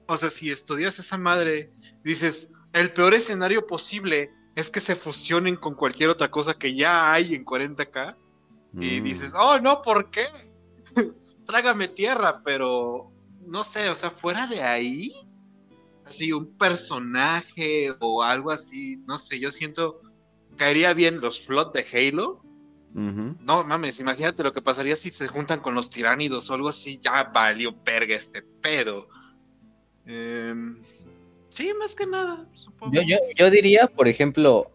O 0.06 0.16
sea, 0.16 0.30
si 0.30 0.50
estudias 0.50 0.98
esa 0.98 1.18
madre, 1.18 1.70
dices, 2.04 2.52
el 2.72 2.92
peor 2.92 3.14
escenario 3.14 3.66
posible 3.66 4.32
es 4.56 4.70
que 4.70 4.80
se 4.80 4.96
fusionen 4.96 5.56
con 5.56 5.74
cualquier 5.74 6.10
otra 6.10 6.30
cosa 6.30 6.54
que 6.54 6.74
ya 6.74 7.12
hay 7.12 7.34
en 7.34 7.44
40k 7.44 8.16
y 8.74 9.00
mm. 9.00 9.04
dices, 9.04 9.32
oh, 9.36 9.58
no, 9.58 9.82
¿por 9.82 10.10
qué? 10.10 10.24
Trágame 11.46 11.88
tierra, 11.88 12.42
pero 12.44 13.10
no 13.46 13.64
sé, 13.64 13.88
o 13.90 13.96
sea, 13.96 14.10
fuera 14.10 14.46
de 14.46 14.62
ahí, 14.62 15.12
así 16.04 16.32
un 16.32 16.56
personaje 16.56 17.94
o 18.00 18.22
algo 18.22 18.50
así, 18.50 18.98
no 19.08 19.18
sé, 19.18 19.40
yo 19.40 19.50
siento, 19.50 20.00
caería 20.60 20.92
bien 20.92 21.22
los 21.22 21.40
flots 21.40 21.72
de 21.72 21.84
Halo. 22.10 22.42
No 22.92 23.64
mames, 23.64 23.98
imagínate 23.98 24.42
lo 24.42 24.52
que 24.52 24.60
pasaría 24.60 24.94
si 24.94 25.10
se 25.10 25.26
juntan 25.26 25.60
con 25.60 25.74
los 25.74 25.88
tiránidos 25.88 26.50
o 26.50 26.54
algo 26.54 26.68
así, 26.68 26.98
ya 27.02 27.24
valió 27.24 27.74
perga 27.74 28.14
este 28.14 28.42
pedo. 28.42 29.08
Em, 30.04 30.76
sí, 31.48 31.72
más 31.78 31.94
que 31.94 32.06
nada, 32.06 32.46
supongo. 32.52 32.92
Yo, 32.92 33.00
yo, 33.02 33.16
yo 33.36 33.48
diría, 33.48 33.86
por 33.86 34.06
ejemplo, 34.06 34.70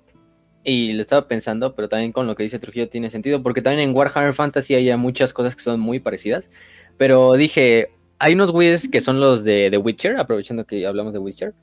y 0.63 0.93
lo 0.93 1.01
estaba 1.01 1.27
pensando, 1.27 1.75
pero 1.75 1.87
también 1.87 2.11
con 2.11 2.25
lo 2.25 2.35
que 2.35 2.43
dice 2.43 2.57
Trujillo 2.57 2.89
tiene 2.89 3.11
sentido, 3.11 3.43
porque 3.43 3.61
también 3.61 3.89
en 3.89 3.95
Warhammer 3.95 4.33
Fantasy 4.33 4.73
hay 4.73 4.97
muchas 4.97 5.33
cosas 5.33 5.55
que 5.55 5.61
son 5.61 5.79
muy 5.79 5.99
parecidas. 5.99 6.49
Pero 6.97 7.33
dije, 7.33 7.89
hay 8.17 8.33
unos 8.33 8.49
güeyes 8.49 8.87
que 8.87 9.01
son 9.01 9.19
los 9.19 9.43
de 9.43 9.67
The 9.69 9.77
Witcher, 9.77 10.17
aprovechando 10.17 10.65
que 10.65 10.87
hablamos 10.87 11.13
de 11.13 11.19
Witcher. 11.19 11.53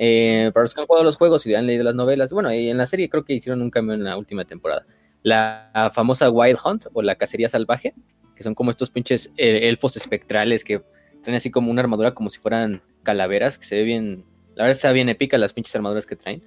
Eh, 0.00 0.52
para 0.54 0.62
los 0.62 0.74
que 0.74 0.80
han 0.80 0.86
jugado 0.86 1.04
los 1.04 1.16
juegos 1.16 1.44
y 1.44 1.54
han 1.56 1.66
leído 1.66 1.82
las 1.82 1.94
novelas, 1.96 2.32
bueno, 2.32 2.52
y 2.54 2.70
en 2.70 2.78
la 2.78 2.86
serie 2.86 3.08
creo 3.08 3.24
que 3.24 3.34
hicieron 3.34 3.60
un 3.60 3.70
cambio 3.70 3.94
en 3.94 4.04
la 4.04 4.16
última 4.16 4.44
temporada. 4.44 4.86
La 5.24 5.90
famosa 5.92 6.30
Wild 6.30 6.58
Hunt 6.64 6.86
o 6.92 7.02
la 7.02 7.16
cacería 7.16 7.48
salvaje, 7.48 7.94
que 8.36 8.44
son 8.44 8.54
como 8.54 8.70
estos 8.70 8.90
pinches 8.90 9.32
eh, 9.36 9.60
elfos 9.64 9.96
espectrales 9.96 10.62
que 10.62 10.82
traen 11.24 11.36
así 11.36 11.50
como 11.50 11.72
una 11.72 11.82
armadura 11.82 12.14
como 12.14 12.30
si 12.30 12.38
fueran 12.38 12.80
calaveras, 13.02 13.58
que 13.58 13.64
se 13.64 13.74
ve 13.74 13.82
bien, 13.82 14.24
la 14.54 14.64
verdad 14.64 14.76
está 14.76 14.92
bien 14.92 15.08
épica 15.08 15.36
las 15.36 15.52
pinches 15.52 15.74
armaduras 15.74 16.06
que 16.06 16.14
traen. 16.14 16.42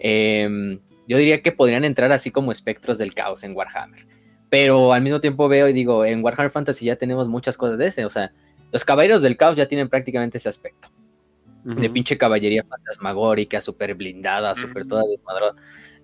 Eh, 0.00 0.78
yo 1.06 1.18
diría 1.18 1.42
que 1.42 1.52
podrían 1.52 1.84
entrar 1.84 2.10
así 2.10 2.30
como 2.30 2.52
espectros 2.52 2.96
del 2.96 3.12
caos 3.12 3.44
en 3.44 3.54
Warhammer. 3.54 4.06
Pero 4.48 4.94
al 4.94 5.02
mismo 5.02 5.20
tiempo 5.20 5.46
veo 5.48 5.68
y 5.68 5.74
digo, 5.74 6.06
en 6.06 6.24
Warhammer 6.24 6.50
Fantasy 6.50 6.86
ya 6.86 6.96
tenemos 6.96 7.28
muchas 7.28 7.58
cosas 7.58 7.76
de 7.76 7.88
ese. 7.88 8.06
O 8.06 8.10
sea, 8.10 8.32
los 8.72 8.82
caballeros 8.82 9.20
del 9.20 9.36
caos 9.36 9.56
ya 9.56 9.68
tienen 9.68 9.90
prácticamente 9.90 10.38
ese 10.38 10.48
aspecto. 10.48 10.88
De 11.64 11.88
pinche 11.88 12.18
caballería 12.18 12.62
fantasmagórica, 12.62 13.60
súper 13.60 13.94
blindada, 13.94 14.54
súper 14.54 14.86
toda 14.86 15.02
desmadrada. 15.04 15.54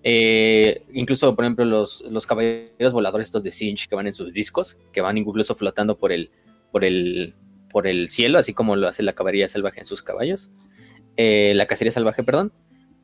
Eh, 0.02 0.84
incluso, 0.92 1.36
por 1.36 1.44
ejemplo, 1.44 1.64
los, 1.66 2.00
los 2.10 2.26
caballeros 2.26 2.94
voladores 2.94 3.26
estos 3.28 3.42
de 3.42 3.52
Sinch 3.52 3.86
que 3.86 3.94
van 3.94 4.06
en 4.06 4.14
sus 4.14 4.32
discos, 4.32 4.78
que 4.92 5.02
van 5.02 5.18
incluso 5.18 5.54
flotando 5.54 5.98
por 5.98 6.12
el, 6.12 6.30
por 6.72 6.84
el, 6.84 7.34
por 7.70 7.86
el 7.86 8.08
cielo, 8.08 8.38
así 8.38 8.54
como 8.54 8.76
lo 8.76 8.88
hace 8.88 9.02
la 9.02 9.12
caballería 9.12 9.48
salvaje 9.48 9.80
en 9.80 9.86
sus 9.86 10.02
caballos. 10.02 10.50
Eh, 11.16 11.52
la 11.54 11.66
cacería 11.66 11.92
salvaje, 11.92 12.22
perdón. 12.22 12.52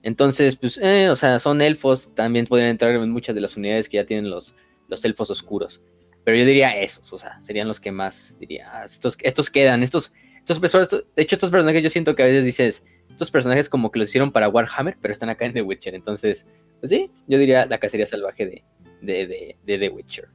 Entonces, 0.03 0.57
pues, 0.57 0.79
eh, 0.81 1.11
o 1.11 1.17
sea, 1.17 1.39
son 1.39 1.61
elfos, 1.61 2.15
también 2.15 2.47
podrían 2.47 2.71
entrar 2.71 2.93
en 2.93 3.11
muchas 3.11 3.35
de 3.35 3.41
las 3.41 3.57
unidades 3.57 3.89
que 3.89 3.97
ya 3.97 4.07
tienen 4.07 4.31
los, 4.31 4.55
los 4.89 5.05
elfos 5.05 5.31
oscuros. 5.31 5.83
Pero 6.25 6.39
yo 6.39 6.45
diría 6.45 6.81
esos, 6.81 7.13
o 7.13 7.19
sea, 7.19 7.41
serían 7.41 7.69
los 7.69 7.81
que 7.81 7.93
más 7.93 8.35
diría, 8.39 8.71
ah, 8.73 8.85
estos, 8.85 9.17
estos 9.23 9.51
quedan, 9.51 9.83
estos, 9.83 10.13
estos 10.47 10.61
personajes, 10.61 11.05
de 11.17 11.23
hecho 11.23 11.35
estos 11.35 11.51
personajes 11.51 11.83
yo 11.83 11.91
siento 11.91 12.15
que 12.15 12.23
a 12.23 12.27
veces 12.27 12.45
dices, 12.45 12.85
estos 13.11 13.33
personajes 13.33 13.69
como 13.69 13.91
que 13.91 13.99
los 13.99 14.09
hicieron 14.09 14.31
para 14.31 14.49
Warhammer, 14.49 14.97
pero 15.03 15.11
están 15.11 15.29
acá 15.29 15.45
en 15.45 15.53
The 15.53 15.63
Witcher, 15.63 15.97
entonces, 15.97 16.47
pues 16.79 16.91
sí, 16.91 17.11
yo 17.27 17.37
diría 17.37 17.67
la 17.67 17.79
cacería 17.79 18.07
salvaje 18.07 18.47
de, 18.47 18.65
de, 19.03 19.57
de, 19.67 19.79
The 19.79 19.89
Witcher. 19.89 20.29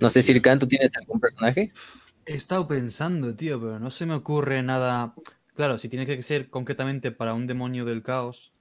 No 0.00 0.10
sé, 0.10 0.20
si 0.20 0.38
¿tú 0.38 0.66
tienes 0.66 0.94
algún 0.98 1.18
personaje? 1.18 1.72
He 2.26 2.34
estado 2.34 2.68
pensando, 2.68 3.34
tío, 3.34 3.58
pero 3.58 3.78
no 3.78 3.90
se 3.90 4.04
me 4.04 4.12
ocurre 4.12 4.62
nada. 4.62 5.14
Claro, 5.54 5.78
si 5.78 5.88
tiene 5.88 6.04
que 6.04 6.22
ser 6.22 6.50
concretamente 6.50 7.10
para 7.10 7.32
un 7.32 7.46
demonio 7.46 7.86
del 7.86 8.02
caos. 8.02 8.52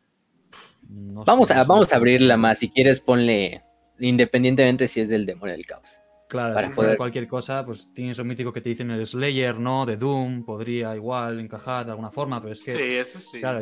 vamos, 0.84 1.52
a, 1.52 1.66
vamos 1.66 1.92
a 1.92 1.98
abrirla 1.98 2.38
más. 2.38 2.60
Si 2.60 2.70
quieres, 2.70 3.02
ponle 3.02 3.64
independientemente 4.00 4.88
si 4.88 5.02
es 5.02 5.10
del 5.10 5.26
demonio 5.26 5.54
del 5.54 5.66
caos. 5.66 6.00
Claro, 6.28 6.56
para 6.56 6.68
si 6.68 6.74
poder... 6.74 6.98
cualquier 6.98 7.28
cosa, 7.28 7.66
pues 7.66 7.94
tienes 7.94 8.18
lo 8.18 8.26
mítico 8.26 8.52
que 8.52 8.60
te 8.60 8.70
dicen 8.70 8.92
el 8.92 9.06
Slayer, 9.06 9.60
¿no? 9.60 9.86
De 9.86 9.96
Doom, 9.96 10.44
podría 10.44 10.96
igual 10.96 11.40
encajar 11.40 11.86
de 11.86 11.92
alguna 11.92 12.12
forma, 12.12 12.42
pero 12.42 12.54
es 12.54 12.66
que. 12.66 12.72
Sí, 12.72 12.98
eso 12.98 13.20
sí. 13.20 13.40
Claro, 13.40 13.62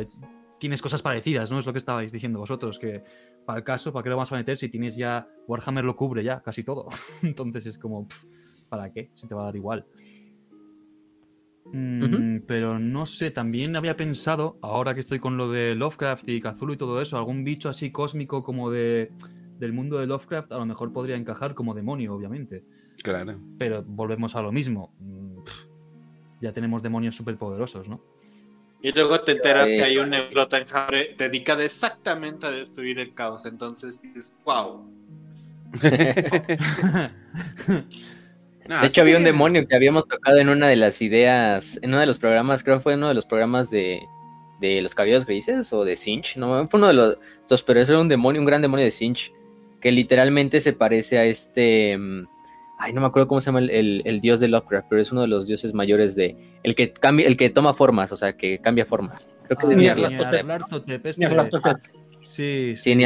tienes 0.58 0.82
cosas 0.82 1.00
parecidas, 1.00 1.52
¿no? 1.52 1.58
Es 1.58 1.66
lo 1.66 1.72
que 1.72 1.78
estabais 1.78 2.10
diciendo 2.10 2.40
vosotros, 2.40 2.78
que 2.78 3.04
para 3.44 3.58
el 3.58 3.64
caso, 3.64 3.92
¿para 3.92 4.02
qué 4.02 4.10
lo 4.10 4.16
vas 4.16 4.32
a 4.32 4.36
meter 4.36 4.56
si 4.56 4.68
tienes 4.68 4.96
ya. 4.96 5.28
Warhammer 5.46 5.84
lo 5.84 5.94
cubre 5.94 6.24
ya, 6.24 6.42
casi 6.42 6.64
todo. 6.64 6.88
Entonces 7.22 7.66
es 7.66 7.78
como, 7.78 8.08
¿para 8.68 8.90
qué? 8.90 9.10
Si 9.14 9.28
te 9.28 9.34
va 9.34 9.42
a 9.42 9.44
dar 9.46 9.56
igual. 9.56 9.86
Mm, 11.72 12.40
pero 12.46 12.78
no 12.78 13.06
sé, 13.06 13.30
también 13.30 13.74
había 13.76 13.96
pensado, 13.96 14.58
ahora 14.62 14.94
que 14.94 15.00
estoy 15.00 15.18
con 15.18 15.36
lo 15.36 15.50
de 15.50 15.74
Lovecraft 15.74 16.28
y 16.28 16.40
Cthulhu 16.40 16.74
y 16.74 16.76
todo 16.76 17.00
eso, 17.00 17.16
algún 17.16 17.44
bicho 17.44 17.68
así 17.68 17.90
cósmico 17.90 18.42
como 18.44 18.70
de 18.70 19.10
del 19.58 19.72
mundo 19.72 19.98
de 19.98 20.06
Lovecraft 20.06 20.52
a 20.52 20.58
lo 20.58 20.66
mejor 20.66 20.92
podría 20.92 21.16
encajar 21.16 21.54
como 21.54 21.74
demonio, 21.74 22.14
obviamente. 22.14 22.62
Claro. 23.02 23.40
Pero 23.58 23.82
volvemos 23.82 24.36
a 24.36 24.42
lo 24.42 24.52
mismo. 24.52 24.92
Mm, 24.98 25.38
ya 26.40 26.52
tenemos 26.52 26.82
demonios 26.82 27.16
superpoderosos, 27.16 27.88
¿no? 27.88 28.00
Y 28.82 28.92
luego 28.92 29.20
te 29.20 29.32
enteras 29.32 29.70
que 29.70 29.82
hay 29.82 29.98
un 29.98 30.10
Neurotanjare 30.10 31.14
dedicado 31.16 31.62
exactamente 31.62 32.46
a 32.46 32.50
destruir 32.50 32.98
el 32.98 33.14
caos. 33.14 33.46
Entonces 33.46 34.02
dices, 34.02 34.36
wow. 34.44 34.84
de 35.82 37.10
hecho, 38.86 39.02
había 39.02 39.16
un 39.16 39.24
demonio 39.24 39.66
que 39.66 39.74
habíamos 39.74 40.06
tocado 40.06 40.38
en 40.38 40.48
una 40.48 40.68
de 40.68 40.76
las 40.76 41.02
ideas, 41.02 41.78
en 41.82 41.90
uno 41.90 42.00
de 42.00 42.06
los 42.06 42.18
programas, 42.18 42.62
creo 42.62 42.76
que 42.76 42.82
fue 42.82 42.94
uno 42.94 43.08
de 43.08 43.14
los 43.14 43.26
programas 43.26 43.70
de, 43.70 44.00
de 44.60 44.80
los 44.80 44.94
caballeros 44.94 45.26
grises 45.26 45.72
o 45.72 45.84
de 45.84 45.96
Sinch, 45.96 46.36
no, 46.36 46.68
fue 46.68 46.78
uno 46.78 46.88
de 46.88 46.94
los 46.94 47.18
dos, 47.48 47.62
pero 47.62 47.80
eso 47.80 47.92
era 47.92 48.00
un 48.00 48.08
demonio, 48.08 48.40
un 48.40 48.46
gran 48.46 48.62
demonio 48.62 48.84
de 48.84 48.90
Sinch, 48.90 49.32
que 49.86 49.92
literalmente 49.92 50.60
se 50.60 50.72
parece 50.72 51.16
a 51.16 51.26
este, 51.26 51.96
mm, 51.96 52.26
ay, 52.76 52.92
no 52.92 53.00
me 53.00 53.06
acuerdo 53.06 53.28
cómo 53.28 53.40
se 53.40 53.46
llama 53.46 53.60
el, 53.60 54.18
dios 54.20 54.40
de 54.40 54.48
Lovecraft, 54.48 54.88
pero 54.90 55.00
es 55.00 55.12
uno 55.12 55.20
de 55.20 55.28
los 55.28 55.46
dioses 55.46 55.74
mayores 55.74 56.16
de, 56.16 56.58
el 56.64 56.74
que 56.74 56.92
cambia, 56.92 57.28
el 57.28 57.36
que 57.36 57.50
toma 57.50 57.72
formas, 57.72 58.10
o 58.10 58.16
sea, 58.16 58.36
que 58.36 58.58
cambia 58.58 58.84
formas. 58.84 59.30
Creo 59.44 59.56
que 59.56 59.70
es 59.70 59.78
Nyarlathotep. 59.78 60.96
Este, 60.96 61.28
sí, 62.24 62.74
sí. 62.76 62.98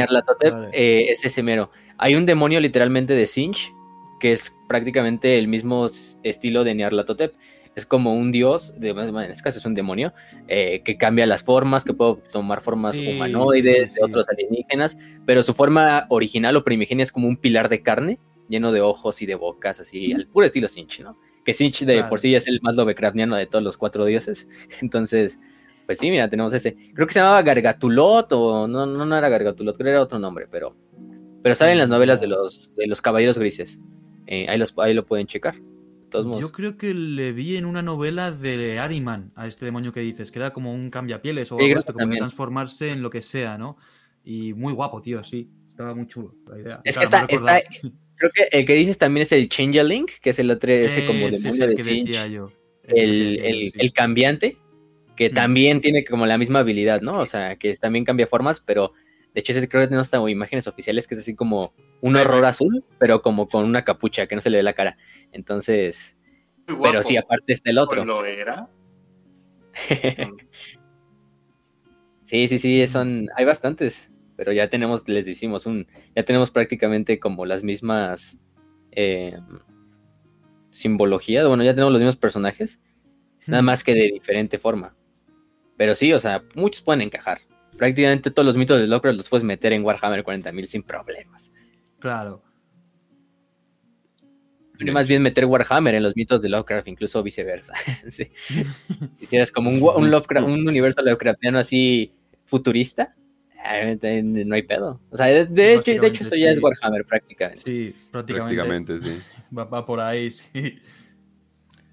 Eh, 0.73 1.05
es 1.09 1.23
ese 1.23 1.43
mero. 1.43 1.69
Hay 1.99 2.15
un 2.15 2.25
demonio 2.25 2.59
literalmente 2.59 3.13
de 3.13 3.27
Sinch, 3.27 3.71
que 4.19 4.31
es 4.31 4.57
prácticamente 4.67 5.37
el 5.37 5.47
mismo 5.47 5.87
estilo 6.23 6.63
de 6.63 6.73
Nyarlathotep. 6.73 7.35
Es 7.75 7.85
como 7.85 8.13
un 8.13 8.31
dios, 8.31 8.73
de, 8.77 8.89
en 8.89 9.17
este 9.31 9.43
caso 9.43 9.59
es 9.59 9.65
un 9.65 9.73
demonio, 9.73 10.13
eh, 10.47 10.81
que 10.83 10.97
cambia 10.97 11.25
las 11.25 11.41
formas, 11.41 11.85
que 11.85 11.93
puede 11.93 12.17
tomar 12.29 12.59
formas 12.59 12.97
humanoides, 12.97 13.95
de 13.95 14.03
otros 14.03 14.27
alienígenas, 14.27 14.97
pero 15.25 15.41
su 15.41 15.53
forma 15.53 16.05
original 16.09 16.57
o 16.57 16.65
primigenia 16.65 17.03
es 17.03 17.13
como 17.13 17.29
un 17.29 17.37
pilar 17.37 17.69
de 17.69 17.81
carne, 17.81 18.19
lleno 18.49 18.73
de 18.73 18.81
ojos 18.81 19.21
y 19.21 19.25
de 19.25 19.35
bocas, 19.35 19.79
así, 19.79 20.11
al 20.11 20.27
puro 20.27 20.45
estilo 20.45 20.67
Sinch, 20.67 21.01
¿no? 21.01 21.17
Que 21.45 21.53
Sinch 21.53 21.85
de 21.85 22.03
por 22.03 22.19
sí 22.19 22.35
es 22.35 22.47
el 22.47 22.59
más 22.61 22.75
Lovecraftiano 22.75 23.35
de 23.35 23.47
todos 23.47 23.63
los 23.63 23.77
cuatro 23.77 24.05
dioses. 24.05 24.47
Entonces, 24.81 25.39
pues 25.85 25.97
sí, 25.97 26.11
mira, 26.11 26.29
tenemos 26.29 26.53
ese. 26.53 26.75
Creo 26.93 27.07
que 27.07 27.13
se 27.13 27.19
llamaba 27.19 27.41
Gargatulot, 27.41 28.31
o 28.33 28.67
no, 28.67 28.85
no, 28.85 29.05
no 29.05 29.17
era 29.17 29.29
Gargatulot, 29.29 29.75
creo 29.75 29.85
que 29.85 29.89
era 29.91 30.01
otro 30.01 30.19
nombre, 30.19 30.47
pero, 30.51 30.75
pero 31.41 31.55
salen 31.55 31.77
las 31.77 31.89
novelas 31.89 32.21
de 32.21 32.27
los, 32.27 32.75
de 32.75 32.87
los 32.87 33.01
caballeros 33.01 33.37
grises. 33.37 33.79
Eh, 34.27 34.45
ahí, 34.47 34.57
los, 34.57 34.77
ahí 34.77 34.93
lo 34.93 35.05
pueden 35.05 35.27
checar. 35.27 35.55
Yo 36.11 36.51
creo 36.51 36.77
que 36.77 36.93
le 36.93 37.31
vi 37.31 37.57
en 37.57 37.65
una 37.65 37.81
novela 37.81 38.31
de 38.31 38.79
Ariman 38.79 39.31
a 39.35 39.47
este 39.47 39.65
demonio 39.65 39.93
que 39.93 40.01
dices, 40.01 40.31
que 40.31 40.39
era 40.39 40.51
como 40.51 40.73
un 40.73 40.89
cambiapieles 40.89 41.51
o 41.51 41.57
algo 41.57 41.79
esto, 41.79 41.93
que 41.93 42.05
transformarse 42.05 42.91
en 42.91 43.01
lo 43.01 43.09
que 43.09 43.21
sea, 43.21 43.57
¿no? 43.57 43.77
Y 44.23 44.53
muy 44.53 44.73
guapo, 44.73 45.01
tío, 45.01 45.23
sí. 45.23 45.49
Estaba 45.67 45.95
muy 45.95 46.07
chulo 46.07 46.35
la 46.47 46.59
idea. 46.59 46.81
Es 46.83 46.97
que 46.97 47.03
está, 47.03 47.25
creo 48.15 48.31
que 48.31 48.47
el 48.51 48.65
que 48.65 48.73
dices 48.75 48.97
también 48.97 49.23
es 49.23 49.31
el 49.31 49.49
Changeling, 49.49 50.05
que 50.21 50.29
es 50.29 50.39
el 50.39 50.51
otro, 50.51 50.71
ese 50.71 51.05
como 51.05 51.29
demonio 51.29 51.67
de 51.67 51.75
Change. 51.75 52.53
El, 52.83 53.39
el, 53.39 53.73
el, 53.75 53.93
cambiante, 53.93 54.57
que 55.15 55.29
mm. 55.29 55.33
también 55.33 55.81
tiene 55.81 56.03
como 56.03 56.25
la 56.25 56.37
misma 56.37 56.59
habilidad, 56.59 57.01
¿no? 57.01 57.19
O 57.19 57.25
sea, 57.25 57.55
que 57.55 57.73
también 57.75 58.05
cambia 58.05 58.27
formas, 58.27 58.59
pero 58.59 58.93
de 59.33 59.39
hecho 59.39 59.51
ese 59.53 59.67
creo 59.69 59.81
que 59.81 59.87
tenemos 59.87 60.07
hasta 60.07 60.29
imágenes 60.29 60.67
oficiales 60.67 61.07
que 61.07 61.15
es 61.15 61.21
así 61.21 61.35
como 61.35 61.73
un 62.01 62.15
horror 62.15 62.45
azul, 62.45 62.83
pero 62.99 63.21
como 63.21 63.47
con 63.47 63.65
una 63.65 63.83
capucha 63.83 64.27
que 64.27 64.35
no 64.35 64.41
se 64.41 64.49
le 64.49 64.57
ve 64.57 64.63
la 64.63 64.73
cara. 64.73 64.97
Entonces, 65.31 66.17
pero 66.65 67.03
sí, 67.03 67.17
aparte 67.17 67.53
está 67.53 67.69
el 67.69 67.77
otro. 67.77 68.03
¿Lo 68.05 68.25
era? 68.25 68.69
sí, 72.25 72.47
sí, 72.47 72.59
sí, 72.59 72.87
son, 72.87 73.29
hay 73.35 73.45
bastantes, 73.45 74.11
pero 74.35 74.51
ya 74.51 74.69
tenemos, 74.69 75.07
les 75.07 75.25
decimos, 75.25 75.65
un, 75.65 75.87
ya 76.15 76.23
tenemos 76.23 76.51
prácticamente 76.51 77.19
como 77.19 77.45
las 77.45 77.63
mismas 77.63 78.39
eh, 78.91 79.37
simbologías, 80.71 81.47
bueno, 81.47 81.63
ya 81.63 81.73
tenemos 81.73 81.93
los 81.93 82.01
mismos 82.01 82.17
personajes, 82.17 82.81
nada 83.47 83.61
más 83.61 83.83
que 83.83 83.93
de 83.93 84.11
diferente 84.11 84.57
forma. 84.57 84.95
Pero 85.77 85.95
sí, 85.95 86.13
o 86.13 86.19
sea, 86.19 86.43
muchos 86.53 86.81
pueden 86.81 87.01
encajar. 87.01 87.39
Prácticamente 87.81 88.29
todos 88.29 88.45
los 88.45 88.57
mitos 88.57 88.79
de 88.79 88.85
Lovecraft 88.85 89.17
los 89.17 89.27
puedes 89.27 89.43
meter 89.43 89.73
en 89.73 89.83
Warhammer 89.83 90.23
40.000 90.23 90.65
sin 90.67 90.83
problemas. 90.83 91.51
Claro 91.97 92.43
más 94.91 95.07
bien 95.07 95.21
meter 95.21 95.45
Warhammer 95.45 95.95
en 95.95 96.03
los 96.03 96.15
mitos 96.15 96.41
de 96.41 96.49
Lovecraft, 96.49 96.87
incluso 96.87 97.21
viceversa. 97.21 97.73
Si 98.09 98.31
hicieras 99.19 99.51
como 99.51 99.69
un, 99.69 99.81
un, 99.81 100.09
Lovecraft, 100.09 100.47
un 100.47 100.67
universo 100.67 101.01
Lovecraftiano 101.01 101.59
así 101.59 102.13
futurista, 102.45 103.13
no 103.63 104.55
hay 104.55 104.63
pedo. 104.63 104.99
O 105.11 105.17
sea, 105.17 105.27
de, 105.27 105.73
hecho, 105.73 105.91
de 105.91 106.07
hecho 106.07 106.23
eso 106.23 106.35
ya 106.35 106.49
es 106.49 106.61
Warhammer 106.61 107.05
prácticamente. 107.05 107.61
Sí, 107.61 107.95
prácticamente. 108.11 108.99
sí. 108.99 109.21
Va, 109.55 109.85
por 109.85 109.99
ahí, 109.99 110.31
sí. 110.31 110.79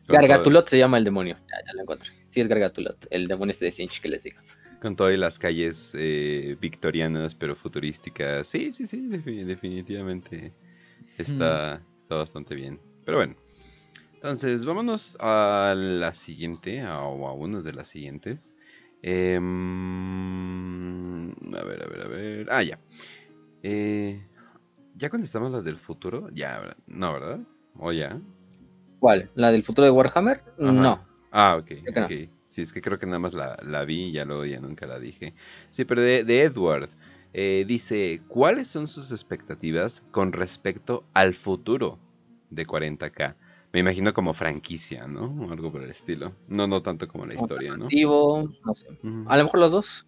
Gargatulot 0.09 0.69
se 0.69 0.79
llama 0.79 0.97
el 0.97 1.05
demonio. 1.05 1.37
Ya, 1.49 1.73
lo 1.75 1.83
encontré. 1.83 2.11
Sí, 2.31 2.41
es 2.41 2.49
Gargatulot, 2.49 3.07
el 3.11 3.29
demonio 3.29 3.51
este 3.51 3.67
de 3.67 3.73
Sinch 3.73 4.01
que 4.01 4.09
les 4.09 4.23
digo. 4.23 4.41
Con 4.81 4.95
todas 4.95 5.19
las 5.19 5.39
calles 5.39 5.93
eh, 5.95 6.57
victorianas, 6.61 7.35
pero 7.35 7.57
futurísticas. 7.57 8.47
Sí, 8.49 8.73
sí, 8.73 8.87
sí, 8.87 9.09
definitivamente 9.09 10.53
está, 11.19 11.83
está 11.99 12.15
bastante 12.17 12.55
bien. 12.55 12.81
Pero 13.05 13.19
bueno. 13.19 13.35
Entonces, 14.15 14.65
vámonos 14.65 15.17
a 15.21 15.75
la 15.77 16.15
siguiente, 16.15 16.85
o 16.85 17.29
a 17.29 17.33
unas 17.33 17.63
de 17.65 17.73
las 17.73 17.89
siguientes. 17.89 18.53
Em, 19.03 19.39
a 21.31 21.65
ver, 21.65 21.83
a 21.85 21.87
ver, 21.87 22.01
a 22.01 22.09
ver. 22.09 22.49
Ah, 22.51 22.63
ya. 22.63 22.81
Eh, 23.63 24.21
¿Ya 24.97 25.09
contestamos 25.09 25.53
las 25.53 25.65
del 25.65 25.77
futuro? 25.79 26.29
Ya, 26.33 26.77
no, 26.87 27.13
¿verdad? 27.13 27.41
¿O 27.75 27.93
ya? 27.93 28.21
¿Cuál? 28.99 29.31
¿La 29.35 29.53
del 29.53 29.63
futuro 29.63 29.85
de 29.85 29.93
Warhammer? 29.93 30.43
No. 30.59 31.07
Ah, 31.31 31.57
ok. 31.61 31.71
Sí, 32.49 32.63
es 32.63 32.73
que 32.73 32.81
creo 32.81 32.99
que 32.99 33.05
nada 33.05 33.19
más 33.19 33.35
la, 33.35 33.85
vi 33.85 34.05
y 34.05 34.13
ya 34.13 34.25
luego 34.25 34.47
ya 34.47 34.59
nunca 34.59 34.87
la 34.87 34.99
dije. 34.99 35.35
Sí, 35.71 35.85
pero 35.85 36.01
de, 36.01 36.43
Edward. 36.43 36.89
Eh, 37.35 37.67
dice, 37.69 38.23
¿cuáles 38.27 38.69
son 38.69 38.87
sus 38.87 39.13
expectativas 39.13 40.03
con 40.13 40.33
respecto 40.33 41.05
al 41.13 41.35
futuro 41.35 41.99
de 42.49 42.67
40k? 42.67 43.37
Me 43.75 43.81
imagino 43.81 44.15
como 44.15 44.33
franquicia, 44.33 45.07
¿no? 45.07 45.53
algo 45.53 45.71
por 45.71 45.83
el 45.83 45.91
estilo. 45.91 46.33
No, 46.49 46.67
no 46.67 46.81
tanto 46.81 47.07
como 47.07 47.27
la 47.27 47.35
historia, 47.35 47.77
¿no? 47.77 47.89
no 47.91 48.75
sé. 48.75 48.87
A 49.27 49.37
lo 49.37 49.45
mejor 49.45 49.61
los 49.61 49.73
dos. 49.73 50.07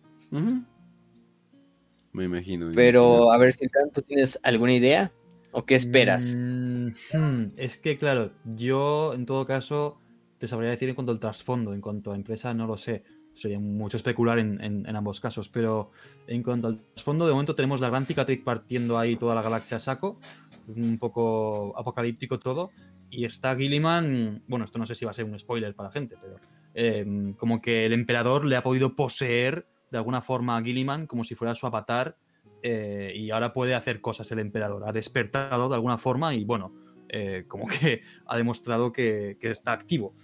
Me 2.12 2.24
imagino. 2.24 2.72
Pero 2.74 3.32
a 3.32 3.36
ver 3.36 3.52
si 3.52 3.66
tú 3.92 4.00
tienes 4.00 4.40
alguna 4.42 4.72
idea 4.72 5.12
o 5.52 5.66
qué 5.66 5.74
esperas. 5.74 6.34
Mm, 6.38 6.88
hmm, 7.12 7.52
es 7.58 7.76
que, 7.76 7.98
claro, 7.98 8.32
yo 8.56 9.12
en 9.12 9.26
todo 9.26 9.46
caso 9.46 9.99
te 10.40 10.48
sabría 10.48 10.70
decir 10.70 10.88
en 10.88 10.94
cuanto 10.94 11.12
al 11.12 11.20
trasfondo, 11.20 11.74
en 11.74 11.82
cuanto 11.82 12.12
a 12.12 12.16
empresa 12.16 12.54
no 12.54 12.66
lo 12.66 12.78
sé. 12.78 13.04
Sería 13.34 13.60
mucho 13.60 13.98
especular 13.98 14.38
en, 14.38 14.96
ambos 14.96 15.20
casos, 15.20 15.50
pero 15.50 15.90
en 16.26 16.42
cuanto 16.42 16.68
al 16.68 16.80
fondo, 16.96 17.26
de 17.26 17.32
momento 17.32 17.54
tenemos 17.54 17.80
la 17.80 17.90
gran 17.90 18.06
cicatriz 18.06 18.42
partiendo 18.42 18.98
ahí 18.98 19.16
toda 19.16 19.34
la 19.34 19.42
galaxia 19.42 19.76
a 19.76 19.80
saco, 19.80 20.18
un 20.66 20.98
poco 20.98 21.78
apocalíptico 21.78 22.38
todo, 22.38 22.70
y 23.10 23.26
está 23.26 23.54
Gilliman, 23.54 24.42
bueno, 24.48 24.64
esto 24.64 24.78
no 24.78 24.86
sé 24.86 24.94
si 24.94 25.04
va 25.04 25.10
a 25.10 25.14
ser 25.14 25.26
un 25.26 25.38
spoiler 25.38 25.74
para 25.74 25.90
la 25.90 25.92
gente, 25.92 26.16
pero 26.20 26.36
em, 26.74 27.34
como 27.34 27.60
que 27.60 27.84
el 27.84 27.92
emperador 27.92 28.46
le 28.46 28.56
ha 28.56 28.62
podido 28.62 28.96
poseer 28.96 29.66
de 29.90 29.98
alguna 29.98 30.22
forma 30.22 30.56
a 30.56 30.62
Gilliman 30.62 31.06
como 31.06 31.22
si 31.22 31.34
fuera 31.34 31.54
su 31.54 31.66
avatar, 31.66 32.16
eh, 32.62 33.12
y 33.14 33.30
ahora 33.30 33.52
puede 33.52 33.74
hacer 33.74 34.00
cosas 34.00 34.32
el 34.32 34.38
emperador, 34.38 34.88
ha 34.88 34.92
despertado 34.92 35.68
de 35.68 35.74
alguna 35.74 35.98
forma 35.98 36.34
y 36.34 36.44
bueno, 36.44 36.72
eh, 37.12 37.44
como 37.48 37.66
que 37.66 38.02
ha 38.26 38.36
demostrado 38.36 38.92
que, 38.92 39.36
está 39.40 39.72
activo. 39.72 40.14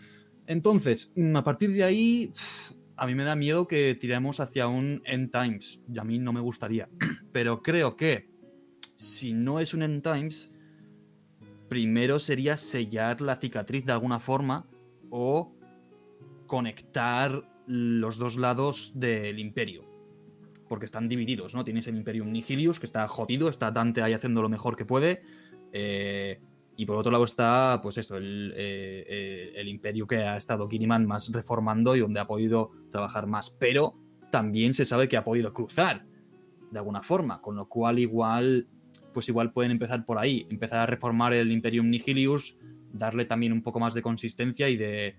Entonces, 0.47 1.13
a 1.35 1.43
partir 1.43 1.73
de 1.73 1.83
ahí, 1.83 2.33
a 2.97 3.07
mí 3.07 3.15
me 3.15 3.25
da 3.25 3.35
miedo 3.35 3.67
que 3.67 3.97
tiremos 3.97 4.39
hacia 4.39 4.69
un 4.69 5.03
end 5.05 5.33
times. 5.33 5.81
Y 5.93 5.99
a 5.99 6.05
mí 6.05 6.19
no 6.19 6.33
me 6.33 6.41
gustaría. 6.41 6.89
Pero 7.33 7.63
creo 7.63 7.97
que 7.97 8.29
si 8.95 9.33
no 9.33 9.59
es 9.59 9.75
un 9.75 9.83
end 9.83 10.03
times, 10.03 10.53
primero 11.69 12.21
sería 12.21 12.57
sellar 12.57 13.21
la 13.21 13.37
cicatriz 13.37 13.85
de 13.85 13.93
alguna 13.93 14.21
forma 14.21 14.67
o 15.11 15.53
conectar 16.47 17.43
los 17.67 18.17
dos 18.17 18.37
lados 18.37 18.93
del 18.95 19.41
imperio. 19.41 19.85
Porque 20.69 20.85
están 20.85 21.09
divididos, 21.09 21.55
¿no? 21.55 21.65
Tienes 21.65 21.89
el 21.89 21.97
Imperium 21.97 22.31
Nihilius, 22.31 22.79
que 22.79 22.87
está 22.87 23.09
jodido, 23.09 23.49
está 23.49 23.73
Dante 23.73 24.03
ahí 24.03 24.13
haciendo 24.13 24.41
lo 24.43 24.49
mejor 24.49 24.77
que 24.77 24.85
puede. 24.85 25.23
Eh, 25.73 26.41
y 26.77 26.85
por 26.85 26.97
otro 26.97 27.11
lado 27.11 27.25
está, 27.25 27.81
pues 27.83 27.99
eso, 27.99 28.17
el, 28.17 28.53
eh, 28.57 29.05
eh, 29.09 29.53
el 29.57 29.69
imperio 29.69 30.07
que 30.07 30.19
ha 30.19 30.37
estado 30.37 30.69
Kiniman 30.69 31.07
más 31.07 31.33
reformando 31.33 31.97
y 31.97 32.01
donde 32.01 32.21
ha 32.21 32.27
podido 32.27 32.71
trabajar 32.91 33.27
más. 33.27 33.51
Pero 33.51 33.95
también 34.31 34.75
se 34.75 34.85
sabe 34.85 35.09
que 35.09 35.17
ha 35.17 35.25
podido 35.25 35.53
cruzar 35.53 36.05
de 36.71 36.79
alguna 36.79 37.03
forma, 37.03 37.41
con 37.41 37.57
lo 37.57 37.69
cual 37.69 37.99
igual, 37.99 38.67
pues 39.15 39.29
igual 39.29 39.53
pueden 39.53 39.73
empezar 39.73 40.05
por 40.05 40.19
ahí, 40.19 40.47
empezar 40.51 40.81
a 40.81 40.87
reformar 40.87 41.33
el 41.33 41.51
Imperium 41.51 41.89
Nihilius, 41.89 42.59
darle 42.93 43.25
también 43.25 43.53
un 43.53 43.63
poco 43.63 43.81
más 43.81 43.95
de 43.95 44.03
consistencia 44.03 44.69
y 44.69 44.77
de, 44.77 45.17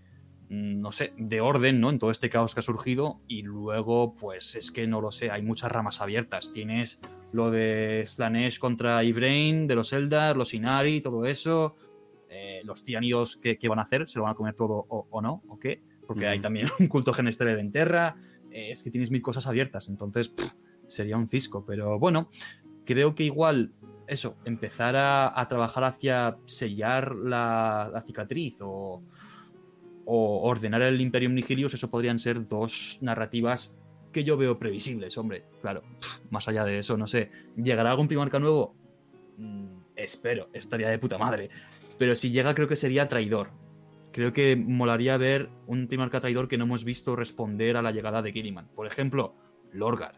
no 0.49 0.91
sé, 0.91 1.13
de 1.17 1.41
orden, 1.41 1.81
¿no? 1.81 1.89
En 1.89 1.99
todo 1.99 2.11
este 2.11 2.29
caos 2.29 2.53
que 2.53 2.61
ha 2.61 2.63
surgido. 2.63 3.19
Y 3.27 3.41
luego, 3.41 4.15
pues 4.15 4.55
es 4.55 4.71
que 4.71 4.87
no 4.87 5.01
lo 5.01 5.11
sé, 5.11 5.31
hay 5.31 5.41
muchas 5.41 5.71
ramas 5.71 6.01
abiertas. 6.01 6.53
Tienes 6.53 7.01
lo 7.31 7.51
de 7.51 8.03
Slanesh 8.05 8.59
contra 8.59 9.03
Ibrain, 9.03 9.67
de 9.67 9.75
los 9.75 9.93
Eldar, 9.93 10.37
los 10.37 10.53
Inari, 10.53 11.01
todo 11.01 11.25
eso. 11.25 11.75
Eh, 12.29 12.61
los 12.63 12.83
tiranidos 12.83 13.37
que, 13.37 13.57
van 13.67 13.79
a 13.79 13.83
hacer, 13.83 14.09
se 14.09 14.19
lo 14.19 14.23
van 14.23 14.33
a 14.33 14.35
comer 14.35 14.53
todo 14.53 14.85
o, 14.89 15.21
no, 15.21 15.41
o 15.47 15.59
qué. 15.59 15.81
Porque 16.05 16.27
hay 16.27 16.39
también 16.39 16.67
un 16.79 16.87
culto 16.87 17.13
genestere 17.13 17.55
de 17.55 17.61
Enterra. 17.61 18.15
Eh, 18.51 18.71
es 18.71 18.83
que 18.83 18.91
tienes 18.91 19.11
mil 19.11 19.21
cosas 19.21 19.47
abiertas, 19.47 19.89
entonces 19.89 20.33
sería 20.87 21.17
un 21.17 21.27
cisco. 21.27 21.65
Pero 21.65 21.99
bueno, 21.99 22.29
creo 22.85 23.15
que 23.15 23.23
igual 23.23 23.73
eso, 24.07 24.37
empezar 24.45 24.95
a, 24.95 25.45
trabajar 25.49 25.83
hacia 25.83 26.37
sellar 26.45 27.15
la, 27.15 28.03
cicatriz 28.05 28.57
o, 28.61 29.03
ordenar 30.13 30.81
el 30.81 31.01
Imperium 31.01 31.33
Nihilius, 31.33 31.73
eso 31.73 31.89
podrían 31.89 32.19
ser 32.19 32.47
dos 32.47 32.99
narrativas 33.01 33.75
que 34.11 34.23
yo 34.23 34.37
veo 34.37 34.57
previsibles, 34.57 35.17
hombre. 35.17 35.43
Claro, 35.61 35.83
más 36.29 36.47
allá 36.47 36.63
de 36.63 36.79
eso, 36.79 36.97
no 36.97 37.07
sé. 37.07 37.29
¿Llegará 37.55 37.91
algún 37.91 38.07
primarca 38.07 38.39
nuevo? 38.39 38.75
Mm, 39.37 39.79
espero, 39.95 40.49
estaría 40.53 40.89
de 40.89 40.99
puta 40.99 41.17
madre. 41.17 41.49
Pero 41.97 42.15
si 42.15 42.31
llega, 42.31 42.55
creo 42.55 42.67
que 42.67 42.75
sería 42.75 43.07
traidor. 43.07 43.51
Creo 44.11 44.33
que 44.33 44.55
molaría 44.55 45.17
ver 45.17 45.49
un 45.67 45.87
primarca 45.87 46.19
traidor 46.19 46.47
que 46.47 46.57
no 46.57 46.63
hemos 46.63 46.83
visto 46.83 47.15
responder 47.15 47.77
a 47.77 47.81
la 47.81 47.91
llegada 47.91 48.21
de 48.21 48.31
Gilliman. 48.31 48.67
Por 48.73 48.87
ejemplo, 48.87 49.35
Lorgar 49.71 50.15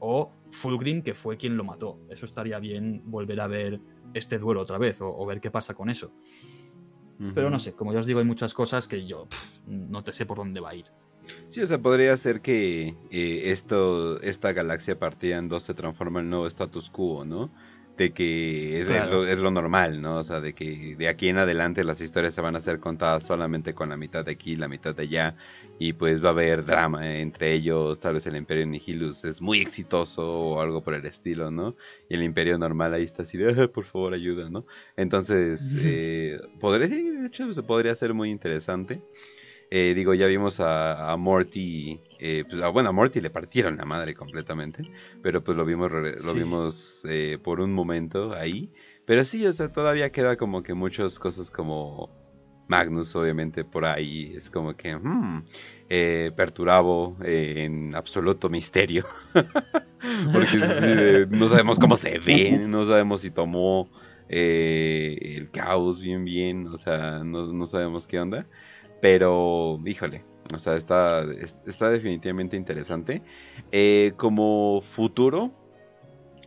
o 0.00 0.32
Fulgrim, 0.50 1.02
que 1.02 1.14
fue 1.14 1.36
quien 1.36 1.56
lo 1.56 1.64
mató. 1.64 2.00
Eso 2.08 2.26
estaría 2.26 2.58
bien 2.58 3.02
volver 3.06 3.40
a 3.40 3.46
ver 3.46 3.80
este 4.14 4.38
duelo 4.38 4.60
otra 4.60 4.78
vez 4.78 4.98
o, 5.00 5.26
ver 5.26 5.40
qué 5.40 5.50
pasa 5.50 5.74
con 5.74 5.90
eso. 5.90 6.12
Pero 7.34 7.50
no 7.50 7.58
sé, 7.58 7.72
como 7.72 7.92
ya 7.92 7.98
os 7.98 8.06
digo, 8.06 8.20
hay 8.20 8.24
muchas 8.24 8.54
cosas 8.54 8.86
que 8.86 9.04
yo 9.06 9.26
no 9.66 10.04
te 10.04 10.12
sé 10.12 10.24
por 10.24 10.36
dónde 10.36 10.60
va 10.60 10.70
a 10.70 10.74
ir. 10.76 10.86
Sí, 11.48 11.60
o 11.60 11.66
sea, 11.66 11.78
podría 11.78 12.16
ser 12.16 12.40
que 12.40 12.94
eh, 13.10 13.42
esto, 13.46 14.20
esta 14.22 14.52
galaxia 14.52 14.98
partida 14.98 15.36
en 15.36 15.48
dos 15.48 15.64
se 15.64 15.74
transforma 15.74 16.20
en 16.20 16.30
nuevo 16.30 16.46
status 16.46 16.90
quo, 16.90 17.24
¿no? 17.24 17.50
De 17.98 18.12
que 18.12 18.80
es, 18.80 19.38
lo, 19.40 19.50
normal, 19.50 20.00
¿no? 20.00 20.18
O 20.18 20.24
sea, 20.24 20.40
de 20.40 20.54
que 20.54 20.94
de 20.96 21.08
aquí 21.08 21.28
en 21.28 21.38
adelante 21.38 21.82
las 21.82 22.00
historias 22.00 22.32
se 22.32 22.40
van 22.40 22.54
a 22.54 22.60
ser 22.60 22.78
contadas 22.78 23.24
solamente 23.24 23.74
con 23.74 23.88
la 23.88 23.96
mitad 23.96 24.24
de 24.24 24.32
aquí, 24.32 24.54
la 24.54 24.68
mitad 24.68 24.94
de 24.94 25.02
allá, 25.02 25.36
y 25.80 25.94
pues 25.94 26.22
va 26.22 26.28
a 26.28 26.30
haber 26.30 26.64
drama 26.64 27.16
entre 27.16 27.52
ellos, 27.52 27.98
tal 27.98 28.14
vez 28.14 28.26
el 28.26 28.36
Imperio 28.36 28.66
Nihilus 28.66 29.24
es 29.24 29.42
muy 29.42 29.58
exitoso 29.58 30.22
o 30.22 30.60
algo 30.60 30.80
por 30.82 30.94
el 30.94 31.04
estilo, 31.06 31.50
¿no? 31.50 31.74
Y 32.08 32.14
el 32.14 32.22
Imperio 32.22 32.56
normal 32.56 32.94
ahí 32.94 33.02
está 33.02 33.22
así 33.22 33.36
de, 33.36 33.66
por 33.68 33.84
favor, 33.84 34.14
ayuda, 34.14 34.48
¿no? 34.48 34.64
Entonces, 34.96 35.74
eh, 35.84 36.40
podría, 36.60 36.86
de 36.86 37.26
hecho, 37.26 37.52
se 37.52 37.62
podría 37.64 37.96
ser 37.96 38.14
muy 38.14 38.30
interesante. 38.30 39.02
Eh, 39.70 39.92
digo, 39.94 40.14
ya 40.14 40.26
vimos 40.26 40.60
a, 40.60 41.14
Morty, 41.18 42.00
eh, 42.18 42.44
pues, 42.48 42.72
bueno, 42.72 42.88
a 42.88 42.92
Morty 42.92 43.20
le 43.20 43.28
partieron 43.28 43.76
la 43.76 43.84
madre 43.84 44.14
completamente, 44.14 44.82
pero 45.22 45.44
pues 45.44 45.58
lo 45.58 45.64
vimos, 45.66 45.90
lo 45.90 46.34
vimos 46.34 47.02
eh, 47.06 47.38
por 47.42 47.60
un 47.60 47.74
momento 47.74 48.32
ahí. 48.32 48.70
Pero 49.04 49.24
sí, 49.24 49.46
o 49.46 49.52
sea, 49.52 49.70
todavía 49.70 50.10
queda 50.10 50.36
como 50.36 50.62
que 50.62 50.74
muchas 50.74 51.18
cosas 51.18 51.50
como 51.50 52.10
Magnus, 52.68 53.14
obviamente, 53.14 53.64
por 53.64 53.84
ahí. 53.84 54.32
Es 54.36 54.50
como 54.50 54.74
que, 54.74 54.96
hmm, 54.96 55.44
perturabo 56.34 57.16
en 57.22 57.94
absoluto 57.94 58.48
misterio. 58.48 59.06
Porque 60.32 61.26
no 61.30 61.48
sabemos 61.48 61.78
cómo 61.78 61.96
se 61.96 62.18
ve, 62.18 62.58
no 62.58 62.84
sabemos 62.84 63.20
si 63.20 63.30
tomó 63.30 63.90
el 64.28 65.50
caos 65.50 66.00
bien, 66.00 66.24
bien, 66.24 66.68
o 66.68 66.76
sea, 66.76 67.22
no, 67.24 67.52
no 67.52 67.66
sabemos 67.66 68.06
qué 68.06 68.20
onda. 68.20 68.46
Pero, 69.00 69.78
híjole, 69.84 70.24
o 70.54 70.58
sea, 70.58 70.76
está, 70.76 71.24
está 71.66 71.90
definitivamente 71.90 72.56
interesante. 72.56 73.22
Eh, 73.72 74.12
como 74.16 74.80
futuro, 74.82 75.52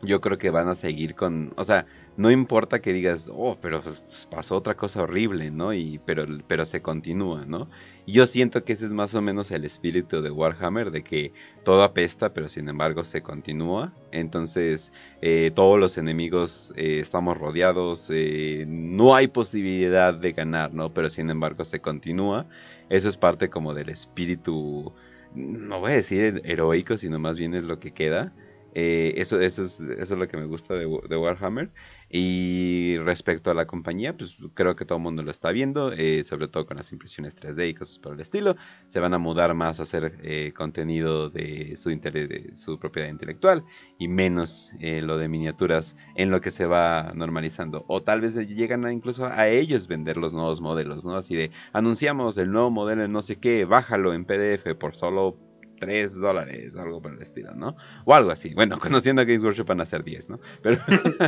yo 0.02 0.22
creo 0.22 0.38
que 0.38 0.50
van 0.50 0.68
a 0.68 0.76
seguir 0.76 1.16
con, 1.16 1.54
o 1.56 1.64
sea, 1.64 1.86
no 2.18 2.30
importa 2.30 2.82
que 2.82 2.92
digas, 2.94 3.30
oh, 3.34 3.58
pero 3.62 3.82
pues, 3.82 4.28
pasó 4.30 4.58
otra 4.58 4.76
cosa 4.76 5.04
horrible, 5.04 5.50
¿no? 5.50 5.74
Y, 5.74 6.00
pero, 6.06 6.26
pero 6.48 6.66
se 6.66 6.82
continúa, 6.82 7.46
¿no? 7.46 7.70
Y 8.06 8.14
yo 8.14 8.28
siento 8.28 8.64
que 8.66 8.74
ese 8.74 8.86
es 8.86 8.94
más 8.94 9.16
o 9.16 9.22
menos 9.22 9.50
el 9.52 9.64
espíritu 9.64 10.22
de 10.22 10.30
Warhammer, 10.30 10.92
de 10.92 11.04
que 11.04 11.32
todo 11.64 11.84
apesta, 11.84 12.34
pero 12.34 12.50
sin 12.50 12.68
embargo 12.68 13.04
se 13.06 13.22
continúa. 13.22 13.94
Entonces, 14.12 14.92
eh, 15.22 15.52
todos 15.56 15.80
los 15.80 15.98
enemigos 15.98 16.74
eh, 16.76 17.00
estamos 17.00 17.38
rodeados, 17.38 18.10
eh, 18.12 18.66
no 18.68 19.16
hay 19.16 19.28
posibilidad 19.28 20.14
de 20.14 20.34
ganar, 20.34 20.74
¿no? 20.74 20.94
Pero 20.94 21.10
sin 21.10 21.30
embargo 21.30 21.64
se 21.64 21.80
continúa. 21.80 22.46
Eso 22.90 23.08
es 23.08 23.18
parte 23.18 23.50
como 23.50 23.74
del 23.74 23.90
espíritu, 23.90 24.94
no 25.34 25.80
voy 25.80 25.92
a 25.94 25.96
decir 25.96 26.42
heroico, 26.44 26.98
sino 26.98 27.20
más 27.20 27.38
bien 27.38 27.54
es 27.54 27.64
lo 27.64 27.80
que 27.80 27.92
queda. 27.94 28.34
eso, 28.74 29.40
eso, 29.40 29.64
es, 29.64 29.80
eso 29.80 30.14
es 30.14 30.20
lo 30.20 30.28
que 30.28 30.38
me 30.38 30.46
gusta 30.46 30.74
de 30.76 30.86
Warhammer. 31.18 31.72
Y 32.14 32.98
respecto 32.98 33.52
a 33.52 33.54
la 33.54 33.68
compañía, 33.68 34.18
pues 34.18 34.36
creo 34.54 34.76
que 34.76 34.84
todo 34.84 34.98
el 34.98 35.04
mundo 35.04 35.24
lo 35.24 35.32
está 35.32 35.52
viendo, 35.52 35.94
eh, 35.94 36.26
sobre 36.26 36.50
todo 36.50 36.66
con 36.66 36.76
las 36.76 36.92
impresiones 36.92 37.38
3D 37.38 37.70
y 37.70 37.74
cosas 37.74 38.00
por 38.00 38.14
el 38.14 38.20
estilo. 38.20 38.58
Se 38.88 39.00
van 39.00 39.14
a 39.14 39.18
mudar 39.18 39.54
más 39.54 39.80
a 39.80 39.84
hacer 39.84 40.20
eh, 40.22 40.52
contenido 40.54 41.30
de 41.30 41.78
su, 41.78 41.90
de 41.90 42.52
su 42.54 42.78
propiedad 42.80 43.08
intelectual 43.08 43.64
y 43.98 44.10
menos 44.10 44.72
eh, 44.82 45.02
lo 45.02 45.18
de 45.18 45.30
miniaturas 45.30 45.96
en 46.16 46.32
lo 46.32 46.42
que 46.42 46.52
se 46.52 46.66
va 46.66 47.14
normalizando. 47.16 47.86
O 47.88 48.02
tal 48.04 48.20
vez 48.20 48.36
llegan 48.36 48.92
incluso 48.92 49.26
a 49.26 49.48
ellos 49.48 49.88
vender 49.88 50.18
los 50.18 50.34
nuevos 50.34 50.60
modelos, 50.60 51.06
¿no? 51.06 51.16
Así 51.16 51.36
de, 51.36 51.52
anunciamos 51.72 52.38
el 52.38 52.52
nuevo 52.52 52.72
modelo 52.72 53.06
en 53.06 53.14
no 53.14 53.22
sé 53.22 53.38
qué, 53.38 53.64
bájalo 53.64 54.14
en 54.14 54.26
PDF 54.26 54.76
por 54.78 54.96
solo 54.96 55.38
3 55.82 56.20
dólares, 56.20 56.78
algo 56.78 57.02
por 57.02 57.12
el 57.12 57.22
estilo, 57.22 57.56
¿no? 57.56 57.76
O 58.06 58.14
algo 58.14 58.30
así. 58.30 58.54
Bueno, 58.54 58.80
conociendo 58.80 59.24
a 59.24 59.26
Games 59.26 59.44
Workshop 59.44 59.68
van 59.68 59.82
a 59.82 59.86
ser 59.88 60.04
10, 60.04 60.30
¿no? 60.30 60.40
Pero 60.62 60.80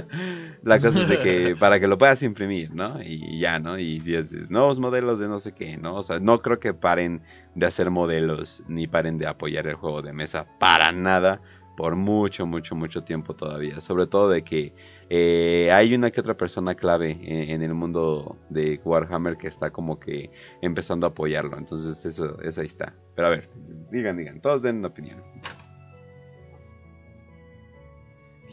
la 0.64 0.80
cosa 0.80 1.02
es 1.02 1.10
de 1.10 1.20
que 1.20 1.56
para 1.60 1.80
que 1.80 1.88
lo 1.88 1.98
puedas 1.98 2.22
imprimir, 2.22 2.74
¿no? 2.74 3.02
Y 3.02 3.40
ya, 3.40 3.58
¿no? 3.58 3.80
Y 3.80 4.00
si 4.02 4.14
es 4.14 4.32
nuevos 4.52 4.80
modelos 4.80 5.20
de 5.20 5.28
no 5.28 5.40
sé 5.40 5.54
qué, 5.54 5.76
¿no? 5.78 5.96
O 5.96 6.04
sea, 6.04 6.20
no 6.20 6.42
creo 6.42 6.60
que 6.60 6.76
paren 6.76 7.24
de 7.56 7.66
hacer 7.66 7.90
modelos 7.90 8.64
ni 8.68 8.86
paren 8.86 9.18
de 9.18 9.26
apoyar 9.26 9.66
el 9.68 9.76
juego 9.76 10.04
de 10.04 10.14
mesa 10.14 10.46
para 10.60 10.92
nada 10.92 11.42
por 11.76 11.96
mucho, 11.96 12.46
mucho, 12.46 12.76
mucho 12.76 13.04
tiempo 13.04 13.36
todavía. 13.36 13.82
Sobre 13.82 14.06
todo 14.06 14.30
de 14.30 14.44
que 14.44 14.76
eh, 15.10 15.70
hay 15.72 15.94
una 15.94 16.12
que 16.12 16.22
otra 16.22 16.36
persona 16.36 16.76
clave 16.76 17.18
en, 17.22 17.62
el 17.62 17.74
mundo 17.74 18.38
de 18.50 18.80
Warhammer 18.84 19.38
que 19.38 19.48
está 19.48 19.72
como 19.72 20.00
que 20.00 20.32
empezando 20.62 21.08
a 21.08 21.10
apoyarlo. 21.10 21.58
Entonces 21.58 22.06
eso, 22.06 22.40
eso 22.42 22.62
ahí 22.62 22.68
está. 22.68 22.94
Pero 23.16 23.28
a 23.28 23.32
ver, 23.32 23.50
digan, 23.92 24.18
digan, 24.18 24.42
todos 24.42 24.62
den 24.62 24.78
una 24.78 24.88
opinión. 24.90 25.24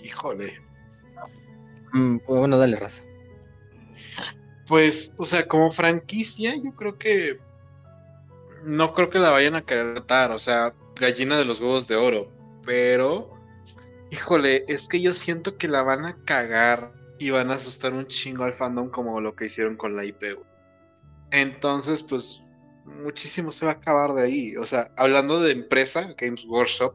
Híjole. 0.02 0.60
Mm, 1.92 2.18
pues 2.18 2.38
bueno, 2.38 2.58
dale, 2.58 2.76
raza. 2.76 3.02
Pues, 4.66 5.14
o 5.16 5.24
sea, 5.24 5.46
como 5.46 5.70
franquicia, 5.70 6.54
yo 6.56 6.72
creo 6.76 6.96
que 6.96 7.38
no 8.62 8.94
creo 8.94 9.10
que 9.10 9.18
la 9.18 9.30
vayan 9.30 9.56
a 9.56 9.62
querer 9.62 9.94
tratar. 9.94 10.30
O 10.30 10.38
sea, 10.38 10.74
gallina 10.98 11.36
de 11.36 11.44
los 11.44 11.60
huevos 11.60 11.88
de 11.88 11.96
oro 11.96 12.40
pero, 12.64 13.30
híjole, 14.10 14.64
es 14.68 14.88
que 14.88 15.00
yo 15.00 15.14
siento 15.14 15.56
que 15.56 15.68
la 15.68 15.82
van 15.82 16.04
a 16.04 16.16
cagar 16.24 16.92
y 17.18 17.30
van 17.30 17.50
a 17.50 17.54
asustar 17.54 17.92
un 17.92 18.06
chingo 18.06 18.44
al 18.44 18.54
fandom 18.54 18.90
como 18.90 19.20
lo 19.20 19.34
que 19.34 19.46
hicieron 19.46 19.76
con 19.76 19.94
la 19.96 20.04
IP. 20.04 20.38
Entonces, 21.30 22.02
pues, 22.02 22.42
muchísimo 22.84 23.52
se 23.52 23.66
va 23.66 23.72
a 23.72 23.74
acabar 23.74 24.14
de 24.14 24.22
ahí. 24.22 24.56
O 24.56 24.66
sea, 24.66 24.90
hablando 24.96 25.40
de 25.40 25.52
empresa, 25.52 26.14
Games 26.18 26.44
Workshop, 26.46 26.94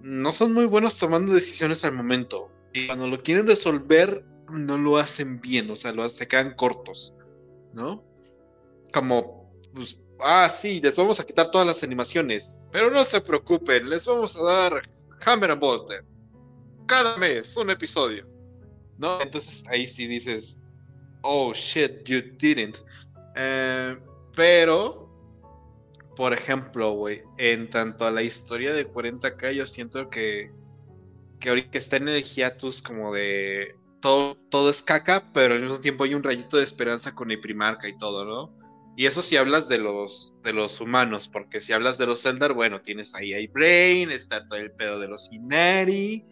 no 0.00 0.32
son 0.32 0.52
muy 0.52 0.66
buenos 0.66 0.98
tomando 0.98 1.32
decisiones 1.32 1.84
al 1.84 1.92
momento. 1.92 2.50
Y 2.72 2.86
cuando 2.86 3.08
lo 3.08 3.22
quieren 3.22 3.46
resolver, 3.46 4.24
no 4.50 4.78
lo 4.78 4.96
hacen 4.96 5.40
bien, 5.40 5.70
o 5.70 5.76
sea, 5.76 5.92
lo, 5.92 6.08
se 6.08 6.26
quedan 6.26 6.54
cortos, 6.54 7.14
¿no? 7.72 8.04
Como, 8.92 9.50
pues, 9.74 10.00
ah, 10.20 10.48
sí, 10.48 10.80
les 10.80 10.96
vamos 10.96 11.20
a 11.20 11.26
quitar 11.26 11.50
todas 11.50 11.66
las 11.66 11.82
animaciones. 11.82 12.60
Pero 12.72 12.90
no 12.90 13.04
se 13.04 13.20
preocupen, 13.20 13.90
les 13.90 14.06
vamos 14.06 14.36
a 14.36 14.42
dar 14.42 14.82
Hammer 15.24 15.50
and 15.50 15.60
Bolter. 15.60 16.04
Cada 16.86 17.16
mes, 17.16 17.56
un 17.56 17.70
episodio. 17.70 18.26
¿No? 18.98 19.20
Entonces 19.20 19.66
ahí 19.68 19.86
sí 19.86 20.06
dices, 20.06 20.60
oh 21.22 21.52
shit, 21.52 22.04
you 22.04 22.20
didn't. 22.38 22.78
Eh, 23.36 23.96
pero, 24.34 25.08
por 26.16 26.32
ejemplo, 26.32 26.92
güey, 26.92 27.22
en 27.36 27.70
tanto 27.70 28.06
a 28.06 28.10
la 28.10 28.22
historia 28.22 28.72
de 28.72 28.90
40k, 28.90 29.52
yo 29.52 29.66
siento 29.66 30.08
que, 30.10 30.50
que 31.38 31.48
ahorita 31.48 31.78
está 31.78 31.96
en 31.96 32.08
el 32.08 32.24
hiatus 32.24 32.82
como 32.82 33.12
de 33.12 33.76
todo, 34.00 34.36
todo 34.50 34.70
es 34.70 34.82
caca, 34.82 35.30
pero 35.32 35.54
al 35.54 35.60
mismo 35.60 35.78
tiempo 35.78 36.04
hay 36.04 36.14
un 36.14 36.22
rayito 36.22 36.56
de 36.56 36.64
esperanza 36.64 37.14
con 37.14 37.30
el 37.30 37.40
primarca 37.40 37.88
y 37.88 37.96
todo, 37.96 38.24
¿no? 38.24 38.56
Y 38.98 39.06
eso 39.06 39.22
si 39.22 39.36
hablas 39.36 39.68
de 39.68 39.78
los, 39.78 40.34
de 40.42 40.52
los 40.52 40.80
humanos, 40.80 41.28
porque 41.28 41.60
si 41.60 41.72
hablas 41.72 41.98
de 41.98 42.06
los 42.06 42.26
Eldar, 42.26 42.52
bueno, 42.52 42.82
tienes 42.82 43.14
ahí 43.14 43.32
a 43.32 43.38
Brain, 43.52 44.10
está 44.10 44.42
todo 44.42 44.58
el 44.58 44.72
pedo 44.72 44.98
de 44.98 45.06
los 45.06 45.32
Inari. 45.32 46.24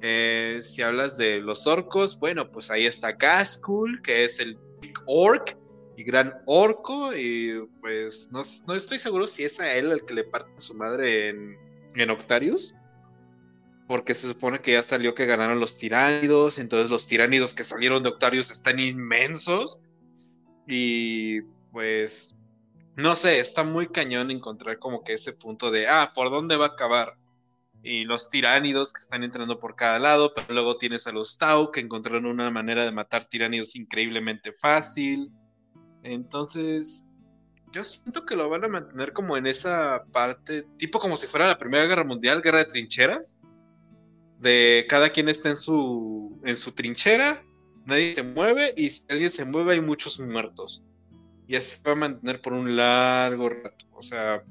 Eh, 0.00 0.58
si 0.60 0.82
hablas 0.82 1.16
de 1.16 1.38
los 1.38 1.68
orcos, 1.68 2.18
bueno, 2.18 2.50
pues 2.50 2.72
ahí 2.72 2.86
está 2.86 3.12
Gaskul, 3.12 4.02
que 4.02 4.24
es 4.24 4.40
el 4.40 4.58
Big 4.80 4.98
Orc. 5.06 5.56
y 5.96 6.02
gran 6.02 6.34
orco. 6.46 7.16
Y 7.16 7.64
pues 7.80 8.28
no, 8.32 8.42
no, 8.66 8.74
estoy 8.74 8.98
seguro 8.98 9.28
si 9.28 9.44
es 9.44 9.60
a 9.60 9.72
él 9.72 9.92
el 9.92 10.04
que 10.04 10.14
le 10.14 10.24
parte 10.24 10.50
a 10.56 10.60
su 10.60 10.74
madre 10.74 11.28
en, 11.28 11.56
en 11.94 12.10
Octarius. 12.10 12.74
Porque 13.86 14.14
se 14.14 14.26
supone 14.26 14.58
que 14.58 14.72
ya 14.72 14.82
salió 14.82 15.14
que 15.14 15.26
ganaron 15.26 15.60
los 15.60 15.76
tiránidos. 15.76 16.58
Entonces 16.58 16.90
los 16.90 17.06
tiránidos 17.06 17.54
que 17.54 17.62
salieron 17.62 18.02
de 18.02 18.08
Octarius 18.08 18.50
están 18.50 18.80
inmensos. 18.80 19.80
Y 20.66 21.42
pues 21.78 22.36
no 22.96 23.14
sé, 23.14 23.38
está 23.38 23.62
muy 23.62 23.86
cañón 23.86 24.32
encontrar 24.32 24.80
como 24.80 25.04
que 25.04 25.12
ese 25.12 25.32
punto 25.32 25.70
de, 25.70 25.86
ah, 25.86 26.10
¿por 26.12 26.28
dónde 26.28 26.56
va 26.56 26.64
a 26.64 26.68
acabar? 26.70 27.16
Y 27.84 28.04
los 28.04 28.28
tiránidos 28.28 28.92
que 28.92 28.98
están 28.98 29.22
entrando 29.22 29.60
por 29.60 29.76
cada 29.76 30.00
lado, 30.00 30.32
pero 30.34 30.48
luego 30.54 30.76
tienes 30.76 31.06
a 31.06 31.12
los 31.12 31.38
Tau 31.38 31.70
que 31.70 31.78
encontraron 31.78 32.26
una 32.26 32.50
manera 32.50 32.84
de 32.84 32.90
matar 32.90 33.26
tiránidos 33.26 33.76
increíblemente 33.76 34.50
fácil. 34.52 35.30
Entonces, 36.02 37.06
yo 37.70 37.84
siento 37.84 38.26
que 38.26 38.34
lo 38.34 38.48
van 38.48 38.64
a 38.64 38.68
mantener 38.68 39.12
como 39.12 39.36
en 39.36 39.46
esa 39.46 40.02
parte, 40.12 40.64
tipo 40.78 40.98
como 40.98 41.16
si 41.16 41.28
fuera 41.28 41.46
la 41.46 41.58
Primera 41.58 41.86
Guerra 41.86 42.02
Mundial, 42.02 42.42
guerra 42.42 42.58
de 42.58 42.64
trincheras, 42.64 43.36
de 44.40 44.84
cada 44.88 45.10
quien 45.10 45.28
está 45.28 45.50
en 45.50 45.56
su, 45.56 46.40
en 46.44 46.56
su 46.56 46.72
trinchera, 46.72 47.40
nadie 47.84 48.16
se 48.16 48.24
mueve 48.24 48.74
y 48.76 48.90
si 48.90 49.04
alguien 49.08 49.30
se 49.30 49.44
mueve 49.44 49.74
hay 49.74 49.80
muchos 49.80 50.18
muertos 50.18 50.82
y 51.48 51.56
así 51.56 51.80
se 51.80 51.82
va 51.88 51.92
a 51.92 51.96
mantener 51.96 52.40
por 52.40 52.52
un 52.52 52.76
largo 52.76 53.48
rato. 53.48 53.86
O 53.92 54.02
sea, 54.02 54.44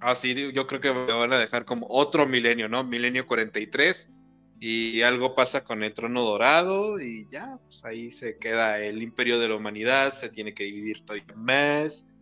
así 0.00 0.52
yo 0.52 0.66
creo 0.66 0.80
que 0.80 0.90
van 0.90 1.32
a 1.32 1.38
dejar 1.38 1.64
como 1.64 1.86
otro 1.88 2.26
milenio, 2.26 2.68
¿no? 2.68 2.84
Milenio 2.84 3.26
43 3.26 4.12
y 4.60 5.00
algo 5.00 5.34
pasa 5.34 5.64
con 5.64 5.82
el 5.82 5.94
trono 5.94 6.22
dorado 6.22 7.00
y 7.00 7.26
ya, 7.28 7.58
pues 7.64 7.82
ahí 7.86 8.10
se 8.10 8.36
queda 8.36 8.78
el 8.78 9.02
imperio 9.02 9.38
de 9.38 9.48
la 9.48 9.56
humanidad, 9.56 10.12
se 10.12 10.28
tiene 10.28 10.52
que 10.52 10.64
dividir 10.64 11.02
todo 11.06 11.16
el 11.16 11.36
mes, 11.36 12.14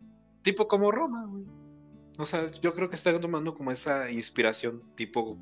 tipo 0.43 0.69
como 0.69 0.93
Roma, 0.93 1.27
güey. 1.27 1.45
O 2.21 2.27
sea, 2.27 2.51
yo 2.63 2.73
creo 2.73 2.89
que 2.89 2.97
están 2.97 3.21
tomando 3.21 3.55
como 3.55 3.73
esa 3.73 4.09
inspiración, 4.09 4.83
tipo 4.95 5.37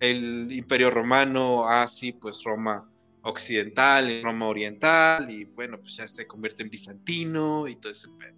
el 0.00 0.50
imperio 0.50 0.90
romano, 0.90 1.68
así, 1.68 2.12
pues 2.12 2.42
Roma 2.42 2.90
occidental, 3.22 4.10
en 4.10 4.22
Roma 4.22 4.46
oriental, 4.48 5.30
y 5.30 5.44
bueno, 5.44 5.78
pues 5.78 5.96
ya 5.96 6.08
se 6.08 6.26
convierte 6.26 6.62
en 6.62 6.70
bizantino 6.70 7.68
y 7.68 7.76
todo 7.76 7.92
ese 7.92 8.08
pedo. 8.18 8.36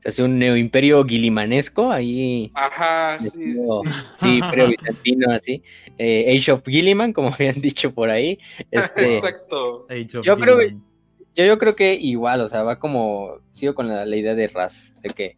Se 0.00 0.08
hace 0.10 0.22
un 0.22 0.38
neoimperio 0.38 1.02
guilimanesco 1.04 1.90
ahí. 1.90 2.50
Ajá, 2.54 3.18
sí, 3.18 3.54
sí. 3.54 3.60
Sí, 4.18 4.40
pero 4.50 4.68
bizantino 4.68 5.32
así. 5.32 5.62
Eh, 5.96 6.36
Age 6.36 6.52
of 6.52 6.62
Gilliman, 6.66 7.12
como 7.12 7.28
habían 7.34 7.60
dicho 7.60 7.92
por 7.94 8.10
ahí. 8.10 8.38
Este, 8.70 9.14
Exacto. 9.16 9.86
yo 10.22 10.36
creo 10.36 10.58
que, 10.58 10.76
yo, 11.34 11.44
yo 11.46 11.58
creo 11.58 11.74
que 11.74 11.94
igual, 11.94 12.42
o 12.42 12.48
sea, 12.48 12.62
va 12.62 12.78
como, 12.78 13.38
sigo 13.50 13.74
con 13.74 13.88
la, 13.88 14.04
la 14.04 14.16
idea 14.16 14.34
de 14.34 14.48
Raz, 14.48 14.94
de 15.02 15.10
que 15.10 15.36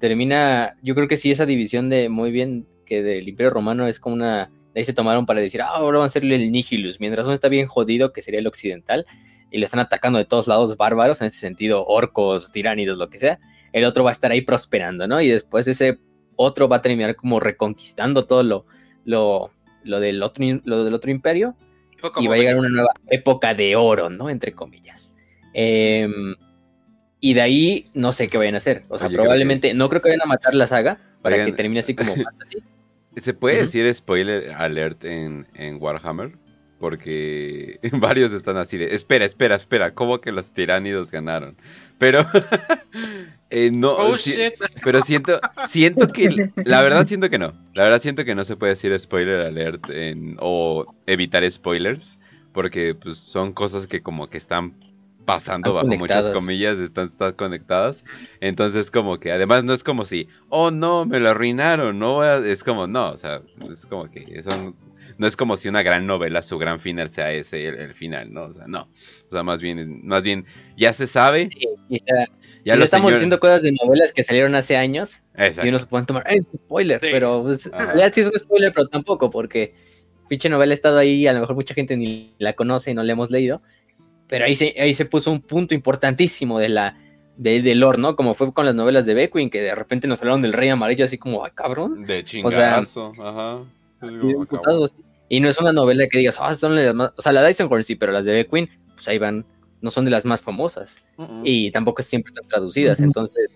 termina, 0.00 0.76
yo 0.82 0.94
creo 0.94 1.08
que 1.08 1.16
sí, 1.16 1.30
esa 1.30 1.46
división 1.46 1.90
de 1.90 2.08
muy 2.08 2.30
bien, 2.30 2.66
que 2.86 3.02
del 3.02 3.28
Imperio 3.28 3.50
Romano 3.50 3.86
es 3.86 4.00
como 4.00 4.14
una 4.14 4.50
ahí 4.74 4.84
se 4.84 4.92
tomaron 4.92 5.26
para 5.26 5.40
decir, 5.40 5.62
ah, 5.62 5.68
ahora 5.68 5.98
vamos 5.98 6.10
a 6.10 6.12
hacerle 6.12 6.36
el 6.36 6.52
Nihilus, 6.52 7.00
mientras 7.00 7.26
uno 7.26 7.34
está 7.34 7.48
bien 7.48 7.66
jodido, 7.66 8.12
que 8.12 8.22
sería 8.22 8.40
el 8.40 8.46
occidental, 8.46 9.06
y 9.50 9.58
lo 9.58 9.64
están 9.64 9.80
atacando 9.80 10.18
de 10.18 10.24
todos 10.24 10.46
lados 10.46 10.76
bárbaros, 10.76 11.20
en 11.20 11.28
ese 11.28 11.38
sentido, 11.38 11.84
orcos, 11.86 12.52
tiránidos, 12.52 12.98
lo 12.98 13.08
que 13.08 13.18
sea, 13.18 13.38
el 13.72 13.84
otro 13.84 14.04
va 14.04 14.10
a 14.10 14.12
estar 14.12 14.30
ahí 14.30 14.42
prosperando, 14.42 15.06
¿no? 15.06 15.20
Y 15.20 15.28
después 15.28 15.66
ese 15.68 15.98
otro 16.36 16.68
va 16.68 16.76
a 16.76 16.82
terminar 16.82 17.16
como 17.16 17.40
reconquistando 17.40 18.26
todo 18.26 18.42
lo, 18.42 18.66
lo, 19.04 19.50
lo, 19.84 20.00
del, 20.00 20.22
otro, 20.22 20.44
lo 20.64 20.84
del 20.84 20.94
otro 20.94 21.10
imperio, 21.10 21.56
y 22.20 22.26
va 22.28 22.34
a 22.34 22.38
llegar 22.38 22.56
una 22.56 22.68
nueva 22.68 22.92
época 23.08 23.54
de 23.54 23.74
oro, 23.74 24.08
¿no? 24.08 24.30
Entre 24.30 24.52
comillas. 24.52 25.12
Eh, 25.52 26.06
y 27.20 27.34
de 27.34 27.40
ahí 27.40 27.86
no 27.94 28.12
sé 28.12 28.28
qué 28.28 28.38
vayan 28.38 28.54
a 28.54 28.58
hacer. 28.58 28.84
O 28.88 28.98
sea, 28.98 29.08
Oye, 29.08 29.16
probablemente, 29.16 29.68
creo 29.68 29.72
que... 29.72 29.78
no 29.78 29.88
creo 29.88 30.02
que 30.02 30.08
vayan 30.10 30.22
a 30.22 30.26
matar 30.26 30.54
la 30.54 30.66
saga 30.66 31.00
para 31.22 31.34
Oigan. 31.34 31.50
que 31.50 31.56
termine 31.56 31.80
así 31.80 31.94
como 31.94 32.14
fantasy. 32.16 32.58
¿Se 33.20 33.34
puede 33.34 33.56
uh 33.56 33.58
-huh. 33.58 33.62
decir 33.62 33.94
spoiler 33.94 34.52
alert 34.52 35.04
en, 35.04 35.46
en, 35.54 35.80
Warhammer? 35.80 36.32
Porque 36.78 37.78
varios 37.92 38.32
están 38.32 38.56
así 38.56 38.78
de, 38.78 38.94
espera, 38.94 39.24
espera, 39.24 39.56
espera, 39.56 39.94
¿cómo 39.94 40.20
que 40.20 40.32
los 40.32 40.52
tiránidos 40.52 41.10
ganaron? 41.10 41.54
Pero, 41.98 42.24
eh, 43.50 43.70
no, 43.72 43.92
oh, 43.92 44.16
si, 44.16 44.36
pero 44.84 45.02
siento, 45.02 45.40
siento 45.68 46.08
que, 46.08 46.50
la 46.64 46.82
verdad 46.82 47.06
siento 47.06 47.28
que 47.28 47.38
no, 47.38 47.52
la 47.74 47.84
verdad 47.84 48.00
siento 48.00 48.24
que 48.24 48.34
no 48.34 48.44
se 48.44 48.56
puede 48.56 48.72
decir 48.72 48.96
spoiler 48.98 49.40
alert 49.40 49.90
en, 49.90 50.36
o 50.38 50.86
evitar 51.06 51.48
spoilers, 51.50 52.18
porque 52.52 52.94
pues 52.94 53.18
son 53.18 53.52
cosas 53.52 53.86
que 53.86 54.00
como 54.00 54.28
que 54.28 54.38
están 54.38 54.74
pasando 55.28 55.74
bajo 55.74 55.88
muchas 55.88 56.30
comillas, 56.30 56.78
están, 56.78 57.08
están, 57.08 57.34
conectadas. 57.34 58.02
Entonces, 58.40 58.90
como 58.90 59.20
que 59.20 59.30
además 59.30 59.62
no 59.62 59.74
es 59.74 59.84
como 59.84 60.06
si, 60.06 60.26
oh 60.48 60.70
no, 60.70 61.04
me 61.04 61.20
lo 61.20 61.28
arruinaron, 61.28 61.98
no, 61.98 62.24
es 62.24 62.64
como, 62.64 62.86
no, 62.86 63.10
o 63.10 63.18
sea, 63.18 63.42
es 63.70 63.84
como 63.84 64.10
que 64.10 64.42
son, 64.42 64.74
no 65.18 65.26
es 65.26 65.36
como 65.36 65.58
si 65.58 65.68
una 65.68 65.82
gran 65.82 66.06
novela, 66.06 66.40
su 66.40 66.56
gran 66.56 66.80
final 66.80 67.10
sea 67.10 67.30
ese, 67.30 67.68
el, 67.68 67.74
el 67.74 67.94
final, 67.94 68.32
¿no? 68.32 68.44
O 68.44 68.52
sea, 68.54 68.66
no. 68.68 68.88
O 69.28 69.32
sea, 69.32 69.42
más 69.42 69.60
bien, 69.60 70.00
más 70.02 70.24
bien, 70.24 70.46
ya 70.78 70.94
se 70.94 71.06
sabe. 71.06 71.50
Sí, 71.52 72.00
ya, 72.06 72.24
ya 72.64 72.76
lo 72.76 72.84
estamos 72.84 73.08
señores... 73.08 73.18
diciendo 73.18 73.38
cosas 73.38 73.60
de 73.60 73.72
novelas 73.72 74.14
que 74.14 74.24
salieron 74.24 74.54
hace 74.54 74.78
años. 74.78 75.24
Exacto. 75.34 75.66
Y 75.66 75.68
uno 75.68 75.78
se 75.78 75.86
pueden 75.88 76.06
tomar, 76.06 76.24
es 76.26 76.46
un 76.46 76.58
spoiler, 76.58 77.00
sí. 77.02 77.08
pero 77.12 77.42
pues, 77.42 77.70
ya 77.94 78.10
sí 78.10 78.22
es 78.22 78.28
un 78.28 78.38
spoiler, 78.38 78.72
pero 78.72 78.88
tampoco, 78.88 79.28
porque 79.28 79.74
pinche 80.26 80.48
novela 80.48 80.72
ha 80.72 80.74
estado 80.74 80.96
ahí, 80.96 81.26
a 81.26 81.34
lo 81.34 81.40
mejor 81.40 81.54
mucha 81.54 81.74
gente 81.74 81.98
ni 81.98 82.32
la 82.38 82.54
conoce 82.54 82.92
y 82.92 82.94
no 82.94 83.02
la 83.02 83.12
hemos 83.12 83.30
leído. 83.30 83.60
Pero 84.28 84.44
ahí 84.44 84.54
se, 84.54 84.74
ahí 84.78 84.94
se 84.94 85.04
puso 85.04 85.30
un 85.30 85.40
punto 85.40 85.74
importantísimo 85.74 86.58
de 86.58 86.68
la 86.68 86.96
de, 87.36 87.62
de 87.62 87.74
lore, 87.74 87.98
¿no? 87.98 88.16
Como 88.16 88.34
fue 88.34 88.52
con 88.52 88.66
las 88.66 88.74
novelas 88.74 89.06
de 89.06 89.14
Beckwin, 89.14 89.48
que 89.48 89.62
de 89.62 89.74
repente 89.74 90.06
nos 90.08 90.20
hablaron 90.20 90.42
del 90.42 90.52
Rey 90.52 90.68
Amarillo, 90.68 91.04
así 91.04 91.18
como, 91.18 91.44
ay, 91.44 91.52
cabrón. 91.54 92.04
De 92.04 92.24
chingazo, 92.24 93.08
o 93.08 93.14
sea, 93.14 93.28
ajá. 93.28 93.60
Y, 95.28 95.36
y 95.36 95.40
no 95.40 95.48
es 95.48 95.58
una 95.58 95.72
novela 95.72 96.06
que 96.08 96.18
digas, 96.18 96.36
ah, 96.40 96.50
oh, 96.50 96.54
son 96.54 96.76
las 96.76 96.94
más. 96.94 97.12
O 97.16 97.22
sea, 97.22 97.32
la 97.32 97.42
de 97.42 97.48
Eisenhorn 97.48 97.82
sí, 97.84 97.94
pero 97.94 98.12
las 98.12 98.24
de 98.24 98.32
Beckwin, 98.32 98.68
pues 98.94 99.08
ahí 99.08 99.18
van, 99.18 99.44
no 99.80 99.90
son 99.90 100.04
de 100.04 100.10
las 100.10 100.24
más 100.24 100.40
famosas. 100.40 100.98
Uh 101.16 101.22
-uh. 101.22 101.42
Y 101.44 101.70
tampoco 101.70 102.02
siempre 102.02 102.30
están 102.30 102.46
traducidas, 102.46 102.98
uh 102.98 103.02
-huh. 103.02 103.06
entonces. 103.06 103.50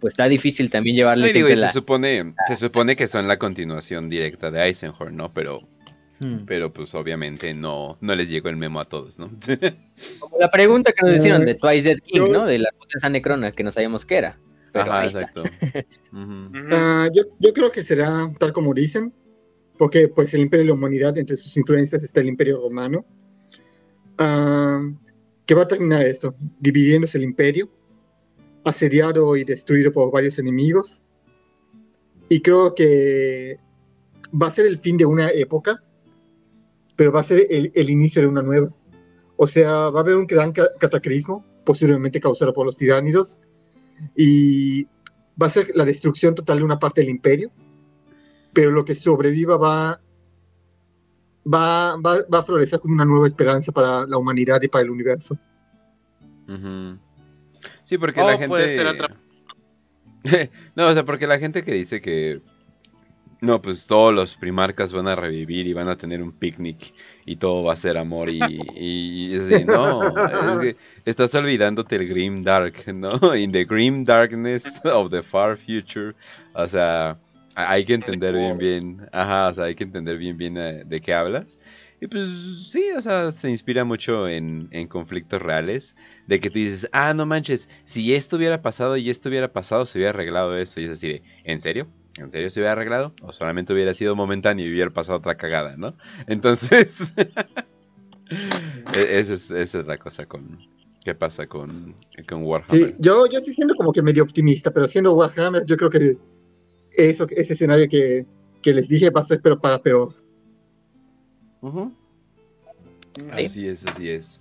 Pues 0.00 0.14
está 0.14 0.28
difícil 0.28 0.70
también 0.70 0.96
llevarles. 0.96 1.32
Sí, 1.32 1.42
digo, 1.42 1.50
la... 1.50 1.66
se, 1.66 1.74
supone, 1.74 2.32
se 2.48 2.56
supone 2.56 2.96
que 2.96 3.06
son 3.06 3.28
la 3.28 3.38
continuación 3.38 4.08
directa 4.08 4.50
de 4.50 4.62
Eisenhorn, 4.62 5.14
¿no? 5.14 5.30
Pero 5.30 5.60
Hmm. 6.20 6.44
Pero 6.46 6.70
pues 6.70 6.94
obviamente 6.94 7.54
no, 7.54 7.96
no 8.02 8.14
les 8.14 8.28
llegó 8.28 8.50
el 8.50 8.56
memo 8.56 8.78
a 8.78 8.84
todos, 8.84 9.18
¿no? 9.18 9.30
Como 10.20 10.38
la 10.38 10.50
pregunta 10.50 10.92
que 10.92 11.06
nos 11.06 11.16
hicieron 11.16 11.46
de 11.46 11.54
Twice 11.54 11.88
Dead 11.88 11.98
King, 11.98 12.30
¿no? 12.30 12.44
De 12.44 12.58
la 12.58 12.70
cosa 12.72 12.98
esa 12.98 13.08
necrona 13.08 13.52
que 13.52 13.64
no 13.64 13.70
sabíamos 13.70 14.04
qué 14.04 14.16
era. 14.16 14.38
Pero 14.72 14.84
Ajá, 14.84 15.04
exacto. 15.04 15.42
uh 15.42 16.16
-huh. 16.16 17.08
uh, 17.08 17.12
yo, 17.14 17.22
yo, 17.38 17.52
creo 17.54 17.72
que 17.72 17.82
será 17.82 18.30
tal 18.38 18.52
como 18.52 18.74
dicen, 18.74 19.12
porque 19.78 20.08
pues 20.08 20.34
el 20.34 20.42
imperio 20.42 20.64
de 20.64 20.68
la 20.68 20.74
humanidad, 20.74 21.16
entre 21.16 21.36
sus 21.36 21.56
influencias 21.56 22.02
está 22.02 22.20
el 22.20 22.28
imperio 22.28 22.60
romano. 22.60 23.04
Uh, 24.18 24.94
¿Qué 25.46 25.54
va 25.54 25.62
a 25.62 25.68
terminar 25.68 26.02
esto? 26.06 26.34
Dividiéndose 26.60 27.16
el 27.16 27.24
imperio, 27.24 27.70
asediado 28.64 29.36
y 29.36 29.44
destruido 29.44 29.90
por 29.90 30.12
varios 30.12 30.38
enemigos. 30.38 31.02
Y 32.28 32.42
creo 32.42 32.74
que 32.74 33.58
va 34.30 34.48
a 34.48 34.50
ser 34.50 34.66
el 34.66 34.78
fin 34.78 34.98
de 34.98 35.06
una 35.06 35.30
época 35.30 35.82
pero 37.00 37.12
va 37.12 37.20
a 37.20 37.22
ser 37.22 37.46
el, 37.48 37.72
el, 37.74 37.88
inicio 37.88 38.20
de 38.20 38.28
una 38.28 38.42
nueva. 38.42 38.68
O 39.38 39.46
sea, 39.46 39.88
va 39.88 40.00
a 40.00 40.02
haber 40.02 40.16
un 40.16 40.26
gran 40.26 40.52
cataclismo, 40.52 41.42
posiblemente 41.64 42.20
causado 42.20 42.52
por 42.52 42.66
los 42.66 42.76
tiránidos, 42.76 43.40
y 44.14 44.84
va 45.40 45.46
a 45.46 45.48
ser 45.48 45.68
la 45.74 45.86
destrucción 45.86 46.34
total 46.34 46.58
de 46.58 46.64
una 46.64 46.78
parte 46.78 47.00
del 47.00 47.08
imperio, 47.08 47.50
pero 48.52 48.70
lo 48.70 48.84
que 48.84 48.94
sobreviva 48.94 49.56
va, 49.56 50.02
va, 51.50 51.96
va, 51.96 52.18
va 52.30 52.38
a 52.40 52.44
florecer 52.44 52.80
como 52.80 52.92
una 52.92 53.06
nueva 53.06 53.26
esperanza 53.26 53.72
para 53.72 54.06
la 54.06 54.18
humanidad 54.18 54.60
y 54.60 54.68
para 54.68 54.84
el 54.84 54.90
universo. 54.90 55.38
Uh 56.48 56.52
-huh. 56.52 56.98
Sí, 57.84 57.96
porque 57.96 58.20
oh, 58.20 58.26
la 58.26 58.32
gente... 58.32 58.48
Puede 58.48 58.68
ser 58.68 58.86
otra... 58.86 59.16
no, 60.76 60.88
o 60.88 60.92
sea, 60.92 61.06
porque 61.06 61.26
la 61.26 61.38
gente 61.38 61.64
que 61.64 61.72
dice 61.72 62.02
que 62.02 62.42
no, 63.40 63.62
pues 63.62 63.86
todos 63.86 64.12
los 64.12 64.36
primarcas 64.36 64.92
van 64.92 65.08
a 65.08 65.16
revivir 65.16 65.66
y 65.66 65.72
van 65.72 65.88
a 65.88 65.96
tener 65.96 66.22
un 66.22 66.32
picnic 66.32 66.92
y 67.24 67.36
todo 67.36 67.64
va 67.64 67.72
a 67.72 67.76
ser 67.76 67.96
amor 67.96 68.28
y, 68.28 68.40
y, 68.76 69.34
y 69.34 69.64
no, 69.64 70.12
estás 71.04 71.34
olvidándote 71.34 71.96
el 71.96 72.08
grim 72.08 72.42
dark, 72.42 72.92
¿no? 72.94 73.34
In 73.34 73.50
the 73.52 73.64
grim 73.64 74.04
darkness 74.04 74.80
of 74.84 75.10
the 75.10 75.22
far 75.22 75.56
future, 75.56 76.14
o 76.54 76.68
sea, 76.68 77.18
hay 77.54 77.84
que 77.84 77.94
entender 77.94 78.34
bien 78.34 78.58
bien, 78.58 79.08
ajá, 79.12 79.48
o 79.48 79.54
sea, 79.54 79.64
hay 79.64 79.74
que 79.74 79.84
entender 79.84 80.18
bien 80.18 80.36
bien 80.36 80.54
de, 80.54 80.84
de 80.84 81.00
qué 81.00 81.14
hablas. 81.14 81.58
Y 82.02 82.06
pues 82.06 82.26
sí, 82.70 82.84
o 82.96 83.02
sea, 83.02 83.30
se 83.30 83.50
inspira 83.50 83.84
mucho 83.84 84.26
en, 84.26 84.68
en, 84.70 84.88
conflictos 84.88 85.42
reales. 85.42 85.94
De 86.26 86.40
que 86.40 86.48
tú 86.48 86.58
dices, 86.58 86.88
ah, 86.92 87.12
no 87.12 87.26
manches, 87.26 87.68
si 87.84 88.14
esto 88.14 88.36
hubiera 88.36 88.62
pasado 88.62 88.96
y 88.96 89.10
esto 89.10 89.28
hubiera 89.28 89.52
pasado, 89.52 89.84
se 89.84 89.98
hubiera 89.98 90.10
arreglado 90.10 90.56
eso. 90.56 90.80
Y 90.80 90.84
es 90.84 90.92
así 90.92 91.08
de, 91.08 91.22
¿en 91.44 91.60
serio? 91.60 91.88
¿En 92.16 92.30
serio 92.30 92.50
se 92.50 92.60
hubiera 92.60 92.72
arreglado? 92.72 93.14
¿O 93.22 93.32
solamente 93.32 93.72
hubiera 93.72 93.94
sido 93.94 94.16
momentáneo 94.16 94.66
y 94.66 94.70
hubiera 94.70 94.90
pasado 94.90 95.18
otra 95.18 95.36
cagada, 95.36 95.76
no? 95.76 95.94
Entonces, 96.26 97.14
esa, 98.94 99.34
es, 99.34 99.50
esa 99.50 99.78
es 99.80 99.86
la 99.86 99.98
cosa 99.98 100.26
con, 100.26 100.58
qué 101.04 101.14
pasa 101.14 101.46
con, 101.46 101.94
con 102.28 102.42
Warhammer. 102.44 102.88
Sí, 102.88 102.94
yo, 102.98 103.26
yo 103.26 103.38
estoy 103.38 103.54
siendo 103.54 103.74
como 103.74 103.92
que 103.92 104.02
medio 104.02 104.22
optimista, 104.22 104.70
pero 104.70 104.88
siendo 104.88 105.14
Warhammer, 105.14 105.64
yo 105.66 105.76
creo 105.76 105.90
que 105.90 106.16
eso, 106.92 107.26
ese 107.30 107.52
escenario 107.52 107.88
que, 107.88 108.26
que 108.62 108.74
les 108.74 108.88
dije 108.88 109.10
va 109.10 109.20
a 109.20 109.24
ser 109.24 109.40
pero 109.42 109.58
para 109.58 109.80
peor. 109.80 110.12
Así 113.32 113.66
es, 113.66 113.86
así 113.86 114.08
es. 114.08 114.40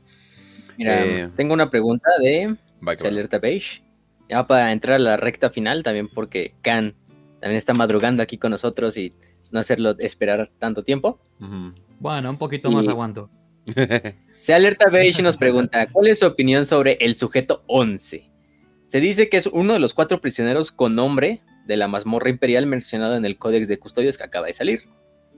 Mira, 0.78 1.06
Eh, 1.06 1.30
tengo 1.36 1.54
una 1.54 1.70
pregunta 1.70 2.10
de. 2.20 2.56
Alerta 3.04 3.40
Beige. 3.40 3.84
Ya 4.30 4.46
para 4.46 4.72
entrar 4.72 4.96
a 4.96 5.00
la 5.00 5.18
recta 5.18 5.50
final, 5.50 5.84
también 5.84 6.08
porque 6.08 6.54
Khan 6.62 6.94
también 7.40 7.58
está 7.58 7.74
madrugando 7.74 8.22
aquí 8.24 8.38
con 8.38 8.52
nosotros 8.52 8.98
y 8.98 9.14
no 9.52 9.60
hacerlo 9.60 9.96
esperar 10.00 10.52
tanto 10.60 10.84
tiempo. 10.84 11.20
Bueno, 12.00 12.30
un 12.30 12.38
poquito 12.38 12.72
más 12.72 12.86
Y- 12.86 12.90
aguanto. 12.90 13.30
Se 14.40 14.54
Alerta 14.54 14.90
Beige 14.90 15.22
nos 15.22 15.36
pregunta, 15.38 15.88
¿cuál 15.92 16.08
es 16.08 16.20
su 16.20 16.26
opinión 16.26 16.66
sobre 16.66 16.94
el 17.02 17.18
sujeto 17.18 17.64
11? 17.68 18.30
Se 18.88 19.00
dice 19.00 19.30
que 19.30 19.38
es 19.38 19.48
uno 19.48 19.74
de 19.74 19.80
los 19.80 19.94
cuatro 19.94 20.22
prisioneros 20.22 20.72
con 20.72 20.96
nombre 20.96 21.42
de 21.68 21.78
la 21.78 21.88
mazmorra 21.88 22.30
imperial 22.30 22.66
mencionado 22.66 23.16
en 23.18 23.26
el 23.26 23.38
Códex 23.38 23.68
de 23.68 23.78
Custodios 23.78 24.18
que 24.18 24.24
acaba 24.24 24.48
de 24.48 24.54
salir, 24.54 24.84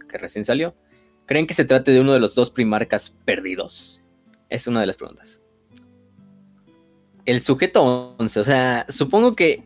que 0.08 0.18
recién 0.18 0.46
salió. 0.46 0.76
¿Creen 1.26 1.48
que 1.48 1.54
se 1.54 1.66
trate 1.66 1.92
de 1.92 2.00
uno 2.00 2.14
de 2.14 2.20
los 2.20 2.36
dos 2.36 2.52
primarcas 2.52 3.10
perdidos? 3.26 4.02
Es 4.50 4.68
una 4.68 4.82
de 4.82 4.88
las 4.88 4.98
preguntas. 4.98 5.42
El 7.26 7.42
sujeto 7.42 8.16
11, 8.18 8.40
o 8.40 8.44
sea, 8.44 8.86
supongo 8.90 9.36
que 9.36 9.64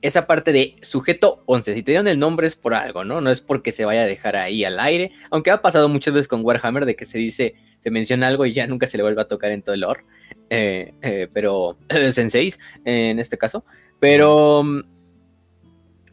esa 0.00 0.26
parte 0.26 0.52
de 0.52 0.76
sujeto 0.82 1.42
11, 1.46 1.74
si 1.74 1.82
te 1.82 1.92
dieron 1.92 2.08
el 2.08 2.18
nombre 2.18 2.46
es 2.46 2.54
por 2.56 2.74
algo, 2.74 3.04
¿no? 3.04 3.20
No 3.20 3.30
es 3.30 3.40
porque 3.40 3.72
se 3.72 3.84
vaya 3.84 4.02
a 4.02 4.06
dejar 4.06 4.36
ahí 4.36 4.64
al 4.64 4.78
aire, 4.78 5.10
aunque 5.30 5.50
ha 5.50 5.60
pasado 5.60 5.88
muchas 5.88 6.14
veces 6.14 6.28
con 6.28 6.44
Warhammer 6.44 6.84
de 6.86 6.94
que 6.96 7.04
se 7.04 7.18
dice, 7.18 7.54
se 7.80 7.90
menciona 7.90 8.28
algo 8.28 8.46
y 8.46 8.52
ya 8.52 8.66
nunca 8.66 8.86
se 8.86 8.96
le 8.96 9.02
vuelve 9.02 9.22
a 9.22 9.28
tocar 9.28 9.50
en 9.50 9.62
todo 9.62 9.74
el 9.74 9.80
lore, 9.80 10.04
eh, 10.50 10.94
eh, 11.02 11.28
pero 11.32 11.76
senseis 12.10 12.58
en 12.84 13.18
este 13.18 13.38
caso, 13.38 13.64
pero... 14.00 14.64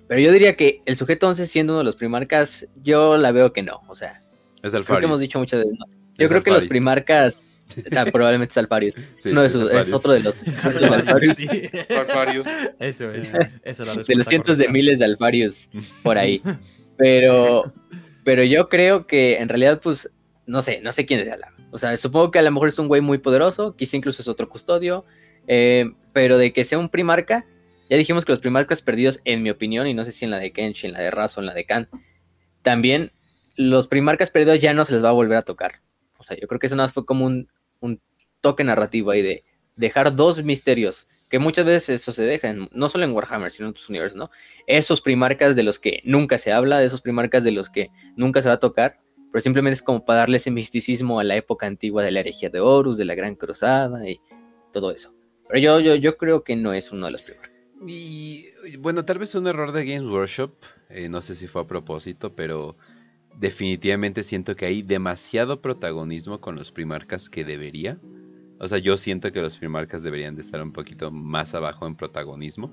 Pero 0.07 0.21
yo 0.21 0.31
diría 0.31 0.55
que 0.55 0.81
el 0.85 0.95
sujeto 0.97 1.27
11 1.27 1.47
siendo 1.47 1.73
uno 1.73 1.79
de 1.79 1.85
los 1.85 1.95
primarcas, 1.95 2.67
yo 2.83 3.17
la 3.17 3.31
veo 3.31 3.53
que 3.53 3.63
no, 3.63 3.81
o 3.87 3.95
sea, 3.95 4.21
Es 4.61 4.69
creo 4.69 4.77
Alfarius. 4.79 4.99
que 4.99 5.05
hemos 5.05 5.19
dicho 5.19 5.39
muchas 5.39 5.61
veces, 5.61 5.75
no. 5.79 5.87
Yo 5.87 6.25
Es 6.25 6.29
creo 6.29 6.43
que 6.43 6.51
los 6.51 6.65
primarcas, 6.67 7.43
ah, 7.97 8.05
probablemente 8.11 8.51
es 8.53 8.57
Alfarius, 8.57 8.95
Sí, 8.95 9.01
es, 9.25 9.31
uno 9.31 9.41
de 9.41 9.47
es 9.47 9.53
sus- 9.53 9.71
es 9.71 9.93
otro 9.93 10.13
de 10.13 10.19
los, 10.21 10.35
de 10.43 10.85
Alfarius. 10.87 11.35
sí. 11.37 11.47
Alfarius. 11.89 12.47
Eso 12.79 13.11
es. 13.11 13.33
Eso 13.63 13.83
es 13.83 13.95
la 13.95 14.03
de 14.03 14.15
los 14.15 14.27
cientos 14.27 14.57
de 14.57 14.67
miles 14.69 14.99
de 14.99 15.05
Alfarius 15.05 15.69
por 16.03 16.17
ahí. 16.17 16.41
Pero, 16.97 17.73
pero 18.23 18.43
yo 18.43 18.69
creo 18.69 19.07
que 19.07 19.37
en 19.37 19.49
realidad, 19.49 19.81
pues, 19.81 20.11
no 20.45 20.61
sé, 20.61 20.79
no 20.81 20.91
sé 20.91 21.05
quién 21.05 21.19
es 21.19 21.29
Alan. 21.29 21.53
O 21.71 21.77
sea, 21.77 21.95
supongo 21.97 22.31
que 22.31 22.39
a 22.39 22.41
lo 22.41 22.51
mejor 22.51 22.69
es 22.69 22.79
un 22.79 22.87
güey 22.87 23.01
muy 23.01 23.17
poderoso, 23.17 23.75
quizá 23.75 23.97
incluso 23.97 24.21
es 24.21 24.27
otro 24.27 24.47
custodio, 24.47 25.03
eh, 25.47 25.91
pero 26.13 26.37
de 26.37 26.53
que 26.53 26.63
sea 26.63 26.77
un 26.79 26.87
primarca, 26.89 27.45
ya 27.89 27.97
dijimos 27.97 28.23
que 28.23 28.31
los 28.31 28.39
primarcas 28.39 28.81
perdidos, 28.81 29.19
en 29.25 29.43
mi 29.43 29.49
opinión, 29.49 29.85
y 29.87 29.93
no 29.93 30.05
sé 30.05 30.11
si 30.13 30.23
en 30.25 30.31
la 30.31 30.39
de 30.39 30.51
Kench, 30.53 30.85
en 30.85 30.93
la 30.93 31.01
de 31.01 31.11
Razo, 31.11 31.41
en 31.41 31.47
la 31.47 31.53
de 31.53 31.65
Khan, 31.65 31.89
también 32.61 33.11
los 33.57 33.87
primarcas 33.87 34.29
perdidos 34.31 34.59
ya 34.61 34.73
no 34.73 34.85
se 34.85 34.93
les 34.93 35.03
va 35.03 35.09
a 35.09 35.13
volver 35.13 35.37
a 35.37 35.41
tocar. 35.41 35.81
O 36.17 36.23
sea, 36.23 36.37
yo 36.39 36.47
creo 36.47 36.59
que 36.59 36.67
eso 36.67 36.75
nada 36.75 36.87
más 36.87 36.93
fue 36.93 37.05
como 37.05 37.25
un, 37.25 37.49
un 37.79 37.99
toque 38.41 38.63
narrativo 38.63 39.11
ahí 39.11 39.21
de 39.21 39.43
dejar 39.75 40.15
dos 40.15 40.43
misterios, 40.43 41.07
que 41.29 41.39
muchas 41.39 41.65
veces 41.65 42.01
eso 42.01 42.11
se 42.11 42.23
deja, 42.23 42.53
no 42.53 42.89
solo 42.89 43.03
en 43.03 43.11
Warhammer, 43.11 43.51
sino 43.51 43.67
en 43.67 43.71
otros 43.71 43.89
universos, 43.89 44.17
¿no? 44.17 44.29
Esos 44.67 45.01
primarcas 45.01 45.55
de 45.55 45.63
los 45.63 45.79
que 45.79 46.01
nunca 46.05 46.37
se 46.37 46.51
habla, 46.51 46.79
de 46.79 46.85
esos 46.85 47.01
primarcas 47.01 47.43
de 47.43 47.51
los 47.51 47.69
que 47.69 47.89
nunca 48.15 48.41
se 48.41 48.49
va 48.49 48.55
a 48.55 48.59
tocar, 48.59 48.99
pero 49.31 49.41
simplemente 49.41 49.73
es 49.73 49.81
como 49.81 50.05
para 50.05 50.19
darle 50.19 50.37
ese 50.37 50.51
misticismo 50.51 51.19
a 51.19 51.23
la 51.23 51.35
época 51.35 51.65
antigua 51.65 52.03
de 52.03 52.11
la 52.11 52.21
herejía 52.21 52.49
de 52.49 52.59
Horus, 52.59 52.97
de 52.97 53.05
la 53.05 53.15
Gran 53.15 53.35
Cruzada 53.35 54.07
y 54.07 54.21
todo 54.71 54.91
eso. 54.91 55.13
Pero 55.49 55.59
yo, 55.59 55.79
yo, 55.79 55.95
yo 55.95 56.17
creo 56.17 56.43
que 56.43 56.55
no 56.55 56.73
es 56.73 56.91
uno 56.91 57.07
de 57.07 57.11
los 57.11 57.21
primarcas. 57.21 57.51
Y 57.85 58.47
bueno, 58.77 59.03
tal 59.03 59.19
vez 59.19 59.35
un 59.35 59.47
error 59.47 59.71
de 59.71 59.85
Games 59.85 60.09
Workshop, 60.09 60.53
eh, 60.89 61.09
no 61.09 61.21
sé 61.21 61.35
si 61.35 61.47
fue 61.47 61.63
a 61.63 61.67
propósito, 61.67 62.33
pero 62.35 62.77
definitivamente 63.37 64.23
siento 64.23 64.55
que 64.55 64.65
hay 64.65 64.81
demasiado 64.81 65.61
protagonismo 65.61 66.41
con 66.41 66.55
los 66.55 66.71
primarcas 66.71 67.29
que 67.29 67.43
debería. 67.43 67.97
O 68.59 68.67
sea, 68.67 68.77
yo 68.77 68.97
siento 68.97 69.31
que 69.31 69.41
los 69.41 69.57
primarcas 69.57 70.03
deberían 70.03 70.35
de 70.35 70.41
estar 70.41 70.61
un 70.61 70.71
poquito 70.71 71.11
más 71.11 71.53
abajo 71.53 71.87
en 71.87 71.95
protagonismo. 71.95 72.71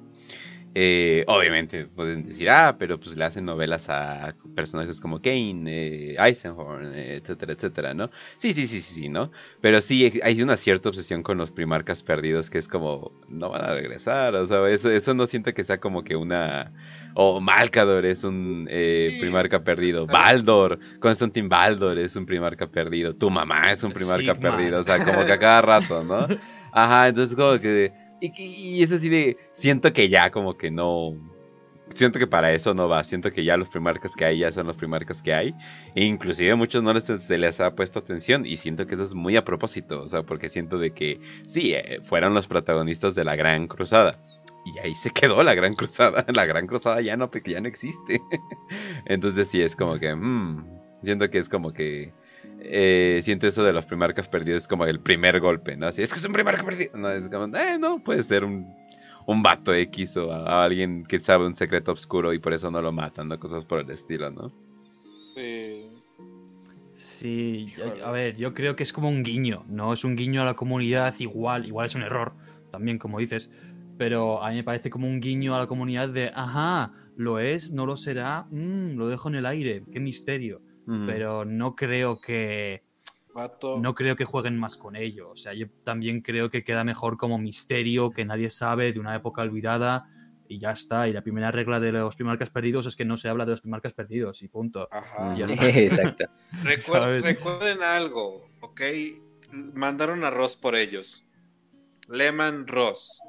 Eh, 0.75 1.25
obviamente 1.27 1.85
pueden 1.85 2.27
decir, 2.27 2.49
ah, 2.49 2.77
pero 2.79 2.99
pues 2.99 3.15
le 3.15 3.25
hacen 3.25 3.45
novelas 3.45 3.91
a 3.91 4.35
personajes 4.55 5.01
como 5.01 5.21
Kane, 5.21 5.65
eh, 5.67 6.17
Eisenhorn, 6.19 6.95
etcétera, 6.95 7.53
etcétera, 7.53 7.95
¿no? 7.95 8.11
Sí, 8.39 8.53
sí, 8.53 8.67
sí, 8.67 8.81
sí, 8.81 8.95
sí, 8.95 9.09
¿no? 9.11 9.31
Pero 9.61 9.83
sí 9.83 10.21
hay 10.23 10.41
una 10.41 10.57
cierta 10.57 10.89
obsesión 10.89 11.23
con 11.23 11.37
los 11.37 11.51
primarcas 11.51 12.03
perdidos 12.03 12.49
que 12.49 12.57
es 12.57 12.69
como, 12.69 13.13
no 13.29 13.51
van 13.51 13.65
a 13.65 13.75
regresar, 13.75 14.35
o 14.35 14.47
sea, 14.47 14.67
eso, 14.71 14.91
eso 14.91 15.13
no 15.13 15.27
siento 15.27 15.53
que 15.53 15.65
sea 15.65 15.79
como 15.79 16.05
que 16.05 16.17
una... 16.17 16.73
O 17.15 17.41
Malcador 17.41 18.07
es 18.07 18.25
un 18.25 18.67
eh, 18.71 19.17
primarca 19.21 19.61
perdido, 19.61 20.07
Baldor, 20.07 20.79
Constantin 21.01 21.49
Baldor 21.49 21.99
es 21.99 22.17
un 22.17 22.27
primarca 22.27 22.67
perdido, 22.67 23.15
tu 23.15 23.31
mamá 23.31 23.71
es 23.71 23.83
un 23.83 23.93
primarca 23.93 24.35
perdido, 24.35 24.81
o 24.81 24.83
sea, 24.83 25.05
como 25.05 25.25
que 25.27 25.33
a 25.33 25.39
cada 25.39 25.63
rato, 25.63 26.03
¿no? 26.05 26.27
Ajá, 26.73 27.09
entonces 27.09 27.37
como 27.37 27.59
que... 27.61 27.93
Y, 28.21 28.33
y 28.43 28.83
es 28.83 28.93
así 28.93 29.09
de... 29.09 29.37
Siento 29.53 29.93
que 29.93 30.09
ya 30.09 30.31
como 30.31 30.57
que 30.57 30.71
no... 30.71 31.15
Siento 31.95 32.19
que 32.19 32.27
para 32.27 32.53
eso 32.53 32.73
no 32.73 32.89
va. 32.89 33.05
Siento 33.05 33.31
que 33.31 33.45
ya 33.45 33.59
los 33.59 33.69
primarcas 33.69 34.17
que 34.17 34.25
hay 34.25 34.39
ya 34.39 34.51
son 34.51 34.67
los 34.67 34.77
primarcas 34.77 35.23
que 35.23 35.35
hay. 35.35 35.55
E 35.95 36.05
inclusive 36.05 36.53
a 36.53 36.57
muchos 36.57 36.83
no 36.83 36.95
les, 36.95 37.05
se 37.05 37.37
les 37.37 37.61
ha 37.61 37.75
puesto 37.75 37.99
atención. 37.99 38.47
Y 38.47 38.57
siento 38.57 38.87
que 38.87 38.95
eso 38.95 39.03
es 39.03 39.15
muy 39.15 39.37
a 39.37 39.45
propósito. 39.45 40.01
O 40.01 40.09
sea, 40.09 40.23
porque 40.23 40.49
siento 40.49 40.79
de 40.79 40.93
que 40.93 41.21
sí, 41.47 41.75
eh, 41.75 41.99
fueron 42.01 42.33
los 42.33 42.49
protagonistas 42.49 43.15
de 43.15 43.25
la 43.25 43.37
Gran 43.37 43.69
Cruzada. 43.69 44.19
Y 44.65 44.79
ahí 44.79 44.95
se 44.95 45.11
quedó 45.11 45.43
la 45.43 45.55
Gran 45.55 45.75
Cruzada. 45.75 46.25
La 46.35 46.47
Gran 46.47 46.67
Cruzada 46.67 47.01
ya 47.01 47.17
no, 47.17 47.31
porque 47.31 47.53
ya 47.53 47.61
no 47.61 47.69
existe. 47.69 48.23
Entonces 49.07 49.49
sí, 49.49 49.61
es 49.61 49.75
como 49.75 49.99
que... 49.99 50.15
mm, 50.15 50.65
siento 51.03 51.29
que 51.31 51.39
es 51.39 51.49
como 51.49 51.73
que... 51.73 52.13
eh, 52.61 53.21
siento 53.23 53.47
eso 53.49 53.65
de 53.65 53.73
los 53.73 53.87
primarcas 53.87 54.29
perdidos 54.29 54.69
como 54.69 54.87
el 54.87 55.01
primer 55.01 55.41
golpe, 55.41 55.77
¿no? 55.77 55.89
Así, 55.89 56.03
es 56.03 56.13
que 56.13 56.21
es 56.21 56.25
un 56.25 56.33
primarca 56.33 56.63
perdido. 56.65 56.97
No, 56.97 57.11
es 57.11 57.29
como, 57.29 57.57
eh, 57.57 57.79
no, 57.79 57.99
puede 58.05 58.23
ser 58.23 58.45
un, 58.45 58.73
un 59.27 59.43
vato 59.43 59.75
X 59.75 60.17
o 60.17 60.33
a, 60.33 60.61
a 60.61 60.65
alguien 60.65 61.05
que 61.05 61.19
sabe 61.19 61.45
un 61.47 61.55
secreto 61.57 61.93
oscuro 61.93 62.33
y 62.33 62.39
por 62.39 62.53
eso 62.53 62.71
no 62.71 62.81
lo 62.81 62.93
matan, 62.93 63.29
¿no? 63.29 63.41
Cosas 63.41 63.65
por 63.65 63.81
el 63.81 63.91
estilo, 63.91 64.31
¿no? 64.31 64.53
Sí. 65.35 65.89
Sí, 66.95 67.67
a 68.05 68.11
ver, 68.13 68.37
yo 68.37 68.55
creo 68.55 68.77
que 68.77 68.85
es 68.85 68.93
como 68.93 69.09
un 69.09 69.25
guiño, 69.25 69.65
¿no? 69.67 69.93
Es 69.93 70.05
un 70.05 70.15
guiño 70.15 70.43
a 70.43 70.45
la 70.45 70.55
comunidad 70.55 71.15
igual, 71.19 71.67
igual 71.67 71.87
es 71.87 71.95
un 71.97 72.03
error, 72.03 72.33
también 72.71 72.99
como 72.99 73.19
dices, 73.19 73.51
pero 73.99 74.43
a 74.43 74.51
mí 74.51 74.57
me 74.57 74.65
parece 74.65 74.91
como 74.91 75.07
un 75.07 75.21
guiño 75.21 75.55
a 75.55 75.59
la 75.59 75.67
comunidad 75.67 76.09
de, 76.09 76.33
ajá, 76.35 76.93
lo 77.17 77.39
es, 77.39 77.73
no 77.73 77.87
lo 77.87 77.97
será, 77.97 78.47
mm, 78.51 78.97
lo 78.97 79.09
dejo 79.09 79.29
en 79.29 79.37
el 79.37 79.47
aire, 79.47 79.85
qué 79.93 80.01
misterio, 80.01 80.63
pero 81.07 81.45
no 81.45 81.77
creo 81.77 82.21
que 82.21 82.83
Vato. 83.35 83.79
no 83.81 83.95
creo 83.95 84.17
que 84.17 84.25
jueguen 84.25 84.59
más 84.59 84.77
con 84.77 84.97
ello, 84.97 85.31
o 85.31 85.37
sea, 85.37 85.55
yo 85.55 85.67
también 85.85 86.21
creo 86.21 86.51
que 86.51 86.65
queda 86.65 86.85
mejor 86.85 87.17
como 87.17 87.39
misterio 87.39 88.11
que 88.11 88.25
nadie 88.25 88.51
sabe 88.51 88.93
de 88.93 89.01
una 89.01 89.15
época 89.15 89.43
olvidada 89.43 90.09
y 90.53 90.59
ya 90.59 90.73
está, 90.73 91.09
y 91.09 91.13
la 91.13 91.23
primera 91.23 91.51
regla 91.51 91.81
de 91.81 91.93
los 91.93 92.15
primarcas 92.15 92.51
perdidos 92.51 92.87
es 92.87 92.95
que 92.95 93.07
no 93.07 93.17
se 93.17 93.29
habla 93.29 93.47
de 93.47 93.53
los 93.53 93.63
primarcas 93.63 93.95
perdidos 93.95 94.43
y 94.43 94.49
punto. 94.49 94.87
Ajá. 94.91 95.35
Ya 95.35 95.47
está. 95.47 95.69
Exacto. 95.69 96.25
Recuerden 96.63 97.83
algo, 97.83 98.51
¿ok? 98.61 98.81
Mandaron 99.51 100.25
arroz 100.25 100.57
por 100.57 100.75
ellos. 100.75 101.25
Lehman 102.09 102.67
Ross. 102.67 103.23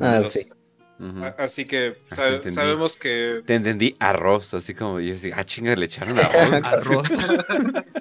Ah, 0.00 0.20
Los- 0.20 0.32
sí. 0.32 0.48
Así 1.38 1.64
que 1.64 1.96
Ah, 2.12 2.38
sabemos 2.48 2.96
que 2.96 3.42
Te 3.44 3.56
entendí 3.56 3.96
arroz, 3.98 4.54
así 4.54 4.74
como 4.74 5.00
yo 5.00 5.12
decía, 5.14 5.34
ah, 5.36 5.44
chinga, 5.44 5.74
le 5.74 5.86
echaron 5.86 6.16
arroz. 6.20 6.62
Arroz. 6.62 7.10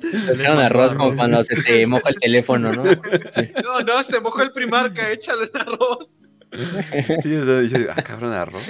Le 0.04 0.34
echaron 0.34 0.60
arroz 0.60 0.94
como 0.94 1.16
cuando 1.16 1.44
se 1.44 1.56
te 1.64 1.88
moja 1.88 2.10
el 2.10 2.16
teléfono, 2.20 2.72
¿no? 2.72 2.84
no, 3.64 3.80
no, 3.82 4.04
se 4.04 4.20
mojó 4.20 4.44
el 4.44 4.52
primarca, 4.52 5.12
échale 5.12 5.50
el 5.54 5.62
arroz. 5.62 6.20
sí, 7.24 7.36
o 7.36 7.46
sea, 7.46 7.62
yo 7.64 7.78
digo, 7.80 7.92
ah, 7.96 8.02
cabrón, 8.04 8.32
arroz. 8.34 8.64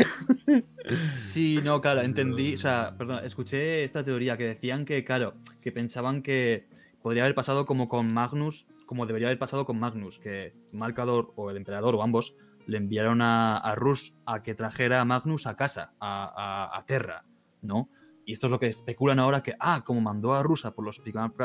Sí, 1.12 1.60
no, 1.64 1.82
claro, 1.82 2.02
entendí, 2.02 2.54
o 2.54 2.58
sea, 2.58 2.96
perdón, 2.98 3.26
escuché 3.26 3.84
esta 3.84 4.04
teoría 4.06 4.38
que 4.38 4.46
decían 4.46 4.86
que, 4.86 5.04
claro, 5.04 5.36
que 5.62 5.72
pensaban 5.74 6.22
que 6.24 6.66
podría 7.02 7.24
haber 7.24 7.36
pasado 7.36 7.66
como 7.66 7.90
con 7.90 8.14
Magnus, 8.14 8.68
como 8.86 9.06
debería 9.06 9.28
haber 9.28 9.38
pasado 9.40 9.66
con 9.66 9.80
Magnus, 9.80 10.18
que 10.20 10.54
Malcador 10.72 11.34
o 11.36 11.52
el 11.52 11.58
emperador 11.58 11.94
o 11.96 12.04
ambos 12.04 12.36
le 12.68 12.78
enviaron 12.78 13.22
a, 13.22 13.58
a 13.58 13.76
Rus 13.76 14.18
a 14.26 14.42
que 14.42 14.56
trajera 14.56 15.02
a 15.02 15.06
Magnus 15.06 15.48
a 15.48 15.56
casa, 15.56 15.94
a, 16.00 16.26
a- 16.74 16.78
a 16.78 16.86
Terra, 16.86 17.26
¿no? 17.62 17.90
Y 18.26 18.32
esto 18.32 18.48
es 18.48 18.52
lo 18.52 18.60
que 18.60 18.68
especulan 18.68 19.20
ahora 19.20 19.44
que, 19.44 19.56
ah, 19.60 19.84
como 19.86 20.00
mandó 20.00 20.34
a 20.34 20.44
Rus 20.44 20.66
a 20.66 20.74
por 20.74 20.86
los, 20.86 21.02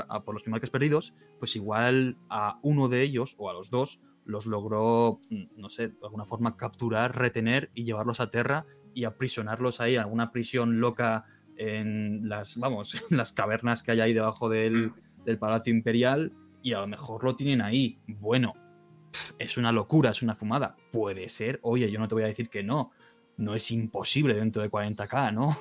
a 0.08 0.22
por 0.24 0.34
los 0.34 0.42
primarcas 0.42 0.70
perdidos, 0.70 1.12
pues 1.40 1.56
igual 1.56 2.16
a 2.30 2.60
uno 2.62 2.88
de 2.88 3.02
ellos 3.02 3.34
o 3.38 3.50
a 3.50 3.52
los 3.52 3.68
dos 3.70 4.00
los 4.24 4.46
logró, 4.46 5.20
mm, 5.30 5.44
no 5.60 5.70
sé, 5.70 5.88
de 5.88 5.96
alguna 6.02 6.24
forma 6.24 6.56
capturar, 6.56 7.16
retener 7.18 7.70
y 7.74 7.84
llevarlos 7.84 8.20
a 8.20 8.30
Terra 8.30 8.64
y 8.94 9.04
aprisionarlos 9.04 9.80
ahí 9.80 9.94
en 9.96 10.02
alguna 10.02 10.30
prisión 10.30 10.78
loca 10.80 11.24
en 11.56 12.28
las, 12.28 12.56
vamos, 12.58 12.94
en 13.10 13.16
las 13.16 13.32
cavernas 13.32 13.82
que 13.82 13.90
hay 13.90 14.00
ahí 14.00 14.14
debajo 14.14 14.48
del, 14.48 14.92
del 15.24 15.38
Palacio 15.38 15.74
Imperial 15.74 16.32
y 16.62 16.74
a 16.74 16.80
lo 16.80 16.86
mejor 16.86 17.24
lo 17.24 17.34
tienen 17.34 17.60
ahí. 17.60 17.98
Bueno, 18.06 18.54
es 19.38 19.56
una 19.56 19.72
locura, 19.72 20.10
es 20.10 20.22
una 20.22 20.34
fumada. 20.34 20.76
Puede 20.92 21.28
ser, 21.28 21.58
oye, 21.62 21.90
yo 21.90 21.98
no 21.98 22.08
te 22.08 22.14
voy 22.14 22.24
a 22.24 22.28
decir 22.28 22.48
que 22.48 22.62
no. 22.62 22.92
No 23.36 23.54
es 23.54 23.70
imposible 23.70 24.34
dentro 24.34 24.62
de 24.62 24.70
40k, 24.70 25.32
¿no? 25.32 25.56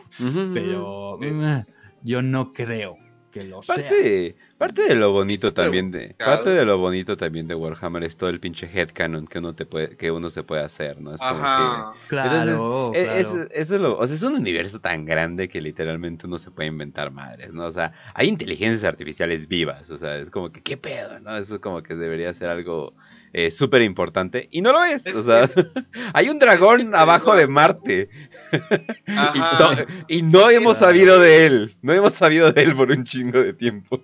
Pero 0.53 1.19
mm, 1.21 1.61
yo 2.03 2.21
no 2.23 2.51
creo 2.51 2.97
que 3.31 3.43
lo 3.43 3.61
parte, 3.61 4.33
sea. 4.35 4.57
Parte 4.57 4.81
de 4.83 4.95
lo 4.95 5.11
bonito 5.11 5.53
también 5.53 5.91
de 5.91 6.15
parte 6.17 6.49
de 6.49 6.65
lo 6.65 6.77
bonito 6.77 7.17
también 7.17 7.47
de 7.47 7.55
Warhammer 7.55 8.03
es 8.03 8.17
todo 8.17 8.29
el 8.29 8.39
pinche 8.39 8.69
headcanon 8.73 9.27
que 9.27 9.39
uno 9.39 9.53
te 9.53 9.65
puede 9.65 9.95
que 9.95 10.11
uno 10.11 10.29
se 10.29 10.43
puede 10.43 10.63
hacer, 10.63 10.99
¿no? 11.01 11.13
Es 11.13 11.21
Ajá. 11.21 11.93
claro, 12.07 12.91
e, 12.93 13.19
Es, 13.19 13.27
eso 13.51 13.75
es 13.75 13.81
lo, 13.81 13.97
o 13.97 14.07
sea, 14.07 14.15
es 14.15 14.23
un 14.23 14.33
universo 14.33 14.79
tan 14.79 15.05
grande 15.05 15.49
que 15.49 15.61
literalmente 15.61 16.25
uno 16.25 16.39
se 16.39 16.51
puede 16.51 16.69
inventar 16.69 17.11
madres, 17.11 17.53
¿no? 17.53 17.65
O 17.65 17.71
sea, 17.71 17.93
hay 18.13 18.27
inteligencias 18.27 18.83
artificiales 18.83 19.47
vivas, 19.47 19.89
o 19.89 19.97
sea, 19.97 20.17
es 20.17 20.29
como 20.29 20.51
que 20.51 20.61
qué 20.61 20.77
pedo, 20.77 21.19
¿no? 21.19 21.37
Eso 21.37 21.55
es 21.55 21.61
como 21.61 21.83
que 21.83 21.95
debería 21.95 22.33
ser 22.33 22.49
algo 22.49 22.95
eh, 23.37 23.51
súper 23.51 23.83
importante. 23.83 24.47
Y 24.49 24.61
no 24.61 24.71
lo 24.71 24.83
es. 24.83 25.05
o 25.05 25.23
sea, 25.23 25.43
hay 26.15 26.27
un 26.27 26.39
dragón 26.39 26.95
abajo 26.95 27.35
de 27.35 27.45
Marte. 27.45 28.09
y, 30.07 30.23
no, 30.23 30.49
hemos 30.49 30.77
sabido 30.77 31.19
de 31.19 31.45
él. 31.45 31.77
No 31.83 31.93
hemos 31.93 32.15
sabido 32.15 32.51
de 32.51 32.63
él 32.63 32.75
por 32.75 32.89
un 32.89 33.03
chingo 33.03 33.39
de 33.39 33.53
tiempo. 33.53 34.01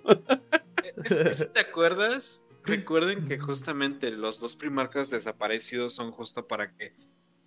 ¿Te 1.52 1.60
acuerdas? 1.60 2.44
Recuerden 2.64 3.26
que 3.26 3.40
justamente 3.40 4.12
los 4.12 4.38
dos 4.38 4.54
primarcas 4.54 5.10
desaparecidos 5.10 5.96
son 5.96 6.12
justo 6.12 6.46
para 6.46 6.70
que 6.70 6.92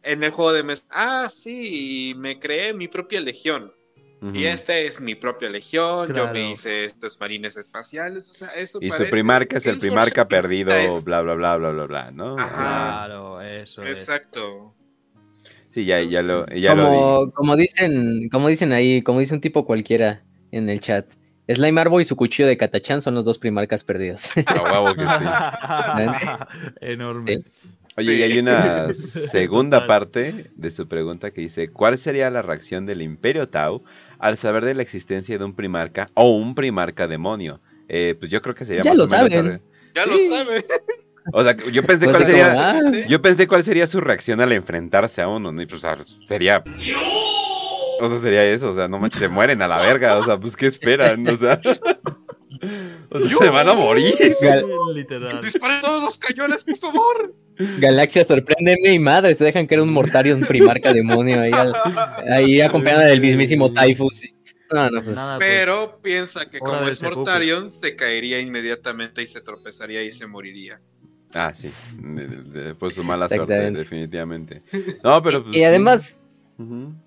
en 0.04 0.26
el 0.26 0.32
juego 0.32 0.52
de 0.52 0.64
mes. 0.64 0.88
Ah, 0.90 1.30
sí, 1.30 2.14
me 2.18 2.38
creé 2.38 2.74
mi 2.74 2.90
propia 2.90 3.22
legión. 3.22 3.72
Y 4.34 4.46
esta 4.46 4.76
es 4.78 5.00
mi 5.00 5.16
propia 5.16 5.50
legión, 5.50 6.12
yo 6.14 6.32
me 6.34 6.52
hice 6.52 6.86
estos 6.86 7.20
marines 7.20 7.56
espaciales, 7.56 8.30
o 8.30 8.34
sea, 8.34 8.48
eso 8.50 8.80
Y 8.82 8.90
su 8.92 9.04
primarca 9.10 9.58
es 9.58 9.66
el 9.68 9.78
primarca 9.78 10.28
perdido, 10.28 10.74
bla, 11.04 11.22
bla, 11.22 11.36
bla, 11.36 11.58
bla, 11.58 11.70
bla, 11.70 11.86
bla, 11.86 12.12
¿no? 12.12 12.36
Claro, 12.36 13.42
eso 13.42 13.84
Exacto. 13.84 14.74
Sí, 15.70 15.86
ya, 15.86 16.02
ya 16.02 16.24
lo, 16.24 16.44
ya 16.48 16.72
como, 16.72 17.26
lo 17.26 17.32
como 17.32 17.56
dicen, 17.56 18.30
como 18.30 18.48
dicen 18.48 18.72
ahí, 18.72 19.04
como 19.04 19.20
dice 19.20 19.36
un 19.36 19.42
tipo 19.42 19.66
cualquiera 19.66 20.24
en 20.52 20.70
el 20.70 20.80
chat, 20.80 21.06
Slime 21.48 21.80
Arbo 21.80 22.02
y 22.02 22.06
su 22.06 22.16
cuchillo 22.16 22.48
de 22.48 22.58
Katachan 22.58 23.02
son 23.02 23.16
los 23.16 23.24
dos 23.24 23.38
primarcas 23.38 23.84
perdidos. 23.84 24.24
Ah, 24.48 24.94
que 24.96 26.04
sí. 26.04 26.76
Enorme. 26.82 27.44
Oye, 27.98 28.16
y 28.16 28.22
hay 28.22 28.38
una 28.38 28.94
segunda 28.94 29.88
parte 29.88 30.52
de 30.56 30.72
su 30.72 30.88
pregunta 30.88 31.32
que 31.32 31.42
dice, 31.42 31.70
¿cuál 31.70 31.98
sería 31.98 32.30
la 32.30 32.44
reacción 32.44 32.86
del 32.86 33.02
Imperio 33.02 33.50
Tau 33.50 33.84
al 34.20 34.38
saber 34.38 34.66
de 34.66 34.76
la 34.76 34.82
existencia 34.82 35.38
de 35.38 35.46
un 35.46 35.54
primarca 35.54 36.10
o 36.14 36.30
un 36.32 36.56
primarca 36.56 37.08
demonio. 37.08 37.62
Eh, 37.90 38.16
pues 38.20 38.30
yo 38.32 38.42
creo 38.42 38.56
que 38.56 38.66
sería 38.66 38.84
ya 38.84 38.92
más 38.92 38.98
lo 38.98 39.06
o 39.06 39.08
menos 39.08 39.32
saben. 39.32 39.62
Ya 39.96 40.06
lo 40.06 40.20
saben. 40.20 40.66
O 41.34 41.44
sea, 41.44 41.56
yo 41.58 41.84
pensé 41.84 42.06
Pues 42.06 42.18
cuál 42.18 42.26
sería, 42.26 42.48
ah. 42.70 42.80
yo 43.08 43.22
pensé 43.22 43.48
cuál 43.48 43.64
sería 43.64 43.86
su 43.86 44.00
reacción 44.00 44.40
al 44.40 44.54
enfrentarse 44.54 45.22
a 45.22 45.28
uno, 45.28 45.52
¿no? 45.52 45.62
Y 45.62 45.66
pues, 45.66 45.84
o 45.84 45.88
sea, 45.88 45.98
sería, 46.26 46.64
o 48.00 48.08
sea, 48.08 48.18
sería 48.18 48.46
eso, 48.46 48.70
o 48.70 48.74
sea, 48.74 48.88
no 48.88 48.98
manches, 48.98 49.20
se 49.20 49.28
mueren 49.28 49.62
a 49.62 49.68
la 49.68 49.82
verga, 49.82 50.18
o 50.18 50.24
sea, 50.24 50.40
pues 50.40 50.56
qué 50.56 50.68
esperan, 50.68 51.28
o 51.28 51.36
sea, 51.36 51.60
o 53.10 53.20
sea, 53.20 53.38
se 53.38 53.50
van 53.50 53.70
a 53.70 53.74
morir. 53.74 54.16
Gal- 54.42 54.66
Literal. 54.94 55.42
Disparen 55.42 55.82
todos 55.82 56.04
los 56.04 56.18
cañones, 56.18 56.64
por 56.64 56.78
favor. 56.78 57.34
Galaxia, 57.80 58.24
sorpréndeme 58.24 58.94
y 58.94 59.00
madre, 59.00 59.34
se 59.36 59.44
dejan 59.44 59.68
que 59.68 59.74
era 59.76 59.84
un 59.84 59.92
mortario, 59.92 60.36
un 60.36 60.42
primarca 60.42 60.94
demonio 60.94 61.42
ahí, 61.42 61.52
al- 61.52 61.74
ahí 62.32 62.62
acompañada 62.62 63.06
del 63.08 63.20
mismísimo 63.22 63.72
Typhus. 63.72 64.24
y- 64.26 64.34
No, 64.72 64.90
no, 64.90 65.02
pues. 65.04 65.16
Nada, 65.16 65.38
pues, 65.38 65.50
Pero 65.50 66.00
piensa 66.02 66.50
que 66.50 66.58
hora 66.62 66.78
como 66.80 66.90
es. 66.90 67.02
Mortarion, 67.02 67.70
se 67.72 67.96
caería 67.96 68.40
inmediatamente 68.40 69.22
y 69.22 69.28
se 69.28 69.42
tropezaría 69.42 70.04
y 70.04 70.12
se 70.12 70.28
moriría. 70.28 70.80
Ah, 71.34 71.52
sí, 71.56 71.70
de- 72.00 72.28
de- 72.62 72.76
por 72.76 72.94
su 72.94 73.04
mala 73.04 73.28
suerte, 73.28 73.72
definitivamente. 73.72 74.62
No, 75.04 75.22
pero 75.24 75.44
pues, 75.44 75.56
y 75.58 75.64
además, 75.64 76.22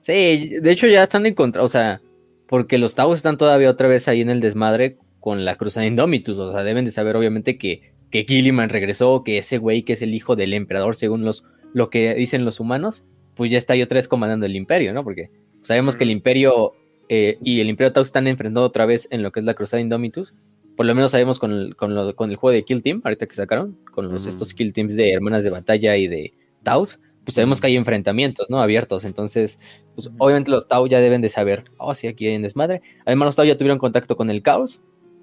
sí. 0.03 0.59
De 0.61 0.71
hecho 0.71 0.87
ya 0.87 1.03
están 1.05 1.27
en 1.27 1.35
contra, 1.35 1.63
o 1.63 1.69
sea, 1.69 2.01
porque 2.47 2.79
los 2.79 2.95
Tau 2.95 3.13
están 3.13 3.39
todavía 3.39 3.71
otra 3.71 3.89
vez 3.89 4.09
ahí 4.09 4.21
en 4.23 4.31
el 4.31 4.41
desmadre 4.41 4.97
con 5.21 5.45
la 5.45 5.55
Cruzada 5.55 5.87
Indomitus, 5.87 6.39
o 6.39 6.53
sea, 6.53 6.65
deben 6.65 6.85
de 6.85 6.91
saber 6.91 7.15
obviamente 7.17 7.59
que, 7.59 7.93
que 8.11 8.25
Gilliman 8.25 8.71
regresó, 8.71 9.23
que 9.23 9.39
ese 9.39 9.59
güey 9.59 9.83
que 9.83 9.93
es 9.93 10.03
el 10.03 10.15
hijo 10.15 10.35
del 10.37 10.53
emperador, 10.55 10.97
según 10.97 11.25
los, 11.25 11.45
lo 11.75 11.91
que 11.91 12.15
dicen 12.15 12.45
los 12.45 12.59
humanos, 12.59 13.05
pues 13.37 13.51
ya 13.51 13.59
está 13.59 13.75
ahí 13.75 13.83
otra 13.83 13.97
vez 13.97 14.09
comandando 14.09 14.47
el 14.47 14.57
imperio, 14.57 14.93
¿no? 14.93 15.05
Porque 15.05 15.31
sabemos 15.63 15.95
que 15.97 16.05
el 16.05 16.11
imperio 16.11 16.73
eh, 17.09 17.39
y 17.43 17.61
el 17.61 17.69
imperio 17.69 17.93
Tau 17.93 18.03
están 18.03 18.27
enfrentando 18.27 18.65
otra 18.65 18.87
vez 18.87 19.09
en 19.11 19.23
lo 19.23 19.31
que 19.33 19.41
es 19.41 19.47
la 19.47 19.55
Cruzada 19.55 19.81
Indomitus. 19.81 20.35
Por 20.77 20.87
lo 20.87 20.95
menos 20.95 21.11
sabemos 21.11 21.39
con 21.39 21.53
el, 21.53 21.77
con 21.77 21.95
lo- 21.95 22.15
con 22.15 22.31
el 22.31 22.37
juego 22.37 22.55
de 22.55 22.65
Kill 22.65 22.83
Team, 22.83 23.03
ahorita 23.05 23.27
que 23.27 23.35
sacaron, 23.35 23.77
con 23.93 24.11
los, 24.11 24.27
estos 24.27 24.55
Kill 24.55 24.73
Teams 24.73 24.95
de 24.97 25.13
Hermanas 25.13 25.45
de 25.45 25.51
Batalla 25.51 25.97
y 25.97 26.09
de 26.09 26.33
Taus, 26.63 26.99
pues 27.25 27.35
sabemos 27.35 27.61
que 27.61 27.67
hay 27.67 27.77
enfrentamientos, 27.77 28.49
¿no? 28.49 28.61
Abiertos. 28.63 29.05
Entonces, 29.05 29.59
pues 29.95 30.11
obviamente 30.19 30.51
los 30.51 30.69
Tau 30.69 30.87
ya 30.87 31.01
deben 31.01 31.21
de 31.21 31.29
saber, 31.29 31.65
oh, 31.79 31.95
sí, 31.95 32.07
aquí 32.07 32.27
hay 32.27 32.37
un 32.37 32.43
desmadre. 32.43 32.81
Además, 33.05 33.27
los 33.27 33.37
Tau 33.37 33.45
ya 33.45 33.57
tuvieron 33.59 33.79
contacto 33.79 34.17
con 34.17 34.31
el 34.31 34.43
caos. 34.43 34.81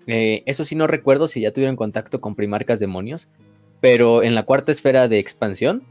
Eh, 0.07 0.43
eso 0.45 0.65
sí, 0.65 0.75
no 0.75 0.87
recuerdo 0.87 1.27
si 1.27 1.41
ya 1.41 1.51
tuvieron 1.51 1.75
contacto 1.75 2.21
con 2.21 2.35
primarcas 2.35 2.79
demonios, 2.79 3.27
pero 3.81 4.23
en 4.23 4.35
la 4.35 4.43
cuarta 4.43 4.71
esfera 4.71 5.07
de 5.07 5.19
expansión, 5.19 5.83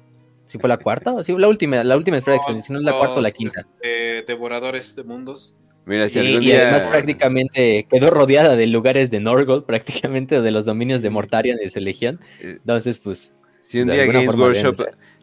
si 0.47 0.59
fue 0.59 0.69
la 0.69 0.79
cuarta, 0.79 1.13
o 1.13 1.23
sí, 1.23 1.35
la 1.37 1.49
última, 1.49 1.85
la 1.85 1.97
última 1.97 2.17
esfera 2.17 2.33
de 2.35 2.39
expansión, 2.39 2.63
si 2.63 2.73
no 2.73 2.79
es 2.79 2.85
la 2.85 2.97
cuarta 2.99 3.17
o 3.17 3.21
la 3.21 3.31
quinta. 3.31 3.67
eh, 3.83 4.25
devoradores 4.27 4.97
de 4.97 5.05
mundos. 5.05 5.59
Mira, 5.85 6.09
si 6.09 6.15
Sí, 6.15 6.19
algún 6.27 6.43
y 6.43 6.47
día... 6.47 6.63
además 6.63 6.85
prácticamente 6.85 7.87
quedó 7.91 8.11
rodeada 8.11 8.57
de 8.57 8.67
lugares 8.67 9.11
de 9.11 9.21
Norgol, 9.21 9.65
prácticamente 9.67 10.41
de 10.41 10.51
los 10.51 10.65
dominios 10.65 11.03
de 11.03 11.11
Mortarion 11.11 11.59
y 11.63 11.69
de 11.69 11.81
legión. 11.81 12.21
Eh, 12.41 12.57
Entonces, 12.59 12.99
pues, 12.99 13.33
Si 13.61 13.81
un 13.81 13.89
día 13.89 14.07
Games 14.07 14.35
Workshop. 14.35 14.77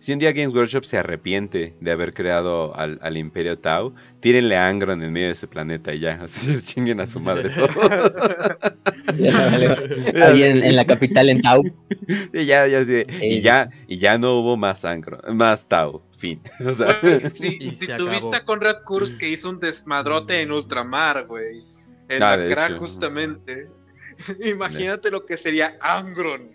Si 0.03 0.11
un 0.11 0.19
día 0.19 0.33
Games 0.33 0.53
Workshop 0.53 0.83
se 0.83 0.97
arrepiente 0.97 1.73
de 1.79 1.91
haber 1.91 2.13
creado 2.13 2.75
al, 2.75 2.99
al 3.01 3.15
Imperio 3.15 3.57
Tau, 3.57 3.93
tírenle 4.19 4.57
a 4.57 4.67
Angron 4.67 5.01
en 5.01 5.13
medio 5.13 5.27
de 5.27 5.33
ese 5.33 5.47
planeta 5.47 5.93
y 5.93 6.01
ya, 6.01 6.19
así 6.23 6.61
chinguen 6.61 6.99
a 6.99 7.05
su 7.07 7.21
madre 7.21 7.49
vale, 9.17 10.13
ahí 10.23 10.43
en, 10.43 10.61
en 10.61 10.75
la 10.75 10.83
capital, 10.85 11.29
en 11.29 11.41
Tau. 11.41 11.63
y 12.33 12.45
ya, 12.45 12.67
ya 12.67 12.83
sí, 12.83 13.05
y 13.21 13.37
Eh, 13.37 13.41
ya, 13.41 13.69
y 13.87 13.97
ya 13.97 14.17
no 14.17 14.39
hubo 14.39 14.57
más 14.57 14.83
Angron, 14.83 15.21
más 15.37 15.67
Tau, 15.69 16.01
fin. 16.17 16.41
O 16.65 16.73
sea, 16.73 16.99
Güey, 17.01 17.29
si 17.29 17.87
tuviste 17.95 18.35
a 18.35 18.43
Conrad 18.45 18.83
Kurz 18.83 19.15
que 19.15 19.29
hizo 19.29 19.49
un 19.49 19.59
desmadrote 19.61 20.41
en 20.41 20.51
ultramar, 20.51 21.27
güey. 21.27 21.63
En 22.09 22.21
Ah, 22.21 22.35
la 22.35 22.53
crack, 22.53 22.71
hecho. 22.71 22.79
justamente. 22.79 23.65
Imagínate 24.43 25.09
lo 25.11 25.25
que 25.25 25.37
sería 25.37 25.77
Angron 25.81 26.51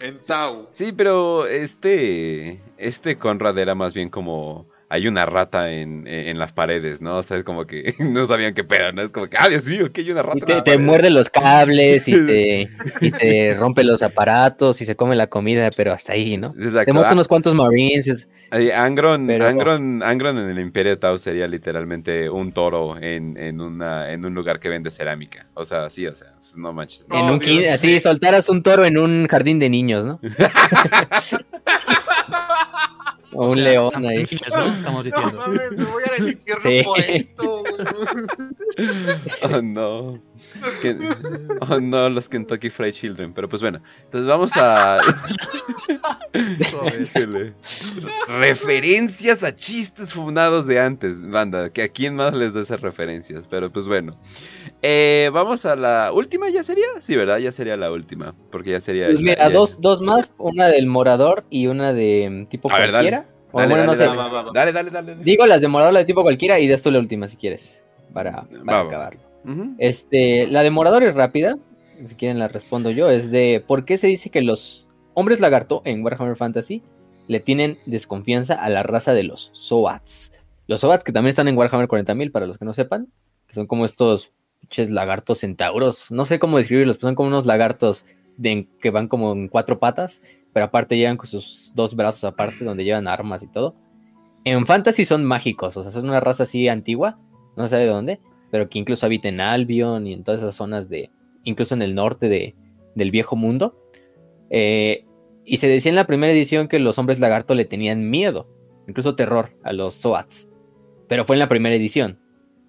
en 0.00 0.18
Tau. 0.18 0.68
sí, 0.72 0.92
pero 0.92 1.46
este, 1.46 2.60
este 2.78 3.16
Conrad 3.16 3.58
era 3.58 3.74
más 3.74 3.94
bien 3.94 4.08
como 4.08 4.66
hay 4.88 5.08
una 5.08 5.26
rata 5.26 5.72
en, 5.72 6.06
en 6.06 6.38
las 6.38 6.52
paredes, 6.52 7.00
¿no? 7.00 7.16
O 7.16 7.22
sea, 7.22 7.36
es 7.38 7.44
como 7.44 7.66
que 7.66 7.94
no 7.98 8.26
sabían 8.26 8.54
qué 8.54 8.62
pedo, 8.64 8.92
¿no? 8.92 9.02
Es 9.02 9.12
como 9.12 9.26
que, 9.28 9.36
ah, 9.38 9.48
Dios 9.48 9.66
mío, 9.66 9.92
que 9.92 10.02
hay 10.02 10.10
una 10.12 10.22
rata. 10.22 10.38
Y 10.38 10.40
en 10.42 10.46
te, 10.46 10.54
la 10.54 10.64
te 10.64 10.70
pared". 10.74 10.84
muerde 10.84 11.10
los 11.10 11.28
cables 11.30 12.06
y 12.08 12.12
te, 12.26 12.68
y 13.00 13.10
te 13.10 13.54
rompe 13.54 13.82
los 13.84 14.02
aparatos 14.02 14.80
y 14.80 14.84
se 14.84 14.94
come 14.96 15.16
la 15.16 15.26
comida, 15.26 15.70
pero 15.76 15.92
hasta 15.92 16.12
ahí, 16.12 16.36
¿no? 16.36 16.54
Exacto. 16.58 16.84
Te 16.84 16.92
mata 16.92 17.10
Ah, 17.10 17.12
unos 17.14 17.28
cuantos 17.28 17.54
Marines. 17.54 18.06
es- 18.08 18.28
Ahí, 18.50 18.70
Angron, 18.70 19.26
Pero- 19.26 19.44
Angron, 19.46 20.02
Angron 20.04 20.38
en 20.38 20.48
el 20.50 20.60
Imperio 20.60 20.96
Tau 21.00 21.18
sería 21.18 21.48
literalmente 21.48 22.30
un 22.30 22.52
toro 22.52 22.96
en, 22.96 23.36
en, 23.36 23.60
una, 23.60 24.12
en 24.12 24.24
un 24.24 24.34
lugar 24.34 24.60
que 24.60 24.68
vende 24.68 24.88
cerámica. 24.90 25.46
O 25.54 25.64
sea, 25.64 25.90
sí, 25.90 26.06
o 26.06 26.14
sea, 26.14 26.32
pues, 26.36 26.56
no 26.56 26.72
manches. 26.72 27.04
En 27.10 27.24
un 27.24 27.40
así, 27.72 27.94
sí. 27.94 27.98
soltaras 28.00 28.48
un 28.48 28.62
toro 28.62 28.84
en 28.84 28.98
un 28.98 29.26
jardín 29.26 29.58
de 29.58 29.68
niños, 29.68 30.06
¿no? 30.06 30.20
o 33.36 33.48
un 33.50 33.54
sea, 33.56 33.64
león 33.64 34.06
ahí. 34.06 34.24
Fermines, 34.26 34.56
¿no? 34.56 34.76
Estamos 34.76 34.86
No 34.94 35.02
diciendo. 35.02 35.36
mames, 35.38 35.72
me 35.76 35.84
voy 35.84 36.02
al 36.18 36.28
infierno 36.30 36.62
Sí. 36.70 36.82
por 36.84 37.00
esto. 37.00 37.62
güey. 37.62 37.76
Oh 39.42 39.62
no. 39.62 40.20
Que- 40.82 40.96
oh 41.60 41.80
no, 41.80 42.10
los 42.10 42.28
Kentucky 42.28 42.70
Fried 42.70 42.92
Children. 42.92 43.32
Pero 43.32 43.48
pues 43.48 43.62
bueno, 43.62 43.80
entonces 44.04 44.28
vamos 44.28 44.52
a. 44.56 44.98
Referencias 48.28 49.42
a 49.42 49.54
chistes 49.54 50.12
fundados 50.12 50.66
de 50.66 50.80
antes, 50.80 51.26
banda. 51.28 51.70
Que 51.70 51.82
a 51.84 51.88
quién 51.88 52.16
más 52.16 52.34
les 52.34 52.54
da 52.54 52.60
esas 52.62 52.80
referencias. 52.80 53.44
Pero 53.48 53.70
pues 53.70 53.86
bueno. 53.86 54.18
Eh, 54.82 55.30
vamos 55.32 55.64
a 55.66 55.76
la 55.76 56.12
última, 56.12 56.48
¿ya 56.50 56.62
sería? 56.62 56.86
Sí, 57.00 57.16
¿verdad? 57.16 57.38
Ya 57.38 57.52
sería 57.52 57.76
la 57.76 57.90
última. 57.92 58.34
Porque 58.50 58.70
ya 58.70 58.80
sería. 58.80 59.06
Pues 59.06 59.20
mira, 59.20 59.36
ya- 59.48 59.50
dos, 59.50 59.80
dos 59.80 60.00
más, 60.00 60.32
una 60.38 60.68
del 60.68 60.86
morador 60.86 61.44
y 61.50 61.66
una 61.66 61.92
de 61.92 62.28
mm, 62.30 62.46
tipo 62.46 62.70
A 62.72 62.78
ver, 62.78 62.92
dale. 62.92 63.10
cualquiera. 63.10 63.36
O 63.52 63.58
Dale, 63.60 63.70
bueno, 63.74 63.84
no 63.86 63.96
dale, 63.96 63.98
sé. 63.98 64.16
dale. 64.16 64.18
Va, 64.18 64.28
va, 64.28 64.42
va. 64.42 64.52
Dale, 64.52 64.72
dale, 64.72 64.90
dale. 64.90 65.10
dale. 65.12 65.24
Digo 65.24 65.46
las 65.46 65.60
de 65.60 65.68
morador, 65.68 65.92
la 65.94 66.00
de 66.00 66.04
tipo 66.04 66.22
cualquiera 66.22 66.58
y 66.58 66.66
de 66.66 66.74
esto 66.74 66.90
la 66.90 66.98
última 66.98 67.28
si 67.28 67.36
quieres. 67.36 67.84
Para, 68.12 68.46
para 68.64 68.80
acabarlo. 68.80 69.20
Este, 69.78 70.46
la 70.48 70.62
de 70.62 70.70
Morador 70.70 71.02
es 71.04 71.14
rápida. 71.14 71.56
Si 72.06 72.14
quieren 72.14 72.38
la 72.38 72.48
respondo 72.48 72.90
yo. 72.90 73.10
Es 73.10 73.30
de 73.30 73.62
por 73.66 73.84
qué 73.84 73.96
se 73.98 74.06
dice 74.06 74.30
que 74.30 74.40
los 74.42 74.86
hombres 75.14 75.38
lagarto 75.40 75.82
en 75.84 76.02
Warhammer 76.04 76.36
Fantasy 76.36 76.82
le 77.28 77.40
tienen 77.40 77.78
desconfianza 77.86 78.54
a 78.54 78.68
la 78.70 78.82
raza 78.82 79.12
de 79.14 79.22
los 79.22 79.50
Soats. 79.52 80.32
Los 80.66 80.80
Soats 80.80 81.04
que 81.04 81.12
también 81.12 81.30
están 81.30 81.48
en 81.48 81.56
Warhammer 81.56 81.88
40.000 81.88 82.32
para 82.32 82.46
los 82.46 82.58
que 82.58 82.64
no 82.64 82.72
sepan. 82.72 83.08
Que 83.46 83.54
son 83.54 83.66
como 83.66 83.84
estos 83.84 84.32
lagartos 84.88 85.38
centauros. 85.38 86.10
No 86.10 86.24
sé 86.24 86.38
cómo 86.38 86.58
describirlos, 86.58 86.96
son 86.96 87.14
como 87.14 87.28
unos 87.28 87.46
lagartos 87.46 88.04
que 88.42 88.90
van 88.90 89.08
como 89.08 89.32
en 89.32 89.48
cuatro 89.48 89.78
patas, 89.78 90.20
pero 90.52 90.66
aparte 90.66 90.96
llevan 90.96 91.16
con 91.16 91.26
sus 91.26 91.72
dos 91.74 91.96
brazos 91.96 92.24
aparte 92.24 92.64
donde 92.64 92.84
llevan 92.84 93.08
armas 93.08 93.42
y 93.42 93.48
todo. 93.48 93.74
En 94.44 94.66
fantasy 94.66 95.04
son 95.04 95.24
mágicos, 95.24 95.76
o 95.76 95.82
sea, 95.82 95.90
son 95.90 96.08
una 96.08 96.20
raza 96.20 96.44
así 96.44 96.68
antigua, 96.68 97.18
no 97.56 97.66
sé 97.66 97.76
de 97.76 97.86
dónde, 97.86 98.20
pero 98.50 98.68
que 98.68 98.78
incluso 98.78 99.06
habita 99.06 99.28
en 99.28 99.40
Albion 99.40 100.06
y 100.06 100.12
en 100.12 100.22
todas 100.22 100.40
esas 100.40 100.54
zonas 100.54 100.88
de, 100.88 101.10
incluso 101.44 101.74
en 101.74 101.82
el 101.82 101.94
norte 101.94 102.28
de, 102.28 102.54
del 102.94 103.10
viejo 103.10 103.36
mundo. 103.36 103.76
Eh, 104.50 105.04
y 105.44 105.56
se 105.56 105.68
decía 105.68 105.90
en 105.90 105.96
la 105.96 106.06
primera 106.06 106.32
edición 106.32 106.68
que 106.68 106.78
los 106.78 106.98
hombres 106.98 107.20
lagarto 107.20 107.54
le 107.54 107.64
tenían 107.64 108.10
miedo, 108.10 108.48
incluso 108.86 109.16
terror, 109.16 109.50
a 109.64 109.72
los 109.72 109.94
Soats. 109.94 110.48
Pero 111.08 111.24
fue 111.24 111.36
en 111.36 111.40
la 111.40 111.48
primera 111.48 111.74
edición. 111.74 112.18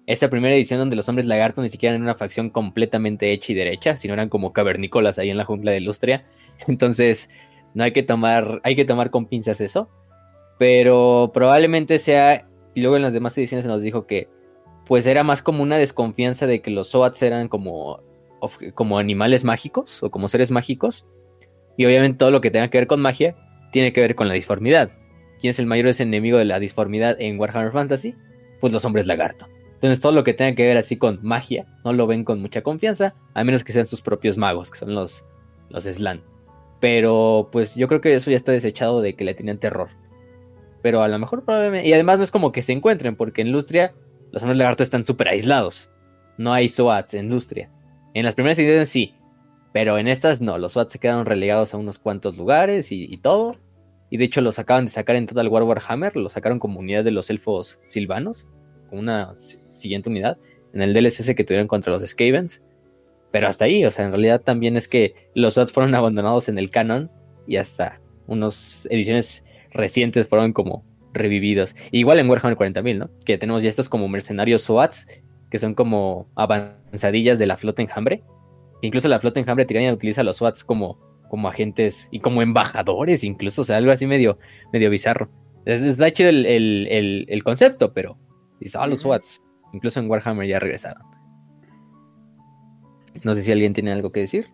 Esa 0.08 0.30
primera 0.30 0.56
edición 0.56 0.78
donde 0.78 0.96
los 0.96 1.06
hombres 1.10 1.26
lagarto 1.26 1.60
ni 1.60 1.68
siquiera 1.68 1.94
eran 1.94 2.02
una 2.02 2.14
facción 2.14 2.48
completamente 2.48 3.30
hecha 3.30 3.52
y 3.52 3.54
derecha, 3.54 3.94
sino 3.98 4.14
eran 4.14 4.30
como 4.30 4.54
cavernícolas 4.54 5.18
ahí 5.18 5.28
en 5.28 5.36
la 5.36 5.44
jungla 5.44 5.70
de 5.70 5.82
Lustria. 5.82 6.24
Entonces, 6.66 7.28
no 7.74 7.84
hay 7.84 7.92
que 7.92 8.02
tomar, 8.02 8.62
hay 8.64 8.74
que 8.74 8.86
tomar 8.86 9.10
con 9.10 9.26
pinzas 9.26 9.60
eso. 9.60 9.90
Pero 10.58 11.30
probablemente 11.34 11.98
sea, 11.98 12.48
y 12.74 12.80
luego 12.80 12.96
en 12.96 13.02
las 13.02 13.12
demás 13.12 13.36
ediciones 13.36 13.66
se 13.66 13.70
nos 13.70 13.82
dijo 13.82 14.06
que 14.06 14.28
pues 14.86 15.06
era 15.06 15.24
más 15.24 15.42
como 15.42 15.62
una 15.62 15.76
desconfianza 15.76 16.46
de 16.46 16.62
que 16.62 16.70
los 16.70 16.88
Soats 16.88 17.22
eran 17.22 17.48
como, 17.48 18.00
como 18.72 18.98
animales 18.98 19.44
mágicos 19.44 20.02
o 20.02 20.10
como 20.10 20.28
seres 20.28 20.50
mágicos. 20.50 21.04
Y 21.76 21.84
obviamente 21.84 22.16
todo 22.16 22.30
lo 22.30 22.40
que 22.40 22.50
tenga 22.50 22.68
que 22.68 22.78
ver 22.78 22.86
con 22.86 23.02
magia 23.02 23.36
tiene 23.72 23.92
que 23.92 24.00
ver 24.00 24.14
con 24.14 24.26
la 24.26 24.32
disformidad. 24.32 24.90
¿Quién 25.38 25.50
es 25.50 25.58
el 25.58 25.66
mayor 25.66 25.92
enemigo 25.98 26.38
de 26.38 26.46
la 26.46 26.58
disformidad 26.60 27.20
en 27.20 27.38
Warhammer 27.38 27.72
Fantasy? 27.72 28.14
Pues 28.58 28.72
los 28.72 28.86
hombres 28.86 29.06
lagarto. 29.06 29.46
Entonces 29.78 30.00
todo 30.00 30.10
lo 30.10 30.24
que 30.24 30.34
tenga 30.34 30.56
que 30.56 30.66
ver 30.66 30.76
así 30.76 30.96
con 30.96 31.20
magia 31.22 31.64
no 31.84 31.92
lo 31.92 32.08
ven 32.08 32.24
con 32.24 32.42
mucha 32.42 32.62
confianza, 32.62 33.14
a 33.32 33.44
menos 33.44 33.62
que 33.62 33.72
sean 33.72 33.86
sus 33.86 34.02
propios 34.02 34.36
magos, 34.36 34.72
que 34.72 34.78
son 34.78 34.92
los, 34.92 35.24
los 35.68 35.84
Slan. 35.84 36.20
Pero 36.80 37.48
pues 37.52 37.76
yo 37.76 37.86
creo 37.86 38.00
que 38.00 38.12
eso 38.12 38.28
ya 38.28 38.36
está 38.36 38.50
desechado 38.50 39.00
de 39.00 39.14
que 39.14 39.24
le 39.24 39.34
tienen 39.34 39.58
terror. 39.58 39.90
Pero 40.82 41.02
a 41.02 41.08
lo 41.08 41.16
mejor 41.20 41.44
probablemente... 41.44 41.88
Y 41.88 41.92
además 41.92 42.18
no 42.18 42.24
es 42.24 42.32
como 42.32 42.50
que 42.50 42.62
se 42.62 42.72
encuentren, 42.72 43.14
porque 43.14 43.42
en 43.42 43.52
Lustria 43.52 43.94
los 44.32 44.42
hombres 44.42 44.58
lagarto 44.58 44.82
están 44.82 45.04
súper 45.04 45.28
aislados. 45.28 45.90
No 46.38 46.52
hay 46.52 46.68
SWATs 46.68 47.14
en 47.14 47.28
Lustria. 47.28 47.70
En 48.14 48.24
las 48.24 48.34
primeras 48.34 48.58
ediciones 48.58 48.88
sí, 48.88 49.14
pero 49.72 49.96
en 49.98 50.08
estas 50.08 50.40
no. 50.40 50.58
Los 50.58 50.72
SWATs 50.72 50.92
se 50.92 50.98
quedaron 50.98 51.24
relegados 51.24 51.72
a 51.72 51.76
unos 51.76 52.00
cuantos 52.00 52.36
lugares 52.36 52.90
y, 52.90 53.16
todo. 53.18 53.56
Y 54.10 54.16
de 54.16 54.24
hecho 54.24 54.40
los 54.40 54.58
acaban 54.58 54.86
de 54.86 54.90
sacar 54.90 55.14
en 55.14 55.26
Total 55.26 55.46
War 55.46 55.62
Warhammer. 55.62 56.16
Lo 56.16 56.28
sacaron 56.30 56.58
como 56.58 56.80
unidad 56.80 57.04
de 57.04 57.12
los 57.12 57.30
elfos 57.30 57.78
silvanos. 57.86 58.48
Una 58.90 59.34
siguiente 59.34 60.08
unidad. 60.08 60.38
En 60.72 60.82
el 60.82 60.92
DLSS 60.92 61.34
que 61.34 61.44
tuvieron 61.44 61.68
contra 61.68 61.92
los 61.92 62.06
Skavens. 62.06 62.62
Pero 63.30 63.46
hasta 63.46 63.66
ahí, 63.66 63.84
o 63.84 63.90
sea, 63.90 64.06
en 64.06 64.12
realidad 64.12 64.40
también 64.40 64.76
es 64.76 64.88
que 64.88 65.14
los 65.34 65.54
SWATs 65.54 65.72
fueron 65.72 65.94
abandonados 65.96 66.48
en 66.48 66.58
el 66.58 66.70
canon. 66.70 67.10
Y 67.46 67.56
hasta 67.56 68.00
unas 68.26 68.86
ediciones 68.90 69.44
recientes 69.70 70.26
fueron 70.28 70.52
como 70.52 70.84
revividos. 71.12 71.74
Igual 71.90 72.18
en 72.18 72.28
Warhammer 72.28 72.56
40.000, 72.56 72.98
¿no? 72.98 73.10
Que 73.24 73.38
tenemos 73.38 73.62
ya 73.62 73.68
estos 73.68 73.88
como 73.88 74.08
mercenarios 74.08 74.62
SWATs, 74.62 75.06
que 75.50 75.58
son 75.58 75.74
como 75.74 76.28
avanzadillas 76.34 77.38
de 77.38 77.46
la 77.46 77.56
flota 77.56 77.82
enjambre. 77.82 78.22
Incluso 78.82 79.08
la 79.08 79.18
flota 79.18 79.40
enjambre 79.40 79.64
tirania 79.64 79.92
utiliza 79.92 80.20
a 80.20 80.24
los 80.24 80.36
SWATs 80.36 80.64
como, 80.64 80.98
como 81.28 81.48
agentes 81.48 82.08
y 82.10 82.20
como 82.20 82.42
embajadores, 82.42 83.24
incluso, 83.24 83.62
o 83.62 83.64
sea, 83.64 83.76
algo 83.76 83.90
así 83.90 84.06
medio, 84.06 84.38
medio 84.72 84.90
bizarro. 84.90 85.30
Está 85.64 86.10
chido 86.12 86.30
el, 86.30 87.42
concepto, 87.44 87.92
pero 87.92 88.16
dice, 88.60 88.78
ah, 88.80 88.86
los 88.86 89.00
SWATs, 89.00 89.42
incluso 89.72 90.00
en 90.00 90.10
Warhammer 90.10 90.46
ya 90.46 90.58
regresaron. 90.58 91.02
No 93.24 93.34
sé 93.34 93.42
si 93.42 93.52
alguien 93.52 93.72
tiene 93.72 93.92
algo 93.92 94.12
que 94.12 94.20
decir. 94.20 94.48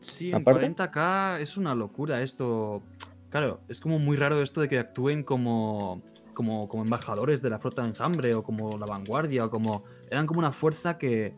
Sí, 0.00 0.30
en 0.30 0.44
40k 0.44 1.40
es 1.40 1.56
una 1.56 1.74
locura 1.74 2.22
esto. 2.22 2.82
Claro, 3.30 3.60
es 3.68 3.80
como 3.80 3.98
muy 3.98 4.16
raro 4.16 4.40
esto 4.42 4.60
de 4.60 4.68
que 4.68 4.78
actúen 4.78 5.22
como, 5.22 6.02
como, 6.34 6.68
como 6.68 6.82
embajadores 6.82 7.42
de 7.42 7.50
la 7.50 7.58
flota 7.58 7.82
de 7.82 7.88
enjambre 7.88 8.34
o 8.34 8.42
como 8.42 8.78
la 8.78 8.86
vanguardia 8.86 9.44
o 9.44 9.50
como... 9.50 9.84
Eran 10.10 10.26
como 10.26 10.38
una 10.38 10.52
fuerza 10.52 10.96
que, 10.96 11.34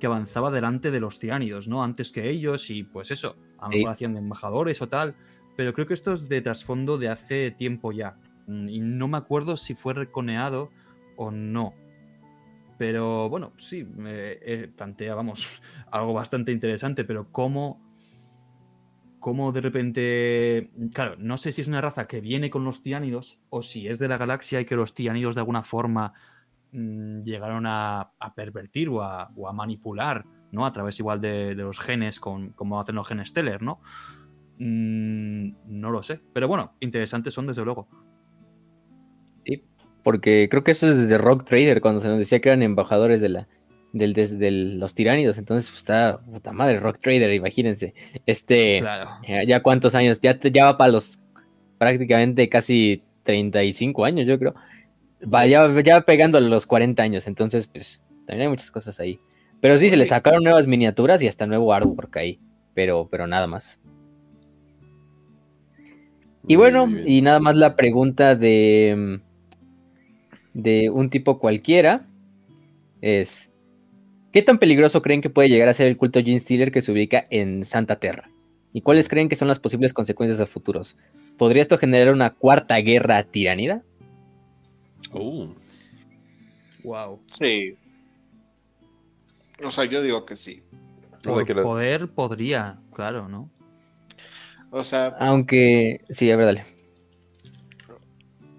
que 0.00 0.06
avanzaba 0.06 0.50
delante 0.50 0.90
de 0.90 0.98
los 0.98 1.18
tiránidos, 1.18 1.68
¿no? 1.68 1.84
Antes 1.84 2.10
que 2.10 2.28
ellos 2.28 2.70
y 2.70 2.82
pues 2.82 3.10
eso, 3.12 3.36
a 3.58 3.68
lo 3.68 3.76
mejor 3.76 3.92
hacían 3.92 4.14
de 4.14 4.20
embajadores 4.20 4.82
o 4.82 4.88
tal. 4.88 5.14
Pero 5.56 5.72
creo 5.72 5.86
que 5.86 5.94
esto 5.94 6.12
es 6.12 6.28
de 6.28 6.40
trasfondo 6.40 6.98
de 6.98 7.10
hace 7.10 7.50
tiempo 7.52 7.92
ya. 7.92 8.16
Mm, 8.46 8.68
y 8.68 8.80
no 8.80 9.06
me 9.06 9.18
acuerdo 9.18 9.56
si 9.56 9.74
fue 9.74 9.94
reconeado 9.94 10.70
o 11.20 11.30
no. 11.30 11.74
Pero 12.78 13.28
bueno, 13.28 13.52
sí, 13.58 13.84
me 13.84 14.36
plantea, 14.68 15.14
vamos, 15.14 15.60
algo 15.92 16.14
bastante 16.14 16.50
interesante, 16.50 17.04
pero 17.04 17.30
cómo 17.30 17.78
cómo 19.18 19.52
de 19.52 19.60
repente, 19.60 20.70
claro, 20.94 21.16
no 21.18 21.36
sé 21.36 21.52
si 21.52 21.60
es 21.60 21.68
una 21.68 21.82
raza 21.82 22.06
que 22.06 22.22
viene 22.22 22.48
con 22.48 22.64
los 22.64 22.82
tiánidos 22.82 23.38
o 23.50 23.60
si 23.60 23.86
es 23.86 23.98
de 23.98 24.08
la 24.08 24.16
galaxia 24.16 24.62
y 24.62 24.64
que 24.64 24.76
los 24.76 24.94
tiánidos 24.94 25.34
de 25.34 25.42
alguna 25.42 25.62
forma 25.62 26.14
mm, 26.72 27.22
llegaron 27.22 27.66
a, 27.66 28.12
pervertir 28.34 28.88
o 28.88 29.02
a, 29.02 29.52
manipular, 29.52 30.24
¿no? 30.52 30.64
A 30.64 30.72
través 30.72 30.98
igual 31.00 31.20
de, 31.20 31.54
los 31.54 31.78
genes, 31.78 32.18
con, 32.18 32.52
como 32.52 32.80
hacen 32.80 32.94
los 32.94 33.06
genes 33.06 33.34
Teller, 33.34 33.60
¿no? 33.60 33.80
Mm, 34.58 35.52
no 35.66 35.90
lo 35.90 36.02
sé, 36.02 36.22
pero 36.32 36.48
bueno, 36.48 36.76
interesantes 36.80 37.34
son 37.34 37.46
desde 37.46 37.62
luego. 37.62 38.09
Porque 40.02 40.48
creo 40.50 40.64
que 40.64 40.70
eso 40.70 40.88
es 40.88 40.96
desde 40.96 41.18
Rock 41.18 41.44
Trader, 41.44 41.80
cuando 41.80 42.00
se 42.00 42.08
nos 42.08 42.18
decía 42.18 42.40
que 42.40 42.48
eran 42.48 42.62
embajadores 42.62 43.20
de 43.20 43.28
la, 43.28 43.48
del, 43.92 44.78
los 44.78 44.94
tiránidos. 44.94 45.38
Entonces, 45.38 45.70
pues 45.70 45.80
está 45.80 46.20
puta 46.20 46.52
madre, 46.52 46.80
Rock 46.80 46.98
Trader, 46.98 47.32
imagínense. 47.32 47.94
Este, 48.26 48.82
ya, 49.46 49.62
cuántos 49.62 49.94
años, 49.94 50.20
ya, 50.20 50.38
ya 50.38 50.64
va 50.64 50.78
para 50.78 50.92
los 50.92 51.18
prácticamente 51.78 52.48
casi 52.48 53.02
35 53.24 54.04
años, 54.04 54.26
yo 54.26 54.38
creo. 54.38 54.54
Va, 55.22 55.46
ya, 55.46 55.68
ya 55.82 56.00
pegando 56.02 56.40
los 56.40 56.66
40 56.66 57.02
años, 57.02 57.26
entonces, 57.26 57.66
pues 57.66 58.02
también 58.26 58.42
hay 58.42 58.48
muchas 58.48 58.70
cosas 58.70 59.00
ahí. 59.00 59.18
Pero 59.60 59.76
sí, 59.76 59.90
se 59.90 59.96
le 59.96 60.06
sacaron 60.06 60.42
nuevas 60.42 60.66
miniaturas 60.66 61.22
y 61.22 61.28
hasta 61.28 61.46
nuevo 61.46 61.74
artwork 61.74 62.16
ahí, 62.16 62.40
pero, 62.74 63.08
pero 63.10 63.26
nada 63.26 63.46
más. 63.46 63.78
Y 66.46 66.56
bueno, 66.56 66.88
y 67.04 67.20
nada 67.20 67.38
más 67.38 67.54
la 67.56 67.76
pregunta 67.76 68.34
de, 68.34 69.20
de 70.62 70.90
un 70.90 71.10
tipo 71.10 71.38
cualquiera 71.38 72.06
es, 73.00 73.50
¿Qué 74.32 74.42
tan 74.42 74.58
peligroso 74.58 75.02
creen 75.02 75.22
que 75.22 75.30
puede 75.30 75.48
llegar 75.48 75.68
a 75.68 75.72
ser 75.72 75.88
el 75.88 75.96
culto 75.96 76.20
Gene 76.20 76.38
Stealer 76.38 76.70
que 76.70 76.82
se 76.82 76.92
ubica 76.92 77.24
en 77.30 77.64
Santa 77.64 77.96
Terra? 77.96 78.30
¿Y 78.72 78.82
cuáles 78.82 79.08
creen 79.08 79.28
que 79.28 79.34
son 79.34 79.48
las 79.48 79.58
posibles 79.58 79.92
consecuencias 79.92 80.40
a 80.40 80.46
futuros? 80.46 80.96
¿Podría 81.36 81.62
esto 81.62 81.78
generar 81.78 82.14
una 82.14 82.30
cuarta 82.30 82.76
guerra 82.76 83.24
tiránida? 83.24 83.82
Oh. 85.12 85.52
Wow. 86.84 87.20
Sí. 87.26 87.74
O 89.64 89.70
sea, 89.72 89.84
yo 89.86 90.00
digo 90.00 90.24
que 90.24 90.36
sí. 90.36 90.62
Por 91.24 91.44
poder 91.62 92.08
podría, 92.08 92.78
claro, 92.94 93.28
¿no? 93.28 93.50
O 94.70 94.84
sea. 94.84 95.08
Aunque. 95.18 96.02
Sí, 96.10 96.30
a 96.30 96.36
ver, 96.36 96.46
dale. 96.46 96.64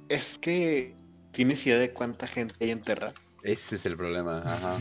Es 0.10 0.38
que. 0.38 0.94
¿Tienes 1.32 1.66
idea 1.66 1.80
de 1.80 1.92
cuánta 1.92 2.28
gente 2.28 2.56
hay 2.60 2.72
en 2.72 2.82
Terra? 2.82 3.14
Ese 3.44 3.76
es 3.76 3.86
el 3.86 3.98
problema, 3.98 4.38
ajá. 4.40 4.80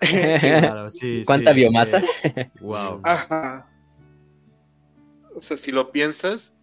¿Cuánta 1.26 1.52
biomasa? 1.52 2.02
wow. 2.60 3.02
O 5.34 5.40
sea, 5.40 5.56
si 5.56 5.72
lo 5.72 5.90
piensas, 5.92 6.54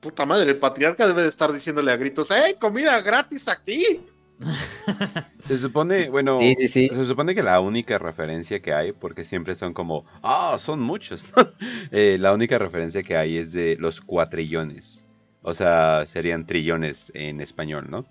puta 0.00 0.26
madre, 0.26 0.50
el 0.50 0.58
patriarca 0.58 1.06
debe 1.06 1.22
de 1.22 1.28
estar 1.28 1.52
diciéndole 1.52 1.92
a 1.92 1.96
gritos, 1.96 2.30
¡Hey, 2.30 2.56
comida 2.58 3.00
gratis 3.00 3.48
aquí! 3.48 4.04
Se 5.40 5.58
supone, 5.58 6.08
bueno, 6.08 6.40
se 6.40 7.04
supone 7.04 7.34
que 7.34 7.42
la 7.42 7.60
única 7.60 7.98
referencia 7.98 8.60
que 8.60 8.72
hay, 8.72 8.92
porque 8.92 9.24
siempre 9.24 9.54
son 9.54 9.72
como, 9.72 10.04
ah, 10.22 10.56
son 10.58 10.80
muchos, 10.80 11.26
eh, 11.90 12.16
la 12.18 12.32
única 12.32 12.58
referencia 12.58 13.02
que 13.02 13.16
hay 13.16 13.38
es 13.38 13.52
de 13.52 13.76
los 13.78 14.00
cuatrillones, 14.00 15.01
o 15.42 15.54
sea, 15.54 16.06
serían 16.06 16.46
trillones 16.46 17.12
en 17.14 17.40
español, 17.40 17.86
¿no? 17.90 18.06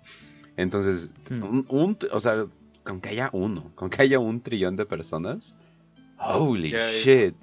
Entonces, 0.56 1.08
hmm. 1.30 1.64
un, 1.68 1.98
o 2.10 2.20
sea, 2.20 2.46
con 2.84 3.00
que 3.00 3.10
haya 3.10 3.30
uno, 3.32 3.72
con 3.74 3.90
que 3.90 4.02
haya 4.02 4.18
un 4.18 4.40
trillón 4.42 4.76
de 4.76 4.86
personas, 4.86 5.54
holy 6.18 6.70
shit. 7.02 7.36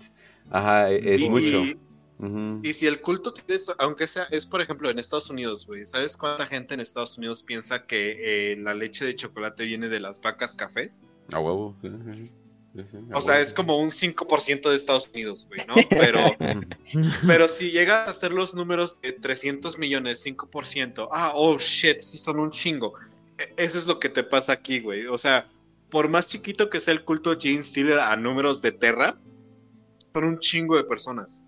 Ajá, 0.52 0.92
e, 0.92 1.16
es 1.16 1.30
mucho. 1.30 1.64
Y 2.64 2.74
si 2.74 2.86
el 2.86 3.00
culto 3.00 3.32
tiene, 3.32 3.62
aunque 3.78 4.06
sea, 4.06 4.24
es 4.30 4.46
por 4.46 4.62
ejemplo 4.62 4.90
en 4.90 5.00
Estados 5.00 5.30
Unidos, 5.30 5.66
güey, 5.66 5.86
¿sabes 5.86 6.18
cuánta 6.18 6.46
gente 6.48 6.74
en 6.74 6.82
Estados 6.82 7.18
Unidos 7.18 7.44
piensa 7.44 7.86
que 7.86 8.52
eh, 8.52 8.58
la 8.58 8.74
leche 8.74 9.06
de 9.06 9.16
chocolate 9.16 9.66
viene 9.66 9.88
de 9.88 10.02
las 10.02 10.20
vacas 10.20 10.56
cafés? 10.56 11.00
A 11.32 11.40
huevo. 11.40 11.78
O 13.14 13.22
sea, 13.22 13.40
es 13.40 13.54
como 13.54 13.78
un 13.78 13.90
5% 13.90 14.70
de 14.70 14.76
Estados 14.76 15.10
Unidos, 15.10 15.48
güey, 15.48 15.62
¿no? 15.68 15.76
Pero, 15.90 16.36
pero 17.28 17.48
si 17.48 17.72
llegas 17.72 18.08
a 18.08 18.12
hacer 18.12 18.32
los 18.32 18.54
números 18.54 19.02
de 19.02 19.14
300 19.14 19.78
millones, 19.78 20.26
5%, 20.26 21.10
ah, 21.12 21.32
oh 21.36 21.58
shit, 21.58 22.00
sí 22.02 22.18
son 22.18 22.40
un 22.40 22.52
chingo. 22.52 22.94
E, 23.38 23.54
eso 23.58 23.78
es 23.78 23.88
lo 23.88 24.00
que 24.00 24.10
te 24.10 24.24
pasa 24.24 24.54
aquí, 24.54 24.80
güey. 24.80 25.08
O 25.08 25.18
sea, 25.18 25.50
por 25.90 26.10
más 26.10 26.28
chiquito 26.28 26.70
que 26.70 26.80
sea 26.80 26.94
el 26.94 27.04
culto 27.04 27.38
Gene 27.40 27.64
Stealer 27.64 28.00
a 28.00 28.16
números 28.16 28.62
de 28.62 28.72
Terra, 28.72 29.18
son 30.14 30.24
un 30.24 30.40
chingo 30.40 30.78
de 30.78 30.84
personas. 30.84 31.44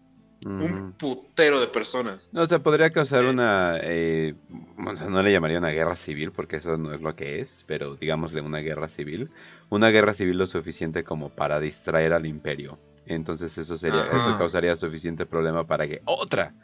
Un 0.45 0.93
putero 0.93 1.59
de 1.59 1.67
personas. 1.67 2.33
No, 2.33 2.41
o 2.41 2.45
sea, 2.47 2.59
podría 2.59 2.89
causar 2.89 3.25
una. 3.25 3.77
Eh, 3.81 4.33
no 4.77 5.21
le 5.21 5.31
llamaría 5.31 5.59
una 5.59 5.69
guerra 5.69 5.95
civil, 5.95 6.31
porque 6.31 6.57
eso 6.57 6.77
no 6.77 6.93
es 6.93 7.01
lo 7.01 7.15
que 7.15 7.39
es, 7.39 7.63
pero 7.67 7.95
digamos 7.95 8.31
de 8.31 8.41
una 8.41 8.59
guerra 8.59 8.89
civil. 8.89 9.29
Una 9.69 9.89
guerra 9.89 10.13
civil 10.13 10.39
lo 10.39 10.47
suficiente 10.47 11.03
como 11.03 11.29
para 11.29 11.59
distraer 11.59 12.13
al 12.13 12.25
imperio. 12.25 12.79
Entonces, 13.05 13.57
eso 13.57 13.77
sería 13.77 14.03
eso 14.05 14.37
causaría 14.37 14.75
suficiente 14.75 15.25
problema 15.25 15.67
para 15.67 15.87
que 15.87 16.01
otra 16.05 16.55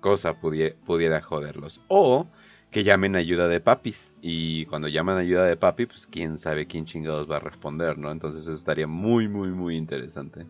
cosa 0.00 0.40
pudiera 0.40 1.20
joderlos. 1.20 1.82
O 1.88 2.26
que 2.70 2.84
llamen 2.84 3.16
ayuda 3.16 3.48
de 3.48 3.60
papis. 3.60 4.12
Y 4.22 4.66
cuando 4.66 4.88
llaman 4.88 5.18
ayuda 5.18 5.44
de 5.44 5.56
papi, 5.56 5.86
pues 5.86 6.06
quién 6.06 6.38
sabe 6.38 6.66
quién 6.66 6.84
chingados 6.86 7.30
va 7.30 7.36
a 7.36 7.40
responder, 7.40 7.98
¿no? 7.98 8.10
Entonces 8.10 8.44
eso 8.44 8.52
estaría 8.52 8.86
muy, 8.86 9.28
muy, 9.28 9.48
muy 9.48 9.76
interesante. 9.76 10.46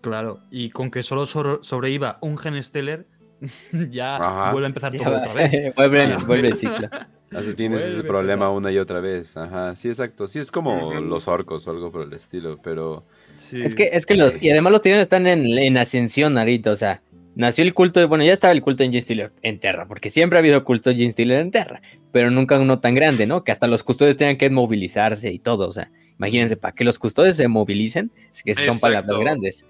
Claro, 0.00 0.40
y 0.50 0.70
con 0.70 0.90
que 0.90 1.02
solo 1.02 1.26
sobreviva 1.26 2.18
un 2.22 2.38
gen 2.38 2.62
stellar, 2.62 3.04
ya 3.90 4.50
vuelve 4.52 4.66
a 4.66 4.68
empezar 4.68 4.96
todo 4.96 5.18
otra 5.18 5.32
vez. 5.32 5.74
vuelve, 5.76 6.16
vuelve 6.26 6.48
el 6.48 6.54
ciclo. 6.54 6.88
Así 7.32 7.54
tienes 7.54 7.82
ese 7.82 8.02
problema 8.02 8.50
una 8.50 8.72
y 8.72 8.78
otra 8.78 8.98
vez. 8.98 9.36
Ajá, 9.36 9.76
sí, 9.76 9.88
exacto. 9.88 10.26
Sí, 10.26 10.40
es 10.40 10.50
como 10.50 11.00
los 11.00 11.28
orcos 11.28 11.66
o 11.66 11.70
algo 11.70 11.92
por 11.92 12.02
el 12.02 12.12
estilo, 12.12 12.58
pero. 12.60 13.04
Es 13.52 13.76
que, 13.76 13.90
es 13.92 14.04
que 14.04 14.16
los. 14.16 14.42
Y 14.42 14.50
además 14.50 14.72
los 14.72 14.82
tienen 14.82 15.00
están 15.00 15.28
en, 15.28 15.46
en 15.46 15.78
ascensión 15.78 16.36
ahorita, 16.36 16.72
o 16.72 16.76
sea. 16.76 17.02
Nació 17.36 17.62
el 17.62 17.72
culto 17.72 18.00
de. 18.00 18.06
Bueno, 18.06 18.24
ya 18.24 18.32
estaba 18.32 18.52
el 18.52 18.62
culto 18.62 18.82
de 18.82 18.90
Jin 18.90 19.30
en 19.42 19.60
Terra, 19.60 19.86
porque 19.86 20.10
siempre 20.10 20.38
ha 20.38 20.40
habido 20.40 20.64
culto 20.64 20.90
de 20.90 20.96
Jin 20.96 21.30
en 21.30 21.52
Terra, 21.52 21.80
pero 22.10 22.32
nunca 22.32 22.58
uno 22.58 22.80
tan 22.80 22.96
grande, 22.96 23.26
¿no? 23.26 23.44
Que 23.44 23.52
hasta 23.52 23.68
los 23.68 23.84
custodios 23.84 24.16
tengan 24.16 24.36
que 24.36 24.50
movilizarse 24.50 25.30
y 25.30 25.38
todo, 25.38 25.68
o 25.68 25.72
sea. 25.72 25.88
Imagínense, 26.18 26.56
para 26.56 26.74
que 26.74 26.84
los 26.84 26.98
custodios 26.98 27.36
se 27.36 27.46
movilicen, 27.46 28.10
es 28.30 28.42
que 28.42 28.54
son 28.54 28.78
palabras 28.80 29.18
grandes. 29.18 29.66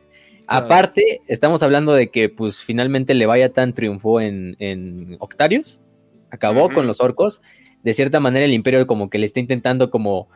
Aparte, 0.53 1.21
estamos 1.29 1.63
hablando 1.63 1.95
de 1.95 2.11
que 2.11 2.29
pues 2.29 2.65
finalmente 2.65 3.15
Leviathan 3.15 3.73
triunfó 3.73 4.21
en, 4.21 4.57
en 4.59 5.17
Octarius, 5.21 5.81
acabó 6.29 6.69
con 6.69 6.89
los 6.89 7.01
orcos. 7.01 7.41
De 7.85 7.95
cierta 7.95 8.19
manera 8.19 8.45
el 8.45 8.53
imperio 8.53 8.85
como 8.89 9.11
que 9.11 9.19
le 9.19 9.27
está 9.27 9.39
intentando 9.39 9.93
como 9.93 10.29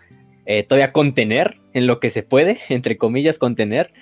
eh, 0.47 0.63
todavía 0.63 0.93
contener 0.93 1.61
en 1.73 1.89
lo 1.89 1.99
que 1.99 2.11
se 2.11 2.23
puede, 2.23 2.61
entre 2.69 2.97
comillas 2.97 3.41
contener, 3.41 3.93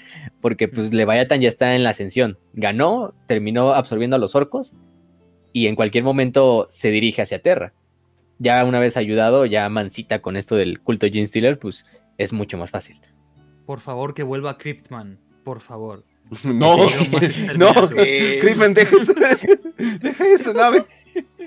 porque 0.43 0.69
pues 0.69 0.93
Leviathan 0.93 1.41
ya 1.41 1.49
está 1.49 1.75
en 1.75 1.83
la 1.83 1.91
ascensión. 1.91 2.39
Ganó, 2.53 3.15
terminó 3.27 3.73
absorbiendo 3.73 4.17
a 4.17 4.19
los 4.19 4.35
orcos 4.35 4.75
y 5.51 5.67
en 5.67 5.77
cualquier 5.77 6.05
momento 6.05 6.67
se 6.69 6.91
dirige 6.91 7.23
hacia 7.23 7.41
Terra. 7.41 7.73
Ya 8.39 8.63
una 8.67 8.81
vez 8.81 8.99
ayudado, 8.99 9.47
ya 9.47 9.67
mansita 9.71 10.21
con 10.21 10.37
esto 10.37 10.57
del 10.57 10.79
culto 10.81 11.07
Gene 11.07 11.27
Stealer, 11.27 11.59
pues 11.59 11.87
es 12.19 12.35
mucho 12.35 12.59
más 12.59 12.71
fácil. 12.71 13.01
Por 13.65 13.81
favor, 13.81 14.13
que 14.13 14.25
vuelva 14.25 14.59
Cryptman 14.59 15.19
por 15.45 15.61
favor. 15.61 16.05
No, 16.45 16.77
no, 17.57 17.91
eh... 17.97 18.41
deja 18.43 18.97
eso, 18.97 19.15
deja 20.01 20.29
eso, 20.29 20.55
nave. 20.55 20.85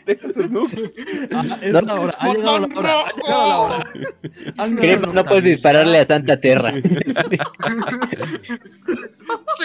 Deja 0.06 0.28
esos 0.28 0.52
noobs. 0.52 0.92
Ah, 1.34 1.58
es 1.60 1.74
la 1.74 1.96
hora, 1.96 2.16
ha 2.20 2.34
llegado 2.34 2.60
la 2.60 2.68
hora, 2.68 2.94
ha 3.00 3.12
llegado 3.16 3.48
la 3.48 3.58
hora. 3.58 5.14
No 5.14 5.26
puedes 5.26 5.44
dispararle 5.46 5.98
a 5.98 6.06
Santa 6.06 6.40
Terra. 6.40 6.72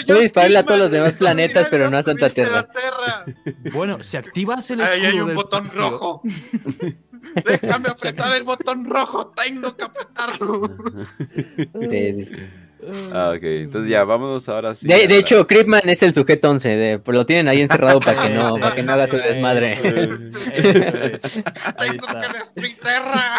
Puedes 0.06 0.22
dispararle 0.22 0.58
a 0.58 0.64
todos 0.64 0.80
los 0.80 0.90
demás 0.90 1.12
planetas, 1.12 1.68
pero 1.68 1.90
no 1.90 1.98
a 1.98 2.02
Santa 2.02 2.30
Terra. 2.30 2.66
Bueno, 3.74 4.02
si 4.02 4.16
activas 4.16 4.70
el 4.70 4.80
escudo 4.80 4.94
Ahí 4.94 5.04
hay 5.04 5.20
un 5.20 5.34
botón 5.34 5.70
rojo. 5.70 6.22
Déjame 7.44 7.90
apretar 7.90 8.34
el 8.34 8.44
botón 8.44 8.86
rojo, 8.86 9.34
tengo 9.36 9.76
que 9.76 9.84
apretarlo. 9.84 10.70
Sí, 11.90 12.24
sí. 12.24 12.28
Ah, 13.12 13.32
ok. 13.36 13.42
Entonces 13.42 13.90
ya, 13.90 14.04
vámonos 14.04 14.48
ahora 14.48 14.74
sí. 14.74 14.86
De, 14.88 15.16
hecho, 15.16 15.46
Creepman 15.46 15.88
es 15.88 16.02
el 16.02 16.14
sujeto 16.14 16.50
11, 16.50 16.68
de, 16.68 17.00
lo 17.04 17.26
tienen 17.26 17.48
ahí 17.48 17.60
encerrado 17.60 18.00
para 18.00 18.22
que 18.22 18.30
no, 18.30 18.56
para 18.60 18.74
que 18.74 18.82
no 18.82 18.92
haga 18.92 19.06
su 19.06 19.16
desmadre. 19.16 19.76
Tengo 19.82 21.20
que 22.06 22.38
destruir 22.38 22.76
Terra. 22.82 23.38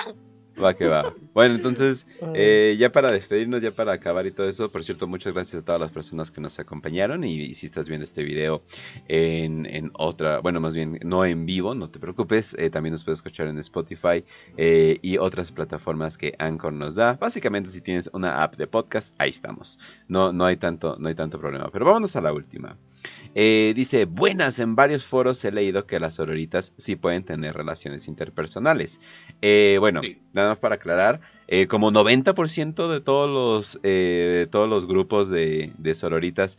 Va 0.64 0.73
que 0.75 0.88
va. 0.88 1.14
Bueno, 1.33 1.56
entonces, 1.56 2.06
eh, 2.35 2.75
ya 2.77 2.91
para 2.91 3.11
despedirnos, 3.11 3.61
ya 3.61 3.72
para 3.72 3.93
acabar 3.93 4.27
y 4.27 4.31
todo 4.31 4.48
eso, 4.48 4.69
por 4.69 4.83
cierto, 4.83 5.07
muchas 5.07 5.33
gracias 5.33 5.61
a 5.61 5.65
todas 5.65 5.81
las 5.81 5.91
personas 5.91 6.30
que 6.30 6.41
nos 6.41 6.59
acompañaron. 6.59 7.23
Y, 7.23 7.53
si 7.53 7.65
estás 7.65 7.88
viendo 7.88 8.03
este 8.03 8.23
video 8.23 8.61
en, 9.07 9.91
otra, 9.93 10.40
bueno, 10.40 10.59
más 10.59 10.73
bien 10.73 10.99
no 11.03 11.25
en 11.25 11.45
vivo, 11.45 11.73
no 11.73 11.90
te 11.90 11.99
preocupes, 11.99 12.56
eh, 12.59 12.69
también 12.69 12.91
nos 12.91 13.03
puedes 13.03 13.19
escuchar 13.19 13.48
en 13.48 13.57
Spotify 13.59 14.23
eh, 14.57 14.99
y 15.01 15.17
otras 15.17 15.51
plataformas 15.51 16.17
que 16.17 16.35
Anchor 16.38 16.73
nos 16.73 16.95
da. 16.95 17.14
Básicamente, 17.14 17.69
si 17.69 17.81
tienes 17.81 18.09
una 18.14 18.43
app 18.43 18.56
de 18.56 18.67
podcast, 18.67 19.14
ahí 19.17 19.30
estamos. 19.30 19.80
No, 20.07 20.31
no, 20.31 20.45
hay, 20.45 20.57
tanto, 20.57 20.95
no 20.99 21.07
hay 21.07 21.15
tanto 21.15 21.40
problema. 21.40 21.69
Pero 21.72 21.85
vámonos 21.85 22.15
a 22.15 22.22
la 22.22 22.33
última. 22.33 22.77
Eh, 23.34 23.74
dice, 23.76 24.06
buenas, 24.06 24.60
en 24.60 24.76
varios 24.76 25.06
foros 25.06 25.43
he 25.45 25.51
leído 25.51 25.85
que 25.85 26.00
las 26.00 26.16
sororitas 26.16 26.74
sí 26.77 26.95
pueden 26.95 27.24
tener 27.24 27.56
relaciones 27.56 28.08
interpersonales. 28.08 29.00
Eh, 29.42 29.77
bueno, 29.80 30.01
nada 30.34 30.50
más 30.50 30.58
para 30.58 30.76
aclarar, 30.76 31.22
eh, 31.48 31.68
como 31.68 31.92
90% 31.92 32.90
de 32.90 33.01
todos 33.01 33.30
los, 33.30 33.82
de 33.82 34.48
todos 34.51 34.69
los 34.69 34.85
grupos 34.85 35.30
de, 35.30 35.72
de 35.77 35.95
sororitas 35.95 36.58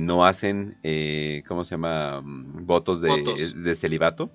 no 0.00 0.24
hacen, 0.24 0.78
¿cómo 1.46 1.64
se 1.64 1.72
llama? 1.72 2.22
Mm, 2.22 2.64
votos 2.66 3.02
de, 3.02 3.74
celibato. 3.74 4.30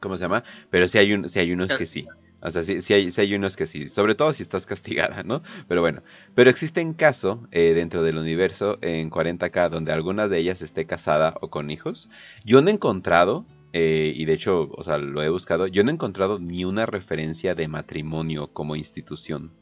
¿Cómo 0.00 0.16
se 0.16 0.22
llama? 0.22 0.44
Pero 0.70 0.86
sí 0.88 0.98
hay, 0.98 1.12
un, 1.12 1.26
hay 1.34 1.52
unos 1.52 1.76
que 1.76 1.86
sí. 1.86 2.06
O 2.40 2.50
sea, 2.50 2.62
sí, 2.62 2.94
hay, 2.94 3.08
hay, 3.16 3.34
unos 3.34 3.56
que 3.56 3.66
sí, 3.66 3.88
sobre 3.88 4.14
todo 4.14 4.32
si 4.32 4.42
estás 4.42 4.66
castigada, 4.66 5.22
¿no? 5.24 5.42
Pero 5.66 5.80
bueno, 5.80 6.02
pero 6.34 6.50
existen 6.50 6.94
casos 6.94 7.40
eh, 7.50 7.72
dentro 7.74 8.02
del 8.02 8.16
universo 8.16 8.78
en 8.80 9.10
40k 9.10 9.68
donde 9.70 9.92
alguna 9.92 10.28
de 10.28 10.38
ellas 10.38 10.62
esté 10.62 10.86
casada 10.86 11.34
o 11.40 11.50
con 11.50 11.70
hijos. 11.70 12.08
Yo 12.44 12.62
no 12.62 12.68
he 12.68 12.72
encontrado, 12.72 13.44
eh, 13.72 14.12
y 14.14 14.24
de 14.24 14.34
hecho, 14.34 14.68
o 14.70 14.84
sea, 14.84 14.98
lo 14.98 15.22
he 15.22 15.28
buscado, 15.28 15.66
yo 15.66 15.82
no 15.82 15.90
he 15.90 15.94
encontrado 15.94 16.38
ni 16.38 16.64
una 16.64 16.86
referencia 16.86 17.54
de 17.54 17.66
matrimonio 17.66 18.52
como 18.52 18.76
institución. 18.76 19.52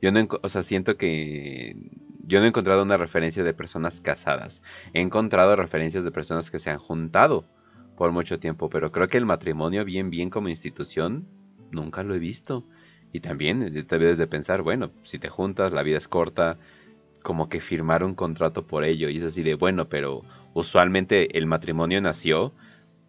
Yo 0.00 0.10
no, 0.10 0.26
o 0.42 0.48
sea, 0.48 0.62
siento 0.62 0.96
que 0.96 1.76
yo 2.26 2.38
no 2.38 2.46
he 2.46 2.48
encontrado 2.48 2.82
una 2.82 2.96
referencia 2.96 3.44
de 3.44 3.54
personas 3.54 4.00
casadas. 4.00 4.62
He 4.94 5.00
encontrado 5.00 5.56
referencias 5.56 6.04
de 6.04 6.10
personas 6.10 6.50
que 6.50 6.58
se 6.58 6.70
han 6.70 6.78
juntado 6.78 7.44
por 7.96 8.12
mucho 8.12 8.38
tiempo, 8.38 8.70
pero 8.70 8.92
creo 8.92 9.08
que 9.08 9.18
el 9.18 9.26
matrimonio 9.26 9.84
bien, 9.84 10.10
bien 10.10 10.30
como 10.30 10.48
institución 10.48 11.26
nunca 11.74 12.02
lo 12.02 12.14
he 12.14 12.18
visto. 12.18 12.64
Y 13.12 13.20
también 13.20 13.62
eh, 13.62 13.82
te 13.82 13.98
debes 13.98 14.18
de 14.18 14.26
pensar, 14.26 14.62
bueno, 14.62 14.90
si 15.02 15.18
te 15.18 15.28
juntas, 15.28 15.72
la 15.72 15.82
vida 15.82 15.98
es 15.98 16.08
corta, 16.08 16.58
como 17.22 17.48
que 17.48 17.60
firmar 17.60 18.04
un 18.04 18.14
contrato 18.14 18.66
por 18.66 18.84
ello. 18.84 19.08
Y 19.08 19.18
es 19.18 19.24
así 19.24 19.42
de, 19.42 19.54
bueno, 19.54 19.88
pero 19.88 20.22
usualmente 20.54 21.36
el 21.38 21.46
matrimonio 21.46 22.00
nació 22.00 22.52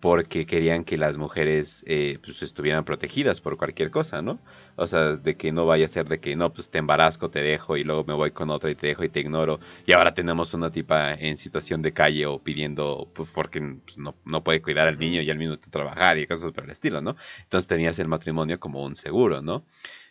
porque 0.06 0.46
querían 0.46 0.84
que 0.84 1.00
las 1.00 1.18
mujeres 1.18 1.84
eh, 1.88 2.20
pues, 2.24 2.44
estuvieran 2.44 2.86
protegidas 2.86 3.42
por 3.42 3.58
cualquier 3.58 3.90
cosa, 3.90 4.22
¿no? 4.22 4.38
O 4.76 4.86
sea, 4.86 5.16
de 5.16 5.36
que 5.36 5.52
no 5.52 5.66
vaya 5.66 5.86
a 5.86 5.88
ser 5.88 6.08
de 6.08 6.20
que 6.20 6.36
no, 6.36 6.54
pues 6.54 6.70
te 6.70 6.78
embarazco, 6.78 7.32
te 7.32 7.42
dejo 7.42 7.76
y 7.76 7.84
luego 7.84 8.04
me 8.04 8.14
voy 8.14 8.30
con 8.30 8.52
otra 8.52 8.70
y 8.70 8.76
te 8.76 8.86
dejo 8.86 9.04
y 9.04 9.10
te 9.10 9.22
ignoro. 9.22 9.60
Y 9.88 9.94
ahora 9.94 10.14
tenemos 10.14 10.54
una 10.54 10.70
tipa 10.72 11.16
en 11.16 11.38
situación 11.38 11.82
de 11.82 11.92
calle 11.92 12.28
o 12.28 12.38
pidiendo, 12.38 13.10
pues 13.16 13.32
porque 13.32 13.60
pues, 13.84 13.98
no, 13.98 14.14
no, 14.26 14.44
puede 14.44 14.62
cuidar 14.62 14.88
al 14.88 15.00
niño 15.00 15.24
y 15.24 15.32
al 15.32 15.40
mismo 15.40 15.58
trabajar 15.58 16.20
y 16.20 16.28
cosas 16.28 16.52
por 16.52 16.66
el 16.66 16.70
estilo, 16.70 17.02
¿no? 17.02 17.16
Entonces 17.42 17.68
tenías 17.68 17.98
el 17.98 18.08
matrimonio 18.08 18.60
como 18.60 18.86
un 18.86 18.96
seguro, 18.96 19.42
¿no? 19.42 19.66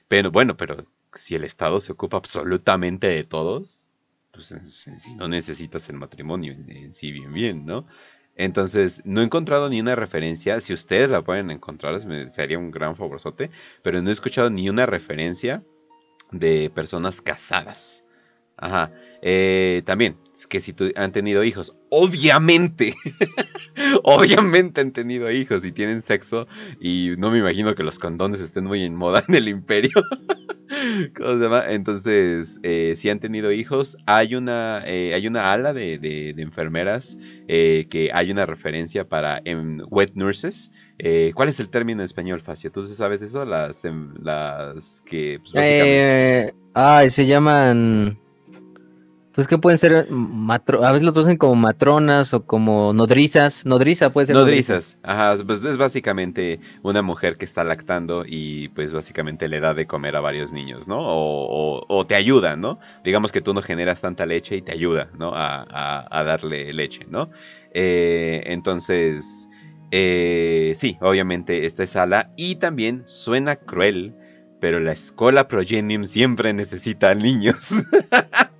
Pero 0.09 0.33
bueno, 0.33 0.57
pero 0.57 0.87
si 1.13 1.37
el 1.37 1.45
Estado 1.45 1.79
se 1.79 1.93
ocupa 1.93 2.17
absolutamente 2.17 3.07
de 3.07 3.23
todos, 3.23 3.85
pues 4.33 4.49
si 4.97 5.15
no 5.15 5.29
necesitas 5.29 5.89
el 5.89 5.99
matrimonio 5.99 6.53
en 6.53 6.93
sí 6.93 7.13
bien 7.13 7.33
bien, 7.33 7.65
¿no? 7.65 7.87
Entonces, 8.37 9.03
no 9.05 9.21
he 9.21 9.25
encontrado 9.25 9.69
ni 9.69 9.81
una 9.81 9.95
referencia. 9.95 10.61
Si 10.61 10.73
ustedes 10.73 11.11
la 11.11 11.23
pueden 11.23 11.51
encontrar, 11.51 12.05
me 12.07 12.29
sería 12.31 12.59
un 12.59 12.71
gran 12.71 12.97
favorzote. 12.97 13.51
Pero 13.83 14.03
no 14.03 14.11
he 14.11 14.13
escuchado 14.13 14.51
ni 14.51 14.69
una 14.69 14.87
referencia 14.87 15.63
de 16.33 16.71
personas 16.75 17.21
casadas. 17.21 18.04
Ajá. 18.57 18.93
Eh, 19.23 19.83
también, 19.85 20.17
que 20.49 20.61
si 20.61 20.75
han 20.97 21.13
tenido 21.13 21.45
hijos, 21.45 21.75
obviamente, 21.89 22.95
obviamente 24.03 24.81
han 24.81 24.93
tenido 24.93 25.31
hijos 25.31 25.65
y 25.65 25.73
tienen 25.73 26.01
sexo. 26.03 26.47
Y 26.81 27.13
no 27.19 27.31
me 27.31 27.39
imagino 27.39 27.75
que 27.75 27.83
los 27.83 27.99
condones 27.99 28.41
estén 28.41 28.65
muy 28.65 28.83
en 28.83 28.95
moda 28.95 29.25
en 29.29 29.35
el 29.35 29.49
imperio. 29.49 29.93
¿Cómo 31.17 31.35
se 31.35 31.41
llama? 31.41 31.65
Entonces, 31.69 32.59
eh, 32.63 32.95
si 32.97 33.11
han 33.11 33.21
tenido 33.21 33.53
hijos, 33.53 33.97
hay 34.07 34.35
una, 34.35 34.83
eh, 34.87 35.15
hay 35.15 35.27
una 35.27 35.53
ala 35.53 35.73
de, 35.73 36.35
enfermeras 36.37 37.17
eh, 37.49 37.87
que 37.91 38.11
hay 38.13 38.31
una 38.31 38.47
referencia 38.47 39.09
para 39.09 39.41
wet 39.91 40.13
nurses. 40.15 40.71
¿Cuál 41.35 41.49
es 41.49 41.61
el 41.61 41.71
término 41.71 42.03
en 42.03 42.07
español, 42.07 42.41
Facio? 42.41 42.71
¿Tú 42.71 42.83
sabes 42.83 43.23
eso? 43.23 43.45
Las, 43.45 43.85
em, 43.85 44.13
las 44.23 45.03
que... 45.07 45.39
Pues, 45.41 45.53
básicamente... 45.53 46.55
ah, 46.75 47.05
se 47.09 47.27
llaman... 47.27 48.19
Pues 49.35 49.49
que 49.49 49.59
pueden 49.59 49.79
ser, 49.79 50.09
matro 50.11 50.85
a 50.85 50.93
veces 50.93 51.05
lo 51.05 51.13
traducen 51.13 51.39
como 51.39 51.57
matronas 51.57 52.33
o 52.35 52.47
como 52.47 52.93
nodrizas. 52.93 53.67
Nodriza 53.67 54.13
puede 54.13 54.29
ser. 54.29 54.37
Nodrizas, 54.37 54.97
ajá, 55.03 55.35
pues 55.45 55.65
es 55.65 55.77
básicamente 55.77 56.61
una 56.83 57.03
mujer 57.03 57.37
que 57.37 57.45
está 57.45 57.65
lactando 57.65 58.25
y 58.25 58.69
pues 58.69 58.95
básicamente 58.95 59.49
le 59.49 59.59
da 59.59 59.75
de 59.75 59.87
comer 59.87 60.15
a 60.15 60.21
varios 60.21 60.53
niños, 60.53 60.87
¿no? 60.87 60.99
O, 61.01 62.05
te 62.07 62.15
ayuda, 62.15 62.55
¿no? 62.55 62.79
Digamos 63.03 63.33
que 63.33 63.41
tú 63.41 63.55
no 63.55 63.63
generas 63.63 64.01
tanta 64.01 64.25
leche 64.25 64.57
y 64.57 64.63
te 64.63 64.71
ayuda, 64.71 65.11
¿no? 65.19 65.33
A, 65.35 66.23
darle 66.25 66.73
leche, 66.73 67.05
¿no? 67.09 67.31
Eh, 67.73 68.45
entonces, 68.47 69.49
eh, 69.91 70.73
sí, 70.77 70.97
obviamente 71.01 71.67
esta 71.67 71.83
es 71.83 71.97
Ala 71.97 72.31
y 72.37 72.57
también 72.57 73.03
suena 73.07 73.57
cruel, 73.57 74.15
pero 74.61 74.79
la 74.79 74.93
escuela 74.93 75.49
Progenium 75.49 76.05
siempre 76.05 76.53
necesita 76.53 77.15
niños. 77.17 77.71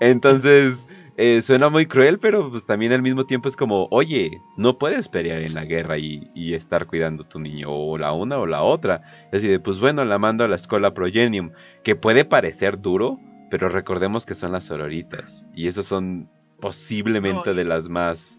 Entonces, 0.00 0.86
eh, 1.18 1.42
suena 1.42 1.68
muy 1.68 1.86
cruel, 1.86 2.18
pero 2.18 2.50
pues 2.50 2.64
también 2.64 2.92
al 2.92 3.02
mismo 3.02 3.26
tiempo 3.26 3.48
es 3.48 3.56
como, 3.56 3.86
oye, 3.90 4.40
no 4.56 4.78
puedes 4.78 5.08
pelear 5.08 5.42
en 5.42 5.54
la 5.54 5.64
guerra 5.64 5.98
y, 5.98 6.54
estar 6.54 6.86
cuidando 6.86 7.24
a 7.24 7.28
tu 7.28 7.38
niño, 7.38 7.70
o 7.70 7.98
la 7.98 8.12
una 8.12 8.38
o 8.38 8.46
la 8.46 8.62
otra. 8.62 9.02
Es 9.26 9.42
decir, 9.42 9.60
pues 9.60 9.78
bueno, 9.78 10.04
la 10.04 10.18
mando 10.18 10.44
a 10.44 10.48
la 10.48 10.56
escuela 10.56 10.94
Progenium, 10.94 11.50
que 11.82 11.96
puede 11.96 12.24
parecer 12.24 12.80
duro, 12.80 13.18
pero 13.50 13.68
recordemos 13.68 14.24
que 14.24 14.34
son 14.34 14.52
las 14.52 14.64
sororitas, 14.64 15.44
y 15.54 15.66
esas 15.66 15.84
son 15.86 16.28
posiblemente 16.60 17.54
de 17.54 17.64
las 17.64 17.88
más 17.88 18.38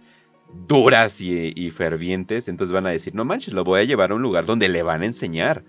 duras 0.68 1.22
y, 1.22 1.54
y 1.56 1.72
fervientes, 1.72 2.48
entonces 2.48 2.74
van 2.74 2.88
a 2.88 2.92
decir, 2.92 3.14
no 3.14 3.26
manches, 3.26 3.54
lo 3.54 3.64
voy 3.64 3.82
a 3.82 3.84
llevar 3.84 4.12
a 4.12 4.16
un 4.16 4.22
lugar 4.22 4.46
donde 4.46 4.70
le 4.70 4.84
van 4.84 5.02
a 5.02 5.06
enseñar 5.06 5.64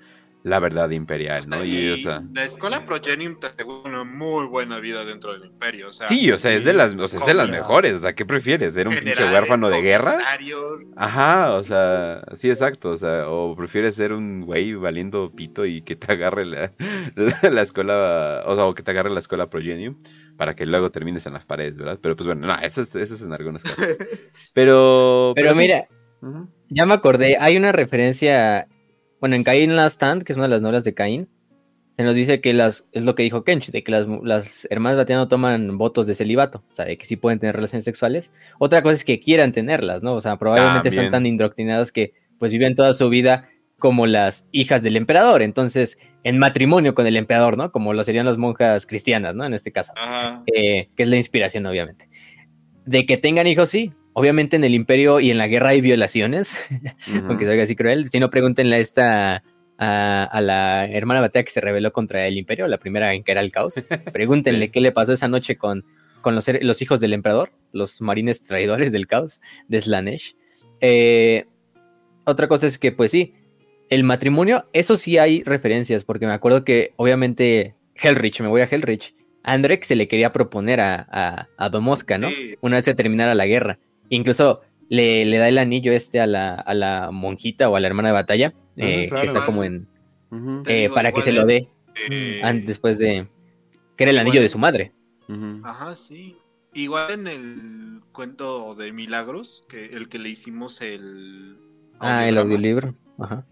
la 0.44 0.60
verdad 0.60 0.90
imperial, 0.90 1.42
¿no? 1.48 1.64
Y, 1.64 2.05
la 2.05 2.44
escuela 2.44 2.84
Progenium 2.84 3.40
te 3.40 3.47
asegura 3.47 3.89
una 3.89 4.05
muy 4.05 4.47
buena 4.47 4.78
vida 4.78 5.06
dentro 5.06 5.32
del 5.32 5.47
imperio, 5.47 5.89
o 5.89 5.90
sea, 5.90 6.06
Sí, 6.06 6.31
o 6.31 6.36
sea, 6.36 6.52
es 6.52 6.64
de 6.64 6.74
las, 6.74 6.94
o 6.94 7.08
sea, 7.08 7.20
es 7.20 7.26
de 7.26 7.32
las 7.32 7.48
mejores, 7.48 7.94
o 7.94 7.98
sea, 8.00 8.14
¿qué 8.14 8.26
prefieres? 8.26 8.74
¿Ser 8.74 8.86
un 8.86 8.94
pinche 8.94 9.24
huérfano 9.24 9.70
de 9.70 9.81
guerra? 9.81 10.18
Ajá, 10.97 11.55
o 11.55 11.64
sea, 11.64 12.23
sí, 12.34 12.50
exacto, 12.50 12.90
o 12.90 12.97
sea, 12.98 13.26
o 13.26 13.56
prefieres 13.56 13.94
ser 13.94 14.12
un 14.12 14.42
güey 14.42 14.74
valiendo 14.74 15.32
pito 15.34 15.64
y 15.64 15.81
que 15.81 15.97
te 15.97 16.12
agarre 16.12 16.44
la, 16.44 16.73
la, 17.50 17.62
escuela, 17.62 18.42
o 18.44 18.55
sea, 18.55 18.66
o 18.66 18.74
que 18.74 18.82
te 18.82 18.90
agarre 18.90 19.08
la 19.08 19.20
escuela 19.20 19.48
Progenium 19.48 19.97
para 20.36 20.55
que 20.55 20.66
luego 20.66 20.90
termines 20.90 21.24
en 21.24 21.32
las 21.32 21.47
paredes, 21.47 21.78
¿verdad? 21.78 21.98
Pero 22.02 22.16
pues 22.16 22.26
bueno, 22.26 22.47
no, 22.47 22.55
eso 22.58 22.82
es, 22.82 22.94
eso 22.94 23.14
es 23.14 23.23
en 23.23 23.32
algunos 23.32 23.62
casos. 23.62 23.97
Pero... 24.52 25.32
Pero, 25.34 25.55
mira, 25.55 25.89
ya 26.68 26.84
me 26.84 26.92
acordé, 26.92 27.39
hay 27.40 27.56
una 27.56 27.73
referencia 27.73 28.68
bueno, 29.24 29.36
en 29.36 29.42
Cain 29.42 29.74
Last 29.74 29.94
Stand, 29.94 30.22
que 30.22 30.34
es 30.34 30.36
una 30.36 30.44
de 30.44 30.50
las 30.50 30.60
novelas 30.60 30.84
de 30.84 30.92
Cain, 30.92 31.30
se 31.96 32.02
nos 32.02 32.14
dice 32.14 32.42
que 32.42 32.52
las, 32.52 32.86
es 32.92 33.06
lo 33.06 33.14
que 33.14 33.22
dijo 33.22 33.42
Kench, 33.42 33.70
de 33.70 33.82
que 33.82 33.90
las, 33.90 34.06
las 34.22 34.68
hermanas 34.68 34.98
Batiano 34.98 35.28
toman 35.28 35.78
votos 35.78 36.06
de 36.06 36.14
celibato, 36.14 36.62
o 36.70 36.74
sea, 36.74 36.84
de 36.84 36.98
que 36.98 37.06
sí 37.06 37.16
pueden 37.16 37.38
tener 37.38 37.56
relaciones 37.56 37.86
sexuales. 37.86 38.32
Otra 38.58 38.82
cosa 38.82 38.96
es 38.96 39.02
que 39.02 39.20
quieran 39.20 39.52
tenerlas, 39.52 40.02
¿no? 40.02 40.12
O 40.12 40.20
sea, 40.20 40.36
probablemente 40.36 40.90
están 40.90 41.10
tan 41.10 41.24
indoctrinadas 41.24 41.90
que 41.90 42.12
pues 42.38 42.52
viven 42.52 42.74
toda 42.74 42.92
su 42.92 43.08
vida 43.08 43.48
como 43.78 44.06
las 44.06 44.46
hijas 44.52 44.82
del 44.82 44.94
emperador, 44.94 45.40
entonces 45.40 45.96
en 46.22 46.38
matrimonio 46.38 46.94
con 46.94 47.06
el 47.06 47.16
emperador, 47.16 47.56
¿no? 47.56 47.72
Como 47.72 47.94
lo 47.94 48.04
serían 48.04 48.26
las 48.26 48.36
monjas 48.36 48.84
cristianas, 48.86 49.34
¿no? 49.34 49.46
En 49.46 49.54
este 49.54 49.72
caso, 49.72 49.94
eh, 50.54 50.90
que 50.94 51.02
es 51.02 51.08
la 51.08 51.16
inspiración, 51.16 51.64
obviamente. 51.64 52.10
De 52.84 53.06
que 53.06 53.16
tengan 53.16 53.46
hijos, 53.46 53.70
sí, 53.70 53.90
Obviamente 54.15 54.57
en 54.57 54.65
el 54.65 54.75
imperio 54.75 55.20
y 55.20 55.31
en 55.31 55.39
la 55.39 55.49
guerra 55.49 55.70
hay 55.70 55.81
violaciones, 55.81 56.59
aunque 57.28 57.44
sea 57.44 57.60
así 57.62 57.76
cruel. 57.76 58.09
Si 58.09 58.20
no, 58.20 58.31
pregúntenle 58.31 58.76
a 58.76 58.78
esta, 58.78 59.43
a, 59.78 60.41
la 60.41 60.86
hermana 60.86 61.20
Batea 61.20 61.44
que 61.44 61.51
se 61.51 61.60
rebeló 61.60 61.93
contra 61.93 62.26
el 62.26 62.39
imperio, 62.39 62.67
la 62.68 62.78
primera 62.78 63.12
en 63.12 63.25
que 63.25 63.33
era 63.33 63.41
el 63.41 63.52
caos. 63.52 63.75
Pregúntenle 64.12 64.70
qué 64.73 64.81
le 64.81 64.93
pasó 64.93 65.12
esa 65.12 65.28
noche 65.28 65.57
con, 65.57 65.84
con 66.20 66.34
los, 66.34 66.49
los, 66.60 66.83
hijos 66.83 67.01
del 67.01 67.12
emperador, 67.12 67.51
los 67.73 68.01
marines 68.01 68.41
traidores 68.41 68.93
del 68.93 69.07
caos 69.07 69.41
de 69.68 69.81
Slanesh. 69.81 70.36
Eh, 70.81 71.47
otra 72.25 72.49
cosa 72.49 72.67
es 72.67 72.78
que, 72.78 72.93
pues 72.93 73.10
sí, 73.10 73.34
el 73.91 74.05
matrimonio, 74.05 74.67
eso 74.73 74.97
sí 74.97 75.18
hay 75.18 75.43
referencias, 75.43 76.05
porque 76.05 76.26
me 76.26 76.33
acuerdo 76.33 76.65
que 76.65 76.93
obviamente 76.97 77.75
Hellrich, 77.97 78.41
me 78.41 78.49
voy 78.49 78.62
a 78.62 78.68
Hellrich, 78.70 79.15
Andrek 79.43 79.84
se 79.84 79.94
le 79.94 80.09
quería 80.09 80.33
proponer 80.33 80.81
a, 80.81 81.49
a, 81.59 81.68
Domosca, 81.68 82.17
¿no? 82.17 82.28
Una 82.62 82.76
vez 82.76 82.86
se 82.86 82.94
terminara 82.94 83.34
la 83.34 83.47
guerra. 83.47 83.78
Incluso 84.08 84.60
le, 84.89 85.39
da 85.39 85.49
el 85.49 85.58
anillo 85.58 85.92
este 85.92 86.20
a 86.20 86.26
la, 86.26 86.55
a 86.55 86.74
la, 86.74 87.10
monjita 87.10 87.68
o 87.68 87.76
a 87.76 87.81
la 87.81 87.86
hermana 87.86 88.08
de 88.08 88.15
batalla, 88.15 88.55
eh, 88.76 89.08
que 89.10 89.23
está 89.23 89.44
como 89.44 89.65
en... 89.65 89.89
Eh, 90.66 90.91
para 90.92 91.12
que 91.12 91.23
se 91.23 91.33
lo 91.33 91.47
dé 91.47 91.68
después 92.65 92.99
de... 92.99 93.28
que 93.97 94.05
era 94.05 94.10
el 94.10 94.18
anillo 94.18 94.41
de 94.41 94.49
su 94.49 94.58
madre. 94.58 94.92
Ajá, 95.62 95.94
sí. 95.94 96.36
Igual 96.73 97.12
en 97.12 97.26
el 97.28 98.00
cuento 98.12 98.74
de 98.74 98.92
Milagros, 98.92 99.65
que 99.68 99.86
el 99.86 100.08
que 100.08 100.18
le 100.18 100.31
hicimos 100.31 100.81
el... 100.81 101.57
Ah, 102.00 102.26
el 102.28 102.36
audiolibro 102.36 102.97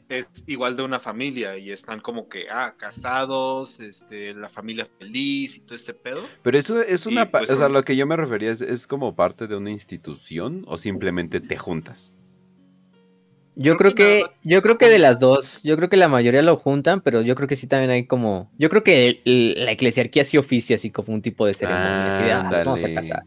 es 0.09 0.27
igual 0.47 0.77
de 0.77 0.83
una 0.83 0.99
familia 0.99 1.57
y 1.57 1.71
están 1.71 2.01
como 2.01 2.29
que, 2.29 2.47
ah, 2.51 2.75
casados, 2.77 3.81
este, 3.81 4.35
la 4.35 4.49
familia 4.49 4.89
feliz 4.99 5.57
y 5.57 5.61
todo 5.61 5.77
ese 5.77 5.95
pedo. 5.95 6.23
Pero 6.43 6.59
eso 6.59 6.81
es 6.81 7.07
una, 7.07 7.31
pues, 7.31 7.51
o 7.51 7.59
sea, 7.59 7.69
lo 7.69 7.85
que 7.85 7.97
yo 7.97 8.07
me 8.07 8.17
refería 8.17 8.51
es, 8.51 8.61
es 8.61 8.87
como 8.87 9.15
parte 9.15 9.47
de 9.47 9.57
una 9.57 9.71
institución 9.71 10.65
o 10.67 10.79
simplemente 10.79 11.41
te 11.41 11.57
juntas. 11.57 12.15
Yo 13.55 13.77
creo, 13.77 13.93
que, 13.93 14.25
yo 14.43 14.63
creo 14.63 14.79
que 14.79 14.89
de 14.89 14.99
las 14.99 15.19
dos, 15.19 15.61
yo 15.63 15.77
creo 15.77 15.91
que 15.91 15.99
la 15.99 16.09
mayoría 16.09 16.41
lo 16.41 16.57
juntan, 16.57 17.03
pero 17.03 17.21
yo 17.21 17.35
creo 17.35 17.47
que 17.47 17.57
sí 17.57 17.67
también 17.67 17.91
hay 17.91 18.07
como, 18.07 18.51
yo 18.59 18.71
creo 18.71 18.83
que 18.83 19.21
la 19.25 19.73
eclesiarquía 19.73 20.25
sí 20.25 20.39
oficia 20.39 20.77
así 20.77 20.91
como 20.91 21.13
un 21.13 21.21
tipo 21.21 21.45
de 21.45 21.53
ceremonia, 21.53 22.41
ah, 22.41 22.51
vamos 22.65 22.83
a 22.83 22.95
casar. 22.95 23.25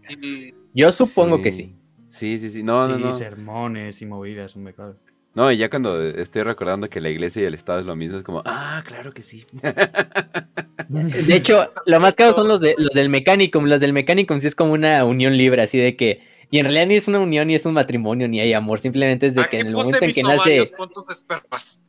Yo 0.73 0.91
supongo 0.91 1.43
que 1.43 1.51
sí. 1.51 1.75
Sí, 2.09 2.39
sí, 2.39 2.49
sí, 2.49 2.63
no, 2.63 2.87
no, 2.87 2.97
no. 2.97 3.13
sermones 3.13 4.01
y 4.01 4.05
movidas, 4.05 4.55
un 4.55 4.63
becado. 4.63 4.97
No, 5.35 5.51
y 5.51 5.57
ya 5.57 5.69
cuando 5.69 6.01
estoy 6.01 6.43
recordando 6.43 6.89
que 6.89 7.01
la 7.01 7.09
iglesia 7.09 7.43
y 7.43 7.45
el 7.45 7.53
Estado 7.53 7.81
es 7.81 7.85
lo 7.85 7.97
mismo, 7.97 8.17
es 8.17 8.23
como, 8.23 8.41
ah, 8.45 8.81
claro 8.87 9.13
que 9.13 9.21
sí. 9.21 9.45
De 10.87 11.35
hecho, 11.35 11.69
lo 11.85 11.99
más 11.99 12.15
caro 12.15 12.31
son 12.31 12.47
los, 12.47 12.61
de, 12.61 12.73
los 12.77 12.91
del 12.91 13.09
Mechanicum. 13.09 13.65
Los 13.65 13.81
del 13.81 13.91
Mechanicum 13.91 14.39
sí 14.39 14.47
es 14.47 14.55
como 14.55 14.71
una 14.71 15.03
unión 15.03 15.35
libre, 15.35 15.61
así 15.61 15.77
de 15.77 15.97
que. 15.97 16.21
Y 16.51 16.59
en 16.59 16.65
realidad 16.65 16.87
ni 16.87 16.95
es 16.95 17.07
una 17.09 17.19
unión 17.19 17.47
ni 17.47 17.55
es 17.55 17.65
un 17.65 17.73
matrimonio 17.73 18.29
ni 18.29 18.39
hay 18.39 18.53
amor, 18.53 18.79
simplemente 18.79 19.27
es 19.27 19.35
de 19.35 19.43
que 19.49 19.59
en 19.59 19.67
el 19.67 19.73
momento 19.73 20.05
en 20.05 20.11
que 20.13 20.23
nace. 20.23 20.63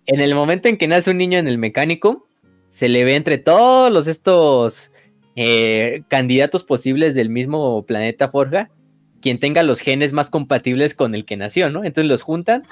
En 0.06 0.20
el 0.20 0.34
momento 0.34 0.68
en 0.68 0.76
que 0.76 0.88
nace 0.88 1.10
un 1.10 1.18
niño 1.18 1.38
en 1.38 1.46
el 1.46 1.58
Mechanicum, 1.58 2.22
se 2.68 2.88
le 2.88 3.04
ve 3.04 3.14
entre 3.14 3.38
todos 3.38 3.92
los 3.92 4.08
estos 4.08 4.90
eh, 5.36 6.02
candidatos 6.08 6.64
posibles 6.64 7.14
del 7.14 7.28
mismo 7.28 7.84
planeta 7.84 8.28
Forja, 8.28 8.70
quien 9.20 9.38
tenga 9.38 9.62
los 9.62 9.78
genes 9.78 10.12
más 10.12 10.30
compatibles 10.30 10.94
con 10.94 11.14
el 11.14 11.24
que 11.24 11.36
nació, 11.36 11.70
¿no? 11.70 11.84
Entonces 11.84 12.08
los 12.08 12.22
juntan 12.22 12.64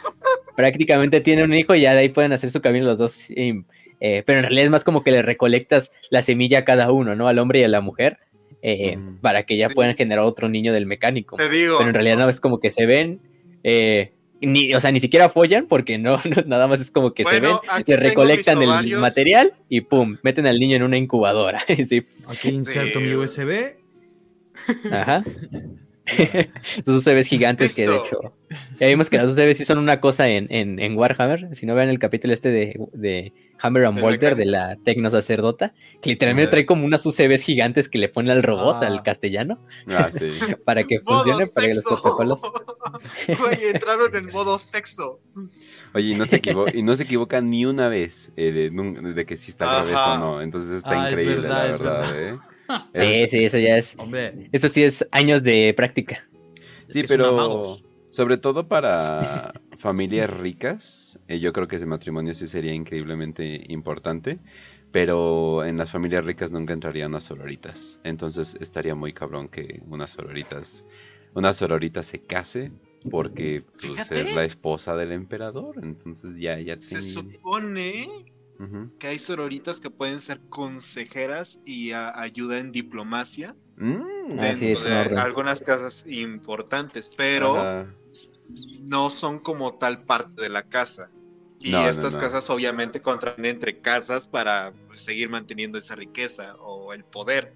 prácticamente 0.56 1.20
tienen 1.20 1.46
un 1.46 1.54
hijo 1.54 1.74
y 1.74 1.82
ya 1.82 1.92
de 1.92 2.00
ahí 2.00 2.08
pueden 2.08 2.32
hacer 2.32 2.50
su 2.50 2.60
camino 2.60 2.86
los 2.86 2.98
dos. 2.98 3.28
Eh, 3.30 4.22
pero 4.26 4.38
en 4.38 4.44
realidad 4.44 4.64
es 4.64 4.70
más 4.70 4.84
como 4.84 5.02
que 5.02 5.10
le 5.10 5.22
recolectas 5.22 5.92
la 6.10 6.22
semilla 6.22 6.60
a 6.60 6.64
cada 6.64 6.90
uno, 6.90 7.14
¿no? 7.14 7.28
Al 7.28 7.38
hombre 7.38 7.60
y 7.60 7.62
a 7.62 7.68
la 7.68 7.80
mujer, 7.80 8.18
eh, 8.62 8.98
para 9.20 9.44
que 9.44 9.56
ya 9.56 9.68
puedan 9.70 9.96
generar 9.96 10.24
otro 10.24 10.48
niño 10.48 10.72
del 10.72 10.86
mecánico. 10.86 11.36
Te 11.36 11.48
digo. 11.48 11.78
Pero 11.78 11.88
en 11.88 11.94
realidad 11.94 12.18
no 12.18 12.28
es 12.28 12.40
como 12.40 12.60
que 12.60 12.70
se 12.70 12.86
ven. 12.86 13.20
Eh, 13.62 14.12
ni, 14.40 14.74
o 14.74 14.80
sea, 14.80 14.90
ni 14.90 15.00
siquiera 15.00 15.28
follan 15.28 15.66
porque 15.66 15.96
no, 15.96 16.18
nada 16.46 16.66
más 16.66 16.80
es 16.80 16.90
como 16.90 17.14
que 17.14 17.24
se 17.24 17.40
ven, 17.40 17.56
le 17.86 17.96
recolectan 17.96 18.60
el 18.62 18.98
material 18.98 19.54
y 19.68 19.82
pum, 19.82 20.18
meten 20.22 20.46
al 20.46 20.58
niño 20.58 20.76
en 20.76 20.82
una 20.82 20.98
incubadora. 20.98 21.62
Aquí 21.68 22.48
inserto 22.48 23.00
mi 23.00 23.14
USB. 23.14 23.74
Ajá. 24.90 25.22
Sus 26.84 27.06
UCBs 27.06 27.26
gigantes 27.26 27.74
que 27.74 27.88
de 27.88 27.96
hecho 27.96 28.34
ya 28.78 28.88
vimos 28.88 29.08
que 29.08 29.18
las 29.18 29.30
UCBs 29.30 29.56
sí 29.56 29.64
son 29.64 29.78
una 29.78 30.00
cosa 30.00 30.28
en, 30.28 30.48
en, 30.50 30.98
Warhammer. 30.98 31.54
Si 31.54 31.66
no 31.66 31.74
vean 31.74 31.88
el 31.88 31.98
capítulo 31.98 32.32
este 32.32 32.50
de, 32.50 32.78
de 32.92 33.32
Hammer 33.60 33.86
and 33.86 34.00
Bolter 34.00 34.36
de 34.36 34.46
la 34.46 34.76
Tecno 34.84 35.10
Sacerdota, 35.10 35.74
que 36.02 36.10
literalmente 36.10 36.50
trae 36.50 36.66
como 36.66 36.84
unas 36.84 37.06
UCBs 37.06 37.42
gigantes 37.42 37.88
que 37.88 37.98
le 37.98 38.08
pone 38.08 38.32
al 38.32 38.42
robot, 38.42 38.82
al 38.82 38.98
ah. 38.98 39.02
castellano, 39.02 39.60
ah, 39.88 40.10
sí. 40.12 40.28
para 40.64 40.82
que 40.82 41.00
funcione, 41.00 41.44
para 41.54 41.68
que 41.68 41.74
los 41.74 41.84
protocolos. 41.84 42.42
Oye, 43.46 43.70
entraron 43.70 44.14
en 44.14 44.26
modo 44.26 44.58
sexo. 44.58 45.20
Oye, 45.94 46.08
y 46.08 46.14
no 46.14 46.26
se, 46.26 46.36
equivoca, 46.36 46.72
y 46.74 46.82
no 46.82 46.96
se 46.96 47.04
equivoca 47.04 47.40
ni 47.40 47.64
una 47.64 47.88
vez 47.88 48.32
eh, 48.36 48.50
de, 48.52 49.26
que 49.26 49.36
si 49.36 49.50
está 49.52 49.80
al 49.80 49.86
revés 49.86 50.00
o 50.08 50.18
no. 50.18 50.42
Entonces 50.42 50.72
está 50.72 51.04
ah, 51.04 51.10
increíble, 51.10 51.48
la 51.48 51.62
verdad. 51.62 52.04
¿eh? 52.18 52.38
Sí, 52.94 53.28
sí, 53.28 53.44
eso 53.44 53.58
ya 53.58 53.76
es. 53.76 53.94
Hombre. 53.98 54.48
Eso 54.52 54.68
sí 54.68 54.82
es 54.82 55.06
años 55.10 55.42
de 55.42 55.74
práctica. 55.76 56.26
Sí, 56.88 57.02
pero 57.06 57.78
sobre 58.08 58.38
todo 58.38 58.68
para 58.68 59.52
familias 59.76 60.30
ricas, 60.30 61.18
eh, 61.28 61.40
yo 61.40 61.52
creo 61.52 61.68
que 61.68 61.76
ese 61.76 61.86
matrimonio 61.86 62.34
sí 62.34 62.46
sería 62.46 62.72
increíblemente 62.72 63.64
importante. 63.68 64.38
Pero 64.94 65.64
en 65.64 65.76
las 65.76 65.90
familias 65.90 66.24
ricas 66.24 66.52
nunca 66.52 66.72
entrarían 66.72 67.10
unas 67.10 67.24
sororitas. 67.24 67.98
Entonces 68.04 68.56
estaría 68.60 68.94
muy 68.94 69.12
cabrón 69.12 69.48
que 69.48 69.82
unas 69.88 70.12
sororitas, 70.12 70.84
una 71.34 71.52
sororita 71.52 72.04
se 72.04 72.20
case 72.24 72.70
porque 73.10 73.64
pues, 73.80 74.08
es 74.12 74.34
la 74.36 74.44
esposa 74.44 74.94
del 74.94 75.10
emperador. 75.10 75.80
Entonces 75.82 76.36
ya, 76.38 76.60
ya 76.60 76.80
Se 76.80 77.02
supone 77.02 78.08
que 78.98 79.08
hay 79.08 79.18
sororitas 79.18 79.80
que 79.80 79.90
pueden 79.90 80.20
ser 80.20 80.40
consejeras 80.48 81.60
y 81.64 81.92
ayuda 81.92 82.58
en 82.58 82.72
diplomacia 82.72 83.54
mm, 83.76 84.36
dentro 84.36 84.84
de 84.84 85.18
algunas 85.18 85.60
casas 85.60 86.06
importantes, 86.06 87.10
pero 87.16 87.86
no 88.82 89.10
son 89.10 89.38
como 89.38 89.74
tal 89.74 90.04
parte 90.04 90.42
de 90.42 90.48
la 90.48 90.62
casa. 90.62 91.10
Y 91.58 91.74
estas 91.74 92.18
casas 92.18 92.50
obviamente 92.50 93.00
contraen 93.00 93.46
entre 93.46 93.80
casas 93.80 94.26
para 94.26 94.72
pues, 94.86 95.00
seguir 95.00 95.30
manteniendo 95.30 95.78
esa 95.78 95.94
riqueza 95.94 96.54
o 96.56 96.92
el 96.92 97.04
poder 97.04 97.54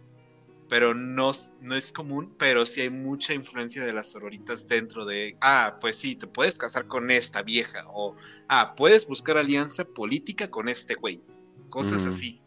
pero 0.68 0.94
no, 0.94 1.32
no 1.62 1.74
es 1.74 1.92
común, 1.92 2.34
pero 2.38 2.66
sí 2.66 2.82
hay 2.82 2.90
mucha 2.90 3.34
influencia 3.34 3.84
de 3.84 3.92
las 3.92 4.12
sororitas 4.12 4.68
dentro 4.68 5.04
de, 5.04 5.36
ah, 5.40 5.78
pues 5.80 5.96
sí, 5.96 6.14
te 6.14 6.26
puedes 6.26 6.58
casar 6.58 6.86
con 6.86 7.10
esta 7.10 7.42
vieja, 7.42 7.84
o, 7.88 8.14
ah, 8.48 8.74
puedes 8.76 9.06
buscar 9.06 9.38
alianza 9.38 9.84
política 9.84 10.46
con 10.48 10.68
este 10.68 10.94
güey, 10.94 11.22
cosas 11.70 12.04
así. 12.04 12.40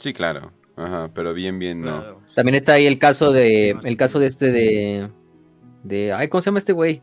Sí, 0.00 0.12
claro, 0.12 0.52
ajá, 0.76 1.10
pero 1.14 1.34
bien, 1.34 1.58
bien, 1.58 1.82
no. 1.82 2.22
También 2.34 2.56
está 2.56 2.74
ahí 2.74 2.86
el 2.86 2.98
caso 2.98 3.32
de, 3.32 3.76
el 3.84 3.96
caso 3.96 4.18
de 4.18 4.26
este 4.26 4.50
de, 4.50 5.10
de, 5.84 6.12
ay, 6.12 6.28
¿cómo 6.28 6.40
se 6.40 6.46
llama 6.46 6.58
este 6.58 6.72
güey? 6.72 7.02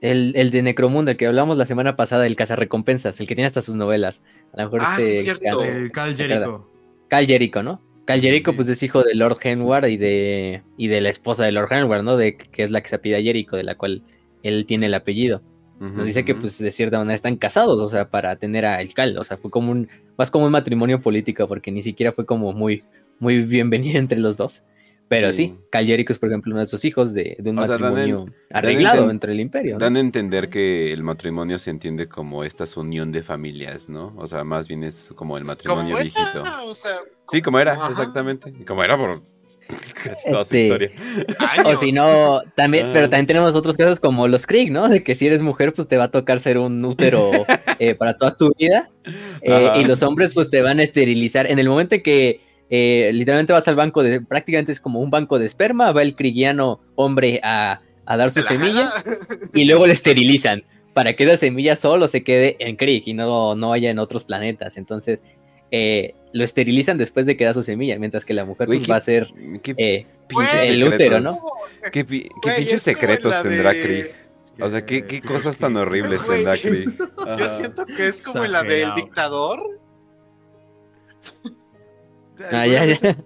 El, 0.00 0.32
el, 0.36 0.50
de 0.50 0.62
Necromundo, 0.62 1.10
el 1.10 1.16
que 1.18 1.26
hablamos 1.26 1.58
la 1.58 1.66
semana 1.66 1.94
pasada, 1.94 2.26
el 2.26 2.36
cazarrecompensas, 2.36 3.20
el 3.20 3.26
que 3.26 3.34
tiene 3.34 3.46
hasta 3.46 3.60
sus 3.60 3.74
novelas. 3.74 4.22
A 4.54 4.62
lo 4.62 4.64
mejor 4.64 4.80
ah, 4.82 4.96
este, 4.98 5.14
sí, 5.14 5.24
cierto. 5.24 5.62
el 5.62 5.92
Cal 5.92 6.16
Jericho. 6.16 6.70
Cal 7.08 7.26
Jericho, 7.26 7.62
¿no? 7.62 7.82
Cal 8.04 8.20
pues 8.54 8.68
es 8.68 8.82
hijo 8.82 9.02
de 9.02 9.14
Lord 9.14 9.38
Henward 9.42 9.86
y 9.86 9.96
de, 9.96 10.62
y 10.76 10.88
de 10.88 11.00
la 11.00 11.08
esposa 11.08 11.44
de 11.44 11.52
Lord 11.52 11.72
Henward, 11.72 12.02
¿no? 12.02 12.16
De, 12.16 12.36
que 12.36 12.62
es 12.62 12.70
la 12.70 12.82
que 12.82 12.88
se 12.88 12.98
pide 12.98 13.16
a 13.16 13.22
Jericho, 13.22 13.56
de 13.56 13.64
la 13.64 13.76
cual 13.76 14.02
él 14.42 14.66
tiene 14.66 14.86
el 14.86 14.94
apellido. 14.94 15.42
Nos 15.80 16.06
dice 16.06 16.24
que, 16.24 16.34
pues, 16.34 16.56
de 16.58 16.70
cierta 16.70 16.98
manera 16.98 17.14
están 17.14 17.36
casados, 17.36 17.78
o 17.78 17.88
sea, 17.88 18.08
para 18.08 18.36
tener 18.36 18.64
a 18.64 18.80
el 18.80 18.94
Cal. 18.94 19.18
O 19.18 19.24
sea, 19.24 19.36
fue 19.36 19.50
como 19.50 19.70
un, 19.70 19.88
más 20.16 20.30
como 20.30 20.46
un 20.46 20.52
matrimonio 20.52 21.02
político, 21.02 21.46
porque 21.46 21.70
ni 21.70 21.82
siquiera 21.82 22.12
fue 22.12 22.24
como 22.24 22.52
muy, 22.52 22.84
muy 23.18 23.42
bienvenido 23.42 23.98
entre 23.98 24.18
los 24.18 24.36
dos. 24.36 24.62
Pero 25.08 25.32
sí, 25.32 25.56
Cal 25.70 25.88
es, 25.88 26.18
por 26.18 26.28
ejemplo, 26.28 26.52
uno 26.52 26.60
de 26.60 26.66
sus 26.66 26.84
hijos 26.84 27.12
de, 27.12 27.36
un 27.44 27.56
matrimonio 27.56 28.26
arreglado 28.50 29.10
entre 29.10 29.32
el 29.32 29.40
imperio. 29.40 29.78
Dan 29.78 29.96
a 29.96 30.00
entender 30.00 30.48
que 30.48 30.92
el 30.92 31.02
matrimonio 31.02 31.58
se 31.58 31.70
entiende 31.70 32.08
como 32.08 32.42
esta 32.44 32.64
unión 32.76 33.12
de 33.12 33.22
familias, 33.22 33.88
¿no? 33.88 34.14
O 34.16 34.26
sea, 34.26 34.44
más 34.44 34.66
bien 34.66 34.82
es 34.82 35.12
como 35.14 35.36
el 35.36 35.44
matrimonio 35.44 35.98
viejito. 35.98 36.44
sí, 37.28 37.42
como 37.42 37.58
era, 37.58 37.74
exactamente. 37.74 38.52
Como 38.64 38.82
era 38.82 38.96
por 38.96 39.22
casi 40.04 40.30
toda 40.30 40.44
su 40.44 40.54
este, 40.54 40.62
historia. 40.62 40.90
O 41.64 41.76
si 41.76 41.92
no, 41.92 42.42
también, 42.56 42.90
pero 42.92 43.06
ah. 43.06 43.10
también 43.10 43.26
tenemos 43.26 43.54
otros 43.54 43.76
casos 43.76 44.00
como 44.00 44.28
los 44.28 44.46
Krieg, 44.46 44.70
¿no? 44.70 44.88
De 44.88 45.02
que 45.02 45.14
si 45.14 45.26
eres 45.26 45.40
mujer, 45.40 45.72
pues 45.72 45.88
te 45.88 45.96
va 45.96 46.04
a 46.04 46.10
tocar 46.10 46.40
ser 46.40 46.58
un 46.58 46.84
útero 46.84 47.30
eh, 47.78 47.94
para 47.94 48.16
toda 48.16 48.36
tu 48.36 48.52
vida. 48.58 48.90
Eh, 49.42 49.70
y 49.76 49.84
los 49.84 50.02
hombres, 50.02 50.34
pues 50.34 50.50
te 50.50 50.62
van 50.62 50.80
a 50.80 50.82
esterilizar. 50.82 51.50
En 51.50 51.58
el 51.58 51.68
momento 51.68 51.94
en 51.94 52.02
que 52.02 52.40
eh, 52.70 53.10
literalmente 53.12 53.52
vas 53.52 53.68
al 53.68 53.76
banco 53.76 54.02
de, 54.02 54.20
prácticamente 54.20 54.72
es 54.72 54.80
como 54.80 55.00
un 55.00 55.10
banco 55.10 55.38
de 55.38 55.46
esperma, 55.46 55.92
va 55.92 56.02
el 56.02 56.16
crigiano 56.16 56.80
hombre 56.94 57.40
a, 57.42 57.80
dar 58.06 58.30
su 58.30 58.42
semilla 58.42 58.92
y 59.54 59.64
luego 59.64 59.86
le 59.86 59.92
esterilizan 59.92 60.64
para 60.92 61.14
que 61.14 61.24
esa 61.24 61.36
semilla 61.36 61.76
solo 61.76 62.06
se 62.08 62.22
quede 62.22 62.56
en 62.60 62.76
Krieg 62.76 63.02
y 63.06 63.14
no, 63.14 63.54
no 63.54 63.72
haya 63.72 63.90
en 63.90 63.98
otros 63.98 64.24
planetas. 64.24 64.76
Entonces, 64.76 65.24
eh, 65.70 66.14
lo 66.32 66.44
esterilizan 66.44 66.98
después 66.98 67.26
de 67.26 67.36
que 67.36 67.44
da 67.44 67.52
su 67.52 67.62
semilla, 67.62 67.98
mientras 67.98 68.24
que 68.24 68.32
la 68.32 68.44
mujer 68.44 68.68
pues, 68.68 68.88
va 68.88 68.96
a 68.96 69.00
ser 69.00 69.32
eh, 69.76 70.06
el 70.62 70.84
útero, 70.84 71.20
¿no? 71.20 71.40
¿Qué, 71.90 72.04
pinches 72.04 72.82
secretos 72.82 73.42
tendrá 73.42 73.72
Krieg? 73.72 74.14
O 74.60 74.70
sea, 74.70 74.86
¿qué, 74.86 75.04
qué 75.04 75.20
cosas 75.20 75.56
tan 75.56 75.76
horribles 75.76 76.24
tendrá 76.26 76.56
Krieg? 76.56 76.96
Yo 77.38 77.48
siento 77.48 77.86
que 77.86 78.06
es 78.06 78.22
como 78.22 78.44
la 78.44 78.62
del 78.62 78.94
dictador. 78.94 79.80
Ah, 82.52 82.66
ya, 82.66 82.84
ya. 82.84 83.16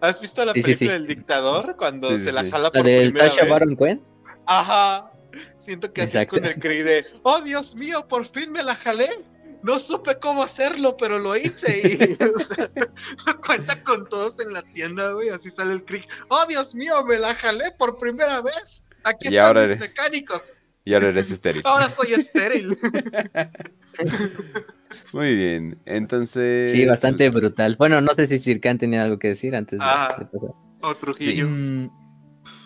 ¿Has 0.00 0.20
visto 0.20 0.44
la 0.44 0.52
película 0.52 0.92
del 0.92 1.06
dictador 1.06 1.76
cuando 1.76 2.16
se 2.18 2.32
la 2.32 2.44
jala 2.44 2.70
por 2.70 2.84
¿La 2.84 2.92
del 2.92 3.16
Sasha 3.16 3.46
Baron 3.46 3.74
Cohen? 3.74 4.02
Ajá. 4.46 5.10
Siento 5.56 5.92
que 5.92 6.02
así 6.02 6.18
es 6.18 6.26
con 6.26 6.44
el 6.44 6.58
Creed 6.58 6.84
de, 6.84 7.06
oh 7.22 7.40
Dios 7.40 7.74
mío, 7.74 8.06
por 8.06 8.26
fin 8.26 8.52
me 8.52 8.62
la 8.62 8.74
jalé. 8.74 9.08
No 9.62 9.78
supe 9.78 10.18
cómo 10.18 10.42
hacerlo, 10.42 10.94
pero 10.98 11.18
lo 11.18 11.34
hice. 11.36 11.80
Y 12.18 12.22
o 12.22 12.38
sea, 12.38 12.70
cuenta 13.46 13.82
con 13.82 14.06
todos 14.08 14.38
en 14.40 14.52
la 14.52 14.62
tienda, 14.62 15.10
güey. 15.12 15.30
Así 15.30 15.48
sale 15.48 15.72
el 15.72 15.84
Creed. 15.84 16.04
Oh 16.28 16.44
Dios 16.46 16.74
mío, 16.74 17.02
me 17.04 17.18
la 17.18 17.34
jalé 17.34 17.72
por 17.78 17.96
primera 17.96 18.42
vez. 18.42 18.84
Aquí 19.04 19.28
están 19.28 19.58
mis 19.58 19.78
mecánicos. 19.78 20.52
Y 20.86 20.92
ahora 20.92 21.08
eres 21.08 21.30
estéril. 21.30 21.62
ahora 21.64 21.88
soy 21.88 22.12
estéril. 22.12 22.78
Muy 25.14 25.34
bien, 25.34 25.78
entonces... 25.86 26.72
Sí, 26.72 26.84
bastante 26.84 27.30
brutal. 27.30 27.76
Bueno, 27.78 28.02
no 28.02 28.12
sé 28.12 28.26
si 28.26 28.38
Sirkan 28.38 28.78
tenía 28.78 29.02
algo 29.02 29.18
que 29.18 29.28
decir 29.28 29.56
antes 29.56 29.78
de, 29.78 29.84
ah, 29.84 30.28
pasar. 30.30 30.50
Otro 30.82 31.14
mm, 31.14 31.86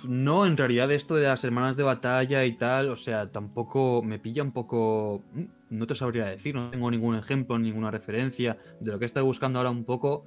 no, 0.08 0.46
en 0.46 0.56
realidad 0.56 0.90
esto 0.90 1.14
de 1.14 1.24
las 1.24 1.44
hermanas 1.44 1.76
de 1.76 1.84
batalla 1.84 2.44
y 2.44 2.56
tal, 2.56 2.88
o 2.88 2.96
sea, 2.96 3.30
tampoco 3.30 4.02
me 4.02 4.18
pilla 4.18 4.42
un 4.42 4.52
poco... 4.52 5.22
Mm, 5.32 5.76
no 5.76 5.86
te 5.86 5.94
sabría 5.94 6.24
decir, 6.24 6.56
no 6.56 6.70
tengo 6.70 6.90
ningún 6.90 7.14
ejemplo, 7.14 7.56
ninguna 7.56 7.92
referencia. 7.92 8.58
De 8.80 8.90
lo 8.90 8.98
que 8.98 9.04
estoy 9.04 9.22
buscando 9.22 9.60
ahora 9.60 9.70
un 9.70 9.84
poco, 9.84 10.24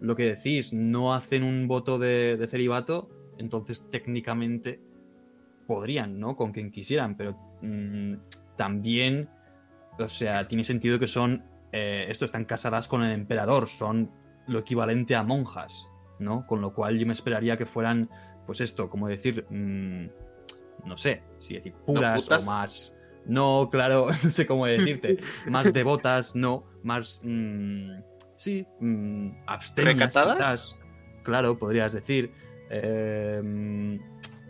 lo 0.00 0.14
que 0.14 0.36
decís, 0.36 0.72
no 0.72 1.14
hacen 1.14 1.42
un 1.42 1.66
voto 1.66 1.98
de, 1.98 2.36
de 2.36 2.46
celibato, 2.46 3.10
entonces 3.38 3.90
técnicamente 3.90 4.80
podrían, 5.68 6.18
¿no? 6.18 6.34
Con 6.34 6.50
quien 6.50 6.72
quisieran, 6.72 7.14
pero 7.14 7.38
mm, 7.60 8.14
también, 8.56 9.28
o 9.98 10.08
sea, 10.08 10.48
tiene 10.48 10.64
sentido 10.64 10.98
que 10.98 11.06
son, 11.06 11.44
eh, 11.70 12.06
esto, 12.08 12.24
están 12.24 12.46
casadas 12.46 12.88
con 12.88 13.04
el 13.04 13.12
emperador, 13.12 13.68
son 13.68 14.10
lo 14.46 14.60
equivalente 14.60 15.14
a 15.14 15.22
monjas, 15.22 15.86
¿no? 16.18 16.46
Con 16.46 16.62
lo 16.62 16.72
cual 16.72 16.98
yo 16.98 17.06
me 17.06 17.12
esperaría 17.12 17.58
que 17.58 17.66
fueran, 17.66 18.08
pues 18.46 18.62
esto, 18.62 18.88
como 18.88 19.08
decir, 19.08 19.44
mm, 19.50 20.06
no 20.88 20.96
sé, 20.96 21.22
si 21.38 21.54
decir 21.54 21.74
puras 21.74 22.26
o 22.30 22.50
más... 22.50 22.96
No, 23.26 23.68
claro, 23.70 24.08
no 24.24 24.30
sé 24.30 24.46
cómo 24.46 24.64
decirte. 24.64 25.18
más 25.50 25.70
devotas, 25.74 26.34
no. 26.34 26.64
Más. 26.82 27.20
Mm, 27.22 28.00
sí. 28.36 28.66
abstemidas. 29.46 30.76
Claro, 31.24 31.58
podrías 31.58 31.92
decir. 31.92 32.32
Eh, 32.70 33.98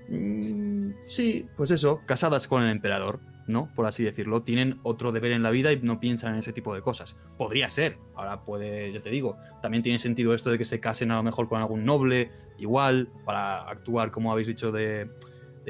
Mm, 0.09 0.93
sí, 1.01 1.49
pues 1.57 1.71
eso, 1.71 2.01
casadas 2.07 2.49
con 2.49 2.63
el 2.63 2.71
emperador, 2.71 3.21
¿no? 3.47 3.69
Por 3.75 3.87
así 3.87 4.05
decirlo. 4.05 4.43
Tienen 4.43 4.79
otro 4.83 5.13
deber 5.13 5.33
en 5.33 5.43
la 5.43 5.51
vida 5.51 5.73
y 5.73 5.81
no 5.81 6.01
piensan 6.01 6.35
en 6.35 6.41
ese 6.41 6.53
tipo 6.53 6.75
de 6.75 6.81
cosas. 6.81 7.17
Podría 7.37 7.69
ser. 7.69 7.97
Ahora 8.15 8.45
puede, 8.45 8.93
ya 8.93 9.01
te 9.01 9.11
digo, 9.11 9.37
también 9.61 9.83
tiene 9.83 9.99
sentido 9.99 10.35
esto 10.35 10.51
de 10.51 10.59
que 10.59 10.65
se 10.65 10.81
casen 10.81 11.11
a 11.11 11.17
lo 11.17 11.23
mejor 11.23 11.49
con 11.49 11.61
algún 11.61 11.85
noble, 11.85 12.31
igual, 12.59 13.09
para 13.25 13.69
actuar, 13.69 14.11
como 14.11 14.33
habéis 14.33 14.49
dicho, 14.49 14.73
de, 14.73 15.11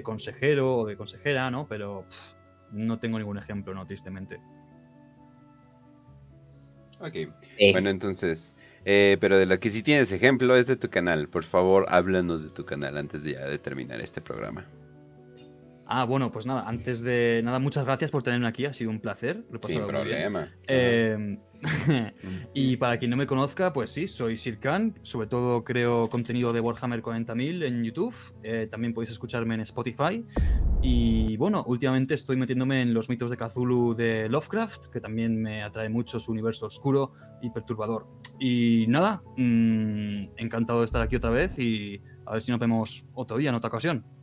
consejero 0.03 0.77
o 0.77 0.87
de 0.87 0.97
consejera, 0.97 1.51
¿no? 1.51 1.67
Pero 1.67 2.05
no 2.71 3.01
tengo 3.01 3.19
ningún 3.19 3.39
ejemplo, 3.39 3.75
¿no? 3.75 3.85
Tristemente. 3.85 4.41
Ok. 7.01 7.15
Bueno, 7.73 7.91
entonces, 7.91 8.55
eh, 8.85 9.17
pero 9.21 9.39
de 9.39 9.47
lo 9.47 9.59
que 9.61 9.71
sí 9.71 9.83
tienes 9.83 10.13
ejemplo 10.13 10.57
es 10.57 10.67
de 10.67 10.77
tu 10.77 10.89
canal. 10.91 11.29
Por 11.29 11.45
favor, 11.45 11.87
háblanos 11.89 12.43
de 12.43 12.51
tu 12.51 12.65
canal 12.65 12.97
antes 12.97 13.25
de 13.25 13.33
ya 13.33 13.47
de 13.47 13.59
terminar 13.59 14.01
este 14.01 14.21
programa. 14.21 14.65
Ah, 15.91 16.05
bueno, 16.05 16.31
pues 16.31 16.45
nada, 16.45 16.69
antes 16.69 17.01
de 17.01 17.41
nada, 17.43 17.59
muchas 17.59 17.87
gracias 17.87 18.11
por 18.11 18.23
tenerme 18.23 18.47
aquí, 18.47 18.67
ha 18.67 18.75
sido 18.75 18.91
un 18.91 19.01
placer. 19.01 19.47
Sin 19.63 19.87
problema. 19.87 20.53
Eh, 20.67 21.39
y 22.55 22.77
para 22.77 22.99
quien 22.99 23.11
no 23.11 23.17
me 23.17 23.27
conozca, 23.27 23.73
pues 23.73 23.91
sí, 23.91 24.07
soy 24.07 24.37
Sirkan, 24.37 24.99
sobre 25.01 25.29
todo 25.29 25.65
creo 25.65 26.11
contenido 26.11 26.53
de 26.53 26.61
Warhammer 26.61 27.03
40.000 27.03 27.65
en 27.65 27.83
YouTube, 27.85 28.15
eh, 28.43 28.69
también 28.71 28.93
podéis 28.93 29.13
escucharme 29.13 29.55
en 29.55 29.63
Spotify. 29.63 30.27
Y 30.83 31.39
bueno, 31.39 31.65
últimamente 31.67 32.15
estoy 32.15 32.37
metiéndome 32.37 32.83
en 32.83 32.93
los 32.93 33.09
mitos 33.09 33.31
de 33.31 33.39
Cthulhu 33.39 33.95
de 33.95 34.29
Lovecraft, 34.29 34.89
que 34.89 35.01
también 35.01 35.41
me 35.41 35.63
atrae 35.63 35.89
mucho 35.89 36.21
su 36.21 36.33
universo 36.33 36.67
oscuro 36.67 37.15
y 37.41 37.49
perturbador. 37.49 38.07
Y 38.39 38.85
nada, 38.89 39.23
mm, 39.39 40.37
encantado 40.37 40.81
de 40.81 40.85
estar 40.85 41.01
aquí 41.01 41.17
otra 41.17 41.31
vez 41.31 41.59
y 41.59 42.03
a 42.27 42.33
ver 42.33 42.43
si 42.43 42.51
nos 42.51 42.61
vemos 42.61 43.09
otro 43.15 43.39
día, 43.39 43.49
en 43.49 43.55
otra 43.55 43.69
ocasión 43.69 44.18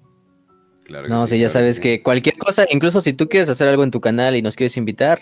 no, 1.08 1.28
sí, 1.28 1.40
ya 1.40 1.50
sabes 1.50 1.80
que, 1.80 2.02
cualquier 2.04 2.38
cosa, 2.38 2.66
incluso 2.70 3.02
si 3.02 3.14
tú 3.14 3.28
quieres 3.28 3.50
hacer 3.50 3.68
algo 3.68 3.84
en 3.84 3.92
tu 3.92 4.02
canal 4.02 4.36
y 4.36 4.42
nos 4.42 4.56
quieres 4.56 4.78
invitar, 4.78 5.20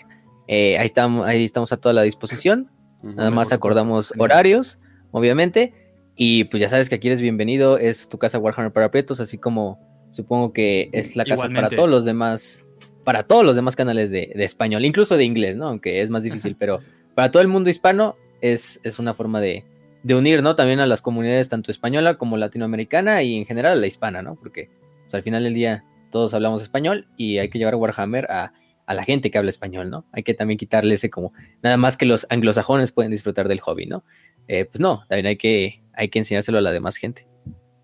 eh, 0.47 0.77
ahí, 0.77 0.85
estamos, 0.85 1.25
ahí 1.25 1.43
estamos 1.43 1.71
a 1.71 1.77
toda 1.77 1.93
la 1.93 2.01
disposición. 2.01 2.69
Nada 3.01 3.31
más 3.31 3.51
acordamos 3.51 4.13
horarios, 4.17 4.79
obviamente. 5.11 5.73
Y 6.15 6.45
pues 6.45 6.61
ya 6.61 6.69
sabes 6.69 6.89
que 6.89 6.95
aquí 6.95 7.07
eres 7.07 7.21
bienvenido, 7.21 7.77
es 7.77 8.07
tu 8.07 8.17
casa 8.17 8.39
Warhammer 8.39 8.71
para 8.71 8.91
Prietos, 8.91 9.19
así 9.19 9.37
como 9.37 9.79
supongo 10.09 10.53
que 10.53 10.89
es 10.93 11.15
la 11.15 11.25
casa 11.25 11.49
para 11.49 11.69
todos 11.69 11.89
los 11.89 12.05
demás, 12.05 12.65
para 13.03 13.23
todos 13.23 13.43
los 13.43 13.55
demás 13.55 13.75
canales 13.75 14.11
de, 14.11 14.31
español, 14.35 14.85
incluso 14.85 15.17
de 15.17 15.23
inglés, 15.23 15.57
¿no? 15.57 15.67
Aunque 15.67 16.01
es 16.01 16.09
más 16.09 16.23
difícil, 16.23 16.55
pero 16.57 16.79
para 17.15 17.31
todo 17.31 17.41
el 17.41 17.47
mundo 17.47 17.69
hispano 17.69 18.15
es, 18.41 18.79
es 18.83 18.99
una 18.99 19.15
forma 19.15 19.41
de, 19.41 19.65
de 20.03 20.15
unir, 20.15 20.43
¿no? 20.43 20.55
También 20.55 20.79
a 20.79 20.85
las 20.85 21.01
comunidades 21.01 21.49
tanto 21.49 21.71
española 21.71 22.17
como 22.17 22.37
latinoamericana 22.37 23.23
y 23.23 23.35
en 23.35 23.45
general 23.45 23.73
a 23.73 23.81
la 23.81 23.87
hispana, 23.87 24.21
¿no? 24.21 24.35
Porque 24.35 24.69
al 25.17 25.23
final 25.23 25.43
del 25.43 25.53
día 25.53 25.83
todos 26.11 26.33
hablamos 26.33 26.61
español 26.61 27.07
y 27.17 27.39
hay 27.39 27.49
que 27.49 27.57
llevar 27.57 27.75
Warhammer 27.75 28.29
a, 28.29 28.53
a 28.85 28.93
la 28.93 29.03
gente 29.03 29.31
que 29.31 29.37
habla 29.37 29.49
español, 29.49 29.89
¿no? 29.89 30.05
Hay 30.11 30.23
que 30.23 30.33
también 30.33 30.57
quitarle 30.57 30.95
ese 30.95 31.09
como, 31.09 31.33
nada 31.61 31.77
más 31.77 31.97
que 31.97 32.05
los 32.05 32.27
anglosajones 32.29 32.91
pueden 32.91 33.11
disfrutar 33.11 33.47
del 33.47 33.59
hobby, 33.61 33.85
¿no? 33.85 34.03
Eh, 34.47 34.65
pues 34.65 34.79
no, 34.79 35.05
también 35.07 35.27
hay 35.27 35.37
que, 35.37 35.81
hay 35.93 36.09
que 36.09 36.19
enseñárselo 36.19 36.57
a 36.57 36.61
la 36.61 36.71
demás 36.71 36.97
gente. 36.97 37.27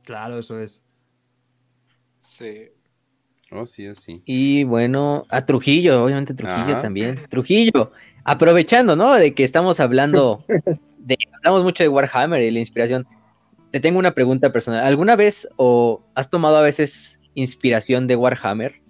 Claro, 0.03 0.39
eso 0.39 0.59
es. 0.59 0.83
Sí. 2.19 2.69
Oh, 3.51 3.65
sí, 3.65 3.87
oh, 3.87 3.95
sí. 3.95 4.21
Y 4.25 4.63
bueno, 4.63 5.25
a 5.29 5.45
Trujillo, 5.45 6.03
obviamente 6.03 6.33
Trujillo 6.33 6.79
también. 6.79 7.15
Trujillo, 7.29 7.91
aprovechando, 8.23 8.95
¿no? 8.95 9.13
De 9.13 9.33
que 9.33 9.43
estamos 9.43 9.79
hablando, 9.79 10.43
de, 10.97 11.17
hablamos 11.37 11.63
mucho 11.63 11.83
de 11.83 11.89
Warhammer 11.89 12.41
y 12.41 12.51
la 12.51 12.59
inspiración. 12.59 13.07
Te 13.71 13.79
tengo 13.79 13.99
una 13.99 14.13
pregunta 14.13 14.51
personal. 14.51 14.83
¿Alguna 14.83 15.15
vez 15.15 15.47
o 15.55 16.03
has 16.15 16.29
tomado 16.29 16.57
a 16.57 16.61
veces 16.61 17.18
inspiración 17.39 18.07
de 18.07 18.15
Warhammer? 18.15 18.81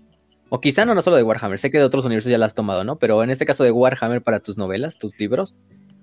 O 0.49 0.59
quizá 0.59 0.85
no, 0.85 0.95
no 0.95 1.01
solo 1.01 1.15
de 1.15 1.23
Warhammer, 1.23 1.59
sé 1.59 1.69
que 1.69 1.77
de 1.77 1.83
otros 1.83 2.05
universos 2.05 2.31
ya 2.31 2.37
la 2.37 2.47
has 2.47 2.55
tomado, 2.55 2.83
¿no? 2.83 2.97
Pero 2.97 3.23
en 3.23 3.29
este 3.29 3.45
caso 3.45 3.63
de 3.63 3.71
Warhammer 3.71 4.21
para 4.23 4.39
tus 4.39 4.57
novelas, 4.57 4.97
tus 4.97 5.19
libros. 5.19 5.55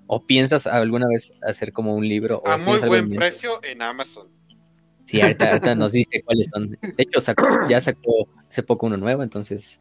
¿O 0.09 0.25
piensas 0.25 0.67
alguna 0.67 1.05
vez 1.09 1.33
hacer 1.41 1.73
como 1.73 1.93
un 1.93 2.07
libro? 2.07 2.41
A 2.47 2.57
muy 2.57 2.79
buen 2.79 3.09
precio 3.09 3.59
en 3.61 3.81
Amazon. 3.81 4.29
Sí, 5.05 5.21
ahorita, 5.21 5.75
nos 5.75 5.91
dice 5.91 6.21
cuáles 6.23 6.49
son. 6.53 6.77
De 6.81 6.93
hecho, 6.97 7.19
ya 7.69 7.81
sacó 7.81 8.27
hace 8.49 8.63
poco 8.63 8.87
uno 8.87 8.95
nuevo, 8.95 9.21
entonces. 9.23 9.79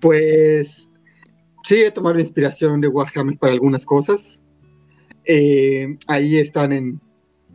Pues 0.00 0.90
sí, 1.62 1.82
he 1.82 1.90
tomado 1.92 2.18
inspiración 2.18 2.80
de 2.80 2.88
Warhammer 2.88 3.38
para 3.38 3.52
algunas 3.52 3.86
cosas. 3.86 4.42
Eh, 5.24 5.96
ahí 6.06 6.36
están 6.36 6.72
en, 6.72 7.00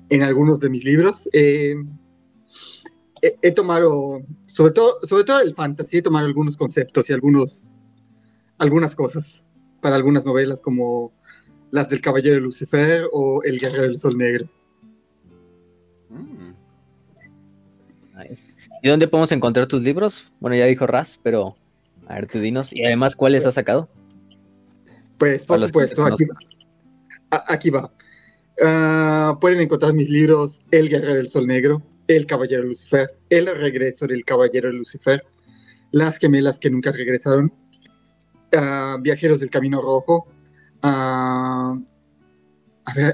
en, 0.09 0.23
algunos 0.23 0.59
de 0.59 0.69
mis 0.69 0.83
libros. 0.83 1.29
Eh, 1.33 1.75
he, 3.21 3.51
tomado, 3.51 4.21
sobre 4.45 4.73
todo, 4.73 4.99
sobre 5.03 5.23
todo 5.23 5.41
el 5.41 5.53
fantasy, 5.53 5.97
he 5.97 6.01
tomado 6.01 6.25
algunos 6.25 6.57
conceptos 6.57 7.09
y 7.09 7.13
algunos, 7.13 7.69
algunas 8.57 8.95
cosas 8.95 9.45
para 9.81 9.95
algunas 9.95 10.25
novelas 10.25 10.61
como 10.61 11.11
las 11.71 11.89
del 11.89 12.01
Caballero 12.01 12.35
de 12.35 12.41
Lucifer 12.41 13.07
o 13.11 13.43
El 13.43 13.59
Guerrero 13.59 13.83
del 13.83 13.97
Sol 13.97 14.17
Negro. 14.17 14.47
Mm. 16.09 16.53
¿Y 18.81 18.89
dónde 18.89 19.07
podemos 19.07 19.31
encontrar 19.31 19.67
tus 19.67 19.81
libros? 19.81 20.31
Bueno, 20.39 20.55
ya 20.55 20.65
dijo 20.65 20.87
Raz, 20.87 21.19
pero 21.21 21.55
a 22.07 22.15
ver, 22.15 22.27
tú 22.27 22.39
dinos. 22.39 22.73
Y 22.73 22.83
además, 22.83 23.15
¿cuáles 23.15 23.45
has 23.45 23.53
sacado? 23.53 23.87
Pues, 25.17 25.45
por 25.45 25.59
supuesto, 25.61 26.05
aquí 26.05 26.25
va. 26.25 26.37
Aquí 27.47 27.69
va. 27.69 27.91
Ah, 28.61 29.37
pueden 29.39 29.61
encontrar 29.61 29.93
mis 29.93 30.09
libros 30.09 30.61
El 30.71 30.89
Guerrero 30.89 31.13
del 31.15 31.27
Sol 31.27 31.45
Negro, 31.45 31.81
El 32.09 32.25
Caballero 32.25 32.63
Lucifer, 32.63 33.17
El 33.29 33.47
Regreso 33.47 34.05
del 34.05 34.25
Caballero 34.25 34.69
Lucifer, 34.71 35.23
Las 35.91 36.17
Gemelas 36.17 36.59
que 36.59 36.69
Nunca 36.69 36.91
Regresaron, 36.91 37.53
ah, 38.53 38.97
Viajeros 38.99 39.39
del 39.39 39.49
Camino 39.49 39.81
Rojo, 39.81 40.27
Ah, 40.81 41.77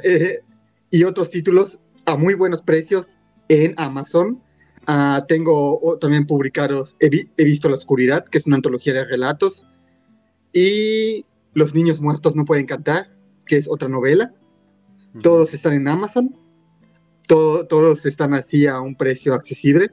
eh, 0.04 0.40
y 0.92 1.04
otros 1.04 1.30
títulos 1.30 1.80
a 2.06 2.16
muy 2.16 2.34
buenos 2.34 2.62
precios 2.62 3.18
en 3.50 3.74
Amazon. 3.78 4.42
Ah, 4.88 5.26
tengo 5.28 5.98
también 6.00 6.28
publicados 6.28 6.96
he, 7.00 7.10
visto 7.44 7.70
la 7.70 7.76
oscuridad, 7.76 8.26
que 8.26 8.38
es 8.38 8.46
una 8.46 8.58
antología 8.58 8.94
de 8.94 9.06
relatos, 9.06 9.66
y 10.54 11.26
Los 11.54 11.74
niños 11.74 12.02
muertos 12.02 12.36
no 12.36 12.44
pueden 12.44 12.66
cantar, 12.66 13.10
que 13.46 13.58
es 13.58 13.68
otra 13.70 13.88
novela. 13.88 14.34
Todos 15.22 15.54
están 15.54 15.74
en 15.74 15.88
Amazon. 15.88 16.36
Todos 17.28 18.06
están 18.06 18.34
así 18.34 18.68
a 18.68 18.80
un 18.80 18.96
precio 18.96 19.34
accesible. 19.34 19.92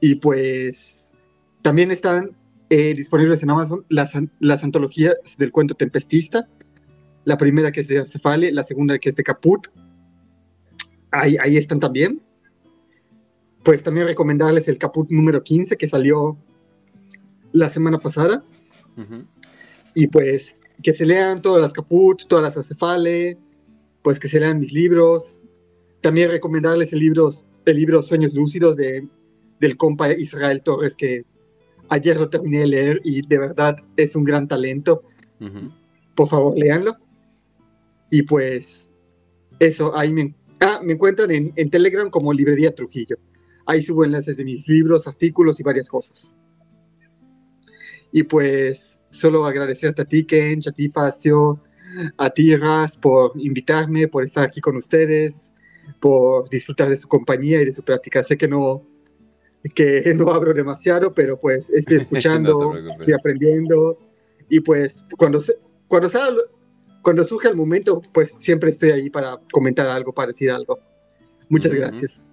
Y 0.00 0.16
pues 0.16 1.12
también 1.62 1.90
están 1.90 2.36
eh, 2.70 2.94
disponibles 2.94 3.42
en 3.42 3.50
Amazon 3.50 3.84
las, 3.88 4.12
las 4.40 4.62
antologías 4.62 5.16
del 5.38 5.50
cuento 5.52 5.74
tempestista, 5.74 6.46
la 7.24 7.38
primera 7.38 7.72
que 7.72 7.80
es 7.80 7.88
de 7.88 7.98
Acefale, 7.98 8.52
la 8.52 8.62
segunda 8.62 8.98
que 8.98 9.08
es 9.08 9.16
de 9.16 9.22
Caput. 9.22 9.68
Ahí, 11.10 11.36
ahí 11.40 11.56
están 11.56 11.80
también. 11.80 12.22
Pues 13.62 13.82
también 13.82 14.06
recomendarles 14.06 14.68
el 14.68 14.78
Caput 14.78 15.10
número 15.10 15.42
15 15.42 15.76
que 15.76 15.88
salió 15.88 16.38
la 17.52 17.68
semana 17.70 17.98
pasada. 17.98 18.44
Y 19.94 20.06
pues 20.08 20.62
que 20.82 20.92
se 20.92 21.06
lean 21.06 21.40
todas 21.42 21.62
las 21.62 21.72
Caput, 21.72 22.26
todas 22.26 22.44
las 22.44 22.56
Acefale, 22.56 23.38
pues 24.02 24.18
que 24.18 24.28
se 24.28 24.40
lean 24.40 24.58
mis 24.58 24.72
libros. 24.72 25.40
También 26.00 26.30
recomendarles 26.30 26.92
el 26.92 27.00
libro, 27.00 27.32
el 27.64 27.76
libro 27.76 28.02
Sueños 28.02 28.34
Lúcidos 28.34 28.76
de, 28.76 29.06
del 29.60 29.76
compa 29.76 30.12
Israel 30.12 30.62
Torres 30.62 30.96
que 30.96 31.24
ayer 31.88 32.18
lo 32.18 32.28
terminé 32.28 32.60
de 32.60 32.66
leer 32.66 33.00
y 33.04 33.22
de 33.26 33.38
verdad 33.38 33.76
es 33.96 34.14
un 34.14 34.24
gran 34.24 34.46
talento. 34.46 35.02
Por 36.14 36.28
favor, 36.28 36.56
léanlo. 36.56 36.96
Y 38.10 38.22
pues 38.22 38.90
eso, 39.58 39.96
ahí 39.96 40.12
me, 40.12 40.34
ah, 40.60 40.80
me 40.82 40.94
encuentran 40.94 41.30
en, 41.30 41.52
en, 41.56 41.70
Telegram 41.70 42.10
como 42.10 42.32
Librería 42.32 42.74
Trujillo. 42.74 43.16
Ahí 43.66 43.82
subo 43.82 44.04
enlaces 44.04 44.36
de 44.36 44.44
mis 44.44 44.68
libros, 44.68 45.06
artículos 45.06 45.60
y 45.60 45.62
varias 45.62 45.88
cosas. 45.88 46.38
Y 48.12 48.22
pues 48.22 49.00
solo 49.10 49.44
agradecerte 49.44 50.02
a 50.02 50.04
ti, 50.04 50.24
Ken, 50.24 50.60
a 50.66 50.72
ti, 50.72 50.88
Facio, 50.88 51.62
a 52.16 52.30
ti, 52.30 52.56
Raz, 52.56 52.96
por 52.96 53.32
invitarme, 53.36 54.08
por 54.08 54.24
estar 54.24 54.44
aquí 54.44 54.60
con 54.60 54.76
ustedes, 54.76 55.52
por 56.00 56.48
disfrutar 56.48 56.88
de 56.88 56.96
su 56.96 57.08
compañía 57.08 57.60
y 57.62 57.66
de 57.66 57.72
su 57.72 57.82
práctica. 57.82 58.22
Sé 58.22 58.36
que 58.36 58.48
no, 58.48 58.86
que 59.74 60.02
no 60.16 60.30
abro 60.30 60.54
demasiado, 60.54 61.12
pero 61.12 61.38
pues 61.38 61.70
estoy 61.70 61.96
escuchando, 61.98 62.76
estoy 62.76 63.12
aprendiendo. 63.12 63.98
Y 64.48 64.60
pues 64.60 65.06
cuando, 65.16 65.40
cuando 65.88 66.08
sea 66.08 66.28
cuando 67.02 67.24
surge 67.24 67.48
el 67.48 67.56
momento, 67.56 68.02
pues 68.12 68.36
siempre 68.38 68.70
estoy 68.70 68.90
ahí 68.90 69.10
para 69.10 69.38
comentar 69.52 69.88
algo, 69.88 70.12
para 70.12 70.28
decir 70.28 70.50
algo. 70.50 70.78
Muchas 71.48 71.72
gracias. 71.72 72.28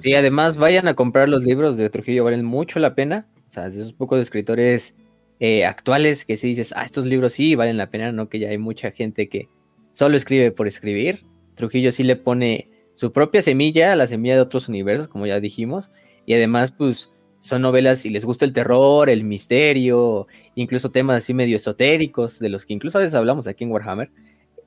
Sí, 0.00 0.14
además 0.14 0.56
vayan 0.56 0.88
a 0.88 0.94
comprar 0.94 1.28
los 1.28 1.42
libros 1.42 1.76
de 1.76 1.88
Trujillo, 1.90 2.24
valen 2.24 2.44
mucho 2.44 2.78
la 2.78 2.94
pena. 2.94 3.26
O 3.48 3.52
sea, 3.52 3.70
de 3.70 3.80
esos 3.80 3.92
pocos 3.92 4.20
escritores 4.20 4.94
eh, 5.40 5.64
actuales 5.64 6.24
que 6.24 6.36
si 6.36 6.48
dices, 6.48 6.72
ah, 6.76 6.84
estos 6.84 7.06
libros 7.06 7.32
sí 7.32 7.54
valen 7.54 7.76
la 7.76 7.90
pena, 7.90 8.12
no 8.12 8.28
que 8.28 8.38
ya 8.38 8.50
hay 8.50 8.58
mucha 8.58 8.90
gente 8.90 9.28
que 9.28 9.48
solo 9.92 10.16
escribe 10.16 10.52
por 10.52 10.66
escribir. 10.66 11.24
Trujillo 11.56 11.90
sí 11.90 12.04
le 12.04 12.14
pone 12.16 12.70
su 12.94 13.12
propia 13.12 13.42
semilla 13.42 13.92
a 13.92 13.96
la 13.96 14.06
semilla 14.06 14.36
de 14.36 14.40
otros 14.40 14.68
universos, 14.68 15.08
como 15.08 15.26
ya 15.26 15.40
dijimos, 15.40 15.90
y 16.24 16.34
además, 16.34 16.72
pues 16.72 17.10
son 17.38 17.62
novelas 17.62 18.06
y 18.06 18.10
les 18.10 18.24
gusta 18.24 18.44
el 18.44 18.52
terror, 18.52 19.10
el 19.10 19.24
misterio, 19.24 20.26
incluso 20.54 20.90
temas 20.90 21.18
así 21.18 21.34
medio 21.34 21.56
esotéricos, 21.56 22.38
de 22.38 22.48
los 22.48 22.64
que 22.64 22.72
incluso 22.72 22.98
a 22.98 23.02
veces 23.02 23.14
hablamos 23.14 23.46
aquí 23.46 23.64
en 23.64 23.72
Warhammer, 23.72 24.10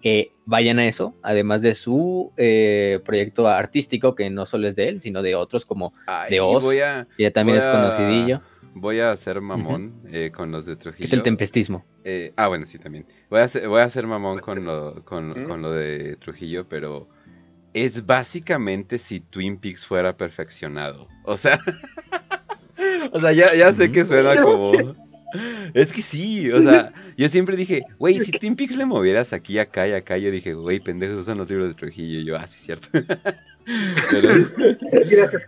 que 0.02 0.32
vayan 0.46 0.80
a 0.80 0.88
eso, 0.88 1.16
además 1.22 1.62
de 1.62 1.76
su 1.76 2.32
eh, 2.38 3.00
proyecto 3.06 3.48
artístico, 3.48 4.16
que 4.16 4.30
no 4.30 4.46
solo 4.46 4.68
es 4.68 4.76
de 4.76 4.88
él, 4.88 5.02
sino 5.02 5.22
de 5.22 5.36
otros 5.36 5.66
como 5.66 5.94
de 6.30 6.40
Oz, 6.40 6.70
que 6.70 7.24
ya 7.24 7.32
también 7.32 7.58
es 7.58 7.68
conocidillo. 7.68 8.42
Voy 8.74 9.00
a 9.00 9.12
hacer 9.12 9.42
mamón 9.42 10.02
eh, 10.12 10.32
con 10.34 10.52
los 10.52 10.66
de 10.66 10.76
Trujillo. 10.76 11.06
Es 11.06 11.14
el 11.14 11.24
tempestismo. 11.24 11.86
Eh, 12.04 12.34
ah, 12.36 12.48
bueno, 12.48 12.66
sí, 12.66 12.78
también. 12.78 13.06
Voy 13.30 13.40
a 13.40 13.44
hacer, 13.44 13.68
voy 13.68 13.82
a 13.82 13.86
hacer 13.86 14.08
mamón 14.08 14.40
con 14.40 14.64
lo, 14.64 15.04
con, 15.06 15.46
con 15.46 15.62
lo 15.62 15.72
de 15.72 16.18
Trujillo, 16.18 16.68
pero 16.68 17.10
es 17.74 18.06
básicamente 18.06 18.98
si 18.98 19.20
Twin 19.20 19.58
Peaks 19.58 19.86
fuera 19.86 20.16
perfeccionado. 20.16 21.08
O 21.24 21.38
sea, 21.38 21.60
O 23.12 23.20
sea, 23.20 23.32
ya, 23.32 23.54
ya 23.56 23.74
sé 23.74 23.92
que 23.92 24.06
suena 24.06 24.42
como. 24.42 24.72
Es 25.74 25.94
que 25.94 26.02
sí, 26.02 26.50
o 26.52 26.62
sea, 26.62 26.92
yo 27.16 27.30
siempre 27.30 27.56
dije, 27.56 27.84
güey, 28.00 28.16
si 28.16 28.32
Twin 28.32 28.56
Peaks 28.56 28.76
le 28.76 28.86
movieras 28.86 29.32
aquí, 29.32 29.60
acá 29.60 29.88
y 29.88 29.94
acá, 29.94 30.18
yo 30.18 30.32
dije, 30.32 30.54
güey, 30.54 30.80
pendejos, 30.80 31.14
esos 31.14 31.26
son 31.28 31.38
los 31.38 31.50
libros 31.50 31.68
de 31.68 31.76
Trujillo. 31.76 32.20
Y 32.20 32.26
yo, 32.26 32.36
ah, 32.36 32.48
sí, 32.48 32.60
cierto. 32.60 32.88
pero, 34.12 34.30
Gracias, 35.10 35.44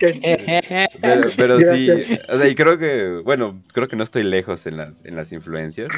Pero, 1.02 1.30
pero 1.36 1.60
sí, 1.60 1.90
o 2.30 2.38
sea, 2.38 2.48
y 2.48 2.56
creo 2.56 2.78
que, 2.78 3.22
bueno, 3.24 3.62
creo 3.74 3.88
que 3.88 3.96
no 3.96 4.04
estoy 4.04 4.24
lejos 4.24 4.66
en 4.66 4.78
las, 4.78 5.04
en 5.06 5.16
las 5.16 5.32
influencias, 5.32 5.92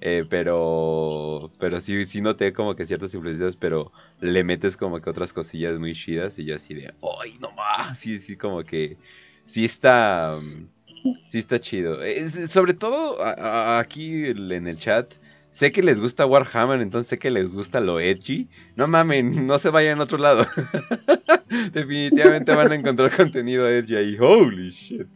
eh, 0.00 0.24
pero, 0.28 1.50
pero 1.58 1.80
sí, 1.80 2.04
sí 2.04 2.20
noté 2.20 2.52
como 2.52 2.74
que 2.76 2.84
ciertas 2.84 3.14
influencias, 3.14 3.56
pero 3.56 3.92
le 4.20 4.44
metes 4.44 4.76
como 4.76 5.00
que 5.00 5.10
otras 5.10 5.32
cosillas 5.32 5.78
muy 5.78 5.94
chidas 5.94 6.38
y 6.38 6.44
yo 6.44 6.56
así 6.56 6.74
de, 6.74 6.92
ay, 7.22 7.38
no 7.40 7.50
más, 7.52 7.98
sí, 7.98 8.18
sí, 8.18 8.36
como 8.36 8.62
que, 8.64 8.96
sí 9.46 9.64
está... 9.64 10.38
Sí, 11.26 11.38
está 11.38 11.58
chido. 11.58 11.98
sobre 12.46 12.74
todo 12.74 13.16
aquí 13.24 14.26
en 14.26 14.66
el 14.66 14.78
chat. 14.78 15.14
Sé 15.52 15.72
que 15.72 15.82
les 15.82 15.98
gusta 15.98 16.26
Warhammer, 16.26 16.80
entonces 16.80 17.08
sé 17.08 17.18
que 17.18 17.30
les 17.30 17.54
gusta 17.54 17.80
lo 17.80 17.98
edgy. 17.98 18.46
No 18.76 18.86
mamen, 18.86 19.46
no 19.46 19.58
se 19.58 19.70
vayan 19.70 20.00
a 20.00 20.04
otro 20.04 20.16
lado. 20.16 20.46
Definitivamente 21.72 22.54
van 22.54 22.70
a 22.70 22.74
encontrar 22.76 23.14
contenido 23.14 23.68
edgy 23.68 23.96
ahí. 23.96 24.16
Holy 24.18 24.70
shit. 24.70 25.08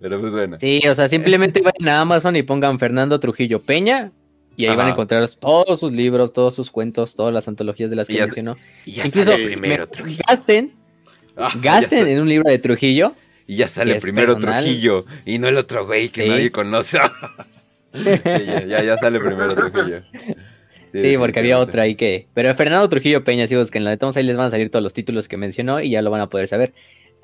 Pero 0.00 0.20
pues 0.20 0.32
bueno. 0.32 0.58
Sí, 0.60 0.80
o 0.88 0.94
sea, 0.94 1.08
simplemente 1.08 1.60
vayan 1.64 1.88
a 1.88 2.00
Amazon 2.02 2.36
y 2.36 2.42
pongan 2.44 2.78
Fernando 2.78 3.18
Trujillo 3.18 3.60
Peña. 3.62 4.12
Y 4.56 4.66
ahí 4.66 4.76
van 4.76 4.88
a 4.88 4.90
encontrar 4.90 5.26
todos 5.28 5.80
sus 5.80 5.90
libros, 5.90 6.32
todos 6.32 6.54
sus 6.54 6.70
cuentos, 6.70 7.14
todas 7.14 7.32
las 7.32 7.48
antologías 7.48 7.88
de 7.88 7.96
las 7.96 8.08
que 8.08 8.20
mencionó. 8.20 8.56
Incluso 8.84 9.34
primero, 9.34 9.88
gasten, 10.28 10.72
ah, 11.36 11.52
gasten 11.62 12.06
en 12.08 12.20
un 12.20 12.28
libro 12.28 12.50
de 12.50 12.58
Trujillo 12.58 13.14
y 13.46 13.56
ya 13.56 13.68
sale 13.68 13.98
primero 14.00 14.36
Trujillo 14.36 15.04
y 15.24 15.38
no 15.38 15.48
el 15.48 15.56
otro 15.56 15.86
güey 15.86 16.10
que 16.10 16.28
nadie 16.28 16.50
conoce. 16.50 16.98
ya, 18.68 18.82
ya, 18.82 18.96
sale 18.96 19.18
primero 19.18 19.54
Trujillo. 19.54 20.02
Sí, 20.92 21.16
porque 21.18 21.38
había 21.38 21.58
otra 21.58 21.82
ahí 21.82 21.94
que. 21.94 22.26
Pero 22.34 22.54
Fernando 22.54 22.88
Trujillo 22.88 23.24
Peña, 23.24 23.46
si 23.46 23.56
busquen 23.56 23.84
la 23.84 23.90
de 23.90 23.96
Tomás, 23.96 24.16
ahí 24.16 24.24
les 24.24 24.36
van 24.36 24.46
a 24.46 24.50
salir 24.50 24.70
todos 24.70 24.82
los 24.82 24.92
títulos 24.92 25.28
que 25.28 25.36
mencionó 25.36 25.80
y 25.80 25.90
ya 25.90 26.02
lo 26.02 26.10
van 26.10 26.20
a 26.20 26.28
poder 26.28 26.48
saber. 26.48 26.72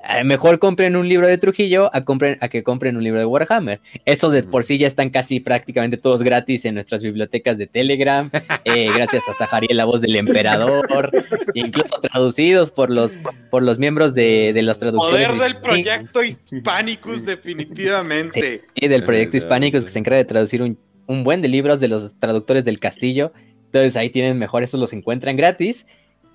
Eh, 0.03 0.23
mejor 0.23 0.59
compren 0.59 0.95
un 0.95 1.09
libro 1.09 1.27
de 1.27 1.37
Trujillo 1.37 1.89
a, 1.93 2.05
compren, 2.05 2.37
a 2.39 2.49
que 2.49 2.63
compren 2.63 2.97
un 2.97 3.03
libro 3.03 3.19
de 3.19 3.25
Warhammer. 3.25 3.81
Esos 4.05 4.31
de 4.31 4.43
por 4.43 4.63
sí 4.63 4.77
ya 4.77 4.87
están 4.87 5.09
casi 5.09 5.39
prácticamente 5.39 5.97
todos 5.97 6.23
gratis 6.23 6.65
en 6.65 6.75
nuestras 6.75 7.01
bibliotecas 7.01 7.57
de 7.57 7.67
Telegram, 7.67 8.29
eh, 8.63 8.87
gracias 8.95 9.27
a 9.27 9.33
Sahariel, 9.33 9.75
la 9.75 9.85
voz 9.85 10.01
del 10.01 10.15
emperador, 10.15 11.11
incluso 11.53 11.99
traducidos 11.99 12.71
por 12.71 12.91
los, 12.91 13.19
por 13.49 13.63
los 13.63 13.79
miembros 13.79 14.13
de, 14.13 14.51
de 14.53 14.61
los 14.61 14.77
traductores. 14.77 15.27
Poder 15.27 15.41
del 15.41 15.61
proyecto 15.61 16.23
Hispanicus, 16.23 17.25
definitivamente. 17.25 18.61
Sí, 18.75 18.87
del 18.87 19.03
proyecto 19.03 19.37
Hispanicus 19.37 19.83
que 19.83 19.89
se 19.89 19.99
encarga 19.99 20.17
de 20.17 20.25
traducir 20.25 20.61
un, 20.61 20.77
un 21.07 21.23
buen 21.23 21.41
de 21.41 21.47
libros 21.47 21.79
de 21.79 21.87
los 21.87 22.15
traductores 22.19 22.65
del 22.65 22.79
castillo. 22.79 23.33
Entonces 23.65 23.97
ahí 23.97 24.09
tienen 24.09 24.37
mejor, 24.37 24.63
esos 24.63 24.79
los 24.79 24.93
encuentran 24.93 25.35
gratis 25.35 25.85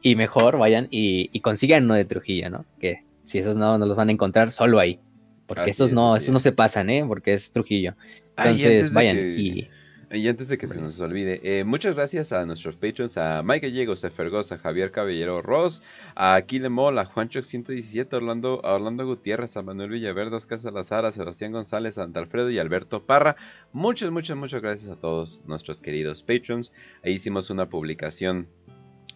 y 0.02 0.16
mejor 0.16 0.58
vayan 0.58 0.88
y, 0.90 1.30
y 1.32 1.40
consigan 1.40 1.84
uno 1.84 1.94
de 1.94 2.04
Trujillo, 2.04 2.50
¿no? 2.50 2.66
Que 2.80 3.04
si 3.24 3.38
esos 3.38 3.56
no, 3.56 3.78
no 3.78 3.86
los 3.86 3.96
van 3.96 4.08
a 4.08 4.12
encontrar 4.12 4.52
solo 4.52 4.78
ahí. 4.78 5.00
Porque 5.46 5.70
esos 5.70 5.92
no, 5.92 6.16
esos 6.16 6.32
no 6.32 6.40
se 6.40 6.52
pasan, 6.52 6.88
¿eh? 6.90 7.04
Porque 7.06 7.34
es 7.34 7.52
Trujillo. 7.52 7.94
Entonces, 8.36 8.92
vayan 8.92 9.16
y... 9.18 9.68
Y 10.14 10.28
antes 10.28 10.48
de 10.48 10.58
que 10.58 10.66
se 10.66 10.78
nos 10.78 11.00
olvide, 11.00 11.40
eh, 11.42 11.64
muchas 11.64 11.94
gracias 11.94 12.32
a 12.32 12.44
nuestros 12.44 12.76
patrons, 12.76 13.16
a 13.16 13.42
Mike 13.42 13.70
Gallegos, 13.70 14.04
a 14.04 14.10
Fergosa, 14.10 14.56
a 14.56 14.58
Javier 14.58 14.90
Caballero 14.90 15.40
Ross, 15.40 15.82
a 16.14 16.34
Aquilemol, 16.34 16.98
a 16.98 17.06
Juancho 17.06 17.42
117, 17.42 18.14
a 18.14 18.18
Orlando, 18.18 18.60
a 18.62 18.74
Orlando 18.74 19.06
Gutiérrez, 19.06 19.56
a 19.56 19.62
Manuel 19.62 19.88
Villaverde, 19.88 20.34
a 20.34 20.36
Oscar 20.36 20.58
Salazar, 20.58 21.06
a 21.06 21.12
Sebastián 21.12 21.52
González, 21.52 21.96
a 21.96 22.02
Alfredo 22.02 22.50
y 22.50 22.58
Alberto 22.58 23.06
Parra. 23.06 23.36
Muchas, 23.72 24.10
muchas, 24.10 24.36
muchas 24.36 24.60
gracias 24.60 24.90
a 24.90 24.96
todos 24.96 25.40
nuestros 25.46 25.80
queridos 25.80 26.22
patrons. 26.22 26.74
Ahí 27.02 27.14
hicimos 27.14 27.48
una 27.48 27.70
publicación 27.70 28.48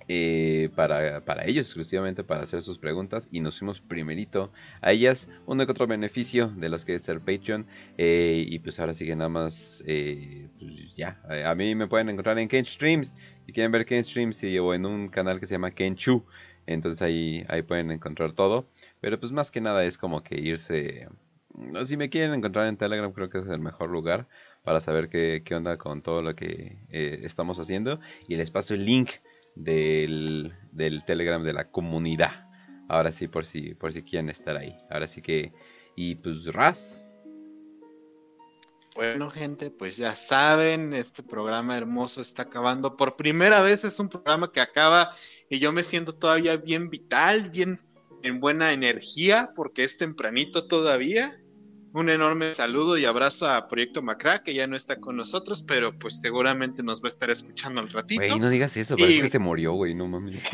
eh, 0.08 0.70
para, 0.76 1.44
ellos 1.46 1.66
exclusivamente 1.66 2.22
para 2.22 2.42
hacer 2.42 2.62
sus 2.62 2.78
preguntas 2.78 3.28
y 3.32 3.40
nos 3.40 3.58
fuimos 3.58 3.80
primerito 3.80 4.52
a 4.80 4.92
ellas 4.92 5.28
uno 5.46 5.66
que 5.66 5.72
otro 5.72 5.88
beneficio 5.88 6.46
de 6.46 6.68
los 6.68 6.84
que 6.84 6.94
es 6.94 7.08
el 7.08 7.20
Patreon 7.20 7.66
eh, 7.98 8.44
y 8.46 8.60
pues 8.60 8.78
ahora 8.78 8.94
sigue 8.94 9.16
nada 9.16 9.30
más 9.30 9.82
eh, 9.84 10.48
pues 10.60 10.94
ya 10.94 11.20
a 11.44 11.52
mí 11.56 11.74
me 11.74 11.88
pueden 11.88 12.08
encontrar 12.08 12.38
en 12.38 12.46
Ken 12.46 12.64
Streams 12.64 13.16
si 13.42 13.52
quieren 13.52 13.72
ver 13.72 13.84
Ken 13.84 14.04
Streams 14.04 14.44
o 14.60 14.74
en 14.74 14.86
un 14.86 15.08
canal 15.08 15.40
que 15.40 15.46
se 15.46 15.56
llama 15.56 15.72
Kenchu 15.72 16.24
entonces 16.66 17.02
ahí, 17.02 17.44
ahí 17.48 17.62
pueden 17.62 17.90
encontrar 17.90 18.32
todo 18.32 18.68
pero 19.00 19.18
pues 19.18 19.32
más 19.32 19.50
que 19.50 19.60
nada 19.60 19.84
es 19.84 19.98
como 19.98 20.22
que 20.22 20.40
irse 20.40 21.08
si 21.84 21.96
me 21.96 22.10
quieren 22.10 22.32
encontrar 22.32 22.68
en 22.68 22.76
Telegram 22.76 23.12
creo 23.12 23.28
que 23.28 23.38
es 23.38 23.46
el 23.48 23.58
mejor 23.58 23.90
lugar 23.90 24.28
para 24.62 24.78
saber 24.78 25.08
qué, 25.08 25.42
qué 25.44 25.56
onda 25.56 25.78
con 25.78 26.00
todo 26.00 26.22
lo 26.22 26.36
que 26.36 26.76
estamos 26.90 27.58
haciendo 27.58 27.98
y 28.28 28.36
les 28.36 28.52
paso 28.52 28.74
el 28.74 28.84
link 28.84 29.10
del, 29.56 30.54
Telegram 31.06 31.42
de 31.42 31.52
la 31.52 31.70
comunidad. 31.70 32.48
Ahora 32.88 33.10
sí, 33.10 33.26
por 33.26 33.44
si, 33.44 33.74
por 33.74 33.92
si 33.92 34.02
quieren 34.02 34.28
estar 34.28 34.56
ahí. 34.56 34.76
Ahora 34.90 35.08
sí 35.08 35.20
que. 35.20 35.52
Y 35.96 36.14
pues, 36.16 36.46
Raz. 36.46 37.04
Bueno, 38.94 39.28
gente, 39.30 39.70
pues 39.70 39.98
ya 39.98 40.12
saben, 40.12 40.94
este 40.94 41.22
programa 41.22 41.76
hermoso 41.76 42.22
está 42.22 42.42
acabando. 42.42 42.96
Por 42.96 43.16
primera 43.16 43.60
vez 43.60 43.84
es 43.84 44.00
un 44.00 44.08
programa 44.08 44.50
que 44.52 44.60
acaba 44.60 45.10
y 45.50 45.58
yo 45.58 45.70
me 45.70 45.82
siento 45.82 46.14
todavía 46.14 46.56
bien 46.56 46.88
vital, 46.88 47.50
bien 47.50 47.78
en 48.22 48.40
buena 48.40 48.72
energía, 48.72 49.52
porque 49.54 49.84
es 49.84 49.98
tempranito 49.98 50.66
todavía. 50.66 51.38
Un 51.92 52.08
enorme 52.10 52.54
saludo 52.54 52.98
y 52.98 53.04
abrazo 53.06 53.48
a 53.48 53.68
Proyecto 53.68 54.02
Macra, 54.02 54.42
que 54.42 54.52
ya 54.52 54.66
no 54.66 54.76
está 54.76 54.96
con 55.00 55.16
nosotros, 55.16 55.62
pero 55.62 55.98
pues 55.98 56.18
seguramente 56.18 56.82
nos 56.82 57.02
va 57.02 57.06
a 57.06 57.08
estar 57.08 57.30
escuchando 57.30 57.80
al 57.80 57.88
ratito. 57.88 58.20
Güey, 58.20 58.38
no 58.38 58.50
digas 58.50 58.76
eso, 58.76 58.96
parece 58.96 59.22
que 59.22 59.28
se 59.30 59.38
murió, 59.38 59.72
güey, 59.72 59.94
no 59.94 60.06
mames. 60.06 60.44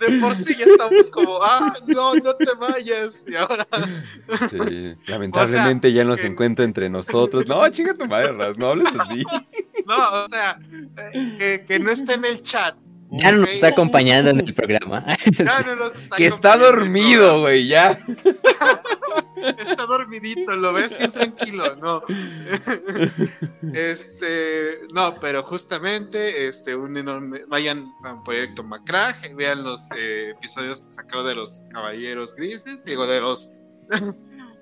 De 0.00 0.18
por 0.20 0.34
sí 0.36 0.54
ya 0.56 0.66
estamos 0.66 1.10
como, 1.10 1.42
ah, 1.42 1.74
no, 1.86 2.14
no 2.14 2.34
te 2.34 2.54
vayas. 2.58 3.26
Y 3.28 3.34
ahora. 3.34 3.66
Sí, 4.48 4.94
lamentablemente 5.10 5.92
ya 5.92 6.04
no 6.04 6.16
se 6.16 6.28
encuentra 6.28 6.64
entre 6.64 6.88
nosotros. 6.88 7.46
No, 7.48 7.68
chinga 7.70 7.94
tu 7.94 8.06
madre, 8.06 8.32
Raz, 8.32 8.56
no 8.58 8.68
hables 8.68 8.88
así. 8.98 9.24
No, 9.86 10.22
o 10.22 10.28
sea, 10.28 10.58
eh, 11.14 11.36
que, 11.38 11.64
que 11.66 11.78
no 11.80 11.90
esté 11.90 12.12
en 12.12 12.24
el 12.26 12.42
chat 12.42 12.76
ya 13.12 13.32
no 13.32 13.38
nos 13.38 13.50
está 13.50 13.68
acompañando 13.68 14.30
en 14.30 14.40
el 14.40 14.54
programa. 14.54 15.04
Ya 15.38 15.62
no 15.66 15.76
nos 15.76 15.96
está 15.96 16.16
Que 16.16 16.26
está 16.26 16.56
dormido, 16.56 17.40
güey, 17.40 17.66
ya. 17.66 17.98
está 19.58 19.86
dormidito, 19.86 20.54
lo 20.56 20.72
ves 20.72 20.96
bien 20.98 21.10
tranquilo, 21.10 21.76
no. 21.76 22.02
este, 23.74 24.80
no, 24.94 25.18
pero 25.20 25.42
justamente, 25.42 26.46
este, 26.46 26.76
un 26.76 26.96
enorme, 26.96 27.44
vayan 27.48 27.84
a 28.04 28.22
Proyecto 28.22 28.62
Macrag, 28.62 29.34
vean 29.34 29.64
los 29.64 29.88
eh, 29.96 30.30
episodios 30.30 30.84
sacados 30.88 31.26
de 31.26 31.34
los 31.34 31.62
Caballeros 31.70 32.36
Grises, 32.36 32.84
digo, 32.84 33.06
de 33.06 33.20
los, 33.20 33.50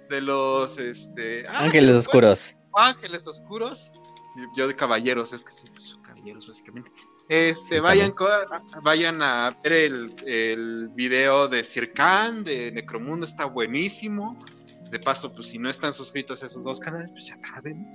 de 0.08 0.20
los, 0.22 0.78
este... 0.78 1.46
Ah, 1.48 1.64
Ángeles 1.64 1.96
Oscuros. 1.96 2.56
Ángeles 2.74 3.26
Oscuros. 3.26 3.92
Yo 4.56 4.68
de 4.68 4.74
Caballeros, 4.74 5.32
es 5.32 5.42
que 5.42 5.50
sí, 5.50 5.68
pues, 5.72 5.84
son 5.86 6.00
caballeros, 6.02 6.46
básicamente. 6.46 6.92
Este, 7.28 7.80
vayan, 7.80 8.14
vayan 8.82 9.22
a 9.22 9.56
ver 9.62 9.72
el, 9.72 10.14
el 10.26 10.88
video 10.94 11.46
de 11.46 11.62
Circan, 11.62 12.42
de 12.42 12.72
Necromundo, 12.72 13.26
está 13.26 13.44
buenísimo. 13.44 14.38
De 14.90 14.98
paso, 14.98 15.34
pues 15.34 15.48
si 15.48 15.58
no 15.58 15.68
están 15.68 15.92
suscritos 15.92 16.42
a 16.42 16.46
esos 16.46 16.64
dos 16.64 16.80
canales, 16.80 17.10
pues 17.10 17.26
ya 17.26 17.36
saben. 17.36 17.86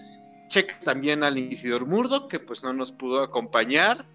Checa 0.49 0.79
también 0.81 1.23
al 1.23 1.39
Inquisidor 1.39 1.87
Murdo, 1.87 2.27
que 2.27 2.39
pues 2.39 2.63
no 2.63 2.73
nos 2.73 2.91
pudo 2.91 3.23
acompañar, 3.23 4.05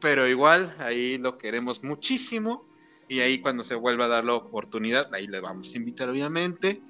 pero 0.00 0.28
igual 0.28 0.74
ahí 0.78 1.16
lo 1.16 1.38
queremos 1.38 1.82
muchísimo. 1.82 2.68
Y 3.08 3.20
ahí 3.20 3.38
cuando 3.38 3.62
se 3.62 3.76
vuelva 3.76 4.06
a 4.06 4.08
dar 4.08 4.24
la 4.24 4.34
oportunidad, 4.34 5.06
ahí 5.14 5.26
le 5.26 5.40
vamos 5.40 5.72
a 5.72 5.76
invitar 5.78 6.10
obviamente. 6.10 6.82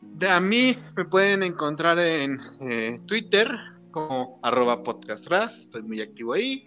De 0.00 0.30
a 0.30 0.40
mí 0.40 0.78
me 0.96 1.04
pueden 1.04 1.42
encontrar 1.42 1.98
en 1.98 2.40
eh, 2.60 2.98
Twitter 3.04 3.50
como 3.94 4.40
arroba 4.42 4.82
podcastras, 4.82 5.56
estoy 5.56 5.82
muy 5.82 6.00
activo 6.00 6.32
ahí. 6.32 6.66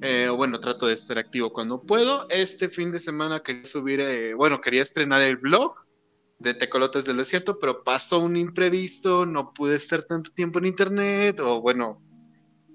Eh, 0.00 0.30
bueno, 0.34 0.58
trato 0.58 0.86
de 0.86 0.94
estar 0.94 1.18
activo 1.18 1.52
cuando 1.52 1.82
puedo. 1.82 2.26
Este 2.30 2.70
fin 2.70 2.90
de 2.90 3.00
semana 3.00 3.42
quería 3.42 3.66
subir, 3.66 4.00
eh, 4.00 4.32
bueno, 4.32 4.62
quería 4.62 4.82
estrenar 4.82 5.20
el 5.20 5.36
blog 5.36 5.74
de 6.38 6.54
Tecolotes 6.54 7.04
del 7.04 7.18
Desierto, 7.18 7.58
pero 7.58 7.84
pasó 7.84 8.18
un 8.18 8.38
imprevisto, 8.38 9.26
no 9.26 9.52
pude 9.52 9.76
estar 9.76 10.04
tanto 10.04 10.30
tiempo 10.30 10.58
en 10.58 10.64
internet, 10.64 11.38
o 11.40 11.60
bueno, 11.60 12.02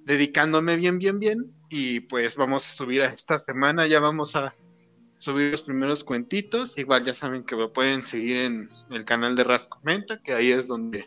dedicándome 0.06 0.76
bien, 0.76 1.00
bien, 1.00 1.18
bien. 1.18 1.52
Y 1.72 2.02
pues 2.02 2.36
vamos 2.36 2.68
a 2.68 2.72
subir 2.72 3.02
a 3.02 3.08
esta 3.12 3.40
semana, 3.40 3.88
ya 3.88 4.00
vamos 4.00 4.36
a 4.36 4.54
subir 5.18 5.50
los 5.50 5.64
primeros 5.64 6.04
cuentitos. 6.04 6.78
Igual 6.78 7.06
ya 7.06 7.14
saben 7.14 7.44
que 7.44 7.56
me 7.56 7.70
pueden 7.70 8.04
seguir 8.04 8.38
en 8.38 8.70
el 8.92 9.04
canal 9.04 9.36
de 9.36 9.46
Ras 9.46 9.66
Comenta, 9.66 10.22
que 10.22 10.34
ahí 10.34 10.52
es 10.52 10.68
donde 10.68 11.04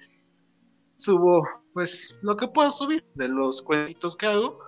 subo 1.02 1.46
pues 1.72 2.20
lo 2.22 2.36
que 2.36 2.48
puedo 2.48 2.70
subir 2.70 3.04
de 3.14 3.28
los 3.28 3.62
cuentitos 3.62 4.16
que 4.16 4.26
hago. 4.26 4.58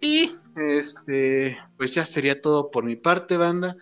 Y 0.00 0.32
este, 0.56 1.58
pues 1.76 1.94
ya 1.94 2.04
sería 2.04 2.40
todo 2.40 2.70
por 2.70 2.84
mi 2.84 2.96
parte, 2.96 3.36
banda. 3.36 3.76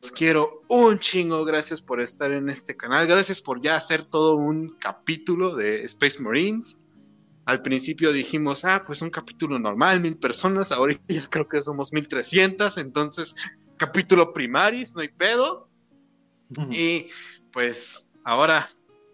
Los 0.00 0.12
quiero 0.12 0.62
un 0.68 0.98
chingo. 0.98 1.44
Gracias 1.44 1.82
por 1.82 2.00
estar 2.00 2.30
en 2.30 2.48
este 2.48 2.76
canal. 2.76 3.06
Gracias 3.06 3.40
por 3.40 3.60
ya 3.60 3.76
hacer 3.76 4.04
todo 4.04 4.36
un 4.36 4.76
capítulo 4.78 5.56
de 5.56 5.82
Space 5.84 6.22
Marines. 6.22 6.78
Al 7.46 7.60
principio 7.62 8.12
dijimos, 8.12 8.64
ah, 8.64 8.84
pues 8.86 9.02
un 9.02 9.10
capítulo 9.10 9.58
normal, 9.58 10.00
mil 10.00 10.16
personas. 10.16 10.72
Ahorita 10.72 11.02
ya 11.08 11.26
creo 11.28 11.48
que 11.48 11.62
somos 11.62 11.92
mil 11.92 12.06
trescientas. 12.06 12.78
Entonces, 12.78 13.34
capítulo 13.76 14.32
primaris, 14.32 14.94
no 14.94 15.00
hay 15.00 15.08
pedo. 15.08 15.68
Y 16.70 17.08
pues 17.52 18.06
ahora 18.22 18.68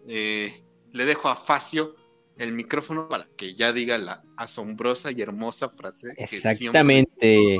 eh, 0.07 0.63
le 0.91 1.05
dejo 1.05 1.29
a 1.29 1.35
Facio 1.35 1.95
el 2.37 2.53
micrófono 2.53 3.07
para 3.09 3.27
que 3.37 3.53
ya 3.55 3.73
diga 3.73 3.97
la 3.97 4.23
asombrosa 4.37 5.11
y 5.11 5.21
hermosa 5.21 5.69
frase. 5.69 6.13
Exactamente. 6.17 7.59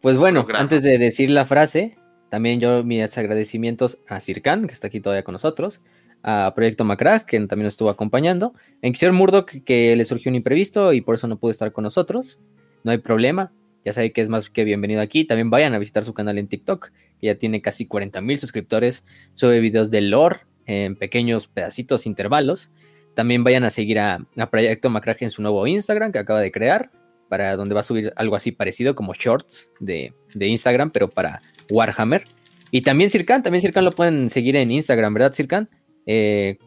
pues 0.00 0.18
bueno, 0.18 0.46
antes 0.54 0.82
de 0.82 0.98
decir 0.98 1.30
la 1.30 1.46
frase, 1.46 1.96
también 2.30 2.60
yo 2.60 2.82
mis 2.84 3.16
agradecimientos 3.16 3.98
a 4.06 4.20
Circan, 4.20 4.66
que 4.66 4.74
está 4.74 4.88
aquí 4.88 5.00
todavía 5.00 5.24
con 5.24 5.32
nosotros, 5.32 5.80
a 6.22 6.52
Proyecto 6.54 6.84
Macrag, 6.84 7.26
que 7.26 7.38
también 7.46 7.66
estuvo 7.66 7.90
acompañando, 7.90 8.54
en 8.82 8.92
Murdoch, 8.92 9.14
Murdoch, 9.14 9.64
que 9.64 9.94
le 9.96 10.04
surgió 10.04 10.30
un 10.30 10.36
imprevisto 10.36 10.92
y 10.92 11.00
por 11.00 11.14
eso 11.14 11.28
no 11.28 11.38
pudo 11.38 11.50
estar 11.50 11.72
con 11.72 11.84
nosotros. 11.84 12.38
No 12.84 12.90
hay 12.90 12.98
problema, 12.98 13.52
ya 13.84 13.92
sabe 13.92 14.12
que 14.12 14.20
es 14.20 14.28
más 14.28 14.50
que 14.50 14.64
bienvenido 14.64 15.00
aquí. 15.00 15.24
También 15.24 15.50
vayan 15.50 15.74
a 15.74 15.78
visitar 15.78 16.04
su 16.04 16.14
canal 16.14 16.38
en 16.38 16.48
TikTok, 16.48 16.90
que 17.20 17.26
ya 17.26 17.36
tiene 17.36 17.62
casi 17.62 17.86
40 17.86 18.20
mil 18.20 18.38
suscriptores. 18.38 19.04
Sube 19.34 19.60
videos 19.60 19.90
de 19.90 20.00
lore 20.02 20.40
en 20.66 20.96
pequeños 20.96 21.46
pedacitos, 21.46 22.06
intervalos. 22.06 22.70
También 23.18 23.42
vayan 23.42 23.64
a 23.64 23.70
seguir 23.70 23.98
a, 23.98 24.24
Proyecto 24.48 24.90
Macraje 24.90 25.24
en 25.24 25.32
su 25.32 25.42
nuevo 25.42 25.66
Instagram 25.66 26.12
que 26.12 26.20
acaba 26.20 26.40
de 26.40 26.52
crear, 26.52 26.92
para 27.28 27.56
donde 27.56 27.74
va 27.74 27.80
a 27.80 27.82
subir 27.82 28.12
algo 28.14 28.36
así 28.36 28.52
parecido 28.52 28.94
como 28.94 29.12
shorts 29.12 29.72
de, 29.80 30.14
Instagram, 30.38 30.92
pero 30.92 31.08
para 31.08 31.40
Warhammer. 31.68 32.22
Y 32.70 32.82
también 32.82 33.10
Circan, 33.10 33.42
también 33.42 33.60
Circan 33.60 33.84
lo 33.84 33.90
pueden 33.90 34.30
seguir 34.30 34.54
en 34.54 34.70
Instagram, 34.70 35.14
¿verdad, 35.14 35.32
Circan? 35.32 35.68
Eh, 36.06 36.58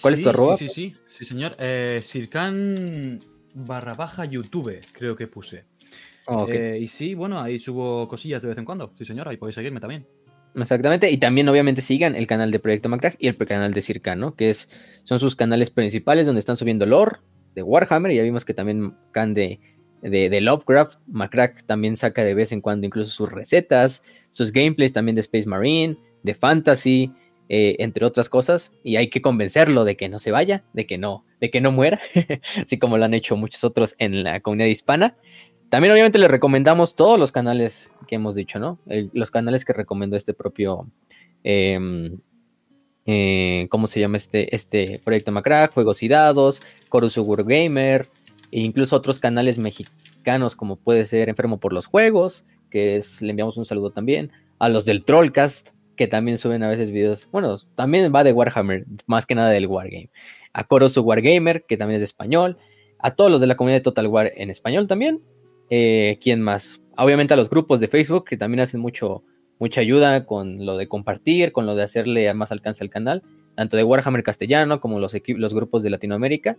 ¿Cuál 0.00 0.14
es 0.14 0.22
tu 0.22 0.28
arroba? 0.28 0.56
Sí, 0.56 0.68
sí, 0.68 0.92
sí, 0.92 0.96
sí, 1.08 1.24
señor. 1.24 1.56
Eh, 1.58 1.98
Sirkan 2.00 3.18
barra 3.52 3.94
baja 3.94 4.24
YouTube, 4.24 4.80
creo 4.92 5.16
que 5.16 5.26
puse. 5.26 5.64
Oh, 6.26 6.46
eh, 6.48 6.78
y 6.80 6.86
sí, 6.86 7.14
bueno, 7.14 7.40
ahí 7.40 7.58
subo 7.58 8.06
cosillas 8.06 8.40
de 8.40 8.50
vez 8.50 8.58
en 8.58 8.64
cuando. 8.64 8.92
Sí, 8.96 9.04
señor, 9.04 9.28
ahí 9.28 9.36
podéis 9.36 9.56
seguirme 9.56 9.80
también. 9.80 10.06
Exactamente, 10.56 11.10
y 11.10 11.18
también 11.18 11.48
obviamente 11.50 11.82
sigan 11.82 12.16
el 12.16 12.26
canal 12.26 12.50
de 12.50 12.58
Proyecto 12.58 12.88
Macrack 12.88 13.16
y 13.18 13.28
el 13.28 13.36
canal 13.36 13.74
de 13.74 13.82
Circa, 13.82 14.16
¿no? 14.16 14.34
Que 14.34 14.48
es, 14.48 14.70
son 15.04 15.18
sus 15.18 15.36
canales 15.36 15.70
principales 15.70 16.24
donde 16.24 16.38
están 16.38 16.56
subiendo 16.56 16.86
lore 16.86 17.18
de 17.54 17.62
Warhammer, 17.62 18.12
ya 18.12 18.22
vimos 18.22 18.44
que 18.44 18.54
también 18.54 18.94
can 19.12 19.34
de, 19.34 19.60
de, 20.00 20.40
Lovecraft, 20.40 20.98
Macrack 21.08 21.64
también 21.64 21.96
saca 21.96 22.24
de 22.24 22.34
vez 22.34 22.52
en 22.52 22.62
cuando 22.62 22.86
incluso 22.86 23.10
sus 23.10 23.30
recetas, 23.30 24.02
sus 24.30 24.50
gameplays 24.50 24.92
también 24.92 25.14
de 25.14 25.20
Space 25.20 25.46
Marine, 25.46 25.98
de 26.22 26.34
Fantasy, 26.34 27.12
eh, 27.48 27.76
entre 27.78 28.06
otras 28.06 28.28
cosas, 28.28 28.72
y 28.82 28.96
hay 28.96 29.08
que 29.08 29.20
convencerlo 29.20 29.84
de 29.84 29.96
que 29.96 30.08
no 30.08 30.18
se 30.18 30.30
vaya, 30.30 30.64
de 30.72 30.86
que 30.86 30.96
no, 30.96 31.24
de 31.40 31.50
que 31.50 31.60
no 31.60 31.70
muera, 31.70 32.00
así 32.62 32.78
como 32.78 32.96
lo 32.96 33.04
han 33.04 33.14
hecho 33.14 33.36
muchos 33.36 33.62
otros 33.62 33.94
en 33.98 34.24
la 34.24 34.40
comunidad 34.40 34.68
hispana. 34.68 35.16
También 35.68 35.92
obviamente 35.92 36.18
les 36.18 36.30
recomendamos 36.30 36.94
todos 36.94 37.18
los 37.18 37.32
canales 37.32 37.90
que 38.06 38.14
hemos 38.14 38.34
dicho, 38.34 38.58
¿no? 38.58 38.78
los 39.12 39.30
canales 39.30 39.64
que 39.64 39.72
recomendó 39.72 40.16
este 40.16 40.34
propio, 40.34 40.88
em, 41.42 42.18
eh, 43.04 43.66
¿cómo 43.70 43.86
se 43.86 44.00
llama 44.00 44.16
este, 44.16 44.54
este 44.54 45.00
proyecto 45.04 45.32
Macrack? 45.32 45.72
Juegos 45.72 46.02
y 46.02 46.08
Dados, 46.08 46.62
Corusu 46.88 47.26
Gamer, 47.26 48.08
e 48.50 48.60
incluso 48.60 48.96
otros 48.96 49.18
canales 49.18 49.58
mexicanos 49.58 50.56
como 50.56 50.76
puede 50.76 51.04
ser 51.04 51.28
Enfermo 51.28 51.58
por 51.58 51.72
los 51.72 51.86
Juegos, 51.86 52.44
que 52.70 52.96
es, 52.96 53.22
le 53.22 53.30
enviamos 53.30 53.56
un 53.56 53.66
saludo 53.66 53.90
también, 53.90 54.32
a 54.58 54.68
los 54.68 54.84
del 54.84 55.04
Trollcast, 55.04 55.70
que 55.96 56.06
también 56.06 56.38
suben 56.38 56.62
a 56.62 56.68
veces 56.68 56.90
videos, 56.90 57.28
bueno, 57.30 57.56
también 57.74 58.12
va 58.14 58.24
de 58.24 58.32
Warhammer, 58.32 58.86
más 59.06 59.26
que 59.26 59.34
nada 59.34 59.50
del 59.50 59.66
Wargame, 59.66 60.10
a 60.52 60.64
Corosu 60.64 61.02
Wargamer, 61.02 61.64
que 61.66 61.76
también 61.76 61.96
es 61.96 62.02
de 62.02 62.06
español, 62.06 62.58
a 62.98 63.14
todos 63.14 63.30
los 63.30 63.40
de 63.40 63.46
la 63.46 63.56
comunidad 63.56 63.78
de 63.78 63.84
Total 63.84 64.06
War 64.06 64.32
en 64.36 64.50
español 64.50 64.86
también, 64.86 65.22
eh, 65.70 66.18
¿Quién 66.22 66.42
más? 66.42 66.80
Obviamente 66.96 67.34
a 67.34 67.36
los 67.36 67.50
grupos 67.50 67.80
de 67.80 67.88
Facebook 67.88 68.24
que 68.24 68.36
también 68.36 68.60
hacen 68.60 68.80
mucho, 68.80 69.22
mucha 69.58 69.80
ayuda 69.80 70.24
con 70.26 70.64
lo 70.64 70.76
de 70.76 70.88
compartir, 70.88 71.52
con 71.52 71.66
lo 71.66 71.74
de 71.74 71.82
hacerle 71.82 72.32
más 72.34 72.52
alcance 72.52 72.82
al 72.82 72.90
canal, 72.90 73.22
tanto 73.54 73.76
de 73.76 73.84
Warhammer 73.84 74.22
castellano 74.22 74.80
como 74.80 74.98
los, 74.98 75.14
los 75.26 75.54
grupos 75.54 75.82
de 75.82 75.90
Latinoamérica. 75.90 76.56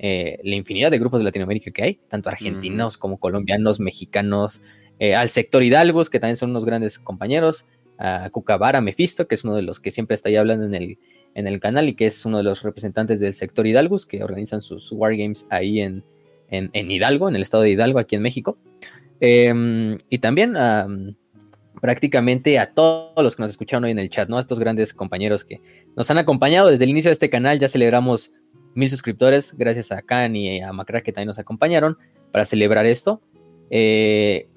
Eh, 0.00 0.38
la 0.44 0.54
infinidad 0.54 0.92
de 0.92 0.98
grupos 0.98 1.20
de 1.20 1.24
Latinoamérica 1.24 1.72
que 1.72 1.82
hay, 1.82 1.94
tanto 2.08 2.28
argentinos 2.28 2.96
como 2.96 3.18
colombianos, 3.18 3.80
mexicanos, 3.80 4.62
eh, 5.00 5.16
al 5.16 5.28
sector 5.28 5.62
Hidalgos, 5.62 6.08
que 6.08 6.20
también 6.20 6.36
son 6.36 6.50
unos 6.50 6.64
grandes 6.64 6.98
compañeros, 6.98 7.66
a 7.98 8.30
Cucabara 8.30 8.80
Mephisto, 8.80 9.26
que 9.26 9.34
es 9.34 9.44
uno 9.44 9.56
de 9.56 9.62
los 9.62 9.80
que 9.80 9.90
siempre 9.90 10.14
está 10.14 10.28
ahí 10.28 10.36
hablando 10.36 10.64
en 10.64 10.74
el, 10.74 10.98
en 11.34 11.46
el 11.46 11.60
canal 11.60 11.88
y 11.88 11.94
que 11.94 12.06
es 12.06 12.24
uno 12.24 12.38
de 12.38 12.44
los 12.44 12.62
representantes 12.62 13.20
del 13.20 13.34
sector 13.34 13.66
Hidalgos, 13.66 14.06
que 14.06 14.22
organizan 14.22 14.62
sus 14.62 14.92
wargames 14.92 15.46
ahí 15.50 15.80
en, 15.80 16.04
en, 16.50 16.90
Hidalgo, 16.90 17.28
en 17.28 17.36
el 17.36 17.42
estado 17.42 17.64
de 17.64 17.70
Hidalgo, 17.70 17.98
aquí 17.98 18.16
en 18.16 18.22
México. 18.22 18.56
Em, 19.20 19.98
y 20.08 20.18
también 20.18 20.54
prácticamente 21.80 22.58
a 22.58 22.72
todos 22.72 23.22
los 23.22 23.36
que 23.36 23.42
nos 23.42 23.52
escucharon 23.52 23.84
hoy 23.84 23.90
en 23.92 23.98
el 23.98 24.10
chat, 24.10 24.28
¿no? 24.28 24.36
A 24.36 24.40
estos 24.40 24.58
grandes 24.58 24.92
compañeros 24.92 25.44
que 25.44 25.60
nos 25.96 26.10
han 26.10 26.18
acompañado 26.18 26.68
desde 26.68 26.84
el 26.84 26.90
inicio 26.90 27.08
de 27.08 27.14
este 27.14 27.30
canal. 27.30 27.58
Ya 27.58 27.68
celebramos 27.68 28.32
mil 28.74 28.90
suscriptores, 28.90 29.54
gracias 29.56 29.92
a 29.92 30.02
Khan 30.02 30.36
y 30.36 30.60
a 30.60 30.72
Macra 30.72 31.02
que 31.02 31.12
también 31.12 31.28
nos 31.28 31.38
acompañaron 31.38 31.96
para 32.32 32.44
celebrar 32.44 32.86
esto. 32.86 33.20
Eh, 33.70 34.48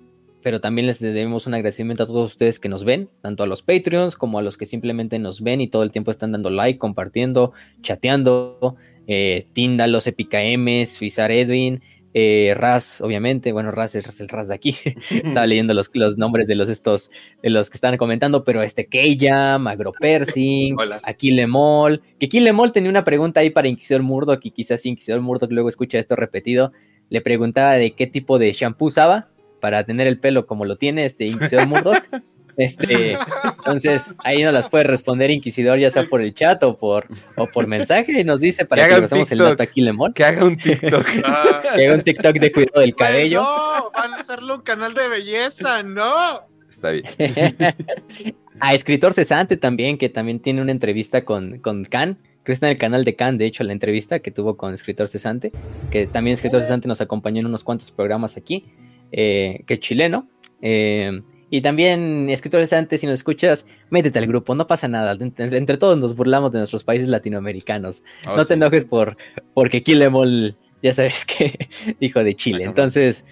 pero 0.43 0.59
también 0.59 0.87
les 0.87 0.99
debemos 0.99 1.45
un 1.45 1.53
agradecimiento 1.53 2.03
a 2.03 2.07
todos 2.07 2.31
ustedes 2.31 2.59
que 2.59 2.69
nos 2.69 2.83
ven, 2.83 3.09
tanto 3.21 3.43
a 3.43 3.47
los 3.47 3.61
Patreons 3.61 4.15
como 4.15 4.39
a 4.39 4.41
los 4.41 4.57
que 4.57 4.65
simplemente 4.65 5.19
nos 5.19 5.41
ven 5.41 5.61
y 5.61 5.67
todo 5.67 5.83
el 5.83 5.91
tiempo 5.91 6.09
están 6.09 6.31
dando 6.31 6.49
like, 6.49 6.79
compartiendo, 6.79 7.53
chateando, 7.81 8.75
eh, 9.07 9.47
Tíndalos, 9.53 10.07
EpicaM, 10.07 10.85
Suizar 10.85 11.31
Edwin, 11.31 11.81
eh, 12.13 12.53
Raz, 12.55 13.01
obviamente, 13.01 13.51
bueno, 13.51 13.71
Raz 13.71 13.95
es 13.95 14.19
el 14.19 14.27
Raz 14.27 14.47
de 14.47 14.55
aquí. 14.55 14.75
Estaba 15.09 15.45
leyendo 15.47 15.73
los, 15.73 15.89
los, 15.93 16.17
nombres 16.17 16.47
de 16.47 16.55
los 16.55 16.69
estos, 16.69 17.11
de 17.41 17.49
los 17.49 17.69
que 17.69 17.77
están 17.77 17.97
comentando, 17.97 18.43
pero 18.43 18.61
este 18.61 18.87
Keyam, 18.87 19.67
Agropersing, 19.67 20.75
Aquilemol, 21.03 22.01
que 22.19 22.25
Aquilemol 22.25 22.71
tenía 22.71 22.89
una 22.89 23.03
pregunta 23.03 23.39
ahí 23.39 23.49
para 23.49 23.67
Inquisidor 23.67 24.03
Murdoch, 24.03 24.45
y 24.45 24.51
quizás 24.51 24.85
Inquisidor 24.85 25.21
Murdoch 25.21 25.51
luego 25.51 25.69
escucha 25.69 25.99
esto 25.99 26.15
repetido, 26.15 26.71
le 27.09 27.21
preguntaba 27.21 27.73
de 27.73 27.91
qué 27.91 28.07
tipo 28.07 28.39
de 28.39 28.51
shampoo 28.51 28.87
usaba 28.87 29.29
para 29.59 29.83
tener 29.85 30.07
el 30.07 30.19
pelo 30.19 30.47
como 30.47 30.65
lo 30.65 30.75
tiene 30.75 31.05
este 31.05 31.25
Inquisidor 31.25 31.67
Murdoch. 31.67 32.03
Este, 32.57 33.17
entonces, 33.57 34.13
ahí 34.19 34.43
nos 34.43 34.53
las 34.53 34.67
puede 34.67 34.85
responder 34.85 35.31
Inquisidor, 35.31 35.79
ya 35.79 35.89
sea 35.89 36.03
por 36.03 36.21
el 36.21 36.33
chat 36.33 36.61
o 36.63 36.77
por, 36.77 37.07
o 37.35 37.47
por 37.47 37.67
mensaje, 37.67 38.19
y 38.19 38.23
nos 38.23 38.39
dice 38.39 38.65
para 38.65 38.87
que, 38.87 39.07
que 39.07 39.33
el 39.33 39.37
dato 39.37 39.63
aquí, 39.63 39.81
Lemón. 39.81 40.13
Que 40.13 40.23
haga 40.23 40.45
un 40.45 40.57
TikTok. 40.57 41.05
que 41.75 41.85
haga 41.85 41.93
un 41.93 42.01
TikTok 42.01 42.35
de 42.37 42.51
cuidado 42.51 42.81
del 42.81 42.95
cabello. 42.95 43.41
no, 43.41 43.91
van 43.91 44.13
a 44.13 44.17
hacerle 44.17 44.53
un 44.53 44.61
canal 44.61 44.93
de 44.93 45.07
belleza, 45.07 45.83
no. 45.83 46.41
Está 46.69 46.91
bien. 46.91 47.05
a 48.59 48.73
escritor 48.73 49.13
cesante 49.13 49.57
también, 49.57 49.97
que 49.97 50.09
también 50.09 50.39
tiene 50.39 50.61
una 50.61 50.71
entrevista 50.71 51.25
con, 51.25 51.59
con 51.59 51.85
Khan. 51.85 52.17
Creo 52.43 52.45
que 52.45 52.53
está 52.53 52.67
en 52.67 52.71
el 52.71 52.77
canal 52.77 53.05
de 53.05 53.15
Khan, 53.15 53.37
de 53.37 53.45
hecho, 53.45 53.63
la 53.63 53.71
entrevista 53.71 54.19
que 54.19 54.31
tuvo 54.31 54.57
con 54.57 54.73
escritor 54.73 55.07
cesante, 55.07 55.51
que 55.91 56.07
también 56.07 56.33
escritor 56.33 56.61
cesante 56.61 56.87
nos 56.87 57.01
acompañó 57.01 57.39
en 57.39 57.45
unos 57.45 57.63
cuantos 57.63 57.91
programas 57.91 58.35
aquí, 58.35 58.65
eh, 59.11 59.63
que 59.67 59.75
es 59.75 59.79
chileno. 59.79 60.27
Eh, 60.61 61.21
y 61.53 61.59
también, 61.59 62.29
escritores 62.29 62.71
antes, 62.71 63.01
si 63.01 63.07
nos 63.07 63.15
escuchas, 63.15 63.65
métete 63.89 64.17
al 64.17 64.25
grupo, 64.25 64.55
no 64.55 64.67
pasa 64.67 64.87
nada. 64.87 65.17
Entre, 65.19 65.77
todos 65.77 65.99
nos 65.99 66.15
burlamos 66.15 66.53
de 66.53 66.59
nuestros 66.59 66.85
países 66.85 67.09
latinoamericanos. 67.09 68.03
Oh, 68.25 68.37
no 68.37 68.45
te 68.45 68.53
enojes 68.53 68.85
por 68.85 69.17
porque 69.53 69.83
Kilemol, 69.83 70.55
ya 70.81 70.93
sabes 70.93 71.25
que 71.37 71.67
dijo 71.99 72.23
de 72.23 72.37
Chile. 72.37 72.63
Entonces, 72.63 73.25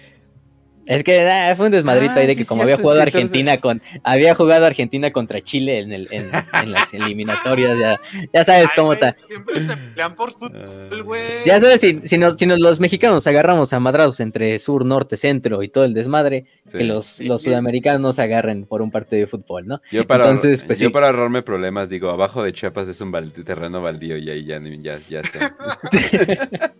es 0.90 1.04
que 1.04 1.20
ah, 1.20 1.54
fue 1.54 1.66
un 1.66 1.72
desmadrito 1.72 2.14
ahí 2.14 2.26
de 2.26 2.32
ah, 2.32 2.36
que 2.36 2.44
como 2.44 2.62
había 2.62 2.76
jugado 2.76 3.00
Argentina 3.00 3.60
con 3.60 3.80
había 4.02 4.34
jugado 4.34 4.66
Argentina 4.66 5.12
contra 5.12 5.40
Chile 5.40 5.78
en, 5.78 5.92
el, 5.92 6.08
en, 6.10 6.30
las 6.72 6.92
eliminatorias, 6.94 7.78
ya, 7.78 8.00
ya 8.32 8.44
sabes 8.44 8.72
cómo 8.74 8.92
está. 8.92 9.12
Siempre 9.12 9.60
se 9.60 9.76
pelean 9.76 10.16
por 10.16 10.32
fútbol, 10.32 11.02
güey. 11.04 11.22
Ya 11.46 11.60
sabes, 11.60 11.80
si, 11.80 12.00
si, 12.04 12.18
nos, 12.18 12.34
si 12.34 12.46
los 12.46 12.80
mexicanos 12.80 13.24
agarramos 13.28 13.72
a 13.72 13.78
madrados 13.78 14.18
entre 14.18 14.58
sur, 14.58 14.84
norte, 14.84 15.16
centro 15.16 15.62
y 15.62 15.68
todo 15.68 15.84
el 15.84 15.94
desmadre, 15.94 16.46
que 16.72 16.82
los, 16.82 17.20
los 17.20 17.42
sudamericanos 17.42 18.16
se 18.16 18.22
agarren 18.22 18.66
por 18.66 18.82
un 18.82 18.90
partido 18.90 19.20
de 19.20 19.26
fútbol, 19.28 19.68
¿no? 19.68 19.80
Yo 19.92 20.04
para, 20.06 20.24
Entonces, 20.24 20.64
pues, 20.64 20.80
yo 20.80 20.90
para 20.90 21.06
ahorrarme 21.06 21.42
problemas 21.42 21.88
digo, 21.88 22.10
abajo 22.10 22.42
de 22.42 22.52
Chiapas 22.52 22.88
es 22.88 23.00
un 23.00 23.12
terreno 23.44 23.80
baldío 23.80 24.16
y 24.16 24.28
ahí 24.28 24.44
ya, 24.44 24.60
ya, 24.60 24.98
ya 25.08 25.20
está. 25.20 25.56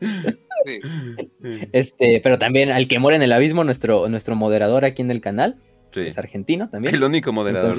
Este, 1.72 2.20
pero 2.22 2.38
también 2.38 2.70
al 2.70 2.88
que 2.88 2.98
muere 2.98 3.16
en 3.16 3.22
el 3.22 3.32
abismo, 3.32 3.64
nuestro, 3.64 4.08
nuestro 4.08 4.36
moderador 4.36 4.84
aquí 4.84 5.02
en 5.02 5.10
el 5.10 5.20
canal. 5.20 5.56
Es 5.94 6.18
argentino 6.18 6.68
también. 6.68 6.94
El 6.94 7.04
único 7.04 7.32
moderador. 7.32 7.76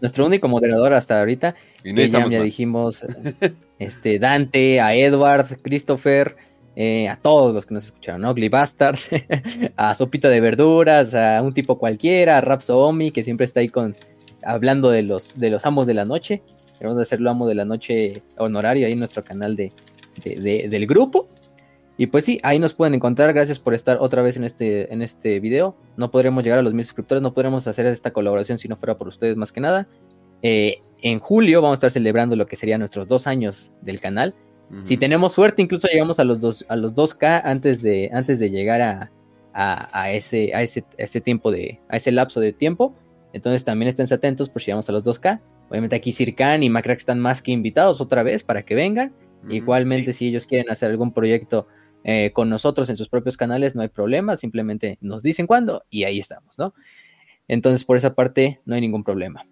Nuestro 0.00 0.26
único 0.26 0.48
moderador 0.48 0.92
hasta 0.94 1.20
ahorita. 1.20 1.54
Y 1.84 1.94
ya, 2.08 2.26
dijimos 2.26 3.06
este, 3.78 4.18
Dante, 4.18 4.80
a 4.80 4.94
Edward, 4.94 5.60
Christopher, 5.62 6.36
eh, 6.76 7.08
a 7.08 7.16
todos 7.16 7.54
los 7.54 7.66
que 7.66 7.74
nos 7.74 7.84
escucharon, 7.84 8.22
¿no? 8.22 8.34
Bastard, 8.50 8.98
a 9.76 9.94
Sopita 9.94 10.28
de 10.28 10.40
Verduras, 10.40 11.14
a 11.14 11.40
un 11.42 11.54
tipo 11.54 11.78
cualquiera, 11.78 12.38
a 12.38 12.40
Rapsomi, 12.40 13.12
que 13.12 13.22
siempre 13.22 13.44
está 13.44 13.60
ahí 13.60 13.68
con 13.68 13.94
hablando 14.42 14.90
de 14.90 15.02
los, 15.02 15.38
de 15.38 15.50
los 15.50 15.64
amos 15.66 15.86
de 15.86 15.94
la 15.94 16.04
noche. 16.04 16.42
Queremos 16.78 17.00
hacerlo 17.00 17.30
amo 17.30 17.46
de 17.46 17.54
la 17.54 17.64
noche 17.64 18.22
honorario 18.36 18.86
ahí 18.86 18.92
en 18.92 18.98
nuestro 18.98 19.24
canal 19.24 19.54
de, 19.54 19.72
del 20.22 20.86
grupo. 20.86 21.28
Y 21.96 22.08
pues 22.08 22.24
sí, 22.24 22.40
ahí 22.42 22.58
nos 22.58 22.74
pueden 22.74 22.94
encontrar. 22.94 23.32
Gracias 23.32 23.58
por 23.58 23.72
estar 23.72 23.98
otra 24.00 24.22
vez 24.22 24.36
en 24.36 24.44
este, 24.44 24.92
en 24.92 25.00
este 25.00 25.38
video. 25.38 25.76
No 25.96 26.10
podremos 26.10 26.42
llegar 26.42 26.58
a 26.58 26.62
los 26.62 26.74
mil 26.74 26.84
suscriptores, 26.84 27.22
no 27.22 27.34
podremos 27.34 27.66
hacer 27.68 27.86
esta 27.86 28.12
colaboración 28.12 28.58
si 28.58 28.66
no 28.68 28.76
fuera 28.76 28.98
por 28.98 29.08
ustedes 29.08 29.36
más 29.36 29.52
que 29.52 29.60
nada. 29.60 29.86
Eh, 30.42 30.78
en 31.02 31.20
julio 31.20 31.62
vamos 31.62 31.76
a 31.76 31.78
estar 31.78 31.90
celebrando 31.90 32.34
lo 32.34 32.46
que 32.46 32.56
serían 32.56 32.80
nuestros 32.80 33.06
dos 33.06 33.26
años 33.26 33.72
del 33.80 34.00
canal. 34.00 34.34
Si 34.82 34.96
tenemos 34.96 35.34
suerte, 35.34 35.62
incluso 35.62 35.86
llegamos 35.86 36.18
a 36.18 36.24
los, 36.24 36.40
dos, 36.40 36.64
a 36.68 36.74
los 36.74 36.94
2K 36.94 37.42
antes 37.44 37.80
de, 37.80 38.10
antes 38.12 38.40
de 38.40 38.50
llegar 38.50 38.80
a, 38.80 39.10
a, 39.52 40.10
ese, 40.10 40.52
a, 40.54 40.62
ese, 40.62 40.84
ese 40.96 41.20
tiempo 41.20 41.52
de, 41.52 41.78
a 41.88 41.96
ese 41.96 42.10
lapso 42.10 42.40
de 42.40 42.52
tiempo. 42.52 42.94
Entonces 43.32 43.64
también 43.64 43.88
estén 43.88 44.12
atentos 44.12 44.48
por 44.48 44.62
si 44.62 44.66
llegamos 44.66 44.88
a 44.88 44.92
los 44.92 45.04
2K. 45.04 45.40
Obviamente 45.70 45.96
aquí 45.96 46.12
Sirkan 46.12 46.62
y 46.62 46.70
Macrack 46.70 46.98
están 46.98 47.20
más 47.20 47.40
que 47.40 47.52
invitados 47.52 48.00
otra 48.00 48.22
vez 48.22 48.42
para 48.42 48.64
que 48.64 48.74
vengan. 48.74 49.12
Igualmente, 49.48 50.12
si 50.12 50.28
ellos 50.28 50.46
quieren 50.46 50.70
hacer 50.70 50.90
algún 50.90 51.12
proyecto 51.12 51.66
eh, 52.02 52.32
con 52.34 52.50
nosotros 52.50 52.90
en 52.90 52.96
sus 52.96 53.08
propios 53.08 53.36
canales, 53.36 53.74
no 53.74 53.82
hay 53.82 53.88
problema, 53.88 54.36
simplemente 54.36 54.98
nos 55.00 55.22
dicen 55.22 55.46
cuándo 55.46 55.84
y 55.90 56.04
ahí 56.04 56.18
estamos, 56.18 56.58
¿no? 56.58 56.74
Entonces, 57.48 57.84
por 57.84 57.96
esa 57.96 58.14
parte, 58.14 58.60
no 58.64 58.74
hay 58.74 58.80
ningún 58.80 59.04
problema. 59.04 59.46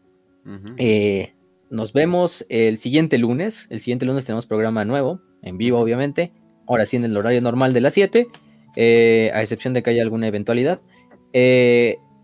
Eh, 0.77 1.35
nos 1.71 1.93
vemos 1.93 2.45
el 2.49 2.79
siguiente 2.79 3.19
lunes. 3.19 3.67
El 3.71 3.81
siguiente 3.81 4.07
lunes 4.07 4.25
tenemos 4.25 4.47
programa 4.47 4.85
nuevo, 4.85 5.21
en 5.43 5.59
vivo, 5.59 5.79
obviamente. 5.79 6.33
Ahora 6.67 6.87
sí, 6.87 6.97
en 6.97 7.05
el 7.05 7.17
horario 7.17 7.41
normal 7.41 7.73
de 7.73 7.81
las 7.81 7.95
7, 7.95 8.29
eh, 8.77 9.31
a 9.35 9.43
excepción 9.43 9.75
de 9.75 9.83
que 9.83 9.91
haya 9.91 10.03
alguna 10.03 10.27
eventualidad. 10.27 10.81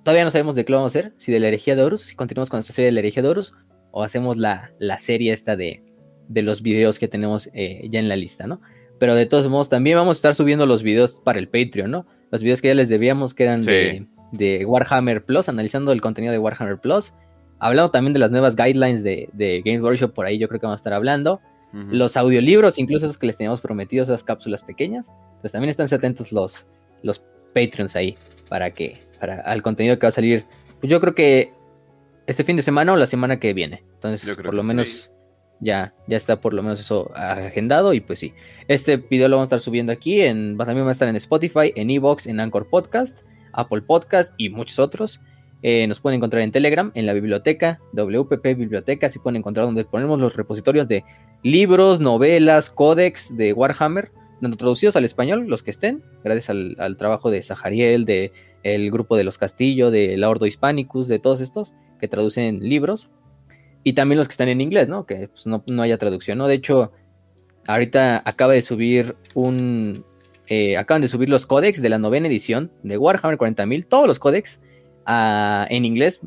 todavía 0.05 0.25
no 0.25 0.31
sabemos 0.31 0.55
de 0.55 0.65
qué 0.65 0.73
lo 0.73 0.79
vamos 0.79 0.95
a 0.95 0.99
hacer, 0.99 1.13
si 1.19 1.33
de 1.33 1.41
la 1.41 1.49
herejía 1.49 1.77
de 1.77 1.83
Horus, 1.83 2.03
si 2.03 2.17
continuamos 2.17 2.49
con 2.49 2.59
nuestra 2.59 2.75
serie 2.75 2.87
de 2.87 2.93
la 2.93 3.01
herejía 3.01 3.23
de 3.23 3.29
Horus, 3.29 3.55
o 3.91 4.03
hacemos 4.03 4.39
la, 4.39 4.71
la 4.79 4.97
serie 4.97 5.33
esta 5.33 5.55
de, 5.57 5.83
de 6.29 6.43
los 6.43 6.63
videos 6.63 6.99
que 6.99 7.09
tenemos 7.09 7.51
eh, 7.55 7.89
ya 7.91 7.99
en 8.01 8.09
la 8.09 8.17
lista, 8.17 8.47
¿no? 8.47 8.61
Pero 8.99 9.15
de 9.15 9.27
todos 9.27 9.49
modos, 9.49 9.69
también 9.69 9.97
vamos 9.97 10.17
a 10.17 10.19
estar 10.19 10.35
subiendo 10.35 10.67
los 10.67 10.83
videos 10.83 11.21
para 11.25 11.39
el 11.39 11.49
Patreon, 11.49 11.91
¿no? 11.91 12.07
Los 12.31 12.43
videos 12.43 12.61
que 12.61 12.69
ya 12.69 12.75
les 12.75 12.89
debíamos, 12.89 13.33
que 13.33 13.45
eran 13.45 13.63
de, 13.63 14.07
de, 14.33 14.65
Warhammer 14.65 15.25
Plus, 15.25 15.49
analizando 15.49 15.93
el 15.93 16.01
contenido 16.01 16.33
de 16.33 16.39
Warhammer 16.39 16.79
Plus. 16.79 17.13
Hablando 17.61 17.91
también 17.91 18.13
de 18.13 18.19
las 18.19 18.31
nuevas 18.31 18.55
guidelines 18.55 19.03
de, 19.03 19.29
de 19.33 19.63
Games 19.65 19.83
Workshop, 19.83 20.13
por 20.13 20.27
ahí 20.27 20.39
yo 20.39 20.49
creo 20.49 20.61
que 20.61 20.67
vamos 20.67 20.79
a 20.79 20.83
estar 20.83 20.93
hablando. 20.93 21.41
Los 21.71 22.17
audiolibros, 22.17 22.79
incluso 22.79 23.05
esos 23.05 23.19
que 23.19 23.27
les 23.27 23.37
teníamos 23.37 23.61
prometidos, 23.61 24.09
esas 24.09 24.25
cápsulas 24.25 24.65
pequeñas. 24.65 25.13
Pues 25.43 25.53
también 25.53 25.69
están 25.69 25.87
atentos 25.93 26.33
los, 26.33 26.67
los 27.03 27.23
Patreons 27.55 27.95
ahí 27.95 28.17
para 28.49 28.71
que, 28.71 28.99
para 29.21 29.43
al 29.43 29.63
contenido 29.63 29.99
que 29.99 30.07
va 30.07 30.09
a 30.09 30.13
salir. 30.13 30.45
Pues 30.81 30.91
yo 30.91 30.99
creo 30.99 31.15
que 31.15 31.53
este 32.27 32.43
fin 32.43 32.57
de 32.57 32.63
semana 32.63 32.95
o 32.95 32.97
la 32.97 33.05
semana 33.05 33.39
que 33.39 33.53
viene. 33.53 33.85
Entonces, 33.95 34.35
por 34.35 34.55
lo 34.55 34.63
menos 34.63 35.13
ya, 35.61 35.95
ya 36.07 36.17
está 36.17 36.41
por 36.41 36.55
lo 36.55 36.63
menos 36.63 36.81
eso 36.81 37.11
agendado. 37.15 37.93
Y 37.95 38.01
pues 38.01 38.19
sí, 38.19 38.33
este 38.69 38.97
video 38.97 39.29
lo 39.29 39.37
vamos 39.37 39.47
a 39.47 39.57
estar 39.57 39.61
subiendo 39.61 39.93
aquí. 39.93 40.21
En, 40.21 40.57
también 40.57 40.85
va 40.85 40.91
a 40.91 40.93
estar 40.93 41.09
en 41.09 41.17
Spotify, 41.17 41.73
en 41.75 41.91
Evox, 41.91 42.27
en 42.27 42.41
Anchor 42.41 42.69
Podcast, 42.69 43.21
Apple 43.53 43.83
Podcast 43.83 44.33
y 44.37 44.51
muchos 44.51 44.79
otros. 44.79 45.21
Eh, 45.63 45.87
nos 45.89 46.01
pueden 46.01 46.19
encontrar 46.19 46.43
en 46.43 46.53
Telegram, 46.53 46.93
en 46.95 47.05
la 47.07 47.13
biblioteca, 47.13 47.81
WPP 47.93 48.57
Biblioteca, 48.57 49.09
así 49.09 49.19
pueden 49.19 49.39
encontrar 49.39 49.67
donde 49.67 49.85
ponemos 49.85 50.21
los 50.21 50.37
repositorios 50.37 50.87
de 50.87 51.05
libros, 51.43 51.99
novelas, 51.99 52.71
códex 52.71 53.37
de 53.37 53.53
Warhammer, 53.53 54.13
tanto 54.41 54.57
traducidos 54.57 54.95
al 54.95 55.05
español, 55.05 55.47
los 55.49 55.65
que 55.65 55.73
estén, 55.73 56.05
gracias 56.23 56.51
al, 56.51 56.97
trabajo 56.97 57.31
de 57.31 57.43
Sahariel, 57.43 58.05
de 58.05 58.33
el 58.63 58.91
grupo 58.93 59.17
de 59.17 59.25
los 59.25 59.37
Castillo, 59.37 59.91
de 59.91 60.17
la 60.17 60.29
Ordo 60.29 60.47
Hispanicus, 60.47 61.09
de 61.09 61.19
todos 61.19 61.41
estos 61.41 61.75
que 62.01 62.07
traducen 62.07 62.61
libros, 62.61 63.11
y 63.89 63.95
también 63.95 64.19
los 64.19 64.29
que 64.29 64.33
están 64.33 64.51
en 64.51 64.61
inglés, 64.61 64.87
¿no? 64.87 65.07
Que 65.07 65.29
pues, 65.29 65.47
no, 65.47 65.63
haya 65.81 65.97
traducción, 65.97 66.37
¿no? 66.37 66.47
De 66.47 66.57
hecho, 66.57 66.93
ahorita 67.67 68.21
acaba 68.23 68.53
de 68.53 68.61
subir 68.61 69.17
un... 69.33 70.05
Eh, 70.47 70.77
acaban 70.77 71.01
de 71.01 71.09
subir 71.09 71.31
los 71.31 71.47
códex 71.47 71.81
de 71.81 71.89
la 71.89 71.97
novena 71.97 72.27
edición 72.29 72.71
de 72.83 72.99
Warhammer 72.99 73.39
40.000, 73.39 73.87
todos 73.89 74.07
los 74.07 74.19
códex 74.19 74.61
en 75.07 75.85
inglés, 75.87 76.21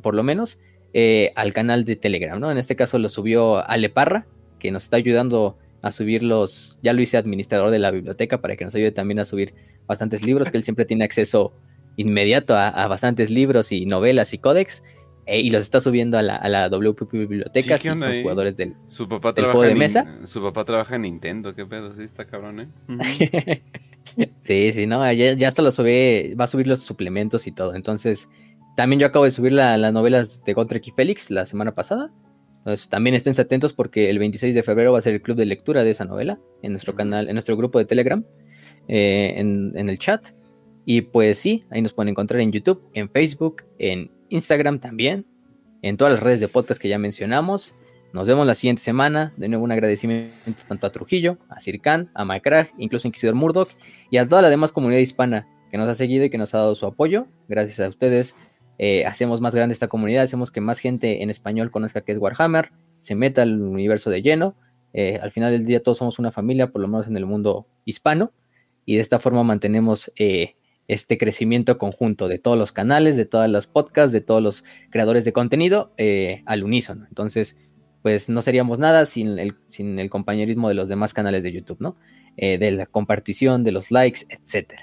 por 0.00 0.14
lo 0.14 0.22
menos, 0.22 0.58
eh, 0.94 1.32
al 1.34 1.52
canal 1.52 1.84
de 1.84 1.96
Telegram, 1.96 2.40
¿no? 2.40 2.50
En 2.50 2.56
este 2.56 2.76
caso 2.76 2.98
lo 2.98 3.10
subió 3.10 3.58
Ale 3.68 3.90
Parra, 3.90 4.26
que 4.58 4.70
nos 4.70 4.84
está 4.84 4.96
ayudando 4.96 5.58
a 5.82 5.90
subir 5.90 6.22
los, 6.22 6.78
ya 6.82 6.94
lo 6.94 7.02
hice 7.02 7.18
administrador 7.18 7.70
de 7.70 7.78
la 7.78 7.90
biblioteca 7.90 8.40
para 8.40 8.56
que 8.56 8.64
nos 8.64 8.74
ayude 8.74 8.92
también 8.92 9.18
a 9.18 9.26
subir 9.26 9.52
bastantes 9.86 10.24
libros, 10.24 10.50
que 10.50 10.56
él 10.56 10.64
siempre 10.64 10.86
tiene 10.86 11.04
acceso 11.04 11.52
inmediato 11.98 12.56
a, 12.56 12.86
bastantes 12.88 13.30
libros 13.30 13.70
y 13.70 13.84
novelas 13.84 14.32
y 14.32 14.38
códex. 14.38 14.82
Eh, 15.26 15.40
y 15.40 15.50
los 15.50 15.62
está 15.62 15.80
subiendo 15.80 16.16
a 16.16 16.22
la, 16.22 16.36
a 16.36 16.68
WPP 16.68 17.10
Biblioteca, 17.12 17.78
si 17.78 17.88
son 17.88 17.98
jugadores 17.98 18.56
del, 18.56 18.74
su 18.86 19.08
papá 19.08 19.34
juego 19.34 19.62
de 19.62 19.74
mesa. 19.74 20.20
Su 20.24 20.40
papá 20.40 20.64
trabaja 20.64 20.94
en 20.94 21.02
Nintendo, 21.02 21.52
qué 21.52 21.66
pedo, 21.66 21.94
sí 21.96 22.04
está 22.04 22.26
cabrón, 22.26 22.60
¿eh? 22.60 22.68
sí, 24.38 24.72
sí, 24.72 24.86
no, 24.86 25.12
ya, 25.12 25.48
hasta 25.48 25.62
lo 25.62 25.72
sube, 25.72 26.36
va 26.38 26.44
a 26.44 26.46
subir 26.46 26.68
los 26.68 26.80
suplementos 26.80 27.48
y 27.48 27.52
todo. 27.52 27.74
Entonces, 27.74 28.28
también 28.76 29.00
yo 29.00 29.06
acabo 29.08 29.24
de 29.24 29.32
subir 29.32 29.52
las 29.52 29.92
novelas 29.92 30.44
de 30.44 30.52
Gotrek 30.52 30.86
y 30.86 30.90
Félix 30.92 31.28
la 31.30 31.44
semana 31.44 31.74
pasada. 31.74 32.12
Entonces, 32.58 32.88
también 32.88 33.14
estén 33.16 33.34
atentos 33.36 33.72
porque 33.72 34.10
el 34.10 34.20
26 34.20 34.54
de 34.54 34.62
febrero 34.62 34.92
va 34.92 34.98
a 34.98 35.02
ser 35.02 35.14
el 35.14 35.22
club 35.22 35.36
de 35.36 35.46
lectura 35.46 35.82
de 35.82 35.90
esa 35.90 36.04
novela 36.04 36.38
en 36.62 36.70
nuestro 36.72 36.94
canal, 36.94 37.28
en 37.28 37.34
nuestro 37.34 37.56
grupo 37.56 37.80
de 37.80 37.84
Telegram, 37.84 38.24
eh, 38.86 39.34
en, 39.36 39.72
en 39.74 39.88
el 39.88 39.98
chat. 39.98 40.24
Y 40.84 41.00
pues 41.00 41.38
sí, 41.38 41.64
ahí 41.70 41.82
nos 41.82 41.92
pueden 41.92 42.10
encontrar 42.10 42.40
en 42.40 42.52
YouTube, 42.52 42.88
en 42.94 43.10
Facebook, 43.10 43.64
en 43.78 44.10
Instagram 44.30 44.78
también, 44.78 45.26
en 45.82 45.96
todas 45.96 46.14
las 46.14 46.22
redes 46.22 46.40
de 46.40 46.48
podcast 46.48 46.80
que 46.80 46.88
ya 46.88 46.98
mencionamos. 46.98 47.74
Nos 48.12 48.26
vemos 48.26 48.46
la 48.46 48.54
siguiente 48.54 48.82
semana. 48.82 49.34
De 49.36 49.48
nuevo 49.48 49.64
un 49.64 49.72
agradecimiento 49.72 50.62
tanto 50.68 50.86
a 50.86 50.92
Trujillo, 50.92 51.38
a 51.48 51.60
Circan, 51.60 52.08
a 52.14 52.24
Macrag, 52.24 52.70
incluso 52.78 53.06
a 53.06 53.08
Inquisidor 53.08 53.34
Murdoch 53.34 53.68
y 54.10 54.16
a 54.16 54.28
toda 54.28 54.42
la 54.42 54.50
demás 54.50 54.72
comunidad 54.72 55.00
hispana 55.00 55.46
que 55.70 55.78
nos 55.78 55.88
ha 55.88 55.94
seguido 55.94 56.24
y 56.24 56.30
que 56.30 56.38
nos 56.38 56.54
ha 56.54 56.58
dado 56.58 56.74
su 56.74 56.86
apoyo. 56.86 57.26
Gracias 57.48 57.80
a 57.80 57.88
ustedes 57.88 58.34
eh, 58.78 59.04
hacemos 59.06 59.40
más 59.40 59.54
grande 59.54 59.72
esta 59.72 59.88
comunidad, 59.88 60.24
hacemos 60.24 60.50
que 60.50 60.60
más 60.60 60.78
gente 60.78 61.22
en 61.22 61.30
español 61.30 61.70
conozca 61.70 62.02
que 62.02 62.12
es 62.12 62.18
Warhammer, 62.18 62.72
se 62.98 63.14
meta 63.14 63.42
al 63.42 63.60
universo 63.60 64.10
de 64.10 64.22
lleno. 64.22 64.54
Eh, 64.92 65.18
al 65.22 65.30
final 65.30 65.52
del 65.52 65.66
día 65.66 65.82
todos 65.82 65.98
somos 65.98 66.18
una 66.18 66.30
familia, 66.32 66.70
por 66.70 66.80
lo 66.80 66.88
menos 66.88 67.06
en 67.06 67.16
el 67.16 67.26
mundo 67.26 67.66
hispano, 67.84 68.32
y 68.84 68.96
de 68.96 69.00
esta 69.00 69.18
forma 69.18 69.42
mantenemos 69.42 70.12
eh, 70.16 70.55
este 70.88 71.18
crecimiento 71.18 71.78
conjunto 71.78 72.28
de 72.28 72.38
todos 72.38 72.56
los 72.56 72.72
canales, 72.72 73.16
de 73.16 73.24
todos 73.24 73.48
los 73.48 73.66
podcasts, 73.66 74.12
de 74.12 74.20
todos 74.20 74.42
los 74.42 74.64
creadores 74.90 75.24
de 75.24 75.32
contenido 75.32 75.92
eh, 75.96 76.42
al 76.46 76.62
unísono. 76.62 77.06
Entonces, 77.08 77.56
pues 78.02 78.28
no 78.28 78.40
seríamos 78.42 78.78
nada 78.78 79.04
sin 79.04 79.38
el, 79.38 79.56
sin 79.68 79.98
el 79.98 80.10
compañerismo 80.10 80.68
de 80.68 80.74
los 80.74 80.88
demás 80.88 81.12
canales 81.12 81.42
de 81.42 81.52
YouTube, 81.52 81.80
¿no? 81.80 81.96
Eh, 82.36 82.58
de 82.58 82.70
la 82.70 82.86
compartición, 82.86 83.64
de 83.64 83.72
los 83.72 83.90
likes, 83.90 84.20
etc. 84.28 84.74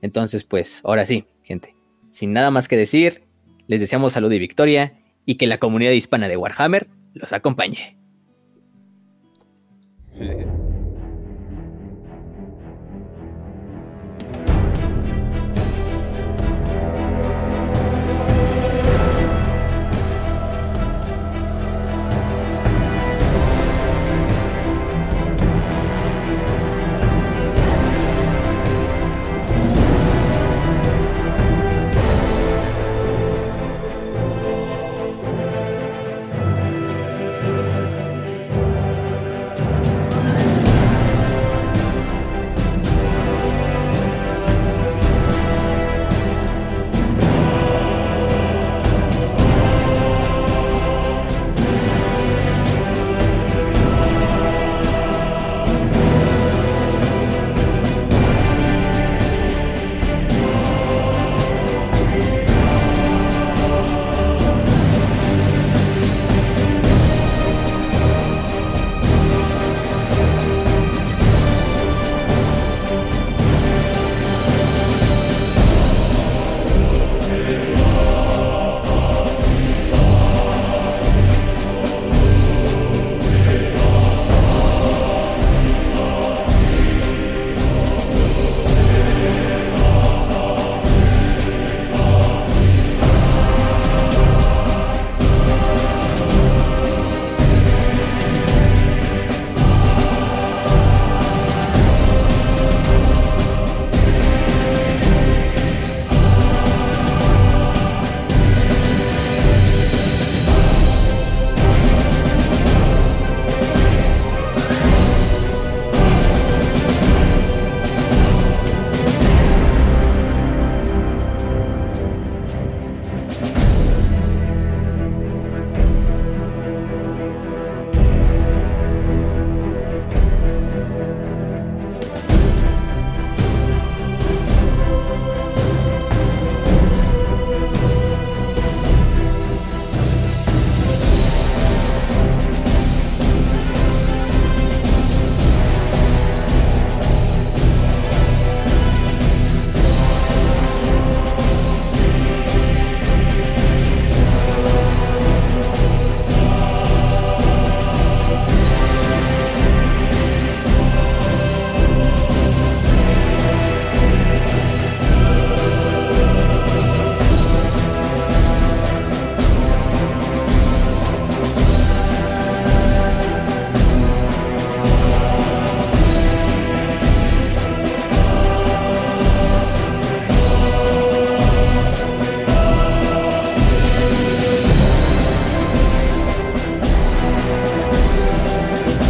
Entonces, 0.00 0.44
pues 0.44 0.80
ahora 0.84 1.04
sí, 1.04 1.26
gente, 1.42 1.74
sin 2.10 2.32
nada 2.32 2.50
más 2.50 2.68
que 2.68 2.76
decir, 2.76 3.24
les 3.66 3.80
deseamos 3.80 4.14
salud 4.14 4.32
y 4.32 4.38
victoria 4.38 4.98
y 5.26 5.34
que 5.34 5.46
la 5.46 5.58
comunidad 5.58 5.92
hispana 5.92 6.28
de 6.28 6.36
Warhammer 6.36 6.88
los 7.14 7.32
acompañe. 7.32 7.98